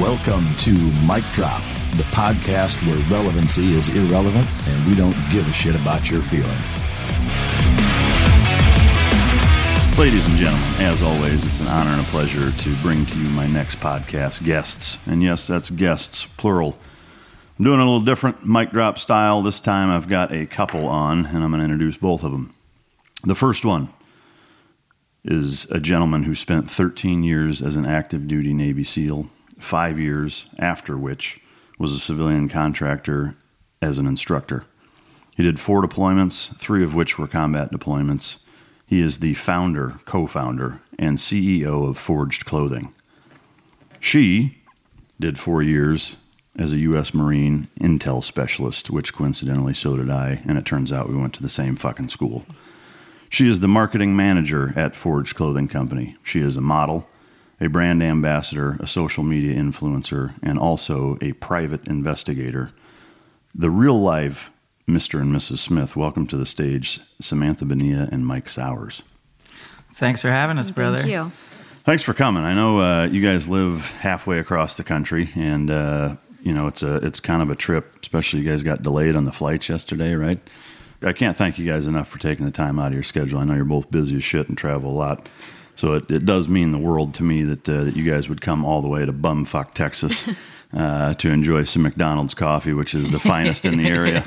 Welcome 0.00 0.46
to 0.60 0.72
Mic 1.06 1.24
Drop, 1.34 1.60
the 1.98 2.04
podcast 2.04 2.80
where 2.86 2.96
relevancy 3.10 3.74
is 3.74 3.90
irrelevant 3.90 4.48
and 4.66 4.86
we 4.86 4.94
don't 4.94 5.14
give 5.30 5.46
a 5.46 5.52
shit 5.52 5.74
about 5.74 6.10
your 6.10 6.22
feelings. 6.22 6.78
Ladies 9.98 10.26
and 10.26 10.38
gentlemen, 10.38 10.68
as 10.78 11.02
always, 11.02 11.44
it's 11.44 11.60
an 11.60 11.66
honor 11.66 11.90
and 11.90 12.00
a 12.00 12.04
pleasure 12.04 12.50
to 12.50 12.76
bring 12.76 13.04
to 13.04 13.18
you 13.18 13.28
my 13.28 13.46
next 13.46 13.78
podcast 13.78 14.42
guests. 14.42 14.96
And 15.04 15.22
yes, 15.22 15.46
that's 15.46 15.68
guests, 15.68 16.24
plural. 16.24 16.78
I'm 17.58 17.66
doing 17.66 17.80
a 17.80 17.84
little 17.84 18.00
different 18.00 18.46
mic 18.46 18.70
drop 18.70 18.98
style. 18.98 19.42
This 19.42 19.60
time 19.60 19.90
I've 19.90 20.08
got 20.08 20.32
a 20.32 20.46
couple 20.46 20.86
on, 20.86 21.26
and 21.26 21.44
I'm 21.44 21.50
going 21.50 21.58
to 21.58 21.64
introduce 21.64 21.98
both 21.98 22.24
of 22.24 22.32
them. 22.32 22.54
The 23.24 23.34
first 23.34 23.66
one 23.66 23.92
is 25.26 25.70
a 25.70 25.78
gentleman 25.78 26.22
who 26.22 26.34
spent 26.34 26.70
13 26.70 27.22
years 27.22 27.60
as 27.60 27.76
an 27.76 27.84
active 27.84 28.26
duty 28.26 28.54
Navy 28.54 28.82
SEAL, 28.82 29.28
five 29.62 29.98
years 29.98 30.46
after 30.58 30.96
which 30.96 31.40
was 31.78 31.92
a 31.92 31.98
civilian 31.98 32.48
contractor 32.48 33.36
as 33.80 33.98
an 33.98 34.06
instructor. 34.06 34.64
He 35.36 35.42
did 35.42 35.60
four 35.60 35.82
deployments, 35.82 36.56
three 36.58 36.84
of 36.84 36.94
which 36.94 37.18
were 37.18 37.26
combat 37.26 37.72
deployments. 37.72 38.38
He 38.86 39.00
is 39.00 39.20
the 39.20 39.34
founder, 39.34 40.00
co 40.04 40.26
founder, 40.26 40.80
and 40.98 41.18
CEO 41.18 41.88
of 41.88 41.96
Forged 41.96 42.44
Clothing. 42.44 42.92
She 44.00 44.58
did 45.18 45.38
four 45.38 45.62
years 45.62 46.16
as 46.56 46.72
a 46.72 46.78
U.S. 46.78 47.14
Marine 47.14 47.68
intel 47.80 48.22
specialist, 48.22 48.90
which 48.90 49.14
coincidentally 49.14 49.74
so 49.74 49.96
did 49.96 50.10
I, 50.10 50.42
and 50.46 50.58
it 50.58 50.66
turns 50.66 50.92
out 50.92 51.08
we 51.08 51.16
went 51.16 51.34
to 51.34 51.42
the 51.42 51.48
same 51.48 51.76
fucking 51.76 52.08
school. 52.08 52.44
She 53.28 53.48
is 53.48 53.60
the 53.60 53.68
marketing 53.68 54.16
manager 54.16 54.72
at 54.76 54.96
Forged 54.96 55.36
Clothing 55.36 55.68
Company. 55.68 56.16
She 56.24 56.40
is 56.40 56.56
a 56.56 56.60
model, 56.60 57.08
a 57.60 57.68
brand 57.68 58.02
ambassador, 58.02 58.76
a 58.80 58.86
social 58.86 59.22
media 59.22 59.54
influencer, 59.54 60.34
and 60.42 60.58
also 60.58 61.18
a 61.20 61.32
private 61.34 61.88
investigator. 61.88 62.70
The 63.54 63.70
real 63.70 64.00
life 64.00 64.50
Mr. 64.90 65.20
and 65.20 65.32
Mrs. 65.32 65.58
Smith, 65.58 65.94
welcome 65.94 66.26
to 66.26 66.36
the 66.36 66.46
stage, 66.46 67.00
Samantha 67.20 67.64
Bonilla 67.64 68.08
and 68.10 68.26
Mike 68.26 68.48
Sauers. 68.48 69.02
Thanks 69.94 70.20
for 70.22 70.30
having 70.30 70.58
us, 70.58 70.70
brother. 70.70 70.98
Thank 70.98 71.10
you. 71.10 71.32
Thanks 71.84 72.02
for 72.02 72.12
coming. 72.12 72.42
I 72.42 72.54
know 72.54 72.80
uh, 72.80 73.04
you 73.04 73.22
guys 73.22 73.48
live 73.48 73.86
halfway 74.00 74.38
across 74.38 74.76
the 74.76 74.84
country, 74.84 75.30
and 75.34 75.70
uh, 75.70 76.16
you 76.42 76.52
know 76.52 76.66
it's 76.66 76.82
a 76.82 76.96
it's 76.96 77.20
kind 77.20 77.42
of 77.42 77.50
a 77.50 77.54
trip. 77.54 77.98
Especially 78.02 78.40
you 78.40 78.48
guys 78.48 78.62
got 78.62 78.82
delayed 78.82 79.16
on 79.16 79.24
the 79.24 79.32
flights 79.32 79.68
yesterday, 79.68 80.14
right? 80.14 80.38
I 81.02 81.12
can't 81.12 81.36
thank 81.36 81.58
you 81.58 81.66
guys 81.66 81.86
enough 81.86 82.08
for 82.08 82.18
taking 82.18 82.44
the 82.44 82.52
time 82.52 82.78
out 82.78 82.88
of 82.88 82.94
your 82.94 83.02
schedule. 83.02 83.38
I 83.38 83.44
know 83.44 83.54
you're 83.54 83.64
both 83.64 83.90
busy 83.90 84.16
as 84.16 84.24
shit 84.24 84.48
and 84.48 84.58
travel 84.58 84.90
a 84.90 84.96
lot, 84.96 85.28
so 85.80 85.94
it, 85.94 86.10
it 86.10 86.26
does 86.26 86.46
mean 86.46 86.72
the 86.72 86.78
world 86.78 87.14
to 87.14 87.22
me 87.22 87.42
that 87.42 87.66
uh, 87.66 87.84
that 87.84 87.96
you 87.96 88.08
guys 88.08 88.28
would 88.28 88.42
come 88.42 88.66
all 88.66 88.82
the 88.82 88.88
way 88.88 89.06
to 89.06 89.12
bumfuck 89.12 89.74
Texas. 89.74 90.28
Uh, 90.72 91.14
to 91.14 91.28
enjoy 91.30 91.64
some 91.64 91.82
McDonald's 91.82 92.32
coffee, 92.32 92.72
which 92.72 92.94
is 92.94 93.10
the 93.10 93.18
finest 93.18 93.64
in 93.64 93.76
the 93.76 93.88
area, 93.88 94.22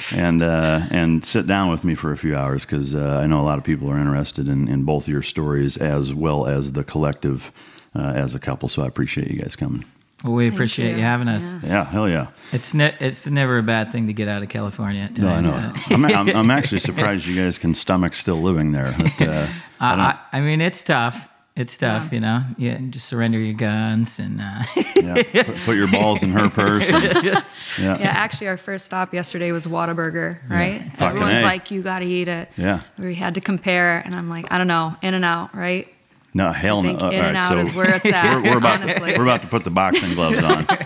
and 0.16 0.40
uh, 0.40 0.86
and 0.90 1.22
sit 1.22 1.46
down 1.46 1.70
with 1.70 1.84
me 1.84 1.94
for 1.94 2.12
a 2.12 2.16
few 2.16 2.34
hours 2.34 2.64
because 2.64 2.94
uh, 2.94 3.20
I 3.22 3.26
know 3.26 3.42
a 3.42 3.44
lot 3.44 3.58
of 3.58 3.64
people 3.64 3.90
are 3.90 3.98
interested 3.98 4.48
in, 4.48 4.68
in 4.68 4.84
both 4.84 5.06
your 5.06 5.20
stories 5.20 5.76
as 5.76 6.14
well 6.14 6.46
as 6.46 6.72
the 6.72 6.82
collective 6.82 7.52
uh, 7.94 8.12
as 8.14 8.34
a 8.34 8.38
couple. 8.38 8.70
So 8.70 8.82
I 8.82 8.86
appreciate 8.86 9.30
you 9.30 9.38
guys 9.38 9.54
coming. 9.54 9.84
Well, 10.24 10.34
we 10.34 10.48
appreciate 10.48 10.90
you. 10.92 10.96
you. 10.98 11.02
having 11.02 11.28
us. 11.28 11.54
Yeah, 11.64 11.84
hell 11.84 12.08
yeah. 12.08 12.28
It's 12.52 12.74
ne- 12.74 12.94
it's 13.00 13.26
never 13.26 13.58
a 13.58 13.62
bad 13.62 13.90
thing 13.92 14.06
to 14.06 14.12
get 14.12 14.28
out 14.28 14.42
of 14.42 14.48
California 14.48 15.02
at 15.02 15.18
No, 15.18 15.28
I 15.28 15.42
times. 15.42 15.46
know. 15.48 15.72
I'm, 15.96 16.04
I'm, 16.04 16.28
I'm 16.36 16.50
actually 16.50 16.80
surprised 16.90 17.26
you 17.26 17.34
guys 17.42 17.58
can 17.58 17.74
stomach 17.74 18.14
still 18.14 18.40
living 18.40 18.72
there. 18.72 18.94
But, 19.18 19.28
uh, 19.28 19.46
I, 19.80 19.94
I, 19.94 20.18
I 20.38 20.40
mean, 20.40 20.60
it's 20.60 20.82
tough. 20.84 21.28
It's 21.54 21.76
tough, 21.76 22.14
you 22.14 22.20
know. 22.20 22.42
You 22.56 22.78
just 22.88 23.06
surrender 23.08 23.38
your 23.38 23.52
guns 23.52 24.18
and 24.18 24.40
uh, 24.40 24.62
yeah, 24.96 25.22
put, 25.44 25.56
put 25.66 25.76
your 25.76 25.86
balls 25.88 26.22
in 26.22 26.30
her 26.30 26.48
purse. 26.48 26.88
and- 26.90 27.02
yeah. 27.24 27.42
Yeah, 27.78 27.96
actually, 28.08 28.48
our 28.48 28.56
first 28.56 28.86
stop 28.86 29.12
yesterday 29.12 29.52
was 29.52 29.66
Whataburger, 29.66 30.38
right? 30.48 30.80
Fucking 30.92 31.06
Everyone's 31.08 31.40
A. 31.40 31.42
like, 31.42 31.70
you 31.70 31.82
got 31.82 31.98
to 31.98 32.06
eat 32.06 32.26
it. 32.28 32.48
Yeah. 32.56 32.80
We 32.98 33.14
had 33.14 33.34
to 33.34 33.42
compare, 33.42 33.98
and 34.02 34.14
I'm 34.14 34.30
like, 34.30 34.46
I 34.50 34.56
don't 34.56 34.66
know, 34.66 34.96
In 35.02 35.12
and 35.12 35.26
Out, 35.26 35.54
right? 35.54 35.88
No, 36.34 36.50
hell 36.52 36.82
no. 36.82 36.88
think 36.90 37.00
Uh, 37.02 37.04
all 37.06 37.12
In-N-Out 37.12 37.56
right, 37.56 37.66
is 37.66 37.74
where 37.74 37.94
it's 37.94 38.06
at, 38.06 38.36
We're, 38.42 38.52
we're 38.52 38.58
about 38.58 38.86
to, 38.88 39.00
we're 39.18 39.22
about 39.22 39.42
to 39.42 39.48
put 39.48 39.64
the 39.64 39.70
boxing 39.70 40.14
gloves 40.14 40.42
on. 40.42 40.66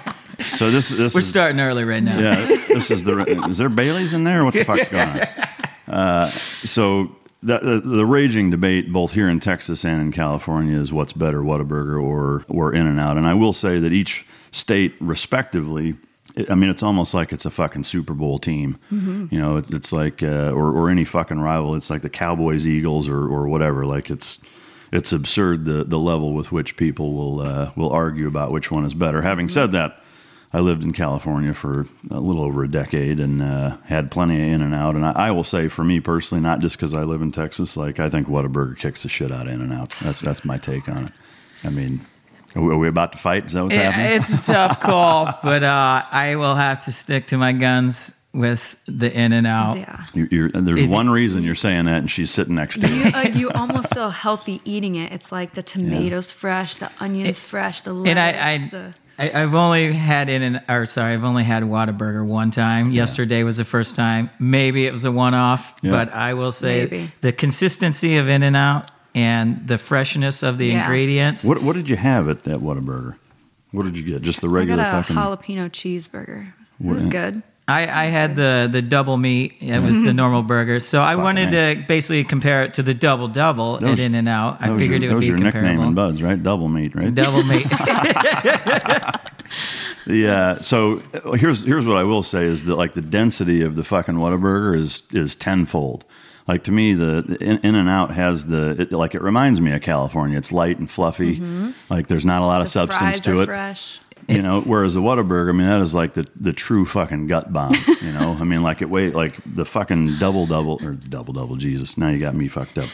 So 0.59 0.71
this 0.71 0.91
this 0.91 1.15
we're 1.15 1.21
is 1.21 1.29
starting 1.29 1.59
early 1.61 1.85
right 1.85 2.03
now. 2.03 2.19
yeah. 2.19 2.45
This 2.69 2.91
is 2.91 3.05
the 3.05 3.21
is 3.49 3.57
there 3.57 3.71
Bailey's 3.71 4.13
in 4.13 4.25
there? 4.25 4.45
What 4.45 4.53
the 4.53 4.65
fuck's 4.65 4.89
going 4.89 5.09
on? 5.09 5.21
Uh, 5.89 6.29
so 6.65 7.15
the, 7.43 7.59
the 7.61 7.81
the 7.81 8.05
raging 8.05 8.51
debate 8.51 8.93
both 8.93 9.13
here 9.13 9.29
in 9.31 9.39
Texas 9.41 9.85
and 9.85 10.03
in 10.03 10.13
California 10.13 10.79
is 10.79 10.93
what's 10.93 11.13
better, 11.15 11.41
Whataburger 11.41 12.03
or 12.03 12.45
or 12.49 12.75
In 12.75 12.87
and 12.87 12.99
Out. 13.01 13.17
And 13.17 13.27
I 13.27 13.33
will 13.35 13.53
say 13.55 13.79
that 13.79 13.93
each 13.93 14.27
state, 14.51 14.95
respectively. 15.01 15.95
I 16.51 16.55
mean, 16.55 16.69
it's 16.69 16.83
almost 16.83 17.15
like 17.15 17.33
it's 17.33 17.47
a 17.47 17.51
fucking 17.51 17.85
Super 17.85 18.13
Bowl 18.15 18.39
team. 18.39 18.79
You 18.91 19.39
know, 19.39 19.57
it's, 19.57 19.71
it's 19.71 19.91
like, 19.93 20.23
uh, 20.23 20.51
or, 20.51 20.71
or 20.71 20.91
any 20.91 21.05
fucking 21.07 21.39
rival. 21.41 21.75
It's 21.77 21.89
like 21.89 22.03
the 22.03 22.11
Cowboys, 22.11 22.67
Eagles, 22.67 23.09
or, 23.09 23.21
or 23.27 23.49
whatever. 23.49 23.87
Like 23.87 24.11
it's, 24.11 24.39
it's 24.93 25.13
absurd 25.13 25.65
the, 25.65 25.85
the 25.85 25.99
level 25.99 26.33
with 26.33 26.53
which 26.53 26.77
people 26.77 27.13
will 27.13 27.41
uh, 27.41 27.73
will 27.77 27.91
argue 27.91 28.27
about 28.27 28.53
which 28.53 28.71
one 28.71 28.85
is 28.85 28.95
better. 28.95 29.23
Having 29.23 29.49
said 29.49 29.73
that, 29.73 30.01
I 30.53 30.61
lived 30.61 30.83
in 30.83 30.93
California 30.93 31.53
for 31.55 31.87
a 32.11 32.21
little 32.21 32.45
over 32.45 32.65
a 32.65 32.71
decade 32.71 33.21
and 33.21 33.43
uh, 33.43 33.77
had 33.85 34.11
plenty 34.11 34.37
of 34.37 34.49
in 34.49 34.63
and 34.63 34.75
out. 34.75 34.95
And 34.95 35.05
I, 35.05 35.13
I 35.13 35.31
will 35.31 35.45
say, 35.45 35.69
for 35.69 35.85
me 35.85 36.01
personally, 36.01 36.43
not 36.43 36.61
just 36.61 36.77
because 36.77 36.95
I 36.95 37.03
live 37.03 37.23
in 37.23 37.33
Texas, 37.33 37.77
like 37.77 38.01
I 38.01 38.09
think 38.09 38.29
Whataburger 38.29 38.79
kicks 38.79 39.03
the 39.03 39.09
shit 39.09 39.33
out 39.33 39.47
of 39.47 39.53
In 39.53 39.61
and 39.61 39.73
Out. 39.73 39.91
That's 39.91 40.21
that's 40.21 40.45
my 40.45 40.59
take 40.59 40.89
on 40.89 41.07
it. 41.07 41.13
I 41.65 41.71
mean, 41.71 42.01
are 42.55 42.77
we, 42.77 42.89
about 42.89 43.13
to 43.13 43.19
fight? 43.19 43.47
Is 43.47 43.53
that 43.53 43.65
what's 43.65 43.75
happening? 43.75 44.21
it's 44.21 44.49
a 44.49 44.53
tough 44.53 44.81
call, 44.81 45.39
but 45.43 45.63
uh, 45.63 46.05
I 46.11 46.37
will 46.37 46.55
have 46.55 46.85
to 46.85 46.93
stick 46.93 47.27
to 47.29 47.39
my 47.39 47.53
guns 47.53 48.15
with 48.33 48.77
the 48.87 49.13
in 49.19 49.33
and 49.33 49.47
out. 49.47 49.77
Yeah. 49.79 50.07
You, 50.15 50.29
you're, 50.31 50.51
there's 50.51 50.81
It- 50.83 50.91
one 50.91 51.09
reason 51.11 51.43
you're 51.43 51.55
saying 51.55 51.87
that, 51.87 51.99
and 51.99 52.11
she's 52.11 52.31
sitting 52.31 52.55
next 52.55 52.81
to 52.81 52.89
you. 52.89 52.95
You, 53.05 53.11
uh, 53.15 53.23
you 53.33 53.51
almost 53.51 53.95
feel 53.95 54.11
healthy 54.11 54.61
eating 54.65 54.95
it. 54.97 55.13
It's 55.13 55.33
like 55.33 55.55
the 55.55 55.63
tomatoes 55.63 56.31
fresh, 56.33 56.77
the 56.77 56.91
onions 57.01 57.41
fresh, 57.41 57.81
the 57.83 57.93
lettuce. 57.95 58.11
And 58.11 58.19
I, 58.19 58.53
I, 58.53 58.59
the, 58.69 58.95
I, 59.19 59.43
I've 59.43 59.55
only 59.55 59.93
had 59.93 60.29
in 60.29 60.43
and 60.43 60.63
or 60.69 60.85
sorry, 60.87 61.15
I've 61.15 61.25
only 61.25 61.45
had 61.45 61.63
Whataburger 61.63 62.27
one 62.27 62.51
time. 62.51 62.91
Yesterday 62.91 63.43
was 63.43 63.57
the 63.57 63.65
first 63.65 63.97
time. 63.97 64.29
Maybe 64.39 64.87
it 64.87 64.93
was 64.93 65.07
a 65.07 65.13
one-off, 65.13 65.75
Yeah. 65.81 65.93
but 65.93 66.13
I 66.13 66.35
will 66.35 66.53
say 66.53 66.81
Maybe. 66.83 67.11
the 67.23 67.33
consistency 67.33 68.19
of 68.19 68.29
In 68.29 68.43
and 68.43 68.57
Out 68.57 68.91
and 69.15 69.67
the 69.67 69.79
freshness 69.79 70.43
of 70.43 70.59
the 70.59 70.67
Yeah. 70.67 70.83
ingredients. 70.85 71.43
What 71.43 71.63
what 71.63 71.75
did 71.75 71.89
you 71.89 71.97
have 71.97 72.29
at 72.29 72.45
that 72.45 72.59
Whataburger? 72.59 73.17
What 73.73 73.85
did 73.85 73.97
you 73.97 74.03
get? 74.03 74.21
Just 74.21 74.43
the 74.43 74.49
regular 74.51 74.83
I 74.83 74.85
got 74.85 74.97
regular 75.09 75.23
a 75.23 75.35
fucking. 75.35 75.57
jalapeno 75.57 75.71
cheeseburger. 75.71 76.53
It 76.85 76.87
was 76.87 77.07
good. 77.07 77.43
I, 77.69 78.05
I 78.05 78.05
had 78.07 78.37
the 78.37 78.69
the 78.71 78.81
double 78.81 79.17
meat. 79.17 79.55
It 79.61 79.81
was 79.83 80.03
the 80.05 80.13
normal 80.23 80.43
burger. 80.45 80.79
So 80.79 81.01
I 81.01 81.17
wanted 81.17 81.51
to 81.51 81.85
basically 81.87 82.23
compare 82.23 82.63
it 82.63 82.75
to 82.75 82.83
the 82.83 82.95
double 82.95 83.27
double 83.29 83.85
at 83.85 83.99
In 83.99 84.15
and 84.15 84.29
Out. 84.29 84.59
I 84.61 84.77
figured 84.77 85.03
your, 85.03 85.11
it 85.13 85.15
would 85.15 85.21
be 85.21 85.27
that 85.31 85.33
was 85.33 85.41
your 85.43 85.53
nickname 85.53 85.63
comparable. 85.63 85.89
in 85.89 85.95
Buds, 85.95 86.23
right? 86.23 86.41
Double 86.41 86.69
meat, 86.69 86.95
right? 86.95 87.13
Double 87.13 87.43
meat. 87.43 87.67
the 90.07 90.29
uh, 90.29 90.57
so 90.59 91.03
uh, 91.13 91.33
here's 91.33 91.65
here's 91.65 91.87
what 91.87 91.97
I 91.97 92.05
will 92.05 92.23
say 92.23 92.45
is 92.45 92.65
that 92.65 92.77
like 92.77 92.95
the 92.95 93.03
density 93.03 93.63
of 93.63 93.75
the 93.75 93.83
fucking 93.85 94.15
Whataburger 94.15 94.77
is 94.77 95.03
is 95.13 95.35
tenfold. 95.35 96.05
Like 96.47 96.63
to 96.65 96.71
me, 96.71 96.95
the, 96.95 97.25
the 97.27 97.43
In, 97.43 97.59
in 97.65 97.75
and 97.75 97.89
Out 97.89 98.13
has 98.13 98.47
the 98.47 98.83
it, 98.83 98.93
like 98.93 99.17
it 99.17 99.23
reminds 99.23 99.61
me 99.61 99.73
of 99.73 99.83
California. 99.83 100.39
It's 100.39 100.53
light 100.53 100.79
and 100.79 100.89
fluffy. 100.89 101.41
Like 101.91 102.07
there's 102.07 102.25
not 102.25 102.43
a 102.43 102.47
lot 102.47 102.61
of 102.61 102.69
substance 102.69 102.99
fries 103.01 103.21
to 103.23 103.41
are 103.41 103.43
it. 103.43 103.47
fresh. 103.47 104.01
You 104.29 104.43
know, 104.43 104.61
whereas 104.63 104.95
the 104.95 105.01
Whataburger, 105.01 105.51
I 105.51 105.53
mean, 105.53 105.69
that 105.69 105.81
is 105.81 105.95
like 105.95 106.15
the, 106.15 106.27
the 106.35 106.53
true 106.53 106.85
fucking 106.85 107.29
gut 107.29 107.53
bomb. 107.53 107.75
You 108.03 108.11
know, 108.13 108.37
I 108.41 108.45
mean, 108.45 108.63
like 108.63 108.83
it 108.83 108.91
weigh 108.91 109.11
like 109.11 109.37
the 109.47 109.65
fucking 109.65 110.19
double 110.19 110.47
double 110.47 110.85
or 110.85 110.93
double 110.95 111.33
double. 111.33 111.55
Jesus, 111.55 111.97
now 111.97 112.09
you 112.09 112.19
got 112.19 112.35
me 112.35 112.49
fucked 112.49 112.77
up. 112.77 112.89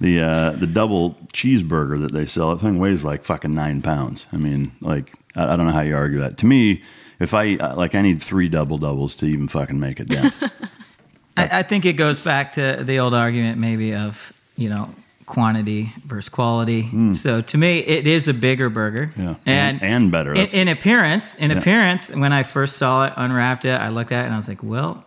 The 0.00 0.20
uh, 0.20 0.50
the 0.52 0.66
double 0.66 1.12
cheeseburger 1.32 2.00
that 2.02 2.12
they 2.12 2.26
sell, 2.26 2.50
that 2.50 2.60
thing 2.62 2.80
weighs 2.80 3.04
like 3.04 3.22
fucking 3.22 3.54
nine 3.54 3.80
pounds. 3.82 4.26
I 4.32 4.38
mean, 4.38 4.72
like 4.80 5.12
I, 5.36 5.52
I 5.52 5.56
don't 5.56 5.66
know 5.66 5.72
how 5.72 5.82
you 5.82 5.94
argue 5.94 6.18
that. 6.18 6.38
To 6.38 6.46
me, 6.46 6.82
if 7.20 7.32
I 7.32 7.54
like, 7.74 7.94
I 7.94 8.02
need 8.02 8.20
three 8.20 8.48
double 8.48 8.78
doubles 8.78 9.14
to 9.16 9.26
even 9.26 9.46
fucking 9.46 9.78
make 9.78 10.00
it 10.00 10.08
down. 10.08 10.32
I, 11.36 11.60
I 11.60 11.62
think 11.62 11.84
it 11.84 11.92
goes 11.92 12.20
back 12.20 12.52
to 12.54 12.82
the 12.82 12.98
old 12.98 13.14
argument, 13.14 13.58
maybe 13.58 13.94
of 13.94 14.32
you 14.56 14.68
know 14.68 14.92
quantity 15.26 15.92
versus 16.04 16.28
quality. 16.28 16.88
So 17.14 17.40
to 17.40 17.58
me, 17.58 17.78
it 17.80 18.06
is 18.06 18.28
a 18.28 18.34
bigger 18.34 18.68
burger. 18.70 19.12
Yeah. 19.16 19.34
and 19.46 19.80
And- 19.80 19.82
and 19.82 20.10
better. 20.12 20.32
in, 20.34 20.46
in 20.48 20.68
appearance. 20.68 21.34
In 21.36 21.50
Yeah. 21.50 21.58
appearance, 21.58 22.10
when 22.10 22.32
I 22.32 22.42
first 22.42 22.76
saw 22.76 23.06
it, 23.06 23.12
unwrapped 23.16 23.64
it, 23.64 23.80
I 23.80 23.88
looked 23.90 24.12
at 24.12 24.22
it 24.22 24.26
and 24.26 24.34
I 24.34 24.36
was 24.36 24.48
like, 24.48 24.62
well. 24.62 25.04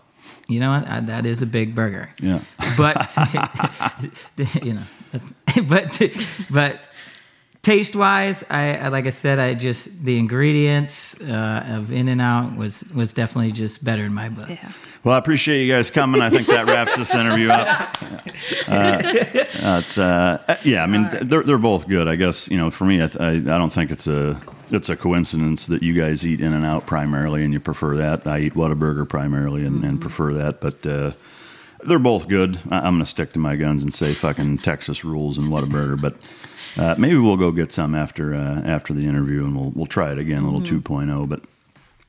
You 0.48 0.60
know 0.60 0.70
what? 0.74 0.88
Uh, 0.88 1.02
That 1.02 1.26
is 1.26 1.42
a 1.42 1.48
big 1.48 1.74
burger. 1.74 2.12
Yeah. 2.22 2.40
But 2.78 3.12
you 4.64 4.74
know, 4.74 4.84
but 5.68 6.02
but 6.52 6.80
taste 7.66 7.96
wise, 7.96 8.44
I 8.50 8.78
I- 8.78 8.88
like 8.90 9.08
I 9.08 9.12
said, 9.12 9.40
I 9.40 9.56
just 9.56 10.06
the 10.06 10.18
ingredients 10.20 11.20
uh, 11.22 11.66
of 11.78 11.92
In 11.92 12.08
and 12.10 12.22
Out 12.22 12.56
was 12.56 12.84
was 12.94 13.12
definitely 13.14 13.52
just 13.52 13.84
better 13.84 14.04
in 14.06 14.14
my 14.14 14.30
book. 14.30 14.50
Yeah. 14.50 14.72
Well, 15.04 15.14
I 15.16 15.20
appreciate 15.20 15.64
you 15.64 15.72
guys 15.72 15.92
coming. 15.92 16.22
I 16.22 16.30
think 16.32 16.48
that 16.48 16.66
wraps 16.66 16.96
this 16.96 17.14
interview 17.14 17.50
up. 17.50 17.98
Uh, 18.68 19.00
it's, 19.80 19.98
uh, 19.98 20.58
yeah, 20.64 20.84
I 20.84 20.88
mean, 20.88 21.08
they're 21.22 21.44
they're 21.44 21.58
both 21.58 21.88
good. 21.88 22.08
I 22.08 22.16
guess 22.16 22.50
you 22.50 22.58
know, 22.58 22.70
for 22.70 22.86
me, 22.86 23.02
I, 23.02 23.10
I, 23.20 23.30
I 23.32 23.58
don't 23.62 23.72
think 23.72 23.92
it's 23.92 24.08
a 24.08 24.40
it's 24.72 24.90
a 24.90 24.96
coincidence 24.96 25.68
that 25.68 25.82
you 25.84 25.94
guys 25.94 26.26
eat 26.26 26.42
In 26.42 26.54
and 26.54 26.66
Out 26.66 26.86
primarily, 26.86 27.44
and 27.44 27.54
you 27.54 27.60
prefer 27.62 27.96
that. 27.98 28.28
I 28.28 28.40
eat 28.40 28.54
Whataburger 28.54 29.08
primarily, 29.08 29.66
and, 29.66 29.84
and 29.86 30.02
prefer 30.02 30.34
that. 30.34 30.60
But 30.60 30.86
uh, 30.86 31.12
they're 31.88 32.00
both 32.00 32.28
good. 32.28 32.60
I, 32.70 32.80
I'm 32.80 32.96
going 32.96 33.00
to 33.00 33.06
stick 33.06 33.32
to 33.34 33.40
my 33.40 33.56
guns 33.56 33.84
and 33.84 33.94
say 33.94 34.14
fucking 34.14 34.58
Texas 34.60 35.06
rules 35.06 35.38
and 35.38 35.52
Whataburger. 35.54 36.00
But 36.00 36.16
uh, 36.78 36.96
maybe 36.98 37.18
we'll 37.18 37.38
go 37.38 37.52
get 37.52 37.72
some 37.72 37.96
after 37.96 38.34
uh, 38.34 38.62
after 38.66 38.94
the 38.94 39.06
interview, 39.06 39.44
and 39.46 39.56
we'll 39.56 39.72
we'll 39.72 39.86
try 39.86 40.12
it 40.12 40.18
again, 40.18 40.44
a 40.44 40.50
little 40.52 40.62
2.0. 40.62 41.30
But 41.30 41.42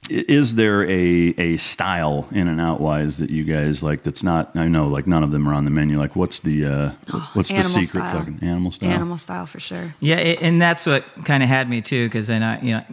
is 0.09 0.55
there 0.55 0.85
a 0.89 1.35
a 1.37 1.57
style 1.57 2.29
in 2.31 2.47
and 2.47 2.61
out 2.61 2.81
wise 2.81 3.19
that 3.19 3.31
you 3.31 3.43
guys 3.45 3.83
like 3.83 4.05
that's 4.05 4.23
not 4.23 4.55
I 4.55 4.69
know 4.69 4.87
like 4.89 5.07
none 5.07 5.25
of 5.25 5.33
them 5.33 5.49
are 5.49 5.55
on 5.55 5.65
the 5.65 5.71
menu 5.73 5.99
like 5.99 6.15
what's 6.15 6.41
the 6.41 6.65
uh 6.65 6.91
what's 7.33 7.49
the 7.49 7.63
secret 7.63 8.03
style. 8.03 8.21
fucking 8.21 8.39
animal 8.41 8.71
style 8.71 8.91
Animal 8.91 9.19
style 9.19 9.47
for 9.47 9.59
sure. 9.59 9.95
Yeah, 9.99 10.17
it, 10.19 10.43
and 10.43 10.63
that's 10.63 10.87
what 10.87 11.05
kind 11.25 11.43
of 11.43 11.49
had 11.49 11.69
me 11.69 11.81
too, 11.83 12.07
because 12.07 12.29
then 12.29 12.43
I, 12.43 12.61
you 12.61 12.73
know, 12.73 12.85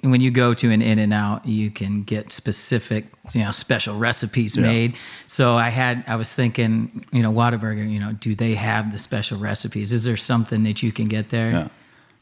when 0.00 0.20
you 0.20 0.30
go 0.30 0.54
to 0.54 0.70
an 0.70 0.82
In 0.82 0.98
and 0.98 1.12
Out, 1.14 1.46
you 1.46 1.70
can 1.70 2.02
get 2.02 2.32
specific, 2.32 3.06
you 3.32 3.42
know, 3.42 3.50
special 3.50 3.98
recipes 3.98 4.56
Yeah. 4.56 4.62
made. 4.62 4.96
So 5.26 5.54
I 5.56 5.68
had, 5.68 6.04
I 6.06 6.16
was 6.16 6.32
thinking, 6.34 7.04
you 7.12 7.22
know, 7.22 7.32
Whataburger, 7.32 7.88
you 7.90 8.00
know, 8.00 8.12
do 8.12 8.34
they 8.34 8.54
have 8.54 8.92
the 8.92 8.98
special 8.98 9.38
recipes? 9.38 9.92
Is 9.92 10.04
there 10.04 10.16
something 10.16 10.62
that 10.64 10.82
you 10.82 10.92
can 10.92 11.08
get 11.08 11.30
there? 11.30 11.50
yeah 11.50 11.68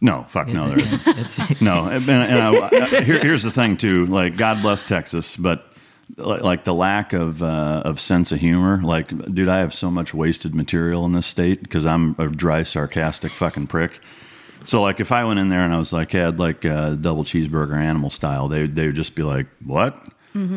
no 0.03 0.25
fuck 0.31 0.49
no 0.49 0.67
there 0.67 0.79
It's- 0.79 0.93
isn't 1.07 1.19
it's- 1.19 1.39
it's- 1.41 1.61
no 1.61 1.85
and, 1.85 2.09
and 2.09 2.23
I, 2.57 2.69
I- 2.71 3.01
here, 3.03 3.19
here's 3.21 3.43
the 3.43 3.51
thing 3.51 3.77
too 3.77 4.07
like 4.07 4.35
God 4.35 4.63
bless 4.63 4.83
Texas 4.83 5.37
but 5.37 5.67
like, 6.17 6.41
like 6.41 6.65
the 6.65 6.73
lack 6.73 7.13
of 7.13 7.43
uh, 7.43 7.83
of 7.85 8.01
sense 8.01 8.33
of 8.33 8.41
humor 8.41 8.81
like 8.83 9.09
dude 9.35 9.51
I 9.51 9.59
have 9.59 9.75
so 9.75 9.91
much 9.91 10.15
wasted 10.15 10.55
material 10.55 11.05
in 11.05 11.13
this 11.13 11.27
state 11.27 11.63
because 11.63 11.85
I'm 11.85 12.15
a 12.19 12.29
dry 12.29 12.63
sarcastic 12.63 13.31
fucking 13.31 13.67
prick 13.67 14.01
So 14.65 14.83
like 14.83 15.01
if 15.01 15.13
I 15.13 15.25
went 15.25 15.39
in 15.39 15.49
there 15.49 15.61
and 15.61 15.75
I 15.75 15.79
was 15.79 15.93
like, 15.93 16.13
hey, 16.13 16.23
I'd 16.23 16.39
like 16.39 16.65
a 16.65 16.97
double 17.01 17.25
cheeseburger 17.25 17.77
animal 17.77 18.11
style, 18.11 18.49
they 18.49 18.67
they 18.67 18.87
would 18.87 18.97
just 18.97 19.15
be 19.15 19.23
like, 19.23 19.47
what? 19.65 20.01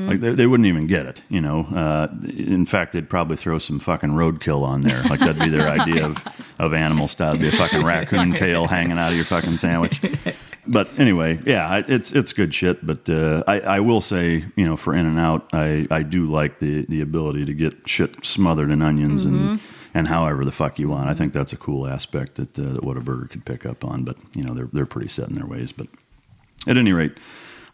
Like 0.08 0.20
they, 0.20 0.32
they 0.34 0.46
wouldn't 0.46 0.68
even 0.68 0.86
get 0.86 1.08
it, 1.08 1.24
you 1.30 1.42
know. 1.42 1.62
Uh, 1.62 2.08
in 2.28 2.66
fact, 2.68 2.94
they'd 2.94 3.10
probably 3.10 3.38
throw 3.38 3.58
some 3.58 3.80
fucking 3.80 4.12
roadkill 4.12 4.62
on 4.64 4.82
there. 4.82 5.02
Like 5.04 5.20
that'd 5.20 5.40
be 5.40 5.50
their 5.50 5.68
idea 5.80 6.06
of, 6.06 6.18
of 6.60 6.74
animal 6.76 7.08
style. 7.08 7.30
It'd 7.30 7.42
be 7.42 7.48
a 7.48 7.52
fucking 7.52 7.84
raccoon 7.84 8.34
tail 8.34 8.68
hanging 8.68 9.00
out 9.00 9.10
of 9.10 9.16
your 9.16 9.26
fucking 9.26 9.58
sandwich. 9.58 10.00
But 10.68 10.90
anyway, 11.00 11.40
yeah, 11.46 11.82
it's 11.88 12.12
it's 12.12 12.34
good 12.34 12.54
shit. 12.54 12.86
But 12.86 13.10
uh, 13.10 13.44
I, 13.48 13.60
I 13.62 13.80
will 13.80 14.00
say, 14.00 14.46
you 14.56 14.66
know, 14.66 14.78
for 14.78 14.94
In 14.94 15.06
and 15.06 15.20
Out, 15.20 15.50
I, 15.54 15.88
I 15.90 16.04
do 16.04 16.28
like 16.28 16.60
the 16.60 16.86
the 16.88 17.02
ability 17.02 17.46
to 17.46 17.54
get 17.54 17.90
shit 17.90 18.24
smothered 18.24 18.70
in 18.70 18.82
onions 18.82 19.26
and 19.26 19.60
and 19.94 20.08
however 20.08 20.44
the 20.44 20.52
fuck 20.52 20.80
you 20.80 20.90
want. 20.90 21.10
I 21.10 21.14
think 21.14 21.34
that's 21.34 21.54
a 21.54 21.58
cool 21.58 21.88
aspect 21.88 22.36
that 22.36 22.58
uh, 22.58 22.74
that 22.74 22.82
Whataburger 22.82 23.30
could 23.30 23.46
pick 23.46 23.66
up 23.66 23.86
on. 23.86 24.04
But 24.04 24.18
you 24.36 24.44
know, 24.44 24.54
they're 24.54 24.70
they're 24.72 24.86
pretty 24.86 25.10
set 25.10 25.30
in 25.30 25.36
their 25.36 25.46
ways. 25.46 25.72
But 25.72 25.88
at 26.68 26.78
any 26.78 26.94
rate, 26.94 27.18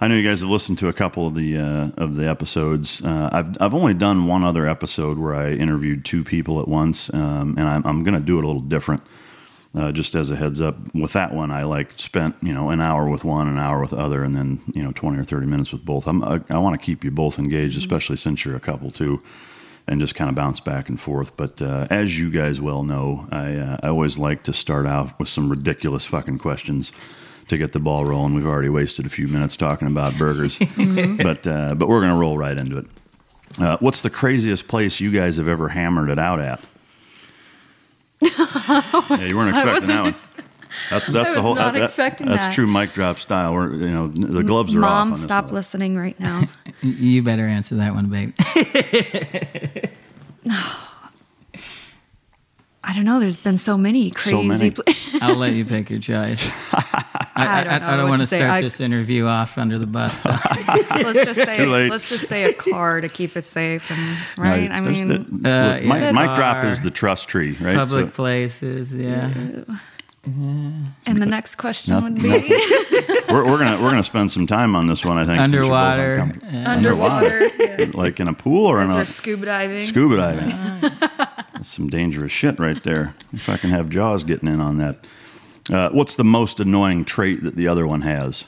I 0.01 0.07
know 0.07 0.15
you 0.15 0.27
guys 0.27 0.39
have 0.39 0.49
listened 0.49 0.77
to 0.79 0.87
a 0.87 0.93
couple 0.93 1.27
of 1.27 1.35
the 1.35 1.57
uh, 1.57 1.91
of 1.97 2.15
the 2.15 2.27
episodes. 2.27 3.03
Uh, 3.03 3.29
I've 3.31 3.61
I've 3.61 3.73
only 3.73 3.93
done 3.93 4.27
one 4.27 4.43
other 4.43 4.67
episode 4.67 5.17
where 5.17 5.35
I 5.35 5.51
interviewed 5.51 6.05
two 6.05 6.23
people 6.23 6.59
at 6.61 6.67
once, 6.67 7.13
um, 7.13 7.55
and 7.57 7.67
I'm, 7.67 7.85
I'm 7.85 8.03
going 8.03 8.13
to 8.13 8.19
do 8.19 8.37
it 8.37 8.43
a 8.43 8.47
little 8.47 8.61
different. 8.61 9.01
Uh, 9.75 9.91
just 9.91 10.15
as 10.15 10.31
a 10.31 10.35
heads 10.35 10.59
up, 10.59 10.77
with 10.95 11.13
that 11.13 11.31
one, 11.31 11.51
I 11.51 11.61
like 11.61 11.99
spent 11.99 12.35
you 12.41 12.53
know 12.53 12.69
an 12.71 12.81
hour 12.81 13.07
with 13.07 13.23
one, 13.23 13.47
an 13.47 13.59
hour 13.59 13.79
with 13.81 13.93
other, 13.93 14.23
and 14.23 14.33
then 14.33 14.61
you 14.73 14.81
know 14.81 14.91
twenty 14.93 15.19
or 15.19 15.23
thirty 15.23 15.45
minutes 15.45 15.71
with 15.71 15.85
both. 15.85 16.07
I'm, 16.07 16.23
I, 16.23 16.41
I 16.49 16.57
want 16.57 16.79
to 16.79 16.83
keep 16.83 17.03
you 17.03 17.11
both 17.11 17.37
engaged, 17.37 17.77
especially 17.77 18.17
since 18.17 18.43
you're 18.43 18.55
a 18.55 18.59
couple 18.61 18.89
too, 18.91 19.21
and 19.89 19.99
just 19.99 20.15
kind 20.15 20.29
of 20.29 20.35
bounce 20.35 20.59
back 20.59 20.87
and 20.87 20.99
forth. 20.99 21.35
But 21.35 21.61
uh, 21.61 21.87
as 21.89 22.17
you 22.17 22.29
guys 22.29 22.61
well 22.61 22.83
know, 22.83 23.27
I 23.31 23.55
uh, 23.55 23.77
I 23.83 23.87
always 23.89 24.17
like 24.17 24.43
to 24.43 24.53
start 24.53 24.85
out 24.85 25.19
with 25.19 25.27
some 25.27 25.49
ridiculous 25.49 26.05
fucking 26.05 26.39
questions 26.39 26.91
to 27.49 27.57
get 27.57 27.73
the 27.73 27.79
ball 27.79 28.05
rolling. 28.05 28.35
We've 28.35 28.45
already 28.45 28.69
wasted 28.69 29.05
a 29.05 29.09
few 29.09 29.27
minutes 29.27 29.57
talking 29.57 29.87
about 29.87 30.17
burgers, 30.17 30.57
but 31.17 31.45
uh, 31.47 31.75
but 31.75 31.89
we're 31.89 32.01
gonna 32.01 32.19
roll 32.19 32.37
right 32.37 32.57
into 32.57 32.77
it. 32.77 32.85
Uh, 33.59 33.77
what's 33.79 34.01
the 34.03 34.09
craziest 34.09 34.67
place 34.67 34.99
you 34.99 35.11
guys 35.11 35.37
have 35.37 35.47
ever 35.47 35.69
hammered 35.69 36.09
it 36.09 36.19
out 36.19 36.39
at? 36.39 36.61
yeah, 38.21 39.25
you 39.25 39.35
weren't 39.35 39.49
expecting 39.55 39.87
that 39.87 40.03
one. 40.03 40.13
That's 40.89 41.07
that's 41.07 41.31
I 41.31 41.35
the 41.35 41.41
whole. 41.41 41.55
not 41.55 41.73
that- 41.73 41.83
expecting 41.83 42.27
that's 42.27 42.45
that. 42.45 42.53
true 42.53 42.67
mic 42.67 42.93
drop 42.93 43.19
style. 43.19 43.53
We're 43.53 43.73
you 43.75 43.89
know 43.89 44.07
the 44.07 44.43
gloves 44.43 44.75
are 44.75 44.83
off. 44.83 45.07
Mom, 45.07 45.15
stop 45.15 45.45
one. 45.45 45.55
listening 45.55 45.97
right 45.97 46.19
now. 46.19 46.43
You 46.81 47.23
better 47.23 47.45
answer 47.45 47.75
that 47.75 47.93
one, 47.93 48.09
babe. 48.09 48.33
I 52.81 52.93
don't 52.95 53.03
know. 53.05 53.19
There's 53.19 53.37
been 53.37 53.57
so 53.57 53.77
many 53.77 54.09
crazy. 54.09 54.31
So 54.31 54.41
many. 54.41 54.71
pla- 54.71 54.83
I'll 55.21 55.35
let 55.35 55.53
you 55.53 55.65
pick 55.65 55.89
your 55.89 55.99
choice. 55.99 56.49
I, 57.35 57.61
I 57.69 57.79
don't 57.79 57.97
know 57.97 58.03
what 58.03 58.09
want 58.09 58.21
to 58.21 58.25
to 58.25 58.29
say. 58.29 58.37
start 58.39 58.51
I- 58.51 58.61
this 58.61 58.81
interview 58.81 59.25
off 59.25 59.57
under 59.57 59.77
the 59.77 59.85
bus. 59.85 60.21
so. 60.23 60.29
let's 60.29 61.23
just 61.25 61.41
say 61.41 61.65
let's 61.65 62.09
just 62.09 62.27
say 62.27 62.45
a 62.45 62.53
car 62.53 63.01
to 63.01 63.09
keep 63.09 63.37
it 63.37 63.45
safe 63.45 63.91
and 63.91 64.17
No, 64.37 64.43
right. 64.43 64.71
I 64.71 64.79
mean, 64.81 65.07
the, 65.07 65.49
Uh, 65.49 65.75
mic, 65.81 66.01
yeah. 66.01 66.11
mic 66.13 66.35
drop 66.35 66.63
is 66.65 66.81
the 66.81 66.91
trust 66.91 67.27
tree, 67.27 67.55
right? 67.61 67.75
Public 67.75 68.07
So- 68.07 68.11
places, 68.11 68.93
yeah. 68.93 69.29
And 70.25 71.21
the 71.21 71.25
next 71.25 71.55
question 71.55 71.93
No- 71.93 72.01
would 72.01 72.15
be 72.15 72.29
we're, 73.29 73.45
we're 73.45 73.57
gonna 73.57 73.81
we're 73.81 73.89
gonna 73.89 74.03
spend 74.03 74.31
some 74.31 74.45
time 74.47 74.75
on 74.75 74.87
this 74.87 75.03
one. 75.05 75.17
I 75.17 75.25
think 75.25 75.39
since 75.39 75.53
you're 75.53 75.63
both 75.63 75.71
Underwater. 75.73 76.15
uncomfortable. 76.15 76.67
underwater. 77.05 77.47
yeah. 77.59 77.91
like 77.93 78.19
in 78.19 78.27
a 78.27 78.33
pool 78.33 78.65
or 78.65 78.81
in 78.81 78.91
Or 78.91 79.01
a 79.01 79.05
scuba 79.05 79.45
diving. 79.45 79.83
scuba 79.83 80.17
diving. 80.17 80.49
That's 81.53 81.69
some 81.69 81.89
dangerous 81.89 82.31
shit 82.31 82.59
right 82.59 82.81
there. 82.83 83.13
If 83.33 83.49
I 83.49 83.57
can 83.57 83.69
have 83.71 83.89
Jaws 83.89 84.23
getting 84.23 84.47
in 84.49 84.61
on 84.61 84.77
that. 84.77 85.05
Uh, 85.71 85.89
what's 85.89 86.15
the 86.15 86.23
most 86.23 86.59
annoying 86.59 87.05
trait 87.05 87.43
that 87.43 87.55
the 87.55 87.67
other 87.67 87.85
one 87.85 88.01
has? 88.01 88.45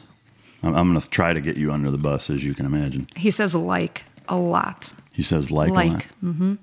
I'm, 0.63 0.73
I'm 0.73 0.89
going 0.89 0.99
to 0.99 1.07
try 1.09 1.33
to 1.33 1.41
get 1.41 1.55
you 1.55 1.71
under 1.71 1.91
the 1.91 1.97
bus, 1.99 2.29
as 2.31 2.43
you 2.43 2.55
can 2.55 2.65
imagine. 2.65 3.07
He 3.15 3.29
says 3.31 3.53
like 3.53 4.05
a 4.27 4.37
lot. 4.37 4.91
He 5.11 5.21
says 5.23 5.51
like, 5.51 5.69
a 5.69 5.73
lot. 5.73 5.85
Like. 5.87 6.07
Mm-hmm. 6.23 6.53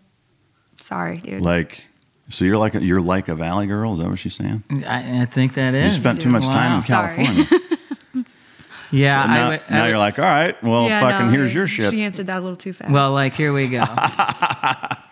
Sorry, 0.76 1.18
dude. 1.18 1.42
like. 1.42 1.84
So 2.30 2.44
you're 2.44 2.58
like 2.58 2.74
a, 2.74 2.82
you're 2.84 3.00
like 3.00 3.28
a 3.28 3.34
valley 3.34 3.66
girl. 3.66 3.92
Is 3.94 3.98
that 4.00 4.08
what 4.08 4.18
she's 4.18 4.34
saying? 4.34 4.62
I, 4.86 5.22
I 5.22 5.24
think 5.26 5.54
that 5.54 5.74
is. 5.74 5.94
You 5.94 6.00
spent 6.00 6.20
too 6.20 6.28
much 6.28 6.44
time 6.44 6.76
in 6.78 6.82
Sorry. 6.82 7.16
California. 7.24 7.46
Yeah, 8.90 9.22
So 9.22 9.28
I 9.30 9.34
now, 9.36 9.48
would- 9.50 9.60
I 9.68 9.70
now 9.70 9.82
would- 9.82 9.88
you're 9.90 9.98
like, 9.98 10.18
all 10.18 10.24
right, 10.24 10.62
well, 10.64 10.86
Yeah, 10.88 11.00
fucking 11.00 11.26
no, 11.26 11.32
here's 11.32 11.52
your 11.52 11.66
shit. 11.66 11.90
She 11.90 12.02
answered 12.02 12.26
that 12.28 12.38
a 12.38 12.40
little 12.40 12.56
too 12.56 12.72
fast. 12.72 12.90
Well, 12.90 13.12
like 13.12 13.34
here 13.34 13.52
we 13.52 13.68
go. 13.68 13.84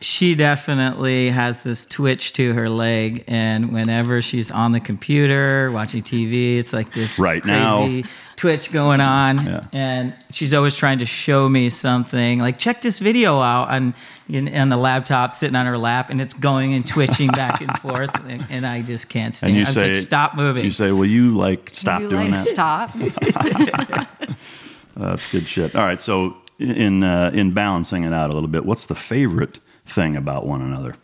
she 0.00 0.34
definitely 0.34 1.30
has 1.30 1.62
this 1.62 1.84
twitch 1.86 2.32
to 2.34 2.52
her 2.54 2.68
leg, 2.68 3.24
and 3.26 3.72
whenever 3.72 4.22
she's 4.22 4.50
on 4.50 4.72
the 4.72 4.80
computer 4.80 5.70
watching 5.72 6.02
TV, 6.02 6.58
it's 6.58 6.72
like 6.72 6.92
this 6.92 7.18
Right 7.18 7.44
now. 7.44 7.78
crazy 7.78 8.04
twitch 8.36 8.70
going 8.72 9.00
on, 9.00 9.44
Yeah. 9.44 9.64
and 9.72 10.14
she's 10.30 10.54
always 10.54 10.76
trying 10.76 11.00
to 11.00 11.06
show 11.06 11.48
me 11.48 11.68
something. 11.70 12.38
Like, 12.38 12.56
check 12.58 12.82
this 12.82 13.00
video 13.00 13.40
out 13.40 13.68
on 13.70 13.94
in, 14.28 14.54
on 14.54 14.68
the 14.68 14.76
laptop, 14.76 15.32
sitting 15.32 15.56
on 15.56 15.66
her 15.66 15.76
lap, 15.78 16.10
and 16.10 16.20
it's 16.20 16.34
going 16.34 16.72
and 16.74 16.86
twitching 16.86 17.30
back 17.30 17.60
and 17.60 17.76
forth, 17.80 18.10
and, 18.28 18.46
and 18.50 18.64
I 18.66 18.82
just 18.82 19.08
can't 19.08 19.34
stand. 19.34 19.50
And 19.50 19.56
you 19.56 19.62
it. 19.62 19.68
I'm 19.68 19.74
say, 19.74 19.88
like, 19.94 19.96
stop 19.96 20.36
moving. 20.36 20.64
You 20.64 20.70
say, 20.70 20.92
will 20.92 21.06
you 21.06 21.30
like 21.30 21.70
stop 21.72 22.00
you 22.00 22.10
doing 22.10 22.30
like 22.30 22.44
that? 22.44 22.46
stop. 22.46 24.08
That's 24.96 25.30
good 25.30 25.46
shit. 25.46 25.74
All 25.74 25.82
right, 25.84 26.00
so 26.00 26.36
in 26.58 27.02
uh, 27.02 27.30
in 27.32 27.52
balancing 27.52 28.04
it 28.04 28.12
out 28.12 28.30
a 28.30 28.32
little 28.34 28.48
bit, 28.48 28.64
what's 28.64 28.86
the 28.86 28.94
favorite 28.94 29.60
thing 29.88 30.16
about 30.16 30.46
one 30.46 30.60
another? 30.62 30.96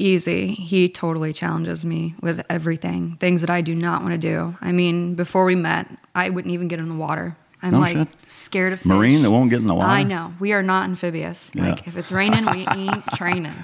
Easy. 0.00 0.48
He 0.54 0.88
totally 0.88 1.32
challenges 1.32 1.84
me 1.84 2.14
with 2.22 2.44
everything. 2.48 3.16
Things 3.18 3.40
that 3.40 3.50
I 3.50 3.62
do 3.62 3.74
not 3.74 4.02
want 4.02 4.12
to 4.12 4.18
do. 4.18 4.56
I 4.60 4.70
mean, 4.70 5.14
before 5.16 5.44
we 5.44 5.56
met, 5.56 5.88
I 6.14 6.30
wouldn't 6.30 6.54
even 6.54 6.68
get 6.68 6.78
in 6.78 6.88
the 6.88 6.94
water. 6.94 7.36
I'm 7.60 7.72
No 7.72 7.80
like 7.80 7.96
shit. 7.96 8.08
scared 8.28 8.72
of 8.74 8.78
fish. 8.80 8.86
Marine 8.86 9.22
that 9.22 9.32
won't 9.32 9.50
get 9.50 9.60
in 9.60 9.66
the 9.66 9.74
water? 9.74 9.88
I 9.90 10.04
know. 10.04 10.32
We 10.38 10.52
are 10.52 10.62
not 10.62 10.84
amphibious. 10.84 11.50
Yeah. 11.52 11.70
Like 11.70 11.88
if 11.88 11.96
it's 11.96 12.12
raining, 12.12 12.46
we 12.46 12.64
ain't 12.68 13.04
training. 13.16 13.54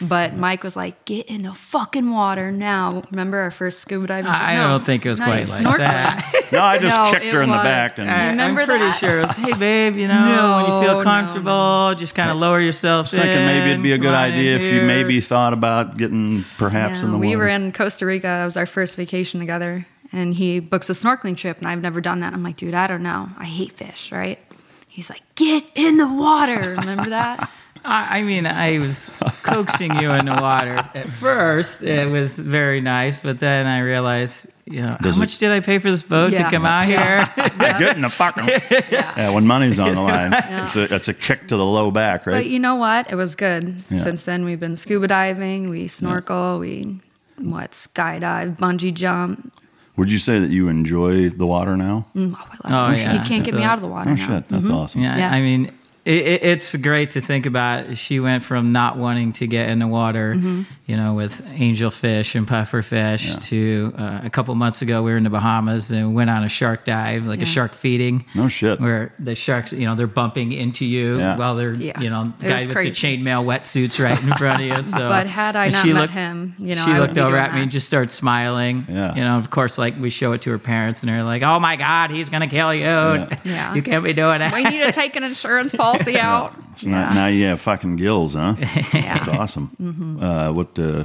But 0.00 0.34
Mike 0.34 0.64
was 0.64 0.76
like, 0.76 1.04
"Get 1.04 1.26
in 1.26 1.42
the 1.42 1.54
fucking 1.54 2.10
water 2.10 2.50
now!" 2.50 3.02
Remember 3.10 3.38
our 3.38 3.50
first 3.52 3.78
scuba 3.80 4.06
diving? 4.08 4.24
trip? 4.30 4.40
I 4.40 4.54
No, 4.56 4.68
don't 4.70 4.84
think 4.84 5.06
it 5.06 5.08
was 5.10 5.20
quite 5.20 5.48
like 5.48 5.62
snorkeling. 5.64 5.78
that. 5.78 6.30
No, 6.52 6.60
I 6.62 6.78
just 6.78 6.94
No, 6.96 7.10
kicked 7.10 7.24
her 7.32 7.40
it 7.40 7.44
in 7.44 7.50
the 7.50 7.56
back 7.56 7.98
and 7.98 8.08
I- 8.08 8.28
Remember 8.28 8.60
I'm 8.60 8.66
pretty 8.66 8.84
that? 8.84 8.96
sure. 8.96 9.20
It 9.20 9.26
was, 9.26 9.36
hey, 9.36 9.52
babe, 9.54 9.96
you 9.96 10.06
know, 10.06 10.14
when 10.56 10.64
you 10.66 10.70
No, 10.70 10.80
feel 10.82 10.98
no, 10.98 11.02
comfortable, 11.02 11.94
just 11.96 12.14
kind 12.14 12.30
of 12.30 12.36
lower 12.36 12.60
yourself. 12.60 13.06
I 13.06 13.10
was 13.10 13.10
thinking 13.10 13.46
maybe 13.46 13.70
it'd 13.70 13.82
be 13.82 13.92
a 13.92 13.98
good 13.98 14.12
lie 14.12 14.28
in 14.28 14.34
idea 14.34 14.56
if 14.56 14.62
you 14.72 14.82
maybe 14.82 15.20
thought 15.20 15.52
about 15.52 15.96
getting 15.96 16.44
perhaps 16.58 17.00
Yeah, 17.00 17.06
in 17.06 17.10
the 17.12 17.16
water. 17.18 17.28
we 17.28 17.34
were 17.36 17.48
in 17.48 17.72
Costa 17.72 18.06
Rica. 18.06 18.40
It 18.42 18.44
was 18.44 18.56
our 18.56 18.66
first 18.66 18.94
vacation 18.94 19.40
together, 19.40 19.84
and 20.12 20.34
he 20.34 20.60
books 20.60 20.88
a 20.90 20.92
snorkeling 20.92 21.36
trip, 21.36 21.58
and 21.58 21.66
I've 21.66 21.80
never 21.82 22.00
done 22.00 22.20
that. 22.20 22.32
I'm 22.34 22.42
like, 22.44 22.56
dude, 22.56 22.74
I 22.74 22.86
don't 22.86 23.02
know. 23.02 23.28
I 23.36 23.44
hate 23.46 23.72
fish, 23.72 24.12
right? 24.12 24.38
He's 24.86 25.10
like, 25.10 25.22
get 25.34 25.66
in 25.74 25.96
the 25.96 26.06
water. 26.06 26.76
Remember 26.78 27.10
that? 27.10 27.50
I, 27.84 28.18
I 28.18 28.22
mean, 28.22 28.46
I 28.46 28.78
was 28.78 29.10
coaxing 29.42 29.94
you 29.96 30.10
in 30.12 30.26
the 30.26 30.32
water. 30.32 30.74
At 30.94 31.08
first, 31.08 31.82
it 31.82 32.10
was 32.10 32.38
very 32.38 32.80
nice, 32.80 33.20
but 33.20 33.40
then 33.40 33.66
I 33.66 33.80
realized, 33.80 34.46
you 34.64 34.82
know, 34.82 34.96
Does 35.02 35.16
how 35.16 35.20
it- 35.20 35.24
much 35.24 35.38
did 35.38 35.50
I 35.50 35.60
pay 35.60 35.78
for 35.78 35.90
this 35.90 36.02
boat 36.02 36.32
Yeah. 36.32 36.44
to 36.44 36.50
come 36.50 36.64
out 36.64 36.86
here? 36.86 37.28
Get 37.58 37.96
in 37.96 38.02
the 38.02 38.08
fucking. 38.08 38.48
yeah. 38.90 39.30
when 39.30 39.46
money's 39.46 39.78
on 39.78 39.94
the 39.94 40.00
line, 40.00 40.32
it's, 40.32 40.76
a, 40.76 40.94
it's 40.94 41.08
a 41.08 41.14
kick 41.14 41.48
to 41.48 41.56
the 41.56 41.64
low 41.66 41.90
back, 41.90 42.26
right? 42.26 42.32
But 42.32 42.36
right? 42.38 42.46
you 42.46 42.58
know 42.58 42.76
what? 42.76 43.10
It 43.10 43.16
was 43.16 43.34
good. 43.34 43.76
Yeah. 43.90 43.98
Since 43.98 44.22
then, 44.22 44.44
we've 44.44 44.60
been 44.60 44.76
scuba 44.76 45.06
diving, 45.08 45.68
we 45.68 45.88
snorkel, 45.88 46.58
we 46.60 47.00
what 47.38 47.72
skydive, 47.72 48.56
bungee 48.56 48.94
jump. 48.94 49.52
Would 49.96 50.10
you 50.10 50.18
say 50.18 50.38
that 50.40 50.50
you 50.50 50.68
enjoy 50.68 51.28
the 51.30 51.46
water 51.46 51.76
now? 51.76 52.06
Mm, 52.16 52.34
oh, 52.36 52.48
I 52.64 52.88
Oh, 52.88 52.92
it. 52.94 52.98
yeah. 52.98 53.12
He 53.22 53.28
can't 53.28 53.44
get 53.44 53.54
me 53.54 53.60
So- 53.62 53.68
out 53.68 53.74
of 53.76 53.82
the 53.82 53.88
water 53.88 54.10
Oh 54.10 54.14
now. 54.14 54.26
shit, 54.26 54.48
that's 54.48 54.70
awesome. 54.70 55.02
Yeah, 55.02 55.16
Yeah. 55.18 55.30
I 55.30 55.40
mean, 55.40 55.70
it, 56.04 56.26
it, 56.26 56.42
it's 56.44 56.74
great 56.76 57.12
to 57.12 57.20
think 57.20 57.46
about. 57.46 57.96
She 57.96 58.20
went 58.20 58.42
from 58.44 58.72
not 58.72 58.96
wanting 58.98 59.32
to 59.34 59.46
get 59.46 59.68
in 59.70 59.78
the 59.78 59.86
water, 59.86 60.34
Mm-hmm. 60.34 60.62
you 60.86 60.96
know, 60.96 61.14
with 61.14 61.42
angelfish 61.46 62.34
and 62.34 62.46
pufferfish, 62.46 63.26
Yeah. 63.28 63.36
to 63.36 63.94
uh, 63.96 64.20
a 64.24 64.30
couple 64.30 64.54
months 64.54 64.82
ago 64.82 65.02
we 65.02 65.12
were 65.12 65.16
in 65.16 65.22
the 65.24 65.30
Bahamas 65.30 65.90
and 65.90 66.14
went 66.14 66.28
on 66.30 66.44
a 66.44 66.48
shark 66.48 66.84
dive, 66.84 67.24
like 67.24 67.40
a 67.40 67.46
shark 67.46 67.72
feeding. 67.72 68.24
No 68.34 68.48
shit. 68.48 68.80
Where 68.80 69.14
the 69.18 69.34
sharks, 69.34 69.72
you 69.72 69.86
know, 69.86 69.94
they're 69.94 70.06
bumping 70.06 70.52
into 70.52 70.84
you 70.84 71.18
Yeah. 71.18 71.36
while 71.38 71.54
they're, 71.56 71.72
Yeah. 71.72 71.98
you 72.00 72.10
know, 72.10 72.32
It 72.40 72.48
guy 72.48 72.66
with 72.66 72.72
crazy. 72.76 72.90
the 72.90 72.94
chainmail 73.24 73.44
wetsuits 73.44 74.02
right 74.02 74.20
in 74.22 74.32
front 74.34 74.60
of 74.60 74.66
you. 74.66 74.74
So, 74.94 74.98
But 75.08 75.26
had 75.26 75.56
I 75.56 75.64
and 75.66 75.72
not 75.74 75.86
she 75.86 75.92
met 75.94 76.00
looked- 76.02 76.12
him, 76.12 76.54
you 76.58 76.74
know, 76.74 76.84
she 76.84 76.90
I 76.92 76.98
looked 76.98 77.16
over 77.18 77.36
at 77.36 77.54
me 77.54 77.62
and 77.62 77.70
just 77.70 77.86
started 77.86 78.10
smiling. 78.10 78.84
Yeah. 78.88 79.14
You 79.14 79.22
know, 79.22 79.38
of 79.38 79.48
course, 79.50 79.78
like 79.78 79.98
we 79.98 80.10
show 80.10 80.32
it 80.32 80.42
to 80.42 80.50
her 80.50 80.58
parents, 80.58 81.02
and 81.02 81.08
they're 81.08 81.22
like, 81.22 81.42
"Oh 81.42 81.58
my 81.60 81.76
God, 81.76 82.10
he's 82.10 82.28
gonna 82.28 82.48
kill 82.48 82.74
you! 82.74 82.82
Yeah. 82.84 83.72
You 83.74 83.82
can't 83.82 84.04
be 84.04 84.12
doing 84.12 84.40
that." 84.40 84.52
we 84.52 84.62
need 84.64 84.82
to 84.84 84.92
take 84.92 85.16
an 85.16 85.24
insurance 85.24 85.72
policy 85.72 85.93
out. 86.16 86.54
So 86.76 86.88
now, 86.90 87.12
now 87.14 87.26
you 87.28 87.44
have 87.46 87.60
fucking 87.60 87.96
gills, 87.96 88.34
huh? 88.34 88.54
That's 88.92 89.28
awesome. 89.28 89.70
Mm-hmm. 89.80 90.22
Uh, 90.22 90.52
what 90.52 90.78
uh, 90.78 91.04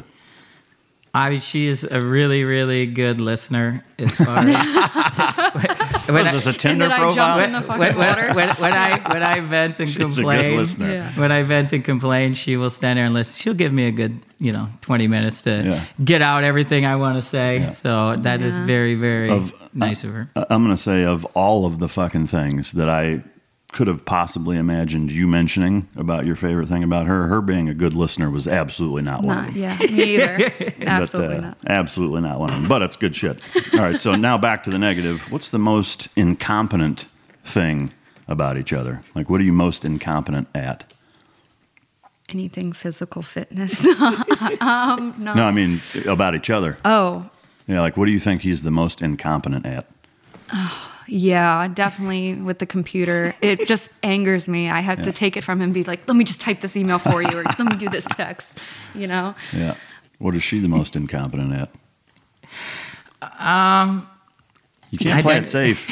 I 1.13 1.29
mean, 1.31 1.39
she 1.39 1.67
is 1.67 1.83
a 1.83 2.01
really, 2.01 2.43
really 2.43 2.85
good 2.85 3.19
listener 3.19 3.83
as 3.97 4.15
far 4.15 4.39
as 4.39 4.45
when, 6.07 6.13
was 6.13 6.25
I, 6.27 6.31
this 6.31 6.45
a 6.45 6.53
Tinder 6.53 6.87
then 6.87 6.91
I 6.91 6.97
profile? 6.99 7.15
jumped 7.37 7.43
in 7.45 7.51
the 7.53 7.61
fucking 7.61 7.79
when, 7.79 7.97
when- 7.97 8.07
water. 8.07 8.33
when- 8.33 8.49
when 8.57 8.73
I 8.73 9.13
when 9.13 9.23
I 9.23 9.39
vent 9.39 9.79
and 9.79 9.89
She's 9.89 9.95
a 9.97 9.99
good 9.99 10.13
complain, 10.15 10.57
listener. 10.57 10.91
Yeah. 10.91 11.11
when 11.19 11.31
I 11.31 11.41
vent 11.43 11.73
and 11.73 11.83
complain, 11.83 12.33
she 12.35 12.57
will 12.57 12.69
stand 12.69 12.97
there 12.97 13.05
and 13.05 13.13
listen. 13.13 13.39
She'll 13.41 13.53
give 13.55 13.73
me 13.73 13.87
a 13.87 13.91
good, 13.91 14.19
you 14.39 14.51
know, 14.51 14.67
twenty 14.81 15.07
minutes 15.07 15.41
to 15.43 15.63
Yeah. 15.63 15.85
get 16.03 16.21
out 16.21 16.43
everything 16.43 16.85
I 16.85 16.95
want 16.95 17.17
to 17.17 17.21
say. 17.23 17.59
Yeah. 17.59 17.69
So 17.71 18.15
that 18.17 18.41
is 18.41 18.57
Yeah. 18.59 18.65
very, 18.65 18.95
very 18.95 19.29
Of- 19.31 19.53
nice 19.73 20.03
of 20.03 20.11
her. 20.13 20.29
I'm 20.35 20.63
going 20.63 20.75
to 20.75 20.81
say 20.81 21.03
of 21.05 21.25
all 21.33 21.65
of 21.65 21.79
the 21.79 21.87
fucking 21.87 22.27
things 22.27 22.71
that 22.73 22.89
I 22.89 23.21
could 23.71 23.87
have 23.87 24.03
possibly 24.03 24.57
imagined 24.57 25.11
you 25.11 25.27
mentioning 25.27 25.87
about 25.95 26.25
your 26.25 26.35
favorite 26.35 26.67
thing 26.67 26.83
about 26.83 27.05
her, 27.05 27.27
her 27.27 27.39
being 27.39 27.69
a 27.69 27.73
good 27.73 27.93
listener 27.93 28.29
was 28.29 28.47
absolutely 28.47 29.03
not 29.03 29.23
one 29.23 29.37
of 29.37 29.45
Not, 29.45 29.53
them. 29.53 29.61
yeah, 29.61 29.77
me 29.77 30.15
either. 30.15 30.37
But, 30.79 30.87
Absolutely 30.87 31.37
uh, 31.37 31.41
not. 31.41 31.57
Absolutely 31.67 32.21
not 32.21 32.39
one 32.39 32.49
of 32.49 32.55
them. 32.55 32.67
But 32.67 32.81
it's 32.81 32.95
good 32.95 33.15
shit. 33.15 33.39
All 33.73 33.79
right, 33.79 34.01
so 34.01 34.15
now 34.15 34.37
back 34.39 34.63
to 34.63 34.71
the 34.71 34.79
negative. 34.79 35.31
What's 35.31 35.49
the 35.51 35.59
most 35.59 36.07
incompetent 36.15 37.05
thing 37.45 37.93
about 38.27 38.57
each 38.57 38.73
other? 38.73 39.01
Like, 39.13 39.29
what 39.29 39.39
are 39.39 39.43
you 39.43 39.53
most 39.53 39.85
incompetent 39.85 40.47
at? 40.55 40.91
Anything 42.29 42.73
physical 42.73 43.21
fitness. 43.21 43.85
um, 44.61 45.13
no. 45.19 45.33
No, 45.35 45.43
I 45.45 45.51
mean 45.51 45.79
about 46.07 46.33
each 46.35 46.49
other. 46.49 46.77
Oh, 46.85 47.29
Yeah, 47.67 47.81
like 47.81 47.97
what 47.97 48.05
do 48.05 48.11
you 48.11 48.19
think 48.19 48.41
he's 48.41 48.63
the 48.63 48.71
most 48.71 49.01
incompetent 49.01 49.65
at? 49.67 49.85
Yeah, 51.09 51.67
definitely 51.67 52.35
with 52.35 52.59
the 52.59 52.65
computer. 52.65 53.33
It 53.41 53.67
just 53.67 53.89
angers 54.03 54.47
me. 54.47 54.69
I 54.69 54.79
have 54.81 55.01
to 55.03 55.11
take 55.11 55.35
it 55.37 55.43
from 55.43 55.59
him 55.59 55.65
and 55.65 55.73
be 55.73 55.83
like, 55.83 56.07
let 56.07 56.15
me 56.15 56.23
just 56.23 56.41
type 56.41 56.61
this 56.61 56.77
email 56.77 56.99
for 56.99 57.21
you 57.21 57.37
or 57.37 57.43
let 57.43 57.59
me 57.59 57.75
do 57.75 57.89
this 57.89 58.05
text, 58.09 58.57
you 58.95 59.07
know? 59.07 59.35
Yeah. 59.53 59.75
What 60.19 60.35
is 60.35 60.43
she 60.43 60.59
the 60.59 60.67
most 60.67 60.95
incompetent 60.95 61.53
at? 61.53 61.69
Um, 63.39 64.07
You 64.91 64.97
can't 64.99 65.19
I 65.19 65.21
play 65.21 65.33
did- 65.35 65.43
it 65.43 65.47
safe. 65.47 65.91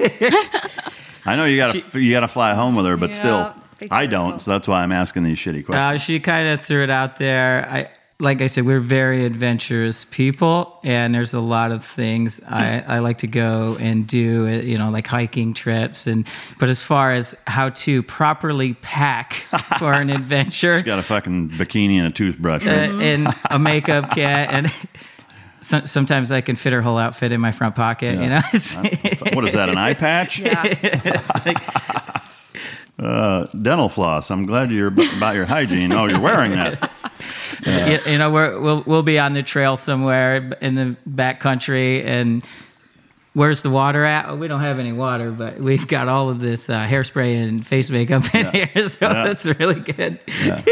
I 1.26 1.36
know 1.36 1.44
you 1.44 1.56
got 1.58 1.74
to 1.74 2.00
you 2.00 2.10
got 2.12 2.20
to 2.20 2.28
fly 2.28 2.54
home 2.54 2.74
with 2.74 2.86
her, 2.86 2.96
but 2.96 3.10
Yeah, 3.10 3.16
still, 3.16 3.54
I 3.90 4.06
don't. 4.06 4.40
So 4.40 4.50
that's 4.52 4.66
why 4.66 4.82
I'm 4.82 4.92
asking 4.92 5.24
these 5.24 5.38
shitty 5.38 5.66
questions. 5.66 5.76
Uh, 5.76 5.98
she 5.98 6.18
kind 6.20 6.48
of 6.48 6.64
threw 6.64 6.82
it 6.82 6.90
out 6.90 7.18
there. 7.18 7.68
I 7.70 7.90
like 8.20 8.42
I 8.42 8.46
said, 8.48 8.66
we're 8.66 8.80
very 8.80 9.24
adventurous 9.24 10.04
people, 10.04 10.78
and 10.84 11.14
there's 11.14 11.32
a 11.34 11.40
lot 11.40 11.72
of 11.72 11.84
things 11.84 12.40
I, 12.46 12.84
I 12.86 12.98
like 13.00 13.18
to 13.18 13.26
go 13.26 13.76
and 13.80 14.06
do. 14.06 14.46
uh, 14.46 14.50
You 14.62 14.78
know, 14.78 14.90
like 14.90 15.06
hiking 15.06 15.54
trips, 15.54 16.06
and 16.06 16.26
but 16.58 16.68
as 16.68 16.82
far 16.82 17.12
as 17.12 17.34
how 17.46 17.70
to 17.70 18.02
properly 18.02 18.74
pack 18.74 19.32
for 19.78 19.92
an 19.94 20.10
adventure, 20.10 20.78
She's 20.78 20.86
got 20.86 20.98
a 20.98 21.02
fucking 21.02 21.50
bikini 21.50 21.96
and 21.98 22.06
a 22.06 22.10
toothbrush. 22.10 22.66
uh, 22.66 22.70
and 22.70 23.28
a 23.50 23.58
makeup 23.70 24.10
kit, 24.10 24.24
and 24.26 24.70
so, 25.62 25.80
sometimes 25.86 26.30
I 26.30 26.40
can 26.42 26.56
fit 26.56 26.72
her 26.72 26.82
whole 26.82 26.98
outfit 26.98 27.32
in 27.32 27.40
my 27.40 27.52
front 27.52 27.74
pocket. 27.74 28.14
You 28.14 28.28
know, 28.28 28.40
what 29.32 29.44
is 29.44 29.52
that? 29.54 29.68
An 29.70 29.78
eye 29.78 29.94
patch? 29.94 30.38
Yeah. 30.38 30.62
it's 30.64 31.46
like, 31.46 31.58
Uh, 32.98 33.46
dental 33.62 33.88
floss. 33.88 34.30
I'm 34.30 34.44
glad 34.44 34.70
you're 34.70 34.88
about 34.88 35.34
your 35.34 35.46
hygiene. 35.46 35.90
Oh, 35.92 36.04
you're 36.04 36.20
wearing 36.20 36.50
that. 36.52 36.90
You, 37.66 37.98
you 38.06 38.18
know, 38.18 38.30
we're, 38.32 38.58
we'll 38.60 38.82
we'll 38.86 39.02
be 39.02 39.18
on 39.18 39.32
the 39.32 39.42
trail 39.42 39.76
somewhere 39.76 40.56
in 40.60 40.74
the 40.74 40.96
back 41.06 41.40
country, 41.40 42.02
and 42.02 42.42
where's 43.34 43.62
the 43.62 43.70
water 43.70 44.04
at? 44.04 44.28
Oh, 44.28 44.36
we 44.36 44.48
don't 44.48 44.60
have 44.60 44.78
any 44.78 44.92
water, 44.92 45.30
but 45.30 45.58
we've 45.60 45.86
got 45.86 46.08
all 46.08 46.30
of 46.30 46.40
this 46.40 46.68
uh, 46.68 46.86
hairspray 46.86 47.42
and 47.46 47.64
face 47.66 47.90
makeup 47.90 48.34
in 48.34 48.44
Yeah. 48.46 48.66
here, 48.66 48.88
so 48.88 49.08
Yeah. 49.08 49.24
that's 49.24 49.46
really 49.46 49.80
good. 49.80 50.18
Yeah. 50.44 50.62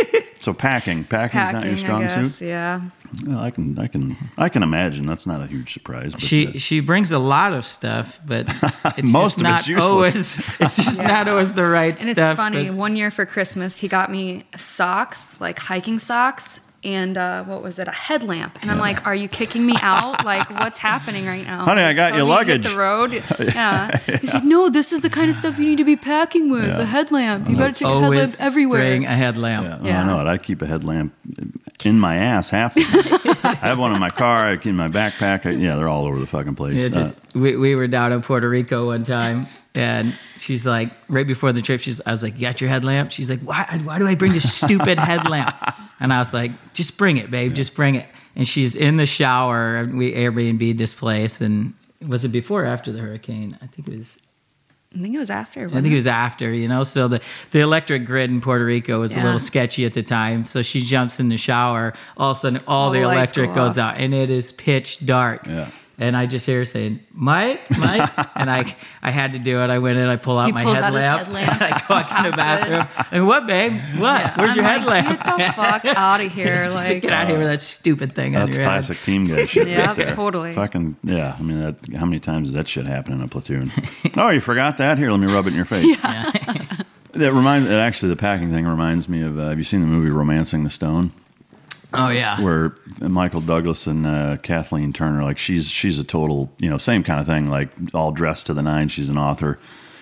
So 0.41 0.53
packing, 0.55 1.05
packing 1.05 1.41
is 1.41 1.53
not 1.53 1.65
your 1.67 1.77
strong 1.77 2.01
guess. 2.03 2.37
suit. 2.37 2.47
Yeah. 2.49 2.81
Well, 3.27 3.39
I 3.39 3.51
can, 3.51 3.79
I 3.79 3.87
can, 3.87 4.17
I 4.37 4.49
can 4.49 4.63
imagine. 4.63 5.07
That's 5.07 5.27
not 5.27 5.41
a 5.41 5.47
huge 5.47 5.73
surprise. 5.73 6.13
But, 6.13 6.23
She 6.23 6.59
she 6.59 6.81
brings 6.81 7.11
a 7.13 7.19
lot 7.19 7.53
of 7.55 7.65
stuff, 7.65 8.21
but 8.27 8.47
it's 8.99 9.11
Most 9.11 9.37
just 9.37 9.37
of 9.39 9.43
not 9.45 9.59
it's 9.61 9.69
useless. 9.69 10.39
always. 10.39 10.39
It's 10.61 10.77
just 10.77 11.03
not 11.03 11.29
always 11.29 11.55
the 11.55 11.65
right 11.67 11.91
And 11.91 12.11
stuff. 12.13 12.39
And 12.39 12.55
it's 12.55 12.57
funny. 12.59 12.69
but- 12.71 12.77
One 12.77 12.97
year 12.97 13.11
for 13.11 13.25
Christmas, 13.27 13.79
he 13.79 13.89
got 13.89 14.11
me 14.11 14.45
socks, 14.57 15.41
like 15.41 15.59
hiking 15.59 15.99
socks, 15.99 16.61
and 16.85 17.17
uh, 17.19 17.43
what 17.45 17.63
was 17.63 17.79
it? 17.79 17.89
A 17.89 17.93
headlamp. 17.93 18.59
And 18.63 18.71
I'm 18.71 18.79
like, 18.79 19.07
"Are 19.07 19.15
you 19.15 19.29
kicking 19.29 19.67
me 19.67 19.75
out? 19.83 20.25
Like, 20.25 20.49
what's 20.51 20.79
happening 20.79 21.27
right 21.27 21.45
now?" 21.47 21.65
Honey, 21.65 21.83
I 21.83 21.93
got 21.93 22.11
Tell 22.11 22.19
your 22.27 22.27
me 22.39 22.45
to 22.45 22.53
hit 22.53 22.65
luggage. 22.65 22.73
The 22.73 22.79
road. 22.79 23.25
Yeah. 23.55 23.99
He's 24.21 24.33
like, 24.35 24.45
"No, 24.45 24.69
this 24.71 24.93
is 24.93 25.01
the 25.01 25.11
kind 25.11 25.29
of 25.31 25.37
stuff 25.37 25.59
you 25.59 25.65
need 25.65 25.79
to 25.79 25.85
be 25.85 25.97
packing 25.97 26.51
with. 26.51 26.67
The 26.77 26.87
headlamp. 26.87 27.49
You 27.49 27.57
got 27.57 27.69
to 27.69 27.73
take 27.73 27.83
a 27.89 27.91
headlamp 27.91 28.05
always 28.15 28.41
everywhere." 28.41 28.81
bring 28.81 29.07
a 29.07 29.17
headlamp. 29.17 29.67
Yeah, 29.83 29.89
Yeah. 29.89 30.03
I 30.03 30.07
know 30.07 30.21
it. 30.21 30.27
I 30.27 30.39
keep 30.39 30.63
a 30.63 30.67
headlamp 30.67 31.13
in 31.85 31.99
my 31.99 32.17
ass 32.17 32.51
half 32.51 32.75
the 32.75 32.83
time. 32.83 33.37
I 33.63 33.67
have 33.69 33.79
one 33.79 33.93
in 33.93 34.01
my 34.01 34.11
car, 34.11 34.47
I 34.47 34.57
keep 34.57 34.67
in 34.67 34.77
my 34.77 34.89
backpack. 34.89 35.47
I, 35.47 35.51
yeah, 35.51 35.77
they're 35.77 35.89
all 35.89 36.07
over 36.07 36.19
the 36.19 36.27
fucking 36.27 36.55
place. 36.55 36.75
Yeah, 36.77 36.87
Uh, 36.87 36.89
just 36.91 37.15
we, 37.35 37.57
we 37.57 37.75
were 37.75 37.87
down 37.89 38.13
in 38.13 38.23
Puerto 38.23 38.49
Rico 38.49 38.87
one 38.87 39.05
time, 39.05 39.47
and 39.75 40.17
she's 40.39 40.65
like, 40.67 40.91
right 41.09 41.27
before 41.27 41.53
the 41.53 41.63
trip, 41.63 41.81
she's 41.81 42.01
I 42.07 42.13
was 42.13 42.23
like, 42.23 42.35
"You 42.35 42.43
got 42.43 42.61
your 42.61 42.71
headlamp?" 42.71 43.11
She's 43.13 43.31
like, 43.31 43.41
"Why? 43.41 43.81
Why 43.85 43.99
do 43.99 44.07
I 44.07 44.15
bring 44.15 44.33
this 44.33 44.53
stupid 44.53 44.99
headlamp?" 44.99 45.55
And 46.01 46.13
I 46.13 46.19
was 46.19 46.33
like, 46.33 46.53
just 46.75 46.97
bring 46.97 47.17
it, 47.17 47.31
babe, 47.31 47.55
just 47.55 47.75
bring 47.75 47.97
it. 47.97 48.07
And 48.37 48.47
she's 48.47 48.77
in 48.77 48.97
the 48.99 49.07
shower. 49.07 49.85
We 49.93 50.13
Airbnb 50.13 50.79
this 50.79 50.95
place, 50.95 51.41
and 51.41 51.75
was 52.07 52.25
it 52.25 52.29
before 52.29 52.63
or 52.63 52.67
after 52.67 52.93
the 52.93 53.01
hurricane? 53.01 53.59
I 53.61 53.67
think 53.67 53.89
it 53.89 53.99
was. 53.99 54.19
I 54.97 55.01
think 55.03 55.15
it 55.15 55.19
was 55.19 55.29
after. 55.29 55.67
I 55.67 55.69
think 55.69 55.89
it 55.89 55.95
was 55.95 56.07
after, 56.07 56.51
you 56.51 56.67
know. 56.67 56.83
So 56.83 57.09
the, 57.09 57.21
the 57.51 57.61
electric 57.61 58.07
grid 58.07 58.31
in 58.31 58.41
Puerto 58.41 58.65
Rico 58.65 59.01
was 59.01 59.15
a 59.17 59.23
little 59.23 59.39
sketchy 59.39 59.85
at 59.85 59.93
the 59.93 60.03
time. 60.03 60.47
So 60.47 60.63
she 60.63 60.81
jumps 60.81 61.21
in 61.21 61.29
the 61.29 61.37
shower. 61.37 61.93
All 62.17 62.31
of 62.31 62.39
a 62.39 62.41
sudden, 62.41 62.61
all, 62.67 62.87
All 62.87 62.91
the 62.91 63.01
the 63.01 63.05
electric 63.05 63.51
go 63.51 63.55
goes 63.55 63.77
off. 63.77 63.95
out, 63.97 64.01
and 64.01 64.15
it 64.15 64.31
is 64.31 64.51
pitch 64.53 65.05
dark. 65.05 65.47
Yeah. 65.47 65.69
And 66.01 66.17
I 66.17 66.27
just 66.27 66.47
hear 66.47 66.59
her 66.61 66.65
saying, 66.65 67.01
"Mike, 67.13 67.69
Mike," 67.77 68.09
and 68.37 68.49
I 68.49 68.77
I 69.03 69.11
had 69.11 69.33
to 69.33 69.41
do 69.41 69.59
it. 69.63 69.69
I 69.69 69.81
went 69.81 69.99
in, 69.99 70.09
I 70.09 70.15
pull 70.15 70.39
out 70.39 70.47
He 70.47 70.53
my 70.53 70.63
pulls 70.63 70.77
out 70.77 70.85
headlamp, 70.95 71.27
headlamp, 71.27 71.53
and 71.61 71.75
I 71.75 71.83
walk 71.91 72.19
in 72.25 72.31
the 72.31 72.37
bathroom. 72.37 73.07
And 73.11 73.27
what, 73.27 73.47
babe? 73.49 73.73
What? 73.73 74.21
Yeah, 74.21 74.35
Where's 74.37 74.55
your 74.55 74.65
I'm 74.65 74.85
like, 74.87 75.05
headlamp? 75.05 75.39
Get 75.39 75.47
the 75.49 75.53
fuck 75.63 75.85
out 75.87 76.21
of 76.21 76.31
here! 76.33 76.63
Just 76.63 76.77
like, 76.77 77.03
get 77.03 77.13
out 77.13 77.25
of 77.25 77.29
here 77.31 77.39
with 77.39 77.49
that 77.49 77.61
stupid 77.61 78.15
thing 78.15 78.37
on 78.37 78.43
That's 78.47 78.57
your 78.57 78.65
head. 78.65 78.85
classic 78.85 78.99
team 79.05 79.27
guy 79.27 79.47
shit. 79.47 79.67
Yeah, 79.67 79.87
right 79.89 79.97
there. 79.97 80.15
totally. 80.15 80.55
Fucking 80.55 80.95
yeah. 81.03 81.35
I 81.37 81.43
mean, 81.43 81.61
that, 81.61 81.77
how 81.97 82.07
many 82.07 82.21
times 82.21 82.49
does 82.49 82.55
that 82.55 82.69
shit 82.69 82.87
happen 82.87 83.13
in 83.15 83.21
a 83.21 83.27
platoon? 83.27 83.73
oh, 84.17 84.29
you 84.29 84.41
forgot 84.41 84.77
that? 84.77 84.99
Here, 84.99 85.11
let 85.11 85.19
me 85.19 85.27
rub 85.27 85.47
it 85.47 85.51
in 85.51 85.57
your 85.57 85.65
face. 85.65 85.85
Yeah. 85.85 86.31
that 87.11 87.33
reminds. 87.33 87.67
That 87.67 87.81
actually, 87.81 88.11
the 88.11 88.17
packing 88.17 88.53
thing 88.53 88.67
reminds 88.69 89.09
me 89.09 89.23
of. 89.23 89.37
Uh, 89.37 89.49
have 89.49 89.59
you 89.59 89.65
seen 89.65 89.81
the 89.81 89.89
movie 89.89 90.11
*Romancing 90.11 90.63
the 90.63 90.71
Stone*? 90.71 91.11
Oh 91.95 92.11
yeah. 92.11 92.41
where 92.41 92.75
Michael 93.01 93.41
Douglas 93.41 93.87
and 93.87 94.07
uh, 94.07 94.37
Kathleen 94.39 94.93
Turner, 94.93 95.23
like 95.23 95.39
she's 95.39 95.71
she's 95.71 95.99
a 95.99 96.05
total, 96.05 96.51
you 96.59 96.69
know, 96.69 96.79
same 96.79 97.03
kind 97.03 97.21
of 97.21 97.27
thing, 97.27 97.49
like 97.49 97.71
all 97.95 98.13
dressed 98.13 98.47
to 98.47 98.55
the 98.55 98.63
nine. 98.63 98.89
She's 98.89 99.09
an 99.09 99.17
author. 99.19 99.59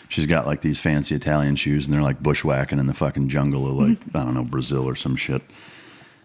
She's 0.09 0.27
got 0.27 0.47
like 0.47 0.61
these 0.63 0.81
fancy 0.81 1.15
Italian 1.15 1.57
shoes, 1.57 1.87
and 1.87 1.95
they're 1.95 2.03
like 2.03 2.23
bushwhacking 2.23 2.79
in 2.79 2.87
the 2.87 2.95
fucking 2.95 3.29
jungle 3.29 3.69
of 3.69 3.77
like 3.89 3.99
I 4.15 4.25
don't 4.25 4.35
know 4.35 4.45
Brazil 4.45 4.89
or 4.89 4.97
some 4.97 5.17
shit. 5.17 5.43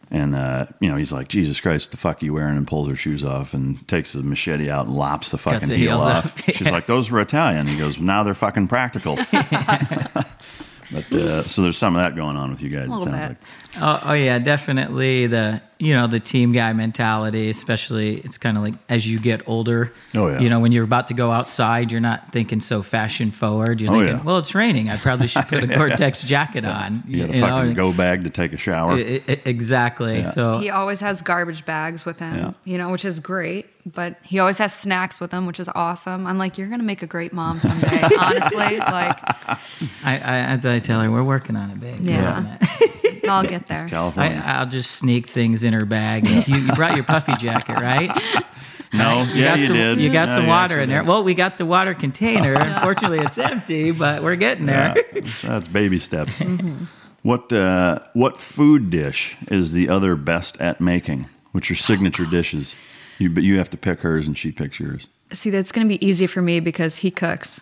And 0.09 0.35
uh, 0.35 0.65
you 0.81 0.89
know, 0.89 0.97
he's 0.97 1.13
like, 1.13 1.29
Jesus 1.29 1.61
Christ, 1.61 1.91
the 1.91 1.97
fuck 1.97 2.21
are 2.21 2.25
you 2.25 2.33
wearing? 2.33 2.57
And 2.57 2.67
pulls 2.67 2.89
her 2.89 2.97
shoes 2.97 3.23
off 3.23 3.53
and 3.53 3.87
takes 3.87 4.11
his 4.11 4.23
machete 4.23 4.69
out 4.69 4.87
and 4.87 4.95
lops 4.95 5.29
the 5.29 5.37
fucking 5.37 5.69
the 5.69 5.77
heel 5.77 5.99
off. 5.99 6.43
She's 6.53 6.69
like, 6.69 6.85
those 6.85 7.09
were 7.09 7.21
Italian. 7.21 7.65
He 7.65 7.77
goes, 7.77 7.97
now 7.97 8.23
they're 8.23 8.33
fucking 8.33 8.67
practical. 8.67 9.15
but 9.31 11.13
uh, 11.13 11.43
so 11.43 11.61
there's 11.61 11.77
some 11.77 11.95
of 11.95 12.01
that 12.01 12.17
going 12.17 12.35
on 12.35 12.51
with 12.51 12.61
you 12.61 12.67
guys. 12.69 12.81
A 12.81 12.83
it 12.83 12.89
little 12.89 13.03
sounds 13.05 13.19
bit. 13.19 13.29
like. 13.29 13.37
Oh, 13.79 14.01
oh 14.05 14.13
yeah, 14.13 14.37
definitely 14.39 15.27
the 15.27 15.61
you 15.77 15.93
know 15.93 16.05
the 16.05 16.19
team 16.19 16.51
guy 16.51 16.73
mentality. 16.73 17.49
Especially, 17.49 18.17
it's 18.17 18.37
kind 18.37 18.57
of 18.57 18.63
like 18.63 18.73
as 18.89 19.07
you 19.07 19.17
get 19.19 19.47
older. 19.47 19.93
Oh, 20.13 20.27
yeah. 20.27 20.39
You 20.41 20.49
know, 20.49 20.59
when 20.59 20.71
you're 20.73 20.83
about 20.83 21.07
to 21.07 21.13
go 21.13 21.31
outside, 21.31 21.89
you're 21.91 22.01
not 22.01 22.31
thinking 22.33 22.59
so 22.59 22.83
fashion 22.83 23.31
forward. 23.31 23.79
You're 23.79 23.91
Oh, 23.91 23.99
thinking, 23.99 24.17
yeah. 24.17 24.23
well, 24.23 24.37
it's 24.37 24.53
raining. 24.53 24.89
I 24.89 24.97
probably 24.97 25.27
should 25.27 25.47
put 25.47 25.63
a 25.63 25.67
Gore-Tex 25.77 26.21
jacket 26.23 26.65
on. 26.65 27.03
You 27.07 27.21
got 27.25 27.29
a 27.29 27.35
you 27.35 27.41
know, 27.41 27.47
fucking 27.47 27.67
and- 27.69 27.75
go 27.75 27.93
bag 27.93 28.25
to 28.25 28.29
take 28.29 28.51
a 28.53 28.57
shower. 28.57 28.91
I- 28.93 29.21
I- 29.27 29.41
exactly. 29.45 30.17
Yeah. 30.17 30.31
So 30.31 30.57
He 30.59 30.69
always 30.69 30.99
has 30.99 31.21
garbage 31.21 31.65
bags 31.65 32.03
with 32.05 32.19
him, 32.19 32.35
Yeah. 32.35 32.51
you 32.65 32.77
know, 32.77 32.91
which 32.91 33.05
is 33.05 33.19
great. 33.21 33.67
But 33.91 34.17
he 34.23 34.37
always 34.37 34.57
has 34.59 34.73
snacks 34.75 35.19
with 35.19 35.31
him, 35.31 35.47
which 35.47 35.59
is 35.59 35.67
awesome. 35.73 36.27
I'm 36.27 36.37
like, 36.37 36.57
you're 36.59 36.67
gonna 36.67 36.83
make 36.83 37.01
a 37.01 37.07
great 37.07 37.31
mom 37.33 37.59
someday. 37.61 38.01
honestly, 38.19 38.77
like, 38.77 39.17
I, 39.23 39.57
I, 40.03 40.53
I 40.75 40.79
tell 40.79 40.99
her, 41.01 41.09
we're 41.09 41.23
working 41.23 41.55
on 41.55 41.71
it, 41.71 41.79
babe. 41.79 41.99
We're 42.01 42.11
Yeah. 42.11 42.57
working 43.23 43.29
on 43.29 43.45
it. 43.45 43.47
I'll 43.53 43.59
get 43.59 43.67
there. 43.67 43.87
California. 43.89 44.41
I, 44.45 44.59
I'll 44.59 44.65
just 44.67 44.91
sneak 44.91 45.27
things 45.29 45.63
in 45.63 45.73
her 45.73 45.85
bag. 45.85 46.27
You, 46.27 46.41
you 46.57 46.71
brought 46.73 46.95
your 46.95 47.03
puffy 47.05 47.35
jacket, 47.37 47.73
right? 47.79 48.09
no, 48.93 49.23
You 49.23 49.41
yeah, 49.41 49.49
got 49.49 49.59
you 49.59 49.65
some, 49.67 49.75
did. 49.75 49.99
You 49.99 50.11
got 50.11 50.29
Yeah, 50.29 50.35
some 50.35 50.47
water 50.47 50.79
in 50.81 50.89
there. 50.89 51.01
did. 51.01 51.07
Well, 51.07 51.23
we 51.23 51.33
got 51.33 51.57
the 51.57 51.65
water 51.65 51.93
container. 51.93 52.53
Unfortunately, 52.59 53.19
it's 53.19 53.37
empty, 53.37 53.91
but 53.91 54.23
we're 54.23 54.35
getting 54.35 54.65
there. 54.65 54.93
Yeah, 54.97 55.03
that's- 55.13 55.41
that's 55.41 55.67
baby 55.67 55.99
steps. 55.99 56.39
Mm-hmm. 56.39 56.85
What 57.23 57.53
uh, 57.53 57.99
what 58.13 58.39
food 58.39 58.89
dish 58.89 59.37
is 59.49 59.73
the 59.73 59.89
other 59.89 60.15
best 60.15 60.59
at 60.59 60.81
making? 60.81 61.27
What's 61.51 61.69
your 61.69 61.77
signature 61.77 62.25
dishes? 62.25 62.73
You 63.19 63.29
but 63.29 63.43
you 63.43 63.59
have 63.59 63.69
to 63.69 63.77
pick 63.77 63.99
hers 63.99 64.25
and 64.25 64.35
she 64.35 64.51
picks 64.51 64.79
yours. 64.79 65.07
See, 65.31 65.51
that's 65.51 65.71
gonna 65.71 65.85
be 65.87 66.03
easy 66.03 66.25
for 66.25 66.41
me 66.41 66.59
because 66.59 66.95
he 66.95 67.11
cooks. 67.11 67.61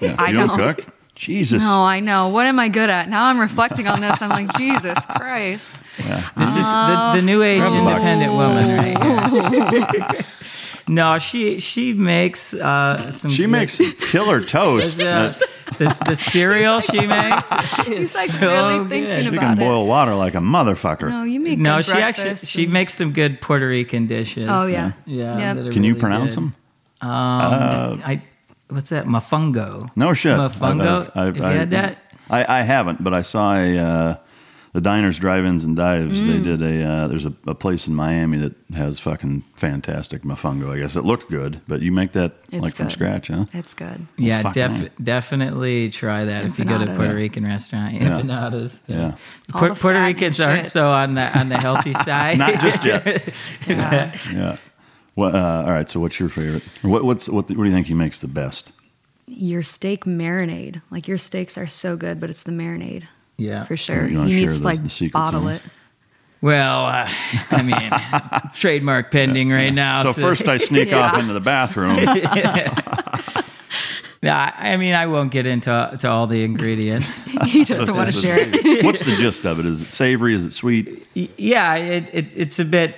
Yeah. 0.00 0.16
I 0.18 0.32
don't 0.32 0.48
don't. 0.48 0.58
cook? 0.76 0.94
Jesus. 1.20 1.62
No, 1.62 1.82
I 1.82 2.00
know. 2.00 2.28
What 2.28 2.46
am 2.46 2.58
I 2.58 2.70
good 2.70 2.88
at? 2.88 3.10
Now 3.10 3.26
I'm 3.26 3.38
reflecting 3.38 3.86
on 3.86 4.00
this. 4.00 4.22
I'm 4.22 4.30
like, 4.30 4.56
Jesus 4.56 4.96
Christ. 5.04 5.78
This 5.98 6.56
is 6.56 6.64
the, 6.64 7.12
the 7.16 7.22
new 7.22 7.42
age 7.42 7.60
Grab 7.60 7.74
independent 7.74 8.32
woman 8.32 8.76
right 8.76 10.24
no, 10.88 11.18
she 11.18 11.60
she 11.60 11.92
makes 11.92 12.54
uh, 12.54 13.12
some. 13.12 13.30
She 13.30 13.42
good- 13.42 13.50
makes 13.50 13.78
killer 14.10 14.40
toast. 14.56 14.96
the, 14.96 15.46
the, 15.76 15.96
the 16.06 16.16
cereal 16.16 16.80
she 16.80 17.06
makes. 17.06 17.50
He's 17.86 18.14
like 18.14 18.30
so 18.30 18.48
really 18.50 18.78
good. 18.78 18.88
thinking 18.88 19.20
she 19.20 19.26
about 19.28 19.40
can 19.40 19.58
it. 19.58 19.60
boil 19.60 19.86
water 19.86 20.14
like 20.14 20.34
a 20.34 20.38
motherfucker. 20.38 21.10
No, 21.10 21.24
you 21.24 21.38
make 21.38 21.58
No, 21.58 21.76
good 21.76 21.84
she 21.84 21.92
actually 21.98 22.24
breakfast 22.30 22.50
she 22.50 22.66
makes 22.66 22.94
some 22.94 23.12
good 23.12 23.42
Puerto 23.42 23.68
Rican 23.68 24.06
dishes. 24.06 24.48
Oh 24.50 24.66
yeah, 24.66 24.92
yeah. 25.04 25.38
Yep. 25.38 25.56
that 25.56 25.66
are 25.66 25.72
Can 25.72 25.84
you 25.84 25.94
pronounce 25.96 26.34
good. 26.34 26.44
them? 26.44 26.54
Um, 27.02 28.02
I 28.04 28.22
what's 28.70 28.88
that? 28.90 29.06
Mafungo. 29.06 29.90
No 29.96 30.14
shit. 30.14 30.36
Mofongo. 30.36 31.12
Have 31.14 31.36
you 31.36 31.42
had 31.42 31.70
that? 31.70 31.98
I, 32.28 32.60
I 32.60 32.62
haven't, 32.62 33.02
but 33.02 33.12
I 33.12 33.22
saw 33.22 33.56
a 33.56 33.76
uh, 33.76 34.16
the 34.72 34.80
diners, 34.80 35.18
drive-ins, 35.18 35.64
and 35.64 35.76
dives. 35.76 36.22
Mm. 36.22 36.26
They 36.28 36.42
did 36.50 36.62
a. 36.62 36.84
Uh, 36.86 37.08
there's 37.08 37.26
a, 37.26 37.34
a 37.46 37.56
place 37.56 37.88
in 37.88 37.94
Miami 37.94 38.38
that 38.38 38.54
has 38.74 39.00
fucking 39.00 39.42
fantastic 39.56 40.22
mofongo. 40.22 40.70
I 40.70 40.78
guess 40.78 40.94
it 40.94 41.04
looked 41.04 41.28
good, 41.28 41.60
but 41.66 41.82
you 41.82 41.90
make 41.90 42.12
that 42.12 42.34
It's 42.52 42.62
like 42.62 42.76
from 42.76 42.88
scratch, 42.88 43.28
huh? 43.28 43.46
It's 43.52 43.74
good. 43.74 44.06
Yeah, 44.16 44.42
fuck 44.42 44.54
def- 44.54 44.90
definitely 45.02 45.90
try 45.90 46.24
that 46.24 46.44
if 46.44 46.58
you 46.58 46.64
go 46.64 46.78
to 46.78 46.92
a 46.92 46.96
Puerto 46.96 47.14
Rican 47.16 47.44
restaurant. 47.44 47.94
Yeah. 47.94 48.20
Empanadas. 48.20 48.82
Yeah. 48.86 49.16
All 49.52 49.60
Puerto, 49.60 49.74
Puerto 49.74 50.00
Ricans 50.00 50.40
aren't 50.40 50.66
so 50.66 50.88
on 50.88 51.14
the 51.14 51.36
on 51.36 51.48
the 51.48 51.58
healthy 51.58 51.92
side. 52.06 52.38
Not 52.38 52.60
just 52.60 52.84
yet. 52.84 53.34
Yeah. 53.66 54.16
yeah. 54.32 54.56
What? 55.20 55.34
Uh, 55.34 55.64
all 55.66 55.72
right. 55.72 55.88
So, 55.88 56.00
what's 56.00 56.18
your 56.18 56.28
favorite? 56.28 56.62
What, 56.82 57.04
what's 57.04 57.28
what? 57.28 57.48
What 57.48 57.56
do 57.56 57.64
you 57.64 57.72
think 57.72 57.86
he 57.86 57.94
makes 57.94 58.18
the 58.18 58.28
best? 58.28 58.72
your 59.32 59.62
steak 59.62 60.04
marinade. 60.06 60.82
Like 60.90 61.06
your 61.06 61.18
steaks 61.18 61.56
are 61.56 61.66
so 61.66 61.96
good, 61.96 62.18
but 62.18 62.30
it's 62.30 62.42
the 62.42 62.50
marinade 62.52 63.04
yeah, 63.36 63.64
for 63.64 63.76
sure. 63.76 64.08
You 64.08 64.18
wanna 64.18 64.28
he 64.28 64.34
share 64.34 64.40
needs 64.40 64.52
the- 64.54 64.58
to 64.60 64.64
like 64.64 64.82
the 64.84 65.08
bottle 65.08 65.46
on 65.46 65.54
it. 65.54 65.62
Well, 66.42 66.86
uh, 66.86 67.06
I 67.50 67.62
mean, 67.62 68.50
trademark 68.54 69.10
pending 69.10 69.50
right 69.50 69.74
now. 69.74 70.04
So 70.04 70.12
first, 70.14 70.48
I 70.48 70.56
sneak 70.56 70.90
off 70.92 71.18
into 71.18 71.34
the 71.34 71.40
bathroom. 71.40 71.98
yeah, 74.22 74.54
I 74.58 74.78
mean, 74.78 74.94
I 74.94 75.06
won't 75.06 75.32
get 75.32 75.46
into 75.46 75.96
to 76.00 76.08
all 76.08 76.26
the 76.26 76.42
ingredients. 76.42 77.26
He 77.44 77.64
doesn't 77.64 77.94
want 77.94 78.12
to 78.12 78.18
share 78.18 78.38
it. 78.38 78.54
it- 78.54 78.84
What's 78.84 79.00
the 79.04 79.16
gist 79.16 79.44
of 79.44 79.60
it? 79.60 79.66
Is 79.66 79.82
it 79.82 79.92
savory? 79.92 80.34
Is 80.34 80.46
it 80.46 80.52
sweet? 80.52 81.06
Yeah, 81.14 81.74
it, 81.76 82.04
it 82.12 82.26
it's 82.34 82.58
a 82.58 82.64
bit. 82.64 82.96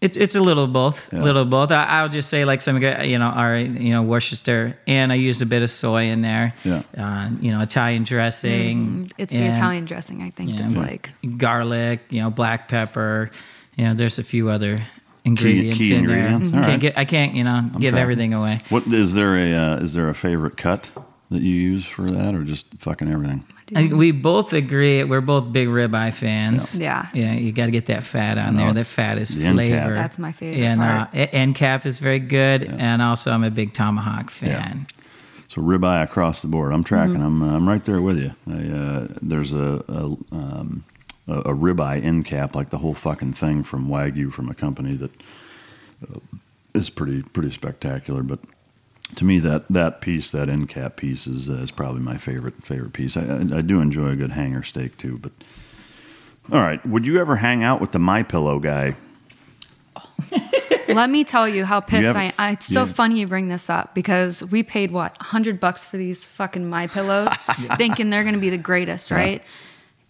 It's 0.00 0.16
it's 0.16 0.34
a 0.34 0.40
little 0.40 0.64
of 0.64 0.72
both, 0.74 1.10
a 1.12 1.16
Yeah. 1.16 1.22
little 1.22 1.42
of 1.42 1.50
both. 1.50 1.70
I, 1.72 1.84
I'll 1.84 2.08
just 2.10 2.28
say 2.28 2.44
like 2.44 2.60
some 2.60 2.76
you 2.82 3.18
know, 3.18 3.26
our 3.26 3.58
you 3.58 3.92
know 3.92 4.02
Worcester, 4.02 4.78
and 4.86 5.10
I 5.10 5.14
use 5.14 5.40
a 5.40 5.46
bit 5.46 5.62
of 5.62 5.70
soy 5.70 6.04
in 6.04 6.20
there. 6.20 6.52
Yeah. 6.64 6.82
Uh, 6.96 7.30
you 7.40 7.50
know, 7.50 7.62
Italian 7.62 8.04
dressing. 8.04 9.08
It's 9.16 9.32
the 9.32 9.46
Italian 9.46 9.86
dressing, 9.86 10.22
I 10.22 10.30
think. 10.30 10.50
Yeah. 10.50 10.64
It's 10.64 10.76
like 10.76 11.10
garlic, 11.38 12.00
you 12.10 12.20
know, 12.20 12.30
black 12.30 12.68
pepper. 12.68 13.30
You 13.76 13.86
know, 13.86 13.94
there's 13.94 14.18
a 14.18 14.22
few 14.24 14.50
other 14.50 14.86
ingredients 15.24 15.78
key 15.78 15.94
in 15.94 16.00
ingredients? 16.00 16.50
there. 16.50 16.60
All 16.60 16.66
Can't 16.66 16.82
right. 16.82 16.92
get, 16.94 16.98
I 16.98 17.04
can't, 17.06 17.34
you 17.34 17.44
know, 17.44 17.62
give 17.72 17.80
tracking. 17.92 17.98
everything 17.98 18.34
away. 18.34 18.62
What 18.68 18.86
is 18.88 19.14
there 19.14 19.34
a 19.36 19.54
uh, 19.54 19.76
is 19.78 19.94
there 19.94 20.08
a 20.10 20.14
favorite 20.14 20.56
cut 20.58 20.90
that 21.30 21.40
you 21.42 21.54
use 21.54 21.86
for 21.86 22.10
that, 22.10 22.34
or 22.34 22.44
just 22.44 22.66
fucking 22.78 23.10
everything? 23.10 23.44
I, 23.74 23.86
we 23.86 24.12
both 24.12 24.52
agree. 24.52 25.02
We're 25.02 25.20
both 25.20 25.52
big 25.52 25.66
ribeye 25.68 26.14
fans. 26.14 26.78
Yeah. 26.78 27.08
yeah. 27.12 27.32
You 27.32 27.50
got 27.52 27.66
to 27.66 27.72
get 27.72 27.86
that 27.86 28.04
fat 28.04 28.38
on 28.38 28.54
No, 28.56 28.66
there. 28.66 28.74
That 28.74 28.84
fat 28.86 29.18
is 29.18 29.34
the 29.34 29.44
end 29.44 29.58
cap. 29.58 29.68
flavor. 29.68 29.94
That's 29.94 30.18
my 30.18 30.30
favorite 30.32 30.62
And 30.64 30.80
part. 30.80 31.08
Uh, 31.14 31.26
end 31.32 31.56
cap 31.56 31.84
is 31.84 31.98
very 31.98 32.20
good. 32.20 32.62
And 32.64 33.02
also, 33.02 33.32
I'm 33.32 33.42
a 33.42 33.50
big 33.50 33.72
tomahawk 33.72 34.30
fan. 34.30 34.86
So 35.48 35.60
ribeye 35.62 36.04
across 36.04 36.42
the 36.42 36.48
board. 36.48 36.72
I'm 36.72 36.84
tracking. 36.84 37.22
I'm 37.22 37.42
uh, 37.42 37.56
I'm 37.56 37.68
right 37.68 37.84
there 37.84 38.00
with 38.00 38.18
you. 38.18 38.32
I, 38.48 38.76
uh, 38.76 39.08
there's 39.22 39.52
a 39.52 39.82
a, 39.88 40.04
um, 40.34 40.84
a 41.26 41.32
a 41.38 41.54
ribeye 41.54 42.04
end 42.04 42.24
cap, 42.26 42.54
like 42.54 42.70
the 42.70 42.78
whole 42.78 42.94
fucking 42.94 43.32
thing 43.32 43.62
from 43.62 43.88
Wagyu 43.88 44.30
from 44.32 44.48
a 44.50 44.54
company 44.54 44.94
that 44.96 45.10
uh, 46.02 46.18
is 46.74 46.90
pretty 46.90 47.22
pretty 47.22 47.50
spectacular. 47.52 48.22
But 48.22 48.40
to 49.14 49.24
me, 49.24 49.38
that 49.38 49.68
that 49.70 50.00
piece, 50.00 50.30
that 50.32 50.48
end 50.48 50.68
cap 50.68 50.96
piece, 50.96 51.26
is 51.26 51.48
uh, 51.48 51.54
is 51.54 51.70
probably 51.70 52.00
my 52.00 52.16
favorite 52.16 52.64
favorite 52.64 52.92
piece. 52.92 53.16
I, 53.16 53.22
I, 53.22 53.58
I 53.58 53.60
do 53.62 53.80
enjoy 53.80 54.08
a 54.08 54.16
good 54.16 54.32
hanger 54.32 54.62
steak 54.64 54.96
too. 54.98 55.18
But 55.18 55.32
all 56.52 56.60
right, 56.60 56.84
would 56.84 57.06
you 57.06 57.18
ever 57.20 57.36
hang 57.36 57.62
out 57.62 57.80
with 57.80 57.92
the 57.92 57.98
My 57.98 58.22
Pillow 58.22 58.58
guy? 58.58 58.94
Let 60.88 61.10
me 61.10 61.24
tell 61.24 61.48
you 61.48 61.64
how 61.64 61.80
pissed 61.92 62.04
have- 62.04 62.16
I 62.16 62.32
am. 62.38 62.52
It's 62.54 62.66
so 62.66 62.84
yeah. 62.84 62.92
funny 62.92 63.20
you 63.20 63.26
bring 63.26 63.48
this 63.48 63.68
up 63.68 63.94
because 63.94 64.42
we 64.44 64.62
paid 64.62 64.90
what, 64.90 65.12
100 65.18 65.58
bucks 65.60 65.84
for 65.84 65.96
these 65.96 66.24
fucking 66.24 66.68
My 66.68 66.86
Pillows, 66.86 67.32
thinking 67.76 68.10
they're 68.10 68.22
going 68.22 68.34
to 68.34 68.40
be 68.40 68.50
the 68.50 68.58
greatest, 68.58 69.10
right? 69.10 69.42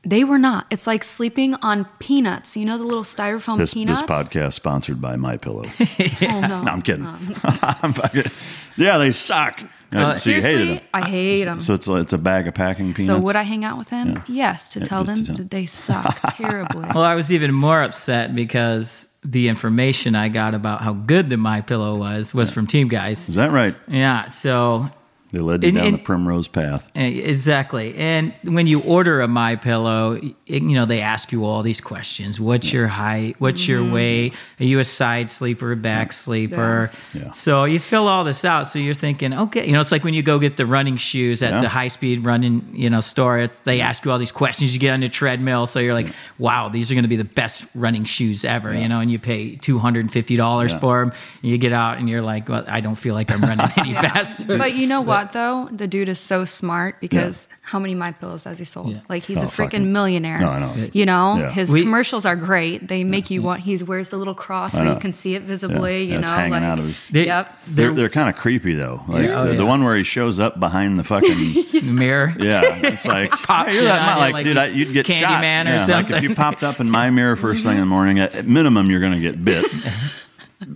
They 0.04 0.22
were 0.22 0.38
not. 0.38 0.66
It's 0.70 0.86
like 0.86 1.02
sleeping 1.02 1.54
on 1.62 1.86
peanuts. 1.98 2.56
You 2.56 2.64
know 2.66 2.78
the 2.78 2.84
little 2.84 3.02
styrofoam 3.02 3.58
This 3.58 3.74
peanuts? 3.74 4.02
this 4.02 4.08
podcast 4.10 4.52
sponsored 4.52 5.00
by 5.00 5.16
My 5.16 5.36
Pillow. 5.36 5.64
Oh, 6.22 6.40
no. 6.40 6.62
No, 6.62 6.70
I'm 6.70 6.82
kidding. 6.82 7.06
I'm 7.06 7.92
fucking- 7.92 8.30
yeah, 8.76 8.98
they 8.98 9.10
suck. 9.10 9.60
Uh, 9.92 10.12
so 10.14 10.30
you 10.30 10.36
hated 10.42 10.42
Seriously. 10.58 10.88
I 10.92 11.08
hate 11.08 11.44
them. 11.44 11.60
So 11.60 11.74
it's 11.74 11.86
a, 11.88 11.94
it's 11.94 12.12
a 12.12 12.18
bag 12.18 12.48
of 12.48 12.54
packing 12.54 12.92
peanuts. 12.92 13.06
So 13.18 13.24
would 13.24 13.36
I 13.36 13.42
hang 13.44 13.64
out 13.64 13.78
with 13.78 13.88
them? 13.90 14.14
Yeah. 14.14 14.22
Yes, 14.52 14.70
to 14.70 14.80
Yeah, 14.80 14.84
tell 14.84 15.04
to 15.04 15.14
them 15.14 15.24
tell- 15.26 15.36
that 15.36 15.50
they 15.50 15.64
suck 15.86 16.20
terribly. 16.36 16.86
Well, 16.94 17.04
I 17.04 17.14
was 17.14 17.32
even 17.32 17.54
more 17.54 17.82
upset 17.82 18.34
because 18.34 19.06
the 19.24 19.48
information 19.48 20.14
I 20.14 20.28
got 20.28 20.54
about 20.54 20.82
how 20.82 20.92
good 20.92 21.30
the 21.30 21.36
My 21.36 21.60
Pillow 21.60 21.96
was 21.96 22.34
was 22.34 22.50
from 22.50 22.66
Team 22.66 22.88
Guys. 22.88 23.28
Is 23.28 23.36
that 23.36 23.52
right? 23.52 23.74
Yeah, 23.88 24.26
so 24.28 24.90
They 25.32 25.40
led 25.40 25.62
you 25.62 25.68
And- 25.70 25.76
down 25.78 25.86
and- 25.88 25.94
the 25.98 26.02
primrose 26.02 26.48
path. 26.48 26.88
Eh, 26.94 27.06
Exactly. 27.06 27.94
And 27.96 28.32
when 28.44 28.66
you 28.66 28.80
order 28.80 29.20
a 29.20 29.28
My 29.28 29.56
Pillow, 29.56 30.20
you 30.46 30.60
know, 30.60 30.86
they 30.86 31.00
ask 31.00 31.32
you 31.32 31.44
all 31.44 31.62
these 31.62 31.80
questions. 31.80 32.38
What's 32.38 32.72
your 32.72 32.86
height? 32.88 33.36
What's 33.38 33.66
your 33.68 33.82
weight? 33.92 34.34
Are 34.60 34.64
you 34.64 34.78
a 34.78 34.84
side 34.84 35.30
sleeper, 35.30 35.72
a 35.72 35.76
back 35.76 36.12
sleeper? 36.12 36.90
Yeah. 37.12 37.30
So 37.32 37.64
you 37.64 37.80
fill 37.80 38.06
all 38.08 38.24
this 38.24 38.44
out. 38.44 38.68
So 38.68 38.78
you're 38.78 38.94
thinking, 38.94 39.32
okay, 39.34 39.66
you 39.66 39.72
know, 39.72 39.80
it's 39.80 39.92
like 39.92 40.04
when 40.04 40.14
you 40.14 40.22
go 40.22 40.38
get 40.38 40.56
the 40.56 40.66
running 40.66 40.96
shoes 40.96 41.42
at 41.42 41.52
Yeah. 41.54 41.60
the 41.60 41.68
high 41.68 41.88
speed 41.88 42.24
running, 42.24 42.62
you 42.72 42.88
know, 42.90 43.00
store. 43.00 43.38
It's, 43.38 43.60
they 43.62 43.80
ask 43.80 44.04
you 44.04 44.12
all 44.12 44.18
these 44.18 44.32
questions. 44.32 44.72
You 44.74 44.80
get 44.80 44.92
on 44.92 45.00
the 45.00 45.08
treadmill. 45.08 45.66
So 45.66 45.80
you're 45.80 45.94
like, 45.94 46.08
wow, 46.38 46.68
these 46.68 46.90
are 46.90 46.94
going 46.94 47.04
to 47.04 47.08
be 47.08 47.16
the 47.16 47.24
best 47.24 47.64
running 47.74 48.04
shoes 48.04 48.44
ever, 48.44 48.72
you 48.74 48.88
know, 48.88 49.00
and 49.00 49.10
you 49.10 49.18
pay 49.18 49.56
$250 49.56 50.70
Yeah. 50.72 50.78
for 50.78 51.00
them. 51.04 51.12
And 51.42 51.50
you 51.50 51.58
get 51.58 51.72
out 51.72 51.98
and 51.98 52.08
you're 52.08 52.22
like, 52.22 52.48
well, 52.48 52.64
I 52.68 52.80
don't 52.80 52.94
feel 52.96 53.14
like 53.14 53.30
I'm 53.32 53.40
running 53.40 53.68
any 53.76 53.92
faster. 54.06 54.44
But 54.58 54.74
you 54.76 54.86
know 54.86 55.00
what 55.00 55.15
though? 55.32 55.68
The 55.72 55.86
dude 55.88 56.08
is 56.08 56.18
so 56.20 56.44
smart 56.44 57.00
because 57.00 57.48
how 57.62 57.78
many 57.80 57.94
my 57.96 58.12
pillows 58.12 58.44
has 58.44 58.58
he 58.58 58.64
sold? 58.64 58.90
Yeah. 58.92 59.00
Like 59.08 59.24
he's 59.24 59.38
Oh, 59.38 59.42
a 59.42 59.46
freaking 59.46 59.56
fucking- 59.56 59.92
millionaire. 59.92 60.38
No, 60.38 60.48
I 60.50 60.58
know. 60.60 60.88
You 60.92 61.04
know, 61.04 61.36
Yeah. 61.38 61.50
his 61.50 61.70
We- 61.72 61.82
commercials 61.82 62.24
are 62.24 62.36
great. 62.36 62.86
They 62.86 63.02
make 63.02 63.28
you 63.30 63.42
want. 63.42 63.62
He 63.62 63.76
wears 63.82 64.10
the 64.10 64.16
little 64.18 64.34
cross 64.34 64.74
I 64.76 64.84
where 64.84 64.92
you 64.94 65.00
can 65.00 65.12
see 65.12 65.34
it 65.34 65.42
visibly. 65.42 66.04
Yeah, 66.04 66.14
you 66.14 66.20
it's 66.20 66.30
know, 66.30 66.36
hanging 66.36 66.52
like 66.52 66.62
out 66.62 66.78
of 66.78 66.84
his. 66.84 67.00
They- 67.10 67.26
yep. 67.26 67.52
They're, 67.66 67.92
they're 67.92 68.08
kind 68.08 68.28
of 68.28 68.36
creepy 68.36 68.74
though. 68.76 69.02
Like 69.08 69.24
Yeah. 69.24 69.40
Oh, 69.40 69.46
the, 69.48 69.54
the 69.54 69.66
one 69.66 69.82
where 69.84 69.96
he 69.96 70.04
shows 70.04 70.38
up 70.38 70.60
behind 70.60 70.98
the 70.98 71.04
fucking 71.04 71.34
mirror. 71.96 72.34
yeah, 72.38 72.62
it's 72.84 73.04
like 73.04 73.30
Pop 73.42 73.72
you're 73.72 73.82
that 73.82 73.98
shit 73.98 74.00
on 74.00 74.06
mi- 74.06 74.12
you 74.14 74.18
like, 74.20 74.32
like 74.34 74.44
dude, 74.44 74.56
I, 74.58 74.66
you'd 74.66 74.92
get 74.92 75.06
shot. 75.06 75.16
Candyman 75.42 75.66
or 75.66 75.76
yeah, 75.88 75.96
Like 75.96 76.10
if 76.10 76.22
you 76.22 76.34
popped 76.36 76.62
up 76.62 76.78
in 76.80 76.88
my 76.90 77.10
mirror 77.10 77.34
first 77.36 77.64
thing 77.64 77.74
in 77.74 77.80
the 77.80 77.86
morning, 77.86 78.20
at, 78.20 78.34
at 78.34 78.46
minimum 78.46 78.90
you're 78.90 79.00
going 79.00 79.14
to 79.14 79.20
get 79.20 79.44
bit. 79.44 79.64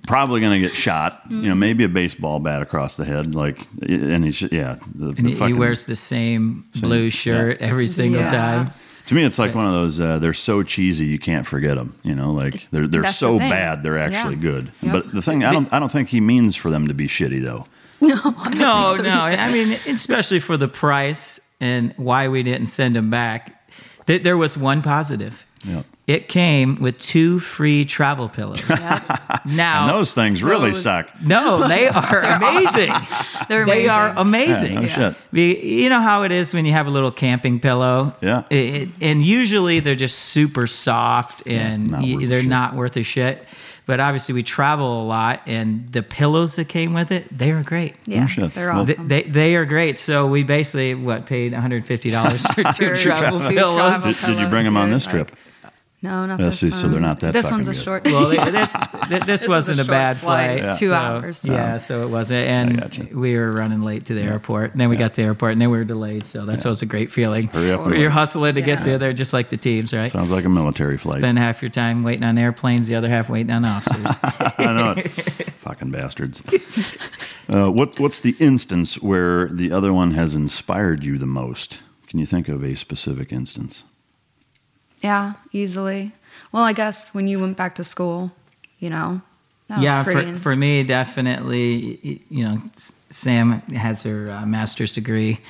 Probably 0.06 0.40
going 0.40 0.60
to 0.60 0.68
get 0.68 0.76
shot. 0.76 1.22
You 1.30 1.48
know, 1.48 1.54
maybe 1.54 1.84
a 1.84 1.88
baseball 1.88 2.38
bat 2.38 2.60
across 2.60 2.96
the 2.96 3.04
head. 3.06 3.34
Like, 3.34 3.66
and 3.82 4.24
he's 4.24 4.42
yeah. 4.42 4.76
The, 4.94 5.06
And 5.06 5.16
the 5.16 5.22
he, 5.22 5.28
he 5.30 5.34
fucking- 5.34 5.58
wears 5.58 5.86
the 5.86 5.96
same 5.96 6.64
blue 6.80 7.08
shirt 7.10 7.58
every 7.60 7.86
single 7.86 8.20
Yeah. 8.20 8.30
time. 8.30 8.72
To 9.06 9.14
me, 9.14 9.24
it's 9.24 9.38
like 9.38 9.54
one 9.54 9.66
of 9.66 9.72
those. 9.72 9.98
Uh, 10.00 10.18
they're 10.18 10.34
so 10.34 10.62
cheesy 10.62 11.06
you 11.06 11.18
can't 11.18 11.46
forget 11.46 11.76
them. 11.76 11.96
You 12.04 12.14
know, 12.14 12.30
like 12.30 12.68
they're 12.70 12.86
they're 12.86 13.02
That's 13.02 13.16
so 13.16 13.32
the 13.34 13.38
bad 13.40 13.82
they're 13.82 13.98
actually 13.98 14.36
Yeah. 14.36 14.40
good. 14.42 14.72
Yep. 14.82 14.92
But 14.92 15.12
the 15.12 15.22
thing, 15.22 15.42
I 15.44 15.52
don't 15.52 15.72
I 15.72 15.78
don't 15.80 15.90
think 15.90 16.10
he 16.10 16.20
means 16.20 16.54
for 16.56 16.70
them 16.70 16.86
to 16.86 16.94
be 16.94 17.08
shitty 17.08 17.42
though. 17.42 17.66
No, 18.00 18.96
so 18.96 19.02
no. 19.02 19.10
either. 19.22 19.38
I 19.42 19.50
mean, 19.52 19.78
especially 19.86 20.40
for 20.40 20.56
the 20.56 20.68
price 20.68 21.40
and 21.60 21.92
why 21.96 22.28
we 22.28 22.42
didn't 22.42 22.66
send 22.68 22.96
him 22.96 23.10
back. 23.10 23.60
Th- 24.06 24.22
There 24.22 24.36
was 24.36 24.56
one 24.56 24.80
positive. 24.82 25.44
Yeah. 25.64 25.82
It 26.06 26.28
came 26.28 26.76
with 26.76 26.98
two 26.98 27.38
free 27.38 27.84
travel 27.84 28.28
pillows. 28.28 28.62
Now, 29.46 29.88
And 29.88 29.96
those 29.98 30.12
things 30.14 30.42
really 30.42 30.70
Those- 30.72 30.82
suck. 30.82 31.08
no, 31.22 31.66
they 31.68 31.88
are 32.00 32.22
amazing. 32.22 32.92
They're 33.48 33.64
They 33.64 33.88
are 33.88 34.12
amazing. 34.16 34.76
amazing. 34.76 34.88
Yeah, 34.90 35.08
no 35.08 35.14
shit. 35.32 35.62
You 35.64 35.88
know 35.88 36.00
how 36.00 36.24
it 36.24 36.32
is 36.32 36.52
when 36.52 36.66
you 36.66 36.72
have 36.72 36.86
a 36.86 36.90
little 36.90 37.10
camping 37.10 37.58
pillow? 37.60 38.14
Yeah. 38.20 38.42
It- 38.50 38.74
it- 38.74 38.88
and 39.00 39.22
usually 39.24 39.80
they're 39.80 39.94
just 39.94 40.18
super 40.18 40.66
soft 40.66 41.42
and 41.46 41.90
not 41.92 42.02
y- 42.02 42.16
they're 42.26 42.40
shit. 42.40 42.48
not 42.50 42.74
worth 42.74 42.96
a 42.96 43.02
shit. 43.02 43.46
But 43.86 43.98
obviously, 43.98 44.34
we 44.34 44.42
travel 44.44 45.02
a 45.02 45.04
lot, 45.04 45.40
and 45.46 45.90
the 45.92 46.02
pillows 46.02 46.54
that 46.56 46.68
came 46.68 46.92
with 46.92 47.10
it, 47.10 47.26
they 47.36 47.50
are 47.50 47.62
great. 47.64 47.94
Yeah, 48.06 48.26
shit. 48.26 48.54
they're 48.54 48.72
Well- 48.72 48.84
They, 48.84 48.92
awesome. 48.94 49.08
they, 49.08 49.22
they 49.22 49.56
are 49.56 49.64
great. 49.64 49.98
So 49.98 50.26
we 50.28 50.42
basically 50.44 50.94
what 50.94 51.26
paid 51.26 51.52
one 51.52 51.60
hundred 51.62 51.84
fifty 51.86 52.10
dollars 52.10 52.46
for 52.52 52.62
two 52.72 52.90
For 52.90 52.96
travel 52.96 53.40
two 53.40 53.48
pillows. 53.48 53.76
travel 54.02 54.12
Did, 54.12 54.26
did 54.26 54.38
you 54.38 54.48
bring 54.48 54.64
them 54.64 54.76
on 54.76 54.90
this 54.90 55.06
Like- 55.06 55.14
trip? 55.14 55.36
No, 56.02 56.24
not 56.24 56.40
Yeah, 56.40 56.46
this 56.46 56.60
see, 56.60 56.70
time. 56.70 56.78
so 56.80 56.88
they're 56.88 56.98
not 56.98 57.20
that 57.20 57.34
This 57.34 57.50
one's 57.50 57.68
a 57.68 57.72
good. 57.74 57.82
short. 57.82 58.04
Well, 58.06 58.30
th- 58.30 58.46
this 58.52 58.72
this, 59.26 59.42
was 59.42 59.68
wasn't 59.68 59.80
a 59.80 59.82
a, 59.82 59.84
bad 59.84 60.16
flight, 60.16 60.60
flight. 60.60 60.78
two 60.78 60.88
so- 60.88 60.94
hours. 60.94 61.44
Yeah, 61.44 61.76
so 61.76 62.04
it 62.04 62.08
wasn't, 62.08 62.46
and 62.48 62.80
gotcha. 62.80 63.08
we 63.12 63.36
were 63.36 63.52
running 63.52 63.82
late 63.82 64.06
to 64.06 64.14
the 64.14 64.22
airport. 64.22 64.72
And 64.72 64.80
then 64.80 64.88
we 64.88 64.96
got 64.96 65.12
to 65.14 65.20
the 65.20 65.26
airport, 65.26 65.52
and 65.52 65.60
then 65.60 65.70
we 65.70 65.76
were 65.76 65.84
delayed. 65.84 66.24
So 66.24 66.46
that's 66.46 66.64
always 66.64 66.80
a 66.80 66.86
great 66.86 67.10
feeling. 67.12 67.48
Hurry 67.48 67.70
up! 67.70 67.80
You're 67.88 67.90
wait. 67.98 68.08
hustling 68.12 68.54
to 68.54 68.62
get 68.62 68.78
Yeah. 68.78 68.84
there. 68.84 68.98
They're 68.98 69.12
just 69.12 69.34
like 69.34 69.50
the 69.50 69.58
teams, 69.58 69.92
right? 69.92 70.10
Sounds 70.10 70.30
like 70.30 70.46
a 70.46 70.48
military 70.48 70.96
flight. 70.96 71.18
Spend 71.18 71.36
half 71.38 71.60
your 71.60 71.70
time 71.70 72.02
waiting 72.02 72.24
on 72.24 72.38
airplanes, 72.38 72.86
the 72.86 72.94
other 72.94 73.10
half 73.10 73.28
waiting 73.28 73.50
on 73.52 73.66
officers. 73.66 74.06
I 74.22 74.72
know 74.72 74.94
it. 74.96 75.06
Fucking 75.60 75.90
bastards. 75.90 76.42
Uh, 77.46 77.68
what 77.70 78.00
What's 78.00 78.20
the 78.20 78.36
instance 78.38 79.02
where 79.02 79.48
the 79.48 79.70
other 79.70 79.92
one 79.92 80.12
has 80.12 80.34
inspired 80.34 81.04
you 81.04 81.18
the 81.18 81.26
most? 81.26 81.80
Can 82.08 82.18
you 82.18 82.24
think 82.26 82.48
of 82.48 82.64
a 82.64 82.74
specific 82.74 83.32
instance? 83.32 83.84
Yeah, 85.02 85.34
easily. 85.52 86.12
Well, 86.52 86.62
I 86.64 86.72
guess 86.72 87.08
when 87.14 87.28
you 87.28 87.40
went 87.40 87.56
back 87.56 87.74
to 87.76 87.84
school, 87.84 88.32
you 88.78 88.90
know, 88.90 89.20
that 89.68 89.80
yeah, 89.80 90.02
pretty. 90.02 90.32
for, 90.32 90.38
for 90.38 90.56
me, 90.56 90.82
definitely, 90.82 92.22
you 92.28 92.44
know, 92.44 92.62
Sam 93.10 93.60
has 93.72 94.02
her 94.02 94.30
uh, 94.30 94.46
master's 94.46 94.92
degree, 94.92 95.40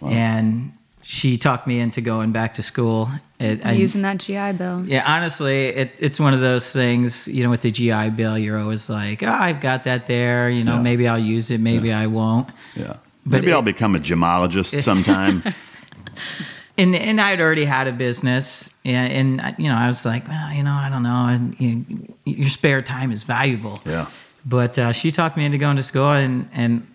and 0.00 0.72
she 1.02 1.36
talked 1.38 1.66
me 1.66 1.80
into 1.80 2.00
going 2.00 2.32
back 2.32 2.54
to 2.54 2.62
school. 2.62 3.08
It, 3.40 3.64
I- 3.66 3.72
using 3.72 4.02
that 4.02 4.18
GI 4.18 4.52
Bill. 4.52 4.86
Yeah, 4.86 5.02
honestly, 5.06 5.66
it, 5.66 5.90
it's 5.98 6.18
one 6.20 6.34
of 6.34 6.40
those 6.40 6.72
things, 6.72 7.26
you 7.28 7.42
know, 7.42 7.50
with 7.50 7.62
the 7.62 7.70
GI 7.70 8.10
Bill, 8.10 8.38
you're 8.38 8.58
always 8.58 8.88
like, 8.88 9.22
oh, 9.22 9.28
I've 9.28 9.60
got 9.60 9.84
that 9.84 10.06
there. 10.06 10.48
You 10.48 10.62
know, 10.64 10.76
Yeah. 10.76 10.82
maybe 10.82 11.08
I'll 11.08 11.18
use 11.18 11.50
it, 11.50 11.60
maybe 11.60 11.92
I 11.92 12.06
won't. 12.06 12.48
Yeah. 12.74 12.96
But 13.26 13.40
Maybe 13.40 13.50
it- 13.50 13.54
I'll 13.54 13.62
become 13.62 13.96
a 13.96 13.98
gemologist 14.00 14.80
sometime. 14.82 15.42
And 16.76 16.96
and 16.96 17.20
I'd 17.20 17.40
already 17.40 17.64
had 17.66 17.86
a 17.86 17.92
business, 17.92 18.74
and, 18.84 19.12
and 19.12 19.40
I- 19.40 19.54
you 19.58 19.68
know, 19.68 19.76
I 19.76 19.86
was 19.86 20.04
like, 20.04 20.26
well, 20.26 20.52
you 20.52 20.62
know, 20.64 20.72
I 20.72 20.88
don't 20.88 21.04
know, 21.04 21.26
and 21.28 21.60
you, 21.60 21.84
your 22.24 22.48
spare 22.48 22.82
time 22.82 23.12
is 23.12 23.22
valuable. 23.22 23.80
yeah. 23.86 24.06
But 24.44 24.78
uh, 24.78 24.92
she 24.92 25.10
talked 25.12 25.36
me 25.36 25.44
into 25.46 25.56
going 25.58 25.76
to 25.76 25.82
school, 25.84 26.10
and 26.10 26.48
and 26.52 26.86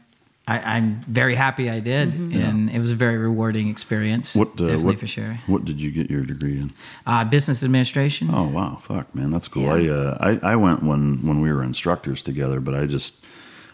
I, 0.47 0.59
I'm 0.75 1.01
very 1.07 1.35
happy 1.35 1.69
I 1.69 1.79
did, 1.79 2.13
and 2.13 2.69
it 2.69 2.79
was 2.79 2.91
a 2.91 2.95
very 2.95 3.17
rewarding 3.17 3.69
experience. 3.69 4.35
What 4.35 4.49
uh, 4.49 4.65
definitely 4.65 4.83
what, 4.85 4.99
for 4.99 5.07
sure. 5.07 5.39
What 5.47 5.63
did 5.65 5.79
you 5.79 5.91
get 5.91 6.09
your 6.11 6.23
degree 6.25 6.59
in? 6.59 6.71
Uh, 7.07 7.23
business 7.23 7.63
administration. 7.63 8.29
Oh 8.33 8.47
wow, 8.49 8.81
fuck 8.83 9.15
man, 9.15 9.31
that's 9.31 9.47
cool. 9.47 9.63
Yeah. 9.79 9.93
I, 10.19 10.35
uh, 10.35 10.39
I 10.43 10.51
I 10.51 10.55
went 10.57 10.83
when 10.83 11.25
when 11.25 11.39
we 11.41 11.53
were 11.53 11.63
instructors 11.63 12.21
together, 12.21 12.59
but 12.59 12.75
I 12.75 12.85
just 12.85 13.23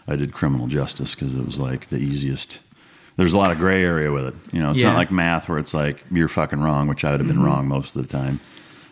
I 0.06 0.14
did 0.16 0.32
criminal 0.32 0.68
justice 0.68 1.14
because 1.16 1.34
it 1.34 1.44
was 1.44 1.58
like 1.58 1.88
the 1.88 1.98
easiest. 1.98 2.60
There's 3.16 3.32
a 3.32 3.38
lot 3.38 3.50
of 3.50 3.58
gray 3.58 3.82
area 3.82 4.12
with 4.12 4.26
it. 4.26 4.34
You 4.52 4.62
know, 4.62 4.70
it's 4.72 4.80
Yeah. 4.80 4.90
not 4.90 4.96
like 4.98 5.10
math 5.10 5.48
where 5.48 5.58
it's 5.58 5.72
like 5.74 6.04
you're 6.10 6.28
fucking 6.28 6.60
wrong, 6.60 6.86
which 6.86 7.04
I 7.04 7.10
would 7.12 7.20
have 7.20 7.28
been 7.28 7.42
wrong 7.42 7.66
most 7.66 7.96
of 7.96 8.02
the 8.02 8.08
time. 8.08 8.40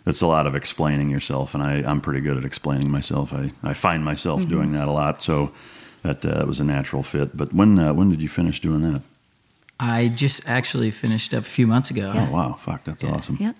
It's 0.06 0.20
a 0.20 0.26
lot 0.26 0.46
of 0.46 0.54
explaining 0.54 1.10
yourself, 1.10 1.54
and 1.54 1.62
I, 1.62 1.76
I'm 1.88 2.00
pretty 2.00 2.20
good 2.20 2.36
at 2.36 2.44
explaining 2.44 2.90
myself. 2.90 3.32
I, 3.32 3.52
I 3.62 3.74
find 3.74 4.04
myself 4.04 4.46
doing 4.48 4.72
that 4.72 4.86
a 4.88 4.90
lot, 4.90 5.22
so 5.22 5.52
that 6.02 6.24
uh, 6.24 6.44
was 6.46 6.60
a 6.60 6.64
natural 6.64 7.02
fit. 7.02 7.36
But 7.36 7.52
when 7.54 7.78
uh, 7.78 7.92
when 7.94 8.10
did 8.10 8.20
you 8.20 8.28
finish 8.28 8.60
doing 8.60 8.82
that? 8.92 9.02
I 9.80 10.08
just 10.08 10.46
actually 10.48 10.90
finished 10.90 11.32
up 11.34 11.42
a 11.42 11.46
few 11.48 11.66
months 11.66 11.90
ago. 11.90 12.12
Oh 12.14 12.30
wow, 12.32 12.52
fuck, 12.62 12.84
that's 12.84 13.02
awesome. 13.04 13.36
Yep. 13.40 13.56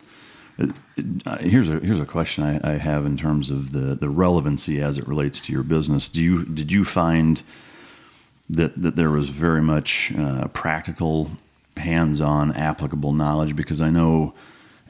Uh, 1.27 1.38
here's 1.38 1.68
a 1.68 1.81
here's 1.81 1.98
a 2.00 2.07
question 2.07 2.44
I, 2.44 2.74
I 2.74 2.77
have 2.77 3.05
in 3.07 3.16
terms 3.16 3.50
of 3.50 3.72
the, 3.72 3.94
the 3.96 4.09
relevancy 4.09 4.81
as 4.81 4.98
it 4.98 5.09
relates 5.09 5.40
to 5.42 5.53
your 5.53 5.62
business. 5.64 6.09
Do 6.09 6.22
you 6.22 6.44
did 6.44 6.70
you 6.70 6.85
find 6.85 7.42
that 8.50 8.80
that 8.80 8.96
there 8.96 9.11
was 9.11 9.28
very 9.28 9.62
much 9.62 10.12
uh, 10.16 10.48
practical, 10.48 11.30
hands-on, 11.76 12.52
applicable 12.52 13.12
knowledge? 13.12 13.57
Because 13.57 13.80
I 13.80 13.90
know 13.90 14.35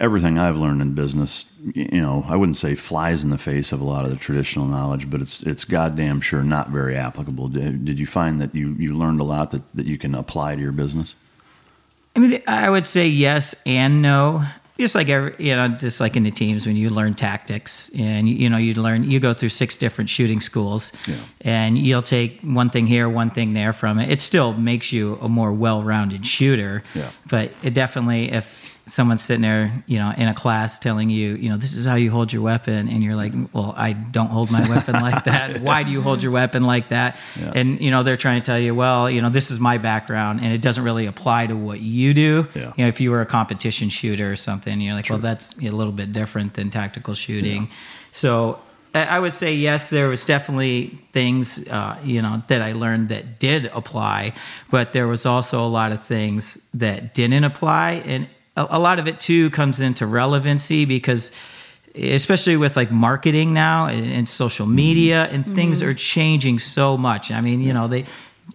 everything 0.00 0.38
I've 0.38 0.56
learned 0.56 0.82
in 0.82 0.94
business, 0.94 1.52
you 1.74 2.00
know, 2.00 2.24
I 2.28 2.36
wouldn't 2.36 2.56
say 2.56 2.74
flies 2.74 3.22
in 3.22 3.30
the 3.30 3.38
face 3.38 3.70
of 3.72 3.80
a 3.80 3.84
lot 3.84 4.04
of 4.04 4.10
the 4.10 4.16
traditional 4.16 4.66
knowledge, 4.66 5.08
but 5.08 5.20
it's 5.20 5.42
it's 5.42 5.64
goddamn 5.64 6.20
sure 6.20 6.42
not 6.42 6.70
very 6.70 6.96
applicable. 6.96 7.48
Did, 7.48 7.84
did 7.84 7.98
you 7.98 8.06
find 8.06 8.40
that 8.40 8.54
you 8.54 8.74
you 8.78 8.96
learned 8.96 9.20
a 9.20 9.24
lot 9.24 9.50
that, 9.52 9.62
that 9.74 9.86
you 9.86 9.98
can 9.98 10.14
apply 10.14 10.56
to 10.56 10.60
your 10.60 10.72
business? 10.72 11.14
I 12.16 12.20
mean, 12.20 12.42
I 12.46 12.70
would 12.70 12.86
say 12.86 13.08
yes 13.08 13.54
and 13.66 14.00
no. 14.02 14.46
Just 14.78 14.96
like 14.96 15.08
every, 15.08 15.37
you 15.38 15.54
know, 15.54 15.68
just 15.68 16.00
like 16.00 16.16
in 16.16 16.24
the 16.24 16.32
teams 16.32 16.66
when 16.66 16.74
you 16.74 16.88
learn 16.88 17.14
tactics 17.14 17.90
and 17.96 18.28
you, 18.28 18.50
know 18.50 18.56
you 18.56 18.74
learn, 18.74 19.04
you 19.08 19.20
go 19.20 19.32
through 19.32 19.50
six 19.50 19.76
different 19.76 20.10
shooting 20.10 20.40
schools, 20.40 20.90
Yeah. 21.06 21.14
and 21.42 21.78
you'll 21.78 22.02
take 22.02 22.40
one 22.40 22.70
thing 22.70 22.87
here, 22.88 23.08
one 23.08 23.30
thing 23.30 23.52
there 23.54 23.72
from 23.72 24.00
it. 24.00 24.10
It 24.10 24.20
still 24.20 24.52
makes 24.52 24.92
you 24.92 25.16
a 25.22 25.28
more 25.28 25.52
well-rounded 25.52 26.26
shooter. 26.26 26.82
Yeah. 26.92 27.10
But 27.28 27.52
it 27.62 27.72
definitely, 27.72 28.32
if 28.32 28.63
someone's 28.86 29.22
sitting 29.22 29.42
there, 29.42 29.82
you 29.86 29.98
know, 29.98 30.12
in 30.16 30.28
a 30.28 30.34
class 30.34 30.78
telling 30.78 31.08
you, 31.08 31.36
you 31.36 31.48
know, 31.48 31.56
this 31.56 31.74
is 31.74 31.86
how 31.86 31.94
you 31.94 32.10
hold 32.10 32.32
your 32.32 32.42
weapon, 32.42 32.88
and 32.88 33.02
you're 33.02 33.16
like, 33.16 33.32
well, 33.52 33.74
I 33.76 33.92
don't 33.92 34.28
hold 34.28 34.50
my 34.50 34.68
weapon 34.68 34.94
like 34.94 35.24
that. 35.24 35.60
Why 35.62 35.82
do 35.82 35.90
you 35.90 36.02
hold 36.02 36.22
your 36.22 36.32
weapon 36.32 36.64
like 36.64 36.90
that? 36.90 37.18
Yeah. 37.38 37.52
And 37.54 37.80
you 37.80 37.90
know, 37.90 38.02
they're 38.02 38.16
trying 38.16 38.40
to 38.40 38.44
tell 38.44 38.58
you, 38.58 38.74
well, 38.74 39.10
you 39.10 39.22
know, 39.22 39.30
this 39.30 39.50
is 39.50 39.58
my 39.58 39.78
background, 39.78 40.40
and 40.40 40.52
it 40.52 40.60
doesn't 40.60 40.84
really 40.84 41.06
apply 41.06 41.46
to 41.46 41.56
what 41.56 41.80
you 41.80 42.12
do. 42.12 42.46
Yeah. 42.54 42.72
You 42.76 42.84
know, 42.84 42.88
if 42.88 43.00
you 43.00 43.10
were 43.10 43.22
a 43.22 43.26
competition 43.26 43.88
shooter 43.88 44.30
or 44.30 44.36
something, 44.36 44.80
you're 44.80 44.94
like, 44.94 45.08
well, 45.08 45.18
that's 45.18 45.58
a 45.58 45.70
little 45.70 45.92
bit 45.92 46.12
different 46.12 46.54
than 46.54 46.70
tactical 46.70 47.14
shooting. 47.14 47.68
So 48.12 48.60
I 48.94 49.04
I 49.04 49.18
would 49.18 49.34
say 49.34 49.54
yes. 49.54 49.90
There 49.90 50.08
was 50.08 50.24
definitely 50.24 50.98
things 51.12 51.66
uh, 51.68 51.98
you 52.04 52.22
know 52.22 52.42
that 52.48 52.62
I 52.62 52.72
learned 52.72 53.08
that 53.08 53.38
did 53.38 53.66
apply, 53.66 54.34
but 54.70 54.92
there 54.92 55.08
was 55.08 55.26
also 55.26 55.60
a 55.64 55.68
lot 55.68 55.92
of 55.92 56.04
things 56.04 56.68
that 56.74 57.14
didn't 57.14 57.44
apply, 57.44 58.02
and 58.06 58.28
a, 58.56 58.66
a 58.70 58.78
lot 58.78 58.98
of 58.98 59.06
it 59.06 59.20
too 59.20 59.50
comes 59.50 59.80
into 59.80 60.06
relevancy 60.06 60.84
because 60.84 61.30
especially 61.94 62.56
with 62.56 62.76
like 62.76 62.90
marketing 62.90 63.52
now 63.52 63.86
and, 63.86 64.10
and 64.10 64.28
social 64.28 64.66
mm-hmm. 64.66 64.74
media 64.74 65.24
and 65.30 65.44
mm-hmm. 65.44 65.54
things 65.54 65.82
are 65.82 65.94
changing 65.94 66.58
so 66.58 66.96
much. 66.96 67.30
I 67.30 67.40
mean, 67.40 67.60
you 67.60 67.72
know, 67.72 67.88
they 67.88 68.04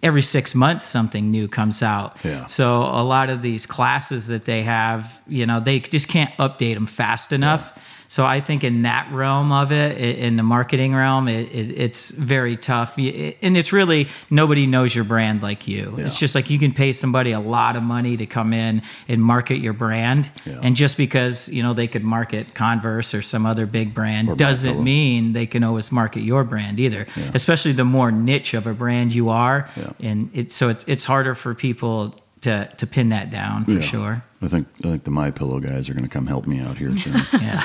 every 0.02 0.22
six 0.22 0.54
months 0.54 0.84
something 0.84 1.30
new 1.30 1.48
comes 1.48 1.82
out. 1.82 2.16
Yeah. 2.24 2.46
So 2.46 2.78
a 2.78 3.02
lot 3.02 3.30
of 3.30 3.42
these 3.42 3.66
classes 3.66 4.28
that 4.28 4.44
they 4.44 4.62
have, 4.62 5.20
you 5.26 5.46
know, 5.46 5.60
they 5.60 5.80
just 5.80 6.08
can't 6.08 6.32
update 6.34 6.74
them 6.74 6.86
fast 6.86 7.32
enough. 7.32 7.76
So 8.10 8.24
I 8.24 8.40
think 8.40 8.64
in 8.64 8.82
that 8.82 9.08
realm 9.12 9.52
of 9.52 9.70
it, 9.70 9.96
in 9.96 10.34
the 10.34 10.42
marketing 10.42 10.92
realm, 10.96 11.28
it, 11.28 11.48
it, 11.54 11.78
it's 11.80 12.10
very 12.10 12.56
tough, 12.56 12.96
and 12.98 13.56
it's 13.56 13.72
really 13.72 14.08
nobody 14.28 14.66
knows 14.66 14.92
your 14.96 15.04
brand 15.04 15.42
like 15.44 15.68
you. 15.68 15.94
It's 15.96 16.18
just 16.18 16.34
like 16.34 16.50
you 16.50 16.58
can 16.58 16.72
pay 16.72 16.92
somebody 16.92 17.30
a 17.30 17.38
lot 17.38 17.76
of 17.76 17.84
money 17.84 18.16
to 18.16 18.26
come 18.26 18.52
in 18.52 18.82
and 19.06 19.22
market 19.22 19.58
your 19.58 19.74
brand, 19.74 20.28
Yeah. 20.44 20.58
and 20.60 20.74
just 20.74 20.96
because 20.96 21.48
you 21.50 21.62
know 21.62 21.72
they 21.72 21.86
could 21.86 22.02
market 22.02 22.52
Converse 22.52 23.14
or 23.14 23.22
some 23.22 23.46
other 23.46 23.64
big 23.64 23.94
brand 23.94 24.28
Or 24.28 24.34
doesn't 24.34 24.82
mean 24.82 25.32
they 25.32 25.46
can 25.46 25.62
always 25.62 25.92
market 25.92 26.22
your 26.22 26.42
brand 26.42 26.80
either. 26.80 27.06
Especially 27.32 27.70
the 27.70 27.84
more 27.84 28.10
niche 28.10 28.54
of 28.54 28.66
a 28.66 28.74
brand 28.74 29.12
you 29.14 29.28
are, 29.28 29.68
Yeah. 29.76 29.92
and 30.00 30.30
it's 30.34 30.56
so 30.56 30.68
it's 30.68 30.84
it's 30.88 31.04
harder 31.04 31.36
for 31.36 31.54
people 31.54 32.16
to 32.42 32.68
to 32.76 32.86
pin 32.86 33.08
that 33.10 33.30
down 33.30 33.64
for 33.64 33.72
Yeah. 33.72 33.80
sure. 33.80 34.22
I 34.42 34.48
think 34.48 34.68
I 34.84 34.88
think 34.88 35.04
the 35.04 35.10
My 35.10 35.30
Pillow 35.30 35.60
guys 35.60 35.88
are 35.88 35.92
going 35.94 36.04
to 36.04 36.10
come 36.10 36.26
help 36.26 36.46
me 36.46 36.60
out 36.60 36.78
here 36.78 36.96
soon. 36.96 37.14
Yeah. 37.40 37.64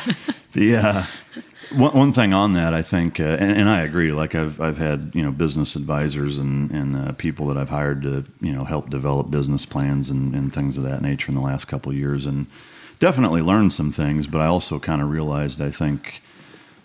the 0.51 0.75
uh, 0.75 1.03
one, 1.75 1.93
one 1.93 2.13
thing 2.13 2.33
on 2.33 2.53
that, 2.53 2.73
I 2.73 2.81
think, 2.81 3.19
uh, 3.19 3.23
and, 3.23 3.51
and 3.51 3.69
I 3.69 3.81
agree. 3.81 4.11
Like 4.11 4.35
I've 4.35 4.59
I've 4.61 4.77
had 4.77 5.11
you 5.13 5.21
know 5.23 5.31
business 5.31 5.75
advisors 5.75 6.37
and 6.37 6.71
and 6.71 6.95
uh, 6.95 7.11
people 7.13 7.47
that 7.47 7.57
I've 7.57 7.69
hired 7.69 8.01
to 8.03 8.25
you 8.41 8.51
know 8.53 8.63
help 8.65 8.89
develop 8.89 9.31
business 9.31 9.65
plans 9.65 10.09
and, 10.09 10.35
and 10.35 10.53
things 10.53 10.77
of 10.77 10.83
that 10.83 11.01
nature 11.01 11.29
in 11.29 11.35
the 11.35 11.41
last 11.41 11.65
couple 11.65 11.91
of 11.91 11.97
years, 11.97 12.25
and 12.25 12.47
definitely 12.99 13.41
learned 13.41 13.73
some 13.73 13.91
things. 13.91 14.27
But 14.27 14.41
I 14.41 14.45
also 14.47 14.79
kind 14.79 15.01
of 15.01 15.09
realized, 15.09 15.61
I 15.61 15.71
think, 15.71 16.21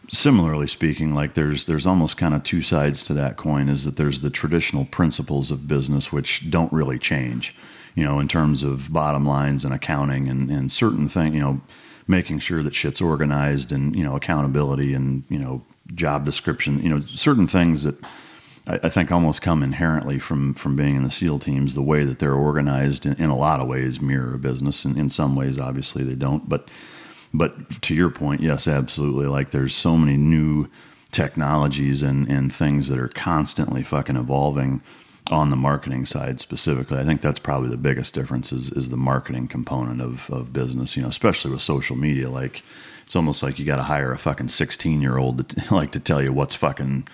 similarly 0.09 0.66
speaking, 0.66 1.14
like 1.14 1.35
there's 1.35 1.66
there's 1.66 1.87
almost 1.87 2.16
kind 2.16 2.35
of 2.35 2.42
two 2.42 2.62
sides 2.62 3.05
to 3.05 3.14
that 3.14 3.37
coin. 3.37 3.68
Is 3.68 3.85
that 3.85 3.96
there's 3.96 4.20
the 4.20 4.31
traditional 4.31 4.85
principles 4.85 5.50
of 5.50 5.68
business 5.68 6.12
which 6.12 6.50
don't 6.50 6.72
really 6.72 6.98
change, 6.98 7.55
you 8.00 8.06
know, 8.06 8.18
in 8.18 8.28
terms 8.28 8.62
of 8.62 8.90
bottom 8.90 9.26
lines 9.26 9.62
and 9.62 9.74
accounting 9.74 10.26
and 10.26 10.50
and 10.50 10.72
certain 10.72 11.06
things, 11.06 11.34
you 11.34 11.40
know, 11.40 11.60
making 12.08 12.38
sure 12.38 12.62
that 12.62 12.74
shit's 12.74 13.02
organized 13.02 13.72
and 13.72 13.94
you 13.94 14.02
know 14.02 14.16
accountability 14.16 14.94
and 14.94 15.22
you 15.28 15.38
know 15.38 15.62
job 15.94 16.24
description, 16.24 16.82
you 16.82 16.88
know, 16.88 17.02
certain 17.06 17.46
things 17.46 17.84
that. 17.84 17.96
I 18.66 18.80
I 18.84 18.88
think 18.90 19.10
almost 19.10 19.42
come 19.42 19.62
inherently 19.62 20.18
from 20.18 20.54
from 20.54 20.76
being 20.76 20.96
in 20.96 21.04
the 21.04 21.10
SEAL 21.10 21.40
teams. 21.40 21.74
The 21.74 21.82
way 21.82 22.04
that 22.04 22.20
they're 22.20 22.34
organized, 22.34 23.04
in, 23.04 23.14
in 23.14 23.30
a 23.30 23.36
lot 23.36 23.60
of 23.60 23.68
ways, 23.68 24.00
mirror 24.00 24.34
a 24.34 24.38
business. 24.38 24.84
And 24.84 24.98
in 24.98 25.10
some 25.10 25.34
ways, 25.34 25.58
obviously, 25.58 26.04
they 26.04 26.14
don't. 26.14 26.48
But 26.48 26.68
but 27.34 27.82
to 27.82 27.94
your 27.94 28.10
point, 28.10 28.40
yes, 28.40 28.66
absolutely. 28.66 29.26
Like 29.26 29.50
there's 29.50 29.74
so 29.74 29.96
many 29.96 30.16
new 30.16 30.68
technologies 31.10 32.02
and, 32.02 32.28
and 32.28 32.54
things 32.54 32.88
that 32.88 32.98
are 32.98 33.08
constantly 33.08 33.82
fucking 33.82 34.16
evolving 34.16 34.82
on 35.28 35.50
the 35.50 35.56
marketing 35.56 36.06
side 36.06 36.40
specifically. 36.40 36.98
I 36.98 37.04
think 37.04 37.20
that's 37.20 37.38
probably 37.38 37.68
the 37.70 37.76
biggest 37.76 38.14
difference 38.14 38.52
is, 38.52 38.70
is 38.70 38.90
the 38.90 38.96
marketing 38.96 39.48
component 39.48 40.00
of, 40.00 40.30
of 40.30 40.52
business, 40.52 40.96
you 40.96 41.02
know, 41.02 41.09
especially 41.09 41.52
with 41.52 41.62
social 41.62 41.96
media. 41.96 42.28
Like 42.30 42.62
it's 43.04 43.14
almost 43.14 43.42
like 43.42 43.59
you 43.59 43.64
got 43.64 43.76
to 43.76 43.85
hire 43.85 44.12
a 44.12 44.18
fucking 44.18 44.48
16 44.48 45.00
year 45.00 45.18
old 45.18 45.48
to 45.48 45.74
like 45.74 45.92
to 45.92 46.00
tell 46.00 46.22
you 46.22 46.33
what's 46.33 46.54
fucking, 46.54 47.06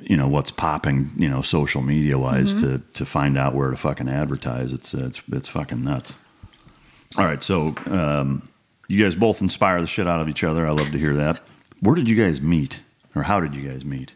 you 0.00 0.16
know, 0.16 0.28
what's 0.28 0.50
popping, 0.50 1.12
you 1.16 1.28
know, 1.28 1.40
social 1.40 1.82
media 1.82 2.18
wise 2.18 2.54
to, 2.54 2.82
to 2.94 3.06
find 3.06 3.38
out 3.38 3.54
where 3.54 3.70
to 3.70 3.76
fucking 3.76 4.08
advertise. 4.08 4.72
It's, 4.72 4.92
it's, 4.92 5.22
it's 5.32 5.48
fucking 5.48 5.82
nuts. 5.82 6.14
All 7.16 7.24
right. 7.24 7.42
So, 7.42 7.74
um, 7.86 8.48
you 8.88 9.02
guys 9.02 9.14
both 9.14 9.40
inspire 9.40 9.80
the 9.80 9.86
shit 9.86 10.06
out 10.06 10.20
of 10.20 10.28
each 10.28 10.44
other. 10.44 10.66
I 10.66 10.70
love 10.70 10.90
to 10.92 10.98
hear 10.98 11.14
that. 11.14 11.40
Where 11.80 11.94
did 11.94 12.08
you 12.08 12.16
guys 12.16 12.40
meet, 12.40 12.80
or 13.14 13.24
how 13.24 13.40
did 13.40 13.54
you 13.54 13.68
guys 13.68 13.84
meet? 13.84 14.12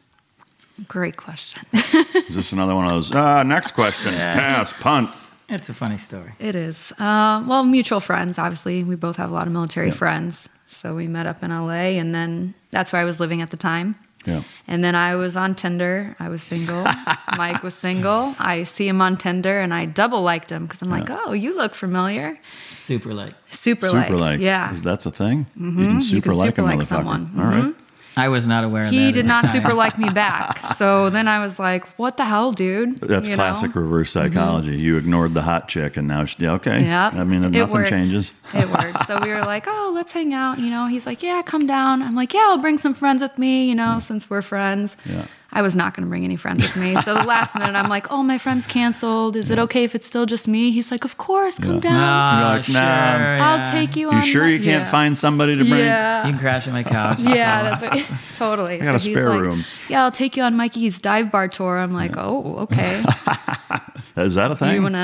Great 0.88 1.16
question. 1.16 1.62
Is 1.72 2.34
this 2.36 2.52
another 2.52 2.74
one 2.74 2.84
of 2.86 2.90
those? 2.92 3.12
Ah, 3.14 3.42
next 3.42 3.72
question. 3.72 4.12
Pass, 4.14 4.72
punt. 4.72 5.10
It's 5.48 5.68
a 5.68 5.74
funny 5.74 5.98
story. 5.98 6.32
It 6.38 6.54
is. 6.54 6.92
Uh, 6.98 7.44
well, 7.46 7.64
mutual 7.64 8.00
friends, 8.00 8.38
obviously. 8.38 8.84
We 8.84 8.94
both 8.94 9.16
have 9.16 9.30
a 9.30 9.34
lot 9.34 9.46
of 9.46 9.52
military 9.52 9.88
Yeah. 9.88 9.94
friends. 9.94 10.48
So 10.68 10.94
we 10.94 11.08
met 11.08 11.26
up 11.26 11.42
in 11.42 11.50
LA, 11.50 11.98
and 11.98 12.14
then 12.14 12.54
that's 12.70 12.92
where 12.92 13.02
I 13.02 13.04
was 13.04 13.18
living 13.18 13.42
at 13.42 13.50
the 13.50 13.56
time. 13.56 13.96
Yeah. 14.26 14.42
And 14.68 14.84
then 14.84 14.94
I 14.94 15.16
was 15.16 15.34
on 15.34 15.54
Tinder. 15.54 16.14
I 16.20 16.28
was 16.28 16.42
single. 16.42 16.84
Mike 17.36 17.62
was 17.64 17.74
single. 17.74 18.36
I 18.38 18.62
see 18.64 18.86
him 18.86 19.00
on 19.00 19.16
Tinder, 19.16 19.58
and 19.58 19.74
I 19.74 19.86
double 19.86 20.22
liked 20.22 20.50
him 20.50 20.66
because 20.66 20.82
I'm 20.82 20.90
like, 20.90 21.08
oh, 21.10 21.32
you 21.32 21.56
look 21.56 21.74
familiar. 21.74 22.38
Super 22.74 23.12
like. 23.14 23.32
Super, 23.50 23.86
Super 23.88 23.98
liked. 23.98 24.10
like. 24.12 24.40
Yeah. 24.40 24.72
That's 24.84 25.06
a 25.06 25.10
thing? 25.10 25.46
You 25.56 25.66
Mhm. 25.72 25.76
can 25.88 26.00
super 26.02 26.28
can 26.30 26.38
like 26.38 26.48
super 26.50 26.60
a 26.60 26.64
like 26.64 26.78
motherfucker. 26.78 26.84
someone. 26.86 27.30
All 27.38 27.44
right. 27.44 27.74
I 28.16 28.28
was 28.28 28.46
not 28.48 28.64
aware 28.64 28.82
of 28.84 28.90
that. 28.90 28.94
He 28.94 29.12
did 29.12 29.24
not 29.26 29.44
time. 29.44 29.52
super 29.52 29.72
like 29.74 29.98
me 29.98 30.08
back. 30.12 30.58
So 30.74 31.10
then 31.10 31.28
I 31.28 31.38
was 31.44 31.58
like, 31.58 31.84
what 31.98 32.16
the 32.16 32.24
hell, 32.24 32.52
dude? 32.52 32.98
That's 32.98 33.28
You 33.28 33.36
know? 33.36 33.42
Mm-hmm. 33.42 33.54
classic 33.54 33.74
reverse 33.74 34.10
psychology. 34.10 34.76
You 34.76 34.96
ignored 34.96 35.32
the 35.34 35.42
hot 35.42 35.68
chick, 35.68 35.96
and 35.96 36.08
now, 36.08 36.24
she, 36.24 36.42
yeah, 36.42 36.52
okay. 36.54 36.82
Yeah. 36.82 37.10
I 37.12 37.24
mean, 37.24 37.44
It 37.44 37.50
nothing 37.52 37.70
worked. 37.72 37.88
changes. 37.88 38.32
It 38.54 38.68
worked. 38.68 39.06
So 39.06 39.20
we 39.22 39.28
were 39.28 39.40
like, 39.40 39.64
oh, 39.68 39.92
let's 39.94 40.12
hang 40.12 40.34
out. 40.34 40.58
You 40.58 40.70
know, 40.70 40.86
he's 40.86 41.06
like, 41.06 41.22
yeah, 41.22 41.40
come 41.42 41.66
down. 41.66 42.02
I'm 42.02 42.14
like, 42.16 42.34
yeah, 42.34 42.46
I'll 42.48 42.58
bring 42.58 42.78
some 42.78 42.94
friends 42.94 43.22
with 43.22 43.38
me, 43.38 43.68
you 43.68 43.74
know, 43.74 44.00
since 44.00 44.28
we're 44.28 44.42
friends. 44.42 44.96
Yeah. 45.06 45.26
I 45.52 45.62
was 45.62 45.74
not 45.74 45.94
going 45.94 46.04
to 46.04 46.08
bring 46.08 46.22
any 46.24 46.36
friends 46.36 46.62
with 46.62 46.76
me. 46.76 46.94
So 47.02 47.12
the 47.14 47.24
last 47.24 47.56
minute, 47.56 47.74
I'm 47.74 47.88
like, 47.88 48.10
oh, 48.12 48.22
my 48.22 48.38
friend's 48.38 48.66
canceled. 48.68 49.34
Is 49.34 49.50
it 49.50 49.58
okay 49.58 49.82
if 49.82 49.96
it's 49.96 50.06
still 50.06 50.24
just 50.24 50.46
me? 50.46 50.70
He's 50.70 50.92
like, 50.92 51.04
of 51.04 51.16
course, 51.18 51.58
come 51.58 51.74
Yeah. 51.76 51.80
down. 51.80 51.96
Ah, 52.00 52.40
You're 52.48 52.56
like, 52.56 52.64
sure, 52.64 52.74
nah. 52.74 52.80
I'll 53.44 53.58
yeah. 53.58 53.70
take 53.72 53.96
you 53.96 54.10
You 54.10 54.16
on. 54.16 54.22
sure 54.22 54.44
my-" 54.44 54.50
you 54.50 54.58
can't 54.58 54.84
Yeah. 54.84 54.90
find 54.90 55.18
somebody 55.18 55.56
to 55.56 55.64
bring? 55.64 55.80
Yeah. 55.80 56.24
You 56.26 56.32
can 56.32 56.40
crash 56.40 56.66
on 56.68 56.72
my 56.72 56.84
couch. 56.84 57.18
Yeah, 57.20 57.62
that's 57.64 57.82
what, 57.82 58.18
totally. 58.36 58.80
I 58.80 58.84
got 58.84 58.94
a 58.94 59.00
so 59.00 59.08
he's 59.08 59.16
spare 59.16 59.28
like, 59.28 59.42
room. 59.42 59.64
yeah, 59.88 60.04
I'll 60.04 60.12
take 60.12 60.36
you 60.36 60.44
on 60.44 60.54
Mikey's 60.56 61.00
dive 61.00 61.32
bar 61.32 61.48
tour. 61.48 61.78
I'm 61.78 61.92
like, 61.92 62.16
oh, 62.16 62.58
okay. 62.60 63.02
Is 64.16 64.34
that 64.36 64.50
a 64.52 64.56
thing? 64.56 64.74
you 64.74 64.82
want 64.82 64.94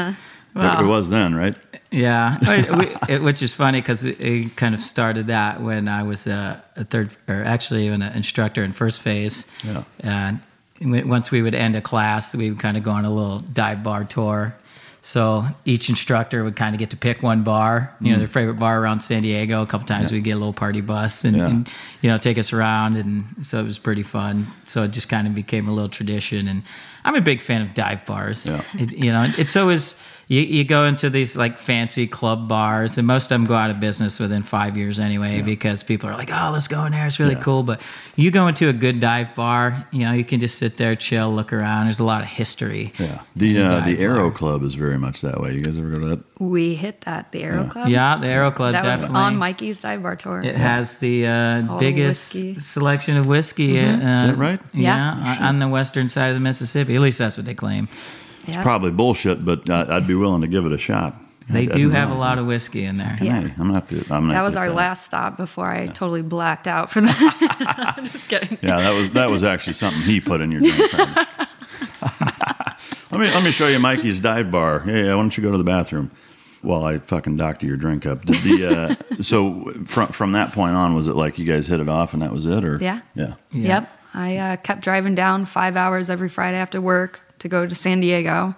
to? 0.57 0.79
It- 0.81 0.85
It 0.85 0.87
was 0.87 1.09
then, 1.11 1.35
right? 1.35 1.55
Yeah, 1.91 2.37
we- 2.79 3.15
it- 3.15 3.23
which 3.23 3.43
is 3.43 3.53
funny 3.53 3.81
because 3.81 4.05
it, 4.05 4.21
it 4.21 4.57
kind 4.57 4.75
of 4.75 4.81
started 4.83 5.29
that 5.29 5.61
when 5.63 5.89
I 5.89 6.03
was 6.03 6.27
a, 6.27 6.63
a 6.77 6.85
third, 6.85 7.11
or 7.29 7.43
actually 7.45 7.87
even 7.87 8.03
an 8.03 8.13
instructor 8.15 8.65
in 8.65 8.73
first 8.73 9.01
phase. 9.01 9.47
Yeah. 9.65 9.85
And 10.01 10.41
once 10.81 11.31
we 11.31 11.41
would 11.43 11.55
end 11.55 11.77
a 11.77 11.81
class, 11.81 12.35
we 12.35 12.51
would 12.51 12.61
kind 12.61 12.77
of 12.77 12.83
go 12.83 12.91
on 12.91 13.05
a 13.05 13.11
little 13.11 13.39
dive 13.41 13.83
bar 13.83 14.05
tour. 14.05 14.55
So 15.01 15.47
each 15.65 15.89
instructor 15.89 16.43
would 16.43 16.57
kind 16.57 16.75
of 16.75 16.81
get 16.81 16.91
to 16.91 16.97
pick 16.97 17.23
one 17.23 17.45
bar, 17.45 17.95
you 18.01 18.11
know, 18.11 18.17
mm. 18.17 18.19
their 18.19 18.29
favorite 18.29 18.59
bar 18.59 18.81
around 18.81 18.99
San 18.99 19.23
Diego. 19.23 19.63
A 19.63 19.67
couple 19.67 19.87
times 19.87 20.11
we'd 20.11 20.25
get 20.25 20.33
a 20.33 20.37
little 20.37 20.53
party 20.53 20.81
bus 20.81 21.25
and, 21.25 21.37
Yeah. 21.37 21.47
and, 21.47 21.69
you 22.03 22.11
know, 22.11 22.19
take 22.19 22.39
us 22.39 22.53
around. 22.53 22.97
And 22.97 23.25
so 23.47 23.61
it 23.61 23.65
was 23.65 23.79
pretty 23.79 24.03
fun. 24.03 24.49
So 24.65 24.83
it 24.83 24.91
just 24.91 25.09
kind 25.09 25.29
of 25.29 25.35
became 25.35 25.69
a 25.69 25.73
little 25.73 25.89
tradition. 25.89 26.49
And 26.49 26.65
I'm 27.05 27.15
a 27.15 27.21
big 27.21 27.41
fan 27.41 27.63
of 27.63 27.73
dive 27.73 28.05
bars. 28.05 28.47
Yeah. 28.49 28.63
It, 28.75 28.93
you 28.95 29.13
know, 29.13 29.33
it's 29.39 29.55
always 29.57 29.95
you, 30.29 30.41
you 30.41 30.65
go 30.65 30.87
into 30.87 31.09
these 31.09 31.37
like 31.37 31.57
fancy 31.59 32.07
club 32.09 32.49
bars, 32.49 32.99
and 32.99 33.07
most 33.07 33.25
of 33.27 33.29
them 33.31 33.47
go 33.47 33.55
out 33.55 33.71
of 33.71 33.79
business 33.79 34.19
within 34.19 34.43
five 34.43 34.77
years 34.77 34.99
anyway 34.99 35.41
because 35.41 35.85
people 35.85 36.09
are 36.11 36.15
like, 36.15 36.31
"Oh, 36.33 36.51
let's 36.53 36.67
go 36.67 36.85
in 36.85 36.93
there; 36.93 37.07
it's 37.07 37.21
really 37.21 37.35
Yeah. 37.35 37.41
cool." 37.43 37.63
But 37.63 37.81
you 38.17 38.31
go 38.33 38.49
into 38.49 38.69
a 38.69 38.73
good 38.73 38.99
dive 38.99 39.35
bar, 39.37 39.87
you 39.93 40.01
know, 40.05 40.13
you 40.13 40.25
can 40.25 40.41
just 40.41 40.59
sit 40.59 40.79
there, 40.79 40.97
chill, 40.97 41.33
look 41.33 41.53
around. 41.53 41.85
There's 41.85 42.01
a 42.01 42.05
lot 42.05 42.23
of 42.23 42.29
history. 42.29 42.93
Yeah. 42.99 43.21
The 43.37 43.57
in 43.59 43.67
uh, 43.67 43.81
the 43.85 43.99
Aero 44.01 44.29
bar. 44.31 44.39
Club 44.39 44.63
is 44.65 44.75
very 44.75 44.99
much 44.99 45.21
that 45.21 45.41
way. 45.41 45.55
You 45.55 45.61
guys 45.61 45.79
ever 45.79 45.91
go 45.91 46.01
to 46.01 46.07
that? 46.17 46.25
We 46.41 46.75
hit 46.75 47.03
that, 47.03 47.31
the 47.33 47.45
Aero 47.45 47.65
Club. 47.65 47.89
Yeah, 47.89 48.19
the 48.21 48.27
Aero 48.27 48.51
Club 48.51 48.73
That 48.73 49.01
was 49.01 49.09
on 49.11 49.37
Mikey's 49.37 49.79
dive 49.79 50.03
bar 50.03 50.17
tour. 50.17 50.43
It 50.43 50.57
has 50.57 50.99
the 50.99 51.27
uh, 51.27 51.79
biggest 51.79 52.35
whiskey. 52.35 52.59
selection 52.59 53.17
of 53.17 53.27
whiskey. 53.27 53.79
Uh, 53.79 53.85
Is 53.85 53.99
that 54.01 54.37
right? 54.37 54.61
Yeah, 54.75 55.37
Yeah. 55.39 55.49
on 55.49 55.61
the 55.61 55.69
western 55.69 56.09
side 56.09 56.29
of 56.29 56.35
the 56.35 56.41
Mississippi. 56.41 56.95
At 56.95 57.01
least 57.01 57.19
that's 57.19 57.37
what 57.37 57.47
they 57.47 57.55
claim. 57.55 57.89
Yeah. 58.47 58.63
Probably 58.63 58.91
bullshit, 58.91 59.45
but 59.45 59.69
uh, 59.69 59.87
I'd 59.89 60.07
be 60.07 60.15
willing 60.15 60.43
to 60.43 60.47
give 60.49 60.67
it 60.67 60.73
a 60.73 60.79
shot. 60.79 61.15
They 61.49 61.61
I 61.63 61.65
do 61.67 61.73
didn't 61.73 61.91
have 61.93 62.11
a 62.11 62.15
lot 62.15 62.35
that. 62.37 62.41
of 62.41 62.47
whiskey 62.49 62.85
in 62.85 62.97
there. 62.97 63.17
Yeah. 63.21 63.41
Hey, 63.43 63.51
I'm 63.53 63.69
gonna 63.69 63.75
have 63.75 63.87
to. 63.91 63.99
I'm 64.13 64.23
gonna 64.23 64.33
That 64.35 64.43
was 64.43 64.57
our 64.57 64.67
look 64.69 64.79
last 64.79 65.05
stop 65.07 65.37
before 65.37 65.69
I 65.69 65.87
totally 65.87 66.23
blacked 66.23 66.67
out 66.67 66.91
for 66.91 67.01
that. 67.01 67.95
I'm 67.97 68.07
just 68.07 68.29
kidding. 68.29 68.59
Yeah, 68.63 68.79
that 68.81 68.93
was 68.99 69.13
that 69.13 69.31
was 69.31 69.45
actually 69.45 69.75
something 69.75 70.03
he 70.03 70.21
put 70.21 70.41
in 70.41 70.51
your 70.51 70.61
drink. 70.61 70.83
Let 73.13 73.21
me 73.21 73.29
let 73.31 73.45
me 73.45 73.51
show 73.53 73.69
you 73.69 73.79
Mikey's 73.79 74.21
dive 74.21 74.51
bar. 74.51 74.81
Hey, 74.81 75.05
why 75.05 75.11
don't 75.11 75.37
you 75.37 75.43
go 75.43 75.53
to 75.53 75.57
the 75.59 75.65
bathroom 75.65 76.11
while 76.63 76.85
I 76.85 76.99
fucking 76.99 77.37
doctor 77.37 77.65
your 77.67 77.77
drink 77.77 78.05
up? 78.05 78.25
Did 78.27 78.43
the 78.43 78.67
uh, 78.67 78.95
so 79.23 79.73
from 79.87 80.09
from 80.09 80.33
that 80.33 80.53
point 80.53 80.75
on, 80.75 80.95
was 80.95 81.07
it 81.07 81.15
like 81.15 81.39
you 81.39 81.45
guys 81.47 81.67
hit 81.69 81.81
it 81.81 81.89
off 81.89 82.13
and 82.13 82.23
that 82.23 82.33
was 82.33 82.47
it, 82.47 82.65
or 82.65 82.79
Yeah. 82.81 83.01
yeah, 83.15 83.35
Yep. 83.53 83.91
I 84.13 84.37
uh, 84.39 84.57
kept 84.57 84.83
driving 84.83 85.15
down 85.15 85.45
five 85.45 85.77
hours 85.77 86.11
every 86.11 86.29
Friday 86.29 86.57
after 86.59 86.81
work 86.81 87.21
to 87.47 87.51
go 87.51 87.67
to 87.67 87.75
San 87.75 88.01
Diego 88.01 88.55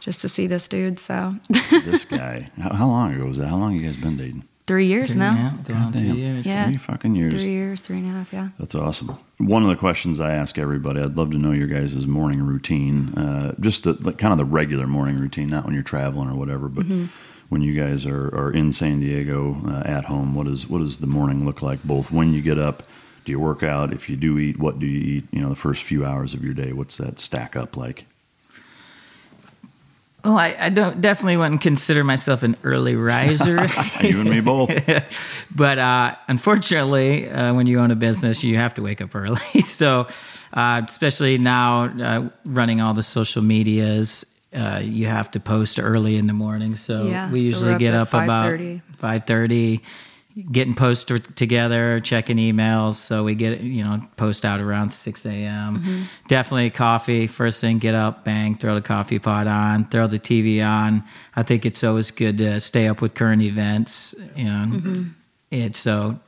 just 0.00 0.20
to 0.22 0.28
see 0.28 0.46
this 0.46 0.68
dude. 0.68 0.98
So 0.98 1.34
this 1.70 2.04
guy. 2.04 2.50
How, 2.60 2.74
how 2.74 2.86
long 2.86 3.14
ago 3.14 3.28
was 3.28 3.38
that? 3.38 3.48
How 3.48 3.56
long 3.56 3.74
you 3.74 3.86
guys 3.86 3.96
been 3.96 4.16
dating? 4.16 4.44
three 4.68 4.86
years 4.86 5.16
now. 5.16 5.32
Yeah, 5.34 5.74
going 5.74 5.92
three 5.92 6.20
years. 6.20 6.46
Yeah. 6.46 6.66
Three 6.66 6.76
fucking 6.76 7.14
years. 7.16 7.32
Three 7.32 7.50
years, 7.50 7.80
three 7.80 7.96
and 7.96 8.06
a 8.06 8.10
half, 8.10 8.32
yeah. 8.32 8.50
That's 8.58 8.74
awesome. 8.74 9.08
One 9.38 9.62
of 9.62 9.70
the 9.70 9.76
questions 9.76 10.20
I 10.20 10.34
ask 10.34 10.58
everybody, 10.58 11.00
I'd 11.00 11.16
love 11.16 11.30
to 11.30 11.38
know 11.38 11.52
your 11.52 11.66
guys' 11.66 12.06
morning 12.06 12.46
routine, 12.46 13.14
uh, 13.14 13.54
just 13.58 13.84
the 13.84 13.94
like, 13.94 14.18
kind 14.18 14.30
of 14.30 14.38
the 14.38 14.44
regular 14.44 14.86
morning 14.86 15.18
routine, 15.18 15.48
not 15.48 15.64
when 15.64 15.72
you're 15.72 15.82
traveling 15.82 16.28
or 16.28 16.34
whatever, 16.34 16.68
but 16.68 16.84
when 17.48 17.62
you 17.62 17.72
guys 17.72 18.04
are, 18.04 18.28
are 18.28 18.52
in 18.52 18.72
San 18.72 19.00
Diego 19.00 19.62
uh, 19.66 19.82
at 19.86 20.04
home. 20.04 20.34
What 20.34 20.46
is 20.46 20.68
what 20.68 20.78
does 20.78 20.98
the 20.98 21.06
morning 21.06 21.46
look 21.46 21.62
like? 21.62 21.82
Both 21.82 22.12
when 22.12 22.34
you 22.34 22.42
get 22.42 22.58
up, 22.58 22.82
do 23.28 23.32
you 23.32 23.38
work 23.38 23.62
out? 23.62 23.92
If 23.92 24.08
you 24.08 24.16
do 24.16 24.38
eat, 24.38 24.58
what 24.58 24.78
do 24.78 24.86
you 24.86 25.16
eat? 25.16 25.24
You 25.32 25.42
know, 25.42 25.50
the 25.50 25.54
first 25.54 25.82
few 25.82 26.02
hours 26.02 26.32
of 26.32 26.42
your 26.42 26.54
day, 26.54 26.72
what's 26.72 26.96
that 26.96 27.20
stack 27.20 27.56
up 27.56 27.76
like? 27.76 28.06
Well, 30.24 30.38
I, 30.38 30.56
I 30.58 30.70
don't 30.70 31.02
definitely 31.02 31.36
wouldn't 31.36 31.60
consider 31.60 32.04
myself 32.04 32.42
an 32.42 32.56
early 32.64 32.96
riser. 32.96 33.68
you 34.02 34.20
and 34.20 34.30
me 34.30 34.40
both. 34.40 34.70
but 35.54 35.78
uh, 35.78 36.16
unfortunately, 36.26 37.28
uh, 37.28 37.52
when 37.52 37.66
you 37.66 37.80
own 37.80 37.90
a 37.90 37.96
business, 37.96 38.42
you 38.42 38.56
have 38.56 38.72
to 38.76 38.82
wake 38.82 39.02
up 39.02 39.14
early. 39.14 39.60
so, 39.60 40.08
uh, 40.54 40.80
especially 40.88 41.36
now, 41.36 41.84
uh, 41.84 42.30
running 42.46 42.80
all 42.80 42.94
the 42.94 43.02
social 43.02 43.42
medias, 43.42 44.24
uh, 44.54 44.80
you 44.82 45.04
have 45.04 45.30
to 45.32 45.40
post 45.40 45.78
early 45.78 46.16
in 46.16 46.26
the 46.26 46.32
morning. 46.32 46.76
So 46.76 47.08
Yeah, 47.08 47.30
we 47.30 47.40
usually 47.40 47.68
we're 47.68 47.74
up 47.74 47.80
get 47.80 47.92
at 47.92 48.00
up 48.00 48.08
about 48.08 48.58
5:30. 48.58 48.82
five 48.96 49.26
thirty, 49.26 49.82
getting 50.52 50.74
posts 50.74 51.04
together, 51.34 52.00
checking 52.00 52.36
emails. 52.36 52.94
So 52.94 53.24
we 53.24 53.34
get 53.34 53.60
you 53.60 53.82
know 53.84 54.00
post 54.16 54.44
out 54.44 54.60
around 54.60 54.90
six 54.90 55.24
a.m. 55.26 55.78
Mm-hmm. 55.78 56.02
Definitely 56.28 56.70
coffee 56.70 57.26
first 57.26 57.60
thing. 57.60 57.78
Get 57.78 57.94
up, 57.94 58.24
bang, 58.24 58.56
throw 58.56 58.74
the 58.74 58.80
coffee 58.82 59.18
pot 59.18 59.46
on, 59.46 59.88
throw 59.88 60.06
the 60.06 60.18
TV 60.18 60.64
on. 60.64 61.02
I 61.36 61.42
think 61.42 61.66
it's 61.66 61.82
always 61.84 62.10
good 62.10 62.38
to 62.38 62.60
stay 62.60 62.88
up 62.88 63.00
with 63.00 63.14
current 63.14 63.42
events. 63.42 64.14
You 64.36 64.44
know, 64.44 64.66
Mm-hmm. 64.68 65.08
it's 65.50 65.78
so 65.78 66.18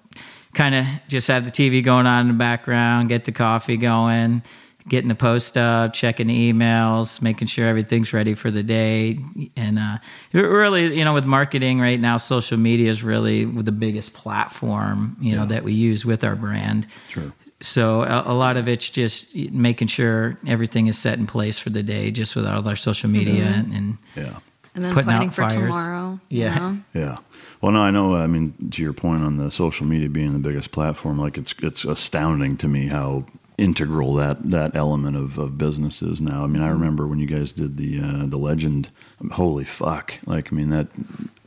kind 0.55 0.75
of 0.75 0.85
just 1.09 1.29
have 1.29 1.45
the 1.45 1.51
TV 1.51 1.83
going 1.85 2.07
on 2.07 2.23
in 2.23 2.29
the 2.29 2.35
background, 2.35 3.09
get 3.09 3.25
the 3.25 3.33
coffee 3.33 3.77
going, 3.77 4.43
getting 4.89 5.09
the 5.09 5.15
post 5.15 5.57
up, 5.57 5.93
checking 5.93 6.27
the 6.29 6.53
emails, 6.53 7.21
making 7.23 7.49
sure 7.49 7.67
everything's 7.67 8.13
ready 8.13 8.35
for 8.35 8.51
the 8.51 8.63
day. 8.63 9.19
And 9.57 9.79
uh, 9.79 9.99
really, 10.33 10.97
you 10.99 11.05
know, 11.05 11.15
with 11.15 11.25
marketing 11.27 11.81
right 11.81 12.01
now, 12.01 12.17
social 12.17 12.59
media 12.59 12.91
is 12.91 13.03
really 13.03 13.45
the 13.45 13.73
biggest 13.73 14.13
platform, 14.15 15.17
you 15.21 15.37
know, 15.37 15.47
that 15.47 15.63
we 15.65 15.73
use 15.73 16.05
with 16.05 16.25
our 16.25 16.37
brand. 16.37 16.87
Sure. 17.11 17.33
So 17.63 18.03
a, 18.03 18.23
a 18.27 18.33
lot 18.35 18.57
of 18.57 18.69
it's 18.69 18.89
just 18.89 19.37
making 19.37 19.89
sure 19.89 20.39
everything 20.47 20.87
is 20.87 20.99
set 20.99 21.19
in 21.19 21.27
place 21.27 21.59
for 21.59 21.69
the 21.71 21.83
day, 21.83 22.11
just 22.11 22.35
with 22.35 22.47
all 22.47 22.67
our 22.67 22.77
social 22.77 23.11
media 23.11 23.45
and, 23.45 23.73
and 23.73 23.99
Yeah. 24.17 24.39
And 24.75 24.85
then 24.85 24.95
Putting 24.95 25.09
planning 25.09 25.29
out 25.29 25.35
for 25.35 25.43
fires. 25.43 25.53
tomorrow. 25.55 26.21
you 26.29 26.43
Yeah. 26.45 26.55
know? 26.59 26.79
Yeah. 26.95 27.17
Well, 27.61 27.73
no, 27.73 27.81
I 27.81 27.91
know. 27.91 28.15
I 28.15 28.29
mean, 28.29 28.55
to 28.71 28.81
your 28.83 28.93
point 28.93 29.23
on 29.25 29.37
the 29.37 29.51
social 29.51 29.85
media 29.85 30.09
being 30.09 30.33
the 30.33 30.39
biggest 30.39 30.71
platform, 30.71 31.19
like 31.19 31.37
it's 31.37 31.53
it's 31.61 31.85
astounding 31.85 32.57
to 32.59 32.69
me 32.69 32.87
how 32.87 33.25
integral 33.61 34.15
that 34.15 34.51
that 34.51 34.75
element 34.75 35.17
of, 35.17 35.39
of 35.39 35.59
business 35.59 36.03
is 36.03 36.21
now. 36.21 36.45
I 36.45 36.47
mean, 36.47 36.63
I 36.63 36.69
remember 36.69 37.07
when 37.07 37.19
you 37.19 37.27
guys 37.27 37.53
did 37.53 37.77
the 37.77 38.01
uh, 38.01 38.27
the 38.27 38.39
legend. 38.39 38.91
Holy 39.33 39.65
fuck! 39.65 40.19
Like, 40.27 40.53
I 40.53 40.57
mean, 40.57 40.71
that 40.71 40.89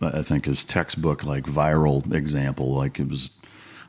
I 0.01 0.21
think 0.21 0.47
is 0.47 0.63
textbook 0.63 1.23
like 1.23 1.45
viral 1.45 2.13
example. 2.13 2.73
Like, 2.73 2.99
it 2.99 3.09
was. 3.09 3.31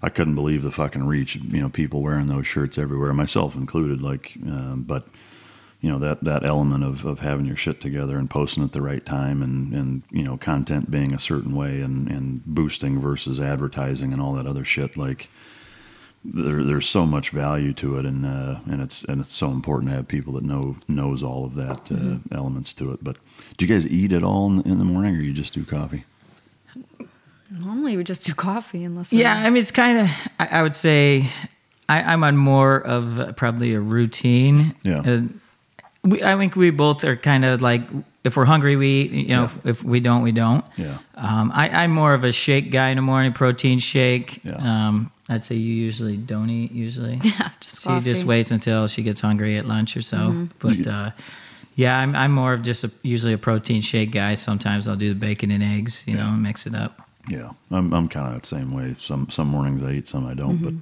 I 0.02 0.10
couldn't 0.10 0.34
believe 0.34 0.62
the 0.62 0.70
fucking 0.70 1.06
reach. 1.06 1.37
You 1.37 1.60
know, 1.60 1.68
people 1.68 2.02
wearing 2.02 2.26
those 2.26 2.46
shirts 2.46 2.76
everywhere, 2.76 3.12
myself 3.14 3.54
included. 3.54 4.02
Like, 4.02 4.34
um, 4.46 4.84
but 4.87 5.06
you 5.84 5.90
know 5.90 5.98
that 5.98 6.24
that 6.24 6.46
element 6.46 6.82
of, 6.82 7.04
of 7.04 7.20
having 7.20 7.44
your 7.44 7.56
shit 7.56 7.78
together 7.78 8.16
and 8.16 8.30
posting 8.30 8.64
at 8.64 8.72
the 8.72 8.80
right 8.80 9.04
time 9.04 9.42
and, 9.42 9.74
and 9.74 10.02
you 10.10 10.22
know 10.22 10.38
content 10.38 10.90
being 10.90 11.12
a 11.12 11.18
certain 11.18 11.54
way 11.54 11.82
and, 11.82 12.08
and 12.08 12.42
boosting 12.46 12.98
versus 12.98 13.38
advertising 13.38 14.10
and 14.10 14.22
all 14.22 14.32
that 14.32 14.46
other 14.46 14.64
shit 14.64 14.96
like 14.96 15.28
there, 16.24 16.64
there's 16.64 16.88
so 16.88 17.04
much 17.06 17.30
value 17.30 17.72
to 17.74 17.98
it 17.98 18.06
and 18.06 18.24
uh, 18.24 18.56
and 18.70 18.80
it's 18.80 19.04
and 19.04 19.20
it's 19.20 19.34
so 19.34 19.50
important 19.50 19.90
to 19.90 19.96
have 19.96 20.08
people 20.08 20.32
that 20.34 20.42
know 20.44 20.76
knows 20.88 21.22
all 21.22 21.44
of 21.44 21.54
that 21.54 21.90
uh, 21.92 22.18
elements 22.34 22.72
to 22.74 22.90
it 22.92 23.04
but 23.04 23.18
do 23.56 23.66
you 23.66 23.72
guys 23.74 23.87
eat 23.87 24.12
at 24.12 24.22
all 24.22 24.46
in, 24.46 24.60
in 24.62 24.78
the 24.78 24.84
morning 24.84 25.14
or 25.16 25.20
you 25.20 25.32
just 25.32 25.52
do 25.54 25.64
coffee 25.64 26.04
Normally 27.50 27.96
we 27.96 28.02
just 28.04 28.24
do 28.24 28.34
coffee 28.34 28.84
unless 28.84 29.12
we're 29.12 29.20
Yeah, 29.20 29.37
I 29.37 29.48
mean, 29.50 29.60
it's 29.62 29.70
kind 29.70 29.98
of, 29.98 30.08
I, 30.40 30.58
I 30.58 30.62
would 30.62 30.74
say, 30.74 31.28
I, 31.88 32.02
I'm 32.02 32.24
on 32.24 32.37
more 32.37 32.80
of 32.80 33.37
probably 33.37 33.74
a 33.74 33.80
routine. 33.80 34.74
Yeah. 34.82 35.00
Uh, 35.06 35.20
we, 36.02 36.22
I 36.22 36.37
think 36.37 36.56
we 36.56 36.70
both 36.70 37.04
are 37.04 37.16
kind 37.16 37.44
of 37.44 37.62
like, 37.62 37.82
if 38.24 38.37
we're 38.37 38.46
hungry, 38.46 38.74
we 38.76 38.88
eat. 38.88 39.10
You 39.12 39.28
know, 39.28 39.42
Yeah. 39.42 39.44
if, 39.44 39.66
if 39.66 39.84
we 39.84 40.00
don't, 40.00 40.22
we 40.22 40.32
don't. 40.32 40.64
Yeah. 40.76 40.98
Um, 41.14 41.52
I, 41.54 41.68
I'm 41.68 41.92
more 41.92 42.14
of 42.14 42.24
a 42.24 42.32
shake 42.32 42.72
guy 42.72 42.88
in 42.90 42.96
the 42.96 43.02
morning, 43.02 43.32
protein 43.32 43.78
shake. 43.78 44.40
Yeah. 44.44 44.54
Um, 44.88 45.12
I'd 45.28 45.44
say 45.44 45.54
you 45.56 45.72
usually 45.74 46.16
don't 46.16 46.50
eat 46.50 46.72
usually. 46.72 47.20
Yeah, 47.24 47.50
just 47.60 47.82
She 47.82 48.00
just 48.00 48.24
waits 48.24 48.50
until 48.50 48.87
she 48.88 49.02
gets 49.02 49.20
hungry 49.20 49.56
at 49.56 49.66
lunch 49.66 49.96
or 49.96 50.02
so. 50.02 50.48
But 50.58 50.87
uh, 50.87 51.10
yeah, 51.76 51.98
I'm, 51.98 52.14
I'm 52.14 52.30
more 52.32 52.52
of 52.54 52.62
just 52.62 52.84
a, 52.84 52.90
usually 53.02 53.32
a 53.32 53.38
protein 53.38 53.80
shake 53.82 54.12
guy. 54.12 54.34
Sometimes 54.34 54.87
I'll 54.87 54.96
do 54.96 55.08
the 55.08 55.18
bacon 55.18 55.50
and 55.50 55.62
eggs, 55.62 56.04
you 56.06 56.14
know, 56.16 56.30
mix 56.30 56.66
it 56.66 56.74
up. 56.74 57.00
yeah 57.28 57.50
I'm, 57.70 57.92
I'm 57.94 58.08
kind 58.08 58.26
of 58.28 58.34
that 58.34 58.46
same 58.46 58.70
way 58.74 58.94
some 58.98 59.28
some 59.30 59.48
mornings 59.48 59.82
I 59.82 59.92
eat 59.92 60.06
some 60.06 60.26
I 60.26 60.34
don't 60.34 60.58
but 60.58 60.74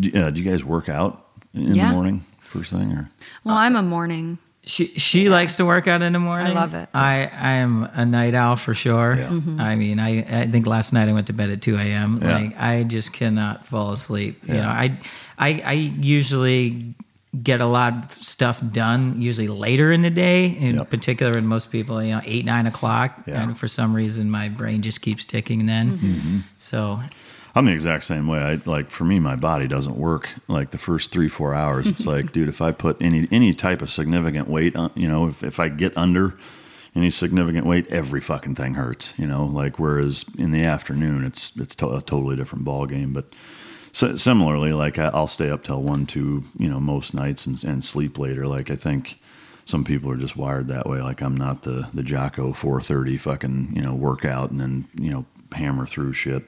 do, 0.00 0.18
uh, 0.18 0.30
do 0.30 0.40
you 0.40 0.50
guys 0.50 0.64
work 0.64 0.88
out 0.88 1.26
in 1.52 1.74
Yeah. 1.74 1.88
the 1.88 1.92
morning 1.94 2.24
first 2.40 2.70
thing 2.70 2.90
or 2.92 3.10
Well, 3.44 3.56
I'm 3.56 3.76
a 3.76 3.82
morning. 3.82 4.38
She 4.66 4.86
she 4.98 5.28
likes 5.28 5.56
to 5.56 5.64
work 5.66 5.86
out 5.86 6.00
in 6.00 6.12
the 6.14 6.18
morning. 6.18 6.46
I 6.56 6.60
love 6.60 6.72
it. 6.74 6.88
I 6.94 7.30
I 7.32 7.52
am 7.54 7.84
a 7.92 8.06
night 8.06 8.34
owl 8.34 8.56
for 8.56 8.72
sure. 8.72 9.16
Yeah. 9.18 9.28
I 9.58 9.74
mean, 9.76 10.00
I 10.00 10.20
I 10.42 10.46
think 10.46 10.66
last 10.66 10.92
night 10.92 11.08
I 11.08 11.12
went 11.12 11.26
to 11.26 11.32
bed 11.34 11.50
at 11.50 11.60
two 11.60 11.76
a.m. 11.76 12.20
Yeah. 12.22 12.38
Like 12.38 12.58
I 12.58 12.82
just 12.84 13.12
cannot 13.12 13.66
fall 13.66 13.92
asleep. 13.92 14.40
You 14.48 14.54
know, 14.54 14.68
I 14.68 14.98
I 15.38 15.62
I 15.64 15.72
usually 15.72 16.94
get 17.42 17.60
a 17.60 17.66
lot 17.66 17.92
of 18.04 18.12
stuff 18.12 18.62
done 18.72 19.20
usually 19.20 19.48
later 19.48 19.92
in 19.92 20.02
the 20.02 20.10
day 20.10 20.46
in 20.46 20.76
Yep. 20.76 20.88
particular 20.88 21.32
and 21.36 21.48
most 21.48 21.72
people 21.72 22.00
you 22.00 22.14
know 22.14 22.20
eight 22.24 22.44
nine 22.44 22.64
o'clock 22.66 23.10
Yeah. 23.26 23.42
and 23.42 23.58
for 23.58 23.66
some 23.66 23.92
reason 23.92 24.30
my 24.30 24.48
brain 24.48 24.82
just 24.82 25.02
keeps 25.02 25.24
ticking 25.26 25.66
then 25.66 25.98
Mm-hmm. 25.98 26.38
so 26.58 27.00
I'm 27.56 27.66
the 27.66 27.72
exact 27.72 28.04
same 28.04 28.26
way. 28.26 28.40
I 28.40 28.54
like 28.68 28.90
for 28.90 29.04
me, 29.04 29.20
my 29.20 29.36
body 29.36 29.68
doesn't 29.68 29.96
work 29.96 30.28
like 30.48 30.70
the 30.70 30.78
first 30.78 31.12
three, 31.12 31.28
four 31.28 31.54
hours. 31.54 31.86
It's 31.86 32.04
like, 32.06 32.32
dude, 32.32 32.48
if 32.48 32.60
I 32.60 32.72
put 32.72 32.96
any 33.00 33.28
any 33.30 33.54
type 33.54 33.80
of 33.80 33.90
significant 33.90 34.48
weight 34.48 34.74
on, 34.74 34.90
you 34.94 35.06
know, 35.06 35.28
if, 35.28 35.44
if 35.44 35.60
I 35.60 35.68
get 35.68 35.96
under 35.96 36.34
any 36.96 37.10
significant 37.10 37.64
weight, 37.66 37.86
every 37.88 38.20
fucking 38.20 38.56
thing 38.56 38.74
hurts, 38.74 39.14
you 39.16 39.26
know. 39.26 39.44
Like 39.44 39.78
whereas 39.78 40.24
in 40.36 40.50
the 40.50 40.64
afternoon, 40.64 41.24
it's 41.24 41.56
it's 41.56 41.76
to- 41.76 41.94
a 41.94 42.02
totally 42.02 42.34
different 42.34 42.64
ball 42.64 42.86
game. 42.86 43.12
But 43.12 43.26
so, 43.92 44.16
similarly, 44.16 44.72
like 44.72 44.98
I, 44.98 45.06
I'll 45.14 45.28
stay 45.28 45.50
up 45.50 45.62
till 45.62 45.80
one, 45.80 46.06
two, 46.06 46.42
you 46.58 46.68
know, 46.68 46.80
most 46.80 47.14
nights 47.14 47.46
and, 47.46 47.62
and 47.62 47.84
sleep 47.84 48.18
later. 48.18 48.48
Like 48.48 48.68
I 48.68 48.76
think 48.76 49.20
some 49.64 49.84
people 49.84 50.10
are 50.10 50.16
just 50.16 50.36
wired 50.36 50.66
that 50.68 50.88
way. 50.88 51.00
Like 51.00 51.20
I'm 51.22 51.36
not 51.36 51.62
the 51.62 51.88
the 51.94 52.02
Jocko 52.02 52.52
430 52.52 53.16
fucking 53.16 53.72
you 53.76 53.82
know 53.82 53.94
workout 53.94 54.50
and 54.50 54.58
then 54.58 54.88
you 55.00 55.10
know 55.10 55.24
hammer 55.52 55.86
through 55.86 56.14
shit. 56.14 56.42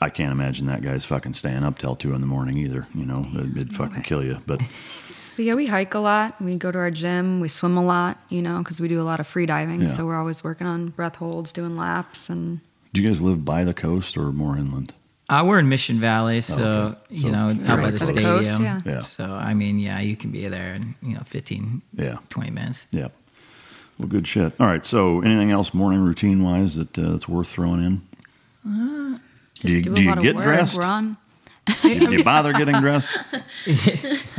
I 0.00 0.10
can't 0.10 0.32
imagine 0.32 0.66
that 0.66 0.82
guy's 0.82 1.04
fucking 1.04 1.34
staying 1.34 1.64
up 1.64 1.78
till 1.78 1.96
two 1.96 2.14
in 2.14 2.20
the 2.20 2.26
morning 2.26 2.58
either. 2.58 2.86
You 2.94 3.04
know, 3.04 3.26
it'd, 3.34 3.56
it'd 3.56 3.72
fucking 3.74 4.02
kill 4.02 4.24
you. 4.24 4.38
But 4.46 4.60
But 5.34 5.46
yeah, 5.46 5.54
we 5.54 5.66
hike 5.66 5.94
a 5.94 5.98
lot. 5.98 6.40
We 6.42 6.56
go 6.56 6.70
to 6.70 6.78
our 6.78 6.90
gym. 6.90 7.40
We 7.40 7.48
swim 7.48 7.76
a 7.78 7.82
lot, 7.82 8.18
you 8.28 8.42
know, 8.42 8.58
because 8.58 8.80
we 8.80 8.88
do 8.88 9.00
a 9.00 9.02
lot 9.02 9.18
of 9.18 9.26
free 9.26 9.46
diving. 9.46 9.82
Yeah. 9.82 9.88
So 9.88 10.04
we're 10.04 10.18
always 10.18 10.44
working 10.44 10.66
on 10.66 10.88
breath 10.90 11.16
holds, 11.16 11.52
doing 11.52 11.76
laps, 11.76 12.28
and 12.28 12.60
do 12.92 13.00
you 13.00 13.08
guys 13.08 13.22
live 13.22 13.42
by 13.44 13.64
the 13.64 13.72
coast 13.72 14.16
or 14.18 14.30
more 14.32 14.56
inland? 14.58 14.94
Uh, 15.30 15.42
we're 15.46 15.58
in 15.58 15.68
Mission 15.70 15.98
Valley, 15.98 16.42
so 16.42 16.96
okay. 17.10 17.16
So 17.16 17.26
you 17.26 17.32
know, 17.32 17.48
it's 17.48 17.66
out 17.66 17.78
right 17.78 17.84
by 17.84 17.90
the 17.92 17.98
by 17.98 18.04
the 18.04 18.12
stadium. 18.12 18.44
coast, 18.44 18.60
yeah. 18.60 18.80
Yeah. 18.84 18.98
So 19.00 19.24
I 19.24 19.54
mean, 19.54 19.78
yeah, 19.78 20.00
you 20.00 20.16
can 20.16 20.30
be 20.30 20.46
there 20.48 20.74
in 20.74 20.94
you 21.00 21.14
know 21.14 21.22
15, 21.24 21.80
Yeah. 21.94 22.18
20 22.28 22.50
minutes. 22.50 22.86
Yeah. 22.90 23.08
Well, 23.98 24.08
good 24.08 24.26
shit. 24.28 24.52
All 24.60 24.66
right. 24.66 24.84
So, 24.84 25.22
anything 25.22 25.50
else 25.50 25.72
morning 25.72 26.00
routine 26.02 26.42
wise 26.42 26.76
that 26.76 26.98
uh, 26.98 27.12
that's 27.12 27.28
worth 27.28 27.48
throwing 27.48 28.02
in? 28.64 29.20
Just 29.62 29.74
you- 29.74 29.82
do, 29.82 29.94
do 29.94 30.02
you 30.02 30.08
a 30.08 30.14
lot 30.14 30.22
get 30.22 30.30
of 30.30 30.36
work, 30.36 30.44
dressed? 30.44 30.76
run. 30.76 31.16
Do 31.82 32.10
you 32.12 32.24
bother 32.24 32.52
getting 32.52 32.76
dressed? 32.80 33.08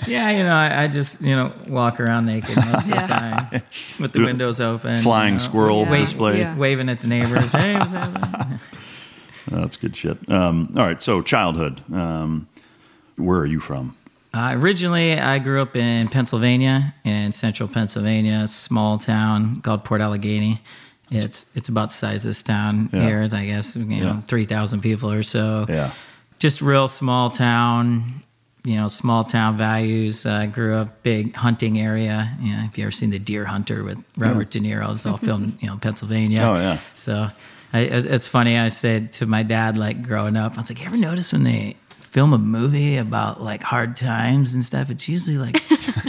Yeah, 0.05 0.31
you 0.31 0.43
know, 0.43 0.51
I, 0.53 0.83
I 0.83 0.87
just 0.89 1.21
you 1.21 1.33
know 1.33 1.53
walk 1.69 2.01
around 2.01 2.25
naked 2.25 2.57
most 2.57 2.83
of 2.83 2.89
the 2.89 2.95
time 2.95 3.61
with 4.01 4.11
the 4.11 4.25
windows 4.25 4.59
open, 4.59 5.01
Flying 5.01 5.35
you 5.35 5.39
know, 5.39 5.43
squirrel 5.45 5.83
Yeah. 5.85 5.97
display. 5.97 6.39
Yeah. 6.39 6.57
waving 6.57 6.89
at 6.89 6.99
the 6.99 7.07
neighbors. 7.07 7.53
Hey, 7.53 7.75
what's 7.79 7.91
happening? 7.93 8.59
That's 9.49 9.77
good 9.77 9.95
shit. 9.95 10.29
Um, 10.29 10.73
all 10.75 10.85
right. 10.85 11.01
So, 11.01 11.21
childhood. 11.21 11.81
Um, 11.93 12.47
where 13.15 13.39
are 13.39 13.45
you 13.45 13.61
from? 13.61 13.95
Uh, 14.33 14.51
originally, 14.57 15.13
I 15.13 15.39
grew 15.39 15.61
up 15.61 15.75
in 15.75 16.09
Pennsylvania, 16.09 16.93
in 17.05 17.31
central 17.31 17.69
Pennsylvania, 17.69 18.41
a 18.43 18.47
small 18.49 18.97
town 18.97 19.61
called 19.61 19.85
Port 19.85 20.01
Allegany. 20.01 20.59
It's 21.21 21.45
it's 21.55 21.69
about 21.69 21.89
the 21.89 21.95
size 21.95 22.25
of 22.25 22.29
this 22.29 22.43
town 22.43 22.89
Yeah. 22.91 23.01
here, 23.01 23.29
I 23.31 23.45
guess. 23.45 23.75
You 23.75 23.83
know, 23.85 23.95
Yeah. 24.05 24.21
three 24.27 24.45
thousand 24.45 24.81
people 24.81 25.11
or 25.11 25.23
so. 25.23 25.65
Yeah. 25.69 25.91
just 26.39 26.61
real 26.61 26.87
small 26.89 27.29
town, 27.29 28.21
you 28.65 28.75
know, 28.75 28.89
small 28.89 29.23
town 29.23 29.57
values. 29.57 30.25
Uh, 30.25 30.31
I 30.33 30.45
grew 30.47 30.75
up 30.75 31.01
big 31.03 31.35
hunting 31.35 31.79
area. 31.79 32.35
You 32.41 32.55
know, 32.57 32.63
if 32.65 32.77
you 32.77 32.83
ever 32.83 32.91
seen 32.91 33.11
The 33.11 33.19
Deer 33.19 33.45
Hunter 33.45 33.83
with 33.83 33.97
Robert 34.17 34.49
De 34.51 34.59
Niro, 34.59 34.93
it's 34.93 35.05
all 35.05 35.17
filmed, 35.17 35.57
you 35.61 35.67
know, 35.67 35.73
in 35.73 35.79
Pennsylvania. 35.79 36.41
Oh, 36.41 36.55
yeah. 36.55 36.77
So 36.95 37.29
I, 37.71 37.79
it's 37.79 38.27
funny. 38.27 38.57
I 38.57 38.69
said 38.69 39.13
to 39.13 39.25
my 39.25 39.43
dad, 39.43 39.77
like 39.77 40.03
growing 40.03 40.35
up, 40.35 40.53
I 40.55 40.57
was 40.61 40.69
like, 40.69 40.79
"You 40.81 40.85
ever 40.87 40.97
notice 40.97 41.31
when 41.33 41.43
they 41.43 41.75
film 42.13 42.31
a 42.31 42.37
movie 42.37 42.97
about 42.97 43.41
like 43.41 43.63
hard 43.63 43.97
times 43.97 44.53
and 44.53 44.63
stuff, 44.63 44.91
it's 44.91 45.09
usually 45.09 45.35
like 45.39 45.59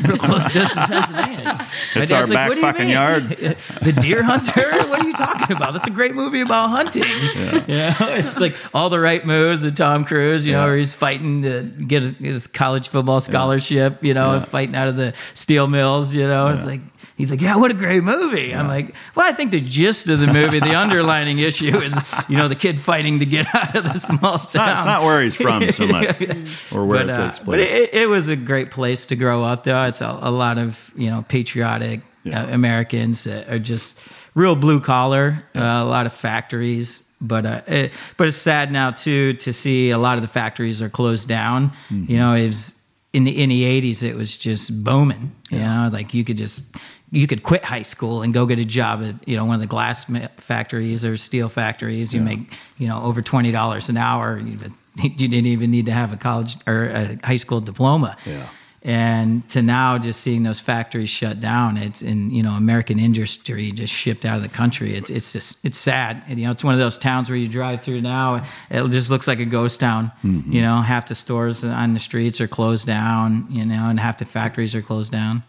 real 0.04 0.18
close 0.28 0.52
to 0.52 0.60
us 0.60 0.76
in 0.76 0.82
Pennsylvania. 0.82 1.66
It's 1.94 2.12
our 2.12 2.26
back 2.26 2.48
"What 2.50 2.56
do 2.56 2.60
you 2.60 2.66
fucking 2.66 2.82
mean?" 2.82 2.90
yard. 2.90 3.28
the 3.30 3.98
Deer 4.02 4.22
Hunter? 4.22 4.68
What 4.90 5.00
are 5.02 5.06
you 5.06 5.14
talking 5.14 5.56
about? 5.56 5.72
That's 5.72 5.86
a 5.86 5.90
great 5.90 6.14
movie 6.14 6.42
about 6.42 6.68
hunting. 6.68 7.04
You 7.64 7.76
know, 7.76 7.94
it's 8.00 8.38
like 8.38 8.54
all 8.74 8.90
the 8.90 9.00
right 9.00 9.24
moves 9.24 9.64
of 9.64 9.74
Tom 9.74 10.04
Cruise. 10.04 10.44
You 10.44 10.52
know, 10.52 10.66
where 10.66 10.76
he's 10.76 10.92
fighting 10.94 11.42
to 11.42 11.62
get 11.62 12.02
his, 12.02 12.46
college 12.46 12.90
football 12.90 13.22
scholarship. 13.22 14.04
You 14.04 14.12
know, 14.12 14.34
Yeah. 14.34 14.44
fighting 14.44 14.74
out 14.74 14.88
of 14.88 14.96
the 14.96 15.14
steel 15.32 15.66
mills. 15.68 16.14
You 16.14 16.26
know, 16.26 16.48
it's 16.48 16.66
like. 16.66 16.80
He's 17.16 17.30
like, 17.30 17.40
yeah, 17.40 17.54
what 17.56 17.70
a 17.70 17.74
great 17.74 18.02
movie. 18.02 18.52
I'm 18.52 18.66
like, 18.66 18.92
well, 19.14 19.24
I 19.24 19.32
think 19.32 19.52
the 19.52 19.60
gist 19.60 20.08
of 20.08 20.18
the 20.18 20.26
movie, 20.26 20.58
the 20.58 20.74
underlining 20.78 21.38
issue 21.38 21.76
is, 21.80 21.96
you 22.28 22.36
know, 22.36 22.48
the 22.48 22.56
kid 22.56 22.80
fighting 22.80 23.20
to 23.20 23.24
get 23.26 23.46
out 23.54 23.76
of 23.76 23.84
the 23.84 23.98
small 24.00 24.38
town. 24.38 24.44
It's 24.46 24.54
not, 24.56 24.76
it's 24.78 24.84
not 24.84 25.02
where 25.04 25.22
he's 25.22 25.36
from 25.36 25.70
so 25.70 25.86
much, 25.86 26.20
or 26.72 26.84
where 26.84 26.98
but, 26.98 27.08
it 27.08 27.10
uh, 27.10 27.26
takes 27.28 27.38
but 27.38 27.44
place. 27.46 27.70
it, 27.70 27.94
it 27.94 28.08
was 28.08 28.28
a 28.28 28.34
great 28.36 28.72
place 28.72 29.06
to 29.06 29.16
grow 29.16 29.44
up, 29.44 29.62
though. 29.62 29.84
It's 29.84 30.00
a, 30.00 30.18
a 30.22 30.30
lot 30.32 30.58
of 30.58 30.90
you 30.96 31.08
know 31.08 31.24
patriotic 31.28 32.00
Yeah. 32.24 32.42
uh, 32.42 32.52
Americans 32.52 33.22
that 33.24 33.48
are 33.48 33.60
just 33.60 34.00
real 34.34 34.56
blue 34.56 34.80
collar. 34.80 35.44
Uh, 35.54 35.60
a 35.60 35.84
lot 35.84 36.06
of 36.06 36.12
factories, 36.12 37.04
but 37.20 37.46
uh, 37.46 37.62
it, 37.68 37.92
but 38.16 38.26
it's 38.26 38.36
sad 38.36 38.72
now 38.72 38.90
too 38.90 39.34
to 39.34 39.52
see 39.52 39.90
a 39.90 39.98
lot 39.98 40.16
of 40.16 40.22
the 40.22 40.28
factories 40.28 40.82
are 40.82 40.88
closed 40.88 41.28
down. 41.28 41.70
Mm-hmm. 41.90 42.10
You 42.10 42.18
know, 42.18 42.34
it 42.34 42.48
was 42.48 42.74
in 43.12 43.22
the 43.22 43.40
in 43.40 43.50
the 43.50 43.62
eighties, 43.64 44.02
it 44.02 44.16
was 44.16 44.36
just 44.36 44.82
booming. 44.82 45.30
You 45.50 45.60
know, 45.60 45.90
like 45.92 46.12
you 46.12 46.24
could 46.24 46.38
just 46.38 46.74
you 47.14 47.26
could 47.26 47.42
quit 47.42 47.64
high 47.64 47.82
school 47.82 48.22
and 48.22 48.34
go 48.34 48.46
get 48.46 48.58
a 48.58 48.64
job 48.64 49.02
at 49.02 49.28
you 49.28 49.36
know 49.36 49.44
one 49.44 49.54
of 49.54 49.60
the 49.60 49.66
glass 49.66 50.04
factories 50.36 51.04
or 51.04 51.16
steel 51.16 51.48
factories. 51.48 52.12
You 52.12 52.20
make 52.20 52.52
you 52.78 52.88
know 52.88 53.02
over 53.02 53.22
twenty 53.22 53.52
dollars 53.52 53.88
an 53.88 53.96
hour. 53.96 54.38
You, 54.38 54.58
you 55.02 55.10
didn't 55.10 55.46
even 55.46 55.70
need 55.70 55.86
to 55.86 55.92
have 55.92 56.12
a 56.12 56.16
college 56.16 56.56
or 56.66 56.88
a 56.88 57.18
high 57.24 57.36
school 57.36 57.60
diploma. 57.60 58.16
Yeah. 58.26 58.46
And 58.86 59.48
to 59.48 59.62
now 59.62 59.96
just 59.96 60.20
seeing 60.20 60.42
those 60.42 60.60
factories 60.60 61.08
shut 61.08 61.40
down, 61.40 61.78
it's 61.78 62.02
in 62.02 62.30
you 62.30 62.42
know 62.42 62.52
American 62.52 62.98
industry 62.98 63.72
just 63.72 63.94
shipped 63.94 64.26
out 64.26 64.36
of 64.36 64.42
the 64.42 64.50
country. 64.50 64.94
It's 64.94 65.08
it's 65.08 65.32
just 65.32 65.64
it's 65.64 65.78
sad. 65.78 66.22
And, 66.28 66.38
you 66.38 66.44
know, 66.44 66.52
it's 66.52 66.62
one 66.62 66.74
of 66.74 66.80
those 66.80 66.98
towns 66.98 67.30
where 67.30 67.38
you 67.38 67.48
drive 67.48 67.80
through 67.80 68.02
now, 68.02 68.44
it 68.70 68.86
just 68.90 69.08
looks 69.08 69.26
like 69.26 69.40
a 69.40 69.46
ghost 69.46 69.80
town. 69.80 70.12
Mm-hmm. 70.22 70.52
You 70.52 70.60
know, 70.60 70.82
half 70.82 71.06
the 71.06 71.14
stores 71.14 71.64
on 71.64 71.94
the 71.94 72.00
streets 72.00 72.42
are 72.42 72.48
closed 72.48 72.86
down. 72.86 73.46
You 73.48 73.64
know, 73.64 73.88
and 73.88 73.98
half 73.98 74.18
the 74.18 74.26
factories 74.26 74.74
are 74.74 74.82
closed 74.82 75.12
down. 75.12 75.44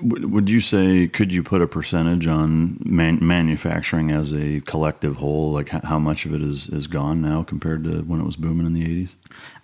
Would 0.00 0.48
you 0.48 0.60
say, 0.60 1.06
could 1.06 1.32
you 1.32 1.42
put 1.42 1.62
a 1.62 1.66
percentage 1.66 2.26
on 2.26 2.78
man- 2.84 3.18
manufacturing 3.20 4.10
as 4.10 4.32
a 4.32 4.60
collective 4.60 5.16
whole? 5.16 5.52
Like 5.52 5.68
how 5.70 5.98
much 5.98 6.26
of 6.26 6.34
it 6.34 6.42
is, 6.42 6.68
is 6.68 6.86
gone 6.86 7.20
now 7.20 7.42
compared 7.42 7.84
to 7.84 8.02
when 8.02 8.20
it 8.20 8.24
was 8.24 8.36
booming 8.36 8.66
in 8.66 8.72
the 8.72 8.84
80s? 8.84 9.14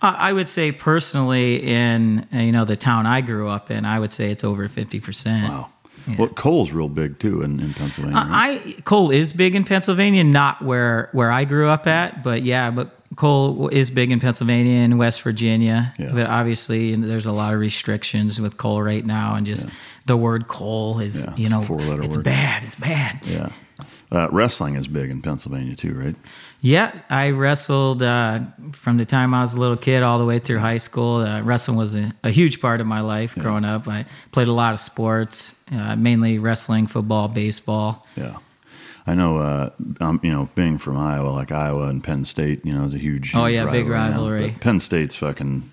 Uh, 0.03 0.15
I 0.17 0.33
would 0.33 0.49
say 0.49 0.73
personally, 0.73 1.63
in 1.63 2.27
you 2.31 2.53
know 2.53 2.65
the 2.65 2.77
town 2.77 3.07
I 3.07 3.21
grew 3.21 3.49
up 3.49 3.71
in, 3.71 3.85
I 3.85 3.99
would 3.99 4.13
say 4.13 4.31
it's 4.31 4.45
over 4.45 4.69
fifty 4.69 5.01
percent. 5.01 5.51
Wow. 6.07 6.15
Well, 6.19 6.29
coal's 6.29 6.71
real 6.73 6.89
big 6.89 7.19
too 7.19 7.43
in, 7.43 7.61
in 7.61 7.75
Pennsylvania. 7.75 8.17
right? 8.17 8.61
I 8.67 8.81
coal 8.83 9.11
is 9.11 9.33
big 9.33 9.55
in 9.55 9.65
Pennsylvania, 9.65 10.23
not 10.25 10.63
where 10.63 11.09
where 11.13 11.31
I 11.31 11.45
grew 11.45 11.69
up 11.69 11.87
at, 11.87 12.23
but 12.23 12.43
yeah, 12.43 12.71
but 12.71 12.97
coal 13.17 13.69
is 13.69 13.91
big 13.91 14.13
in 14.13 14.21
Pennsylvania 14.21 14.79
and 14.79 14.99
West 14.99 15.23
Virginia. 15.23 15.95
Yeah. 15.99 16.13
But 16.13 16.27
obviously, 16.27 16.95
there's 16.95 17.27
a 17.27 17.33
lot 17.33 17.55
of 17.55 17.61
restrictions 17.61 18.41
with 18.41 18.57
coal 18.57 18.83
right 18.83 19.05
now, 19.05 19.35
and 19.35 19.47
just 19.47 19.69
the 20.07 20.17
word 20.17 20.49
coal 20.49 21.01
is 21.01 21.25
Yeah, 21.25 21.35
you 21.37 21.49
know 21.49 21.65
it's 22.03 22.17
bad. 22.17 22.63
It's 22.65 22.77
bad. 22.77 23.21
yeah. 23.25 23.49
Uh, 24.13 24.29
wrestling 24.31 24.77
is 24.77 24.87
big 24.87 25.11
in 25.11 25.21
Pennsylvania 25.21 25.75
too, 25.75 25.93
right? 25.93 26.15
Yeah, 26.61 26.93
I 27.11 27.31
wrestled 27.31 28.03
uh, 28.03 28.41
from 28.73 28.97
the 28.97 29.05
time 29.05 29.35
I 29.35 29.43
was 29.43 29.55
a 29.55 29.61
little 29.61 29.77
kid 29.77 30.03
all 30.03 30.19
the 30.19 30.25
way 30.25 30.39
through 30.39 30.59
high 30.59 30.79
school. 30.79 31.17
Uh, 31.17 31.43
wrestling 31.43 31.77
was 31.77 31.95
a, 31.95 32.11
a 32.25 32.31
huge 32.31 32.61
part 32.61 32.81
of 32.81 32.87
my 32.87 33.01
life 33.03 33.35
growing 33.35 33.65
up. 33.65 33.87
I 33.87 34.07
played 34.33 34.49
a 34.49 34.53
lot 34.53 34.73
of 34.73 34.81
sports, 34.81 35.55
uh, 35.71 35.95
mainly 35.97 36.39
wrestling, 36.39 36.87
football, 36.87 37.29
baseball. 37.29 38.07
Yeah. 38.17 38.37
I 39.07 39.15
know, 39.15 39.39
uh, 39.39 39.71
um, 40.01 40.19
you 40.25 40.33
know, 40.33 40.49
being 40.57 40.79
from 40.79 40.97
Iowa, 40.97 41.29
like 41.29 41.53
Iowa 41.53 41.87
and 41.89 42.03
Penn 42.03 42.25
State, 42.25 42.65
you 42.67 42.73
know, 42.73 42.85
is 42.85 42.95
a 42.95 42.99
huge, 42.99 43.33
Oh, 43.37 43.45
huge 43.45 43.55
yeah, 43.55 43.71
big 43.71 43.87
now. 43.87 43.93
rivalry. 43.93 44.51
But 44.51 44.61
Penn 44.61 44.81
State's 44.81 45.15
fucking, 45.15 45.73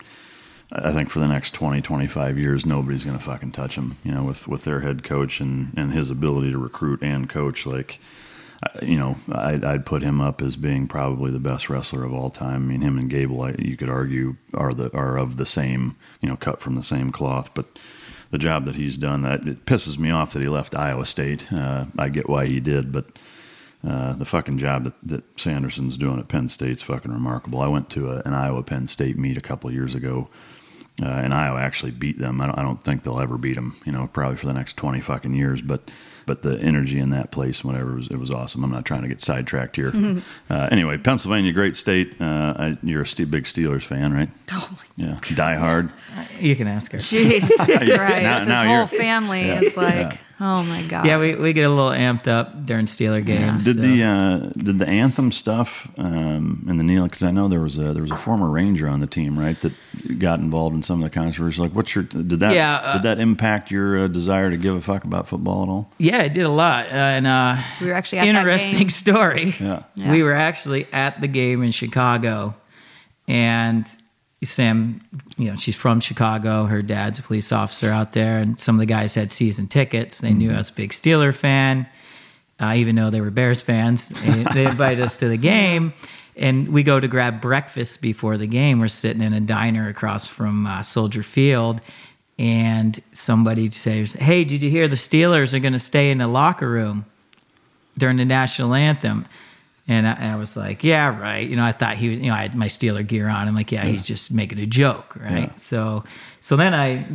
I 0.71 0.91
think 0.91 1.09
for 1.09 1.19
the 1.19 1.27
next 1.27 1.55
20, 1.55 1.81
25 1.81 2.37
years, 2.37 2.63
nobody's 2.63 3.03
going 3.03 3.17
to 3.17 3.23
fucking 3.23 3.53
touch 3.53 3.75
them, 3.75 3.95
you 4.03 4.11
know, 4.11 4.21
with, 4.23 4.47
with 4.47 4.65
their 4.65 4.81
head 4.81 5.03
coach 5.03 5.39
and, 5.39 5.73
and 5.75 5.93
his 5.93 6.11
ability 6.11 6.51
to 6.51 6.59
recruit 6.59 7.01
and 7.01 7.27
coach. 7.27 7.65
Like, 7.65 7.99
you 8.81 8.97
know, 8.97 9.17
I'd, 9.31 9.63
I'd 9.63 9.85
put 9.85 10.03
him 10.03 10.21
up 10.21 10.41
as 10.41 10.55
being 10.55 10.87
probably 10.87 11.31
the 11.31 11.39
best 11.39 11.69
wrestler 11.69 12.03
of 12.03 12.13
all 12.13 12.29
time. 12.29 12.55
I 12.55 12.59
mean, 12.59 12.81
him 12.81 12.97
and 12.97 13.09
Gable, 13.09 13.41
I, 13.41 13.55
you 13.59 13.77
could 13.77 13.89
argue, 13.89 14.35
are 14.53 14.73
the 14.73 14.95
are 14.95 15.17
of 15.17 15.37
the 15.37 15.45
same, 15.45 15.95
you 16.21 16.29
know, 16.29 16.35
cut 16.35 16.61
from 16.61 16.75
the 16.75 16.83
same 16.83 17.11
cloth. 17.11 17.49
But 17.53 17.79
the 18.31 18.37
job 18.37 18.65
that 18.65 18.75
he's 18.75 18.97
done, 18.97 19.21
that 19.23 19.47
it 19.47 19.65
pisses 19.65 19.97
me 19.97 20.09
off 20.09 20.33
that 20.33 20.41
he 20.41 20.47
left 20.47 20.75
Iowa 20.75 21.05
State. 21.05 21.51
Uh, 21.51 21.85
I 21.97 22.09
get 22.09 22.29
why 22.29 22.45
he 22.45 22.59
did, 22.59 22.91
but 22.91 23.05
uh, 23.87 24.13
the 24.13 24.25
fucking 24.25 24.57
job 24.57 24.85
that, 24.85 24.93
that 25.03 25.39
Sanderson's 25.39 25.97
doing 25.97 26.19
at 26.19 26.29
Penn 26.29 26.49
State's 26.49 26.81
fucking 26.81 27.11
remarkable. 27.11 27.61
I 27.61 27.67
went 27.67 27.89
to 27.91 28.11
a, 28.11 28.21
an 28.25 28.33
Iowa 28.33 28.63
Penn 28.63 28.87
State 28.87 29.17
meet 29.17 29.37
a 29.37 29.41
couple 29.41 29.71
years 29.71 29.93
ago. 29.93 30.29
Uh, 31.01 31.09
and 31.09 31.33
Iowa 31.33 31.59
actually 31.59 31.91
beat 31.91 32.19
them. 32.19 32.39
I 32.39 32.45
don't, 32.45 32.59
I 32.59 32.61
don't 32.61 32.83
think 32.83 33.03
they'll 33.03 33.19
ever 33.19 33.37
beat 33.37 33.55
them, 33.55 33.75
you 33.83 33.91
know, 33.91 34.07
probably 34.13 34.37
for 34.37 34.45
the 34.45 34.53
next 34.53 34.77
20 34.77 35.01
fucking 35.01 35.33
years. 35.33 35.59
But 35.61 35.89
but 36.25 36.41
the 36.43 36.59
energy 36.59 36.99
in 36.99 37.09
that 37.11 37.31
place, 37.31 37.63
whatever, 37.63 37.91
it 37.91 37.95
was, 37.95 38.07
it 38.07 38.17
was 38.19 38.31
awesome. 38.31 38.63
I'm 38.63 38.71
not 38.71 38.85
trying 38.85 39.01
to 39.03 39.07
get 39.07 39.21
sidetracked 39.21 39.75
here. 39.75 39.91
Uh, 40.49 40.67
anyway, 40.71 40.97
Pennsylvania, 40.97 41.51
great 41.51 41.75
state. 41.75 42.13
Uh, 42.21 42.53
I, 42.57 42.77
you're 42.83 43.01
a 43.03 43.07
Ste 43.07 43.29
big 43.29 43.45
Steelers 43.45 43.83
fan, 43.83 44.13
right? 44.13 44.29
Oh 44.51 44.69
my 44.71 45.05
Yeah, 45.05 45.19
die 45.35 45.55
hard. 45.55 45.89
You 46.39 46.55
can 46.55 46.67
ask 46.67 46.91
her. 46.91 46.99
Jesus 46.99 47.55
Christ. 47.55 47.81
Now- 47.87 48.39
His 48.39 48.47
now 48.47 48.85
whole 48.85 48.87
family 48.99 49.47
Yeah, 49.47 49.61
is 49.61 49.75
like, 49.77 49.95
yeah. 49.95 50.17
Oh 50.43 50.63
my 50.63 50.83
God. 50.83 51.05
Yeah, 51.05 51.19
we, 51.19 51.35
we 51.35 51.53
get 51.53 51.65
a 51.65 51.69
little 51.69 51.91
amped 51.91 52.27
up 52.27 52.65
during 52.65 52.85
Steeler 52.85 53.25
games. 53.25 53.63
Did 53.63 53.77
so. 53.77 53.81
the 53.81 54.03
uh, 54.03 54.37
did 54.57 54.77
the 54.77 54.87
anthem 54.87 55.31
stuff 55.31 55.87
um, 55.97 56.65
and 56.67 56.79
the 56.79 56.83
kneel? 56.83 57.03
Because 57.05 57.23
I 57.23 57.31
know 57.31 57.47
there 57.47 57.61
was 57.61 57.77
a 57.77 57.93
there 57.93 58.03
was 58.03 58.11
a 58.11 58.17
former 58.17 58.49
Ranger 58.49 58.87
on 58.87 58.99
the 58.99 59.07
team, 59.07 59.39
right, 59.39 59.59
that 59.61 59.71
got 60.19 60.39
involved 60.39 60.75
in 60.75 60.83
some 60.83 61.01
of 61.01 61.09
the 61.09 61.13
controversy. 61.13 61.61
Like, 61.61 61.71
what's 61.71 61.95
your 61.95 62.03
did 62.03 62.41
that 62.41 62.53
Yeah, 62.53 62.75
uh, 62.75 62.93
did 62.93 63.03
that 63.03 63.19
impact 63.19 63.71
your 63.71 63.99
uh, 63.99 64.07
desire 64.07 64.49
to 64.49 64.57
give 64.57 64.75
a 64.75 64.81
fuck 64.81 65.05
about 65.05 65.27
football 65.27 65.63
at 65.63 65.69
all? 65.69 65.91
Yeah, 65.97 66.23
it 66.23 66.33
did 66.33 66.45
a 66.45 66.49
lot. 66.49 66.87
Uh, 66.87 66.95
and 66.95 67.25
uh, 67.25 67.57
We 67.79 67.87
were 67.87 67.93
actually 67.93 68.19
at 68.19 68.25
that 68.25 68.35
interesting 68.35 68.79
game. 68.79 68.89
story. 68.89 69.55
Yeah. 69.59 69.83
Yeah. 69.95 70.11
We 70.11 70.23
were 70.23 70.33
actually 70.33 70.87
at 70.91 71.21
the 71.21 71.27
game 71.27 71.63
in 71.63 71.71
Chicago, 71.71 72.55
and 73.27 73.85
Sam, 74.45 75.01
you 75.37 75.49
know, 75.49 75.55
she's 75.55 75.75
from 75.75 75.99
Chicago. 75.99 76.65
Her 76.65 76.81
dad's 76.81 77.19
a 77.19 77.21
police 77.21 77.51
officer 77.51 77.89
out 77.89 78.13
there, 78.13 78.39
and 78.39 78.59
some 78.59 78.75
of 78.75 78.79
the 78.79 78.85
guys 78.85 79.15
had 79.15 79.31
season 79.31 79.67
tickets. 79.67 80.21
They 80.21 80.33
knew 80.33 80.51
I 80.51 80.57
was 80.57 80.69
a 80.69 80.73
big 80.73 80.91
Steeler 80.91 81.33
fan, 81.33 81.87
uh, 82.59 82.73
even 82.75 82.95
though 82.95 83.09
they 83.09 83.21
were 83.21 83.31
Bears 83.31 83.61
fans. 83.61 84.09
They 84.53 84.65
invited 84.65 85.01
us 85.01 85.17
to 85.19 85.27
the 85.27 85.37
game, 85.37 85.93
and 86.35 86.69
we 86.69 86.83
go 86.83 86.99
to 86.99 87.07
grab 87.07 87.41
breakfast 87.41 88.01
before 88.01 88.37
the 88.37 88.47
game. 88.47 88.79
We're 88.79 88.87
sitting 88.87 89.21
in 89.21 89.33
a 89.33 89.41
diner 89.41 89.89
across 89.89 90.27
from 90.27 90.67
uh, 90.67 90.83
Soldier 90.83 91.23
Field, 91.23 91.81
and 92.37 93.01
somebody 93.11 93.69
says, 93.71 94.13
"Hey, 94.13 94.43
did 94.43 94.61
you 94.61 94.69
hear 94.69 94.87
the 94.87 94.95
Steelers 94.95 95.53
are 95.53 95.59
going 95.59 95.73
to 95.73 95.79
stay 95.79 96.11
in 96.11 96.19
the 96.19 96.27
locker 96.27 96.69
room 96.69 97.05
during 97.97 98.17
the 98.17 98.25
national 98.25 98.73
anthem?" 98.73 99.25
And 99.87 100.07
I, 100.07 100.11
and 100.13 100.31
I 100.31 100.35
was 100.37 100.55
like, 100.55 100.83
"Yeah, 100.83 101.19
right." 101.19 101.47
You 101.47 101.57
know, 101.57 101.65
I 101.65 101.73
thought 101.73 101.97
he 101.97 102.09
was. 102.09 102.19
You 102.19 102.27
know, 102.27 102.35
I 102.35 102.41
had 102.43 102.55
my 102.55 102.67
Steeler 102.67 103.05
gear 103.05 103.27
on. 103.27 103.47
I'm 103.47 103.55
like, 103.55 103.71
"Yeah, 103.71 103.83
he's 103.83 104.05
just 104.05 104.33
making 104.33 104.59
a 104.59 104.65
joke, 104.65 105.15
right?" 105.17 105.49
Yeah. 105.49 105.55
So, 105.57 106.05
so 106.39 106.55
then 106.55 106.73
I 106.73 107.05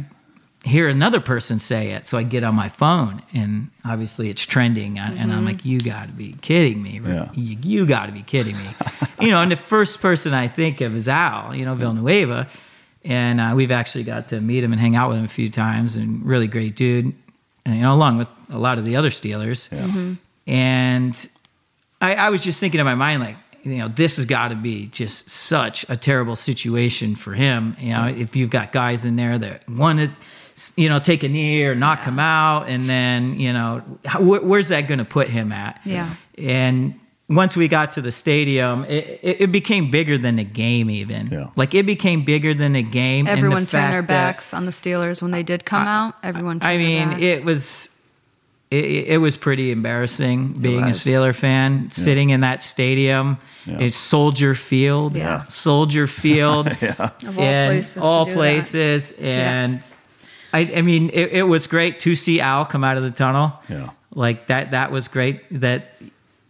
hear 0.65 0.89
another 0.89 1.21
person 1.21 1.59
say 1.59 1.93
it. 1.93 2.05
So 2.05 2.19
I 2.19 2.25
get 2.25 2.45
on 2.45 2.55
my 2.55 2.69
phone, 2.69 3.23
and 3.33 3.71
obviously 3.85 4.29
it's 4.29 4.45
trending, 4.45 4.99
and 4.99 5.19
and 5.19 5.33
I'm 5.33 5.39
mm-hmm. 5.39 5.47
like, 5.47 5.65
"You 5.65 5.81
got 5.81 6.09
to 6.09 6.13
be 6.13 6.35
kidding 6.41 6.83
me! 6.83 7.01
right? 7.01 7.15
Yeah. 7.15 7.31
You, 7.33 7.57
you 7.63 7.87
got 7.87 8.07
to 8.07 8.13
be 8.13 8.23
kidding 8.23 8.57
me!" 8.57 8.69
you 9.21 9.31
know, 9.31 9.41
and 9.41 9.51
the 9.51 9.57
first 9.57 10.01
person 10.01 10.35
I 10.35 10.49
think 10.49 10.81
of 10.81 10.95
is 10.95 11.09
Al. 11.09 11.55
You 11.55 11.65
know, 11.65 11.75
Villanueva, 11.75 12.49
and 13.05 13.41
uh, 13.41 13.53
we've 13.57 13.71
actually 13.71 14.05
got 14.05 14.29
to 14.29 14.41
meet 14.41 14.63
him 14.63 14.73
and 14.73 14.81
hang 14.81 14.95
out 14.97 15.09
with 15.09 15.19
him 15.19 15.25
a 15.25 15.29
few 15.29 15.51
times, 15.51 15.97
and 15.97 16.25
really 16.25 16.49
great 16.49 16.77
dude. 16.77 17.15
And, 17.65 17.77
you 17.77 17.83
know, 17.83 17.95
along 17.95 18.19
with 18.19 18.29
a 18.51 18.59
lot 18.59 18.79
of 18.79 18.85
the 18.85 18.97
other 18.97 19.11
Steelers, 19.11 19.69
mm-hmm. 19.71 20.15
and 20.47 21.31
I, 22.01 22.15
I 22.15 22.31
was 22.31 22.45
just 22.45 22.61
thinking 22.61 22.79
in 22.81 22.87
my 22.87 22.95
mind, 22.95 23.23
like, 23.23 23.37
you 23.65 23.77
know, 23.79 23.89
this 23.89 24.17
has 24.17 24.25
got 24.25 24.49
to 24.49 24.55
be 24.55 24.87
just 24.87 25.29
such 25.31 25.85
a 25.89 25.97
terrible 25.97 26.37
situation 26.37 27.17
for 27.17 27.35
him. 27.35 27.77
You 27.81 27.91
know, 27.93 28.07
if 28.07 28.37
you've 28.37 28.51
got 28.51 28.73
guys 28.73 29.05
in 29.05 29.17
there 29.17 29.37
that 29.39 29.69
want 29.69 29.99
to, 30.01 30.11
you 30.81 30.89
know, 30.89 31.01
take 31.01 31.23
a 31.25 31.29
knee 31.29 31.65
or 31.65 31.75
knock 31.75 32.01
him 32.01 32.19
out, 32.19 32.69
and 32.69 32.89
then, 32.89 33.39
you 33.39 33.53
know, 33.53 33.83
how, 34.05 34.21
wh- 34.21 34.45
where's 34.45 34.69
that 34.69 34.83
going 34.89 34.99
to 34.99 35.05
put 35.05 35.29
him 35.29 35.53
at? 35.53 35.81
Yeah. 35.85 36.15
And 36.39 36.99
once 37.29 37.57
we 37.57 37.69
got 37.69 37.93
to 37.93 38.01
the 38.01 38.13
stadium, 38.13 38.85
it, 38.85 39.21
it, 39.23 39.41
it 39.43 39.53
became 39.53 39.91
bigger 39.91 40.17
than 40.17 40.37
the 40.37 40.45
game, 40.45 40.89
even. 40.89 41.27
Yeah. 41.27 41.51
Like, 41.57 41.75
it 41.75 41.85
became 41.85 42.25
bigger 42.25 42.55
than 42.55 42.73
the 42.73 42.83
game. 42.83 43.27
and 43.27 43.37
the 43.37 43.39
Everyone 43.39 43.67
turned 43.67 43.93
their 43.93 44.01
fact 44.03 44.09
that- 44.09 44.27
backs 44.37 44.55
on 44.55 44.65
the 44.67 44.73
Steelers 44.73 45.21
when 45.21 45.33
they 45.33 45.43
did 45.43 45.65
come 45.65 45.87
out. 45.87 46.15
Everyone 46.23 46.61
turned 46.61 46.71
I 46.71 46.77
their 46.77 46.87
mean, 46.87 47.09
backs. 47.11 47.23
it 47.23 47.45
was 47.45 47.98
it, 48.71 48.85
it 49.09 49.19
was 49.19 49.37
pretty 49.37 49.71
embarrassing 49.71 50.53
being 50.53 50.85
a. 50.85 50.89
Steeler 50.89 51.35
fan, 51.35 51.91
sitting 51.91 52.31
in 52.31 52.41
that 52.43 52.61
stadium. 52.63 53.39
Yeah. 53.67 53.79
It's 53.81 53.97
Soldier 53.97 54.55
Field. 54.55 55.17
Yeah. 55.17 55.45
Soldier 55.47 56.07
Field. 56.23 56.69
Of 56.69 57.01
all 57.25 57.33
places 57.35 57.97
all 57.97 58.27
places. 58.27 59.13
And 59.21 59.83
I, 60.53 60.61
I 60.77 60.83
mean, 60.83 61.11
it, 61.13 61.33
it 61.33 61.43
was 61.45 61.67
great 61.67 62.01
to 62.01 62.15
see 62.17 62.41
Al 62.41 62.65
come 62.65 62.85
out 62.85 62.97
of 62.97 63.03
the 63.03 63.11
tunnel. 63.11 63.53
Yeah. 63.69 63.91
Like 64.15 64.47
that, 64.49 64.71
that 64.73 64.91
was 64.91 65.09
great. 65.09 65.43
That 65.61 65.95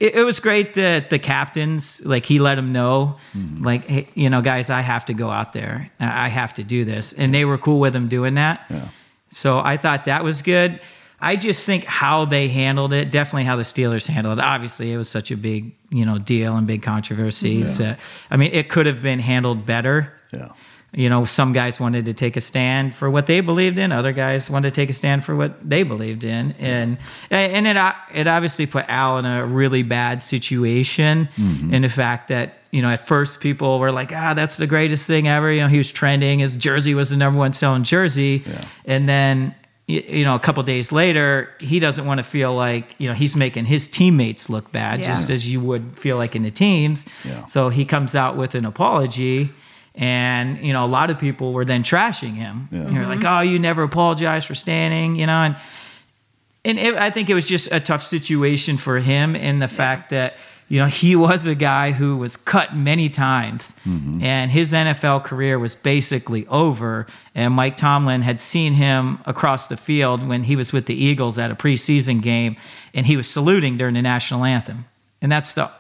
it, 0.01 0.15
it 0.15 0.23
was 0.25 0.39
great 0.41 0.75
that 0.75 1.11
the 1.11 1.19
captains, 1.19 2.01
like 2.05 2.25
he 2.25 2.39
let 2.39 2.55
them 2.55 2.73
know, 2.73 3.17
Mm-hmm. 3.37 3.65
like, 3.65 3.87
hey, 3.87 4.09
you 4.15 4.31
know, 4.31 4.41
guys, 4.43 4.71
I 4.71 4.81
have 4.81 5.05
to 5.07 5.15
go 5.15 5.29
out 5.31 5.53
there. 5.53 5.91
I 6.01 6.27
I 6.27 6.29
have 6.29 6.55
to 6.55 6.63
do 6.65 6.85
this. 6.85 7.13
And 7.13 7.35
they 7.35 7.45
were 7.45 7.59
cool 7.59 7.81
with 7.81 7.95
him 7.95 8.09
doing 8.09 8.35
that. 8.35 8.65
Yeah. 8.71 8.89
So 9.31 9.59
I 9.59 9.77
thought 9.77 10.07
that 10.07 10.25
was 10.25 10.41
good. 10.43 10.81
I 11.21 11.37
just 11.37 11.67
think 11.67 11.85
how 11.85 12.25
they 12.27 12.49
handled 12.49 12.93
it, 12.93 13.11
definitely 13.11 13.45
how 13.45 13.57
the 13.57 13.65
Steelers 13.65 14.07
handled 14.07 14.39
it. 14.39 14.45
Obviously, 14.45 14.93
it 14.93 14.97
was 14.97 15.09
such 15.09 15.31
a 15.31 15.37
big, 15.37 15.73
you 15.91 16.07
know, 16.07 16.19
deal 16.19 16.57
and 16.57 16.67
big 16.67 16.83
controversy. 16.83 17.65
So, 17.67 17.97
I 18.31 18.37
mean, 18.37 18.53
it 18.53 18.69
could 18.69 18.87
have 18.87 19.03
been 19.03 19.19
handled 19.19 19.67
better. 19.67 20.13
Yeah. 20.33 20.51
You 20.93 21.11
know, 21.11 21.27
some 21.27 21.53
guys 21.53 21.79
wanted 21.79 22.07
to 22.07 22.15
take 22.15 22.37
a 22.39 22.41
stand 22.41 22.95
for 22.95 23.11
what 23.11 23.27
they 23.27 23.43
believed 23.43 23.79
in. 23.79 23.93
Other 23.93 24.13
guys 24.13 24.49
wanted 24.49 24.73
to 24.73 24.81
take 24.81 24.89
a 24.89 24.95
stand 24.95 25.23
for 25.23 25.37
what 25.37 25.69
they 25.69 25.83
believed 25.83 26.25
in, 26.25 26.55
and 26.59 26.97
and 27.31 27.67
it 27.67 27.77
it 28.15 28.27
obviously 28.27 28.65
put 28.65 28.89
Al 28.89 29.19
in 29.19 29.27
a 29.27 29.45
really 29.45 29.83
bad 29.83 30.23
situation. 30.23 31.29
In 31.75 31.83
the 31.83 31.91
fact 31.91 32.29
that 32.29 32.57
you 32.71 32.81
know, 32.81 32.89
at 32.89 33.07
first 33.07 33.41
people 33.41 33.79
were 33.79 33.93
like, 33.93 34.13
"Ah, 34.15 34.33
that's 34.33 34.57
the 34.57 34.67
greatest 34.67 35.07
thing 35.07 35.29
ever." 35.29 35.53
You 35.53 35.61
know, 35.61 35.69
he 35.69 35.77
was 35.77 35.91
trending. 35.91 36.39
His 36.39 36.57
jersey 36.57 36.95
was 36.95 37.11
the 37.11 37.19
number 37.19 37.39
one 37.39 37.53
selling 37.53 37.83
jersey, 37.83 38.45
and 38.87 39.07
then 39.07 39.55
you 39.89 40.23
know, 40.23 40.35
a 40.35 40.39
couple 40.39 40.63
days 40.65 40.93
later, 40.93 41.49
he 41.61 41.81
doesn't 41.81 42.05
want 42.05 42.19
to 42.19 42.25
feel 42.25 42.55
like 42.55 42.95
you 42.99 43.09
know 43.09 43.15
he's 43.15 43.35
making 43.35 43.65
his 43.65 43.89
teammates 43.89 44.51
look 44.51 44.71
bad, 44.71 45.01
Yeah. 45.01 45.07
just 45.09 45.31
as 45.31 45.51
you 45.51 45.61
would 45.61 45.97
feel 45.99 46.19
like 46.19 46.37
in 46.37 46.43
the 46.43 46.51
teams. 46.51 47.07
Yeah. 47.25 47.47
So 47.47 47.71
he 47.71 47.85
comes 47.87 48.15
out 48.15 48.37
with 48.37 48.55
an 48.55 48.65
apology. 48.65 49.51
And 49.95 50.65
you 50.65 50.73
know, 50.73 50.85
a 50.85 50.87
lot 50.87 51.11
of 51.11 51.19
people 51.19 51.53
were 51.53 51.65
then 51.65 51.83
trashing 51.83 52.35
him. 52.35 52.69
Yeah. 52.71 52.89
You're 52.89 53.07
like, 53.07 53.19
mm-hmm. 53.19 53.39
"Oh, 53.39 53.41
you 53.41 53.59
never 53.59 53.83
apologized 53.83 54.47
for 54.47 54.55
standing," 54.55 55.17
you 55.17 55.27
know. 55.27 55.33
And 55.33 55.57
and 56.65 56.79
it, 56.79 56.95
I 56.95 57.11
think 57.11 57.31
it 57.31 57.35
was 57.35 57.49
just 57.49 57.73
a 57.73 57.81
tough 57.81 58.05
situation 58.05 58.77
for 58.77 59.01
him 59.01 59.35
in 59.35 59.59
the 59.59 59.67
fact 59.67 60.11
that 60.11 60.35
you 60.69 60.79
know 60.79 60.87
he 60.87 61.17
was 61.17 61.47
a 61.47 61.55
guy 61.55 61.93
who 61.93 62.17
was 62.17 62.37
cut 62.37 62.77
many 62.77 63.09
times, 63.09 63.79
mm-hmm. 63.87 64.23
and 64.23 64.51
his 64.51 64.73
NFL 64.73 65.25
career 65.25 65.59
was 65.59 65.75
basically 65.75 66.47
over. 66.49 67.07
And 67.35 67.55
Mike 67.55 67.77
Tomlin 67.77 68.23
had 68.23 68.41
seen 68.41 68.75
him 68.75 69.21
across 69.25 69.69
the 69.69 69.77
field 69.77 70.27
when 70.27 70.45
he 70.45 70.57
was 70.57 70.73
with 70.73 70.87
the 70.87 70.95
Eagles 70.95 71.39
at 71.39 71.51
a 71.51 71.55
preseason 71.55 72.23
game, 72.23 72.57
and 72.93 73.07
he 73.07 73.17
was 73.17 73.29
saluting 73.29 73.77
during 73.77 73.95
the 73.95 74.03
national 74.03 74.45
anthem, 74.45 74.87
and 75.23 75.33
that's 75.33 75.55
the 75.55 75.71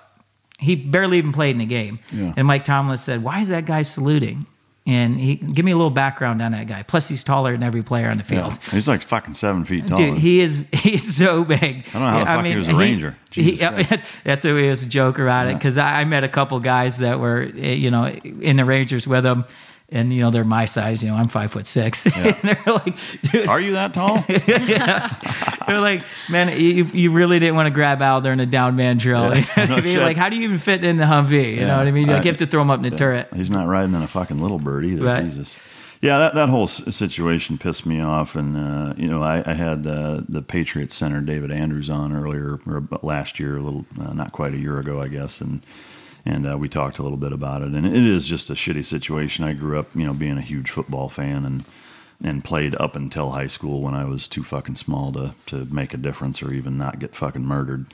he 0.58 0.74
barely 0.74 1.18
even 1.18 1.32
played 1.32 1.52
in 1.52 1.58
the 1.58 1.66
game. 1.66 2.00
Yeah. 2.12 2.34
And 2.36 2.46
Mike 2.46 2.64
Tomlin 2.64 2.98
said, 2.98 3.22
"Why 3.22 3.40
is 3.40 3.48
that 3.48 3.66
guy 3.66 3.82
saluting?" 3.82 4.46
And 4.88 5.20
he 5.20 5.36
give 5.36 5.66
me 5.66 5.72
a 5.72 5.76
little 5.76 5.90
background 5.90 6.40
on 6.40 6.52
that 6.52 6.66
guy. 6.66 6.82
Plus, 6.82 7.08
he's 7.08 7.22
taller 7.22 7.52
than 7.52 7.62
every 7.62 7.82
player 7.82 8.08
on 8.08 8.16
the 8.16 8.24
field. 8.24 8.52
Yeah. 8.52 8.70
He's 8.70 8.88
like 8.88 9.02
fucking 9.02 9.34
seven 9.34 9.66
feet 9.66 9.86
tall. 9.86 9.98
Dude, 9.98 10.16
he 10.16 10.40
is 10.40 10.66
he's 10.72 11.14
so 11.14 11.44
big. 11.44 11.60
I 11.60 11.92
don't 11.92 12.00
know 12.00 12.08
how 12.08 12.18
the 12.20 12.24
fuck 12.24 12.46
he 12.46 12.56
was 12.56 12.68
a 12.68 12.74
Ranger. 12.74 13.14
he- 13.30 13.42
Jesus 13.58 13.68
Christ. 13.86 14.02
that's 14.24 14.44
what 14.46 14.54
he 14.56 14.66
was 14.66 14.84
a 14.84 14.88
joke 14.88 15.18
about 15.18 15.48
it 15.48 15.58
because 15.58 15.76
I, 15.76 16.00
I 16.00 16.04
met 16.06 16.24
a 16.24 16.28
couple 16.28 16.58
guys 16.60 17.00
that 17.00 17.20
were 17.20 17.42
eh, 17.58 17.74
you 17.74 17.90
know 17.90 18.06
in 18.06 18.56
the 18.56 18.64
Rangers 18.64 19.06
with 19.06 19.26
him, 19.26 19.44
and 19.90 20.12
you 20.12 20.20
know 20.22 20.30
they're 20.30 20.44
my 20.44 20.66
size. 20.66 21.02
You 21.02 21.08
know 21.08 21.16
I'm 21.16 21.28
five 21.28 21.52
foot 21.52 21.66
six. 21.66 22.06
and 22.14 22.36
they're 22.42 22.62
like, 22.66 22.96
dude, 23.22 23.48
Are 23.48 23.60
you 23.60 23.72
that 23.72 23.94
tall? 23.94 24.22
they're 25.66 25.80
like, 25.80 26.02
man, 26.28 26.60
you, 26.60 26.84
you 26.84 27.10
really 27.10 27.38
didn't 27.38 27.54
want 27.54 27.66
to 27.66 27.70
grab 27.70 28.02
Al 28.02 28.20
during 28.20 28.40
a 28.40 28.46
down 28.46 28.76
man 28.76 28.98
drill. 28.98 29.34
You 29.38 29.44
know 29.56 29.64
No 29.66 29.76
I 29.76 29.80
mean? 29.80 29.98
Like, 29.98 30.16
how 30.16 30.28
do 30.28 30.36
you 30.36 30.42
even 30.42 30.58
fit 30.58 30.84
in 30.84 30.96
the 30.98 31.04
Humvee? 31.04 31.56
You 31.56 31.66
know 31.66 31.78
what 31.78 31.86
I 31.86 31.90
mean? 31.90 32.06
Like, 32.06 32.22
I- 32.22 32.24
you 32.24 32.30
have 32.30 32.38
to 32.38 32.46
throw 32.46 32.62
him 32.62 32.70
up 32.70 32.82
in 32.82 32.88
the 32.88 32.96
turret. 32.96 33.28
He's 33.34 33.50
not 33.50 33.66
riding 33.66 33.94
in 33.94 34.02
a 34.02 34.06
fucking 34.06 34.40
little 34.40 34.58
bird 34.58 34.84
either. 34.84 35.04
Right. 35.04 35.24
Jesus. 35.24 35.58
Yeah, 36.00 36.18
that, 36.18 36.34
that 36.36 36.48
whole 36.48 36.68
situation 36.68 37.58
pissed 37.58 37.84
me 37.84 38.00
off. 38.00 38.36
And, 38.36 38.56
uh, 38.56 38.94
you 38.96 39.08
know, 39.08 39.22
I, 39.22 39.42
I 39.44 39.54
had 39.54 39.84
uh, 39.86 40.20
the 40.28 40.42
Patriots 40.42 40.94
center, 40.94 41.20
David 41.20 41.50
Andrews, 41.50 41.90
on 41.90 42.14
earlier, 42.14 42.60
or 42.66 42.86
last 43.02 43.40
year, 43.40 43.56
a 43.56 43.60
little, 43.60 43.84
uh, 44.00 44.12
not 44.12 44.30
quite 44.32 44.54
a 44.54 44.58
year 44.58 44.78
ago, 44.78 45.00
I 45.00 45.08
guess. 45.08 45.40
And, 45.40 45.60
and 46.28 46.46
uh, 46.46 46.58
we 46.58 46.68
talked 46.68 46.98
a 46.98 47.02
little 47.02 47.16
bit 47.16 47.32
about 47.32 47.62
it. 47.62 47.68
And 47.68 47.86
it 47.86 48.04
is 48.04 48.26
just 48.26 48.50
a 48.50 48.54
shitty 48.54 48.84
situation. 48.84 49.44
I 49.44 49.54
grew 49.54 49.78
up, 49.78 49.88
you 49.94 50.04
know, 50.04 50.12
being 50.12 50.36
a 50.36 50.42
huge 50.42 50.70
football 50.70 51.08
fan 51.08 51.44
and, 51.46 51.64
and 52.22 52.44
played 52.44 52.74
up 52.74 52.94
until 52.94 53.30
high 53.30 53.46
school 53.46 53.80
when 53.80 53.94
I 53.94 54.04
was 54.04 54.28
too 54.28 54.44
fucking 54.44 54.76
small 54.76 55.10
to, 55.12 55.34
to 55.46 55.64
make 55.66 55.94
a 55.94 55.96
difference 55.96 56.42
or 56.42 56.52
even 56.52 56.76
not 56.76 56.98
get 56.98 57.16
fucking 57.16 57.46
murdered 57.46 57.86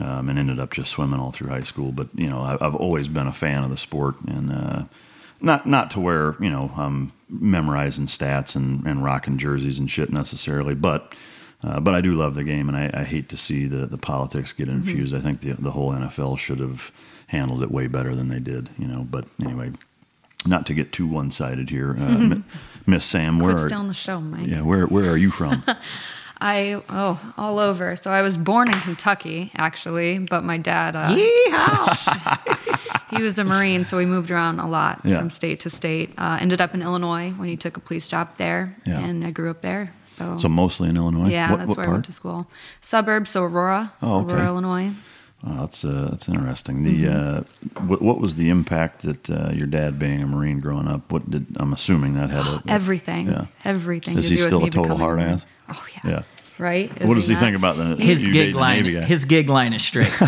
um, 0.00 0.28
and 0.28 0.38
ended 0.38 0.60
up 0.60 0.72
just 0.72 0.90
swimming 0.90 1.18
all 1.18 1.32
through 1.32 1.48
high 1.48 1.62
school. 1.62 1.90
But 1.90 2.08
you 2.14 2.28
know, 2.28 2.40
I, 2.40 2.58
I've 2.60 2.74
always 2.74 3.08
been 3.08 3.26
a 3.26 3.32
fan 3.32 3.64
of 3.64 3.70
the 3.70 3.78
sport, 3.78 4.16
and 4.26 4.52
uh, 4.52 4.82
not 5.40 5.66
not 5.66 5.90
to 5.92 6.00
where 6.00 6.36
you 6.40 6.50
know 6.50 6.70
I'm 6.76 7.12
memorizing 7.30 8.06
stats 8.06 8.54
and, 8.54 8.84
and 8.86 9.02
rocking 9.02 9.38
jerseys 9.38 9.78
and 9.78 9.90
shit 9.90 10.10
necessarily, 10.10 10.74
but. 10.74 11.14
Uh, 11.62 11.80
but 11.80 11.94
I 11.94 12.02
do 12.02 12.12
love 12.12 12.34
the 12.34 12.44
game, 12.44 12.68
and 12.68 12.76
I, 12.76 12.90
I 12.92 13.04
hate 13.04 13.30
to 13.30 13.38
see 13.38 13.64
the, 13.64 13.86
the 13.86 13.96
politics 13.96 14.52
get 14.52 14.68
infused. 14.68 15.14
I 15.14 15.20
think 15.20 15.40
the 15.40 15.52
the 15.52 15.70
whole 15.70 15.92
NFL 15.92 16.36
should 16.38 16.58
have 16.58 16.92
handled 17.34 17.62
it 17.62 17.70
way 17.70 17.86
better 17.86 18.14
than 18.14 18.28
they 18.28 18.38
did, 18.38 18.70
you 18.78 18.86
know. 18.86 19.06
But 19.10 19.26
anyway, 19.42 19.72
not 20.46 20.66
to 20.66 20.74
get 20.74 20.92
too 20.92 21.06
one 21.06 21.30
sided 21.32 21.68
here, 21.70 21.96
uh, 21.98 22.36
Miss 22.86 23.04
Sam, 23.06 23.38
where 23.40 23.52
Quit 23.52 23.64
are 23.64 23.68
stealing 23.68 23.88
the 23.88 23.94
show, 23.94 24.20
Mike. 24.20 24.46
yeah 24.46 24.62
where 24.62 24.86
where 24.86 25.10
are 25.10 25.16
you 25.16 25.30
from? 25.30 25.64
I 26.40 26.82
oh 26.90 27.32
all 27.38 27.58
over. 27.58 27.96
So 27.96 28.10
I 28.10 28.20
was 28.22 28.36
born 28.36 28.68
in 28.68 28.78
Kentucky 28.80 29.50
actually, 29.54 30.18
but 30.18 30.42
my 30.44 30.58
dad 30.58 30.94
uh, 30.96 31.14
he 33.16 33.22
was 33.22 33.38
a 33.38 33.44
Marine, 33.44 33.84
so 33.84 33.96
we 33.96 34.04
moved 34.06 34.30
around 34.30 34.58
a 34.58 34.66
lot 34.68 35.00
Yeah. 35.04 35.18
from 35.18 35.30
state 35.30 35.60
to 35.60 35.70
state. 35.70 36.12
Uh, 36.18 36.38
ended 36.40 36.60
up 36.60 36.74
in 36.74 36.82
Illinois 36.82 37.30
when 37.36 37.48
he 37.48 37.56
took 37.56 37.76
a 37.76 37.80
police 37.80 38.08
job 38.08 38.28
there, 38.36 38.74
Yeah. 38.84 38.98
and 39.00 39.24
I 39.24 39.30
grew 39.30 39.48
up 39.50 39.62
there. 39.62 39.92
So, 40.08 40.36
so 40.36 40.48
mostly 40.48 40.88
in 40.88 40.96
Illinois. 40.96 41.28
yeah, 41.28 41.50
What- 41.50 41.58
that's 41.58 41.68
what 41.68 41.78
where 41.78 41.86
I 41.88 41.90
went 41.90 42.04
to 42.06 42.12
school. 42.12 42.46
Suburbs, 42.80 43.30
so 43.30 43.44
Aurora, 43.44 43.92
Oh, 44.02 44.20
okay. 44.20 44.32
Aurora, 44.32 44.46
Illinois. 44.46 44.90
Oh, 45.46 45.60
that's 45.60 45.84
uh, 45.84 46.08
that's 46.10 46.28
interesting. 46.28 46.84
The 46.84 47.04
Mm-hmm. 47.04 47.76
uh, 47.78 47.80
what, 47.86 48.00
what 48.00 48.18
was 48.20 48.36
the 48.36 48.48
impact 48.48 49.02
that 49.02 49.28
uh, 49.28 49.50
your 49.52 49.66
dad 49.66 49.98
being 49.98 50.22
a 50.22 50.26
Marine 50.26 50.58
growing 50.60 50.88
up? 50.88 51.12
What 51.12 51.30
did 51.30 51.46
I'm 51.56 51.72
assuming 51.74 52.14
that 52.14 52.30
had 52.30 52.46
a, 52.46 52.62
Everything, 52.68 53.26
Yeah. 53.26 53.46
everything. 53.64 54.16
Is 54.16 54.28
he 54.28 54.38
still 54.38 54.64
a 54.64 54.70
total 54.70 54.96
hard 54.96 55.20
ass? 55.20 55.44
Oh 55.68 55.86
yeah, 56.04 56.10
Yeah. 56.10 56.22
right. 56.58 56.90
Is 56.98 57.06
what 57.06 57.14
does 57.14 57.28
he 57.28 57.34
not? 57.34 57.40
think 57.40 57.56
about 57.56 57.76
the 57.76 57.96
His 58.02 58.26
gig 58.26 58.54
line, 58.54 58.84
Navy 58.84 58.94
guy? 59.00 59.04
his 59.04 59.24
gig 59.26 59.48
line 59.50 59.72
is 59.74 59.82
straight. 59.84 60.08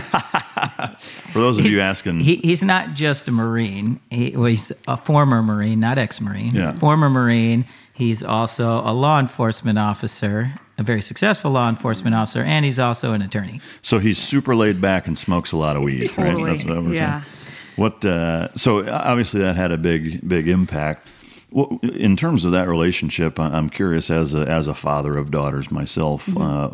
For 1.33 1.41
those 1.41 1.59
of 1.59 1.67
you 1.67 1.81
asking, 1.81 2.21
he, 2.21 2.37
he's 2.37 2.63
not 2.63 2.95
just 2.95 3.29
a 3.29 3.33
Marine. 3.33 4.01
He, 4.11 4.31
well, 4.37 4.47
he's 4.47 4.73
a 4.89 4.97
former 4.97 5.43
Marine, 5.43 5.81
not 5.81 5.99
ex-Marine. 5.99 6.55
Yeah. 6.55 6.73
Former 6.79 7.09
Marine. 7.11 7.65
He's 7.93 8.23
also 8.23 8.81
a 8.85 8.93
law 8.93 9.19
enforcement 9.21 9.79
officer, 9.79 10.53
a 10.79 10.83
very 10.83 11.01
successful 11.03 11.51
law 11.51 11.69
enforcement 11.69 12.15
officer, 12.15 12.43
and 12.43 12.65
he's 12.65 12.79
also 12.79 13.13
an 13.13 13.23
attorney. 13.23 13.61
so 13.83 13.99
he's 13.99 14.19
super 14.19 14.55
laid 14.55 14.81
back 14.81 15.07
and 15.07 15.17
smokes 15.19 15.53
a 15.53 15.57
lot 15.57 15.77
of 15.77 15.83
weed, 15.83 16.11
Totally, 16.11 16.43
right? 16.45 16.59
That's 16.59 16.69
what 16.69 16.93
yeah. 16.93 17.23
saying. 17.23 17.33
What? 17.77 18.05
Uh, 18.05 18.55
so 18.55 18.89
obviously 18.91 19.41
that 19.41 19.57
had 19.57 19.71
a 19.73 19.79
big 19.79 20.27
big 20.29 20.49
impact. 20.49 21.07
What, 21.51 21.83
in 21.85 22.17
terms 22.17 22.45
of 22.45 22.53
that 22.53 22.69
relationship, 22.69 23.39
I- 23.39 23.49
I'm 23.57 23.71
curious 23.71 24.11
as 24.11 24.35
a 24.35 24.43
as 24.49 24.67
a 24.67 24.75
father 24.75 25.17
of 25.17 25.31
daughters 25.31 25.71
myself. 25.71 26.27
Mm-hmm. 26.27 26.41
Uh, 26.43 26.71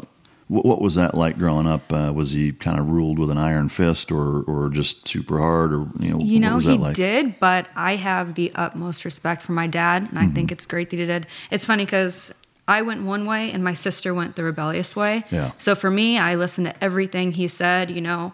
what, 0.48 0.64
what 0.66 0.80
was 0.82 0.94
that 0.96 1.14
like 1.16 1.38
growing 1.38 1.66
up? 1.66 1.92
Uh, 1.92 2.12
was 2.14 2.32
he 2.32 2.52
kind 2.52 2.78
of 2.78 2.88
ruled 2.88 3.18
with 3.18 3.30
an 3.30 3.38
iron 3.38 3.68
fist, 3.68 4.10
or 4.12 4.42
or 4.42 4.68
just 4.68 5.08
super 5.08 5.38
hard, 5.38 5.72
or 5.72 5.86
you 5.98 6.10
know? 6.10 6.18
You 6.18 6.40
what 6.40 6.48
know, 6.48 6.54
was 6.56 6.64
he 6.64 6.72
like? 6.78 6.94
did, 6.94 7.38
but 7.40 7.68
I 7.76 7.96
have 7.96 8.34
the 8.34 8.50
utmost 8.54 9.04
respect 9.04 9.42
for 9.42 9.52
my 9.52 9.66
dad, 9.66 10.02
and 10.08 10.18
I 10.18 10.24
Mm-hmm. 10.24 10.34
think 10.34 10.52
it's 10.52 10.66
great 10.66 10.90
that 10.90 10.98
he 10.98 11.06
did. 11.06 11.26
It's 11.50 11.64
funny 11.64 11.84
because 11.84 12.32
I 12.68 12.82
went 12.82 13.02
one 13.02 13.26
way 13.26 13.50
and 13.50 13.62
my 13.64 13.74
sister 13.74 14.14
went 14.14 14.36
the 14.36 14.44
rebellious 14.44 14.94
way. 14.94 15.24
Yeah. 15.30 15.50
So 15.58 15.74
for 15.74 15.90
me, 15.90 16.18
I 16.18 16.36
listened 16.36 16.68
to 16.68 16.84
everything 16.84 17.32
he 17.32 17.48
said. 17.48 17.90
You 17.90 18.00
know, 18.00 18.32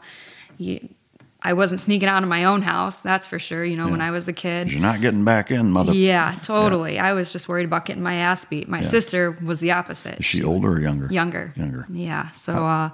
I 1.41 1.53
wasn't 1.53 1.81
sneaking 1.81 2.09
out 2.09 2.23
of 2.25 2.29
my 2.29 2.45
own 2.45 2.63
house, 2.63 3.01
that's 3.01 3.27
for 3.27 3.39
sure. 3.39 3.65
You 3.65 3.77
know, 3.77 3.89
when 3.89 4.01
I 4.01 4.11
was 4.11 4.27
a 4.27 4.33
kid. 4.33 4.71
You're 4.73 4.81
not 4.83 5.01
getting 5.01 5.25
back 5.25 5.51
in, 5.51 5.71
mother. 5.71 5.93
Yeah, 5.95 6.35
totally. 6.43 6.99
I 6.99 7.13
was 7.13 7.33
just 7.33 7.49
worried 7.49 7.65
about 7.65 7.85
getting 7.87 8.03
my 8.03 8.17
ass 8.17 8.45
beat. 8.45 8.69
My 8.69 8.79
Yeah. 8.81 8.85
sister 8.89 9.31
was 9.43 9.61
the 9.61 9.71
opposite. 9.71 10.19
Is 10.19 10.27
she 10.27 10.43
older 10.43 10.73
or 10.73 10.81
younger? 10.81 11.07
Younger. 11.13 11.53
Younger. 11.57 11.87
Yeah. 11.91 12.31
So, 12.33 12.67
uh, 12.67 12.91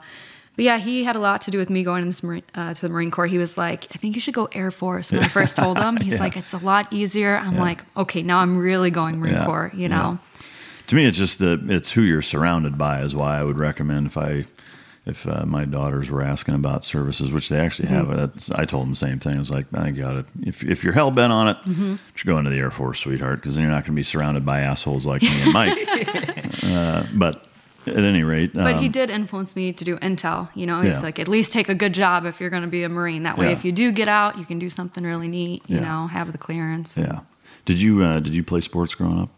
but 0.56 0.64
yeah, 0.64 0.78
he 0.78 1.02
had 1.04 1.16
a 1.16 1.20
lot 1.20 1.40
to 1.42 1.50
do 1.50 1.58
with 1.58 1.70
me 1.70 1.82
going 1.82 2.02
into 2.06 2.20
the 2.20 2.26
Marine, 2.26 2.42
uh, 2.54 2.74
to 2.74 2.80
the 2.80 2.88
Marine 2.90 3.10
Corps. 3.10 3.26
He 3.26 3.38
was 3.38 3.56
like, 3.58 3.86
I 3.94 3.98
think 3.98 4.14
you 4.14 4.20
should 4.20 4.34
go 4.34 4.48
Air 4.52 4.70
Force. 4.70 5.10
When 5.10 5.22
I 5.24 5.28
first 5.28 5.56
told 5.56 5.78
him, 5.78 5.96
he's 6.00 6.20
like, 6.20 6.36
it's 6.36 6.52
a 6.52 6.58
lot 6.58 6.92
easier. 6.92 7.36
I'm 7.38 7.54
Yeah. 7.54 7.60
like, 7.60 7.84
okay, 7.96 8.22
now 8.22 8.38
I'm 8.40 8.58
really 8.58 8.90
going 8.90 9.18
Marine 9.20 9.34
Yeah. 9.34 9.46
Corps, 9.46 9.70
you 9.74 9.80
Yeah. 9.82 9.88
know? 9.88 10.18
To 10.88 10.94
me, 10.96 11.04
it's 11.06 11.16
just 11.18 11.38
the 11.38 11.62
it's 11.68 11.92
who 11.92 12.02
you're 12.02 12.22
surrounded 12.22 12.76
by 12.76 13.00
is 13.02 13.14
why 13.14 13.38
I 13.38 13.42
would 13.42 13.58
recommend 13.58 14.06
if 14.08 14.16
I 14.18 14.44
if 15.06 15.26
uh, 15.28 15.44
my 15.44 15.64
daughters 15.66 16.08
were 16.10 16.22
asking 16.22 16.54
about 16.54 16.82
services, 16.84 17.30
which 17.30 17.48
they 17.50 17.58
actually 17.58 17.88
have. 17.88 18.06
Mm-hmm. 18.06 18.16
That's, 18.16 18.50
I 18.50 18.64
told 18.64 18.84
them 18.84 18.90
the 18.90 18.96
same 18.96 19.18
thing. 19.18 19.36
I 19.36 19.38
was 19.38 19.50
like, 19.50 19.66
I 19.74 19.90
got 19.90 20.16
it. 20.16 20.26
If 20.42 20.62
if 20.64 20.82
you're 20.84 20.92
hell 20.94 21.10
bent 21.10 21.32
on 21.32 21.48
it, 21.48 21.56
Mm-hmm. 21.66 21.90
you 21.92 21.98
should 22.14 22.26
go 22.26 22.38
into 22.38 22.50
the 22.50 22.58
Air 22.58 22.70
Force, 22.70 23.00
sweetheart, 23.00 23.40
because 23.40 23.54
then 23.54 23.62
you're 23.62 23.70
not 23.70 23.82
going 23.84 23.92
to 23.94 24.00
be 24.00 24.02
surrounded 24.02 24.44
by 24.46 24.60
assholes 24.60 25.04
like 25.06 25.22
me 25.22 25.28
and 25.42 25.52
Mike. 25.52 25.78
uh, 26.64 27.06
but 27.14 27.46
at 27.86 27.98
any 27.98 28.22
rate, 28.22 28.54
But 28.54 28.76
he 28.78 28.86
um, 28.86 28.92
did 28.92 29.10
influence 29.10 29.54
me 29.54 29.70
to 29.74 29.84
do 29.84 29.98
intel. 29.98 30.48
You 30.54 30.66
know, 30.66 30.80
he's 30.80 30.96
Yeah. 30.96 31.02
like, 31.02 31.18
at 31.18 31.28
least 31.28 31.52
take 31.52 31.68
a 31.68 31.74
good 31.74 31.92
job 31.92 32.24
if 32.24 32.40
you're 32.40 32.48
going 32.48 32.62
to 32.62 32.68
be 32.68 32.82
a 32.82 32.88
Marine. 32.88 33.24
That 33.24 33.36
way, 33.36 33.46
Yeah. 33.48 33.52
if 33.52 33.62
you 33.62 33.72
do 33.72 33.92
get 33.92 34.08
out, 34.08 34.38
you 34.38 34.46
can 34.46 34.58
do 34.58 34.70
something 34.70 35.04
really 35.04 35.28
neat. 35.28 35.62
You 35.66 35.76
Yeah. 35.76 35.82
know, 35.82 36.06
have 36.06 36.32
the 36.32 36.38
clearance. 36.38 36.96
Yeah. 36.96 37.20
Did 37.66 37.78
you 37.78 38.02
uh, 38.02 38.20
did 38.20 38.34
you 38.34 38.42
play 38.42 38.62
sports 38.62 38.94
growing 38.94 39.18
up? 39.20 39.28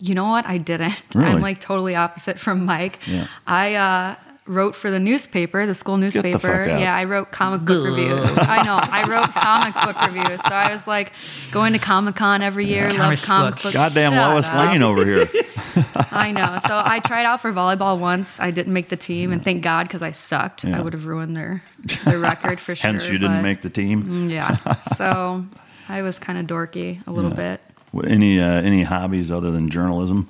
You 0.00 0.14
know 0.14 0.28
what? 0.28 0.46
I 0.46 0.58
didn't. 0.58 1.02
Really? 1.14 1.30
I'm 1.32 1.40
like 1.40 1.60
totally 1.60 1.94
opposite 1.94 2.38
from 2.38 2.64
Mike. 2.64 2.98
Yeah. 3.06 3.26
I 3.46 3.74
uh, 3.74 4.14
wrote 4.46 4.74
for 4.74 4.90
the 4.90 4.98
newspaper, 5.00 5.66
the 5.66 5.74
school 5.74 5.96
the 5.96 6.02
newspaper. 6.02 6.38
fuck 6.38 6.68
out. 6.68 6.80
Yeah, 6.80 6.94
I 6.96 7.04
wrote 7.04 7.30
comic 7.30 7.64
book 7.66 7.84
reviews. 7.84 8.38
I 8.38 8.62
know. 8.62 8.78
I 8.80 9.04
wrote 9.08 9.30
comic 9.32 9.74
book 9.74 10.00
reviews. 10.06 10.40
So 10.42 10.50
I 10.54 10.72
was 10.72 10.86
like 10.86 11.12
going 11.52 11.72
to 11.74 11.78
Comic 11.78 12.16
Con 12.16 12.42
every 12.42 12.66
year. 12.66 12.88
Comic 12.90 13.00
Love 13.18 13.22
comic 13.22 13.54
book. 13.56 13.62
books. 13.64 13.74
Goddamn 13.74 14.12
Shut 14.12 14.32
Lois 14.32 14.46
up. 14.46 14.54
Lane 14.72 14.82
over 14.82 15.04
here. 15.04 15.28
I 16.10 16.32
know. 16.32 16.58
So 16.66 16.82
I 16.84 17.00
tried 17.00 17.24
out 17.26 17.40
for 17.40 17.52
volleyball 17.52 17.98
once. 17.98 18.40
I 18.40 18.50
didn't 18.50 18.72
make 18.72 18.88
the 18.88 18.96
team, 18.96 19.32
and 19.32 19.42
thank 19.42 19.62
God 19.62 19.86
because 19.86 20.02
I 20.02 20.10
sucked. 20.10 20.64
Yeah. 20.64 20.78
I 20.78 20.80
would 20.80 20.92
have 20.94 21.06
ruined 21.06 21.36
their 21.36 21.62
their 22.04 22.18
record 22.18 22.58
for 22.60 22.74
sure. 22.74 22.90
Hence, 22.90 23.06
you 23.08 23.18
didn't 23.18 23.38
but- 23.38 23.42
make 23.42 23.62
the 23.62 23.70
team. 23.70 24.28
Yeah. 24.28 24.56
So 24.96 25.44
I 25.88 26.02
was 26.02 26.18
kind 26.18 26.38
of 26.38 26.46
dorky 26.46 27.06
a 27.06 27.10
little 27.12 27.30
bit. 27.30 27.60
Any 28.06 28.40
uh, 28.40 28.44
any 28.62 28.82
hobbies 28.82 29.30
other 29.30 29.50
than 29.50 29.68
journalism? 29.68 30.28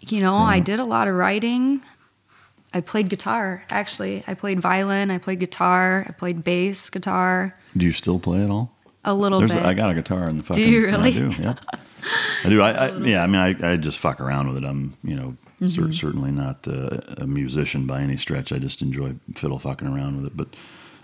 You 0.00 0.20
know, 0.20 0.34
I 0.34 0.60
did 0.60 0.78
a 0.80 0.84
lot 0.84 1.08
of 1.08 1.14
writing. 1.14 1.82
I 2.74 2.80
played 2.80 3.08
guitar, 3.08 3.64
actually. 3.70 4.24
I 4.26 4.34
played 4.34 4.60
violin, 4.60 5.10
I 5.10 5.18
played 5.18 5.40
guitar, 5.40 6.06
I 6.08 6.12
played 6.12 6.42
bass 6.42 6.88
guitar 6.88 7.54
Do 7.76 7.84
you 7.84 7.92
still 7.92 8.18
play 8.18 8.42
at 8.42 8.48
all? 8.50 8.72
a 9.04 9.12
little 9.14 9.40
There's 9.40 9.52
bit. 9.54 9.62
I 9.64 9.74
got 9.74 9.90
a 9.90 9.94
guitar 9.94 10.28
in 10.28 10.36
the 10.36 10.42
fucking. 10.42 10.64
Do 10.64 10.70
you 10.70 10.86
really? 10.86 11.08
I 11.10 11.12
do. 11.12 11.28
Yeah. 11.38 11.54
I 12.44 12.48
do. 12.48 12.62
I, 12.62 12.70
I 12.70 12.96
yeah. 13.00 13.22
I 13.22 13.26
mean, 13.26 13.40
I, 13.62 13.72
I 13.72 13.76
just 13.76 13.98
fuck 13.98 14.20
around 14.20 14.48
with 14.52 14.62
it. 14.62 14.64
I'm 14.66 14.94
you 15.04 15.16
know 15.16 15.36
Mm-hmm. 15.60 15.90
cer- 15.90 15.92
certainly 15.92 16.32
not 16.32 16.66
uh, 16.66 16.98
a 17.18 17.26
musician 17.26 17.86
by 17.86 18.00
any 18.00 18.16
stretch. 18.16 18.50
I 18.52 18.58
just 18.58 18.82
enjoy 18.82 19.14
fiddle 19.36 19.60
fucking 19.60 19.86
around 19.86 20.16
with 20.16 20.26
it. 20.26 20.36
But 20.36 20.48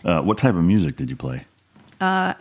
uh, 0.04 0.20
what 0.22 0.36
type 0.36 0.56
of 0.56 0.64
music 0.64 0.96
did 0.96 1.08
you 1.08 1.14
play? 1.14 1.44
Uh, 2.00 2.34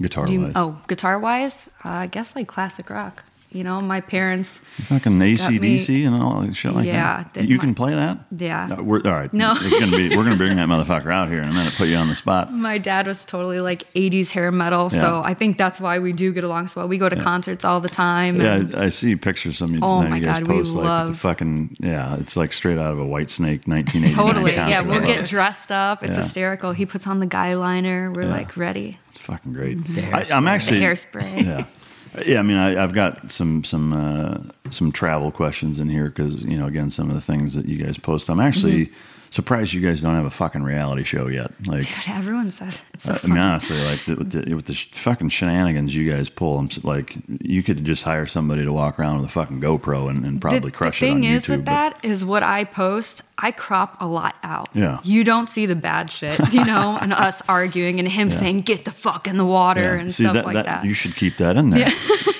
guitar 0.00 0.26
wise. 0.26 0.52
oh, 0.54 0.80
guitar 0.88 1.18
wise, 1.18 1.68
uh, 1.84 1.90
I 1.90 2.06
guess 2.06 2.34
like 2.36 2.48
classic 2.48 2.90
rock. 2.90 3.24
You 3.54 3.62
know, 3.62 3.80
my 3.80 4.00
parents, 4.00 4.60
Fucking 4.88 5.18
ACDC 5.18 5.88
me- 5.88 6.04
and 6.04 6.20
all 6.20 6.40
that 6.42 6.54
shit 6.56 6.72
like 6.74 6.86
Yeah, 6.86 7.18
that. 7.22 7.34
that 7.34 7.48
You 7.48 7.56
my- 7.56 7.60
can 7.62 7.74
play 7.76 7.94
that? 7.94 8.18
Yeah. 8.36 8.80
We're, 8.80 8.98
all 9.04 9.12
right. 9.12 9.32
No. 9.32 9.52
It's 9.56 9.78
gonna 9.78 9.96
be. 9.96 10.08
We're 10.16 10.24
gonna 10.24 10.36
bring 10.36 10.56
that 10.56 10.66
motherfucker 10.74 11.12
out 11.12 11.28
here 11.28 11.40
in 11.40 11.48
a 11.48 11.52
minute. 11.52 11.72
Put 11.74 11.86
you 11.86 11.96
on 11.96 12.08
the 12.08 12.16
spot. 12.16 12.52
my 12.52 12.78
dad 12.78 13.06
was 13.06 13.24
totally 13.24 13.60
like 13.60 13.84
80s 13.94 14.32
hair 14.32 14.50
metal. 14.50 14.88
Yeah. 14.92 15.00
So 15.00 15.22
I 15.24 15.34
think 15.34 15.56
that's 15.56 15.78
why 15.80 16.00
we 16.00 16.12
do 16.12 16.32
get 16.32 16.42
along 16.42 16.66
so 16.66 16.80
well. 16.80 16.88
We 16.88 16.98
go 16.98 17.08
to 17.08 17.14
concerts 17.16 17.64
all 17.64 17.80
the 17.80 17.88
time. 17.88 18.40
Yeah, 18.40 18.54
and- 18.56 18.74
I, 18.74 18.86
I 18.86 18.88
see 18.88 19.14
pictures 19.14 19.62
of 19.62 19.70
you 19.70 19.78
Oh 19.82 19.98
tonight. 20.02 20.10
my 20.10 20.16
you 20.16 20.22
guys 20.24 20.38
God, 20.40 20.48
we 20.48 20.54
like 20.56 20.64
with 20.64 20.72
the 20.72 20.78
love- 20.80 21.18
fucking 21.20 21.76
yeah. 21.78 22.16
It's 22.16 22.36
like 22.36 22.52
straight 22.52 22.78
out 22.78 22.92
of 22.92 22.98
a 22.98 23.04
Whitesnake 23.04 23.68
1989 23.68 24.12
Totally. 24.14 24.54
Yeah, 24.54 24.80
we'll 24.82 25.00
get 25.00 25.26
dressed 25.28 25.70
up. 25.70 26.02
It's 26.02 26.16
Yeah. 26.16 26.22
hysterical. 26.22 26.72
He 26.72 26.86
puts 26.86 27.06
on 27.06 27.20
the 27.20 27.26
guy 27.26 27.54
liner. 27.54 28.10
We're 28.10 28.22
Yeah. 28.22 28.30
like 28.30 28.56
ready. 28.56 28.98
It's 29.10 29.20
fucking 29.20 29.52
great. 29.52 29.86
The 29.94 30.02
I, 30.12 30.24
I'm 30.36 30.48
actually 30.48 30.80
The 30.80 30.86
hairspray. 30.86 31.44
Yeah, 31.44 31.64
yeah. 32.24 32.38
I 32.38 32.42
mean, 32.42 32.56
I, 32.56 32.82
I've 32.82 32.92
got 32.92 33.30
some 33.30 33.64
some 33.64 33.92
uh, 33.92 34.38
some 34.70 34.92
travel 34.92 35.30
questions 35.30 35.78
in 35.78 35.88
here 35.88 36.08
because 36.08 36.42
you 36.42 36.58
know, 36.58 36.66
again, 36.66 36.90
some 36.90 37.08
of 37.08 37.14
the 37.14 37.20
things 37.20 37.54
that 37.54 37.66
you 37.66 37.82
guys 37.82 37.98
post. 37.98 38.28
I'm 38.28 38.40
actually 38.40 38.86
Mm-hmm. 38.86 38.94
Surprised 39.34 39.72
you 39.72 39.80
guys 39.80 40.00
don't 40.00 40.14
have 40.14 40.24
a 40.24 40.30
fucking 40.30 40.62
reality 40.62 41.02
show 41.02 41.26
yet. 41.26 41.50
Like, 41.66 41.80
Dude, 41.82 41.90
everyone 42.08 42.52
says 42.52 42.80
it's 42.94 43.08
uh, 43.08 43.18
so 43.18 43.26
I 43.26 43.28
mean, 43.28 43.38
honestly, 43.38 43.82
like 43.84 44.04
the, 44.04 44.14
with, 44.14 44.30
the, 44.30 44.54
with 44.54 44.66
the 44.66 44.74
sh- 44.74 44.90
fucking 44.92 45.30
shenanigans 45.30 45.94
you 45.94 46.10
guys 46.10 46.28
pull, 46.28 46.56
I'm 46.58 46.68
like, 46.84 47.16
you 47.40 47.62
could 47.64 47.84
just 47.84 48.04
hire 48.04 48.26
somebody 48.26 48.64
to 48.64 48.72
walk 48.72 48.98
around 48.98 49.16
with 49.16 49.26
a 49.26 49.32
fucking 49.32 49.60
GoPro 49.60 50.08
and, 50.08 50.24
and 50.24 50.40
probably 50.40 50.60
the, 50.60 50.70
crush 50.70 51.00
the 51.00 51.06
it 51.06 51.10
on 51.10 51.20
thing 51.22 51.24
is 51.24 51.46
YouTube. 51.46 51.48
with 51.48 51.64
that 51.66 52.04
is 52.04 52.24
what 52.24 52.42
I 52.44 52.62
post, 52.64 53.22
I 53.36 53.50
crop 53.50 53.96
a 54.00 54.06
lot 54.06 54.36
out. 54.44 54.68
Yeah. 54.72 55.00
You 55.02 55.24
don't 55.24 55.48
see 55.50 55.66
the 55.66 55.74
bad 55.76 56.10
shit, 56.12 56.38
you 56.52 56.64
know, 56.64 56.96
and 57.00 57.12
us 57.12 57.42
arguing 57.48 57.98
and 57.98 58.08
him 58.08 58.30
saying, 58.30 58.62
get 58.62 58.84
the 58.84 58.92
fuck 58.92 59.26
in 59.26 59.36
the 59.36 59.44
water 59.44 59.80
Yeah. 59.82 60.00
and 60.00 60.14
See, 60.14 60.22
stuff 60.22 60.34
that, 60.34 60.44
like 60.46 60.54
that, 60.54 60.66
that. 60.66 60.84
You 60.84 60.94
should 60.94 61.16
keep 61.16 61.38
that 61.38 61.56
in 61.56 61.70
there. 61.70 61.88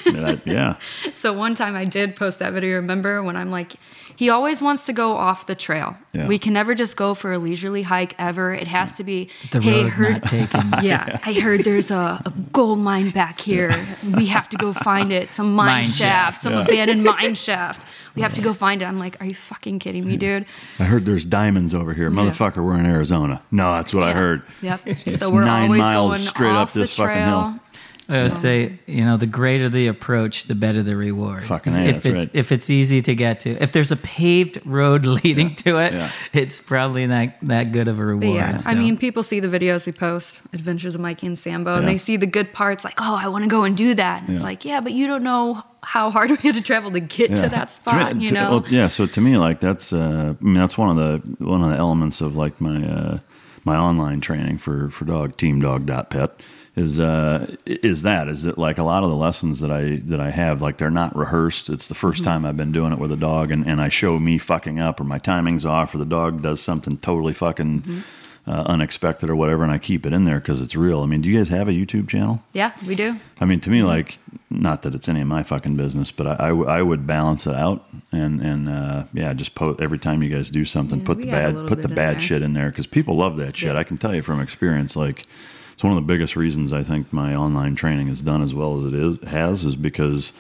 yeah. 0.07 0.37
yeah. 0.45 0.77
So 1.15 1.33
one 1.33 1.55
time 1.55 1.75
I 1.75 1.85
did 1.87 2.15
post 2.15 2.39
that 2.39 2.53
video, 2.53 2.77
remember, 2.77 3.23
when 3.23 3.37
I'm 3.37 3.51
like, 3.51 3.73
he 4.17 4.31
always 4.31 4.61
wants 4.63 4.87
to 4.87 4.93
go 4.93 5.17
off 5.17 5.47
the 5.47 5.55
trail. 5.55 5.97
Yeah. 6.13 6.27
We 6.29 6.39
can 6.39 6.53
never 6.53 6.75
just 6.75 6.97
go 6.97 7.15
for 7.15 7.33
a 7.33 7.39
leisurely 7.39 7.83
hike 7.83 8.15
ever. 8.19 8.55
It 8.55 8.67
has 8.69 8.95
to 8.97 9.05
be, 9.05 9.29
The 9.51 9.61
hey, 9.61 9.83
road 9.83 9.91
heard, 9.93 10.13
not 10.13 10.25
taken. 10.25 10.73
yeah, 10.83 11.19
I 11.25 11.33
heard 11.33 11.65
there's 11.65 11.91
a, 11.91 12.23
a 12.25 12.33
gold 12.53 12.79
mine 12.79 13.11
back 13.11 13.41
here. 13.41 13.75
We 14.17 14.27
have 14.27 14.49
to 14.51 14.57
go 14.57 14.73
find 14.73 15.13
it. 15.13 15.29
Some 15.29 15.55
mine, 15.55 15.67
Mine 15.67 15.85
shaft, 15.87 15.97
shaft. 15.97 16.39
some 16.39 16.55
abandoned 16.55 17.03
mine 17.05 17.35
shaft. 17.35 17.87
We 18.15 18.23
have 18.23 18.35
to 18.35 18.43
go 18.43 18.53
find 18.53 18.81
it. 18.81 18.85
I'm 18.85 18.99
like, 18.99 19.21
are 19.21 19.27
you 19.27 19.35
fucking 19.35 19.81
kidding 19.81 20.07
me, 20.07 20.17
dude? 20.17 20.47
I 20.79 20.85
heard 20.85 21.05
there's 21.05 21.25
diamonds 21.27 21.75
over 21.75 21.93
here. 21.95 22.11
Motherfucker, 22.11 22.65
we're 22.65 22.79
in 22.79 22.87
Arizona. 22.87 23.43
No, 23.51 23.73
that's 23.73 23.93
what 23.93 24.05
I 24.05 24.13
heard. 24.13 24.43
Yep. 24.61 24.81
It's 24.87 25.19
so 25.19 25.31
we're 25.33 25.45
nine 25.45 25.65
always 25.65 25.81
miles 25.81 26.11
going 26.13 26.23
straight 26.23 26.51
off 26.51 26.69
up 26.69 26.75
this 26.75 26.91
the 26.97 27.03
fucking 27.03 27.15
trail. 27.23 27.49
hill. 27.51 27.61
I 28.07 28.23
would 28.25 28.33
say, 28.33 28.79
you 28.87 29.03
know, 29.05 29.17
the 29.17 29.27
greater 29.27 29.71
the 29.71 29.87
approach, 29.87 30.45
the 30.45 30.55
better 30.55 30.83
the 30.83 30.95
reward. 30.95 31.45
Fucking 31.45 31.73
if, 31.73 31.79
A, 31.79 31.89
if 31.89 32.03
that's 32.03 32.07
it's 32.07 32.25
right. 32.35 32.35
if 32.39 32.53
it's 32.53 32.69
easy 32.69 33.01
to 33.01 33.15
get 33.15 33.41
to, 33.41 33.51
if 33.63 33.73
there's 33.73 33.91
a 33.93 33.97
paved 33.97 34.61
road 34.67 35.07
leading 35.25 35.55
to 35.57 35.79
it, 35.79 35.95
yeah. 35.95 36.11
it's 36.35 36.61
probably 36.61 37.07
not 37.07 37.31
that 37.43 37.73
good 37.73 37.89
of 37.89 37.97
a 37.97 38.03
But 38.03 38.05
reward. 38.07 38.37
yeah, 38.37 38.61
I 38.67 38.75
mean, 38.75 38.99
people 38.99 39.23
see 39.23 39.41
the 39.41 39.49
videos 39.49 39.87
we 39.87 39.93
post, 39.93 40.41
Adventures 40.53 40.95
of 40.95 41.01
Mikey 41.01 41.27
and 41.27 41.39
Sambo, 41.39 41.77
and 41.77 41.85
Yeah. 41.85 41.93
they 41.93 41.99
see 41.99 42.17
the 42.19 42.27
good 42.27 42.53
parts, 42.53 42.85
like, 42.85 43.01
oh, 43.01 43.17
I 43.17 43.29
want 43.29 43.45
to 43.45 43.49
go 43.51 43.63
and 43.65 43.75
do 43.75 43.95
that. 43.95 44.21
And 44.21 44.29
Yeah. 44.29 44.35
it's 44.35 44.45
like, 44.45 44.67
yeah, 44.67 44.81
but 44.81 44.93
you 44.93 45.07
don't 45.07 45.23
know 45.25 45.63
how 45.83 46.11
hard 46.11 46.29
we 46.35 46.37
had 46.37 46.55
to 46.57 46.63
travel 46.63 46.91
to 46.91 47.01
get 47.01 47.31
Yeah. 47.31 47.37
to 47.37 47.49
that 47.49 47.69
To 47.69 47.75
spot, 47.75 48.17
me- 48.17 48.23
you 48.25 48.29
to- 48.29 48.35
know? 48.35 48.51
well, 48.51 48.65
yeah. 48.69 48.89
So 48.89 49.07
to 49.07 49.21
me, 49.23 49.39
like 49.39 49.61
that's, 49.61 49.95
uh, 49.95 50.35
I 50.39 50.45
mean, 50.45 50.55
that's 50.55 50.77
one 50.77 50.91
of 50.91 50.97
the 50.97 51.45
one 51.45 51.63
of 51.63 51.71
the 51.71 51.77
elements 51.77 52.21
of 52.21 52.37
like 52.37 52.61
my 52.61 52.85
uh, 52.87 53.19
my 53.65 53.77
online 53.79 54.21
training 54.21 54.59
for 54.59 54.91
for 54.91 55.07
dog 55.07 55.37
teamdog.pet 55.39 56.41
is 56.77 56.99
uh 56.99 57.55
is 57.67 58.03
that 58.03 58.27
is 58.29 58.43
that 58.43 58.59
like 58.59 58.79
a 58.79 58.83
lot 58.83 59.05
of 59.05 59.11
the 59.11 59.17
lessons 59.17 59.61
that 59.61 59.71
I 59.71 59.97
that 60.07 60.21
I 60.21 60.31
have 60.31 60.61
like 60.61 60.79
they're 60.79 60.91
not 60.91 61.15
rehearsed. 61.17 61.71
It's 61.71 61.87
the 61.87 61.95
1st 61.95 62.25
time 62.25 62.45
I've 62.45 62.57
been 62.57 62.73
doing 62.73 62.93
it 62.93 62.99
with 62.99 63.13
a 63.13 63.17
dog, 63.17 63.51
and 63.53 63.67
and 63.67 63.81
I 63.81 63.89
show 63.89 64.19
me 64.19 64.39
fucking 64.39 64.81
up 64.81 65.01
or 65.01 65.05
my 65.05 65.19
timing's 65.19 65.65
off 65.65 65.95
or 65.95 65.99
the 65.99 66.05
dog 66.05 66.43
does 66.43 66.61
something 66.61 66.97
totally 66.99 67.33
fucking. 67.35 68.03
Uh, 68.47 68.63
unexpected 68.67 69.31
or 69.31 69.35
whatever, 69.35 69.63
and 69.65 69.73
I 69.73 69.79
keep 69.79 70.05
it 70.05 70.13
in 70.13 70.25
there 70.25 70.39
because 70.39 70.61
it's 70.61 70.77
real. 70.77 71.01
I 71.01 71.07
mean, 71.07 71.23
do 71.23 71.31
you 71.31 71.39
guys 71.39 71.49
have 71.49 71.67
a 71.67 71.73
YouTube 71.73 72.11
channel? 72.11 72.43
yeah, 72.53 72.73
we 72.87 72.95
do. 72.95 73.19
I 73.41 73.47
mean, 73.47 73.59
to 73.61 73.71
me, 73.71 73.83
like, 73.83 74.19
not 74.51 74.83
that 74.83 74.95
it's 74.95 75.09
any 75.09 75.23
of 75.23 75.27
my 75.29 75.43
fucking 75.43 75.77
business, 75.79 76.11
but 76.11 76.27
I, 76.27 76.33
I, 76.35 76.49
w- 76.49 76.67
I 76.69 76.83
would 76.83 77.07
balance 77.07 77.47
it 77.47 77.55
out 77.55 77.87
and 78.13 78.43
and 78.43 78.69
uh, 78.69 79.05
yeah, 79.15 79.33
just 79.33 79.55
post 79.55 79.81
every 79.81 79.99
time 79.99 80.23
you 80.23 80.29
guys 80.29 80.51
do 80.51 80.67
something, 80.67 80.99
Yeah, 81.01 81.07
put 81.07 81.23
the 81.23 81.27
bad 81.31 81.67
put 81.67 81.81
the 81.81 81.89
bad 81.89 82.17
there. 82.17 82.21
shit 82.21 82.43
in 82.43 82.53
there 82.53 82.69
because 82.69 82.87
people 82.87 83.17
love 83.17 83.39
that 83.39 83.57
shit. 83.57 83.73
Yeah. 83.73 83.79
I 83.81 83.83
can 83.83 83.97
tell 83.97 84.15
you 84.15 84.21
from 84.21 84.41
experience, 84.41 84.95
like, 84.95 85.27
it's 85.75 85.85
one 85.85 85.93
of 85.93 85.97
the 85.97 86.07
biggest 86.13 86.35
reasons 86.37 86.73
I 86.73 86.83
think 86.83 87.13
my 87.13 87.35
online 87.35 87.75
training 87.77 88.09
is 88.09 88.23
done 88.23 88.41
as 88.43 88.55
well 88.55 88.79
as 88.79 88.87
it 88.87 88.95
is 88.95 89.19
has 89.29 89.65
is 89.65 89.77
because 89.77 90.33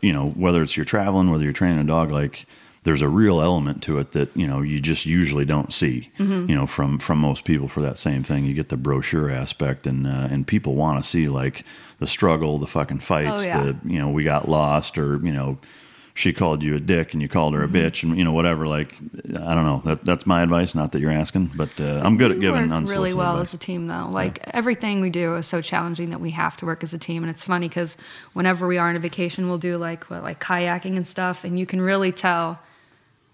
you 0.00 0.12
know 0.12 0.30
whether 0.30 0.62
it's 0.62 0.76
you're 0.76 0.84
traveling, 0.86 1.30
whether 1.30 1.42
you're 1.44 1.52
training 1.52 1.80
a 1.80 1.84
dog, 1.84 2.10
like. 2.12 2.46
There's 2.84 3.02
a 3.02 3.08
real 3.08 3.42
element 3.42 3.82
to 3.82 3.98
it 3.98 4.12
that 4.12 4.34
you 4.36 4.46
know 4.46 4.62
you 4.62 4.78
just 4.80 5.04
usually 5.04 5.44
don't 5.44 5.74
see, 5.74 6.10
Mm-hmm. 6.18 6.48
you 6.48 6.54
know, 6.54 6.64
from 6.66 6.96
from 6.96 7.18
most 7.18 7.44
people 7.44 7.68
for 7.68 7.82
that 7.82 7.98
same 7.98 8.22
thing. 8.22 8.44
You 8.46 8.54
get 8.54 8.68
the 8.70 8.76
brochure 8.78 9.28
aspect, 9.30 9.86
and 9.86 10.06
uh, 10.06 10.28
and 10.30 10.46
people 10.46 10.74
want 10.74 11.02
to 11.02 11.08
see 11.10 11.28
like 11.28 11.64
the 11.98 12.06
struggle, 12.06 12.58
the 12.58 12.68
fucking 12.68 13.00
fights, 13.00 13.42
Oh, 13.42 13.46
yeah. 13.46 13.62
the 13.64 13.76
you 13.84 13.98
know 13.98 14.08
we 14.08 14.22
got 14.24 14.48
lost, 14.48 14.96
or 14.96 15.16
you 15.22 15.32
know 15.32 15.58
she 16.18 16.32
called 16.32 16.64
you 16.64 16.74
a 16.74 16.80
dick 16.80 17.12
and 17.12 17.22
you 17.22 17.28
called 17.28 17.54
her 17.54 17.62
a 17.62 17.68
Mm-hmm. 17.68 17.76
bitch, 17.76 18.02
and 18.02 18.18
you 18.18 18.24
know 18.24 18.32
whatever. 18.32 18.66
Like 18.66 18.92
I 18.96 19.54
don't 19.54 19.64
know. 19.64 19.82
That, 19.84 20.04
that's 20.04 20.26
my 20.26 20.42
advice. 20.42 20.74
Not 20.74 20.90
that 20.92 21.00
you're 21.00 21.12
asking, 21.12 21.52
but 21.54 21.80
uh, 21.80 22.00
I'm 22.04 22.16
good 22.16 22.32
at 22.32 22.40
giving 22.40 22.70
work 22.70 22.88
really 22.88 23.14
well 23.14 23.34
advice. 23.34 23.50
as 23.50 23.54
a 23.54 23.58
team 23.58 23.86
though 23.86 24.08
like 24.10 24.40
everything 24.52 25.00
we 25.00 25.10
do 25.10 25.36
is 25.36 25.46
so 25.46 25.60
challenging 25.62 26.10
that 26.10 26.20
we 26.20 26.30
have 26.30 26.56
to 26.56 26.66
work 26.66 26.82
as 26.82 26.92
a 26.92 26.98
team 26.98 27.22
and 27.22 27.30
it's 27.30 27.44
funny 27.44 27.68
because 27.68 27.96
whenever 28.32 28.66
we 28.66 28.78
are 28.78 28.88
on 28.88 28.96
a 28.96 28.98
vacation 28.98 29.48
we'll 29.48 29.58
do 29.58 29.76
like 29.76 30.10
what 30.10 30.22
like 30.24 30.40
kayaking 30.40 30.96
and 30.96 31.06
stuff 31.06 31.44
and 31.44 31.56
you 31.58 31.66
can 31.66 31.80
really 31.80 32.10
tell 32.10 32.58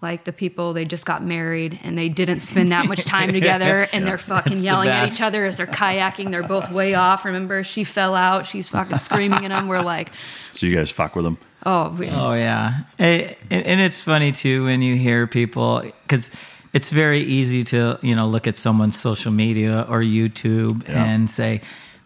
like 0.01 0.23
the 0.25 0.33
people 0.33 0.73
they 0.73 0.85
just 0.85 1.05
got 1.05 1.23
married 1.23 1.79
and 1.81 1.97
they 1.97 2.09
didn't 2.09 2.41
spend 2.41 2.71
that 2.71 2.85
much 2.87 3.03
time 3.05 3.31
together 3.39 3.87
and 3.93 4.05
they're 4.05 4.17
fucking 4.19 4.59
yelling 4.63 4.89
at 4.89 5.11
each 5.11 5.21
other 5.21 5.45
as 5.45 5.57
they're 5.57 5.65
kayaking 5.65 6.29
they're 6.31 6.43
both 6.43 6.69
way 6.71 6.93
off 6.93 7.25
remember 7.25 7.63
she 7.63 7.83
fell 7.83 8.13
out 8.13 8.45
she's 8.45 8.67
fucking 8.67 8.99
screaming 8.99 9.43
at 9.45 9.49
them 9.49 9.67
we're 9.67 9.81
like 9.81 10.11
So 10.53 10.65
you 10.67 10.75
guys 10.75 10.91
fuck 10.91 11.15
with 11.15 11.25
them. 11.25 11.37
Oh 11.65 11.89
we, 11.97 12.09
Oh 12.09 12.33
yeah, 12.33 12.81
Eh, 12.99 13.33
and, 13.51 13.65
and 13.65 13.81
it's 13.81 14.01
funny 14.01 14.31
too 14.31 14.65
when 14.65 14.81
you 14.81 14.95
hear 14.95 15.27
people 15.27 15.81
because 16.03 16.31
it's 16.73 16.89
very 16.89 17.19
easy 17.19 17.63
to 17.65 17.97
you 18.01 18.15
know 18.15 18.27
look 18.27 18.47
at 18.47 18.57
someone's 18.57 18.99
social 18.99 19.31
media 19.31 19.85
or 19.89 20.01
YouTube 20.01 20.87
Yeah. 20.87 21.03
and 21.03 21.29
say, 21.29 21.61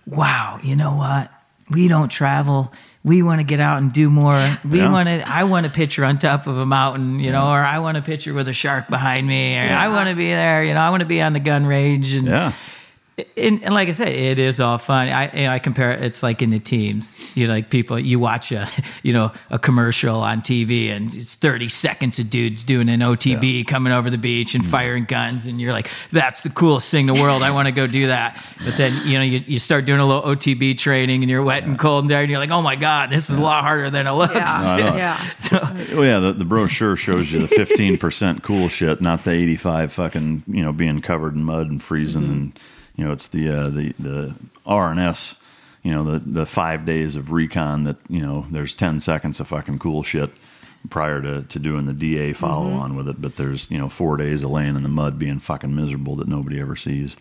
"Wow, 0.05 0.59
you 0.63 0.75
know 0.75 0.93
what? 0.95 1.31
We 1.69 1.87
don't 1.87 2.09
travel. 2.09 2.71
We 3.03 3.21
want 3.23 3.39
to 3.39 3.45
get 3.45 3.59
out 3.61 3.77
and 3.77 3.93
do 3.93 4.09
more. 4.09 4.57
We 4.69 4.79
Yeah. 4.79 4.91
want 4.91 5.07
to. 5.07 5.23
I 5.27 5.43
want 5.45 5.65
a 5.65 5.69
picture 5.69 6.03
on 6.03 6.17
top 6.19 6.47
of 6.47 6.57
a 6.57 6.65
mountain, 6.65 7.19
you 7.19 7.31
know, 7.31 7.47
or 7.49 7.59
I 7.63 7.79
want 7.79 7.97
a 7.97 8.01
picture 8.01 8.33
with 8.33 8.47
a 8.49 8.53
shark 8.53 8.89
behind 8.89 9.25
me, 9.27 9.57
or 9.57 9.65
Yeah. 9.65 9.81
I 9.81 9.87
want 9.89 10.09
to 10.09 10.15
be 10.15 10.29
there. 10.29 10.63
You 10.63 10.73
know, 10.73 10.81
I 10.81 10.89
want 10.89 11.01
to 11.01 11.05
be 11.07 11.21
on 11.21 11.33
the 11.33 11.39
gun 11.39 11.65
range 11.65 12.13
and." 12.13 12.27
Yeah. 12.27 12.51
And, 13.37 13.63
and 13.63 13.73
like 13.73 13.87
I 13.87 13.91
said, 13.91 14.09
it 14.09 14.39
is 14.39 14.59
all 14.59 14.77
fun. 14.77 15.07
I 15.07 15.35
you 15.35 15.45
know, 15.45 15.51
I 15.51 15.59
compare 15.59 15.91
it, 15.91 16.03
it's 16.03 16.23
like 16.23 16.41
in 16.41 16.49
the 16.49 16.59
teams. 16.59 17.17
You 17.35 17.47
know, 17.47 17.53
like 17.53 17.69
people 17.69 17.99
you 17.99 18.19
watch 18.19 18.51
a 18.51 18.69
you 19.03 19.13
know 19.13 19.31
a 19.49 19.59
commercial 19.59 20.17
on 20.21 20.41
TV 20.41 20.89
and 20.89 21.13
it's 21.13 21.35
thirty 21.35 21.69
seconds 21.69 22.19
of 22.19 22.29
dudes 22.29 22.63
doing 22.63 22.89
an 22.89 22.99
OTB 22.99 23.67
coming 23.67 23.93
over 23.93 24.09
the 24.09 24.17
beach 24.17 24.55
and 24.55 24.63
mm. 24.63 24.69
firing 24.69 25.05
guns, 25.05 25.47
and 25.47 25.59
you're 25.59 25.73
like, 25.73 25.89
that's 26.11 26.43
the 26.43 26.49
coolest 26.49 26.91
thing 26.91 27.07
in 27.07 27.15
the 27.15 27.21
world. 27.21 27.43
I 27.43 27.51
want 27.51 27.67
to 27.67 27.71
go 27.71 27.87
do 27.87 28.07
that. 28.07 28.43
But 28.63 28.77
then 28.77 29.07
you 29.07 29.17
know 29.17 29.23
you, 29.23 29.39
you 29.45 29.59
start 29.59 29.85
doing 29.85 29.99
a 29.99 30.05
little 30.05 30.23
OTB 30.23 30.77
training 30.77 31.23
and 31.23 31.29
you're 31.29 31.43
wet 31.43 31.63
and 31.63 31.77
cold 31.77 32.07
there, 32.07 32.21
and 32.21 32.29
you're 32.29 32.39
like, 32.39 32.51
oh 32.51 32.61
my 32.61 32.75
god, 32.75 33.09
this 33.09 33.29
is 33.29 33.37
a 33.37 33.41
lot 33.41 33.63
harder 33.63 33.89
than 33.89 34.07
it 34.07 34.11
looks. 34.11 34.35
Yeah. 34.35 34.45
I 34.45 34.97
yeah. 34.97 35.29
So, 35.39 35.57
Well, 35.95 36.05
yeah, 36.05 36.19
the, 36.19 36.33
the 36.33 36.45
brochure 36.45 36.95
shows 36.95 37.31
you 37.31 37.39
the 37.39 37.47
fifteen 37.65 37.97
percent 37.97 38.43
cool 38.43 38.69
shit, 38.69 39.01
not 39.01 39.23
the 39.23 39.31
eighty-five 39.31 39.93
fucking 39.93 40.43
you 40.47 40.63
know 40.63 40.73
being 40.73 41.01
covered 41.01 41.35
in 41.35 41.43
mud 41.43 41.69
and 41.69 41.81
freezing, 41.81 42.23
mm-hmm. 42.23 42.31
and 42.31 42.59
you 42.99 43.05
know 43.05 43.13
it's 43.13 43.29
the 43.29 43.49
uh, 43.49 43.69
the 43.69 43.93
the 43.97 44.35
R 44.65 44.91
and 44.91 44.99
S, 44.99 45.41
you 45.83 45.93
know 45.93 46.03
the 46.03 46.19
the 46.19 46.45
five 46.45 46.85
days 46.85 47.15
of 47.15 47.31
recon 47.31 47.85
that 47.85 47.95
you 48.09 48.19
know 48.19 48.45
there's 48.51 48.75
ten 48.75 48.99
seconds 48.99 49.39
of 49.39 49.47
fucking 49.47 49.79
cool 49.79 50.03
shit 50.03 50.31
prior 50.89 51.21
to, 51.21 51.43
to 51.43 51.59
doing 51.59 51.85
the 51.85 51.93
DA 51.93 52.33
follow 52.33 52.71
on 52.71 52.97
with 52.97 53.07
it, 53.07 53.21
but 53.21 53.37
there's 53.37 53.71
you 53.71 53.77
know 53.77 53.87
four 53.87 54.17
days 54.17 54.43
of 54.43 54.51
laying 54.51 54.75
in 54.75 54.83
the 54.83 54.89
mud 54.89 55.17
being 55.17 55.39
fucking 55.39 55.73
miserable 55.73 56.17
that 56.17 56.27
nobody 56.27 56.59
ever 56.59 56.75
sees. 56.75 57.15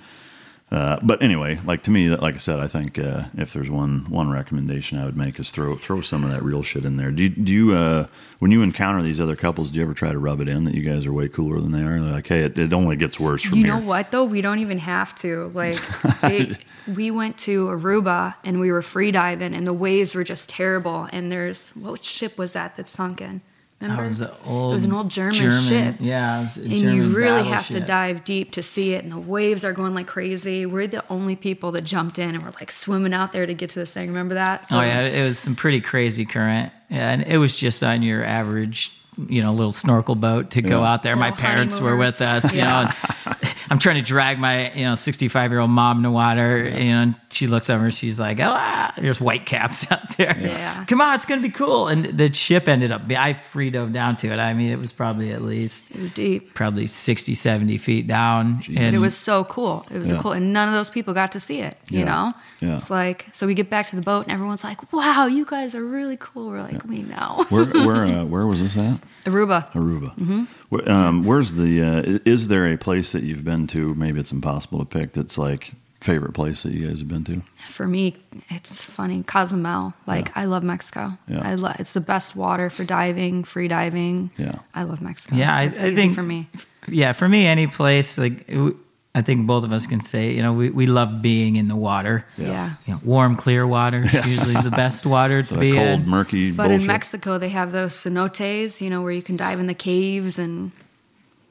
Uh, 0.71 0.99
but 1.03 1.23
anyway, 1.23 1.59
like 1.64 1.83
to 1.85 1.91
me, 1.91 2.11
like 2.11 2.35
I 2.35 2.39
said, 2.39 2.59
I 2.61 2.66
think 2.66 2.99
uh, 2.99 3.25
if 3.39 3.55
there's 3.55 3.71
one 3.71 4.05
one 4.11 4.29
recommendation 4.31 4.99
I 4.99 5.07
would 5.07 5.16
make 5.16 5.41
is 5.41 5.51
throw 5.51 5.77
throw 5.77 6.03
some 6.03 6.25
of 6.25 6.31
that 6.31 6.43
real 6.43 6.62
shit 6.62 6.85
in 6.85 6.99
there. 6.99 7.11
Do 7.11 7.23
you, 7.23 7.29
do 7.31 7.53
you 7.53 7.73
uh, 7.75 8.07
when 8.39 8.51
you 8.51 8.61
encounter 8.62 9.03
these 9.03 9.19
other 9.19 9.35
couples, 9.35 9.71
do 9.71 9.79
you 9.79 9.83
ever 9.83 9.95
try 9.95 10.12
to 10.12 10.19
rub 10.19 10.43
it 10.43 10.49
in 10.49 10.64
that 10.64 10.75
you 10.75 10.83
guys 10.83 11.07
are 11.07 11.12
way 11.12 11.27
cooler 11.29 11.59
than 11.59 11.73
they 11.73 11.81
are? 11.83 11.99
They're 11.99 12.12
like, 12.12 12.27
hey, 12.27 12.41
it, 12.41 12.59
it 12.59 12.75
only 12.75 12.97
gets 12.97 13.19
worse 13.19 13.43
from 13.45 13.59
You 13.59 13.64
here. 13.64 13.75
know 13.75 13.81
what 13.81 14.11
though? 14.11 14.25
We 14.25 14.43
don't 14.43 14.59
even 14.59 14.79
have 14.79 15.14
to. 15.16 15.51
Like, 15.55 15.81
they, 16.21 16.59
we 16.87 17.11
went 17.11 17.39
to 17.39 17.66
Aruba 17.69 18.35
and 18.45 18.61
we 18.61 18.71
were 18.71 18.83
free 18.83 19.11
diving, 19.11 19.55
and 19.55 19.66
the 19.66 19.73
waves 19.73 20.14
were 20.14 20.25
just 20.25 20.51
terrible. 20.51 21.09
And 21.12 21.33
there's 21.33 21.71
what 21.71 22.05
ship 22.05 22.37
was 22.37 22.53
that 22.53 22.77
that 22.77 22.89
sunk 22.91 23.23
in? 23.23 23.41
Remember? 23.81 24.05
Was 24.05 24.18
the 24.18 24.26
it 24.26 24.51
was 24.51 24.85
an 24.85 24.93
old 24.93 25.09
German, 25.09 25.35
ship. 25.35 25.97
Yeah, 26.01 26.39
it 26.39 26.43
was 26.43 26.59
a 26.59 26.62
And 26.62 26.79
German 26.79 26.97
you 26.97 27.16
really 27.16 27.45
have 27.45 27.68
to 27.68 27.79
dive 27.81 28.24
deep 28.24 28.51
to 28.53 28.62
see 28.62 28.95
it, 28.95 29.05
and 29.05 29.12
the 29.12 29.20
waves 29.20 29.64
are 29.64 29.72
going 29.72 29.95
like 29.95 30.09
crazy. 30.09 30.66
We're 30.66 30.89
the 30.89 31.05
only 31.09 31.37
people 31.37 31.70
that 31.72 31.83
jumped 31.83 32.18
in 32.18 32.35
and 32.35 32.43
were 32.43 32.51
like 32.53 32.72
swimming 32.72 33.14
out 33.14 33.33
there 33.33 33.47
to 33.47 33.55
get 33.55 33.70
to 33.70 33.79
this 33.79 33.93
thing. 33.93 34.09
Remember 34.09 34.35
that? 34.35 34.66
So, 34.66 34.79
Oh 34.79 34.81
yeah, 34.81 35.03
it 35.03 35.22
was 35.24 35.39
some 35.39 35.55
pretty 35.55 35.81
crazy 35.81 36.24
current, 36.24 36.72
yeah, 36.89 37.11
and 37.11 37.22
it 37.22 37.39
was 37.39 37.55
just 37.55 37.83
on 37.85 38.03
your 38.03 38.24
average, 38.24 38.97
you 39.29 39.43
know, 39.43 39.53
little 39.53 39.73
snorkel 39.73 40.14
boat 40.14 40.51
to 40.53 40.62
go 40.62 40.83
Yeah. 40.83 40.93
out 40.93 41.03
there. 41.03 41.16
My 41.16 41.31
parents 41.33 41.81
were 41.81 41.97
with 41.97 42.19
honeymooners. 42.19 42.45
us, 42.45 42.55
you 42.55 42.61
Yeah. 42.61 42.93
know. 43.27 43.35
I'm 43.71 43.79
trying 43.79 43.97
to 43.97 44.03
drag 44.03 44.39
my, 44.39 44.73
you 44.73 44.85
know, 44.85 44.95
65 44.95 45.51
year 45.51 45.61
old 45.61 45.69
mom 45.71 45.99
in 45.99 46.03
the 46.05 46.11
water, 46.11 46.64
you 46.64 46.71
know, 46.71 46.77
and 46.77 47.14
she 47.31 47.47
looks 47.47 47.69
over 47.69 47.85
and 47.85 47.93
she's 47.95 48.19
like, 48.19 48.39
"Oh, 48.41 48.45
ah, 48.49 48.95
there's 48.97 49.21
white 49.21 49.45
caps 49.45 49.91
out 49.93 50.16
there. 50.16 50.35
Yeah. 50.41 50.85
Come 50.87 51.03
on, 51.03 51.14
it's 51.14 51.27
gonna 51.27 51.43
be 51.43 51.51
cool." 51.51 51.89
And 51.89 52.07
the 52.07 52.33
ship 52.33 52.66
ended 52.66 52.91
up. 52.93 53.03
I 53.11 53.35
free 53.35 53.69
dove 53.69 53.93
down 53.93 54.16
to 54.19 54.29
it. 54.29 54.39
I 54.39 54.55
mean, 54.55 54.73
it 54.73 54.79
was 54.79 54.95
probably 54.95 55.33
at 55.33 55.43
least 55.43 55.91
It 55.91 56.01
was 56.01 56.12
deep. 56.12 56.55
probably 56.55 56.87
60, 56.87 57.35
70 57.35 57.77
feet 57.77 58.07
down, 58.07 58.62
And 58.75 58.97
it 58.97 59.01
was 59.01 59.14
so 59.16 59.45
cool. 59.45 59.85
It 59.91 59.99
was 59.99 60.09
Yeah. 60.12 60.19
cool. 60.23 60.33
And 60.33 60.55
none 60.55 60.69
of 60.69 60.75
those 60.75 60.89
people 60.89 61.12
got 61.12 61.33
to 61.33 61.41
see 61.41 61.59
it, 61.61 61.77
you 61.91 62.07
know? 62.07 62.33
Yeah. 62.61 62.77
It's 62.77 62.89
like, 62.89 63.27
so 63.33 63.47
we 63.47 63.53
get 63.55 63.69
back 63.69 63.87
to 63.91 63.97
the 63.97 64.03
boat 64.03 64.25
and 64.25 64.33
everyone's 64.33 64.64
like, 64.64 64.91
wow, 64.95 65.27
you 65.27 65.45
guys 65.45 65.75
are 65.75 65.85
really 65.85 66.16
cool. 66.19 66.49
We're 66.49 66.62
like, 66.62 66.85
we 66.87 67.03
know. 67.03 67.45
where 67.51 67.64
where 67.66 68.05
uh, 68.21 68.25
where 68.25 68.47
was 68.47 68.61
this 68.62 68.79
at? 68.79 68.99
Aruba. 69.25 69.71
Aruba. 69.73 70.15
Mm-hmm. 70.17 70.89
Um, 70.91 71.25
where's 71.25 71.53
the? 71.53 71.83
Uh, 71.83 72.19
is 72.25 72.49
there 72.49 72.67
a 72.73 72.77
place 72.79 73.13
that 73.13 73.23
you've 73.23 73.45
been 73.45 73.67
to? 73.69 73.95
Maybe 73.95 74.21
it's 74.21 74.33
impossible 74.33 74.79
to 74.79 74.85
pick. 74.85 75.13
That's 75.13 75.37
like 75.39 75.73
favorite 76.01 76.33
place 76.33 76.63
that 76.63 76.73
you 76.73 76.89
guys 76.89 77.01
have 77.01 77.09
been 77.09 77.25
to. 77.25 77.43
For 77.69 77.87
me, 77.89 78.17
it's 78.51 78.85
funny. 78.85 79.25
Cozumel. 79.25 79.95
Like, 80.07 80.35
I 80.37 80.45
love 80.45 80.63
Mexico. 80.63 81.19
Yeah. 81.27 81.41
I 81.43 81.55
lo- 81.57 81.73
it's 81.79 81.93
the 81.93 82.01
best 82.01 82.37
water 82.37 82.71
for 82.71 82.85
diving, 82.85 83.43
free 83.43 83.67
diving. 83.67 84.31
Yeah. 84.39 84.61
I 84.75 84.85
love 84.85 85.03
Mexico. 85.03 85.35
Yeah, 85.35 85.55
I, 85.55 85.65
it's 85.65 85.81
I 85.81 85.87
easy 85.89 85.97
think 85.97 86.15
for 86.15 86.23
me. 86.23 86.49
Yeah, 86.87 87.13
for 87.13 87.29
me, 87.29 87.47
any 87.47 87.67
place 87.67 88.17
like 88.17 88.49
it- 88.49 88.77
I 89.19 89.23
think 89.23 89.47
both 89.47 89.64
of 89.64 89.73
us 89.73 89.87
can 89.87 90.01
say, 90.01 90.33
you 90.33 90.43
know, 90.43 90.53
we, 90.53 90.71
we 90.71 90.87
love 90.87 91.21
being 91.23 91.57
in 91.57 91.66
the 91.69 91.77
water. 91.77 92.25
Yeah. 92.37 92.75
You 92.87 92.95
know, 92.95 93.01
warm, 93.05 93.35
clear 93.37 93.66
water 93.66 94.03
is 94.05 94.27
usually 94.27 94.55
the 94.62 94.71
best 94.71 95.05
water 95.05 95.43
to 95.43 95.55
The 95.55 95.61
be 95.61 95.73
cold, 95.73 96.01
in. 96.01 96.09
murky. 96.09 96.51
But 96.53 96.64
bullshit. 96.69 96.81
in 96.83 96.87
Mexico, 96.87 97.39
they 97.39 97.49
have 97.51 97.73
those 97.73 97.93
cenotes, 97.95 98.81
you 98.81 98.91
know, 98.91 99.03
where 99.03 99.12
you 99.12 99.23
can 99.23 99.37
dive 99.37 99.59
in 99.61 99.66
the 99.66 99.75
caves 99.75 100.39
and 100.39 100.71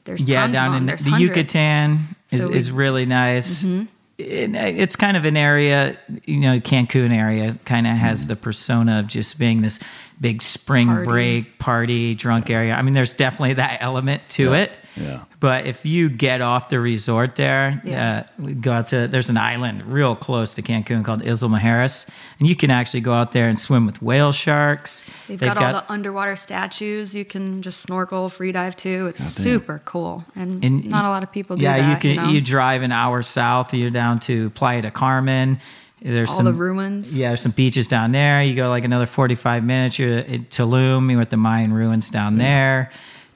there's 0.04 0.24
yeah, 0.24 0.40
tons 0.42 0.52
down 0.54 0.66
of 0.68 0.72
them. 0.72 0.82
in 0.82 0.86
There's 0.86 1.04
the 1.04 1.10
hundreds. 1.10 1.28
Yucatan 1.36 1.98
is, 2.30 2.38
So 2.40 2.46
we- 2.46 2.50
Mm-hmm. 2.52 2.58
is 2.58 2.72
really 2.72 3.06
nice. 3.06 3.64
It- 3.64 3.86
it's 4.18 4.96
kind 4.96 5.16
of 5.16 5.24
an 5.24 5.36
area, 5.36 5.96
you 6.24 6.40
know, 6.40 6.58
Cancun 6.58 7.12
area 7.16 7.54
kind 7.64 7.86
of 7.86 7.92
has 7.96 8.26
the 8.26 8.34
persona 8.36 9.00
of 9.00 9.06
just 9.06 9.38
being 9.38 9.60
this 9.62 9.78
big 10.20 10.42
spring 10.42 10.88
Party. 10.88 11.06
break 11.06 11.58
party, 11.60 12.14
drunk 12.16 12.50
area. 12.50 12.74
I 12.74 12.82
mean, 12.82 12.94
there's 12.94 13.14
definitely 13.14 13.54
that 13.54 13.78
element 13.80 14.22
to 14.30 14.54
it. 14.54 14.72
Yeah. 15.00 15.20
But 15.40 15.66
if 15.66 15.86
you 15.86 16.08
get 16.08 16.40
off 16.40 16.68
the 16.68 16.80
resort 16.80 17.36
there, 17.36 17.80
Yeah. 17.84 18.24
uh, 18.38 18.42
we 18.42 18.52
go 18.54 18.72
out 18.72 18.88
to 18.88 19.06
there's 19.06 19.28
an 19.28 19.36
island 19.36 19.84
real 19.86 20.16
close 20.16 20.54
to 20.56 20.62
Cancun 20.62 21.04
called 21.04 21.22
Isla 21.24 21.48
Mujeres, 21.48 22.08
and 22.38 22.48
you 22.48 22.56
can 22.56 22.70
actually 22.70 23.00
go 23.00 23.12
out 23.12 23.32
there 23.32 23.48
and 23.48 23.58
swim 23.58 23.86
with 23.86 24.02
whale 24.02 24.32
sharks. 24.32 25.04
They've, 25.28 25.38
got, 25.38 25.56
all 25.56 25.72
the 25.72 25.92
underwater 25.92 26.34
statues. 26.36 27.14
You 27.14 27.24
can 27.24 27.62
just 27.62 27.80
snorkel, 27.80 28.28
free 28.28 28.52
dive 28.52 28.74
too. 28.76 29.06
It's 29.06 29.22
super 29.24 29.80
cool, 29.84 30.24
and, 30.34 30.64
And- 30.64 30.84
not 30.86 31.04
a 31.04 31.08
lot 31.08 31.22
of 31.22 31.30
people 31.30 31.56
do 31.56 31.64
yeah, 31.64 31.76
that. 31.78 32.04
you 32.04 32.14
can 32.16 32.34
know? 32.34 32.40
drive 32.40 32.82
an 32.82 32.92
hour 32.92 33.22
south. 33.22 33.72
You're 33.74 33.90
down 33.90 34.20
to 34.20 34.50
Playa 34.50 34.82
de 34.82 34.90
Carmen. 34.90 35.60
There's 36.00 36.30
all 36.30 36.36
some 36.36 36.44
the 36.44 36.52
ruins. 36.52 37.16
Yeah, 37.16 37.28
there's 37.30 37.40
some 37.40 37.50
beaches 37.52 37.88
down 37.88 38.12
there. 38.12 38.42
You 38.42 38.54
go 38.54 38.68
like 38.68 38.84
another 38.84 39.06
45 39.06 39.64
minutes. 39.64 39.98
You're 39.98 40.18
at 40.18 40.50
Tulum 40.50 41.16
with 41.16 41.30
the 41.30 41.36
Mayan 41.36 41.72
ruins 41.72 42.08
down 42.08 42.38
there. 42.38 42.90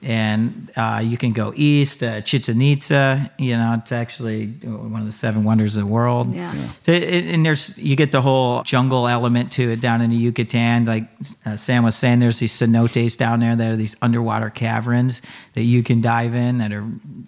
And 0.05 0.69
uh, 0.77 1.01
you 1.05 1.17
can 1.17 1.33
go 1.33 1.53
east, 1.55 2.03
uh, 2.03 2.21
Chichen 2.23 2.61
Itza. 2.61 3.31
You 3.39 3.57
know, 3.57 3.77
it's 3.81 3.93
actually 3.93 4.49
one 4.49 5.01
of 5.01 5.07
the 5.07 5.13
seven 5.13 5.45
wonders 5.45 5.77
of 5.77 5.85
the 5.85 5.91
world. 5.93 6.35
Yeah. 6.35 6.53
Yeah. 6.53 6.69
So 6.81 6.91
it, 6.93 7.25
and 7.27 7.47
there's 7.47 7.79
you 7.79 7.95
get 7.95 8.11
the 8.11 8.21
whole 8.21 8.65
jungle 8.65 9.07
element 9.07 9.53
to 9.53 9.71
it 9.71 9.81
down 9.81 10.01
in 10.01 10.11
the 10.11 10.17
Yucatan. 10.17 10.87
Like 10.87 11.05
uh, 11.47 11.57
Sam 11.57 11.85
was 11.85 11.95
saying, 11.95 12.19
there's 12.19 12.41
these 12.41 12.53
cenotes 12.53 13.17
down 13.17 13.39
there 13.41 13.55
that 13.55 13.73
are 13.73 13.77
these 13.77 13.97
underwater 14.03 14.51
caverns 14.51 15.23
that 15.55 15.63
you 15.63 15.85
can 15.85 16.01
dive 16.01 16.35
in 16.35 16.59
that 16.59 16.73
are 16.73 16.85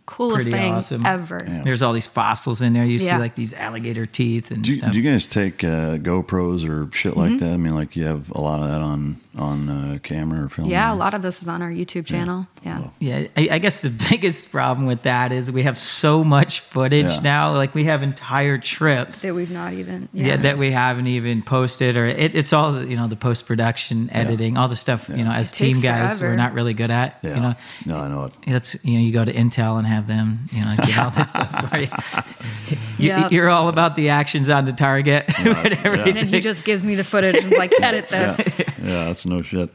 Coolest 0.07 0.43
pretty 0.47 0.51
thing 0.59 0.75
awesome. 0.75 1.07
ever. 1.07 1.45
Yeah. 1.47 1.63
There's 1.63 1.81
all 1.81 1.93
these 1.93 2.09
fossils 2.09 2.61
in 2.61 2.73
there. 2.73 2.85
You 2.85 2.99
see 2.99 3.17
like 3.17 3.37
these 3.37 3.55
alligator 3.55 4.07
teeth 4.07 4.51
and 4.51 4.65
Do 4.65 4.71
you, 4.71 4.77
stuff. 4.79 4.93
do 4.93 5.01
you 5.01 5.09
guys 5.09 5.27
take 5.29 5.63
uh, 5.63 5.97
GoPros 5.99 6.69
or 6.69 6.93
shit 6.93 7.13
Mm-hmm. 7.15 7.21
like 7.21 7.39
that? 7.39 7.51
I 7.51 7.57
mean, 7.57 7.75
like 7.77 7.95
you 7.95 8.05
have 8.07 8.31
a 8.33 8.41
lot 8.41 8.61
of 8.63 8.69
that 8.69 8.81
on 8.83 9.21
on 9.37 9.69
uh, 9.69 9.99
camera 10.03 10.45
or 10.45 10.49
film. 10.49 10.69
Yeah, 10.69 10.93
a 10.93 10.95
lot 10.95 11.13
of 11.15 11.23
this 11.23 11.43
is 11.43 11.49
on 11.49 11.61
our 11.63 11.71
YouTube 11.71 12.07
channel. 12.07 12.47
Yeah. 12.65 12.89
Yeah, 13.01 13.27
I, 13.37 13.49
I 13.53 13.59
guess 13.59 13.83
the 13.83 13.91
biggest 14.11 14.51
problem 14.51 14.87
with 14.87 15.03
that 15.03 15.33
is 15.33 15.51
we 15.51 15.65
have 15.65 15.77
so 15.79 16.23
much 16.25 16.61
footage 16.61 17.11
Yeah. 17.13 17.21
now. 17.21 17.53
Like 17.55 17.75
we 17.75 17.85
have 17.85 18.03
entire 18.03 18.59
trips. 18.59 19.23
That 19.23 19.35
we've 19.35 19.51
not 19.51 19.73
even. 19.73 20.09
Yeah. 20.13 20.27
Yeah. 20.27 20.37
that 20.39 20.59
we 20.59 20.71
haven't 20.71 21.07
even 21.09 21.43
posted, 21.43 21.97
or 21.97 22.07
it, 22.07 22.35
it's 22.35 22.53
all 22.53 22.83
you 22.85 22.97
know 22.97 23.09
the 23.09 23.17
post 23.17 23.47
production, 23.47 24.09
editing, 24.11 24.57
all 24.57 24.69
the 24.69 24.77
stuff 24.77 25.09
you 25.09 25.25
know 25.25 25.33
as 25.33 25.53
It 25.53 25.57
team 25.57 25.81
guys 25.81 26.19
forever. 26.19 26.33
we're 26.33 26.37
not 26.37 26.55
really 26.55 26.75
good 26.75 26.91
at. 26.91 27.19
Yeah. 27.23 27.35
You 27.35 27.41
know, 27.41 27.55
no, 27.87 27.97
I 27.99 28.09
know 28.09 28.25
it. 28.25 28.33
it's 28.47 28.85
you 28.85 28.95
know 28.95 29.05
you 29.05 29.13
go 29.13 29.25
to 29.25 29.33
Intel 29.33 29.79
and 29.79 29.87
have 29.87 30.07
them 30.07 30.47
you 30.53 30.65
know 30.65 30.77
get 30.77 30.99
all 30.99 31.11
this 31.11 31.31
stuff 31.31 31.71
for 31.71 31.79
you. 31.79 31.89
you 32.99 33.09
Yeah. 33.09 33.29
You're 33.31 33.51
all 33.51 33.69
about 33.69 33.97
the 33.97 34.11
actions 34.11 34.49
on 34.49 34.65
the 34.65 34.73
target. 34.73 35.25
Yeah. 35.45 35.63
and 36.07 36.17
then 36.17 36.29
he 36.29 36.41
just 36.41 36.65
gives 36.65 36.85
me 36.85 36.95
the 36.95 37.05
footage 37.05 37.37
and 37.37 37.53
is 37.53 37.59
like, 37.59 37.73
edit 37.81 38.07
this. 38.09 38.59
yeah, 38.83 39.09
no 39.27 39.43
shit. 39.43 39.71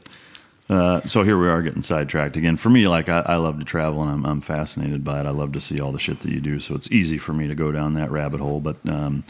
Uh, 0.68 1.02
so 1.02 1.24
here 1.24 1.36
we 1.36 1.48
are 1.48 1.62
getting 1.62 1.82
sidetracked 1.82 2.36
again. 2.36 2.56
For 2.56 2.70
me, 2.70 2.86
like 2.86 3.08
I, 3.08 3.20
I 3.26 3.36
love 3.36 3.58
to 3.58 3.64
travel 3.64 4.02
and 4.02 4.10
I'm, 4.10 4.24
I'm 4.24 4.40
fascinated 4.40 5.02
by 5.02 5.20
it. 5.20 5.26
I 5.26 5.30
love 5.30 5.52
to 5.54 5.60
see 5.60 5.80
all 5.80 5.90
the 5.90 5.98
shit 5.98 6.20
that 6.20 6.30
you 6.30 6.40
do. 6.40 6.60
So 6.60 6.76
it's 6.76 6.90
easy 6.92 7.18
for 7.18 7.32
me 7.32 7.48
to 7.48 7.56
go 7.56 7.72
down 7.72 7.94
that 7.94 8.12
rabbit 8.12 8.38
hole. 8.38 8.60
But 8.60 8.76
um, 8.88 9.24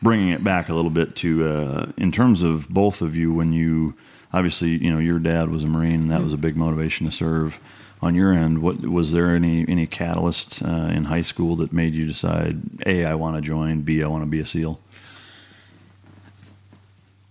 bringing 0.00 0.28
it 0.28 0.44
back 0.44 0.68
a 0.68 0.74
little 0.74 0.92
bit 0.92 1.16
to 1.16 1.48
uh, 1.48 1.92
in 1.96 2.12
terms 2.12 2.42
of 2.42 2.68
both 2.68 3.02
of 3.02 3.16
you, 3.16 3.32
when 3.32 3.52
you 3.52 3.94
obviously 4.32 4.70
you 4.70 4.92
know 4.92 5.00
your 5.00 5.18
dad 5.18 5.48
was 5.48 5.64
a 5.64 5.66
Marine 5.66 6.02
and 6.02 6.10
that 6.10 6.22
was 6.22 6.32
a 6.32 6.38
big 6.38 6.56
motivation 6.56 7.06
to 7.06 7.12
serve. 7.12 7.58
On 8.02 8.14
your 8.14 8.32
end, 8.32 8.60
what 8.60 8.82
was 8.82 9.12
there 9.12 9.34
any 9.34 9.64
any 9.66 9.86
catalyst 9.86 10.62
uh, 10.62 10.90
in 10.92 11.04
high 11.04 11.22
school 11.22 11.56
that 11.56 11.72
made 11.72 11.94
you 11.94 12.06
decide 12.06 12.60
a 12.86 13.04
I 13.04 13.14
want 13.14 13.34
to 13.36 13.40
join, 13.40 13.80
b 13.80 14.02
I 14.02 14.06
want 14.06 14.22
to 14.22 14.30
be 14.30 14.40
a 14.40 14.46
SEAL? 14.46 14.78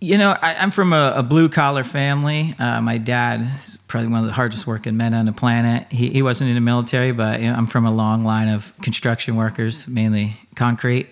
You 0.04 0.18
know, 0.18 0.32
I, 0.42 0.56
I'm 0.56 0.72
from 0.72 0.92
a, 0.92 1.14
a 1.16 1.24
blue 1.24 1.48
collar 1.48 1.86
family. 1.86 2.54
Uh, 2.60 2.82
my 2.82 2.98
dad 2.98 3.40
is 3.56 3.80
probably 3.88 4.10
one 4.10 4.20
of 4.20 4.26
the 4.28 4.34
hardest 4.34 4.68
working 4.68 4.98
men 4.98 5.14
on 5.14 5.26
the 5.26 5.32
planet. 5.32 5.88
He, 5.90 6.10
he 6.10 6.22
wasn't 6.22 6.50
in 6.50 6.56
the 6.56 6.62
military, 6.62 7.14
but 7.14 7.40
you 7.40 7.50
know, 7.50 7.56
I'm 7.56 7.68
from 7.68 7.86
a 7.86 7.92
long 7.92 8.22
line 8.22 8.50
of 8.50 8.74
construction 8.82 9.38
workers, 9.38 9.88
mainly 9.88 10.36
concrete. 10.58 11.08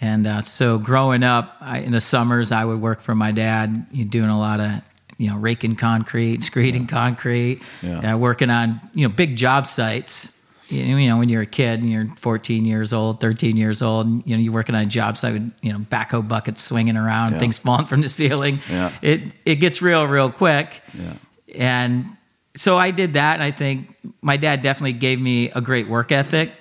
And 0.00 0.26
uh, 0.26 0.40
so 0.40 0.78
growing 0.78 1.22
up, 1.22 1.56
I, 1.60 1.80
in 1.80 1.92
the 1.92 2.00
summers, 2.00 2.50
I 2.50 2.64
would 2.64 2.80
work 2.80 3.02
for 3.02 3.14
my 3.14 3.30
dad, 3.30 3.86
you 3.92 4.04
know, 4.04 4.10
doing 4.10 4.30
a 4.30 4.38
lot 4.38 4.58
of, 4.58 4.70
you 5.18 5.28
know, 5.28 5.36
raking 5.36 5.76
concrete, 5.76 6.40
screeding 6.40 6.88
concrete, 6.88 7.60
Yeah. 7.82 8.14
uh, 8.14 8.16
working 8.16 8.48
on, 8.48 8.80
you 8.94 9.06
know, 9.06 9.14
big 9.14 9.36
job 9.36 9.66
sites. 9.66 10.33
You 10.68 11.08
know, 11.08 11.18
when 11.18 11.28
you're 11.28 11.42
a 11.42 11.46
kid 11.46 11.80
and 11.80 11.90
you're 11.90 12.06
14 12.16 12.64
years 12.64 12.92
old, 12.92 13.20
13 13.20 13.56
years 13.56 13.82
old, 13.82 14.06
and, 14.06 14.22
you 14.26 14.36
know, 14.36 14.42
you're 14.42 14.52
working 14.52 14.74
on 14.74 14.82
a 14.82 14.86
job 14.86 15.18
site 15.18 15.34
with, 15.34 15.52
you 15.62 15.72
know, 15.72 15.78
backhoe 15.78 16.26
buckets 16.26 16.62
swinging 16.62 16.96
around, 16.96 17.32
Yeah. 17.34 17.38
things 17.38 17.58
falling 17.58 17.86
from 17.86 18.00
the 18.00 18.08
ceiling. 18.08 18.60
Yeah. 18.70 18.92
It, 19.02 19.22
it 19.44 19.56
gets 19.56 19.82
real, 19.82 20.06
real 20.06 20.30
quick. 20.30 20.80
Yeah. 20.94 21.14
And 21.54 22.16
so 22.56 22.76
I 22.78 22.90
did 22.90 23.14
that. 23.14 23.34
And 23.34 23.42
I 23.42 23.50
think 23.50 23.94
my 24.22 24.36
dad 24.36 24.62
definitely 24.62 24.94
gave 24.94 25.20
me 25.20 25.50
a 25.50 25.60
great 25.60 25.88
work 25.88 26.10
ethic. 26.12 26.52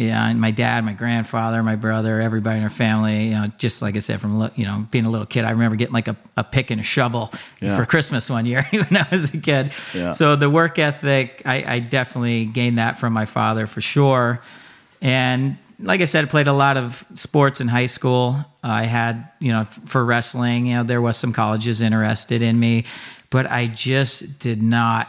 Yeah, 0.00 0.28
and 0.28 0.40
my 0.40 0.50
dad, 0.50 0.82
my 0.82 0.94
grandfather, 0.94 1.62
my 1.62 1.76
brother, 1.76 2.22
everybody 2.22 2.56
in 2.56 2.64
our 2.64 2.70
family, 2.70 3.24
you 3.26 3.30
know, 3.32 3.48
just 3.58 3.82
like 3.82 3.96
I 3.96 3.98
said, 3.98 4.18
from 4.18 4.50
you 4.56 4.64
know 4.64 4.86
being 4.90 5.04
a 5.04 5.10
little 5.10 5.26
kid, 5.26 5.44
I 5.44 5.50
remember 5.50 5.76
getting 5.76 5.92
like 5.92 6.08
a, 6.08 6.16
a 6.38 6.42
pick 6.44 6.70
and 6.70 6.80
a 6.80 6.84
shovel 6.84 7.30
Yeah. 7.60 7.76
for 7.76 7.84
Christmas 7.84 8.30
one 8.30 8.46
year 8.46 8.66
when 8.70 8.96
I 8.96 9.06
was 9.10 9.34
a 9.34 9.38
kid. 9.38 9.72
Yeah. 9.94 10.12
So 10.12 10.36
the 10.36 10.48
work 10.48 10.78
ethic, 10.78 11.42
I, 11.44 11.74
I 11.74 11.78
definitely 11.80 12.46
gained 12.46 12.78
that 12.78 12.98
from 12.98 13.12
my 13.12 13.26
father 13.26 13.66
for 13.66 13.82
sure. 13.82 14.40
And 15.02 15.58
like 15.78 16.00
I 16.00 16.06
said, 16.06 16.24
I 16.24 16.28
played 16.28 16.48
a 16.48 16.52
lot 16.54 16.78
of 16.78 17.04
sports 17.14 17.60
in 17.60 17.68
high 17.68 17.86
school. 17.86 18.36
I 18.62 18.84
had, 18.84 19.28
you 19.38 19.52
know, 19.52 19.64
for 19.84 20.02
wrestling, 20.02 20.66
you 20.66 20.76
know, 20.76 20.82
there 20.82 21.02
was 21.02 21.18
some 21.18 21.34
colleges 21.34 21.82
interested 21.82 22.40
in 22.40 22.58
me, 22.58 22.84
but 23.28 23.44
I 23.50 23.66
just 23.66 24.38
did 24.38 24.62
not 24.62 25.08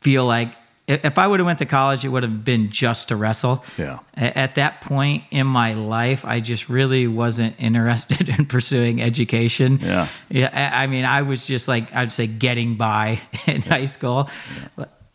feel 0.00 0.26
like 0.26 0.54
if 0.86 1.18
I 1.18 1.26
would 1.26 1.40
have 1.40 1.46
went 1.46 1.60
to 1.60 1.66
college, 1.66 2.04
it 2.04 2.08
would 2.08 2.22
have 2.22 2.44
been 2.44 2.70
just 2.70 3.08
to 3.08 3.16
wrestle. 3.16 3.64
Yeah. 3.78 4.00
At 4.14 4.56
that 4.56 4.82
point 4.82 5.24
in 5.30 5.46
my 5.46 5.72
life, 5.72 6.24
I 6.26 6.40
just 6.40 6.68
really 6.68 7.06
wasn't 7.06 7.54
interested 7.58 8.28
in 8.28 8.46
pursuing 8.46 9.00
education. 9.00 9.78
Yeah. 9.80 10.08
Yeah. 10.28 10.70
I 10.74 10.86
mean, 10.86 11.04
I 11.04 11.22
was 11.22 11.46
just 11.46 11.68
like, 11.68 11.92
I'd 11.94 12.12
say 12.12 12.26
getting 12.26 12.76
by 12.76 13.20
in 13.46 13.62
high 13.62 13.86
school. 13.86 14.28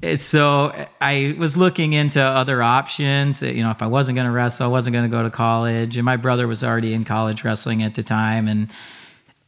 It's 0.01 0.23
so 0.23 0.73
I 1.01 1.35
was 1.37 1.55
looking 1.57 1.93
into 1.93 2.21
other 2.21 2.63
options. 2.63 3.41
You 3.41 3.61
know, 3.63 3.71
if 3.71 3.81
I 3.81 3.87
wasn't 3.87 4.15
going 4.15 4.27
to 4.27 4.31
wrestle, 4.31 4.65
I 4.65 4.69
wasn't 4.69 4.93
going 4.93 5.09
to 5.09 5.15
go 5.15 5.23
to 5.23 5.29
college. 5.29 5.97
And 5.97 6.05
my 6.05 6.15
brother 6.15 6.47
was 6.47 6.63
already 6.63 6.93
in 6.93 7.03
college 7.03 7.43
wrestling 7.43 7.83
at 7.83 7.95
the 7.95 8.03
time. 8.03 8.47
And, 8.47 8.69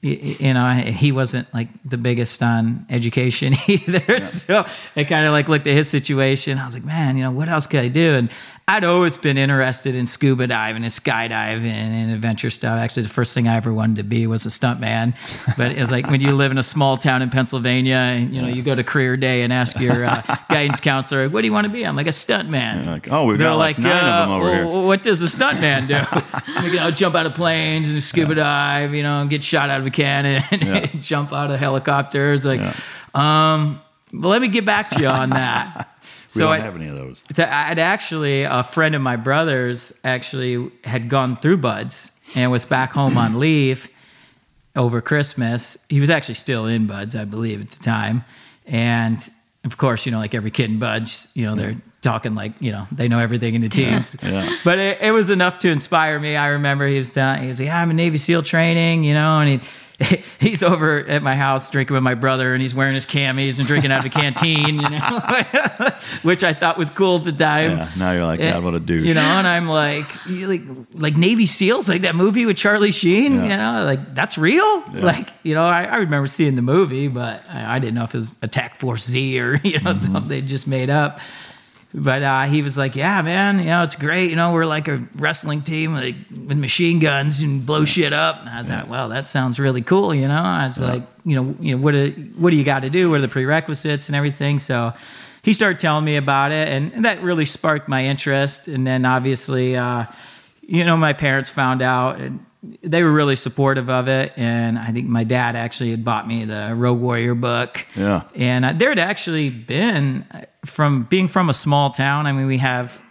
you 0.02 0.54
know, 0.56 0.68
he 0.74 1.12
wasn't 1.12 1.52
like 1.54 1.70
the 1.86 1.97
biggest 1.97 2.41
on 2.41 2.88
education 2.89 3.54
either. 3.68 4.20
So 4.20 4.66
I 4.95 5.04
kind 5.04 5.28
of 5.28 5.32
like 5.32 5.47
looked 5.47 5.68
at 5.68 5.76
his 5.76 5.89
situation. 5.89 6.58
I 6.58 6.66
was 6.66 6.74
like, 6.74 6.84
man, 6.84 7.18
you 7.18 7.24
know, 7.24 7.32
what 7.32 7.49
else 7.49 7.68
could 7.68 7.82
I 7.82 7.88
do? 7.88 8.16
And 8.16 8.30
I'd 8.68 8.86
always 8.86 9.18
been 9.18 9.38
interested 9.38 9.95
in 9.97 10.07
scuba 10.07 10.47
diving 10.47 10.84
and 10.84 10.91
skydiving 10.93 11.66
and 11.66 12.12
adventure 12.14 12.49
stuff. 12.49 12.80
Actually, 12.80 13.03
the 13.03 13.09
first 13.09 13.34
thing 13.34 13.47
I 13.47 13.57
ever 13.57 13.74
wanted 13.74 13.97
to 13.97 14.03
be 14.03 14.28
was 14.28 14.45
a 14.45 14.49
stuntman. 14.49 15.14
But 15.57 15.72
it's 15.72 15.91
like 15.91 16.07
when 16.09 16.22
you 16.22 16.32
live 16.34 16.51
in 16.51 16.57
a 16.57 16.64
small 16.64 16.95
town 16.95 17.22
in 17.22 17.30
Pennsylvania 17.30 17.95
and, 17.95 18.34
you 18.34 18.41
know, 18.41 18.47
you 18.47 18.62
go 18.62 18.74
to 18.74 18.84
career 18.84 19.18
day 19.18 19.41
and 19.41 19.51
ask 19.51 19.78
your 19.80 20.05
uh, 20.05 20.22
guidance 20.47 20.80
counselor, 20.80 21.28
what 21.28 21.41
do 21.41 21.47
you 21.47 21.51
want 21.53 21.66
to 21.66 21.74
be? 21.74 21.86
I'm 21.86 21.97
like 21.97 22.07
a 22.07 22.12
stuntman. 22.12 22.86
Like, 22.86 23.12
oh, 23.12 23.26
we've 23.26 23.39
got 23.39 23.55
like 23.57 23.78
nine 23.78 24.05
of 24.05 24.28
them 24.30 24.32
over 24.38 24.45
well, 24.45 24.53
here. 24.80 24.88
what 24.88 25.03
does 25.03 25.20
the 25.20 25.26
stuntman 25.28 25.88
do? 25.88 26.66
you 26.70 26.76
know, 26.78 26.91
jump 26.91 27.16
out 27.16 27.26
of 27.26 27.34
planes 27.34 27.89
and 27.89 28.01
scuba 28.01 28.36
dive, 28.36 28.93
you 28.93 29.03
know, 29.03 29.26
get 29.28 29.43
shot 29.43 29.70
out 29.70 29.82
of 29.82 29.86
a 29.88 29.91
cannon, 29.91 30.43
Yeah. 30.51 30.86
jump 31.01 31.34
out 31.34 31.51
of 31.51 31.59
helicopters. 31.59 32.45
Like, 32.45 32.62
Yeah. 32.62 32.74
um, 33.16 33.82
well, 34.14 34.30
let 34.30 34.41
me 34.41 34.47
get 34.47 34.66
back 34.66 34.89
to 34.91 34.99
you 35.01 35.07
on 35.07 35.32
that. 35.32 35.89
We 36.34 36.39
so 36.39 36.45
don't 36.45 36.61
I, 36.61 36.63
have 36.63 36.75
any 36.75 36.88
of 36.88 36.95
those. 36.95 37.21
so 37.32 37.43
I'd 37.43 37.79
actually 37.79 38.43
a 38.43 38.63
friend 38.63 38.95
of 38.95 39.01
my 39.01 39.17
brother's 39.17 39.99
actually 40.03 40.71
had 40.86 41.09
gone 41.09 41.36
through 41.38 41.57
BUD/S 41.57 42.17
and 42.36 42.51
was 42.51 42.63
back 42.63 42.93
home 42.93 43.17
on 43.17 43.39
leave 43.39 43.89
over 44.75 45.01
Christmas. 45.01 45.77
He 45.89 45.99
was 45.99 46.09
actually 46.09 46.36
still 46.36 46.67
in 46.67 46.88
BUD/S, 46.88 47.15
I 47.15 47.25
believe, 47.25 47.59
at 47.61 47.69
the 47.69 47.84
time. 47.84 48.23
And 48.65 49.19
of 49.65 49.77
course, 49.77 50.05
you 50.05 50.11
know, 50.11 50.19
like 50.19 50.34
every 50.34 50.51
kid 50.51 50.69
in 50.69 50.79
BUD/S, 50.79 51.32
you 51.36 51.45
know, 51.45 51.55
they're 51.55 51.75
talking 52.01 52.34
like, 52.34 52.53
you 52.59 52.71
know, 52.71 52.88
they 52.91 53.07
know 53.07 53.19
everything 53.19 53.53
in 53.53 53.61
the 53.61 53.69
teams. 53.69 54.15
Yeah. 54.23 54.55
But 54.63 54.79
it, 54.79 55.01
it 55.01 55.11
was 55.11 55.29
enough 55.29 55.59
to 55.59 55.69
inspire 55.69 56.19
me. 56.19 56.36
I 56.36 56.47
remember 56.47 56.88
he 56.88 56.97
was 56.97 57.11
down, 57.11 57.41
he 57.41 57.47
was 57.47 57.59
like, 57.59 57.67
yeah, 57.67 57.82
I'm 57.82 57.91
in 57.91 57.97
Navy 57.97 58.17
SEAL 58.17 58.43
training, 58.43 59.03
you 59.03 59.13
know, 59.13 59.39
and 59.39 59.49
he 59.49 59.67
he's 60.39 60.64
over 60.64 60.99
at 60.99 61.22
my 61.24 61.36
house 61.36 61.70
drinking 61.70 61.93
with 61.93 62.04
my 62.04 62.16
brother 62.16 62.54
and 62.54 62.62
he's 62.62 62.74
wearing 62.76 62.93
his 62.95 63.06
camis 63.06 63.60
and 63.60 63.68
drinking 63.68 63.91
out 63.91 63.99
of 63.99 64.06
a 64.06 64.10
canteen, 64.10 64.76
you 64.80 64.89
know, 64.89 65.20
which 66.24 66.43
I 66.43 66.54
thought 66.54 66.78
was 66.78 66.89
cool 66.89 67.18
at 67.18 67.24
the 67.26 67.32
time. 67.32 67.78
Yeah. 67.78 67.89
Now 67.97 68.12
you're 68.12 68.26
like, 68.26 68.39
God, 68.39 68.64
what 68.64 68.74
a 68.76 68.80
douche. 68.80 69.06
You 69.08 69.14
know, 69.14 69.22
and 69.22 69.47
I'm 69.47 69.68
like, 69.68 70.08
like, 70.28 70.62
like 70.93 71.18
Navy 71.18 71.45
SEALs, 71.45 71.88
like 71.89 72.02
that 72.02 72.16
movie 72.16 72.45
with 72.45 72.58
Charlie 72.58 72.91
Sheen. 72.91 73.36
Yeah. 73.36 73.43
You 73.43 73.58
know, 73.58 73.86
like 73.86 74.16
that's 74.16 74.38
real. 74.38 74.84
Like, 74.93 75.30
you 75.43 75.54
know, 75.54 75.64
I, 75.64 75.84
I 75.84 75.97
remember 75.97 76.28
seeing 76.28 76.56
the 76.56 76.62
movie, 76.62 77.08
but 77.08 77.43
I, 77.49 77.76
I 77.76 77.80
didn't 77.80 77.95
know 77.95 78.04
if 78.04 78.14
it 78.16 78.18
was 78.20 78.39
Attack 78.41 78.76
Force 78.78 79.06
Z 79.08 79.39
or 79.39 79.56
you 79.64 79.80
know 79.80 79.91
Mm-hmm. 79.91 80.14
something 80.14 80.30
they 80.30 80.41
just 80.41 80.68
made 80.68 80.89
up. 80.89 81.20
But 81.93 82.23
uh, 82.23 82.43
he 82.43 82.61
was 82.61 82.77
like, 82.77 82.95
"Yeah, 82.95 83.21
man, 83.21 83.59
you 83.59 83.65
know 83.65 83.83
it's 83.83 83.97
great. 83.97 84.29
You 84.29 84.37
know 84.37 84.53
we're 84.53 84.65
like 84.65 84.87
a 84.87 85.05
wrestling 85.15 85.61
team 85.61 85.93
like 85.93 86.15
with 86.29 86.57
machine 86.57 86.99
guns 86.99 87.41
and 87.41 87.65
blow 87.65 87.83
shit 87.83 88.13
up." 88.13 88.39
And 88.39 88.49
I 88.49 88.63
thought, 88.63 88.87
"Well, 88.87 89.09
that 89.09 89.27
sounds 89.27 89.59
really 89.59 89.81
cool." 89.81 90.15
You 90.15 90.27
know, 90.29 90.41
I 90.41 90.67
was 90.67 90.79
like, 90.79 91.03
"You 91.25 91.35
know, 91.35 91.55
you 91.59 91.75
know 91.75 91.81
what? 91.81 91.91
Do, 91.91 92.11
what 92.37 92.51
do 92.51 92.55
you 92.55 92.63
got 92.63 92.81
to 92.81 92.89
do? 92.89 93.09
What 93.09 93.17
are 93.17 93.21
the 93.21 93.27
prerequisites 93.27 94.07
and 94.07 94.15
everything?" 94.15 94.57
So 94.57 94.93
he 95.43 95.53
started 95.53 95.79
telling 95.79 96.05
me 96.05 96.15
about 96.15 96.51
it, 96.51 96.69
and, 96.69 96.93
and 96.93 97.03
that 97.05 97.21
really 97.21 97.45
sparked 97.45 97.89
my 97.89 98.05
interest. 98.05 98.67
And 98.67 98.87
then 98.87 99.05
obviously, 99.05 99.75
uh, 99.75 100.05
you 100.61 100.85
know, 100.85 100.95
my 100.95 101.13
parents 101.13 101.49
found 101.49 101.81
out, 101.81 102.19
and 102.19 102.39
they 102.64 103.03
were 103.03 103.12
really 103.12 103.36
supportive 103.36 103.89
of 103.89 104.07
it. 104.07 104.34
And 104.36 104.78
I 104.78 104.91
think 104.91 105.07
my 105.07 105.24
dad 105.24 105.55
actually 105.55 105.91
had 105.91 106.05
bought 106.05 106.28
me 106.28 106.45
the 106.45 106.74
Rogue 106.76 106.99
Warrior 106.99 107.36
book. 107.36 107.86
Yeah. 107.95 108.24
And 108.36 108.66
uh, 108.66 108.74
there 108.74 108.89
had 108.89 108.99
actually 108.99 109.49
been, 109.49 110.26
uh, 110.32 110.41
from 110.66 111.03
being 111.03 111.28
from 111.28 111.49
a 111.49 111.53
small 111.53 111.89
town, 111.89 112.28
I 112.28 112.32
mean, 112.32 112.45
we 112.45 112.59
have 112.59 113.01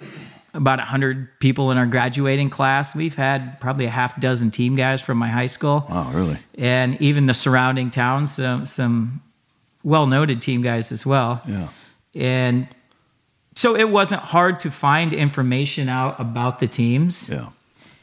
about 0.55 0.79
100 0.79 1.41
people 1.41 1.71
in 1.71 1.79
our 1.79 1.87
graduating 1.87 2.51
class. 2.51 2.95
We've 2.95 3.15
had 3.15 3.61
probably 3.61 3.87
a 3.87 3.91
half 3.91 4.21
dozen 4.21 4.51
team 4.51 4.77
guys 4.77 5.01
from 5.01 5.19
my 5.19 5.29
high 5.29 5.47
school. 5.47 5.85
Wow, 5.89 6.11
really? 6.13 6.39
And 6.57 7.01
even 7.01 7.27
the 7.27 7.35
surrounding 7.35 7.91
towns, 7.91 8.35
some, 8.35 8.67
some 8.67 9.21
well 9.83 10.07
noted 10.07 10.41
team 10.41 10.63
guys 10.63 10.93
as 10.93 11.05
well. 11.05 11.43
Yeah. 11.47 11.69
And 12.15 12.69
so 13.55 13.77
it 13.77 13.91
wasn't 13.91 14.23
hard 14.23 14.61
to 14.61 14.71
find 14.71 15.13
information 15.13 15.89
out 15.89 16.21
about 16.21 16.61
the 16.61 16.69
teams. 16.69 17.29
Yeah. 17.29 17.49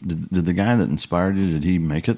Did, 0.05 0.29
did 0.29 0.45
the 0.45 0.53
guy 0.53 0.75
that 0.75 0.89
inspired 0.89 1.37
you, 1.37 1.49
did 1.51 1.63
he 1.63 1.77
make 1.79 2.07
it? 2.07 2.17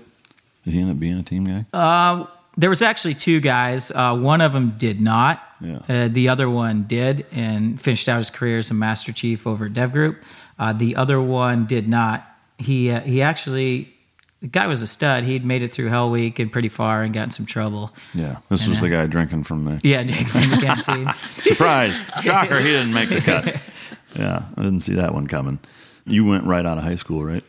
Did 0.66 0.74
he 0.74 0.82
end 0.82 0.92
up 0.92 1.00
being 1.00 1.18
a 1.18 1.24
team 1.24 1.46
guy? 1.46 1.66
Uh, 1.74 2.26
there 2.58 2.70
was 2.70 2.82
actually 2.82 3.14
two 3.14 3.40
guys. 3.40 3.92
Uh, 3.92 4.18
one 4.18 4.42
of 4.42 4.52
them 4.54 4.72
did 4.78 5.00
not. 5.00 5.42
Yeah. 5.62 5.80
Uh, 5.88 6.08
the 6.10 6.30
other 6.30 6.50
one 6.50 6.84
did 6.84 7.26
and 7.32 7.80
finished 7.80 8.08
out 8.10 8.18
his 8.18 8.30
career 8.30 8.60
as 8.60 8.70
a 8.70 8.74
master 8.74 9.12
chief 9.14 9.46
over 9.48 9.66
at 9.66 9.74
Dev 9.74 9.92
Group. 9.94 10.18
Uh, 10.58 10.74
the 10.74 10.96
other 10.96 11.22
one 11.22 11.66
did 11.66 11.88
not. 11.88 12.26
He 12.58 12.92
uh, 12.92 13.00
he 13.02 13.22
actually 13.22 13.94
the 14.42 14.48
guy 14.48 14.68
was 14.68 14.82
a 14.82 14.88
stud. 14.88 15.24
He'd 15.24 15.46
made 15.46 15.64
it 15.64 15.74
through 15.74 15.88
Hell 15.88 16.10
Week 16.12 16.40
and 16.40 16.52
pretty 16.52 16.70
far 16.70 17.04
and 17.04 17.14
got 17.14 17.24
in 17.24 17.32
some 17.32 17.46
trouble. 17.46 17.94
yeah. 18.14 18.38
This 18.50 18.62
And, 18.64 18.70
was 18.72 18.80
the 18.82 18.90
guy 18.90 19.06
drinking 19.08 19.44
from 19.44 19.64
the. 19.66 19.80
Yeah, 19.84 20.04
Jake 20.04 20.28
from 20.28 20.50
the 20.50 20.58
canteen. 20.62 21.10
Surprise! 21.42 21.94
Shocker, 22.22 22.60
he 22.60 22.68
didn't 22.70 22.94
make 22.94 23.10
the 23.10 23.22
cut. 23.22 23.56
Yeah, 24.18 24.42
I 24.58 24.64
didn't 24.64 24.80
see 24.82 24.96
that 24.96 25.14
one 25.14 25.28
coming. 25.28 25.60
You 26.08 26.26
went 26.26 26.44
right 26.46 26.66
out 26.66 26.80
of 26.80 26.84
high 26.84 26.96
school, 26.96 27.24
right? 27.24 27.44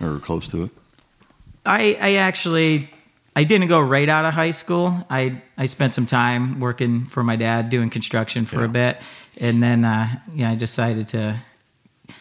Or 0.00 0.18
close 0.18 0.48
to 0.48 0.64
it? 0.64 0.70
I, 1.66 1.96
I 2.00 2.14
actually 2.14 2.88
I 3.36 3.44
didn't 3.44 3.68
go 3.68 3.80
right 3.80 4.08
out 4.08 4.24
of 4.24 4.34
high 4.34 4.50
school. 4.52 5.06
I 5.10 5.40
I 5.58 5.66
spent 5.66 5.94
some 5.94 6.06
time 6.06 6.58
working 6.60 7.04
for 7.06 7.22
my 7.22 7.36
dad 7.36 7.68
doing 7.70 7.90
construction 7.90 8.44
for 8.46 8.60
Yeah. 8.60 8.64
a 8.64 8.68
bit, 8.68 8.98
and 9.38 9.62
then 9.62 9.84
uh, 9.84 10.08
yeah, 10.34 10.50
I 10.50 10.54
decided 10.56 11.08
to 11.08 11.36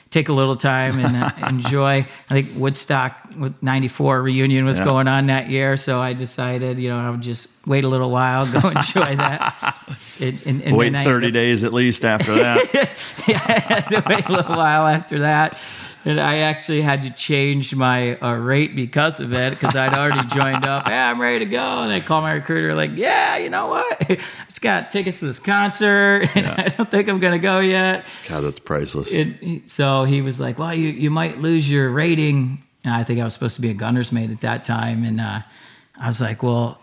take 0.10 0.28
a 0.28 0.34
little 0.34 0.56
time 0.56 1.00
and 1.00 1.16
uh, 1.16 1.32
enjoy. 1.48 2.06
I 2.30 2.34
think 2.34 2.50
Woodstock 2.56 3.14
with 3.38 3.62
'94 3.64 4.22
reunion 4.22 4.66
was 4.66 4.78
Yeah. 4.80 4.86
going 4.86 5.08
on 5.08 5.28
that 5.28 5.50
year, 5.50 5.78
so 5.78 6.00
I 6.00 6.14
decided 6.14 6.78
you 6.80 6.90
know 6.90 7.00
I 7.00 7.10
would 7.10 7.22
just 7.22 7.66
wait 7.66 7.86
a 7.86 7.88
little 7.88 8.12
while, 8.12 8.46
go 8.46 8.68
enjoy 8.76 9.16
that. 9.16 9.76
And, 10.20 10.42
and, 10.46 10.62
and 10.64 10.76
Wait 10.78 10.90
then 10.92 11.02
I 11.02 11.06
30 11.06 11.32
days 11.32 11.64
at 11.64 11.72
least 11.74 12.04
after 12.04 12.36
that. 12.36 12.68
yeah, 13.28 13.42
I 13.48 13.60
had 13.74 13.82
to 13.88 14.04
wait 14.06 14.26
a 14.26 14.32
little 14.34 14.56
while 14.58 14.86
after 14.86 15.20
that. 15.20 15.58
And 16.06 16.20
I 16.20 16.38
actually 16.38 16.82
had 16.82 17.02
to 17.02 17.10
change 17.10 17.76
my 17.76 18.18
uh, 18.20 18.36
rate 18.36 18.76
because 18.76 19.20
of 19.20 19.34
it, 19.34 19.52
because 19.52 19.76
I'd 19.76 19.94
already 19.94 20.28
joined 20.30 20.64
up. 20.66 20.86
Hey, 20.90 20.98
I'm 20.98 21.20
ready 21.20 21.40
to 21.40 21.46
go. 21.46 21.60
And 21.60 21.92
they 21.92 22.00
call 22.00 22.22
my 22.22 22.34
recruiter, 22.34 22.74
like, 22.74 22.92
yeah, 22.96 23.38
you 23.38 23.50
know 23.50 23.68
what? 23.68 23.98
I 24.10 24.18
just 24.46 24.62
got 24.62 24.92
tickets 24.92 25.20
to 25.20 25.26
this 25.26 25.40
concert, 25.40 26.30
and 26.36 26.48
I 26.48 26.70
don't 26.70 26.90
think 26.90 27.10
I'm 27.10 27.20
going 27.20 27.34
to 27.34 27.40
go 27.40 27.60
yet. 27.60 28.06
God, 28.28 28.42
that's 28.42 28.60
priceless. 28.60 29.10
It, 29.12 29.70
so 29.70 30.06
he 30.06 30.22
was 30.22 30.40
like, 30.40 30.58
well, 30.58 30.74
you, 30.74 30.90
you 30.90 31.12
might 31.12 31.40
lose 31.40 31.70
your 31.70 31.90
rating. 31.92 32.64
And 32.86 32.94
I 32.94 33.04
think 33.04 33.20
I 33.20 33.26
was 33.26 33.34
supposed 33.34 33.56
to 33.58 33.62
be 33.62 33.70
a 33.70 33.74
gunner's 33.74 34.12
mate 34.12 34.32
at 34.32 34.42
that 34.42 34.64
time. 34.64 35.04
And 35.04 35.20
uh, 35.20 35.42
I 36.00 36.08
was 36.08 36.22
like, 36.22 36.42
well, 36.42 36.80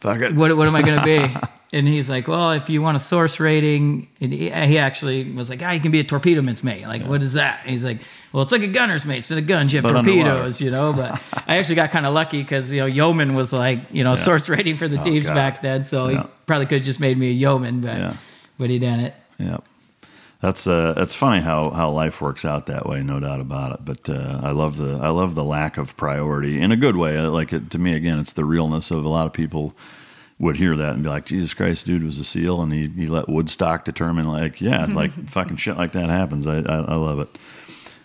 Fuck 0.00 0.20
it. 0.20 0.34
what, 0.34 0.56
what 0.56 0.68
am 0.68 0.76
I 0.76 0.82
going 0.82 0.98
to 1.00 1.04
be? 1.04 1.36
And 1.76 1.88
he's 1.88 2.08
like, 2.08 2.28
well, 2.28 2.52
if 2.52 2.70
you 2.70 2.80
want 2.82 2.96
a 2.96 3.00
source 3.00 3.40
rating, 3.40 4.08
and 4.20 4.32
he, 4.32 4.48
he 4.50 4.78
actually 4.78 5.28
was 5.32 5.50
like, 5.50 5.60
ah, 5.60 5.72
you 5.72 5.80
can 5.80 5.90
be 5.90 5.98
a 5.98 6.04
torpedo 6.04 6.40
man's 6.40 6.62
mate. 6.62 6.86
Like, 6.86 7.02
what 7.04 7.20
is 7.20 7.32
that? 7.32 7.60
And 7.62 7.70
he's 7.70 7.84
like, 7.84 7.98
well, 8.34 8.42
it's 8.42 8.50
like 8.50 8.62
a 8.62 8.66
gunner's 8.66 9.04
mate. 9.06 9.16
Instead 9.16 9.38
of 9.38 9.46
guns, 9.46 9.72
you 9.72 9.76
have 9.76 9.84
But 9.84 9.92
torpedoes, 9.92 10.60
you 10.60 10.72
know? 10.72 10.92
But 10.92 11.22
I 11.46 11.58
actually 11.58 11.76
got 11.76 11.92
kind 11.92 12.04
of 12.04 12.12
lucky 12.12 12.42
because, 12.42 12.68
you 12.68 12.80
know, 12.80 12.86
yeoman 12.86 13.36
was 13.36 13.52
like, 13.52 13.78
you 13.92 14.02
know, 14.02 14.16
source 14.16 14.48
rating 14.48 14.76
for 14.76 14.88
the 14.88 14.98
Oh, 14.98 15.02
teams 15.04 15.28
God. 15.28 15.34
back 15.34 15.62
then. 15.62 15.84
So 15.84 16.08
Yeah. 16.08 16.22
he 16.24 16.28
probably 16.44 16.66
could 16.66 16.78
have 16.78 16.84
just 16.84 16.98
made 16.98 17.16
me 17.16 17.28
a 17.28 17.32
yeoman, 17.32 17.80
but, 17.80 17.96
Yeah. 17.96 18.14
but 18.58 18.70
he 18.70 18.80
didn't. 18.80 19.14
Yeah. 19.38 19.58
That's 20.40 20.66
uh, 20.66 20.94
that's 20.94 21.14
funny 21.14 21.42
how, 21.42 21.70
how 21.70 21.90
life 21.90 22.20
works 22.20 22.44
out 22.44 22.66
that 22.66 22.86
way, 22.86 23.02
no 23.04 23.18
doubt 23.20 23.40
about 23.40 23.72
it. 23.72 23.84
But 23.84 24.08
uh, 24.10 24.40
I 24.42 24.50
love 24.50 24.76
the 24.78 24.98
I 25.00 25.08
love 25.10 25.36
the 25.36 25.44
lack 25.44 25.78
of 25.78 25.96
priority 25.96 26.60
in 26.60 26.70
a 26.72 26.76
good 26.76 26.96
way. 26.96 27.16
I 27.16 27.28
Like 27.28 27.52
it 27.52 27.70
to 27.70 27.78
me, 27.78 27.94
again, 27.94 28.18
it's 28.18 28.32
the 28.34 28.44
realness 28.44 28.90
of 28.90 29.04
a 29.04 29.08
lot 29.08 29.26
of 29.26 29.32
people 29.32 29.74
would 30.40 30.56
hear 30.56 30.76
that 30.76 30.94
and 30.94 31.02
be 31.04 31.08
like, 31.08 31.24
Jesus 31.26 31.54
Christ, 31.54 31.86
dude 31.86 32.02
was 32.02 32.18
a 32.18 32.24
SEAL, 32.24 32.60
and 32.60 32.72
he, 32.72 32.88
he 32.88 33.06
let 33.06 33.28
Woodstock 33.28 33.84
determine, 33.84 34.26
like, 34.26 34.60
yeah, 34.60 34.84
like 34.86 35.12
fucking 35.30 35.56
shit 35.56 35.76
like 35.78 35.92
that 35.92 36.10
happens. 36.10 36.46
I 36.46 36.56
I, 36.58 36.76
I 36.78 36.94
love 36.96 37.20
it. 37.20 37.38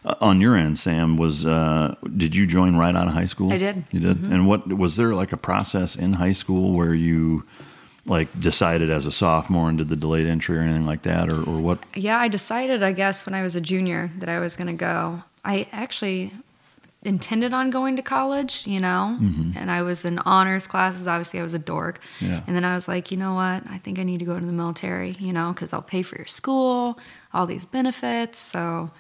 Uh, 0.05 0.15
on 0.21 0.39
your 0.39 0.55
end, 0.55 0.79
Sam, 0.79 1.17
was 1.17 1.45
uh, 1.45 1.95
did 2.15 2.35
you 2.35 2.47
join 2.47 2.77
right 2.77 2.95
out 2.95 3.07
of 3.07 3.13
high 3.13 3.25
school? 3.25 3.51
I 3.51 3.57
did. 3.57 3.83
You 3.91 3.99
did. 3.99 4.23
And 4.23 4.47
what 4.47 4.67
was 4.67 4.95
there 4.95 5.13
like 5.13 5.33
a 5.33 5.37
process 5.37 5.95
in 5.95 6.13
high 6.13 6.33
school 6.33 6.73
where 6.73 6.93
you 6.93 7.43
like 8.05 8.39
decided 8.39 8.89
as 8.89 9.05
a 9.05 9.11
sophomore 9.11 9.69
and 9.69 9.77
did 9.77 9.89
the 9.89 9.95
delayed 9.95 10.25
entry 10.25 10.57
or 10.57 10.61
anything 10.61 10.85
like 10.85 11.03
that, 11.03 11.31
or, 11.31 11.39
or 11.43 11.59
what? 11.59 11.79
Yeah, 11.95 12.17
I 12.17 12.27
decided, 12.27 12.81
I 12.81 12.93
guess, 12.93 13.25
when 13.25 13.35
I 13.35 13.43
was 13.43 13.55
a 13.55 13.61
junior 13.61 14.09
that 14.17 14.29
I 14.29 14.39
was 14.39 14.55
going 14.55 14.67
to 14.67 14.73
go. 14.73 15.21
I 15.43 15.67
actually 15.71 16.33
intended 17.03 17.53
on 17.53 17.69
going 17.69 17.95
to 17.95 18.01
college, 18.01 18.67
you 18.67 18.79
know, 18.79 19.17
and 19.55 19.71
I 19.71 19.83
was 19.83 20.03
in 20.03 20.19
honors 20.19 20.67
classes. 20.67 21.07
Obviously, 21.07 21.39
I 21.39 21.43
was 21.43 21.53
a 21.53 21.59
dork. 21.59 22.01
Yeah. 22.19 22.41
And 22.45 22.55
then 22.55 22.65
I 22.65 22.75
was 22.75 22.87
like, 22.89 23.09
you 23.09 23.17
know 23.17 23.35
what? 23.35 23.63
I 23.69 23.77
think 23.77 23.99
I 23.99 24.03
need 24.03 24.19
to 24.19 24.25
go 24.25 24.37
to 24.37 24.45
the 24.45 24.51
military, 24.51 25.15
you 25.19 25.31
know, 25.31 25.53
because 25.53 25.71
I'll 25.71 25.81
pay 25.81 26.01
for 26.01 26.17
your 26.17 26.27
school, 26.27 26.99
all 27.33 27.45
these 27.45 27.65
benefits. 27.65 28.37
So 28.37 28.91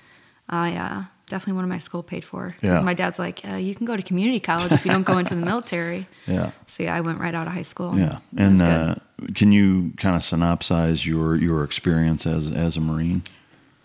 I 0.49 0.75
uh, 0.75 1.03
definitely 1.27 1.53
wanted 1.53 1.67
my 1.67 1.77
school 1.79 2.01
paid 2.03 2.23
for. 2.25 2.55
'Cause 2.59 2.63
Yeah. 2.63 2.81
my 2.81 2.93
dad's 2.95 3.19
like, 3.19 3.41
uh, 3.47 3.55
you 3.55 3.75
can 3.75 3.85
go 3.85 3.95
to 3.95 4.01
community 4.03 4.39
college 4.39 4.71
if 4.71 4.83
you 4.85 4.91
don't 4.91 5.03
go 5.05 5.17
into 5.19 5.35
the 5.35 5.45
military. 5.45 6.07
Yeah. 6.27 6.51
So 6.67 6.83
yeah, 6.83 6.95
I 6.95 7.01
went 7.01 7.19
right 7.19 7.33
out 7.35 7.47
of 7.47 7.53
high 7.53 7.63
school. 7.63 7.97
Yeah, 7.97 8.17
and 8.37 8.61
uh, 8.61 8.95
can 9.35 9.51
you 9.51 9.93
kind 9.97 10.15
of 10.15 10.21
synopsize 10.21 11.05
your 11.05 11.35
your 11.35 11.63
experience 11.63 12.25
as 12.25 12.49
as 12.51 12.77
a 12.77 12.81
Marine? 12.81 13.21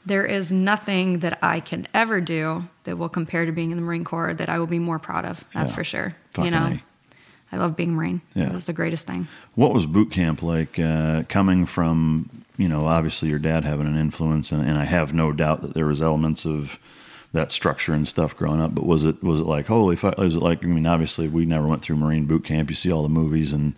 there 0.07 0.27
is 0.27 0.53
nothing 0.53 1.21
that 1.21 1.39
I 1.43 1.61
can 1.61 1.89
ever 1.95 2.21
do 2.21 2.65
that 2.85 2.99
will 2.99 3.09
compare 3.09 3.47
to 3.47 3.53
being 3.53 3.71
in 3.71 3.79
the 3.79 3.83
Marine 3.83 4.05
Corps 4.05 4.35
that 4.35 4.51
I 4.51 4.59
will 4.59 4.67
be 4.67 4.79
more 4.79 4.99
proud 4.99 5.25
of. 5.25 5.43
That's 5.55 5.71
Yeah. 5.71 5.77
for 5.77 5.83
sure. 5.85 6.15
You 6.37 6.51
know. 6.51 6.77
I 7.51 7.57
love 7.57 7.75
being 7.75 7.95
Marine. 7.95 8.21
Yeah. 8.35 8.49
It 8.49 8.53
was 8.53 8.67
the 8.67 8.75
greatest 8.75 9.07
thing. 9.07 9.29
What 9.55 9.73
was 9.73 9.87
boot 9.87 10.11
camp 10.11 10.43
like? 10.43 10.79
Uh, 10.79 11.23
coming 11.31 11.65
from 11.65 12.29
you 12.57 12.69
know, 12.69 12.87
obviously 12.87 13.29
your 13.29 13.39
dad 13.39 13.65
having 13.65 13.87
an 13.87 13.99
influence, 13.99 14.53
and, 14.53 14.67
and 14.67 14.79
I 14.79 14.85
have 14.85 15.13
no 15.13 15.33
doubt 15.33 15.63
that 15.63 15.75
there 15.75 15.87
was 15.87 16.01
elements 16.01 16.45
of 16.45 16.79
that 17.33 17.51
structure 17.51 17.93
and 17.93 18.07
stuff 18.07 18.37
growing 18.37 18.61
up. 18.61 18.75
But 18.75 18.87
was 18.87 19.05
it 19.05 19.23
was 19.23 19.41
it 19.41 19.47
like 19.47 19.67
holy 19.67 19.97
fuck? 19.97 20.17
Was 20.19 20.37
it 20.37 20.43
like 20.43 20.65
I 20.65 20.69
mean, 20.69 20.87
obviously 20.87 21.29
we 21.29 21.47
never 21.47 21.67
went 21.67 21.83
through 21.83 21.97
Marine 21.97 22.27
boot 22.27 22.45
camp. 22.45 22.71
You 22.71 22.77
see 22.77 22.93
all 22.93 23.03
the 23.03 23.09
movies 23.09 23.53
and 23.53 23.75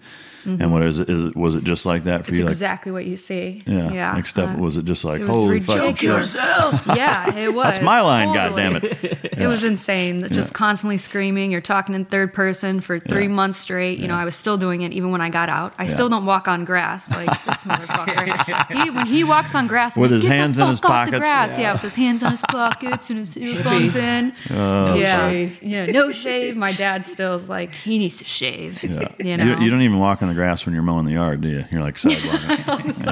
and 0.47 0.73
what 0.73 0.83
is 0.83 1.01
it? 1.01 1.09
Is 1.11 1.25
it 1.27 1.37
was 1.37 1.55
it 1.55 1.65
just 1.65 1.85
like 1.87 2.05
that 2.05 2.25
for 2.25 2.33
Mm-hmm. 2.33 2.35
It's 2.35 2.39
you? 2.39 2.45
Like 2.47 2.53
exactly 2.53 2.93
what 2.93 3.05
you 3.05 3.17
see. 3.17 3.63
yeah, 3.67 3.91
Yeah. 3.93 4.17
Except 4.19 4.57
Uh, 4.59 4.63
was 4.63 4.77
it 4.77 4.85
just 4.85 5.05
like 5.05 5.21
it 5.21 5.27
was 5.27 5.37
holy 5.37 5.61
fuck? 5.61 6.01
yourself? 6.03 6.83
yeah, 6.95 7.35
it 7.37 7.53
was. 7.55 7.65
That's 7.75 7.83
my 7.85 8.01
line, 8.01 8.35
totally. 8.35 8.63
goddammit. 8.63 9.05
it! 9.25 9.39
It 9.39 9.47
was 9.47 9.65
insane. 9.65 10.27
Just 10.31 10.53
constantly 10.55 10.97
screaming. 10.99 11.51
You're 11.51 11.61
talking 11.61 11.95
in 11.95 12.05
third 12.05 12.33
person 12.33 12.81
for 12.81 12.99
three 13.01 13.23
Yeah. 13.25 13.29
months 13.29 13.59
straight. 13.59 13.99
You 13.99 14.09
know, 14.09 14.15
I 14.15 14.25
was 14.25 14.35
still 14.37 14.57
doing 14.57 14.83
it 14.83 14.93
even 14.93 15.11
when 15.11 15.21
I 15.21 15.29
got 15.31 15.49
out. 15.49 15.75
I 15.79 15.85
Yeah. 15.85 15.91
still 15.91 16.09
don't 16.09 16.25
walk 16.25 16.49
on 16.49 16.65
grass 16.65 17.11
like 17.11 17.27
this 17.45 17.59
motherfucker. 17.65 18.73
he, 18.85 18.91
when 18.91 19.07
he 19.07 19.25
walks 19.25 19.55
on 19.55 19.67
grass, 19.67 19.97
I'm 19.97 20.03
With 20.03 20.11
like, 20.13 20.17
his 20.17 20.23
"Get 20.23 20.29
the 20.31 20.37
hands 20.37 20.59
in 20.59 20.67
his 20.69 20.79
off 20.79 20.83
the 20.83 20.89
pockets." 20.89 21.19
grass. 21.19 21.59
Yeah. 21.59 21.73
with 21.73 21.83
his 21.83 21.95
hands 21.95 22.23
on 22.23 22.31
his 22.33 22.43
pockets 22.43 23.11
and 23.11 23.19
his 23.19 23.37
earphones 23.37 23.95
in. 23.97 24.33
yeah, 24.51 25.29
shave. 25.31 25.63
yeah, 25.63 25.87
no 25.87 26.11
shave. 26.13 26.57
My 26.57 26.73
dad 26.73 27.05
still 27.05 27.35
is 27.35 27.49
like, 27.49 27.75
he 27.75 27.99
needs 27.99 28.19
to 28.19 28.25
shave. 28.25 28.83
Yeah. 28.83 29.09
You 29.19 29.37
know, 29.37 29.59
you, 29.61 29.71
don't 29.71 29.83
even 29.83 29.99
walk 29.99 30.23
on 30.23 30.29
the 30.29 30.35
grass 30.37 30.65
when 30.65 30.75
you're 30.75 30.85
mowing 30.85 31.05
the 31.07 31.15
yard, 31.15 31.41
do 31.41 31.49
you? 31.49 31.65
You're 31.73 31.81
like 31.83 31.97
sidewalking. 31.97 33.07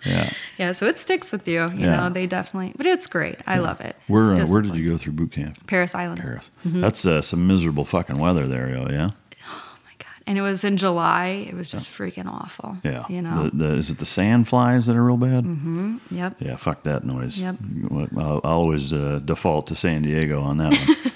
yeah. 0.06 0.12
yeah. 0.14 0.30
yeah. 0.56 0.72
So 0.72 0.86
it 0.86 0.98
sticks 0.98 1.30
with 1.30 1.46
you. 1.46 1.68
You 1.70 1.80
Yeah. 1.86 1.96
know, 1.96 2.08
they 2.08 2.26
definitely. 2.26 2.72
But 2.76 2.86
it's 2.86 3.06
great. 3.06 3.36
I 3.46 3.58
love 3.58 3.80
it. 3.82 3.96
Where 4.06 4.32
uh, 4.32 4.46
where 4.46 4.62
did 4.62 4.74
you 4.76 4.90
go 4.90 4.96
through 4.96 5.12
boot 5.12 5.32
camp? 5.32 5.66
Parris 5.66 5.94
Island. 5.94 6.20
Parris. 6.20 6.48
Mm-hmm. 6.66 6.80
That's 6.80 7.04
uh, 7.04 7.20
some 7.22 7.46
miserable 7.46 7.84
fucking 7.84 8.18
weather 8.18 8.46
there, 8.48 8.70
yo. 8.70 8.88
Yeah. 8.88 9.10
Oh 9.46 9.78
my 9.84 9.92
god! 9.98 10.22
And 10.26 10.38
it 10.38 10.42
was 10.42 10.64
in 10.64 10.76
July. 10.78 11.46
It 11.48 11.54
was 11.54 11.68
just 11.68 11.86
freaking 11.86 12.26
awful. 12.26 12.78
Yeah. 12.82 13.04
You 13.08 13.20
know. 13.22 13.50
The, 13.52 13.56
the, 13.68 13.74
is 13.76 13.90
it 13.90 13.98
the 13.98 14.06
sand 14.06 14.48
flies 14.48 14.86
that 14.86 14.96
are 14.96 15.04
real 15.04 15.16
bad? 15.18 15.44
Mm-hmm. 15.44 15.98
Yep. 16.10 16.36
Yeah. 16.40 16.56
Fuck 16.56 16.82
that 16.84 17.04
noise. 17.04 17.38
Yep. 17.40 17.56
I'll, 17.92 18.08
I'll 18.16 18.38
always 18.44 18.92
uh, 18.92 19.20
default 19.24 19.66
to 19.68 19.76
San 19.76 20.02
Diego 20.02 20.40
on 20.40 20.56
that 20.58 20.72
one. 20.72 20.96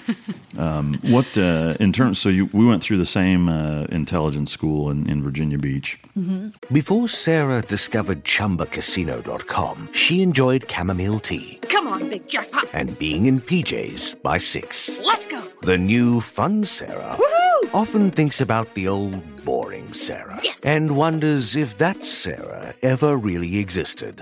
um, 0.57 0.99
what 1.03 1.37
uh, 1.37 1.75
in 1.79 1.91
terms? 1.93 2.19
So 2.19 2.29
you 2.29 2.45
we 2.53 2.65
went 2.65 2.81
through 2.83 2.97
the 2.97 3.05
same 3.05 3.49
uh, 3.49 3.83
intelligence 3.89 4.51
school 4.51 4.89
in, 4.89 5.09
in 5.09 5.21
Virginia 5.21 5.57
Beach. 5.57 5.99
Before 6.71 7.07
Sarah 7.09 7.61
discovered 7.61 8.23
ChumbaCasino.com, 8.23 9.89
she 9.93 10.21
enjoyed 10.21 10.69
chamomile 10.71 11.19
tea 11.19 11.59
Come 11.69 11.87
on, 11.87 12.09
big 12.09 12.27
jackpot. 12.27 12.65
and 12.73 12.97
being 12.97 13.25
in 13.25 13.39
PJs 13.41 14.21
by 14.21 14.37
six. 14.37 14.89
Let's 15.03 15.25
go. 15.25 15.41
The 15.63 15.77
new 15.77 16.21
fun 16.21 16.65
Sarah 16.65 17.17
often 17.73 18.11
thinks 18.11 18.39
about 18.39 18.73
the 18.75 18.87
old 18.87 19.19
boring 19.43 19.91
Sarah 19.93 20.39
Yes. 20.43 20.61
and 20.63 20.95
wonders 20.95 21.55
if 21.55 21.77
that 21.77 22.03
Sarah 22.03 22.73
ever 22.81 23.17
really 23.17 23.57
existed. 23.57 24.21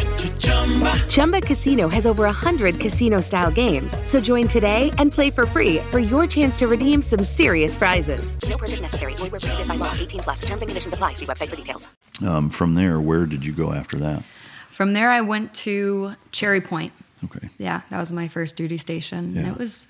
Chumba 1.09 1.41
Casino 1.41 1.87
has 1.89 2.05
over 2.05 2.23
100 2.23 2.79
casino 2.79 3.21
style 3.21 3.51
games. 3.51 3.97
So 4.07 4.19
join 4.21 4.47
today 4.47 4.91
and 4.97 5.11
play 5.11 5.29
for 5.31 5.45
free 5.45 5.79
for 5.89 5.99
your 5.99 6.27
chance 6.27 6.57
to 6.59 6.67
redeem 6.67 7.01
some 7.01 7.23
serious 7.23 7.75
prizes. 7.75 8.37
No 8.47 8.57
purchase 8.57 8.81
necessary. 8.81 9.15
Void 9.15 9.31
where 9.31 9.39
prohibited 9.39 9.67
by 9.67 9.75
law. 9.75 9.93
18 9.97 10.19
plus. 10.21 10.41
Terms 10.41 10.61
and 10.61 10.69
conditions 10.69 10.93
apply. 10.93 11.13
See 11.13 11.25
website 11.25 11.49
for 11.49 11.55
details. 11.55 11.87
Um, 12.25 12.49
from 12.49 12.75
there, 12.75 12.99
where 13.01 13.25
did 13.25 13.43
you 13.43 13.51
go 13.51 13.73
after 13.73 13.97
that? 13.97 14.23
From 14.69 14.93
there, 14.93 15.09
I 15.09 15.21
went 15.21 15.53
to 15.55 16.13
Cherry 16.31 16.61
Point. 16.61 16.93
Okay. 17.25 17.49
Yeah, 17.57 17.81
that 17.89 17.99
was 17.99 18.11
my 18.11 18.27
first 18.27 18.55
duty 18.55 18.77
station. 18.77 19.33
Yeah. 19.35 19.51
It 19.51 19.57
was, 19.57 19.87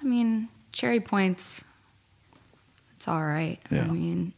I 0.00 0.04
mean, 0.04 0.48
Cherry 0.72 1.00
Point's, 1.00 1.60
it's 2.96 3.08
all 3.08 3.24
right. 3.24 3.58
Yeah. 3.70 3.82
I 3.82 3.88
mean, 3.88 4.32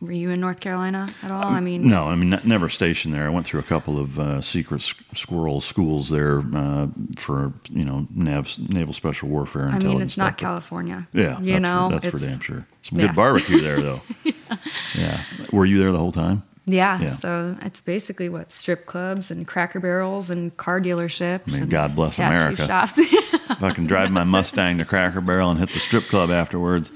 were 0.00 0.12
you 0.12 0.30
in 0.30 0.40
North 0.40 0.60
Carolina 0.60 1.08
at 1.22 1.30
all? 1.30 1.44
I 1.44 1.60
mean, 1.60 1.88
No, 1.88 2.06
I 2.08 2.14
mean 2.14 2.30
ne- 2.30 2.40
never 2.44 2.68
stationed 2.68 3.14
there. 3.14 3.26
I 3.26 3.30
went 3.30 3.46
through 3.46 3.60
a 3.60 3.64
couple 3.64 3.98
of 3.98 4.18
uh, 4.18 4.42
secret 4.42 4.82
s- 4.82 4.94
squirrel 5.14 5.60
schools 5.60 6.08
there 6.08 6.42
uh, 6.54 6.86
for 7.16 7.52
you 7.70 7.84
know 7.84 8.06
nav- 8.14 8.48
naval 8.70 8.94
special 8.94 9.28
warfare. 9.28 9.66
And 9.66 9.74
I 9.74 9.78
mean, 9.78 10.00
it's 10.00 10.16
not 10.16 10.34
stuff, 10.34 10.38
California. 10.38 11.08
Yeah, 11.12 11.40
you 11.40 11.52
that's 11.54 11.62
know, 11.62 11.88
for, 11.90 12.00
that's 12.00 12.20
for 12.22 12.26
damn 12.26 12.40
sure. 12.40 12.66
Some 12.82 12.98
yeah. 13.00 13.06
good 13.08 13.16
barbecue 13.16 13.60
there, 13.60 13.80
though. 13.80 14.00
yeah. 14.94 15.22
Were 15.52 15.66
you 15.66 15.78
there 15.78 15.92
the 15.92 15.98
whole 15.98 16.12
time? 16.12 16.42
Yeah, 16.64 17.00
Yeah. 17.00 17.06
so 17.08 17.56
it's 17.62 17.80
basically 17.80 18.28
what 18.28 18.52
strip 18.52 18.84
clubs 18.84 19.30
and 19.30 19.46
Cracker 19.46 19.80
Barrels 19.80 20.28
and 20.28 20.54
car 20.58 20.80
dealerships. 20.82 21.48
I 21.48 21.52
mean, 21.52 21.62
and 21.62 21.70
God 21.70 21.96
bless 21.96 22.18
America. 22.18 22.66
Shops. 22.66 22.98
if 22.98 23.62
I 23.62 23.70
can 23.70 23.86
drive 23.86 24.10
my 24.10 24.22
Mustang 24.24 24.76
to 24.78 24.84
Cracker 24.84 25.22
Barrel 25.22 25.50
and 25.50 25.58
hit 25.58 25.70
the 25.72 25.78
strip 25.80 26.04
club 26.04 26.30
afterwards. 26.30 26.90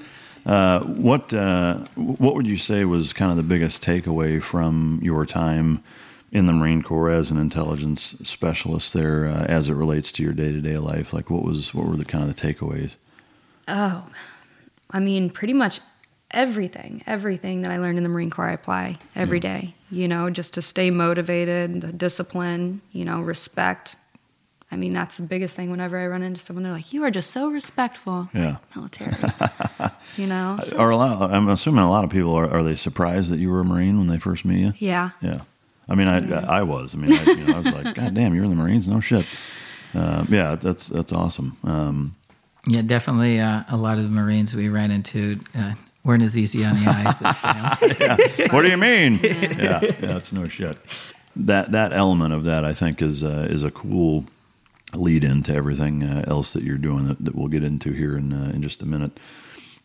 Uh, 0.45 0.81
what 0.81 1.33
uh, 1.33 1.77
what 1.95 2.35
would 2.35 2.47
you 2.47 2.57
say 2.57 2.83
was 2.85 3.13
kind 3.13 3.31
of 3.31 3.37
the 3.37 3.43
biggest 3.43 3.83
takeaway 3.83 4.41
from 4.41 4.99
your 5.01 5.25
time 5.25 5.81
in 6.31 6.47
the 6.47 6.53
Marine 6.53 6.81
Corps 6.81 7.11
as 7.11 7.31
an 7.31 7.37
intelligence 7.37 8.15
specialist 8.23 8.93
there, 8.93 9.27
uh, 9.27 9.45
as 9.45 9.69
it 9.69 9.73
relates 9.73 10.11
to 10.13 10.23
your 10.23 10.33
day 10.33 10.51
to 10.51 10.59
day 10.59 10.77
life? 10.77 11.13
Like, 11.13 11.29
what 11.29 11.43
was 11.43 11.73
what 11.73 11.87
were 11.87 11.95
the 11.95 12.05
kind 12.05 12.27
of 12.27 12.35
the 12.35 12.41
takeaways? 12.41 12.95
Oh, 13.67 14.05
I 14.91 14.99
mean, 14.99 15.29
pretty 15.29 15.53
much 15.53 15.79
everything, 16.31 17.03
everything 17.07 17.61
that 17.61 17.71
I 17.71 17.77
learned 17.77 17.97
in 17.97 18.03
the 18.03 18.09
Marine 18.09 18.29
Corps, 18.29 18.49
I 18.49 18.53
apply 18.53 18.97
every 19.15 19.39
day. 19.39 19.75
You 19.91 20.07
know, 20.07 20.29
just 20.29 20.55
to 20.55 20.61
stay 20.61 20.89
motivated, 20.89 21.81
the 21.81 21.93
discipline, 21.93 22.81
you 22.91 23.05
know, 23.05 23.21
respect. 23.21 23.95
I 24.73 24.75
mean, 24.75 24.91
that's 24.91 25.17
the 25.17 25.23
biggest 25.23 25.55
thing. 25.55 25.69
Whenever 25.69 25.97
I 25.99 26.07
run 26.07 26.23
into 26.23 26.39
someone, 26.39 26.63
they're 26.63 26.73
like, 26.73 26.91
"You 26.91 27.03
are 27.03 27.11
just 27.11 27.29
so 27.31 27.49
respectful." 27.49 28.27
Yeah. 28.33 28.57
Military. 28.75 29.13
you 30.17 30.25
know. 30.27 30.59
So- 30.63 30.77
Are 30.83 30.89
a 30.89 30.95
lot? 30.97 31.31
I'm 31.31 31.47
assuming 31.47 31.83
a 31.83 31.89
lot 31.91 32.03
of 32.03 32.09
people 32.09 32.33
are. 32.35 32.49
Are 32.49 32.63
they 32.63 32.75
surprised 32.75 33.29
that 33.31 33.39
you 33.39 33.49
were 33.51 33.59
a 33.59 33.65
Marine 33.65 33.97
when 33.99 34.07
they 34.07 34.17
first 34.17 34.45
meet 34.45 34.59
you? 34.59 34.73
yeah. 34.79 35.11
Yeah. 35.21 35.41
I 35.87 35.95
mean, 35.95 36.07
I 36.07 36.59
I 36.59 36.61
was. 36.63 36.95
I 36.95 36.97
mean, 36.97 37.13
I, 37.13 37.23
you 37.23 37.45
know, 37.45 37.55
I 37.55 37.59
was 37.59 37.73
like, 37.73 37.95
God 37.99 38.13
damn, 38.13 38.33
you're 38.33 38.45
in 38.45 38.49
the 38.49 38.55
Marines? 38.55 38.87
No 38.87 38.99
shit. 38.99 39.25
Uh, 39.93 40.25
yeah, 40.29 40.55
that's 40.55 40.87
that's 40.87 41.11
awesome. 41.11 41.55
Um, 41.63 42.15
Yeah, 42.65 42.81
definitely. 42.81 43.39
Uh, 43.39 43.63
a 43.69 43.77
lot 43.77 43.97
of 43.97 44.03
the 44.05 44.09
Marines 44.09 44.55
we 44.55 44.69
ran 44.69 44.89
into 44.91 45.39
uh, 45.55 45.73
weren't 46.03 46.23
as 46.23 46.35
easy 46.37 46.65
on 46.65 46.79
the 46.81 46.89
eyes. 46.89 47.21
As, 47.21 47.43
you 47.99 48.07
know. 48.47 48.53
what 48.53 48.63
do 48.63 48.69
you 48.69 48.77
mean? 48.77 49.19
yeah, 49.21 49.81
yeah, 49.83 49.91
that's 49.99 50.31
no 50.33 50.47
shit. 50.47 50.77
That 51.35 51.71
that 51.73 51.91
element 51.93 52.33
of 52.33 52.43
that, 52.45 52.63
I 52.63 52.73
think, 52.73 53.01
is 53.01 53.23
uh, 53.23 53.47
is 53.49 53.63
a 53.63 53.71
cool 53.71 54.23
lead 54.95 55.23
into 55.23 55.53
everything 55.53 56.03
uh, 56.03 56.23
else 56.27 56.53
that 56.53 56.63
you're 56.63 56.77
doing 56.77 57.07
that, 57.07 57.23
that 57.23 57.35
we'll 57.35 57.47
get 57.47 57.63
into 57.63 57.91
here 57.91 58.17
in 58.17 58.33
uh, 58.33 58.51
in 58.53 58.61
just 58.61 58.81
a 58.81 58.85
minute. 58.85 59.19